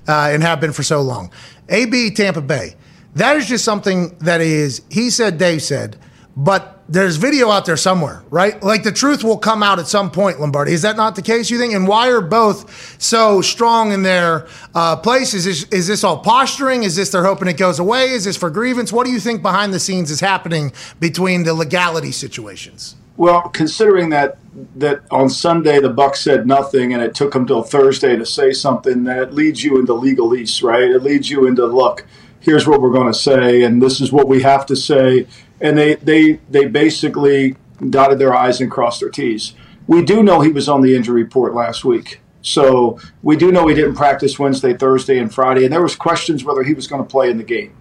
uh, 0.08 0.30
and 0.32 0.42
have 0.42 0.60
been 0.60 0.72
for 0.72 0.82
so 0.82 1.00
long. 1.00 1.30
AB 1.68 2.10
Tampa 2.12 2.40
Bay. 2.40 2.74
That 3.14 3.36
is 3.36 3.46
just 3.46 3.64
something 3.64 4.16
that 4.18 4.40
is, 4.40 4.82
he 4.90 5.10
said, 5.10 5.38
Dave 5.38 5.62
said, 5.62 5.96
but 6.36 6.74
there's 6.88 7.16
video 7.16 7.50
out 7.50 7.64
there 7.64 7.76
somewhere, 7.76 8.22
right? 8.28 8.62
Like 8.62 8.82
the 8.82 8.92
truth 8.92 9.24
will 9.24 9.38
come 9.38 9.62
out 9.62 9.78
at 9.78 9.86
some 9.86 10.10
point, 10.10 10.40
Lombardi. 10.40 10.72
Is 10.72 10.82
that 10.82 10.96
not 10.96 11.16
the 11.16 11.22
case, 11.22 11.50
you 11.50 11.58
think? 11.58 11.72
And 11.72 11.88
why 11.88 12.10
are 12.10 12.20
both 12.20 13.00
so 13.00 13.40
strong 13.40 13.92
in 13.92 14.02
their 14.02 14.46
uh, 14.74 14.96
place? 14.96 15.32
Is 15.32 15.64
is 15.64 15.86
this 15.86 16.04
all 16.04 16.18
posturing? 16.18 16.82
Is 16.82 16.96
this 16.96 17.10
they're 17.10 17.24
hoping 17.24 17.48
it 17.48 17.56
goes 17.56 17.78
away? 17.78 18.10
Is 18.10 18.24
this 18.24 18.36
for 18.36 18.50
grievance? 18.50 18.92
What 18.92 19.06
do 19.06 19.12
you 19.12 19.20
think 19.20 19.40
behind 19.40 19.72
the 19.72 19.80
scenes 19.80 20.10
is 20.10 20.20
happening 20.20 20.72
between 21.00 21.44
the 21.44 21.54
legality 21.54 22.12
situations? 22.12 22.96
Well, 23.16 23.42
considering 23.42 24.10
that 24.10 24.38
that 24.76 25.02
on 25.10 25.28
Sunday 25.28 25.80
the 25.80 25.92
Bucs 25.92 26.16
said 26.16 26.46
nothing, 26.46 26.92
and 26.92 27.02
it 27.02 27.14
took 27.14 27.32
them 27.32 27.46
till 27.46 27.62
Thursday 27.62 28.16
to 28.16 28.26
say 28.26 28.52
something, 28.52 29.04
that 29.04 29.34
leads 29.34 29.62
you 29.62 29.78
into 29.78 29.92
legalese, 29.92 30.62
right? 30.62 30.82
It 30.82 31.02
leads 31.02 31.30
you 31.30 31.46
into 31.46 31.66
look. 31.66 32.06
Here's 32.40 32.66
what 32.66 32.80
we're 32.80 32.92
going 32.92 33.12
to 33.12 33.18
say, 33.18 33.62
and 33.62 33.80
this 33.80 34.00
is 34.00 34.12
what 34.12 34.28
we 34.28 34.42
have 34.42 34.66
to 34.66 34.76
say, 34.76 35.26
and 35.60 35.78
they 35.78 35.94
they 35.96 36.40
they 36.50 36.66
basically 36.66 37.56
dotted 37.90 38.18
their 38.18 38.34
i's 38.34 38.60
and 38.60 38.70
crossed 38.70 39.00
their 39.00 39.10
t's. 39.10 39.54
We 39.86 40.02
do 40.02 40.22
know 40.22 40.40
he 40.40 40.50
was 40.50 40.68
on 40.68 40.80
the 40.80 40.96
injury 40.96 41.22
report 41.22 41.54
last 41.54 41.84
week, 41.84 42.20
so 42.42 42.98
we 43.22 43.36
do 43.36 43.52
know 43.52 43.66
he 43.68 43.74
didn't 43.74 43.94
practice 43.94 44.38
Wednesday, 44.38 44.74
Thursday, 44.74 45.18
and 45.18 45.32
Friday, 45.32 45.64
and 45.64 45.72
there 45.72 45.82
was 45.82 45.94
questions 45.94 46.44
whether 46.44 46.64
he 46.64 46.74
was 46.74 46.86
going 46.86 47.02
to 47.02 47.08
play 47.08 47.30
in 47.30 47.38
the 47.38 47.44
game. 47.44 47.74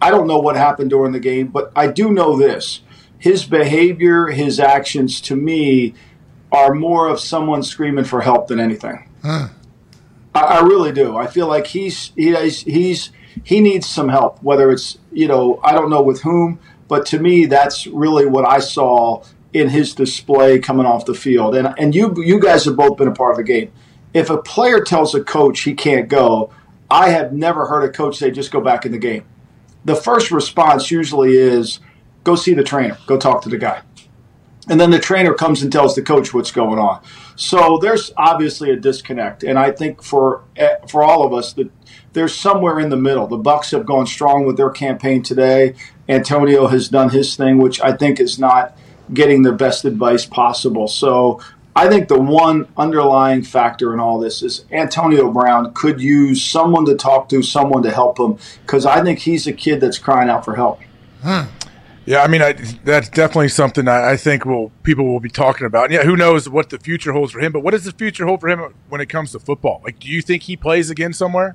I 0.00 0.10
don't 0.10 0.26
know 0.26 0.38
what 0.38 0.56
happened 0.56 0.90
during 0.90 1.12
the 1.12 1.20
game, 1.20 1.48
but 1.48 1.72
I 1.76 1.86
do 1.86 2.10
know 2.12 2.36
this 2.36 2.80
his 3.22 3.44
behavior, 3.44 4.26
his 4.26 4.58
actions 4.58 5.20
to 5.20 5.36
me 5.36 5.94
are 6.50 6.74
more 6.74 7.06
of 7.08 7.20
someone 7.20 7.62
screaming 7.62 8.04
for 8.04 8.20
help 8.20 8.48
than 8.48 8.58
anything. 8.58 9.08
I, 10.34 10.40
I 10.40 10.60
really 10.62 10.90
do. 10.90 11.16
I 11.16 11.28
feel 11.28 11.46
like 11.46 11.68
he's 11.68 12.10
he, 12.16 12.34
he's 12.50 13.12
he 13.44 13.60
needs 13.60 13.88
some 13.88 14.08
help. 14.08 14.42
Whether 14.42 14.72
it's 14.72 14.98
you 15.12 15.28
know 15.28 15.60
I 15.62 15.70
don't 15.70 15.88
know 15.88 16.02
with 16.02 16.22
whom, 16.22 16.58
But 16.88 17.06
to 17.06 17.20
me, 17.20 17.46
that's 17.46 17.86
really 17.86 18.26
what 18.26 18.44
I 18.44 18.58
saw 18.58 19.22
in 19.52 19.68
his 19.68 19.94
display 19.94 20.58
coming 20.58 20.84
off 20.84 21.06
the 21.06 21.14
field. 21.14 21.54
And 21.54 21.72
and 21.78 21.94
you 21.94 22.12
you 22.24 22.40
guys 22.40 22.64
have 22.64 22.74
both 22.74 22.96
been 22.96 23.06
a 23.06 23.14
part 23.14 23.30
of 23.30 23.36
the 23.36 23.44
game. 23.44 23.70
If 24.12 24.30
a 24.30 24.42
player 24.42 24.82
tells 24.82 25.14
a 25.14 25.22
coach 25.22 25.60
he 25.60 25.74
can't 25.74 26.08
go, 26.08 26.50
I 26.90 27.10
have 27.10 27.32
never 27.32 27.66
heard 27.66 27.84
a 27.84 27.92
coach 27.92 28.16
say 28.16 28.32
just 28.32 28.50
go 28.50 28.60
back 28.60 28.84
in 28.84 28.90
the 28.90 28.98
game. 28.98 29.24
The 29.84 29.94
first 29.94 30.32
response 30.32 30.90
usually 30.90 31.36
is 31.36 31.78
go 32.24 32.34
see 32.34 32.54
the 32.54 32.64
trainer, 32.64 32.96
go 33.06 33.16
talk 33.16 33.42
to 33.42 33.48
the 33.48 33.58
guy. 33.58 33.82
And 34.68 34.80
then 34.80 34.90
the 34.90 35.00
trainer 35.00 35.34
comes 35.34 35.62
and 35.62 35.72
tells 35.72 35.96
the 35.96 36.02
coach 36.02 36.32
what's 36.32 36.52
going 36.52 36.78
on. 36.78 37.02
So 37.34 37.78
there's 37.82 38.12
obviously 38.16 38.70
a 38.70 38.76
disconnect, 38.76 39.42
and 39.42 39.58
I 39.58 39.72
think 39.72 40.02
for 40.02 40.44
eh, 40.56 40.76
for 40.88 41.02
all 41.02 41.26
of 41.26 41.34
us 41.34 41.52
that 41.54 41.70
there's 42.12 42.34
somewhere 42.34 42.78
in 42.78 42.90
the 42.90 42.96
middle. 42.96 43.26
The 43.26 43.38
Bucs 43.38 43.72
have 43.72 43.86
gone 43.86 44.06
strong 44.06 44.44
with 44.44 44.56
their 44.56 44.70
campaign 44.70 45.22
today. 45.22 45.74
Antonio 46.08 46.66
has 46.68 46.88
done 46.88 47.10
his 47.10 47.36
thing, 47.36 47.58
which 47.58 47.80
I 47.80 47.92
think 47.96 48.20
is 48.20 48.38
not 48.38 48.76
getting 49.12 49.42
the 49.42 49.52
best 49.52 49.84
advice 49.84 50.26
possible. 50.26 50.88
So 50.88 51.40
I 51.74 51.88
think 51.88 52.08
the 52.08 52.20
one 52.20 52.68
underlying 52.76 53.42
factor 53.42 53.94
in 53.94 54.00
all 54.00 54.18
this 54.18 54.42
is 54.42 54.64
Antonio 54.70 55.30
Brown 55.30 55.72
could 55.72 56.00
use 56.00 56.44
someone 56.44 56.84
to 56.84 56.94
talk 56.94 57.28
to, 57.30 57.42
someone 57.42 57.82
to 57.82 57.90
help 57.90 58.18
him, 58.18 58.38
because 58.60 58.84
I 58.84 59.02
think 59.02 59.20
he's 59.20 59.46
a 59.46 59.52
kid 59.52 59.80
that's 59.80 59.98
crying 59.98 60.28
out 60.28 60.44
for 60.44 60.54
help. 60.54 60.80
Yeah, 62.04 62.22
I 62.22 62.26
mean, 62.26 62.42
I, 62.42 62.52
that's 62.84 63.08
definitely 63.08 63.48
something 63.48 63.86
I, 63.86 64.12
I 64.12 64.16
think 64.16 64.44
will 64.44 64.72
people 64.82 65.06
will 65.06 65.20
be 65.20 65.28
talking 65.28 65.66
about. 65.66 65.84
And 65.84 65.94
yeah, 65.94 66.02
who 66.02 66.16
knows 66.16 66.48
what 66.48 66.70
the 66.70 66.78
future 66.78 67.12
holds 67.12 67.32
for 67.32 67.40
him? 67.40 67.52
But 67.52 67.60
what 67.60 67.72
does 67.72 67.84
the 67.84 67.92
future 67.92 68.26
hold 68.26 68.40
for 68.40 68.48
him 68.48 68.74
when 68.88 69.00
it 69.00 69.08
comes 69.08 69.32
to 69.32 69.38
football? 69.38 69.80
Like, 69.84 70.00
do 70.00 70.08
you 70.08 70.20
think 70.20 70.42
he 70.44 70.56
plays 70.56 70.90
again 70.90 71.12
somewhere? 71.12 71.54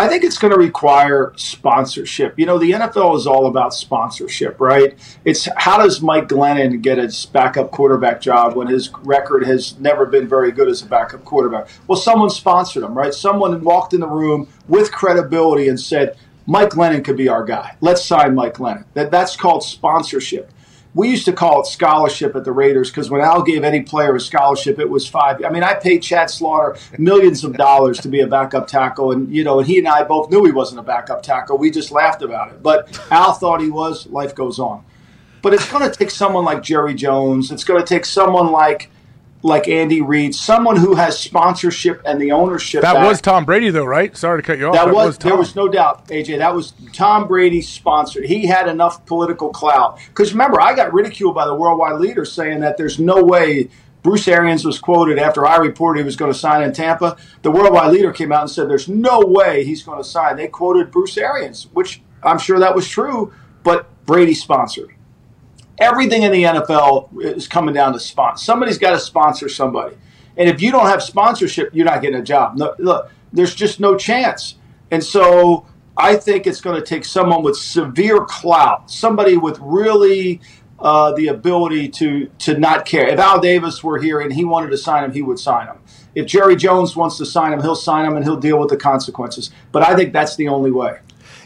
I 0.00 0.06
think 0.06 0.22
it's 0.22 0.38
going 0.38 0.52
to 0.52 0.58
require 0.58 1.32
sponsorship. 1.34 2.38
You 2.38 2.46
know, 2.46 2.56
the 2.56 2.70
NFL 2.70 3.16
is 3.16 3.26
all 3.26 3.48
about 3.48 3.74
sponsorship, 3.74 4.60
right? 4.60 4.96
It's 5.24 5.48
how 5.56 5.78
does 5.78 6.00
Mike 6.00 6.28
Glennon 6.28 6.80
get 6.80 6.98
his 6.98 7.26
backup 7.26 7.72
quarterback 7.72 8.20
job 8.20 8.54
when 8.54 8.68
his 8.68 8.90
record 9.02 9.44
has 9.44 9.76
never 9.80 10.06
been 10.06 10.28
very 10.28 10.52
good 10.52 10.68
as 10.68 10.82
a 10.82 10.86
backup 10.86 11.24
quarterback? 11.24 11.68
Well, 11.88 11.98
someone 11.98 12.30
sponsored 12.30 12.84
him, 12.84 12.96
right? 12.96 13.12
Someone 13.12 13.60
walked 13.64 13.92
in 13.92 13.98
the 13.98 14.06
room 14.06 14.46
with 14.68 14.92
credibility 14.92 15.66
and 15.66 15.80
said, 15.80 16.16
Mike 16.48 16.70
Glennon 16.70 17.04
could 17.04 17.18
be 17.18 17.28
our 17.28 17.44
guy. 17.44 17.76
Let's 17.82 18.02
sign 18.02 18.34
Mike 18.34 18.54
Glennon. 18.54 18.86
That, 18.94 19.10
that's 19.10 19.36
called 19.36 19.62
sponsorship. 19.62 20.50
We 20.94 21.10
used 21.10 21.26
to 21.26 21.32
call 21.34 21.60
it 21.60 21.66
scholarship 21.66 22.34
at 22.34 22.44
the 22.44 22.52
Raiders 22.52 22.88
because 22.88 23.10
when 23.10 23.20
Al 23.20 23.42
gave 23.42 23.64
any 23.64 23.82
player 23.82 24.16
a 24.16 24.20
scholarship, 24.20 24.78
it 24.78 24.88
was 24.88 25.06
five. 25.06 25.44
I 25.44 25.50
mean, 25.50 25.62
I 25.62 25.74
paid 25.74 26.02
Chad 26.02 26.30
Slaughter 26.30 26.78
millions 26.98 27.44
of 27.44 27.54
dollars 27.58 28.00
to 28.00 28.08
be 28.08 28.20
a 28.20 28.26
backup 28.26 28.66
tackle, 28.66 29.12
and 29.12 29.30
you 29.30 29.44
know, 29.44 29.58
and 29.58 29.68
he 29.68 29.78
and 29.78 29.86
I 29.86 30.04
both 30.04 30.30
knew 30.30 30.42
he 30.46 30.50
wasn't 30.50 30.80
a 30.80 30.82
backup 30.82 31.22
tackle. 31.22 31.58
We 31.58 31.70
just 31.70 31.90
laughed 31.92 32.22
about 32.22 32.50
it. 32.50 32.62
But 32.62 32.98
Al 33.12 33.34
thought 33.34 33.60
he 33.60 33.68
was. 33.68 34.06
Life 34.06 34.34
goes 34.34 34.58
on. 34.58 34.86
But 35.42 35.52
it's 35.52 35.70
going 35.70 35.88
to 35.88 35.94
take 35.94 36.10
someone 36.10 36.46
like 36.46 36.62
Jerry 36.62 36.94
Jones. 36.94 37.52
It's 37.52 37.62
going 37.62 37.80
to 37.80 37.86
take 37.86 38.06
someone 38.06 38.50
like 38.50 38.90
like 39.42 39.68
Andy 39.68 40.00
Reid, 40.00 40.34
someone 40.34 40.76
who 40.76 40.94
has 40.94 41.18
sponsorship 41.18 42.02
and 42.04 42.20
the 42.20 42.32
ownership. 42.32 42.82
That 42.82 42.94
back. 42.94 43.08
was 43.08 43.20
Tom 43.20 43.44
Brady, 43.44 43.70
though, 43.70 43.84
right? 43.84 44.16
Sorry 44.16 44.42
to 44.42 44.46
cut 44.46 44.58
you 44.58 44.66
off. 44.68 44.74
That, 44.74 44.92
was, 44.92 45.16
Tom. 45.16 45.28
there 45.30 45.38
was 45.38 45.54
no 45.54 45.68
doubt, 45.68 46.08
AJ. 46.08 46.38
That 46.38 46.54
was 46.54 46.72
Tom 46.92 47.28
Brady 47.28 47.62
sponsored. 47.62 48.24
He 48.24 48.46
had 48.46 48.68
enough 48.68 49.06
political 49.06 49.50
clout. 49.50 49.98
Because 50.08 50.32
remember, 50.32 50.60
I 50.60 50.74
got 50.74 50.92
ridiculed 50.92 51.34
by 51.34 51.46
the 51.46 51.54
worldwide 51.54 52.00
leader 52.00 52.24
saying 52.24 52.60
that 52.60 52.76
there's 52.76 52.98
no 52.98 53.22
way. 53.22 53.68
Bruce 54.02 54.28
Arians 54.28 54.64
was 54.64 54.78
quoted 54.78 55.18
after 55.18 55.44
I 55.46 55.56
reported 55.56 56.00
he 56.00 56.04
was 56.04 56.16
going 56.16 56.32
to 56.32 56.38
sign 56.38 56.62
in 56.62 56.72
Tampa. 56.72 57.16
The 57.42 57.50
worldwide 57.50 57.92
leader 57.92 58.12
came 58.12 58.32
out 58.32 58.42
and 58.42 58.50
said 58.50 58.68
there's 58.68 58.88
no 58.88 59.20
way 59.20 59.64
he's 59.64 59.82
going 59.82 59.98
to 59.98 60.08
sign. 60.08 60.36
They 60.36 60.46
quoted 60.46 60.90
Bruce 60.90 61.18
Arians, 61.18 61.66
which 61.72 62.00
I'm 62.22 62.38
sure 62.38 62.58
that 62.60 62.74
was 62.74 62.88
true, 62.88 63.32
but 63.64 63.88
Brady 64.06 64.34
sponsored. 64.34 64.94
Everything 65.80 66.22
in 66.22 66.32
the 66.32 66.44
NFL 66.44 67.22
is 67.22 67.46
coming 67.46 67.74
down 67.74 67.92
to 67.92 68.00
sponsor. 68.00 68.44
Somebody's 68.44 68.78
got 68.78 68.92
to 68.92 68.98
sponsor 68.98 69.48
somebody. 69.48 69.96
And 70.36 70.48
if 70.48 70.60
you 70.60 70.70
don't 70.70 70.86
have 70.86 71.02
sponsorship, 71.02 71.70
you're 71.72 71.84
not 71.84 72.02
getting 72.02 72.18
a 72.18 72.22
job. 72.22 72.56
No, 72.56 72.74
look, 72.78 73.10
there's 73.32 73.54
just 73.54 73.80
no 73.80 73.96
chance. 73.96 74.56
And 74.90 75.02
so 75.02 75.66
I 75.96 76.16
think 76.16 76.46
it's 76.46 76.60
going 76.60 76.76
to 76.76 76.86
take 76.86 77.04
someone 77.04 77.42
with 77.42 77.56
severe 77.56 78.24
clout, 78.24 78.90
somebody 78.90 79.36
with 79.36 79.58
really 79.60 80.40
uh, 80.78 81.12
the 81.12 81.26
ability 81.28 81.88
to 81.88 82.26
to 82.38 82.56
not 82.56 82.86
care. 82.86 83.08
If 83.08 83.18
Al 83.18 83.40
Davis 83.40 83.82
were 83.82 83.98
here 83.98 84.20
and 84.20 84.32
he 84.32 84.44
wanted 84.44 84.70
to 84.70 84.78
sign 84.78 85.04
him, 85.04 85.12
he 85.12 85.22
would 85.22 85.38
sign 85.38 85.66
him. 85.66 85.78
If 86.14 86.26
Jerry 86.26 86.56
Jones 86.56 86.96
wants 86.96 87.18
to 87.18 87.26
sign 87.26 87.52
him, 87.52 87.60
he'll 87.60 87.74
sign 87.74 88.06
him 88.06 88.16
and 88.16 88.24
he'll 88.24 88.38
deal 88.38 88.58
with 88.58 88.70
the 88.70 88.76
consequences. 88.76 89.50
But 89.72 89.86
I 89.86 89.94
think 89.94 90.12
that's 90.12 90.36
the 90.36 90.48
only 90.48 90.70
way. 90.70 90.98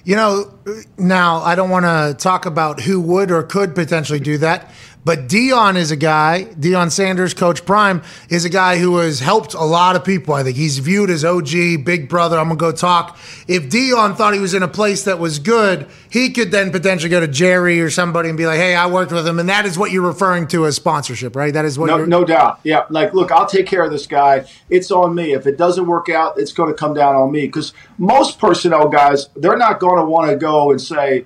You 0.05 0.17
know, 0.17 0.53
now 0.99 1.39
I 1.43 1.55
don't 1.55 1.71
want 1.71 1.85
to 1.85 2.17
talk 2.19 2.45
about 2.45 2.81
who 2.81 3.01
would 3.01 3.31
or 3.31 3.43
could 3.45 3.75
potentially 3.75 4.19
do 4.19 4.39
that, 4.39 4.71
but 5.05 5.29
Deion 5.29 5.77
is 5.77 5.91
a 5.91 5.97
guy, 5.97 6.47
Deion 6.59 6.91
Sanders, 6.91 7.35
Coach 7.35 7.67
Prime, 7.67 8.03
is 8.29 8.45
a 8.45 8.49
guy 8.49 8.79
who 8.79 8.99
has 8.99 9.19
helped 9.19 9.55
a 9.55 9.65
lot 9.65 9.97
of 9.97 10.05
people. 10.05 10.35
I 10.35 10.45
think 10.45 10.57
he's 10.57 10.79
viewed 10.79 11.11
as 11.11 11.25
OG, 11.25 11.85
big 11.85 12.09
brother. 12.09 12.39
I'm 12.39 12.47
going 12.47 12.59
to 12.59 12.61
go 12.61 12.73
talk. 12.73 13.19
If 13.49 13.69
Deion 13.69 14.17
thought 14.17 14.33
he 14.33 14.39
was 14.41 14.55
in 14.55 14.63
a 14.63 14.69
place 14.69 15.03
that 15.05 15.19
was 15.19 15.41
good, 15.41 15.89
he 16.09 16.31
could 16.31 16.53
then 16.53 16.71
potentially 16.71 17.11
go 17.11 17.19
to 17.19 17.27
Jerry 17.27 17.81
or 17.81 17.91
somebody 17.91 18.29
and 18.29 18.39
be 18.39 18.47
like, 18.47 18.59
hey, 18.59 18.77
I 18.77 18.87
worked 18.87 19.11
with 19.11 19.27
him. 19.27 19.41
And 19.41 19.49
that 19.49 19.67
is 19.67 19.77
what 19.77 19.91
you're 19.91 20.07
referring 20.07 20.47
to 20.49 20.67
as 20.67 20.77
sponsorship, 20.77 21.35
right? 21.35 21.53
That 21.53 21.65
is 21.65 21.79
what 21.79 21.87
no, 21.87 22.05
no 22.05 22.25
doubt. 22.25 22.61
Yeah. 22.63 22.85
Like, 22.89 23.13
look, 23.13 23.33
I'll 23.33 23.47
take 23.47 23.67
care 23.67 23.83
of 23.83 23.91
this 23.91 24.07
guy. 24.07 24.47
It's 24.71 24.93
on 24.93 25.15
me. 25.17 25.33
If 25.33 25.47
it 25.47 25.57
doesn't 25.59 25.87
work 25.87 26.09
out, 26.11 26.39
it's 26.39 26.53
going 26.53 26.71
to 26.71 26.77
come 26.77 26.95
down 26.95 27.17
on 27.17 27.33
me. 27.33 27.47
Because 27.47 27.73
most 27.99 28.39
personnel 28.39 28.89
guys, 28.89 29.29
they're 29.35 29.57
not 29.57 29.81
going 29.81 29.97
to 29.97 30.05
want 30.05 30.31
to 30.31 30.37
go 30.37 30.71
and 30.71 30.81
say, 30.81 31.25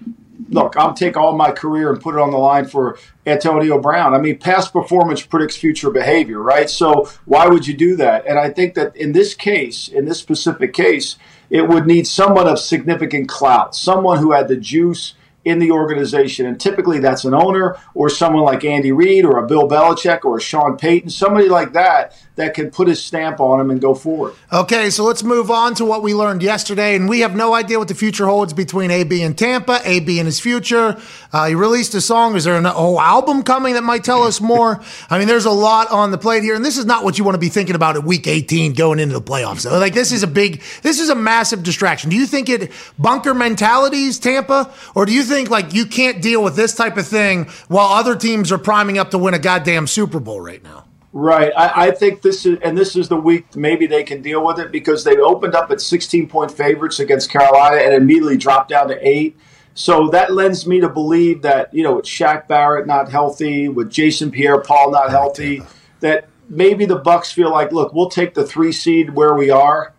look, 0.49 0.77
I'll 0.77 0.95
take 0.95 1.17
all 1.17 1.37
my 1.37 1.53
career 1.53 1.93
and 1.93 2.01
put 2.01 2.15
it 2.15 2.21
on 2.21 2.31
the 2.31 2.39
line 2.39 2.67
for 2.67 2.99
Antonio 3.27 3.81
Brown. 3.81 4.15
I 4.15 4.19
mean, 4.19 4.39
past 4.39 4.73
performance 4.73 5.25
predicts 5.25 5.57
future 5.57 5.91
behavior, 5.91 6.41
right? 6.41 6.71
So 6.71 7.09
why 7.25 7.47
would 7.47 7.67
you 7.67 7.75
do 7.75 7.97
that? 7.97 8.27
And 8.27 8.39
I 8.39 8.51
think 8.51 8.75
that 8.75 8.97
in 8.97 9.13
this 9.13 9.35
case, 9.35 9.89
in 9.89 10.05
this 10.05 10.19
specific 10.19 10.73
case, 10.73 11.17
it 11.51 11.69
would 11.69 11.87
need 11.87 12.07
someone 12.07 12.49
of 12.49 12.59
significant 12.59 13.29
clout, 13.29 13.75
someone 13.75 14.19
who 14.19 14.33
had 14.33 14.49
the 14.49 14.57
juice 14.57 15.15
in 15.47 15.61
the 15.61 15.71
organization. 15.71 16.45
And 16.45 16.61
typically 16.61 16.99
that's 16.99 17.25
an 17.25 17.33
owner 17.33 17.79
or 17.95 18.11
someone 18.11 18.43
like 18.43 18.65
Andy 18.65 18.91
Reid 18.91 19.25
or 19.25 19.39
a 19.39 19.47
Bill 19.47 19.69
Belichick 19.69 20.25
or 20.25 20.39
a 20.39 20.41
Sean 20.41 20.77
Payton, 20.77 21.09
somebody 21.09 21.49
like 21.49 21.73
that 21.73 22.17
that 22.37 22.53
can 22.53 22.71
put 22.71 22.87
his 22.87 23.03
stamp 23.03 23.41
on 23.41 23.61
him 23.61 23.71
and 23.71 23.81
go 23.81 23.95
forward. 23.95 24.35
Okay, 24.53 24.91
so 24.91 25.05
let's 25.05 25.23
move 25.23 25.51
on 25.51 25.75
to 25.77 25.85
what 25.85 26.03
we 26.03 26.15
learned 26.15 26.43
yesterday. 26.43 26.95
And 26.95 27.09
we 27.09 27.21
have 27.21 27.35
no 27.35 27.55
idea 27.55 27.79
what 27.79 27.89
the 27.89 27.95
future 27.95 28.27
holds 28.27 28.53
between 28.53 28.91
AB 28.91 29.23
and 29.23 29.37
Tampa, 29.37 29.81
AB 29.85 30.19
and 30.19 30.27
his 30.27 30.39
future. 30.39 31.01
Uh, 31.33 31.47
he 31.47 31.55
released 31.55 31.95
a 31.95 32.01
song. 32.01 32.37
Is 32.37 32.45
there 32.45 32.57
an 32.57 32.65
whole 32.67 33.01
album 33.01 33.43
coming 33.43 33.75
that 33.75 33.85
might 33.85 34.05
tell 34.05 34.23
us 34.23 34.41
more? 34.41 34.83
I 35.11 35.19
mean, 35.19 35.29
there's 35.29 35.47
a 35.47 35.51
lot 35.51 35.91
on 35.91 36.11
the 36.11 36.19
plate 36.19 36.43
here. 36.43 36.55
And 36.55 36.65
this 36.65 36.77
is 36.77 36.85
not 36.85 37.05
what 37.05 37.19
you 37.19 37.25
want 37.25 37.37
to 37.37 37.41
be 37.41 37.49
thinking 37.49 37.75
about 37.75 37.97
at 37.97 38.05
week 38.05 38.27
18 38.27 38.75
going 38.75 38.99
into 38.99 39.15
the 39.15 39.23
playoffs. 39.23 39.61
So, 39.61 39.79
like, 39.79 39.95
this 39.95 40.13
is 40.13 40.23
a 40.23 40.27
big, 40.27 40.63
this 40.83 41.01
is 41.01 41.09
a 41.09 41.15
massive 41.15 41.63
distraction. 41.63 42.11
Do 42.11 42.17
you 42.17 42.27
think 42.27 42.51
it 42.51 42.71
bunker 42.99 43.33
mentalities, 43.33 44.19
Tampa? 44.19 44.73
Or 44.95 45.07
do 45.07 45.13
you 45.13 45.23
think, 45.23 45.36
like, 45.45 45.75
you 45.75 45.87
can't 45.87 46.23
deal 46.23 46.43
with 46.43 46.57
this 46.57 46.75
type 46.75 46.97
of 46.97 47.07
thing 47.07 47.45
while 47.69 47.89
other 47.89 48.17
teams 48.17 48.51
are 48.51 48.59
priming 48.59 48.99
up 48.99 49.11
to 49.11 49.19
win 49.19 49.35
a 49.35 49.39
goddamn 49.39 49.87
Super 49.87 50.21
Bowl 50.21 50.41
right 50.41 50.63
now? 50.63 50.85
Right. 51.13 51.53
I, 51.57 51.87
I, 51.87 51.91
think 51.93 52.21
this 52.21 52.45
is, 52.45 52.59
and 52.63 52.77
this 52.77 52.95
is 52.95 53.09
the 53.09 53.17
week 53.17 53.57
maybe 53.57 53.87
they 53.87 54.05
can 54.05 54.21
deal 54.21 54.45
with 54.45 54.59
it 54.59 54.71
because 54.71 55.03
they 55.03 55.17
opened 55.17 55.55
up 55.55 55.71
at 55.71 55.81
16 55.81 56.29
point 56.29 56.51
favorites 56.51 57.01
against 57.01 57.31
Carolina 57.31 57.77
and 57.77 57.95
immediately 57.95 58.37
dropped 58.37 58.69
down 58.69 58.89
to 58.89 59.09
eight. 59.09 59.35
So 59.73 60.09
that 60.09 60.33
lends 60.33 60.67
me 60.67 60.81
to 60.81 60.89
believe 60.89 61.43
that, 61.43 61.73
you 61.73 61.83
know, 61.83 61.97
with 61.97 62.05
Shaq 62.05 62.49
Barrett 62.49 62.87
not 62.87 63.11
healthy, 63.11 63.69
with 63.69 63.91
Jason 63.91 64.31
Pierre 64.31 64.61
Paul 64.61 64.91
not 64.91 65.11
healthy, 65.11 65.63
that 66.01 66.29
maybe 66.49 66.85
the 66.85 67.01
Bucs 67.01 67.33
feel 67.33 67.51
like, 67.51 67.73
look, 67.73 67.93
we'll 67.93 68.11
take 68.11 68.35
the 68.35 68.47
three 68.47 68.73
seed 68.73 69.15
where 69.15 69.35
we 69.35 69.51
are 69.51 69.95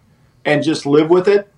and 0.45 0.63
just 0.63 0.85
live 0.85 1.09
with 1.09 1.27
it. 1.27 1.51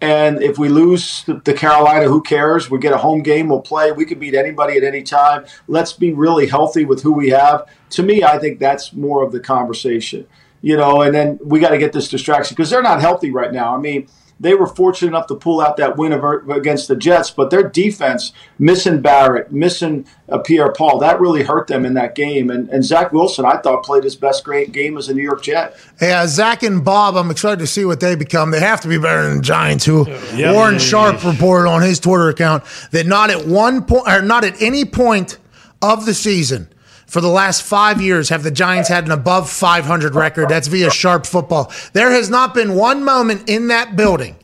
And 0.00 0.42
if 0.42 0.58
we 0.58 0.68
lose 0.68 1.24
the 1.24 1.54
Carolina, 1.54 2.08
who 2.08 2.22
cares? 2.22 2.70
We 2.70 2.78
get 2.78 2.92
a 2.92 2.98
home 2.98 3.22
game, 3.22 3.48
we'll 3.48 3.62
play. 3.62 3.92
We 3.92 4.04
can 4.04 4.18
beat 4.18 4.34
anybody 4.34 4.76
at 4.76 4.84
any 4.84 5.02
time. 5.02 5.46
Let's 5.66 5.92
be 5.92 6.12
really 6.12 6.46
healthy 6.46 6.84
with 6.84 7.02
who 7.02 7.12
we 7.12 7.30
have. 7.30 7.66
To 7.90 8.02
me, 8.02 8.22
I 8.22 8.38
think 8.38 8.58
that's 8.58 8.92
more 8.92 9.22
of 9.22 9.32
the 9.32 9.40
conversation, 9.40 10.26
you 10.60 10.76
know. 10.76 11.02
And 11.02 11.14
then 11.14 11.38
we 11.42 11.60
got 11.60 11.70
to 11.70 11.78
get 11.78 11.92
this 11.92 12.08
distraction 12.08 12.54
because 12.54 12.70
they're 12.70 12.82
not 12.82 13.00
healthy 13.00 13.30
right 13.30 13.52
now. 13.52 13.74
I 13.74 13.78
mean, 13.78 14.08
they 14.40 14.54
were 14.54 14.66
fortunate 14.66 15.08
enough 15.08 15.26
to 15.28 15.34
pull 15.34 15.60
out 15.60 15.76
that 15.76 15.96
win 15.96 16.12
against 16.12 16.88
the 16.88 16.96
Jets, 16.96 17.30
but 17.30 17.50
their 17.50 17.68
defense, 17.68 18.32
missing 18.58 19.00
Barrett, 19.00 19.52
missing 19.52 20.06
uh, 20.28 20.38
Pierre 20.38 20.72
Paul, 20.72 20.98
that 20.98 21.20
really 21.20 21.42
hurt 21.42 21.68
them 21.68 21.84
in 21.84 21.94
that 21.94 22.14
game. 22.14 22.50
And, 22.50 22.68
and 22.68 22.84
Zach 22.84 23.12
Wilson, 23.12 23.44
I 23.44 23.58
thought, 23.58 23.84
played 23.84 24.04
his 24.04 24.16
best 24.16 24.44
great 24.44 24.72
game 24.72 24.98
as 24.98 25.08
a 25.08 25.14
New 25.14 25.22
York 25.22 25.42
Jet. 25.42 25.76
Yeah, 26.00 26.26
Zach 26.26 26.62
and 26.62 26.84
Bob, 26.84 27.16
I'm 27.16 27.30
excited 27.30 27.60
to 27.60 27.66
see 27.66 27.84
what 27.84 28.00
they 28.00 28.16
become. 28.16 28.50
They 28.50 28.60
have 28.60 28.80
to 28.80 28.88
be 28.88 28.98
better 28.98 29.22
than 29.22 29.36
the 29.36 29.42
Giants, 29.42 29.84
who 29.84 30.08
yep. 30.34 30.54
Warren 30.54 30.78
Sharp 30.78 31.24
reported 31.24 31.68
on 31.68 31.82
his 31.82 32.00
Twitter 32.00 32.28
account 32.28 32.64
that 32.90 33.06
not 33.06 33.30
at 33.30 33.46
one 33.46 33.84
point, 33.84 34.08
or 34.08 34.20
not 34.20 34.44
at 34.44 34.60
any 34.60 34.84
point 34.84 35.38
of 35.80 36.06
the 36.06 36.14
season 36.14 36.68
for 37.06 37.20
the 37.20 37.28
last 37.28 37.62
five 37.62 38.00
years 38.00 38.28
have 38.28 38.42
the 38.42 38.50
Giants 38.50 38.88
had 38.88 39.04
an 39.04 39.10
above 39.10 39.50
500 39.50 40.14
record. 40.14 40.48
That's 40.48 40.68
via 40.68 40.90
sharp 40.90 41.26
football. 41.26 41.72
There 41.92 42.10
has 42.10 42.30
not 42.30 42.54
been 42.54 42.74
one 42.74 43.04
moment 43.04 43.48
in 43.48 43.68
that 43.68 43.96
building 43.96 44.36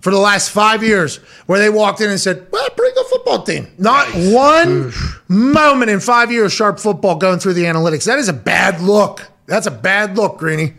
for 0.00 0.10
the 0.10 0.18
last 0.18 0.50
five 0.50 0.82
years 0.82 1.16
where 1.46 1.58
they 1.58 1.68
walked 1.68 2.00
in 2.00 2.10
and 2.10 2.20
said, 2.20 2.46
well, 2.52 2.68
pretty 2.76 2.94
good 2.94 3.06
football 3.06 3.42
team. 3.42 3.66
Not 3.78 4.06
one 4.14 4.92
moment 5.28 5.90
in 5.90 6.00
five 6.00 6.30
years, 6.30 6.52
sharp 6.52 6.78
football 6.78 7.16
going 7.16 7.38
through 7.38 7.54
the 7.54 7.64
analytics. 7.64 8.04
That 8.04 8.18
is 8.18 8.28
a 8.28 8.32
bad 8.32 8.80
look. 8.80 9.28
That's 9.46 9.66
a 9.66 9.70
bad 9.70 10.16
look, 10.16 10.38
Greeny. 10.38 10.74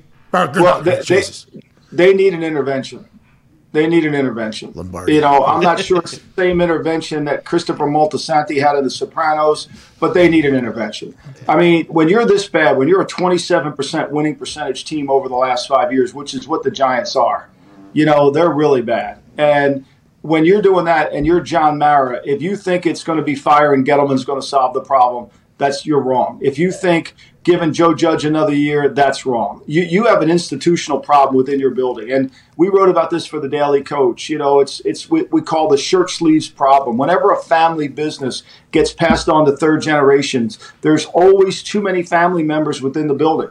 Well, 0.63 0.81
they, 0.81 1.01
they, 1.01 1.21
they 1.91 2.13
need 2.13 2.33
an 2.33 2.43
intervention. 2.43 3.07
They 3.73 3.85
need 3.85 4.05
an 4.05 4.15
intervention. 4.15 4.71
You 5.07 5.21
know, 5.21 5.45
I'm 5.45 5.61
not 5.61 5.79
sure 5.79 5.99
it's 5.99 6.17
the 6.17 6.23
same 6.35 6.61
intervention 6.61 7.25
that 7.25 7.43
Christopher 7.43 7.85
Moltisanti 7.85 8.61
had 8.61 8.77
in 8.77 8.83
The 8.83 8.89
Sopranos, 8.89 9.67
but 9.99 10.13
they 10.13 10.29
need 10.29 10.45
an 10.45 10.55
intervention. 10.55 11.15
I 11.49 11.57
mean, 11.57 11.85
when 11.87 12.07
you're 12.07 12.25
this 12.25 12.47
bad, 12.47 12.77
when 12.77 12.87
you're 12.87 13.01
a 13.01 13.05
27% 13.05 14.09
winning 14.09 14.35
percentage 14.35 14.85
team 14.85 15.09
over 15.09 15.27
the 15.27 15.35
last 15.35 15.67
five 15.67 15.91
years, 15.91 16.13
which 16.13 16.33
is 16.33 16.47
what 16.47 16.63
the 16.63 16.71
Giants 16.71 17.15
are, 17.15 17.49
you 17.93 18.05
know, 18.05 18.31
they're 18.31 18.51
really 18.51 18.81
bad. 18.81 19.19
And 19.37 19.85
when 20.21 20.45
you're 20.45 20.61
doing 20.61 20.85
that 20.85 21.13
and 21.13 21.25
you're 21.25 21.41
John 21.41 21.77
Mara, 21.77 22.21
if 22.25 22.41
you 22.41 22.55
think 22.55 22.85
it's 22.85 23.03
going 23.03 23.17
to 23.17 23.23
be 23.23 23.35
fire 23.35 23.73
and 23.73 23.85
Gettleman's 23.85 24.25
going 24.25 24.41
to 24.41 24.47
solve 24.47 24.73
the 24.73 24.81
problem, 24.81 25.29
that's 25.57 25.85
you're 25.85 26.01
wrong. 26.01 26.39
If 26.41 26.59
you 26.59 26.71
think 26.71 27.15
giving 27.43 27.73
Joe 27.73 27.93
Judge 27.93 28.25
another 28.25 28.53
year, 28.53 28.89
that's 28.89 29.25
wrong. 29.25 29.63
You 29.65 29.81
you 29.83 30.05
have 30.05 30.21
an 30.21 30.29
institutional 30.29 30.99
problem 30.99 31.35
within 31.35 31.59
your 31.59 31.71
building, 31.71 32.11
and 32.11 32.31
we 32.57 32.67
wrote 32.69 32.89
about 32.89 33.09
this 33.09 33.25
for 33.25 33.39
the 33.39 33.49
Daily 33.49 33.81
Coach. 33.81 34.29
You 34.29 34.37
know, 34.37 34.59
it's 34.59 34.81
it's 34.85 35.09
what 35.09 35.31
we 35.31 35.41
call 35.41 35.67
the 35.67 35.77
shirt 35.77 36.09
sleeves 36.09 36.47
problem. 36.47 36.97
Whenever 36.97 37.31
a 37.31 37.41
family 37.41 37.87
business 37.87 38.43
gets 38.71 38.93
passed 38.93 39.29
on 39.29 39.45
to 39.45 39.55
third 39.55 39.81
generations, 39.81 40.59
there's 40.81 41.05
always 41.05 41.63
too 41.63 41.81
many 41.81 42.03
family 42.03 42.43
members 42.43 42.81
within 42.81 43.07
the 43.07 43.13
building. 43.15 43.49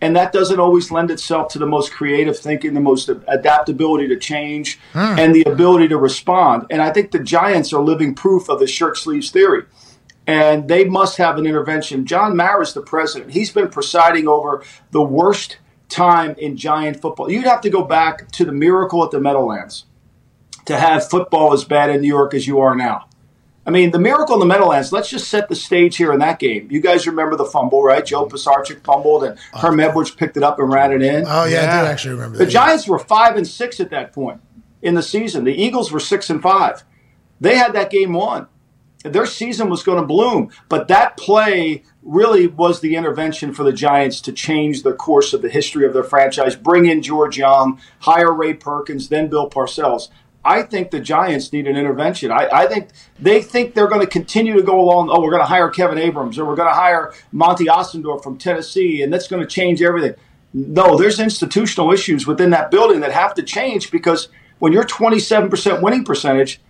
And 0.00 0.14
that 0.16 0.32
doesn't 0.32 0.60
always 0.60 0.90
lend 0.90 1.10
itself 1.10 1.48
to 1.52 1.58
the 1.58 1.66
most 1.66 1.90
creative 1.92 2.38
thinking, 2.38 2.74
the 2.74 2.80
most 2.80 3.08
adaptability 3.08 4.06
to 4.08 4.16
change, 4.18 4.78
Hmm. 4.92 5.18
and 5.18 5.34
the 5.34 5.44
ability 5.44 5.88
to 5.88 5.96
respond. 5.96 6.66
And 6.68 6.82
I 6.82 6.90
think 6.90 7.10
the 7.10 7.20
Giants 7.20 7.72
are 7.72 7.80
living 7.80 8.14
proof 8.14 8.50
of 8.50 8.58
the 8.58 8.66
shirt 8.66 8.98
sleeves 8.98 9.30
theory 9.30 9.62
and 10.26 10.68
they 10.68 10.84
must 10.84 11.18
have 11.18 11.38
an 11.38 11.46
intervention. 11.46 12.06
John 12.06 12.36
Mara's 12.36 12.72
the 12.74 12.82
president. 12.82 13.32
He's 13.32 13.52
been 13.52 13.68
presiding 13.68 14.26
over 14.28 14.62
the 14.90 15.02
worst 15.02 15.58
time 15.88 16.34
in 16.38 16.56
Giant 16.56 17.00
football. 17.00 17.30
You'd 17.30 17.44
have 17.44 17.60
to 17.62 17.70
go 17.70 17.84
back 17.84 18.30
to 18.32 18.44
the 18.44 18.52
miracle 18.52 19.04
at 19.04 19.10
the 19.10 19.20
Meadowlands 19.20 19.84
to 20.64 20.76
have 20.76 21.08
football 21.08 21.52
as 21.52 21.64
bad 21.64 21.90
in 21.90 22.00
New 22.00 22.08
York 22.08 22.34
as 22.34 22.46
you 22.46 22.60
are 22.60 22.74
now. 22.74 23.08
I 23.66 23.70
mean, 23.70 23.92
the 23.92 23.98
miracle 23.98 24.34
in 24.34 24.40
the 24.40 24.46
Meadowlands, 24.46 24.92
let's 24.92 25.08
just 25.08 25.28
set 25.28 25.48
the 25.48 25.54
stage 25.54 25.96
here 25.96 26.12
in 26.12 26.18
that 26.18 26.38
game. 26.38 26.68
You 26.70 26.80
guys 26.80 27.06
remember 27.06 27.34
the 27.36 27.46
fumble, 27.46 27.82
right? 27.82 28.04
Joe 28.04 28.26
Pisarcik 28.26 28.84
fumbled 28.84 29.24
and 29.24 29.38
Herm 29.54 29.80
uh, 29.80 29.84
Edwards 29.84 30.10
picked 30.10 30.36
it 30.36 30.42
up 30.42 30.58
and 30.58 30.70
ran 30.70 30.92
it 30.92 31.00
in. 31.02 31.24
Oh, 31.26 31.44
yeah, 31.44 31.60
I 31.60 31.80
did 31.82 31.90
actually 31.90 32.14
remember 32.14 32.38
The 32.38 32.44
that. 32.44 32.50
Giants 32.50 32.86
were 32.86 32.98
five 32.98 33.36
and 33.36 33.46
six 33.46 33.80
at 33.80 33.88
that 33.90 34.12
point 34.12 34.40
in 34.82 34.94
the 34.94 35.02
season. 35.02 35.44
The 35.44 35.54
Eagles 35.54 35.90
were 35.90 36.00
six 36.00 36.28
and 36.28 36.42
five. 36.42 36.84
They 37.40 37.56
had 37.56 37.72
that 37.72 37.90
game 37.90 38.12
won. 38.12 38.48
Their 39.04 39.26
season 39.26 39.68
was 39.68 39.82
going 39.82 40.00
to 40.00 40.06
bloom, 40.06 40.50
but 40.70 40.88
that 40.88 41.18
play 41.18 41.82
really 42.02 42.46
was 42.46 42.80
the 42.80 42.96
intervention 42.96 43.52
for 43.52 43.62
the 43.62 43.72
Giants 43.72 44.22
to 44.22 44.32
change 44.32 44.82
the 44.82 44.94
course 44.94 45.34
of 45.34 45.42
the 45.42 45.50
history 45.50 45.84
of 45.86 45.92
their 45.92 46.02
franchise. 46.02 46.56
Bring 46.56 46.86
in 46.86 47.02
George 47.02 47.36
Young, 47.36 47.78
hire 48.00 48.32
Ray 48.32 48.54
Perkins, 48.54 49.10
then 49.10 49.28
Bill 49.28 49.50
Parcells. 49.50 50.08
I 50.42 50.62
think 50.62 50.90
the 50.90 51.00
Giants 51.00 51.52
need 51.52 51.66
an 51.66 51.76
intervention. 51.76 52.30
I, 52.30 52.48
I 52.50 52.66
think 52.66 52.88
they 53.18 53.42
think 53.42 53.74
they're 53.74 53.88
going 53.88 54.00
to 54.00 54.06
continue 54.06 54.54
to 54.54 54.62
go 54.62 54.80
along. 54.80 55.10
Oh, 55.10 55.20
we're 55.20 55.30
going 55.30 55.42
to 55.42 55.46
hire 55.46 55.68
Kevin 55.68 55.98
Abrams, 55.98 56.38
or 56.38 56.46
we're 56.46 56.56
going 56.56 56.68
to 56.68 56.74
hire 56.74 57.12
Monti 57.30 57.66
Ossenfort 57.66 58.22
from 58.22 58.38
Tennessee, 58.38 59.02
and 59.02 59.12
that's 59.12 59.28
going 59.28 59.42
to 59.42 59.48
change 59.48 59.82
everything. 59.82 60.14
No, 60.54 60.96
there's 60.96 61.20
institutional 61.20 61.92
issues 61.92 62.26
within 62.26 62.50
that 62.50 62.70
building 62.70 63.00
that 63.00 63.12
have 63.12 63.34
to 63.34 63.42
change 63.42 63.90
because 63.90 64.28
when 64.60 64.72
you're 64.72 64.84
27% 64.84 65.82
winning 65.82 66.04
percentage, 66.04 66.60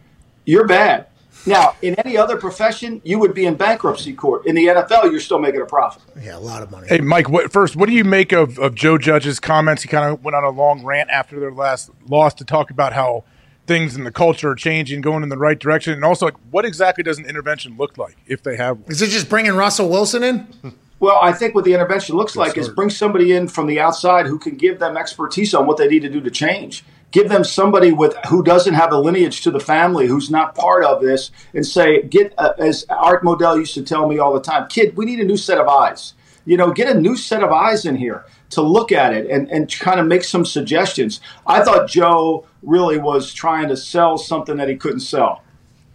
you're 0.44 0.66
bad. 0.66 1.06
Now, 1.46 1.76
in 1.82 1.94
any 1.96 2.16
other 2.16 2.36
profession, 2.36 3.02
you 3.04 3.18
would 3.18 3.34
be 3.34 3.44
in 3.44 3.54
bankruptcy 3.54 4.12
court. 4.14 4.46
In 4.46 4.54
the 4.54 4.66
NFL, 4.66 5.10
you're 5.10 5.20
still 5.20 5.38
making 5.38 5.60
a 5.60 5.66
profit. 5.66 6.02
Yeah, 6.20 6.36
a 6.36 6.38
lot 6.38 6.62
of 6.62 6.70
money. 6.70 6.88
Hey, 6.88 7.00
Mike. 7.00 7.28
What, 7.28 7.52
first, 7.52 7.76
what 7.76 7.88
do 7.88 7.94
you 7.94 8.04
make 8.04 8.32
of, 8.32 8.58
of 8.58 8.74
Joe 8.74 8.98
Judge's 8.98 9.40
comments? 9.40 9.82
He 9.82 9.88
kind 9.88 10.10
of 10.10 10.24
went 10.24 10.34
on 10.34 10.44
a 10.44 10.50
long 10.50 10.84
rant 10.84 11.10
after 11.10 11.38
their 11.38 11.52
last 11.52 11.90
loss 12.08 12.34
to 12.34 12.44
talk 12.44 12.70
about 12.70 12.92
how 12.92 13.24
things 13.66 13.96
in 13.96 14.04
the 14.04 14.12
culture 14.12 14.50
are 14.50 14.54
changing, 14.54 15.00
going 15.00 15.22
in 15.22 15.28
the 15.28 15.38
right 15.38 15.58
direction, 15.58 15.92
and 15.92 16.04
also 16.04 16.26
like 16.26 16.36
what 16.50 16.64
exactly 16.64 17.02
does 17.02 17.18
an 17.18 17.26
intervention 17.26 17.76
look 17.76 17.96
like 17.98 18.16
if 18.26 18.42
they 18.42 18.56
have 18.56 18.78
one? 18.78 18.90
Is 18.90 19.02
it 19.02 19.08
just 19.08 19.28
bringing 19.28 19.54
Russell 19.54 19.88
Wilson 19.88 20.22
in? 20.22 20.46
Well, 21.00 21.18
I 21.20 21.32
think 21.32 21.54
what 21.54 21.64
the 21.64 21.74
intervention 21.74 22.16
looks 22.16 22.34
like 22.34 22.56
is 22.56 22.68
bring 22.70 22.88
somebody 22.88 23.32
in 23.32 23.48
from 23.48 23.66
the 23.66 23.78
outside 23.78 24.24
who 24.24 24.38
can 24.38 24.56
give 24.56 24.78
them 24.78 24.96
expertise 24.96 25.52
on 25.52 25.66
what 25.66 25.76
they 25.76 25.86
need 25.86 26.00
to 26.00 26.08
do 26.08 26.20
to 26.22 26.30
change. 26.30 26.82
Give 27.14 27.28
them 27.28 27.44
somebody 27.44 27.92
with 27.92 28.16
who 28.28 28.42
doesn't 28.42 28.74
have 28.74 28.92
a 28.92 28.98
lineage 28.98 29.40
to 29.42 29.52
the 29.52 29.60
family, 29.60 30.08
who's 30.08 30.30
not 30.30 30.56
part 30.56 30.84
of 30.84 31.00
this, 31.00 31.30
and 31.54 31.64
say, 31.64 32.02
get 32.02 32.34
uh, 32.36 32.54
as 32.58 32.84
Art 32.90 33.22
Modell 33.22 33.56
used 33.56 33.74
to 33.74 33.82
tell 33.82 34.08
me 34.08 34.18
all 34.18 34.34
the 34.34 34.40
time, 34.40 34.66
kid, 34.68 34.96
we 34.96 35.04
need 35.04 35.20
a 35.20 35.24
new 35.24 35.36
set 35.36 35.58
of 35.58 35.68
eyes. 35.68 36.14
You 36.44 36.56
know, 36.56 36.72
get 36.72 36.94
a 36.94 37.00
new 37.00 37.16
set 37.16 37.44
of 37.44 37.52
eyes 37.52 37.86
in 37.86 37.96
here 37.96 38.24
to 38.50 38.62
look 38.62 38.90
at 38.92 39.14
it 39.14 39.30
and, 39.30 39.48
and 39.48 39.72
kind 39.72 40.00
of 40.00 40.06
make 40.06 40.24
some 40.24 40.44
suggestions. 40.44 41.20
I 41.46 41.62
thought 41.62 41.88
Joe 41.88 42.46
really 42.62 42.98
was 42.98 43.32
trying 43.32 43.68
to 43.68 43.76
sell 43.76 44.18
something 44.18 44.56
that 44.56 44.68
he 44.68 44.76
couldn't 44.76 45.00
sell 45.00 45.44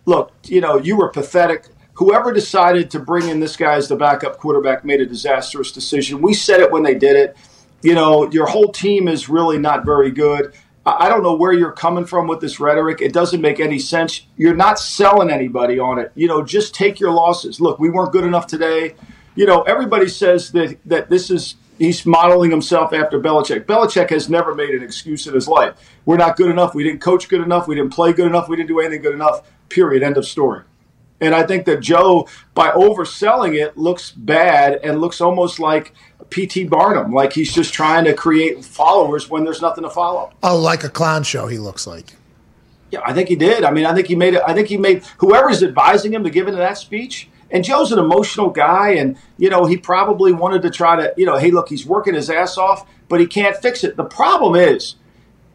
look, 0.10 0.34
you 0.46 0.60
know, 0.60 0.78
you 0.78 0.98
were 0.98 1.10
pathetic. 1.10 1.68
Whoever 1.94 2.34
decided 2.34 2.92
to 2.92 3.00
bring 3.00 3.30
in 3.30 3.40
this 3.40 3.56
guy 3.56 3.76
as 3.76 3.88
the 3.88 3.96
backup 3.96 4.38
quarterback 4.38 4.84
made 4.84 5.00
a 5.00 5.06
disastrous 5.06 5.72
decision. 5.72 6.22
We 6.22 6.34
said 6.34 6.60
it 6.60 6.72
when 6.72 6.84
they 6.84 6.96
did 6.96 7.16
it. 7.16 7.38
You 7.82 7.94
know, 7.94 8.30
your 8.32 8.48
whole 8.48 8.72
team 8.72 9.08
is 9.08 9.30
really 9.30 9.58
not 9.58 9.86
very 9.86 10.12
good. 10.12 10.54
I 10.86 11.10
don't 11.10 11.24
know 11.24 11.36
where 11.36 11.52
you're 11.52 11.72
coming 11.72 12.06
from 12.06 12.28
with 12.28 12.40
this 12.40 12.60
rhetoric. 12.60 13.02
It 13.02 13.14
doesn't 13.14 13.42
make 13.42 13.60
any 13.60 13.80
sense. 13.80 14.26
You're 14.38 14.56
not 14.56 14.80
selling 14.80 15.30
anybody 15.30 15.78
on 15.78 16.00
it. 16.00 16.12
You 16.16 16.28
know, 16.28 16.42
just 16.42 16.74
take 16.74 17.00
your 17.00 17.12
losses. 17.12 17.60
Look, 17.60 17.80
we 17.80 17.90
weren't 17.90 18.12
good 18.12 18.24
enough 18.24 18.48
today. 18.48 18.96
You 19.36 19.46
know, 19.46 19.62
everybody 19.64 20.08
says 20.08 20.52
that 20.54 20.78
that 20.86 21.10
this 21.10 21.30
is 21.30 21.56
he's 21.78 22.06
modeling 22.06 22.52
himself 22.52 22.94
after 22.94 23.20
Belichick. 23.20 23.66
Belichick 23.66 24.10
has 24.10 24.30
never 24.30 24.56
made 24.56 24.72
an 24.72 24.84
excuse 24.84 25.28
in 25.28 25.34
his 25.34 25.48
life. 25.48 25.76
We're 26.06 26.18
not 26.18 26.38
good 26.38 26.50
enough. 26.50 26.74
We 26.74 26.84
didn't 26.84 27.02
coach 27.02 27.28
good 27.30 27.42
enough. 27.42 27.68
We 27.68 27.76
didn't 27.76 27.94
play 27.94 28.14
good 28.14 28.28
enough. 28.28 28.50
We 28.50 28.56
didn't 28.56 28.70
do 28.70 28.80
anything 28.80 29.02
good 29.02 29.14
enough. 29.14 29.50
Period. 29.70 30.02
End 30.02 30.18
of 30.18 30.26
story. 30.26 30.64
And 31.22 31.36
I 31.36 31.44
think 31.46 31.66
that 31.66 31.82
Joe, 31.82 32.28
by 32.54 32.70
overselling 32.70 33.62
it, 33.62 33.78
looks 33.78 34.12
bad 34.12 34.80
and 34.84 35.02
looks 35.02 35.20
almost 35.20 35.60
like 35.60 35.94
P.T. 36.30 36.66
Barnum, 36.66 37.14
like 37.14 37.34
he's 37.34 37.54
just 37.54 37.74
trying 37.74 38.06
to 38.06 38.14
create 38.14 38.64
followers 38.64 39.30
when 39.30 39.44
there's 39.44 39.62
nothing 39.62 39.84
to 39.84 39.90
follow. 39.90 40.32
Oh, 40.44 40.58
like 40.58 40.84
a 40.84 40.90
clown 40.90 41.24
show, 41.24 41.48
he 41.48 41.58
looks 41.58 41.88
like. 41.88 42.16
Yeah, 42.92 43.02
I 43.06 43.14
think 43.14 43.30
he 43.30 43.36
did. 43.36 43.64
I 43.64 43.72
mean, 43.72 43.86
I 43.86 43.94
think 43.94 44.08
he 44.08 44.16
made 44.16 44.34
it. 44.34 44.42
I 44.46 44.54
think 44.54 44.68
he 44.68 44.78
made 44.78 45.04
whoever's 45.18 45.62
advising 45.64 46.14
him 46.14 46.24
to 46.24 46.30
give 46.30 46.48
into 46.48 46.60
that 46.60 46.78
speech. 46.78 47.30
And 47.52 47.64
Joe's 47.64 47.92
an 47.92 47.98
emotional 48.00 48.50
guy, 48.50 48.92
and 48.92 49.18
you 49.38 49.50
know 49.50 49.66
he 49.66 49.78
probably 49.78 50.32
wanted 50.32 50.62
to 50.64 50.70
try 50.70 50.96
to, 50.96 51.14
you 51.18 51.26
know, 51.26 51.38
hey, 51.38 51.52
look, 51.52 51.70
he's 51.70 51.86
working 51.86 52.14
his 52.14 52.30
ass 52.30 52.58
off, 52.58 52.88
but 53.08 53.20
he 53.20 53.26
can't 53.28 53.56
fix 53.56 53.84
it. 53.84 53.96
The 53.96 54.04
problem 54.06 54.56
is, 54.56 54.96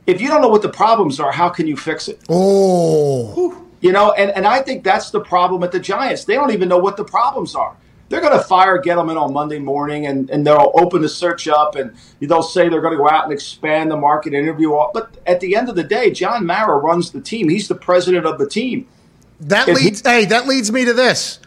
if 0.06 0.20
you 0.20 0.28
don't 0.28 0.42
know 0.42 0.48
what 0.48 0.62
the 0.62 0.68
problems 0.68 1.20
are, 1.20 1.32
how 1.32 1.48
can 1.48 1.66
you 1.66 1.76
fix 1.76 2.08
it? 2.08 2.20
Oh, 2.28 3.60
You 3.80 3.92
know, 3.92 4.12
and, 4.12 4.30
and 4.32 4.46
I 4.46 4.60
think 4.62 4.82
that's 4.82 5.10
the 5.10 5.20
problem 5.20 5.62
at 5.62 5.70
the 5.72 5.78
Giants. 5.80 6.24
They 6.24 6.34
don't 6.34 6.50
even 6.52 6.68
know 6.68 6.78
what 6.78 6.96
the 6.96 7.04
problems 7.04 7.54
are. 7.54 7.76
They're 8.08 8.20
going 8.20 8.36
to 8.36 8.44
fire 8.44 8.80
Gettleman 8.80 9.20
on 9.20 9.32
Monday 9.32 9.58
morning, 9.58 10.06
and, 10.06 10.28
and 10.30 10.46
they'll 10.46 10.72
open 10.74 11.02
the 11.02 11.08
search 11.08 11.48
up, 11.48 11.74
and 11.74 11.96
they'll 12.20 12.42
say 12.42 12.68
they're 12.68 12.80
going 12.80 12.92
to 12.92 12.98
go 12.98 13.08
out 13.08 13.24
and 13.24 13.32
expand 13.32 13.90
the 13.90 13.96
market, 13.96 14.34
interview 14.34 14.74
all. 14.74 14.90
But 14.92 15.16
at 15.26 15.40
the 15.40 15.56
end 15.56 15.68
of 15.68 15.74
the 15.74 15.84
day, 15.84 16.10
John 16.10 16.44
Mara 16.44 16.76
runs 16.76 17.10
the 17.10 17.20
team. 17.20 17.48
He's 17.48 17.66
the 17.68 17.74
president 17.74 18.26
of 18.26 18.38
the 18.38 18.48
team. 18.48 18.86
That 19.40 19.68
he- 19.68 19.74
leads. 19.74 20.02
hey, 20.02 20.26
that 20.26 20.46
leads 20.46 20.70
me 20.70 20.84
to 20.84 20.92
this. 20.92 21.40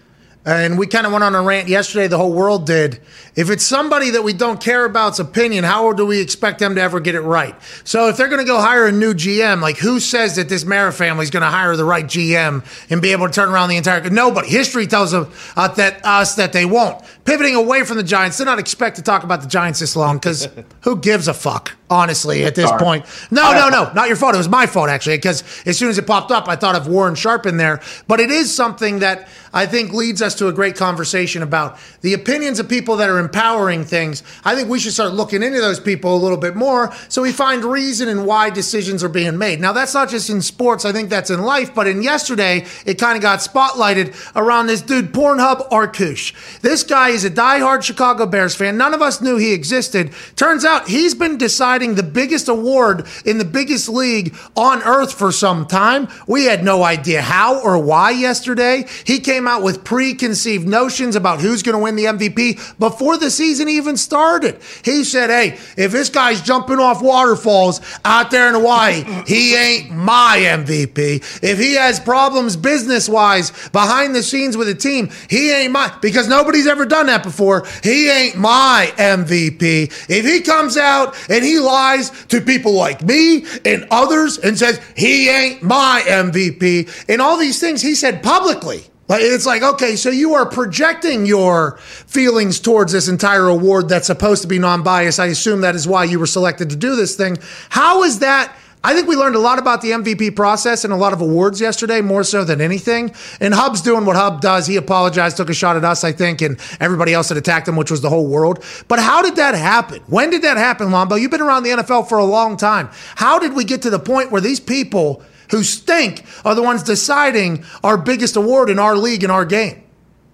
And 0.46 0.80
we 0.80 0.88
kind 0.88 1.06
of 1.06 1.12
went 1.12 1.26
on 1.26 1.36
a 1.36 1.42
rant 1.42 1.68
yesterday. 1.68 2.08
The 2.08 2.18
whole 2.18 2.32
world 2.32 2.66
did. 2.66 3.02
If 3.38 3.52
it's 3.52 3.64
somebody 3.64 4.10
that 4.10 4.24
we 4.24 4.34
don't 4.34 4.60
care 4.60 4.84
about's 4.84 5.20
opinion, 5.20 5.64
how 5.64 5.94
do 5.94 6.08
we 6.08 6.20
expect 6.20 6.58
them 6.58 6.74
to 6.74 6.82
ever 6.82 7.00
get 7.00 7.14
it 7.14 7.22
right? 7.22 7.56
So 7.84 8.10
if 8.10 8.18
they're 8.18 8.30
going 8.30 8.40
to 8.40 8.48
go 8.48 8.60
hire 8.60 8.88
a 8.88 8.92
new 8.92 9.14
GM, 9.14 9.62
like 9.62 9.78
who 9.78 10.00
says 10.00 10.38
that 10.38 10.50
this 10.50 10.66
Mara 10.66 10.92
family 10.92 11.22
is 11.22 11.30
going 11.30 11.44
to 11.44 11.50
hire 11.50 11.76
the 11.76 11.86
right 11.86 12.04
GM 12.04 12.66
and 12.90 13.00
be 13.00 13.12
able 13.12 13.28
to 13.28 13.32
turn 13.32 13.50
around 13.50 13.70
the 13.70 13.78
entire? 13.78 14.10
Nobody. 14.10 14.50
History 14.50 14.88
tells 14.88 15.12
them, 15.12 15.32
uh, 15.56 15.68
that 15.76 16.04
us 16.04 16.34
that 16.36 16.52
they 16.52 16.66
won't. 16.66 17.00
Pivoting 17.26 17.54
away 17.54 17.84
from 17.84 17.98
the 17.98 18.04
Giants, 18.04 18.40
they're 18.40 18.46
not 18.46 18.58
expect 18.58 18.96
to 18.96 19.04
talk 19.04 19.24
about 19.24 19.42
the 19.42 19.48
Giants 19.48 19.82
this 19.82 19.96
long 19.96 20.18
because 20.18 20.48
who 20.82 20.98
gives 20.98 21.28
a 21.28 21.34
fuck? 21.34 21.74
Honestly, 21.90 22.44
at 22.44 22.54
this 22.54 22.68
Sorry. 22.68 22.80
point, 22.80 23.06
no, 23.32 23.54
no, 23.54 23.70
no, 23.70 23.90
not 23.94 24.10
your 24.10 24.18
fault. 24.18 24.36
It 24.36 24.40
was 24.40 24.50
my 24.50 24.66
fault 24.66 24.90
actually, 24.90 25.16
because 25.18 25.42
as 25.66 25.78
soon 25.78 25.90
as 25.90 25.98
it 25.98 26.06
popped 26.06 26.32
up, 26.32 26.50
I 26.50 26.58
thought 26.58 26.76
of 26.76 26.86
Warren 26.88 27.16
Sharp 27.16 27.46
in 27.46 27.56
there. 27.56 27.80
But 28.10 28.20
it 28.20 28.30
is 28.30 28.54
something 28.54 29.00
that 29.00 29.30
I 29.54 29.68
think 29.68 29.94
leads 29.94 30.22
us 30.22 30.36
to 30.36 30.50
a 30.50 30.52
great 30.52 30.76
conversation 30.76 31.42
about 31.42 31.80
the 32.02 32.14
opinions 32.14 32.60
of 32.60 32.68
people 32.68 32.98
that 32.98 33.10
are 33.10 33.20
empowering 33.28 33.84
things. 33.84 34.24
I 34.46 34.56
think 34.56 34.70
we 34.70 34.80
should 34.80 34.94
start 34.94 35.14
looking 35.14 35.44
into 35.44 35.60
those 35.60 35.82
people 35.82 36.16
a 36.16 36.22
little 36.22 36.38
bit 36.38 36.56
more 36.56 36.94
so 37.10 37.22
we 37.22 37.34
find 37.34 37.66
reason 37.66 38.08
and 38.08 38.26
why 38.26 38.50
decisions 38.50 39.04
are 39.04 39.10
being 39.10 39.38
made. 39.38 39.60
Now, 39.60 39.74
that's 39.74 39.94
not 39.94 40.10
just 40.10 40.30
in 40.30 40.42
sports, 40.42 40.86
I 40.86 40.94
think 40.94 41.10
that's 41.10 41.30
in 41.30 41.42
life, 41.42 41.76
but 41.76 41.88
in 41.88 42.02
yesterday, 42.02 42.66
it 42.86 42.96
kind 42.96 43.18
of 43.18 43.22
got 43.22 43.40
spotlighted 43.40 44.16
around 44.34 44.68
this 44.68 44.82
dude, 44.82 45.12
Pornhub 45.12 45.70
Arkush. 45.70 46.62
This 46.62 46.84
guy 46.84 47.10
is 47.10 47.26
a 47.26 47.30
diehard 47.30 47.84
Chicago 47.84 48.26
Bears 48.26 48.56
fan. 48.56 48.78
None 48.78 48.94
of 48.94 49.02
us 49.02 49.22
knew 49.22 49.38
he 49.38 49.54
existed. 49.54 50.14
Turns 50.38 50.64
out 50.64 50.88
he's 50.88 51.14
been 51.14 51.38
deciding 51.38 51.96
the 51.96 52.04
biggest 52.04 52.48
award 52.48 53.08
in 53.26 53.40
the 53.40 53.46
biggest 53.46 53.90
league 53.90 54.36
on 54.56 54.82
earth 54.84 55.14
for 55.14 55.34
some 55.34 55.66
time. 55.66 56.08
We 56.28 56.46
had 56.46 56.64
no 56.64 56.84
idea 56.84 57.22
how 57.22 57.60
or 57.62 57.78
why 57.78 58.12
yesterday. 58.12 58.86
He 59.06 59.20
came 59.20 59.48
out 59.48 59.64
with 59.64 59.84
preconceived 59.84 60.68
notions 60.68 61.16
about 61.16 61.42
who's 61.42 61.64
going 61.64 61.78
to 61.78 61.84
win 61.84 61.96
the 61.96 62.06
MVP 62.06 62.78
before 62.80 63.17
the 63.20 63.32
season 63.32 63.68
even 63.70 63.98
started. 63.98 64.60
He 64.84 65.04
said, 65.04 65.30
Hey, 65.30 65.58
if 65.78 65.92
this 65.92 66.10
guy's 66.10 66.42
jumping 66.42 66.80
off 66.80 67.02
waterfalls 67.02 67.82
out 68.06 68.32
there 68.32 68.48
in 68.48 68.54
Hawaii, 68.56 69.04
he 69.26 69.56
ain't 69.56 69.92
my 69.92 70.38
MVP. 70.40 71.44
If 71.44 71.60
he 71.60 71.76
has 71.76 72.00
problems 72.00 72.56
business 72.56 73.10
wise 73.10 73.52
behind 73.70 74.16
the 74.16 74.24
scenes 74.24 74.58
with 74.58 74.70
a 74.70 74.76
team, 74.76 75.10
he 75.30 75.52
ain't 75.52 75.72
my, 75.72 75.94
because 76.02 76.28
nobody's 76.28 76.68
ever 76.68 76.86
done 76.86 77.08
that 77.08 77.24
before. 77.24 77.66
He 77.84 78.10
ain't 78.10 78.38
my 78.38 78.92
MVP. 78.98 80.10
If 80.10 80.26
he 80.26 80.42
comes 80.42 80.78
out 80.78 81.16
and 81.30 81.44
he 81.44 81.60
lies 81.60 82.12
to 82.26 82.42
people 82.42 82.74
like 82.74 83.04
me 83.04 83.46
and 83.66 83.88
others 83.92 84.38
and 84.38 84.58
says 84.58 84.82
he 84.96 85.30
ain't 85.30 85.64
my 85.64 86.04
MVP 86.06 87.06
and 87.10 87.22
all 87.22 87.38
these 87.38 87.60
things 87.60 87.82
he 87.82 87.96
said 87.96 88.24
publicly. 88.24 88.84
Like 89.08 89.22
it's 89.22 89.46
like, 89.46 89.64
okay, 89.64 89.96
so 89.96 90.10
you 90.10 90.34
are 90.36 90.46
projecting 90.46 91.26
your 91.26 91.78
feelings 91.78 92.60
towards 92.60 92.92
this 92.92 93.08
entire 93.08 93.48
award 93.48 93.88
that's 93.88 94.08
supposed 94.08 94.42
to 94.42 94.48
be 94.48 94.60
non-biased. 94.60 95.20
I 95.20 95.28
assume 95.28 95.62
that 95.62 95.76
is 95.76 95.88
why 95.88 96.04
you 96.04 96.20
were 96.20 96.26
selected 96.26 96.70
to 96.72 96.76
do 96.76 96.96
this 96.96 97.16
thing. 97.16 97.38
How 97.70 98.04
is 98.04 98.20
that? 98.20 98.54
I 98.84 98.94
think 98.94 99.08
we 99.08 99.16
learned 99.16 99.36
a 99.36 99.40
lot 99.40 99.60
about 99.60 99.82
the 99.82 99.92
MVP 99.92 100.36
process 100.36 100.84
and 100.84 100.94
a 100.94 100.96
lot 100.96 101.12
of 101.12 101.20
awards 101.20 101.60
yesterday, 101.60 102.00
more 102.00 102.24
so 102.24 102.44
than 102.44 102.62
anything. 102.62 103.14
And 103.42 103.54
Hub's 103.54 103.82
doing 103.82 104.06
what 104.06 104.16
Hub 104.16 104.40
does. 104.40 104.68
He 104.68 104.76
apologized, 104.76 105.36
took 105.36 105.50
a 105.50 105.54
shot 105.54 105.76
at 105.76 105.84
us, 105.84 106.04
I 106.04 106.12
think, 106.12 106.42
and 106.42 106.60
everybody 106.80 107.14
else 107.14 107.30
that 107.30 107.38
attacked 107.38 107.68
him, 107.68 107.76
which 107.76 107.92
was 107.92 108.02
the 108.02 108.10
whole 108.10 108.28
world. 108.28 108.64
But 108.88 109.00
how 109.00 109.22
did 109.22 109.36
that 109.38 109.56
happen? 109.56 110.02
When 110.08 110.30
did 110.30 110.44
that 110.44 110.58
happen, 110.58 110.92
Lombo? 110.92 111.20
You've 111.20 111.32
been 111.32 111.42
around 111.42 111.64
the 111.64 111.72
NFL 111.72 112.08
for 112.08 112.20
a 112.20 112.24
long 112.24 112.56
time. 112.56 112.90
How 113.16 113.40
did 113.40 113.54
we 113.56 113.66
get 113.66 113.82
to 113.82 113.90
the 113.90 114.00
point 114.00 114.32
where 114.32 114.42
these 114.42 114.60
people 114.60 115.24
who 115.52 115.64
stink 115.64 116.26
are 116.46 116.56
the 116.56 116.64
ones 116.64 116.84
deciding 116.84 117.64
our 117.84 117.98
biggest 117.98 118.36
award 118.36 118.70
in 118.70 118.80
our 118.80 118.96
league 118.96 119.24
in 119.24 119.32
our 119.32 119.46
game? 119.46 119.84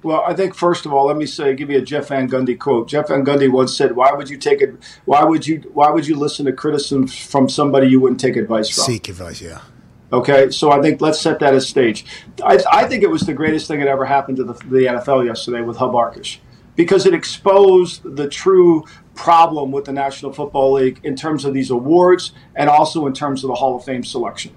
Well, 0.03 0.22
I 0.27 0.34
think 0.34 0.53
first 0.53 0.85
of 0.85 0.94
all, 0.94 1.06
let 1.06 1.15
me 1.15 1.26
say, 1.26 1.56
give 1.56 1.69
you 1.69 1.77
a 1.77 1.81
Jeff 1.81 2.10
Van 2.10 2.30
Gundy 2.30 2.60
quote. 2.60 2.90
Jeff 2.90 3.07
Van 3.07 3.23
Gundy 3.26 3.49
once 3.49 3.76
said, 3.76 3.95
"Why 3.95 4.11
would 4.11 4.30
you 4.30 4.38
take 4.38 4.61
it? 4.61 4.76
Why 5.06 5.23
would 5.23 5.48
you? 5.48 5.60
Why 5.73 5.90
would 5.90 6.06
you 6.06 6.18
listen 6.18 6.45
to 6.45 6.52
criticism 6.52 7.07
from 7.07 7.48
somebody 7.48 7.88
you 7.88 8.02
wouldn't 8.02 8.19
take 8.19 8.35
advice 8.35 8.69
from?" 8.69 8.84
Seek 8.84 9.07
advice, 9.07 9.41
yeah. 9.41 9.61
Okay, 10.11 10.52
so 10.52 10.72
I 10.72 10.81
think 10.81 11.02
let's 11.02 11.19
set 11.19 11.40
that 11.40 11.56
as 11.56 11.68
stage. 11.68 12.06
I, 12.44 12.61
I 12.72 12.85
think 12.85 13.02
it 13.02 13.10
was 13.10 13.22
the 13.22 13.34
greatest 13.34 13.68
thing 13.68 13.80
that 13.80 13.88
ever 13.88 14.06
happened 14.06 14.38
to 14.38 14.44
the, 14.44 14.53
the 14.53 14.85
NFL 14.85 15.26
yesterday 15.26 15.61
with 15.61 15.77
Hub 15.77 15.94
Arkush 15.94 16.38
because 16.76 17.06
it 17.06 17.14
exposed 17.14 18.15
the 18.15 18.27
true 18.27 18.85
problem 19.15 19.72
with 19.72 19.85
the 19.85 19.94
National 19.94 20.34
Football 20.34 20.73
League 20.73 20.99
in 21.03 21.15
terms 21.15 21.45
of 21.45 21.53
these 21.53 21.69
awards 21.69 22.31
and 22.56 22.69
also 22.69 23.07
in 23.07 23.14
terms 23.14 23.44
of 23.44 23.48
the 23.48 23.56
Hall 23.56 23.76
of 23.76 23.84
Fame 23.84 24.03
selection. 24.03 24.56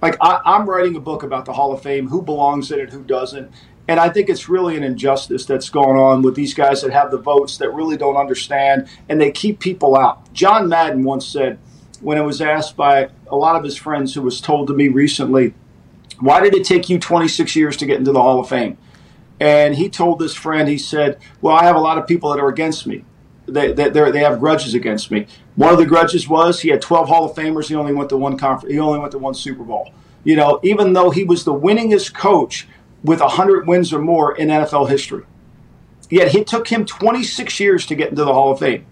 Like 0.00 0.16
I, 0.20 0.40
I'm 0.44 0.68
writing 0.68 0.96
a 0.96 1.00
book 1.00 1.22
about 1.22 1.44
the 1.44 1.52
Hall 1.52 1.72
of 1.72 1.82
Fame, 1.82 2.08
who 2.08 2.22
belongs 2.22 2.70
in 2.70 2.80
it, 2.80 2.90
who 2.90 3.02
doesn't. 3.02 3.50
And 3.88 3.98
I 3.98 4.10
think 4.10 4.28
it's 4.28 4.48
really 4.48 4.76
an 4.76 4.84
injustice 4.84 5.46
that's 5.46 5.70
going 5.70 5.98
on 5.98 6.20
with 6.20 6.34
these 6.34 6.52
guys 6.52 6.82
that 6.82 6.92
have 6.92 7.10
the 7.10 7.18
votes 7.18 7.56
that 7.56 7.72
really 7.72 7.96
don't 7.96 8.16
understand 8.16 8.86
and 9.08 9.20
they 9.20 9.30
keep 9.30 9.60
people 9.60 9.96
out. 9.96 10.30
John 10.34 10.68
Madden 10.68 11.04
once 11.04 11.26
said, 11.26 11.58
when 12.00 12.18
it 12.18 12.22
was 12.22 12.40
asked 12.40 12.76
by 12.76 13.08
a 13.26 13.36
lot 13.36 13.56
of 13.56 13.64
his 13.64 13.76
friends 13.76 14.14
who 14.14 14.22
was 14.22 14.40
told 14.40 14.68
to 14.68 14.74
me 14.74 14.88
recently, 14.88 15.54
why 16.20 16.40
did 16.40 16.54
it 16.54 16.64
take 16.64 16.88
you 16.88 16.98
26 16.98 17.56
years 17.56 17.76
to 17.78 17.86
get 17.86 17.98
into 17.98 18.12
the 18.12 18.22
Hall 18.22 18.40
of 18.40 18.48
Fame? 18.48 18.76
And 19.40 19.74
he 19.74 19.88
told 19.88 20.18
this 20.18 20.34
friend, 20.34 20.68
he 20.68 20.78
said, 20.78 21.18
well, 21.40 21.56
I 21.56 21.64
have 21.64 21.76
a 21.76 21.80
lot 21.80 21.96
of 21.98 22.06
people 22.06 22.30
that 22.30 22.40
are 22.40 22.48
against 22.48 22.86
me. 22.86 23.04
They, 23.48 23.72
they, 23.72 23.88
they 23.88 24.20
have 24.20 24.40
grudges 24.40 24.74
against 24.74 25.10
me. 25.10 25.26
One 25.56 25.72
of 25.72 25.78
the 25.78 25.86
grudges 25.86 26.28
was 26.28 26.60
he 26.60 26.68
had 26.68 26.82
12 26.82 27.08
Hall 27.08 27.24
of 27.30 27.36
Famers. 27.36 27.68
He 27.68 27.74
only 27.74 27.94
went 27.94 28.10
to 28.10 28.16
one 28.16 28.36
conference. 28.36 28.72
He 28.72 28.78
only 28.78 28.98
went 28.98 29.12
to 29.12 29.18
one 29.18 29.34
Super 29.34 29.64
Bowl. 29.64 29.92
You 30.24 30.36
know, 30.36 30.60
even 30.62 30.92
though 30.92 31.10
he 31.10 31.24
was 31.24 31.44
the 31.44 31.54
winningest 31.54 32.14
coach 32.14 32.68
with 33.02 33.20
100 33.20 33.66
wins 33.66 33.92
or 33.92 34.00
more 34.00 34.36
in 34.36 34.48
NFL 34.48 34.88
history. 34.88 35.24
Yet 36.10 36.34
it 36.34 36.46
took 36.46 36.68
him 36.68 36.84
26 36.84 37.60
years 37.60 37.86
to 37.86 37.94
get 37.94 38.10
into 38.10 38.24
the 38.24 38.32
Hall 38.32 38.52
of 38.52 38.58
Fame. 38.58 38.86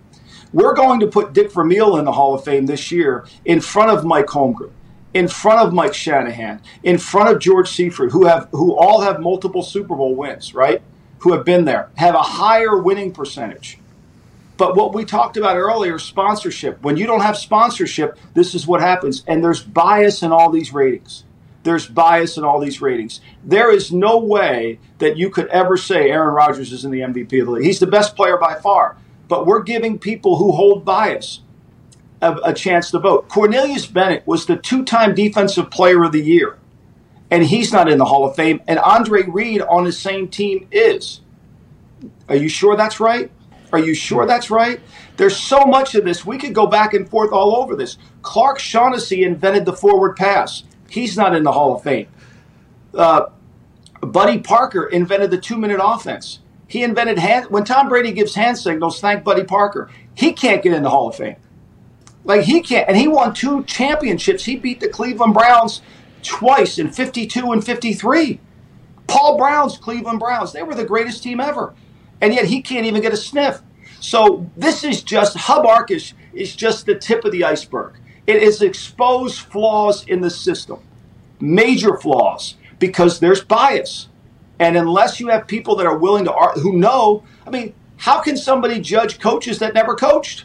We're 0.52 0.74
going 0.74 1.00
to 1.00 1.06
put 1.06 1.32
Dick 1.32 1.52
Vermeil 1.52 1.96
in 1.96 2.04
the 2.04 2.12
Hall 2.12 2.34
of 2.34 2.44
Fame 2.44 2.66
this 2.66 2.92
year 2.92 3.26
in 3.44 3.60
front 3.60 3.90
of 3.90 4.04
Mike 4.04 4.26
Holmgren, 4.26 4.70
in 5.12 5.28
front 5.28 5.60
of 5.60 5.74
Mike 5.74 5.94
Shanahan, 5.94 6.62
in 6.82 6.98
front 6.98 7.30
of 7.30 7.40
George 7.40 7.70
Seifert, 7.70 8.12
who 8.12 8.26
have 8.26 8.48
who 8.52 8.76
all 8.76 9.00
have 9.00 9.20
multiple 9.20 9.62
Super 9.62 9.96
Bowl 9.96 10.14
wins, 10.14 10.54
right? 10.54 10.82
Who 11.20 11.32
have 11.32 11.44
been 11.44 11.64
there, 11.64 11.90
have 11.96 12.14
a 12.14 12.22
higher 12.22 12.78
winning 12.78 13.12
percentage. 13.12 13.78
But 14.56 14.76
what 14.76 14.94
we 14.94 15.04
talked 15.04 15.36
about 15.36 15.56
earlier, 15.56 15.98
sponsorship. 15.98 16.82
When 16.82 16.96
you 16.96 17.06
don't 17.06 17.20
have 17.20 17.36
sponsorship, 17.36 18.18
this 18.34 18.54
is 18.54 18.66
what 18.66 18.80
happens. 18.80 19.22
And 19.26 19.44
there's 19.44 19.62
bias 19.62 20.22
in 20.22 20.32
all 20.32 20.50
these 20.50 20.72
ratings 20.72 21.24
there's 21.66 21.86
bias 21.86 22.38
in 22.38 22.44
all 22.44 22.60
these 22.60 22.80
ratings. 22.80 23.20
There 23.44 23.70
is 23.70 23.92
no 23.92 24.18
way 24.18 24.78
that 24.98 25.18
you 25.18 25.28
could 25.28 25.48
ever 25.48 25.76
say 25.76 26.10
Aaron 26.10 26.32
Rodgers 26.32 26.72
is 26.72 26.84
in 26.84 26.92
the 26.92 27.00
MVP 27.00 27.40
of 27.40 27.46
the 27.46 27.52
league. 27.52 27.64
He's 27.64 27.80
the 27.80 27.86
best 27.86 28.16
player 28.16 28.38
by 28.38 28.54
far, 28.54 28.96
but 29.28 29.46
we're 29.46 29.62
giving 29.62 29.98
people 29.98 30.38
who 30.38 30.52
hold 30.52 30.84
bias 30.84 31.40
a, 32.22 32.34
a 32.44 32.54
chance 32.54 32.90
to 32.92 33.00
vote. 33.00 33.28
Cornelius 33.28 33.84
Bennett 33.84 34.26
was 34.26 34.46
the 34.46 34.56
two 34.56 34.84
time 34.84 35.14
Defensive 35.14 35.70
Player 35.70 36.04
of 36.04 36.12
the 36.12 36.22
Year, 36.22 36.56
and 37.30 37.44
he's 37.44 37.72
not 37.72 37.90
in 37.90 37.98
the 37.98 38.06
Hall 38.06 38.24
of 38.24 38.36
Fame, 38.36 38.62
and 38.68 38.78
Andre 38.78 39.24
Reed 39.24 39.60
on 39.60 39.84
the 39.84 39.92
same 39.92 40.28
team 40.28 40.68
is. 40.70 41.20
Are 42.28 42.36
you 42.36 42.48
sure 42.48 42.76
that's 42.76 43.00
right? 43.00 43.30
Are 43.72 43.78
you 43.78 43.94
sure 43.94 44.26
that's 44.26 44.50
right? 44.50 44.80
There's 45.16 45.36
so 45.36 45.60
much 45.64 45.94
of 45.94 46.04
this. 46.04 46.24
We 46.24 46.38
could 46.38 46.54
go 46.54 46.66
back 46.66 46.94
and 46.94 47.08
forth 47.08 47.32
all 47.32 47.56
over 47.56 47.74
this. 47.74 47.98
Clark 48.22 48.58
Shaughnessy 48.58 49.24
invented 49.24 49.64
the 49.64 49.72
forward 49.72 50.16
pass. 50.16 50.64
He's 50.88 51.16
not 51.16 51.34
in 51.34 51.42
the 51.42 51.52
Hall 51.52 51.74
of 51.74 51.82
Fame. 51.82 52.08
Uh, 52.94 53.26
Buddy 54.00 54.38
Parker 54.38 54.86
invented 54.86 55.30
the 55.30 55.38
two 55.38 55.56
minute 55.56 55.80
offense. 55.82 56.40
He 56.68 56.82
invented 56.82 57.18
hand, 57.18 57.46
when 57.50 57.64
Tom 57.64 57.88
Brady 57.88 58.12
gives 58.12 58.34
hand 58.34 58.58
signals, 58.58 59.00
thank 59.00 59.24
Buddy 59.24 59.44
Parker. 59.44 59.90
He 60.14 60.32
can't 60.32 60.62
get 60.62 60.72
in 60.72 60.82
the 60.82 60.90
Hall 60.90 61.08
of 61.08 61.16
Fame. 61.16 61.36
Like 62.24 62.42
he 62.42 62.60
can't, 62.60 62.88
and 62.88 62.96
he 62.96 63.06
won 63.06 63.34
two 63.34 63.62
championships. 63.64 64.44
He 64.44 64.56
beat 64.56 64.80
the 64.80 64.88
Cleveland 64.88 65.34
Browns 65.34 65.80
twice 66.22 66.78
in 66.78 66.90
52 66.90 67.52
and 67.52 67.64
53. 67.64 68.40
Paul 69.06 69.38
Brown's 69.38 69.78
Cleveland 69.78 70.18
Browns, 70.18 70.52
they 70.52 70.64
were 70.64 70.74
the 70.74 70.84
greatest 70.84 71.22
team 71.22 71.38
ever. 71.38 71.74
And 72.20 72.32
yet 72.34 72.46
he 72.46 72.62
can't 72.62 72.86
even 72.86 73.02
get 73.02 73.12
a 73.12 73.16
sniff. 73.16 73.60
So 74.00 74.48
this 74.56 74.84
is 74.84 75.02
just, 75.02 75.36
Hub 75.36 75.64
Arkush 75.64 76.12
is 76.32 76.54
just 76.54 76.86
the 76.86 76.94
tip 76.94 77.24
of 77.24 77.32
the 77.32 77.44
iceberg. 77.44 77.94
It 78.26 78.42
is 78.42 78.62
exposed 78.62 79.40
flaws 79.40 80.04
in 80.06 80.20
the 80.20 80.30
system, 80.30 80.80
major 81.40 81.96
flaws, 81.96 82.56
because 82.78 83.20
there's 83.20 83.42
bias. 83.42 84.08
And 84.58 84.76
unless 84.76 85.20
you 85.20 85.28
have 85.28 85.46
people 85.46 85.76
that 85.76 85.86
are 85.86 85.96
willing 85.96 86.24
to, 86.24 86.32
who 86.32 86.76
know, 86.76 87.22
I 87.46 87.50
mean, 87.50 87.74
how 87.98 88.20
can 88.20 88.36
somebody 88.36 88.80
judge 88.80 89.20
coaches 89.20 89.58
that 89.58 89.74
never 89.74 89.94
coached? 89.94 90.44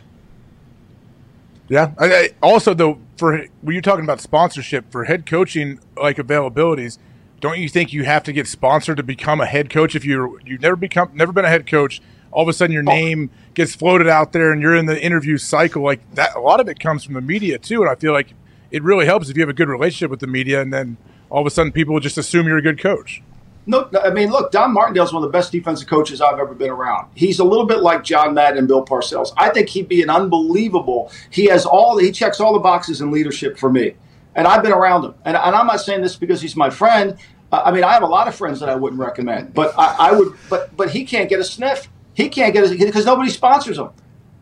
Yeah. 1.69 1.91
I, 1.97 2.05
I, 2.13 2.29
also, 2.41 2.73
though, 2.73 2.99
for 3.17 3.45
when 3.61 3.73
you're 3.73 3.81
talking 3.81 4.03
about 4.03 4.19
sponsorship 4.19 4.91
for 4.91 5.05
head 5.05 5.25
coaching 5.25 5.79
like 5.95 6.17
availabilities, 6.17 6.97
don't 7.41 7.59
you 7.59 7.67
think 7.67 7.91
you 7.91 8.05
have 8.05 8.23
to 8.23 8.31
get 8.31 8.47
sponsored 8.47 8.97
to 8.97 9.03
become 9.03 9.41
a 9.41 9.45
head 9.45 9.69
coach 9.69 9.95
if 9.95 10.05
you're 10.05 10.39
you've 10.45 10.61
never 10.61 10.75
become 10.75 11.11
never 11.13 11.33
been 11.33 11.43
a 11.43 11.49
head 11.49 11.67
coach? 11.67 12.01
All 12.31 12.43
of 12.43 12.47
a 12.47 12.53
sudden, 12.53 12.73
your 12.73 12.83
name 12.83 13.29
gets 13.55 13.75
floated 13.75 14.07
out 14.07 14.31
there, 14.31 14.53
and 14.53 14.61
you're 14.61 14.75
in 14.75 14.85
the 14.85 15.03
interview 15.03 15.37
cycle. 15.37 15.83
Like 15.83 15.99
that, 16.15 16.33
a 16.35 16.39
lot 16.39 16.61
of 16.61 16.69
it 16.69 16.79
comes 16.79 17.03
from 17.03 17.15
the 17.15 17.21
media 17.21 17.57
too. 17.59 17.81
And 17.81 17.89
I 17.89 17.95
feel 17.95 18.13
like 18.13 18.33
it 18.69 18.83
really 18.83 19.05
helps 19.05 19.29
if 19.29 19.35
you 19.35 19.41
have 19.41 19.49
a 19.49 19.53
good 19.53 19.67
relationship 19.67 20.09
with 20.09 20.21
the 20.21 20.27
media, 20.27 20.61
and 20.61 20.71
then 20.71 20.95
all 21.29 21.41
of 21.41 21.47
a 21.47 21.49
sudden, 21.49 21.73
people 21.73 21.99
just 21.99 22.17
assume 22.17 22.47
you're 22.47 22.57
a 22.57 22.61
good 22.61 22.79
coach. 22.79 23.21
No, 23.65 23.89
I 24.03 24.09
mean, 24.09 24.31
look, 24.31 24.51
Don 24.51 24.73
Martindale's 24.73 25.13
one 25.13 25.23
of 25.23 25.31
the 25.31 25.37
best 25.37 25.51
defensive 25.51 25.87
coaches 25.87 26.19
I've 26.19 26.39
ever 26.39 26.55
been 26.55 26.71
around. 26.71 27.09
He's 27.15 27.39
a 27.39 27.43
little 27.43 27.65
bit 27.65 27.79
like 27.79 28.03
John 28.03 28.33
Madden 28.33 28.57
and 28.57 28.67
Bill 28.67 28.83
Parcells. 28.83 29.33
I 29.37 29.49
think 29.49 29.69
he'd 29.69 29.87
be 29.87 30.01
an 30.01 30.09
unbelievable. 30.09 31.11
He 31.29 31.45
has 31.45 31.65
all. 31.65 31.97
He 31.97 32.11
checks 32.11 32.39
all 32.39 32.53
the 32.53 32.59
boxes 32.59 33.01
in 33.01 33.11
leadership 33.11 33.57
for 33.57 33.71
me, 33.71 33.93
and 34.35 34.47
I've 34.47 34.63
been 34.63 34.71
around 34.71 35.05
him. 35.05 35.15
And, 35.25 35.37
and 35.37 35.55
I'm 35.55 35.67
not 35.67 35.81
saying 35.81 36.01
this 36.01 36.15
because 36.15 36.41
he's 36.41 36.55
my 36.55 36.69
friend. 36.69 37.17
Uh, 37.51 37.63
I 37.65 37.71
mean, 37.71 37.83
I 37.83 37.93
have 37.93 38.03
a 38.03 38.07
lot 38.07 38.27
of 38.27 38.35
friends 38.35 38.59
that 38.61 38.69
I 38.69 38.75
wouldn't 38.75 39.01
recommend, 39.01 39.53
but 39.53 39.73
I, 39.77 40.09
I 40.09 40.11
would. 40.13 40.33
But 40.49 40.75
but 40.77 40.91
he 40.91 41.03
can't 41.05 41.29
get 41.29 41.39
a 41.39 41.43
sniff. 41.43 41.89
He 42.13 42.29
can't 42.29 42.53
get 42.53 42.69
because 42.69 43.05
nobody 43.05 43.29
sponsors 43.29 43.77
him. 43.77 43.89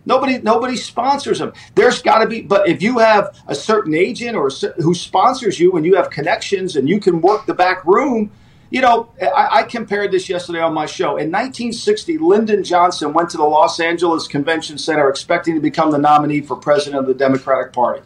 Nobody, 0.06 0.40
nobody 0.40 0.76
sponsors 0.76 1.40
him. 1.40 1.54
There's 1.76 2.02
got 2.02 2.20
to 2.20 2.28
be, 2.28 2.42
but 2.42 2.68
if 2.68 2.82
you 2.82 2.98
have 2.98 3.38
a 3.48 3.54
certain 3.54 3.94
agent 3.94 4.36
or 4.36 4.48
a, 4.48 4.82
who 4.82 4.96
sponsors 4.96 5.60
you, 5.60 5.76
and 5.76 5.86
you 5.86 5.96
have 5.96 6.10
connections, 6.10 6.76
and 6.76 6.90
you 6.90 7.00
can 7.00 7.22
work 7.22 7.46
the 7.46 7.54
back 7.54 7.86
room, 7.86 8.32
You 8.72 8.82
know, 8.82 9.10
I, 9.22 9.60
I 9.60 9.64
compared 9.64 10.12
this 10.12 10.30
yesterday 10.30 10.60
on 10.62 10.74
my 10.74 10.86
show. 10.86 11.18
In 11.18 11.32
1960, 11.32 12.20
Lyndon 12.20 12.64
Johnson 12.64 13.14
went 13.14 13.32
to 13.32 13.38
the 13.38 13.44
Los 13.44 13.80
Angeles 13.80 14.28
Convention 14.28 14.78
Center 14.78 15.10
expecting 15.10 15.56
to 15.56 15.62
become 15.62 15.90
the 15.92 15.98
nominee 15.98 16.42
for 16.42 16.56
president 16.56 17.02
of 17.02 17.08
the 17.08 17.16
Democratic 17.16 17.74
Party. 17.74 18.04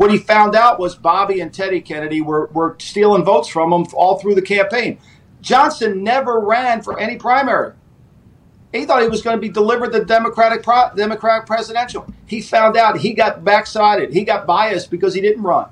What 0.00 0.10
he 0.10 0.16
found 0.16 0.56
out 0.56 0.80
was 0.80 0.94
Bobby 0.94 1.42
and 1.42 1.52
Teddy 1.52 1.82
Kennedy 1.82 2.22
were, 2.22 2.46
were 2.54 2.74
stealing 2.78 3.22
votes 3.22 3.48
from 3.48 3.70
him 3.70 3.86
all 3.92 4.18
through 4.18 4.34
the 4.34 4.40
campaign. 4.40 4.98
Johnson 5.42 6.02
never 6.02 6.40
ran 6.40 6.80
for 6.80 6.98
any 6.98 7.18
primary. 7.18 7.74
He 8.72 8.86
thought 8.86 9.02
he 9.02 9.08
was 9.08 9.20
going 9.20 9.36
to 9.36 9.40
be 9.42 9.50
delivered 9.50 9.92
the 9.92 10.02
Democratic 10.02 10.62
pro- 10.62 10.88
Democratic 10.96 11.46
presidential. 11.46 12.10
He 12.24 12.40
found 12.40 12.78
out 12.78 12.96
he 12.96 13.12
got 13.12 13.44
backsided. 13.44 14.10
He 14.10 14.24
got 14.24 14.46
biased 14.46 14.90
because 14.90 15.12
he 15.12 15.20
didn't 15.20 15.42
run. 15.42 15.68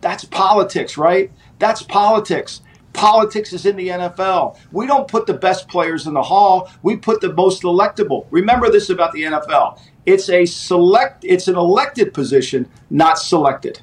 That's 0.00 0.24
politics, 0.24 0.98
right? 0.98 1.30
That's 1.60 1.84
politics. 1.84 2.62
Politics 2.94 3.52
is 3.52 3.64
in 3.64 3.76
the 3.76 3.88
NFL. 3.90 4.58
We 4.72 4.88
don't 4.88 5.06
put 5.06 5.26
the 5.26 5.34
best 5.34 5.68
players 5.68 6.08
in 6.08 6.14
the 6.14 6.22
hall. 6.24 6.68
We 6.82 6.96
put 6.96 7.20
the 7.20 7.32
most 7.32 7.62
electable. 7.62 8.26
Remember 8.32 8.72
this 8.72 8.90
about 8.90 9.12
the 9.12 9.22
NFL. 9.22 9.78
It's 10.04 10.28
a 10.28 10.44
select 10.46 11.24
it's 11.24 11.48
an 11.48 11.56
elected 11.56 12.12
position, 12.12 12.68
not 12.90 13.18
selected. 13.18 13.80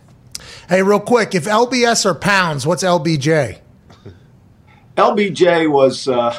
Hey, 0.68 0.82
real 0.84 1.00
quick, 1.00 1.34
if 1.34 1.46
LBS 1.46 2.06
are 2.06 2.16
pounds, 2.16 2.66
what's 2.66 2.84
LBJ? 2.84 3.60
LBJ 4.98 5.70
was 5.72 6.08
uh, 6.08 6.38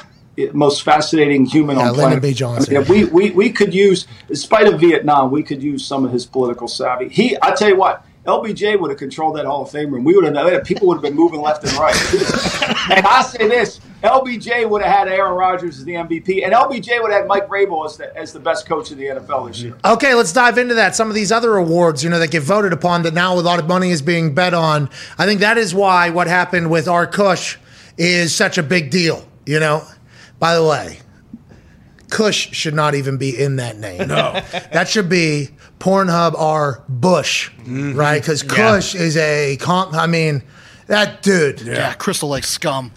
most 0.53 0.83
fascinating 0.83 1.47
human 1.47 1.77
Yeah, 1.79 1.83
on 1.83 1.97
Lyndon 1.97 2.05
planet. 2.05 2.23
B. 2.23 2.33
Johnson. 2.35 2.77
I 2.77 2.81
mean, 2.81 2.89
we, 2.89 3.05
we, 3.05 3.31
we 3.31 3.51
could 3.51 3.75
use, 3.75 4.07
in 4.29 4.37
spite 4.37 4.67
of 4.67 4.81
Vietnam, 4.81 5.31
we 5.31 5.43
could 5.43 5.63
use 5.63 5.85
some 5.85 6.05
of 6.05 6.13
his 6.13 6.27
political 6.27 6.69
savvy. 6.69 7.09
He, 7.09 7.37
I 7.43 7.53
tell 7.55 7.69
you 7.69 7.77
what, 7.77 8.05
LBJ 8.27 8.79
would 8.79 8.91
have 8.91 8.99
controlled 8.99 9.37
that 9.37 9.47
Hall 9.47 9.63
of 9.63 9.71
Fame 9.71 9.91
room. 9.91 10.05
We 10.05 10.15
would 10.15 10.25
have, 10.25 10.65
people 10.65 10.87
would 10.89 10.97
have 10.97 11.03
been 11.03 11.15
moving 11.15 11.41
left 11.41 11.65
and 11.65 11.73
right. 11.75 11.97
and 12.91 13.07
I 13.07 13.23
say 13.23 13.49
this, 13.49 13.81
LBJ 14.03 14.69
would 14.69 14.83
have 14.83 14.95
had 14.95 15.09
Aaron 15.09 15.35
Rodgers 15.35 15.79
as 15.79 15.85
the 15.85 15.93
MVP, 15.93 16.45
and 16.45 16.53
LBJ 16.53 17.01
would 17.01 17.13
have 17.13 17.23
had 17.23 17.27
Mike 17.27 17.49
Vrabel 17.49 17.87
as 17.87 17.97
the, 17.97 18.15
as 18.17 18.33
the 18.35 18.41
best 18.41 18.67
coach 18.67 18.91
in 18.91 18.99
the 18.99 19.07
NFL 19.07 19.49
this 19.49 19.63
year. 19.63 19.75
Okay, 19.85 20.15
let's 20.15 20.35
dive 20.35 20.59
into 20.59 20.75
that. 20.75 20.95
Some 20.95 21.09
of 21.09 21.15
these 21.15 21.33
other 21.33 21.57
awards, 21.57 22.05
you 22.05 22.11
know, 22.11 22.19
that 22.19 22.31
get 22.31 22.43
voted 22.43 22.75
upon 22.75 23.03
that 23.05 23.15
now 23.15 23.35
a 23.35 23.41
lot 23.41 23.59
of 23.59 23.67
money 23.67 23.91
is 23.91 24.03
being 24.03 24.35
bet 24.35 24.53
on. 24.53 24.91
I 25.17 25.25
think 25.25 25.41
that 25.41 25.57
is 25.57 25.75
why 25.75 26.11
what 26.11 26.27
happened 26.27 26.71
with 26.71 26.87
Arkush 26.87 27.57
is 27.97 28.35
such 28.35 28.59
a 28.59 28.63
big 28.63 28.91
deal, 28.91 29.27
you 29.47 29.61
know? 29.61 29.83
By 30.39 30.55
the 30.55 30.65
way, 30.65 31.01
Kush 32.11 32.51
should 32.53 32.75
not 32.75 32.95
even 32.95 33.17
be 33.17 33.39
in 33.39 33.57
that 33.57 33.79
name. 33.79 34.09
No. 34.09 34.41
that 34.73 34.89
should 34.89 35.09
be 35.09 35.51
Pornhub 35.81 36.39
are 36.39 36.85
Bush, 36.89 37.51
mm-hmm. 37.51 37.95
right? 37.95 38.21
Because 38.21 38.43
Kush 38.43 38.95
is 38.95 39.17
a, 39.17 39.57
comp. 39.57 39.95
I 39.95 40.07
mean, 40.07 40.43
that 40.87 41.23
dude. 41.23 41.63
Yeah, 41.63 41.95
Crystal 41.95 42.29
Lake 42.29 42.45
scum. 42.45 42.93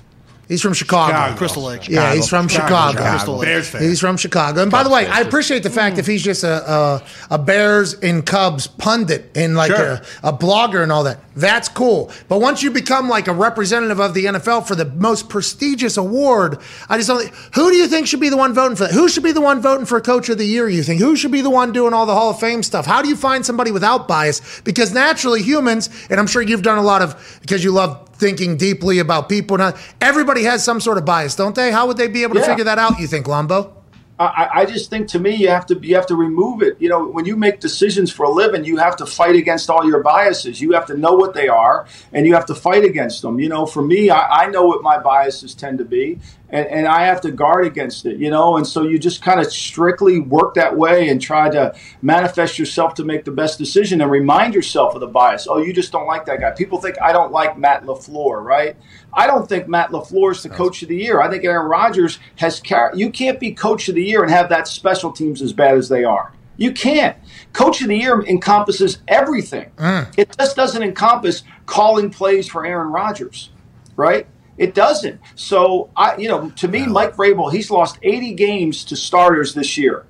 He's 0.47 0.61
from 0.61 0.73
Chicago. 0.73 1.13
Chicago. 1.13 1.37
Crystal 1.37 1.63
Lake, 1.63 1.87
Yeah, 1.89 2.13
he's 2.13 2.27
from 2.27 2.47
Chicago, 2.47 2.91
Chicago. 2.91 3.09
Crystal 3.11 3.37
Lake. 3.37 3.47
Bears 3.47 3.69
fan. 3.69 3.81
He's 3.81 3.99
from 3.99 4.17
Chicago. 4.17 4.61
And 4.61 4.69
by 4.71 4.83
the 4.83 4.89
way, 4.89 5.07
I 5.07 5.21
appreciate 5.21 5.63
the 5.63 5.69
fact 5.69 5.97
if 5.97 6.05
he's 6.05 6.21
just 6.23 6.43
a, 6.43 6.69
a 6.71 7.03
a 7.31 7.37
Bears 7.39 7.93
and 7.95 8.25
Cubs 8.25 8.67
pundit 8.67 9.31
and 9.35 9.55
like 9.55 9.71
Sure. 9.71 9.93
a, 9.93 10.03
a 10.23 10.33
blogger 10.33 10.83
and 10.83 10.91
all 10.91 11.05
that. 11.05 11.19
That's 11.35 11.69
cool. 11.69 12.11
But 12.27 12.39
once 12.41 12.61
you 12.61 12.69
become 12.71 13.09
like 13.09 13.27
a 13.27 13.33
representative 13.33 13.99
of 13.99 14.13
the 14.13 14.25
NFL 14.25 14.67
for 14.67 14.75
the 14.75 14.85
most 14.85 15.29
prestigious 15.29 15.97
award, 15.97 16.59
I 16.89 16.97
just 16.97 17.07
don't. 17.09 17.27
Who 17.55 17.71
do 17.71 17.77
you 17.77 17.87
think 17.87 18.07
should 18.07 18.19
be 18.19 18.29
the 18.29 18.37
one 18.37 18.53
voting 18.53 18.75
for 18.75 18.83
that? 18.83 18.93
Who 18.93 19.07
should 19.09 19.23
be 19.23 19.31
the 19.31 19.41
one 19.41 19.61
voting 19.61 19.85
for 19.85 19.99
Coach 20.01 20.29
of 20.29 20.37
the 20.37 20.45
Year? 20.45 20.67
You 20.69 20.83
think 20.83 20.99
who 21.01 21.15
should 21.15 21.31
be 21.31 21.41
the 21.41 21.49
one 21.49 21.71
doing 21.71 21.93
all 21.93 22.05
the 22.05 22.13
Hall 22.13 22.29
of 22.31 22.39
Fame 22.39 22.61
stuff? 22.63 22.85
How 22.85 23.01
do 23.01 23.07
you 23.07 23.15
find 23.15 23.45
somebody 23.45 23.71
without 23.71 24.07
bias? 24.07 24.61
Because 24.63 24.93
naturally, 24.93 25.41
humans, 25.41 25.89
and 26.09 26.19
I'm 26.19 26.27
sure 26.27 26.41
you've 26.41 26.61
done 26.63 26.77
a 26.77 26.83
lot 26.83 27.01
of 27.01 27.39
because 27.41 27.63
you 27.63 27.71
love 27.71 28.09
thinking 28.15 28.57
deeply 28.57 28.99
about 28.99 29.29
people. 29.29 29.57
Not 29.57 29.77
everybody 30.01 30.43
has 30.43 30.63
some 30.63 30.79
sort 30.79 30.97
of 30.97 31.05
bias, 31.05 31.35
don't 31.35 31.55
they? 31.55 31.71
How 31.71 31.87
would 31.87 31.97
they 31.97 32.07
be 32.07 32.23
able 32.23 32.35
to 32.35 32.41
Yeah. 32.41 32.47
figure 32.47 32.63
that 32.65 32.79
out? 32.79 32.99
You 32.99 33.07
think, 33.07 33.27
Lombo? 33.27 33.73
I, 34.19 34.49
I 34.53 34.65
just 34.65 34.91
think 34.91 35.07
to 35.09 35.19
me 35.19 35.35
you 35.35 35.49
have 35.49 35.65
to 35.65 35.79
you 35.81 35.95
have 35.95 36.05
to 36.05 36.15
remove 36.15 36.61
it. 36.61 36.77
You 36.79 36.87
know, 36.87 37.03
when 37.07 37.25
you 37.25 37.35
make 37.35 37.59
decisions 37.59 38.11
for 38.11 38.23
a 38.25 38.29
living, 38.29 38.63
you 38.63 38.77
have 38.77 38.95
to 38.97 39.05
fight 39.07 39.35
against 39.35 39.69
all 39.71 39.85
your 39.87 40.01
biases. 40.03 40.61
You 40.61 40.71
have 40.73 40.85
to 40.85 40.95
know 40.95 41.13
what 41.13 41.33
they 41.33 41.47
are, 41.47 41.87
and 42.13 42.27
you 42.27 42.33
have 42.35 42.45
to 42.45 42.55
fight 42.55 42.85
against 42.85 43.23
them. 43.23 43.39
You 43.39 43.49
know, 43.49 43.65
for 43.65 43.81
me, 43.81 44.11
I, 44.11 44.43
I 44.43 44.49
know 44.49 44.63
what 44.63 44.83
my 44.83 44.99
biases 44.99 45.55
tend 45.55 45.79
to 45.79 45.83
be, 45.83 46.19
and, 46.53 46.67
and 46.67 46.87
I 46.87 47.05
have 47.05 47.19
to 47.21 47.31
guard 47.31 47.65
against 47.65 48.05
it. 48.05 48.17
You 48.17 48.29
know, 48.29 48.57
and 48.57 48.65
so 48.65 48.83
you 48.83 48.99
just 48.99 49.21
kind 49.21 49.39
of 49.39 49.51
strictly 49.51 50.19
work 50.19 50.53
that 50.53 50.77
way 50.77 51.09
and 51.09 51.19
try 51.19 51.49
to 51.49 51.75
manifest 52.01 52.59
yourself 52.59 52.93
to 52.95 53.03
make 53.03 53.25
the 53.25 53.31
best 53.31 53.57
decision 53.57 54.01
and 54.01 54.11
remind 54.11 54.53
yourself 54.53 54.93
of 54.93 55.01
the 55.01 55.07
bias. 55.07 55.47
Oh, 55.49 55.57
you 55.57 55.73
just 55.73 55.91
don't 55.91 56.07
like 56.07 56.25
that 56.25 56.39
guy. 56.39 56.51
People 56.51 56.79
think 56.79 56.95
I 57.01 57.11
don't 57.11 57.31
like 57.31 57.57
Matt 57.57 57.83
LaFleur, 57.83 58.43
right? 58.43 58.77
I 59.11 59.27
don't 59.27 59.49
think 59.49 59.67
Matt 59.67 59.89
LaFleur 59.89 60.31
is 60.31 60.43
the 60.43 60.49
coach 60.49 60.83
of 60.83 60.89
the 60.89 60.95
year. 60.95 61.21
I 61.21 61.29
think 61.29 61.43
Aaron 61.43 61.67
Rodgers 61.67 62.19
has. 62.37 62.59
Car- 62.59 62.91
you 62.93 63.09
can't 63.09 63.39
be 63.39 63.51
coach 63.51 63.89
of 63.89 63.95
the 63.95 64.03
year 64.03 64.21
and 64.21 64.31
have 64.31 64.49
that 64.49 64.67
special 64.67 65.11
teams 65.11 65.41
as 65.41 65.53
bad 65.53 65.75
as 65.75 65.89
they 65.89 66.03
are. 66.03 66.33
You 66.55 66.71
can't. 66.71 67.17
Coach 67.51 67.81
of 67.81 67.87
the 67.87 67.97
year 67.97 68.21
encompasses 68.21 68.99
everything. 69.07 69.71
Mm. 69.77 70.13
It 70.17 70.35
just 70.37 70.55
doesn't 70.55 70.83
encompass 70.83 71.43
calling 71.65 72.11
plays 72.11 72.47
for 72.47 72.65
Aaron 72.65 72.91
Rodgers, 72.91 73.49
right? 73.95 74.27
It 74.57 74.75
doesn't. 74.75 75.19
So 75.35 75.89
I, 75.95 76.15
you 76.17 76.27
know, 76.27 76.49
to 76.51 76.67
me, 76.67 76.85
Mike 76.85 77.15
Vrabel, 77.15 77.51
he's 77.51 77.71
lost 77.71 77.97
80 78.03 78.33
games 78.33 78.85
to 78.85 78.95
starters 78.95 79.53
this 79.53 79.77
year. 79.77 80.05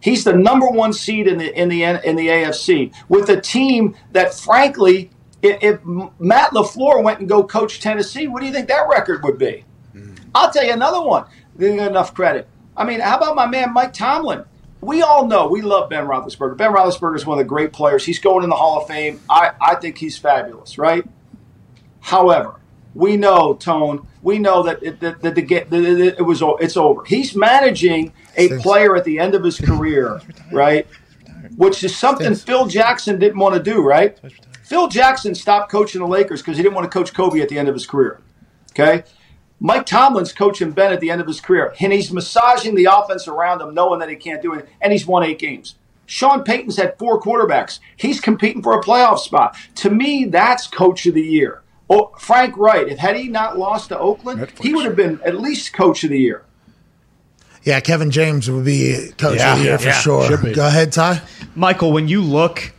He's 0.00 0.24
the 0.24 0.32
number 0.32 0.66
one 0.66 0.92
seed 0.92 1.28
in 1.28 1.38
the 1.38 1.60
in 1.60 1.68
the 1.68 1.84
in 1.84 2.16
the 2.16 2.26
AFC 2.26 2.92
with 3.08 3.28
a 3.28 3.40
team 3.40 3.94
that, 4.10 4.34
frankly, 4.34 5.10
if, 5.42 5.80
Matt 5.84 6.50
LaFleur 6.52 7.02
went 7.02 7.20
and 7.20 7.28
go 7.28 7.44
coach 7.44 7.80
Tennessee, 7.80 8.26
what 8.26 8.40
do 8.40 8.46
you 8.46 8.52
think 8.52 8.68
that 8.68 8.88
record 8.88 9.22
would 9.22 9.38
be? 9.38 9.64
Hmm. 9.92 10.14
I'll 10.34 10.50
tell 10.50 10.64
you 10.64 10.72
another 10.72 11.00
one. 11.02 11.26
Didn't 11.56 11.76
get 11.76 11.90
enough 11.90 12.14
credit. 12.14 12.48
I 12.76 12.84
mean, 12.84 13.00
how 13.00 13.16
about 13.16 13.36
my 13.36 13.46
man 13.46 13.72
Mike 13.72 13.92
Tomlin? 13.92 14.44
We 14.80 15.02
all 15.02 15.26
know 15.28 15.48
we 15.48 15.62
love 15.62 15.90
Ben 15.90 16.06
Roethlisberger. 16.06 16.56
Ben 16.56 16.72
Roethlisberger 16.72 17.16
is 17.16 17.26
one 17.26 17.38
of 17.38 17.44
the 17.44 17.48
great 17.48 17.72
players. 17.72 18.04
He's 18.04 18.18
going 18.18 18.42
in 18.42 18.50
the 18.50 18.56
Hall 18.56 18.80
of 18.80 18.88
Fame. 18.88 19.20
I, 19.30 19.52
I 19.60 19.74
think 19.76 19.98
he's 19.98 20.18
fabulous, 20.18 20.78
right? 20.78 21.04
However, 22.00 22.56
we 22.94 23.16
know 23.16 23.54
Tone. 23.54 24.06
We 24.22 24.38
know 24.38 24.62
that 24.62 24.82
it, 24.82 25.00
that, 25.00 25.20
that 25.22 25.34
the 25.34 25.42
get 25.42 25.70
that 25.70 25.82
it, 25.82 26.18
it 26.18 26.22
was 26.22 26.42
it's 26.60 26.76
over. 26.76 27.04
He's 27.04 27.34
managing 27.34 28.12
a 28.36 28.58
player 28.58 28.96
at 28.96 29.04
the 29.04 29.18
end 29.18 29.34
of 29.34 29.42
his 29.42 29.58
career, 29.60 30.20
right? 30.50 30.86
Which 31.56 31.82
is 31.84 31.96
something 31.96 32.34
Phil 32.34 32.66
Jackson 32.66 33.18
didn't 33.18 33.38
want 33.38 33.54
to 33.54 33.62
do, 33.62 33.82
right? 33.82 34.18
Phil 34.62 34.88
Jackson 34.88 35.34
stopped 35.34 35.70
coaching 35.70 36.00
the 36.00 36.06
Lakers 36.06 36.40
because 36.40 36.56
he 36.56 36.62
didn't 36.62 36.74
want 36.74 36.90
to 36.90 36.98
coach 36.98 37.12
Kobe 37.12 37.40
at 37.40 37.48
the 37.48 37.58
end 37.58 37.68
of 37.68 37.74
his 37.74 37.86
career. 37.86 38.20
Okay. 38.70 39.04
Mike 39.60 39.86
Tomlin's 39.86 40.32
coaching 40.32 40.72
Ben 40.72 40.92
at 40.92 40.98
the 40.98 41.10
end 41.10 41.20
of 41.20 41.26
his 41.26 41.40
career, 41.40 41.72
and 41.78 41.92
he's 41.92 42.10
massaging 42.10 42.74
the 42.74 42.86
offense 42.86 43.28
around 43.28 43.60
him, 43.60 43.74
knowing 43.74 44.00
that 44.00 44.08
he 44.08 44.16
can't 44.16 44.42
do 44.42 44.54
it, 44.54 44.68
and 44.80 44.92
he's 44.92 45.06
won 45.06 45.22
eight 45.22 45.38
games. 45.38 45.76
Sean 46.06 46.42
Payton's 46.42 46.76
had 46.76 46.98
four 46.98 47.20
quarterbacks. 47.20 47.78
He's 47.96 48.20
competing 48.20 48.62
for 48.62 48.76
a 48.76 48.82
playoff 48.82 49.18
spot. 49.18 49.56
To 49.76 49.90
me, 49.90 50.24
that's 50.24 50.66
coach 50.66 51.06
of 51.06 51.14
the 51.14 51.22
year. 51.22 51.61
Oh, 51.92 52.10
Frank 52.18 52.56
Reich, 52.56 52.88
if 52.88 52.98
had 52.98 53.16
he 53.16 53.28
not 53.28 53.58
lost 53.58 53.90
to 53.90 53.98
Oakland, 53.98 54.50
he 54.60 54.72
would 54.74 54.86
have 54.86 54.96
been 54.96 55.20
at 55.24 55.38
least 55.38 55.74
coach 55.74 56.04
of 56.04 56.10
the 56.10 56.18
year. 56.18 56.42
Yeah, 57.64 57.80
Kevin 57.80 58.10
James 58.10 58.50
would 58.50 58.64
be 58.64 59.10
coach 59.18 59.38
Yeah, 59.38 59.52
of 59.52 59.58
the 59.58 59.64
year 59.64 59.78
for 59.78 59.84
yeah, 59.86 60.00
sure. 60.00 60.36
Go 60.52 60.66
ahead, 60.66 60.90
Ty. 60.92 61.20
Michael, 61.54 61.92
when 61.92 62.08
you 62.08 62.22
look 62.22 62.72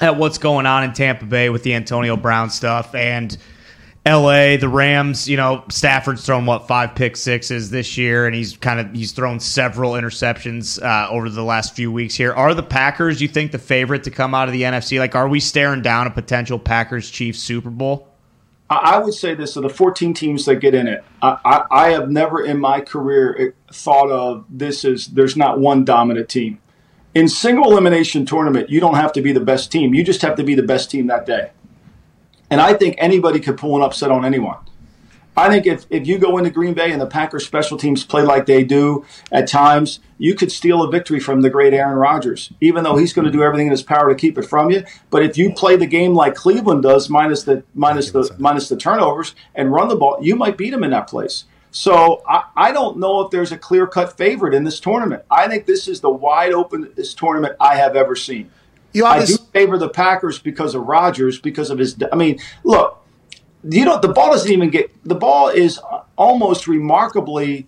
at 0.00 0.16
what's 0.16 0.38
going 0.38 0.66
on 0.66 0.82
in 0.82 0.92
Tampa 0.92 1.26
Bay 1.26 1.48
with 1.48 1.62
the 1.62 1.74
Antonio 1.74 2.16
Brown 2.16 2.50
stuff 2.50 2.94
and 2.94 3.36
LA, 4.04 4.56
the 4.56 4.68
Rams, 4.68 5.28
you 5.28 5.36
know, 5.36 5.62
Stafford's 5.70 6.26
thrown 6.26 6.44
what 6.44 6.66
five 6.66 6.94
pick 6.96 7.16
sixes 7.16 7.70
this 7.70 7.96
year, 7.96 8.26
and 8.26 8.34
he's 8.34 8.56
kind 8.56 8.80
of 8.80 8.92
he's 8.92 9.12
thrown 9.12 9.38
several 9.38 9.92
interceptions 9.92 10.82
uh, 10.82 11.08
over 11.10 11.30
the 11.30 11.44
last 11.44 11.76
few 11.76 11.92
weeks 11.92 12.14
here. 12.14 12.32
Are 12.32 12.52
the 12.52 12.62
Packers, 12.62 13.20
you 13.22 13.28
think, 13.28 13.52
the 13.52 13.58
favorite 13.58 14.02
to 14.04 14.10
come 14.10 14.34
out 14.34 14.48
of 14.48 14.52
the 14.52 14.62
NFC? 14.62 14.98
Like, 14.98 15.14
are 15.14 15.28
we 15.28 15.38
staring 15.38 15.82
down 15.82 16.06
a 16.06 16.10
potential 16.10 16.58
Packers 16.58 17.10
Chiefs 17.10 17.38
Super 17.38 17.70
Bowl? 17.70 18.09
I 18.76 18.98
would 18.98 19.14
say 19.14 19.34
this: 19.34 19.56
of 19.56 19.64
the 19.64 19.68
14 19.68 20.14
teams 20.14 20.44
that 20.44 20.56
get 20.56 20.74
in 20.74 20.86
it, 20.86 21.02
I, 21.20 21.38
I, 21.44 21.64
I 21.70 21.90
have 21.90 22.08
never 22.08 22.44
in 22.44 22.60
my 22.60 22.80
career 22.80 23.36
eh, 23.38 23.72
thought 23.72 24.10
of 24.10 24.44
this 24.48 24.84
as 24.84 25.08
there's 25.08 25.36
not 25.36 25.58
one 25.58 25.84
dominant 25.84 26.28
team. 26.28 26.60
In 27.12 27.28
single 27.28 27.72
elimination 27.72 28.24
tournament, 28.24 28.70
you 28.70 28.78
don't 28.78 28.94
have 28.94 29.12
to 29.14 29.22
be 29.22 29.32
the 29.32 29.40
best 29.40 29.72
team; 29.72 29.92
you 29.92 30.04
just 30.04 30.22
have 30.22 30.36
to 30.36 30.44
be 30.44 30.54
the 30.54 30.62
best 30.62 30.88
team 30.88 31.08
that 31.08 31.26
day. 31.26 31.50
And 32.48 32.60
I 32.60 32.74
think 32.74 32.94
anybody 32.98 33.40
could 33.40 33.58
pull 33.58 33.74
an 33.76 33.82
upset 33.82 34.12
on 34.12 34.24
anyone. 34.24 34.58
I 35.36 35.48
think 35.48 35.66
if, 35.66 35.86
if 35.90 36.06
you 36.06 36.18
go 36.18 36.38
into 36.38 36.50
Green 36.50 36.74
Bay 36.74 36.90
and 36.92 37.00
the 37.00 37.06
Packers 37.06 37.46
special 37.46 37.78
teams 37.78 38.04
play 38.04 38.22
like 38.22 38.46
they 38.46 38.64
do 38.64 39.04
at 39.30 39.48
times, 39.48 40.00
you 40.18 40.34
could 40.34 40.50
steal 40.50 40.82
a 40.82 40.90
victory 40.90 41.20
from 41.20 41.40
the 41.40 41.50
great 41.50 41.72
Aaron 41.72 41.96
Rodgers, 41.96 42.52
even 42.60 42.84
though 42.84 42.96
he's 42.96 43.12
going 43.12 43.24
to 43.24 43.30
do 43.30 43.42
everything 43.42 43.68
in 43.68 43.70
his 43.70 43.82
power 43.82 44.08
to 44.08 44.14
keep 44.14 44.36
it 44.36 44.42
from 44.42 44.70
you. 44.70 44.84
But 45.08 45.22
if 45.22 45.38
you 45.38 45.52
play 45.54 45.76
the 45.76 45.86
game 45.86 46.14
like 46.14 46.34
Cleveland 46.34 46.82
does, 46.82 47.08
minus 47.08 47.44
the 47.44 47.62
minus 47.74 48.10
the 48.10 48.34
minus 48.38 48.68
the 48.68 48.76
turnovers 48.76 49.34
and 49.54 49.72
run 49.72 49.88
the 49.88 49.96
ball, 49.96 50.18
you 50.20 50.36
might 50.36 50.58
beat 50.58 50.70
them 50.70 50.84
in 50.84 50.90
that 50.90 51.06
place. 51.06 51.44
So 51.70 52.22
I, 52.28 52.44
I 52.56 52.72
don't 52.72 52.98
know 52.98 53.20
if 53.20 53.30
there's 53.30 53.52
a 53.52 53.58
clear 53.58 53.86
cut 53.86 54.16
favorite 54.16 54.54
in 54.54 54.64
this 54.64 54.80
tournament. 54.80 55.22
I 55.30 55.46
think 55.48 55.66
this 55.66 55.86
is 55.86 56.00
the 56.00 56.10
wide 56.10 56.52
openest 56.52 57.16
tournament 57.16 57.56
I 57.60 57.76
have 57.76 57.94
ever 57.94 58.16
seen. 58.16 58.50
You 58.92 59.06
I 59.06 59.24
do 59.24 59.36
favor 59.52 59.78
the 59.78 59.88
Packers 59.88 60.40
because 60.40 60.74
of 60.74 60.82
Rodgers, 60.82 61.38
because 61.38 61.70
of 61.70 61.78
his. 61.78 61.96
I 62.12 62.16
mean, 62.16 62.40
look, 62.64 63.00
you 63.64 63.84
know, 63.84 63.98
the 64.00 64.08
ball 64.08 64.30
doesn't 64.30 64.50
even 64.50 64.70
get 64.70 64.90
the 65.04 65.14
ball 65.14 65.48
is 65.48 65.80
almost 66.16 66.66
remarkably 66.66 67.66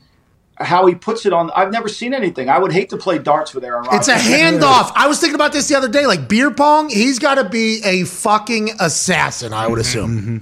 how 0.57 0.87
he 0.87 0.95
puts 0.95 1.27
it 1.27 1.33
on. 1.33 1.51
I've 1.53 1.73
never 1.73 1.89
seen 1.89 2.15
anything. 2.15 2.49
I 2.49 2.59
would 2.59 2.73
hate 2.73 2.91
to 2.91 2.97
play 2.97 3.19
darts 3.19 3.55
with 3.55 3.65
Aaron 3.65 3.85
Rodgers. 3.85 4.09
It's 4.09 4.09
a 4.09 4.15
handoff. 4.15 4.93
I 4.95 5.07
was 5.07 5.19
thinking 5.19 5.35
about 5.35 5.53
this 5.53 5.69
the 5.69 5.77
other 5.77 5.89
day. 5.89 6.07
Like 6.07 6.29
beer 6.29 6.51
pong, 6.51 6.89
he's 6.89 7.19
got 7.19 7.37
to 7.37 7.49
be 7.49 7.83
a 7.85 8.05
fucking 8.05 8.71
assassin. 8.81 9.53
I 9.53 9.67
would 9.67 9.75
mm-hmm. 9.75 9.81
assume. 9.81 10.21
Mm-hmm. 10.21 10.39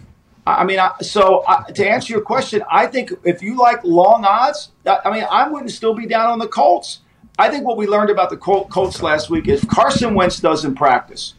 I 0.47 0.65
mean, 0.65 0.79
I, 0.79 0.93
so 1.01 1.45
I, 1.47 1.71
to 1.71 1.89
answer 1.89 2.13
your 2.13 2.23
question, 2.23 2.63
I 2.71 2.87
think 2.87 3.13
if 3.25 3.43
you 3.43 3.57
like 3.57 3.85
long 3.85 4.25
odds, 4.25 4.71
I, 4.87 4.99
I 5.05 5.13
mean, 5.13 5.25
I 5.31 5.49
wouldn't 5.49 5.71
still 5.71 5.95
be 5.95 6.07
down 6.07 6.31
on 6.31 6.39
the 6.39 6.49
Colts. 6.49 7.01
I 7.39 7.49
think 7.49 7.65
what 7.65 7.77
we 7.77 7.87
learned 7.87 8.11
about 8.11 8.31
the 8.31 8.37
Col- 8.37 8.67
Colts 8.67 9.03
last 9.03 9.31
week 9.31 9.49
is 9.49 9.65
Carson 9.65 10.15
Wentz 10.15 10.41
doesn't 10.41 10.75
practice, 10.75 11.35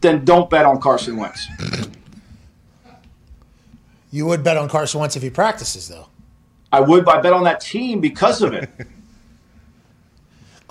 then 0.00 0.24
don't 0.24 0.50
bet 0.50 0.66
on 0.66 0.80
Carson 0.80 1.16
Wentz. 1.16 1.48
You 4.10 4.26
would 4.26 4.42
bet 4.42 4.56
on 4.56 4.68
Carson 4.68 5.00
Wentz 5.00 5.16
if 5.16 5.22
he 5.22 5.30
practices, 5.30 5.88
though. 5.88 6.08
I 6.72 6.80
would, 6.80 7.04
but 7.04 7.16
I 7.16 7.20
bet 7.20 7.32
on 7.32 7.44
that 7.44 7.60
team 7.60 8.00
because 8.00 8.42
of 8.42 8.52
it. 8.52 8.68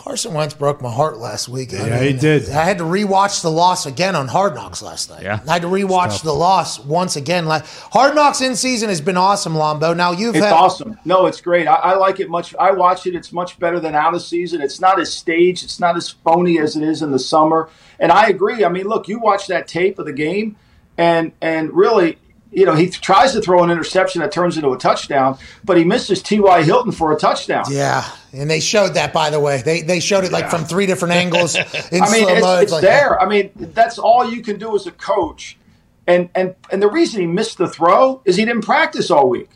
Carson 0.08 0.34
Wentz 0.34 0.54
broke 0.54 0.82
my 0.82 0.90
heart 0.90 1.18
last 1.18 1.50
week. 1.50 1.74
I 1.74 1.88
Yeah, 1.88 2.00
he 2.00 2.14
did. 2.14 2.50
I 2.50 2.64
had 2.64 2.78
to 2.78 2.86
rewatch 2.86 3.42
the 3.42 3.52
loss 3.52 3.86
again 3.86 4.16
on 4.16 4.30
Hard 4.30 4.56
Knocks 4.56 4.82
last 4.82 5.10
night. 5.10 5.22
Yeah. 5.22 5.42
I 5.46 5.54
had 5.54 5.64
to 5.64 5.68
rewatch 5.68 6.24
the 6.24 6.32
loss 6.32 6.80
once 6.80 7.18
again. 7.18 7.46
Hard 7.46 8.16
Knocks 8.16 8.40
in 8.40 8.56
season 8.56 8.88
has 8.88 9.02
been 9.02 9.18
awesome, 9.18 9.54
Lombo. 9.54 9.94
Now 9.94 10.14
you've 10.14 10.36
It's 10.36 10.46
had 10.46 10.54
awesome. 10.54 10.98
No, 11.04 11.26
it's 11.26 11.42
great. 11.42 11.68
I, 11.68 11.76
I 11.76 11.96
like 11.98 12.22
it 12.22 12.30
much. 12.30 12.56
I 12.56 12.72
watch 12.72 13.06
it. 13.06 13.16
It's 13.16 13.34
much 13.34 13.60
better 13.60 13.82
than 13.82 13.96
out 13.96 14.14
of 14.14 14.22
season. 14.22 14.62
It's 14.62 14.80
not 14.80 14.98
as 14.98 15.12
staged. 15.12 15.66
It's 15.66 15.80
not 15.80 15.98
as 15.98 16.10
phony 16.10 16.58
as 16.58 16.78
it 16.78 16.84
is 16.84 17.02
in 17.02 17.12
the 17.12 17.20
summer. 17.20 17.68
And 18.00 18.10
I 18.10 18.28
agree. 18.28 18.64
I 18.64 18.70
mean, 18.70 18.88
look, 18.88 19.10
you 19.10 19.20
watch 19.20 19.48
that 19.48 19.68
tape 19.68 20.00
of 20.00 20.06
the 20.06 20.14
game, 20.14 20.56
and 20.98 21.34
and 21.42 21.74
really, 21.74 22.18
you 22.58 22.66
know, 22.66 22.74
he 22.74 22.90
tries 22.90 23.34
to 23.34 23.42
throw 23.42 23.64
an 23.64 23.70
interception 23.70 24.20
that 24.22 24.32
turns 24.32 24.58
into 24.58 24.72
a 24.72 24.78
touchdown, 24.80 25.38
but 25.64 25.78
he 25.78 25.84
misses 25.84 26.24
T.Y. 26.24 26.64
Hilton 26.64 26.92
for 26.92 27.14
a 27.14 27.16
touchdown. 27.16 27.66
Yeah, 27.70 28.04
and 28.34 28.50
they 28.50 28.60
showed 28.60 28.96
that 28.96 29.14
by 29.14 29.30
the 29.30 29.40
way. 29.40 29.62
They 29.62 29.84
they 29.84 30.00
showed 30.00 30.24
it 30.24 30.32
like 30.32 30.50
from 30.50 30.66
three 30.66 30.88
different 30.88 31.14
angles 31.14 31.56
in 31.92 32.02
I 32.02 32.12
mean, 32.12 32.28
it's, 32.28 32.42
mo. 32.42 32.58
it's 32.58 32.72
like, 32.72 32.82
there. 32.82 33.22
I 33.22 33.30
mean, 33.30 33.52
that's 33.56 34.00
all 34.00 34.28
you 34.28 34.42
can 34.42 34.58
do 34.58 34.76
as 34.76 34.88
a 34.88 34.92
coach. 34.92 35.60
And 36.08 36.30
and 36.34 36.56
and 36.72 36.82
the 36.82 36.90
reason 36.90 37.22
he 37.22 37.28
missed 37.28 37.60
the 37.60 37.68
throw 37.68 38.24
is 38.26 38.38
he 38.38 38.46
didn't 38.46 38.66
practice 38.66 39.12
all 39.12 39.30
week. 39.30 39.52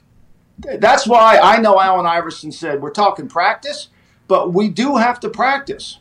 That's 0.60 1.08
why 1.08 1.40
I 1.42 1.58
know 1.58 1.82
Allen 1.82 2.06
Iverson 2.06 2.52
said 2.52 2.84
we're 2.84 2.92
talking 2.92 3.28
practice, 3.28 3.88
but 4.28 4.54
we 4.54 4.70
do 4.70 4.98
have 4.98 5.20
to 5.22 5.30
practice. 5.30 5.98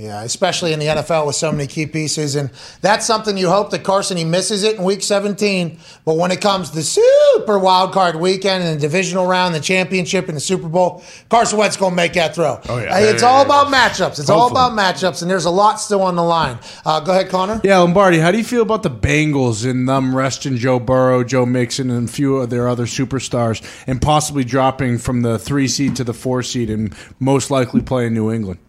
Yeah, 0.00 0.22
especially 0.22 0.72
in 0.72 0.78
the 0.78 0.86
NFL 0.86 1.26
with 1.26 1.36
so 1.36 1.52
many 1.52 1.66
key 1.66 1.84
pieces. 1.84 2.34
And 2.34 2.50
that's 2.80 3.04
something 3.04 3.36
you 3.36 3.50
hope 3.50 3.70
that 3.70 3.84
Carson, 3.84 4.16
he 4.16 4.24
misses 4.24 4.62
it 4.62 4.76
in 4.76 4.82
week 4.82 5.02
17. 5.02 5.78
But 6.06 6.16
when 6.16 6.30
it 6.30 6.40
comes 6.40 6.70
to 6.70 6.82
super 6.82 7.58
wild 7.58 7.92
card 7.92 8.16
weekend 8.16 8.64
and 8.64 8.76
the 8.76 8.80
divisional 8.80 9.26
round, 9.26 9.54
the 9.54 9.60
championship, 9.60 10.28
and 10.28 10.36
the 10.36 10.40
Super 10.40 10.68
Bowl, 10.68 11.04
Carson 11.28 11.58
Wentz 11.58 11.76
going 11.76 11.92
to 11.92 11.96
make 11.96 12.14
that 12.14 12.34
throw. 12.34 12.58
Oh, 12.68 12.78
yeah. 12.78 12.98
It's 12.98 13.22
Yeah, 13.22 13.28
all 13.28 13.40
yeah, 13.40 13.44
about 13.44 13.66
matchups. 13.66 14.18
It's 14.18 14.30
all 14.30 14.50
about 14.50 14.72
matchups, 14.72 15.20
and 15.20 15.30
there's 15.30 15.44
a 15.44 15.50
lot 15.50 15.80
still 15.80 16.00
on 16.00 16.16
the 16.16 16.24
line. 16.24 16.58
Uh, 16.86 17.00
go 17.00 17.12
ahead, 17.12 17.28
Connor. 17.28 17.60
Yeah, 17.62 17.78
Lombardi, 17.78 18.18
how 18.18 18.30
do 18.30 18.38
you 18.38 18.44
feel 18.44 18.62
about 18.62 18.82
the 18.82 18.90
Bengals 18.90 19.68
and 19.68 19.86
them 19.86 20.16
resting 20.16 20.56
Joe 20.56 20.78
Burrow, 20.80 21.24
Joe 21.24 21.44
Mixon, 21.44 21.90
and 21.90 22.08
a 22.08 22.12
few 22.12 22.36
of 22.38 22.48
their 22.48 22.68
other 22.68 22.86
superstars, 22.86 23.62
and 23.86 24.00
possibly 24.00 24.44
dropping 24.44 24.96
from 24.96 25.20
the 25.20 25.38
three 25.38 25.68
seed 25.68 25.94
to 25.96 26.04
the 26.04 26.14
four 26.14 26.42
seed 26.42 26.70
and 26.70 26.94
most 27.18 27.50
likely 27.50 27.82
playing 27.82 28.14
New 28.14 28.32
England? 28.32 28.60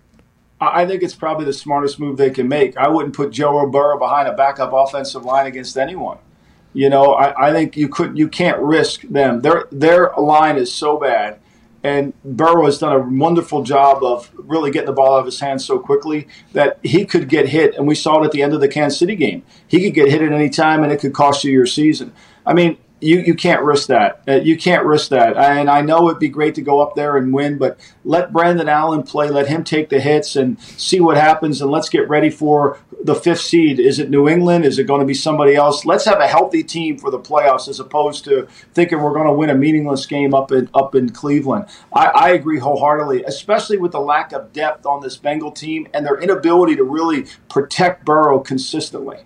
I 0.61 0.85
think 0.85 1.01
it's 1.01 1.15
probably 1.15 1.45
the 1.45 1.53
smartest 1.53 1.99
move 1.99 2.17
they 2.17 2.29
can 2.29 2.47
make. 2.47 2.77
I 2.77 2.87
wouldn't 2.87 3.15
put 3.15 3.31
Joe 3.31 3.65
Burrow 3.65 3.97
behind 3.97 4.27
a 4.27 4.33
backup 4.33 4.71
offensive 4.73 5.25
line 5.25 5.47
against 5.47 5.75
anyone. 5.75 6.19
You 6.73 6.89
know, 6.89 7.13
I, 7.13 7.49
I 7.49 7.51
think 7.51 7.75
you 7.75 7.89
could 7.89 8.17
you 8.17 8.27
can't 8.27 8.59
risk 8.59 9.01
them. 9.01 9.41
Their 9.41 9.65
their 9.71 10.11
line 10.17 10.57
is 10.57 10.71
so 10.71 10.97
bad, 10.97 11.39
and 11.83 12.13
Burrow 12.23 12.65
has 12.65 12.77
done 12.77 12.93
a 12.93 12.99
wonderful 12.99 13.63
job 13.63 14.03
of 14.03 14.31
really 14.37 14.71
getting 14.71 14.85
the 14.85 14.93
ball 14.93 15.15
out 15.15 15.19
of 15.19 15.25
his 15.25 15.39
hands 15.39 15.65
so 15.65 15.79
quickly 15.79 16.27
that 16.53 16.79
he 16.83 17.05
could 17.05 17.27
get 17.27 17.49
hit. 17.49 17.75
And 17.75 17.87
we 17.87 17.95
saw 17.95 18.21
it 18.21 18.25
at 18.25 18.31
the 18.31 18.43
end 18.43 18.53
of 18.53 18.61
the 18.61 18.69
Kansas 18.69 18.99
City 18.99 19.15
game. 19.15 19.43
He 19.67 19.81
could 19.81 19.95
get 19.95 20.09
hit 20.09 20.21
at 20.21 20.31
any 20.31 20.49
time, 20.49 20.83
and 20.83 20.93
it 20.93 21.01
could 21.01 21.13
cost 21.13 21.43
you 21.43 21.51
your 21.51 21.65
season. 21.65 22.13
I 22.45 22.53
mean, 22.53 22.77
you, 23.01 23.19
you 23.19 23.33
can't 23.33 23.63
risk 23.63 23.87
that. 23.87 24.21
Uh, 24.27 24.33
you 24.35 24.55
can't 24.55 24.85
risk 24.85 25.09
that. 25.09 25.35
And 25.35 25.69
I 25.69 25.81
know 25.81 26.07
it'd 26.07 26.19
be 26.19 26.29
great 26.29 26.55
to 26.55 26.61
go 26.61 26.79
up 26.79 26.95
there 26.95 27.17
and 27.17 27.33
win, 27.33 27.57
but 27.57 27.79
let 28.05 28.31
Brandon 28.31 28.69
Allen 28.69 29.03
play. 29.03 29.29
Let 29.29 29.47
him 29.47 29.63
take 29.63 29.89
the 29.89 29.99
hits 29.99 30.35
and 30.35 30.59
see 30.61 30.99
what 30.99 31.17
happens. 31.17 31.61
And 31.61 31.71
let's 31.71 31.89
get 31.89 32.07
ready 32.07 32.29
for 32.29 32.79
the 33.03 33.15
fifth 33.15 33.41
seed. 33.41 33.79
Is 33.79 33.97
it 33.97 34.09
New 34.09 34.29
England? 34.29 34.65
Is 34.65 34.77
it 34.77 34.85
going 34.85 34.99
to 34.99 35.05
be 35.05 35.15
somebody 35.15 35.55
else? 35.55 35.83
Let's 35.83 36.05
have 36.05 36.19
a 36.19 36.27
healthy 36.27 36.63
team 36.63 36.97
for 36.97 37.09
the 37.09 37.19
playoffs 37.19 37.67
as 37.67 37.79
opposed 37.79 38.23
to 38.25 38.47
thinking 38.73 39.01
we're 39.01 39.13
going 39.13 39.27
to 39.27 39.33
win 39.33 39.49
a 39.49 39.55
meaningless 39.55 40.05
game 40.05 40.33
up 40.33 40.51
in 40.51 40.69
up 40.73 40.93
in 40.93 41.09
Cleveland. 41.09 41.65
I, 41.93 42.05
I 42.07 42.29
agree 42.29 42.59
wholeheartedly, 42.59 43.23
especially 43.23 43.77
with 43.77 43.93
the 43.93 43.99
lack 43.99 44.31
of 44.31 44.53
depth 44.53 44.85
on 44.85 45.01
this 45.01 45.17
Bengal 45.17 45.51
team 45.51 45.87
and 45.93 46.05
their 46.05 46.19
inability 46.19 46.75
to 46.75 46.83
really 46.83 47.25
protect 47.49 48.05
Burrow 48.05 48.39
consistently. 48.39 49.17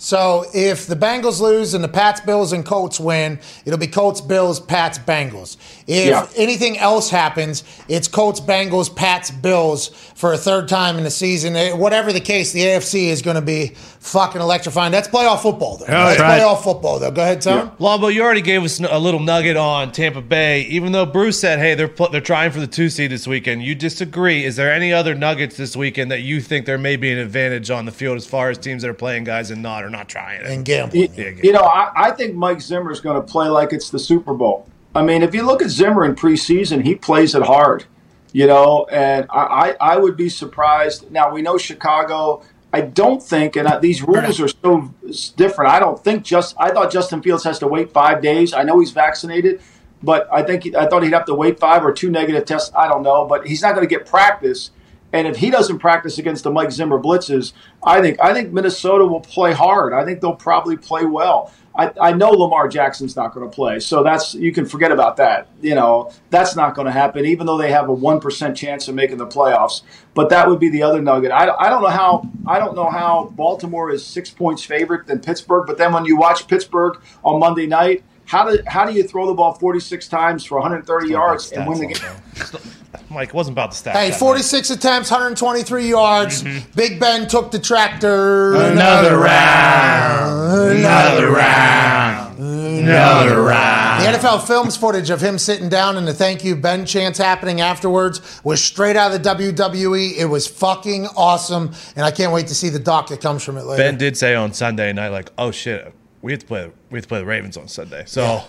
So 0.00 0.44
if 0.54 0.86
the 0.86 0.94
Bengals 0.94 1.40
lose 1.40 1.74
and 1.74 1.82
the 1.82 1.88
Pats, 1.88 2.20
Bills, 2.20 2.52
and 2.52 2.64
Colts 2.64 3.00
win, 3.00 3.40
it'll 3.64 3.78
be 3.80 3.88
Colts, 3.88 4.20
Bills, 4.20 4.60
Pats, 4.60 4.96
Bengals. 4.98 5.56
If 5.88 6.06
Yeah. 6.06 6.26
anything 6.36 6.78
else 6.78 7.10
happens, 7.10 7.64
it's 7.88 8.06
Colts, 8.06 8.40
Bengals, 8.40 8.94
Pats, 8.94 9.30
Bills 9.32 9.90
for 10.14 10.32
a 10.32 10.38
third 10.38 10.68
time 10.68 10.98
in 10.98 11.04
the 11.04 11.10
season. 11.10 11.56
Eh, 11.56 11.72
Whatever 11.72 12.12
the 12.12 12.20
case, 12.20 12.52
the 12.52 12.62
AFC 12.64 13.08
is 13.08 13.22
going 13.22 13.34
to 13.34 13.40
be 13.42 13.72
fucking 14.00 14.40
electrifying. 14.40 14.92
That's 14.92 15.08
playoff 15.08 15.42
football, 15.42 15.78
though. 15.78 15.86
That's 15.86 16.18
yeah. 16.20 16.38
playoff 16.38 16.62
football, 16.62 16.98
though. 17.00 17.10
Go 17.10 17.22
ahead, 17.22 17.40
Tom. 17.40 17.72
Lombo, 17.80 18.06
you 18.08 18.22
already 18.22 18.40
gave 18.40 18.62
us 18.62 18.78
a 18.80 18.98
little 18.98 19.20
nugget 19.20 19.56
on 19.56 19.90
Tampa 19.92 20.20
Bay. 20.20 20.60
Even 20.70 20.92
though 20.92 21.06
Bruce 21.06 21.40
said, 21.40 21.58
"Hey, 21.58 21.74
they're 21.74 21.88
pl- 21.88 22.10
they're 22.10 22.20
trying 22.20 22.52
for 22.52 22.60
the 22.60 22.66
two 22.68 22.88
seed 22.88 23.10
this 23.10 23.26
weekend," 23.26 23.62
you 23.64 23.74
disagree. 23.74 24.44
Is 24.44 24.54
there 24.56 24.72
any 24.72 24.92
other 24.92 25.14
nuggets 25.16 25.56
this 25.56 25.74
weekend 25.76 26.10
that 26.12 26.20
you 26.22 26.40
think 26.40 26.66
there 26.66 26.78
may 26.78 26.94
be 26.96 27.10
an 27.10 27.18
advantage 27.18 27.70
on 27.70 27.84
the 27.84 27.92
field 27.92 28.16
as 28.16 28.26
far 28.26 28.48
as 28.50 28.58
teams 28.58 28.82
that 28.82 28.88
are 28.88 28.94
playing 28.94 29.24
guys 29.24 29.50
and 29.50 29.62
not 29.62 29.84
or 29.88 29.90
not 29.90 30.08
trying? 30.08 30.42
And 30.42 30.64
gambling. 30.64 31.12
Yeah, 31.14 31.30
You 31.42 31.52
know, 31.52 31.62
I, 31.62 31.90
I 31.94 32.10
think 32.12 32.34
Mike 32.34 32.60
Zimmer 32.60 32.92
is 32.92 33.00
going 33.00 33.20
to 33.20 33.26
play 33.26 33.48
like 33.48 33.72
it's 33.72 33.90
the 33.90 33.98
Super 33.98 34.34
Bowl. 34.34 34.68
I 34.94 35.02
mean, 35.02 35.22
if 35.22 35.34
you 35.34 35.42
look 35.42 35.62
at 35.62 35.70
Zimmer 35.70 36.04
in 36.04 36.14
preseason, 36.14 36.84
he 36.84 36.94
plays 36.94 37.34
it 37.34 37.42
hard. 37.42 37.84
You 38.32 38.46
know, 38.46 38.86
and 38.90 39.26
I, 39.30 39.76
I, 39.80 39.94
I 39.94 39.96
would 39.96 40.16
be 40.16 40.28
surprised. 40.28 41.10
Now 41.10 41.32
we 41.32 41.40
know 41.40 41.56
Chicago. 41.56 42.42
I 42.70 42.82
don't 42.82 43.22
think, 43.22 43.56
and 43.56 43.66
uh, 43.66 43.78
these 43.78 44.02
rules 44.02 44.38
are 44.40 44.48
so 44.48 44.94
different. 45.36 45.72
I 45.72 45.80
don't 45.80 46.02
think 46.04 46.24
just. 46.24 46.54
I 46.58 46.70
thought 46.70 46.92
Justin 46.92 47.22
Fields 47.22 47.42
has 47.44 47.58
to 47.60 47.66
wait 47.66 47.92
five 47.92 48.20
days. 48.20 48.52
I 48.52 48.64
know 48.64 48.78
he's 48.80 48.90
vaccinated, 48.90 49.62
but 50.02 50.28
I 50.30 50.42
think 50.42 50.64
he, 50.64 50.76
I 50.76 50.86
thought 50.86 51.02
he'd 51.02 51.14
have 51.14 51.24
to 51.26 51.34
wait 51.34 51.58
five 51.58 51.82
or 51.82 51.92
two 51.92 52.10
negative 52.10 52.44
tests. 52.44 52.70
I 52.76 52.86
don't 52.86 53.02
know, 53.02 53.24
but 53.24 53.46
he's 53.46 53.62
not 53.62 53.74
going 53.74 53.88
to 53.88 53.92
get 53.92 54.04
practice. 54.04 54.70
And 55.12 55.26
if 55.26 55.36
he 55.36 55.50
doesn't 55.50 55.78
practice 55.78 56.18
against 56.18 56.44
the 56.44 56.50
Mike 56.50 56.70
Zimmer 56.70 56.98
blitzes, 56.98 57.52
I 57.82 58.00
think 58.00 58.20
I 58.20 58.34
think 58.34 58.52
Minnesota 58.52 59.06
will 59.06 59.20
play 59.20 59.52
hard. 59.52 59.92
I 59.94 60.04
think 60.04 60.20
they'll 60.20 60.36
probably 60.36 60.76
play 60.76 61.04
well. 61.04 61.52
I, 61.74 61.92
I 62.00 62.12
know 62.12 62.30
Lamar 62.30 62.68
Jackson's 62.68 63.14
not 63.14 63.32
going 63.32 63.48
to 63.48 63.54
play, 63.54 63.78
so 63.78 64.02
that's 64.02 64.34
you 64.34 64.52
can 64.52 64.66
forget 64.66 64.90
about 64.90 65.16
that. 65.18 65.48
You 65.62 65.76
know 65.76 66.12
that's 66.28 66.56
not 66.56 66.74
going 66.74 66.86
to 66.86 66.92
happen, 66.92 67.24
even 67.24 67.46
though 67.46 67.56
they 67.56 67.70
have 67.70 67.88
a 67.88 67.92
one 67.92 68.20
percent 68.20 68.56
chance 68.56 68.88
of 68.88 68.96
making 68.96 69.16
the 69.16 69.26
playoffs. 69.26 69.82
But 70.12 70.28
that 70.30 70.48
would 70.48 70.58
be 70.58 70.68
the 70.68 70.82
other 70.82 71.00
nugget. 71.00 71.30
I, 71.30 71.48
I 71.48 71.70
don't 71.70 71.82
know 71.82 71.88
how 71.88 72.28
I 72.46 72.58
don't 72.58 72.74
know 72.74 72.90
how 72.90 73.32
Baltimore 73.34 73.90
is 73.90 74.04
six 74.04 74.28
points 74.28 74.64
favorite 74.64 75.06
than 75.06 75.20
Pittsburgh, 75.20 75.66
but 75.66 75.78
then 75.78 75.92
when 75.92 76.04
you 76.04 76.16
watch 76.16 76.48
Pittsburgh 76.48 77.00
on 77.24 77.38
Monday 77.40 77.66
night, 77.66 78.04
how 78.26 78.50
do 78.50 78.58
how 78.66 78.84
do 78.84 78.92
you 78.92 79.04
throw 79.04 79.26
the 79.26 79.34
ball 79.34 79.54
forty 79.54 79.80
six 79.80 80.08
times 80.08 80.44
for 80.44 80.56
130 80.58 81.08
yards 81.08 81.52
and 81.52 81.66
win 81.66 81.78
the 81.78 81.86
game? 81.86 82.72
Mike, 83.10 83.28
it 83.28 83.34
wasn't 83.34 83.54
about 83.54 83.72
the 83.72 83.76
stats. 83.76 83.92
Hey, 83.92 84.10
that 84.10 84.18
46 84.18 84.70
attempts, 84.70 85.10
123 85.10 85.88
yards. 85.88 86.42
Mm-hmm. 86.42 86.70
Big 86.74 86.98
Ben 86.98 87.28
took 87.28 87.50
the 87.50 87.58
tractor. 87.58 88.54
Another 88.54 89.18
round. 89.18 90.78
Another 90.78 91.30
round. 91.30 92.38
Another 92.38 93.42
round. 93.42 94.02
The 94.02 94.18
NFL 94.18 94.46
films 94.46 94.76
footage 94.76 95.10
of 95.10 95.20
him 95.20 95.38
sitting 95.38 95.68
down 95.68 95.96
and 95.96 96.06
the 96.06 96.14
thank 96.14 96.44
you 96.44 96.56
Ben 96.56 96.86
chance 96.86 97.18
happening 97.18 97.60
afterwards 97.60 98.40
was 98.44 98.62
straight 98.62 98.96
out 98.96 99.12
of 99.12 99.22
the 99.22 99.28
WWE. 99.28 100.16
It 100.16 100.26
was 100.26 100.46
fucking 100.46 101.06
awesome, 101.16 101.72
and 101.96 102.04
I 102.04 102.10
can't 102.10 102.32
wait 102.32 102.46
to 102.46 102.54
see 102.54 102.68
the 102.68 102.78
doc 102.78 103.08
that 103.08 103.20
comes 103.20 103.42
from 103.42 103.56
it 103.56 103.64
later. 103.64 103.82
Ben 103.82 103.98
did 103.98 104.16
say 104.16 104.34
on 104.34 104.52
Sunday 104.52 104.92
night, 104.92 105.08
like, 105.08 105.30
"Oh 105.36 105.50
shit, 105.50 105.92
we 106.22 106.32
have 106.32 106.40
to 106.40 106.46
play. 106.46 106.70
We 106.90 106.96
have 106.98 107.04
to 107.04 107.08
play 107.08 107.18
the 107.18 107.26
Ravens 107.26 107.56
on 107.56 107.68
Sunday." 107.68 108.04
So 108.06 108.42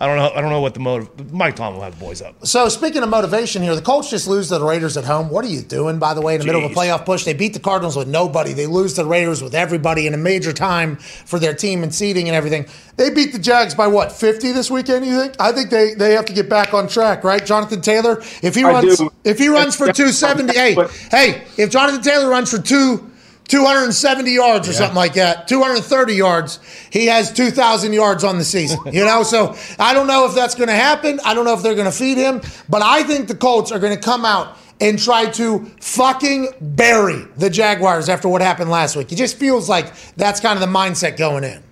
I 0.00 0.06
don't 0.06 0.16
know. 0.16 0.30
I 0.34 0.40
don't 0.40 0.48
know 0.48 0.62
what 0.62 0.72
the 0.72 0.80
motive. 0.80 1.30
Mike 1.30 1.56
Tom 1.56 1.74
will 1.74 1.82
have 1.82 1.98
the 1.98 2.02
boys 2.02 2.22
up. 2.22 2.46
So 2.46 2.70
speaking 2.70 3.02
of 3.02 3.10
motivation 3.10 3.60
here, 3.60 3.76
the 3.76 3.82
Colts 3.82 4.08
just 4.08 4.26
lose 4.26 4.48
to 4.48 4.58
the 4.58 4.64
Raiders 4.64 4.96
at 4.96 5.04
home. 5.04 5.28
What 5.28 5.44
are 5.44 5.48
you 5.48 5.60
doing, 5.60 5.98
by 5.98 6.14
the 6.14 6.22
way, 6.22 6.34
in 6.34 6.40
the 6.40 6.46
middle 6.46 6.64
of 6.64 6.70
a 6.70 6.74
playoff 6.74 7.04
push? 7.04 7.24
They 7.24 7.34
beat 7.34 7.52
the 7.52 7.60
Cardinals 7.60 7.96
with 7.96 8.08
nobody. 8.08 8.54
They 8.54 8.66
lose 8.66 8.94
to 8.94 9.02
the 9.02 9.08
Raiders 9.10 9.42
with 9.42 9.54
everybody 9.54 10.06
in 10.06 10.14
a 10.14 10.16
major 10.16 10.54
time 10.54 10.96
for 10.96 11.38
their 11.38 11.52
team 11.52 11.82
and 11.82 11.94
seeding 11.94 12.28
and 12.28 12.34
everything. 12.34 12.64
They 12.96 13.10
beat 13.10 13.32
the 13.32 13.38
Jags 13.38 13.74
by 13.74 13.88
what, 13.88 14.10
50 14.10 14.52
this 14.52 14.70
weekend, 14.70 15.04
you 15.04 15.20
think? 15.20 15.34
I 15.38 15.52
think 15.52 15.68
they, 15.68 15.92
they 15.92 16.12
have 16.14 16.24
to 16.26 16.32
get 16.32 16.48
back 16.48 16.72
on 16.72 16.88
track, 16.88 17.22
right? 17.22 17.44
Jonathan 17.44 17.82
Taylor, 17.82 18.22
if 18.42 18.54
he 18.54 18.64
runs 18.64 19.02
if 19.24 19.38
he 19.38 19.48
runs 19.48 19.76
for 19.76 19.92
270, 19.92 20.54
hey, 20.54 20.76
hey, 21.10 21.44
if 21.58 21.70
Jonathan 21.70 22.00
Taylor 22.00 22.30
runs 22.30 22.50
for 22.50 22.58
two 22.58 23.09
270 23.50 24.30
yards 24.30 24.68
or 24.68 24.72
something 24.72 24.96
like 24.96 25.14
that, 25.14 25.48
230 25.48 26.14
yards. 26.14 26.60
He 26.90 27.06
has 27.06 27.32
2,000 27.32 27.92
yards 27.92 28.22
on 28.22 28.38
the 28.38 28.44
season, 28.44 28.78
you 28.92 29.04
know? 29.04 29.24
So 29.24 29.56
I 29.78 29.92
don't 29.92 30.06
know 30.06 30.24
if 30.26 30.34
that's 30.34 30.54
going 30.54 30.68
to 30.68 30.74
happen. 30.74 31.18
I 31.24 31.34
don't 31.34 31.44
know 31.44 31.54
if 31.54 31.62
they're 31.62 31.74
going 31.74 31.90
to 31.90 31.96
feed 31.96 32.16
him, 32.16 32.40
but 32.68 32.80
I 32.80 33.02
think 33.02 33.26
the 33.26 33.34
Colts 33.34 33.72
are 33.72 33.80
going 33.80 33.94
to 33.94 34.00
come 34.00 34.24
out 34.24 34.56
and 34.80 34.98
try 34.98 35.26
to 35.26 35.66
fucking 35.80 36.48
bury 36.60 37.26
the 37.36 37.50
Jaguars 37.50 38.08
after 38.08 38.28
what 38.28 38.40
happened 38.40 38.70
last 38.70 38.96
week. 38.96 39.12
It 39.12 39.16
just 39.16 39.36
feels 39.36 39.68
like 39.68 39.92
that's 40.14 40.40
kind 40.40 40.54
of 40.54 40.60
the 40.60 40.72
mindset 40.72 41.18
going 41.18 41.44
in. 41.44 41.62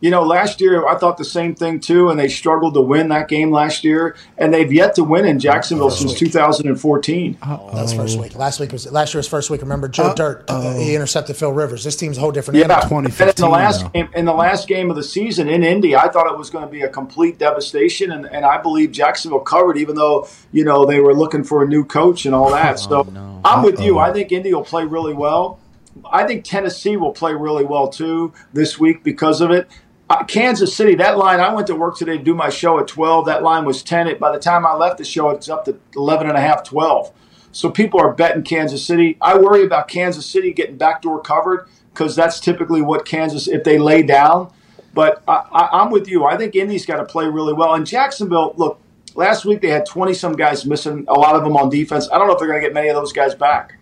You 0.00 0.10
know, 0.10 0.22
last 0.22 0.60
year 0.60 0.86
I 0.86 0.98
thought 0.98 1.16
the 1.16 1.24
same 1.24 1.54
thing 1.54 1.80
too, 1.80 2.10
and 2.10 2.20
they 2.20 2.28
struggled 2.28 2.74
to 2.74 2.82
win 2.82 3.08
that 3.08 3.28
game 3.28 3.50
last 3.50 3.82
year, 3.82 4.14
and 4.36 4.52
they've 4.52 4.70
yet 4.70 4.94
to 4.96 5.04
win 5.04 5.24
in 5.24 5.38
Jacksonville 5.40 5.90
since 5.90 6.12
2014. 6.18 7.38
That's 7.72 7.92
first 7.94 8.18
week. 8.18 8.34
Last 8.34 8.60
week 8.60 8.72
was 8.72 8.90
last 8.92 9.14
year 9.14 9.20
was 9.20 9.28
first 9.28 9.48
week. 9.48 9.62
Remember 9.62 9.88
Joe 9.88 10.12
Dirt? 10.14 10.44
uh, 10.48 10.74
he 10.74 10.94
intercepted 10.94 11.36
Phil 11.36 11.50
Rivers. 11.50 11.82
This 11.82 11.96
team's 11.96 12.18
a 12.18 12.20
whole 12.20 12.30
different. 12.30 12.58
Yeah, 12.58 12.64
animal. 12.64 12.80
and 13.08 13.30
in 13.30 13.42
the 13.42 13.48
last 13.48 13.92
game, 13.94 14.08
in 14.14 14.24
the 14.26 14.34
last 14.34 14.68
game 14.68 14.90
of 14.90 14.96
the 14.96 15.02
season 15.02 15.48
in 15.48 15.64
Indy, 15.64 15.96
I 15.96 16.08
thought 16.08 16.30
it 16.30 16.36
was 16.36 16.50
going 16.50 16.64
to 16.66 16.70
be 16.70 16.82
a 16.82 16.88
complete 16.90 17.38
devastation, 17.38 18.12
and, 18.12 18.26
and 18.26 18.44
I 18.44 18.60
believe 18.60 18.92
Jacksonville 18.92 19.40
covered, 19.40 19.78
even 19.78 19.96
though 19.96 20.28
you 20.52 20.64
know 20.64 20.84
they 20.84 21.00
were 21.00 21.14
looking 21.14 21.42
for 21.42 21.62
a 21.62 21.66
new 21.66 21.84
coach 21.86 22.26
and 22.26 22.34
all 22.34 22.50
that. 22.50 22.78
So 22.78 23.00
I'm 23.44 23.62
with 23.62 23.80
you. 23.80 23.98
I 23.98 24.12
think 24.12 24.30
Indy 24.30 24.52
will 24.52 24.62
play 24.62 24.84
really 24.84 25.14
well. 25.14 25.58
I 26.04 26.26
think 26.26 26.44
Tennessee 26.44 26.98
will 26.98 27.12
play 27.12 27.32
really 27.32 27.64
well 27.64 27.88
too 27.88 28.34
this 28.52 28.78
week 28.78 29.02
because 29.02 29.40
of 29.40 29.50
it. 29.50 29.68
Uh, 30.08 30.22
Kansas 30.24 30.74
City, 30.74 30.94
that 30.94 31.18
line, 31.18 31.40
I 31.40 31.52
went 31.52 31.66
to 31.66 31.74
work 31.74 31.96
today 31.96 32.16
to 32.16 32.22
do 32.22 32.34
my 32.34 32.48
show 32.48 32.78
at 32.78 32.86
12. 32.86 33.26
That 33.26 33.42
line 33.42 33.64
was 33.64 33.82
10. 33.82 34.06
It, 34.06 34.20
by 34.20 34.30
the 34.30 34.38
time 34.38 34.64
I 34.64 34.72
left 34.74 34.98
the 34.98 35.04
show, 35.04 35.30
it's 35.30 35.48
up 35.48 35.64
to 35.64 35.76
11 35.96 36.28
and 36.28 36.38
a 36.38 36.40
half, 36.40 36.62
12. 36.62 37.12
So 37.50 37.70
people 37.70 38.00
are 38.00 38.12
betting 38.12 38.44
Kansas 38.44 38.84
City. 38.84 39.16
I 39.20 39.36
worry 39.36 39.64
about 39.64 39.88
Kansas 39.88 40.24
City 40.24 40.52
getting 40.52 40.76
backdoor 40.76 41.22
covered 41.22 41.68
because 41.92 42.14
that's 42.14 42.38
typically 42.38 42.82
what 42.82 43.04
Kansas, 43.04 43.48
if 43.48 43.64
they 43.64 43.78
lay 43.78 44.02
down. 44.02 44.52
But 44.94 45.24
I, 45.26 45.70
I'm 45.72 45.90
with 45.90 46.06
you. 46.06 46.24
I 46.24 46.36
think 46.36 46.54
Indy's 46.54 46.86
got 46.86 46.98
to 46.98 47.04
play 47.04 47.26
really 47.26 47.52
well. 47.52 47.74
And 47.74 47.84
Jacksonville, 47.84 48.54
look, 48.56 48.80
last 49.16 49.44
week 49.44 49.60
they 49.60 49.68
had 49.70 49.86
20 49.86 50.14
some 50.14 50.34
guys 50.34 50.64
missing, 50.64 51.04
a 51.08 51.14
lot 51.14 51.34
of 51.34 51.42
them 51.42 51.56
on 51.56 51.68
defense. 51.68 52.08
I 52.12 52.18
don't 52.18 52.28
know 52.28 52.34
if 52.34 52.38
they're 52.38 52.48
going 52.48 52.60
to 52.60 52.66
get 52.66 52.74
many 52.74 52.88
of 52.88 52.94
those 52.94 53.12
guys 53.12 53.34
back. 53.34 53.78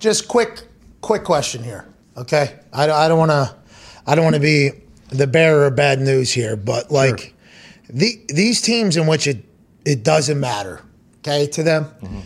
Just 0.00 0.26
quick, 0.26 0.62
quick 1.02 1.22
question 1.22 1.62
here. 1.62 1.86
Okay, 2.16 2.58
I, 2.72 2.90
I 2.90 3.06
don't 3.06 3.18
want 3.18 3.30
to, 3.30 3.54
I 4.06 4.16
don't 4.16 4.24
want 4.24 4.34
to 4.34 4.40
be 4.40 4.72
the 5.10 5.26
bearer 5.26 5.66
of 5.66 5.76
bad 5.76 6.00
news 6.00 6.32
here, 6.32 6.56
but 6.56 6.90
like 6.90 7.34
the 7.88 8.20
these 8.28 8.60
teams 8.60 8.96
in 8.96 9.06
which 9.06 9.26
it 9.26 9.44
it 9.84 10.02
doesn't 10.02 10.38
matter, 10.38 10.82
okay, 11.18 11.46
to 11.48 11.62
them. 11.62 11.84
Mm-hmm. 11.84 12.20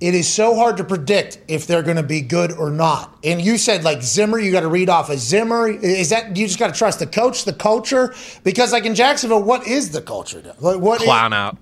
It 0.00 0.14
is 0.14 0.32
so 0.32 0.54
hard 0.54 0.76
to 0.76 0.84
predict 0.84 1.40
if 1.48 1.66
they're 1.66 1.82
going 1.82 1.96
to 1.96 2.04
be 2.04 2.20
good 2.20 2.52
or 2.52 2.70
not. 2.70 3.18
And 3.24 3.40
you 3.40 3.58
said 3.58 3.82
like 3.82 4.00
Zimmer, 4.00 4.38
you 4.38 4.52
got 4.52 4.60
to 4.60 4.68
read 4.68 4.88
off 4.88 5.10
of 5.10 5.18
Zimmer. 5.18 5.68
Is 5.68 6.10
that 6.10 6.36
you 6.36 6.46
just 6.46 6.58
got 6.58 6.72
to 6.72 6.78
trust 6.78 7.00
the 7.00 7.06
coach, 7.06 7.44
the 7.44 7.52
culture? 7.52 8.14
Because 8.44 8.72
like 8.72 8.84
in 8.84 8.94
Jacksonville, 8.94 9.42
what 9.42 9.66
is 9.66 9.90
the 9.90 10.00
culture? 10.00 10.54
Like 10.60 10.78
what? 10.78 11.00
Clown 11.00 11.32
out. 11.32 11.58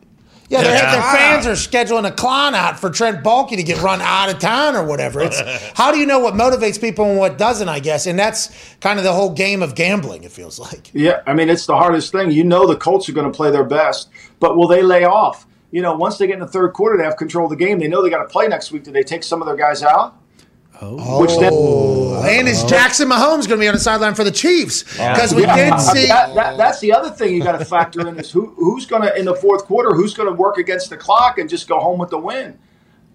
Yeah, 0.48 0.62
their, 0.62 0.74
Yeah. 0.74 0.92
their 0.92 1.02
fans 1.02 1.46
are 1.46 1.52
scheduling 1.52 2.06
a 2.06 2.12
clown 2.12 2.54
out 2.54 2.78
for 2.78 2.88
Trent 2.90 3.24
Baalke 3.24 3.56
to 3.56 3.62
get 3.62 3.80
run 3.82 4.00
out 4.00 4.28
of 4.30 4.38
town 4.38 4.76
or 4.76 4.84
whatever. 4.84 5.20
It's 5.20 5.40
how 5.74 5.90
do 5.92 5.98
you 5.98 6.06
know 6.06 6.18
what 6.20 6.34
motivates 6.34 6.80
people 6.80 7.04
and 7.06 7.18
what 7.18 7.36
doesn't? 7.38 7.68
I 7.68 7.80
guess, 7.80 8.06
and 8.06 8.18
that's 8.18 8.50
kind 8.80 8.98
of 8.98 9.04
the 9.04 9.12
whole 9.12 9.30
game 9.30 9.62
of 9.62 9.74
gambling. 9.74 10.24
It 10.24 10.32
feels 10.32 10.58
like. 10.58 10.90
Yeah, 10.92 11.20
I 11.26 11.34
mean, 11.34 11.48
it's 11.48 11.66
the 11.66 11.76
hardest 11.76 12.12
thing. 12.12 12.30
You 12.30 12.44
know 12.44 12.66
the 12.66 12.76
Colts 12.76 13.08
are 13.08 13.12
going 13.12 13.30
to 13.30 13.36
play 13.36 13.50
their 13.50 13.64
best, 13.64 14.08
but 14.40 14.56
will 14.56 14.68
they 14.68 14.82
lay 14.82 15.04
off? 15.04 15.46
You 15.72 15.82
know, 15.82 15.94
once 15.96 16.16
they 16.16 16.26
get 16.28 16.34
in 16.34 16.40
the 16.40 16.46
third 16.46 16.72
quarter, 16.74 16.96
they 16.96 17.04
have 17.04 17.16
control 17.16 17.46
of 17.46 17.50
the 17.50 17.56
game. 17.56 17.78
They 17.80 17.88
know 17.88 18.02
they 18.02 18.08
got 18.10 18.22
to 18.22 18.28
play 18.28 18.46
next 18.46 18.70
week. 18.70 18.84
Do 18.84 18.92
they 18.92 19.02
take 19.02 19.24
some 19.24 19.42
of 19.42 19.46
their 19.46 19.56
guys 19.56 19.82
out? 19.82 20.16
Oh, 20.80 21.20
Which 21.22 21.30
then- 21.38 21.50
oh. 21.54 22.22
and 22.26 22.46
is 22.48 22.62
oh. 22.64 22.68
Jackson 22.68 23.08
Mahomes 23.08 23.46
going 23.48 23.58
to 23.58 23.58
be 23.58 23.68
on 23.68 23.74
the 23.74 23.80
sideline 23.80 24.14
for 24.14 24.24
the 24.24 24.30
Chiefs? 24.30 24.82
Because 24.82 25.34
we 25.34 25.42
Yeah, 25.42 25.70
did 25.70 25.80
see. 25.80 26.06
that, 26.08 26.34
that, 26.34 26.56
that's 26.58 26.80
the 26.80 26.92
other 26.92 27.10
thing 27.10 27.34
you 27.34 27.42
got 27.42 27.58
to 27.58 27.64
factor 27.64 28.06
in 28.06 28.18
is 28.18 28.30
who, 28.30 28.46
who's 28.56 28.84
going 28.86 29.02
to 29.02 29.18
in 29.18 29.24
the 29.24 29.34
fourth 29.34 29.64
quarter 29.64 29.94
who's 29.94 30.12
going 30.14 30.28
to 30.28 30.34
work 30.34 30.58
against 30.58 30.90
the 30.90 30.96
clock 30.96 31.38
and 31.38 31.48
just 31.48 31.66
go 31.68 31.78
home 31.78 31.98
with 31.98 32.10
the 32.10 32.18
win. 32.18 32.58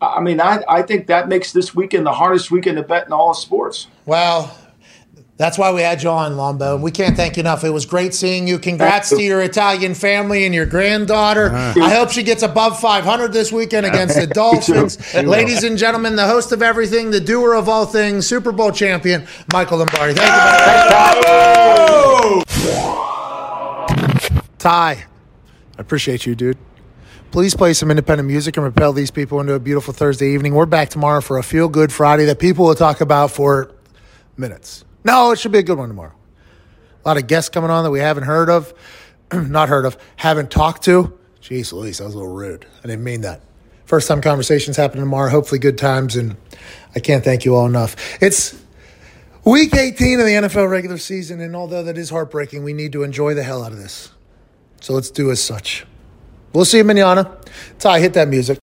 I 0.02 0.06
I 0.16 0.20
mean, 0.22 0.42
I, 0.42 0.64
I 0.68 0.82
think 0.82 1.08
that 1.08 1.28
makes 1.30 1.52
this 1.52 1.76
weekend 1.76 2.06
the 2.06 2.12
hardest 2.14 2.50
weekend 2.50 2.78
to 2.78 2.84
bet 2.84 3.06
in 3.06 3.14
all 3.14 3.30
of 3.30 3.38
sports. 3.38 3.88
Well, 4.08 4.56
that's 5.38 5.58
why 5.58 5.72
we 5.74 5.82
had 5.82 6.04
you 6.04 6.10
on, 6.10 6.34
Lombo. 6.34 6.78
We 6.80 6.92
can't 6.92 7.16
thank 7.16 7.36
you 7.36 7.42
enough. 7.42 7.64
It 7.64 7.72
was 7.72 7.86
great 7.88 8.14
seeing 8.14 8.48
you. 8.48 8.60
Congrats 8.60 9.10
to 9.10 9.22
your 9.24 9.42
Italian 9.42 9.96
family 9.96 10.46
and 10.46 10.54
your 10.54 10.68
granddaughter. 10.68 11.52
I 11.52 11.90
hope 11.90 12.12
she 12.12 12.22
gets 12.22 12.44
above 12.44 12.80
500 12.80 13.34
this 13.34 13.52
weekend 13.52 13.88
against 13.88 14.16
the 14.16 14.28
Dolphins. 14.34 15.00
Ladies 15.16 15.64
and 15.64 15.78
gentlemen, 15.80 16.16
the 16.16 16.28
host 16.28 16.52
of 16.52 16.62
everything, 16.62 17.10
the 17.10 17.20
doer 17.20 17.56
of 17.56 17.68
all 17.68 17.88
things, 17.88 18.28
Super 18.28 18.52
Bowl 18.52 18.72
champion, 18.72 19.26
Michael 19.52 19.80
Lombardi. 19.80 20.14
Thank 20.14 21.26
you. 21.26 22.44
Ty, 24.60 24.92
I 24.92 25.82
appreciate 25.82 26.28
you, 26.28 26.36
dude. 26.36 26.58
Please 27.32 27.56
play 27.56 27.74
some 27.74 27.90
independent 27.90 28.28
music 28.28 28.58
and 28.58 28.64
propel 28.64 28.94
these 28.94 29.10
people 29.10 29.40
into 29.40 29.54
a 29.54 29.60
beautiful 29.60 29.92
Thursday 29.94 30.34
evening. 30.34 30.54
We're 30.54 30.66
back 30.68 30.90
tomorrow 30.90 31.22
for 31.22 31.38
a 31.40 31.44
feel 31.44 31.68
good 31.68 31.92
Friday 31.92 32.26
that 32.26 32.38
people 32.40 32.66
will 32.66 32.76
talk 32.76 33.02
about 33.02 33.32
for 33.32 33.72
minutes. 34.38 34.86
No, 35.04 35.32
it 35.32 35.40
should 35.40 35.52
be 35.52 35.60
a 35.60 35.64
good 35.64 35.78
one 35.78 35.90
tomorrow. 35.90 36.14
A 37.04 37.08
lot 37.08 37.18
of 37.18 37.28
guests 37.28 37.50
coming 37.50 37.70
on 37.70 37.84
that 37.84 37.92
we 37.92 38.00
haven't 38.00 38.24
heard 38.24 38.50
of, 38.50 38.74
not 39.34 39.70
heard 39.70 39.86
of, 39.86 39.98
haven't 40.16 40.52
talked 40.52 40.84
to. 40.84 41.18
Jeez 41.42 41.74
Louise, 41.74 41.98
that 41.98 42.06
was 42.06 42.14
a 42.14 42.18
little 42.18 42.34
rude. 42.34 42.66
I 42.84 42.88
didn't 42.88 43.04
mean 43.04 43.22
that. 43.22 43.42
First 43.86 44.08
time 44.08 44.22
conversations 44.22 44.78
happening 44.78 45.04
tomorrow. 45.04 45.30
Hopefully, 45.30 45.60
good 45.60 45.78
times, 45.78 46.16
and 46.16 46.38
I 46.96 47.00
can't 47.00 47.24
thank 47.24 47.44
you 47.44 47.56
all 47.56 47.66
enough. 47.66 47.96
It's 48.22 48.62
week 49.44 49.76
18 49.76 50.20
of 50.20 50.26
the 50.26 50.32
NFL 50.34 50.70
regular 50.70 50.98
season, 50.98 51.42
and 51.42 51.56
although 51.56 51.84
that 51.84 51.98
is 51.98 52.10
heartbreaking, 52.10 52.64
we 52.64 52.74
need 52.74 52.94
to 52.94 53.04
enjoy 53.04 53.34
the 53.34 53.44
hell 53.44 53.64
out 53.64 53.72
of 53.72 53.80
this. 53.80 54.12
So 54.80 54.94
let's 54.94 55.12
do 55.12 55.32
as 55.32 55.44
such. 55.44 55.86
We'll 56.54 56.66
see 56.66 56.78
you, 56.78 56.84
Manana. 56.84 57.38
Ty, 57.80 58.00
hit 58.00 58.14
that 58.14 58.28
music. 58.28 58.60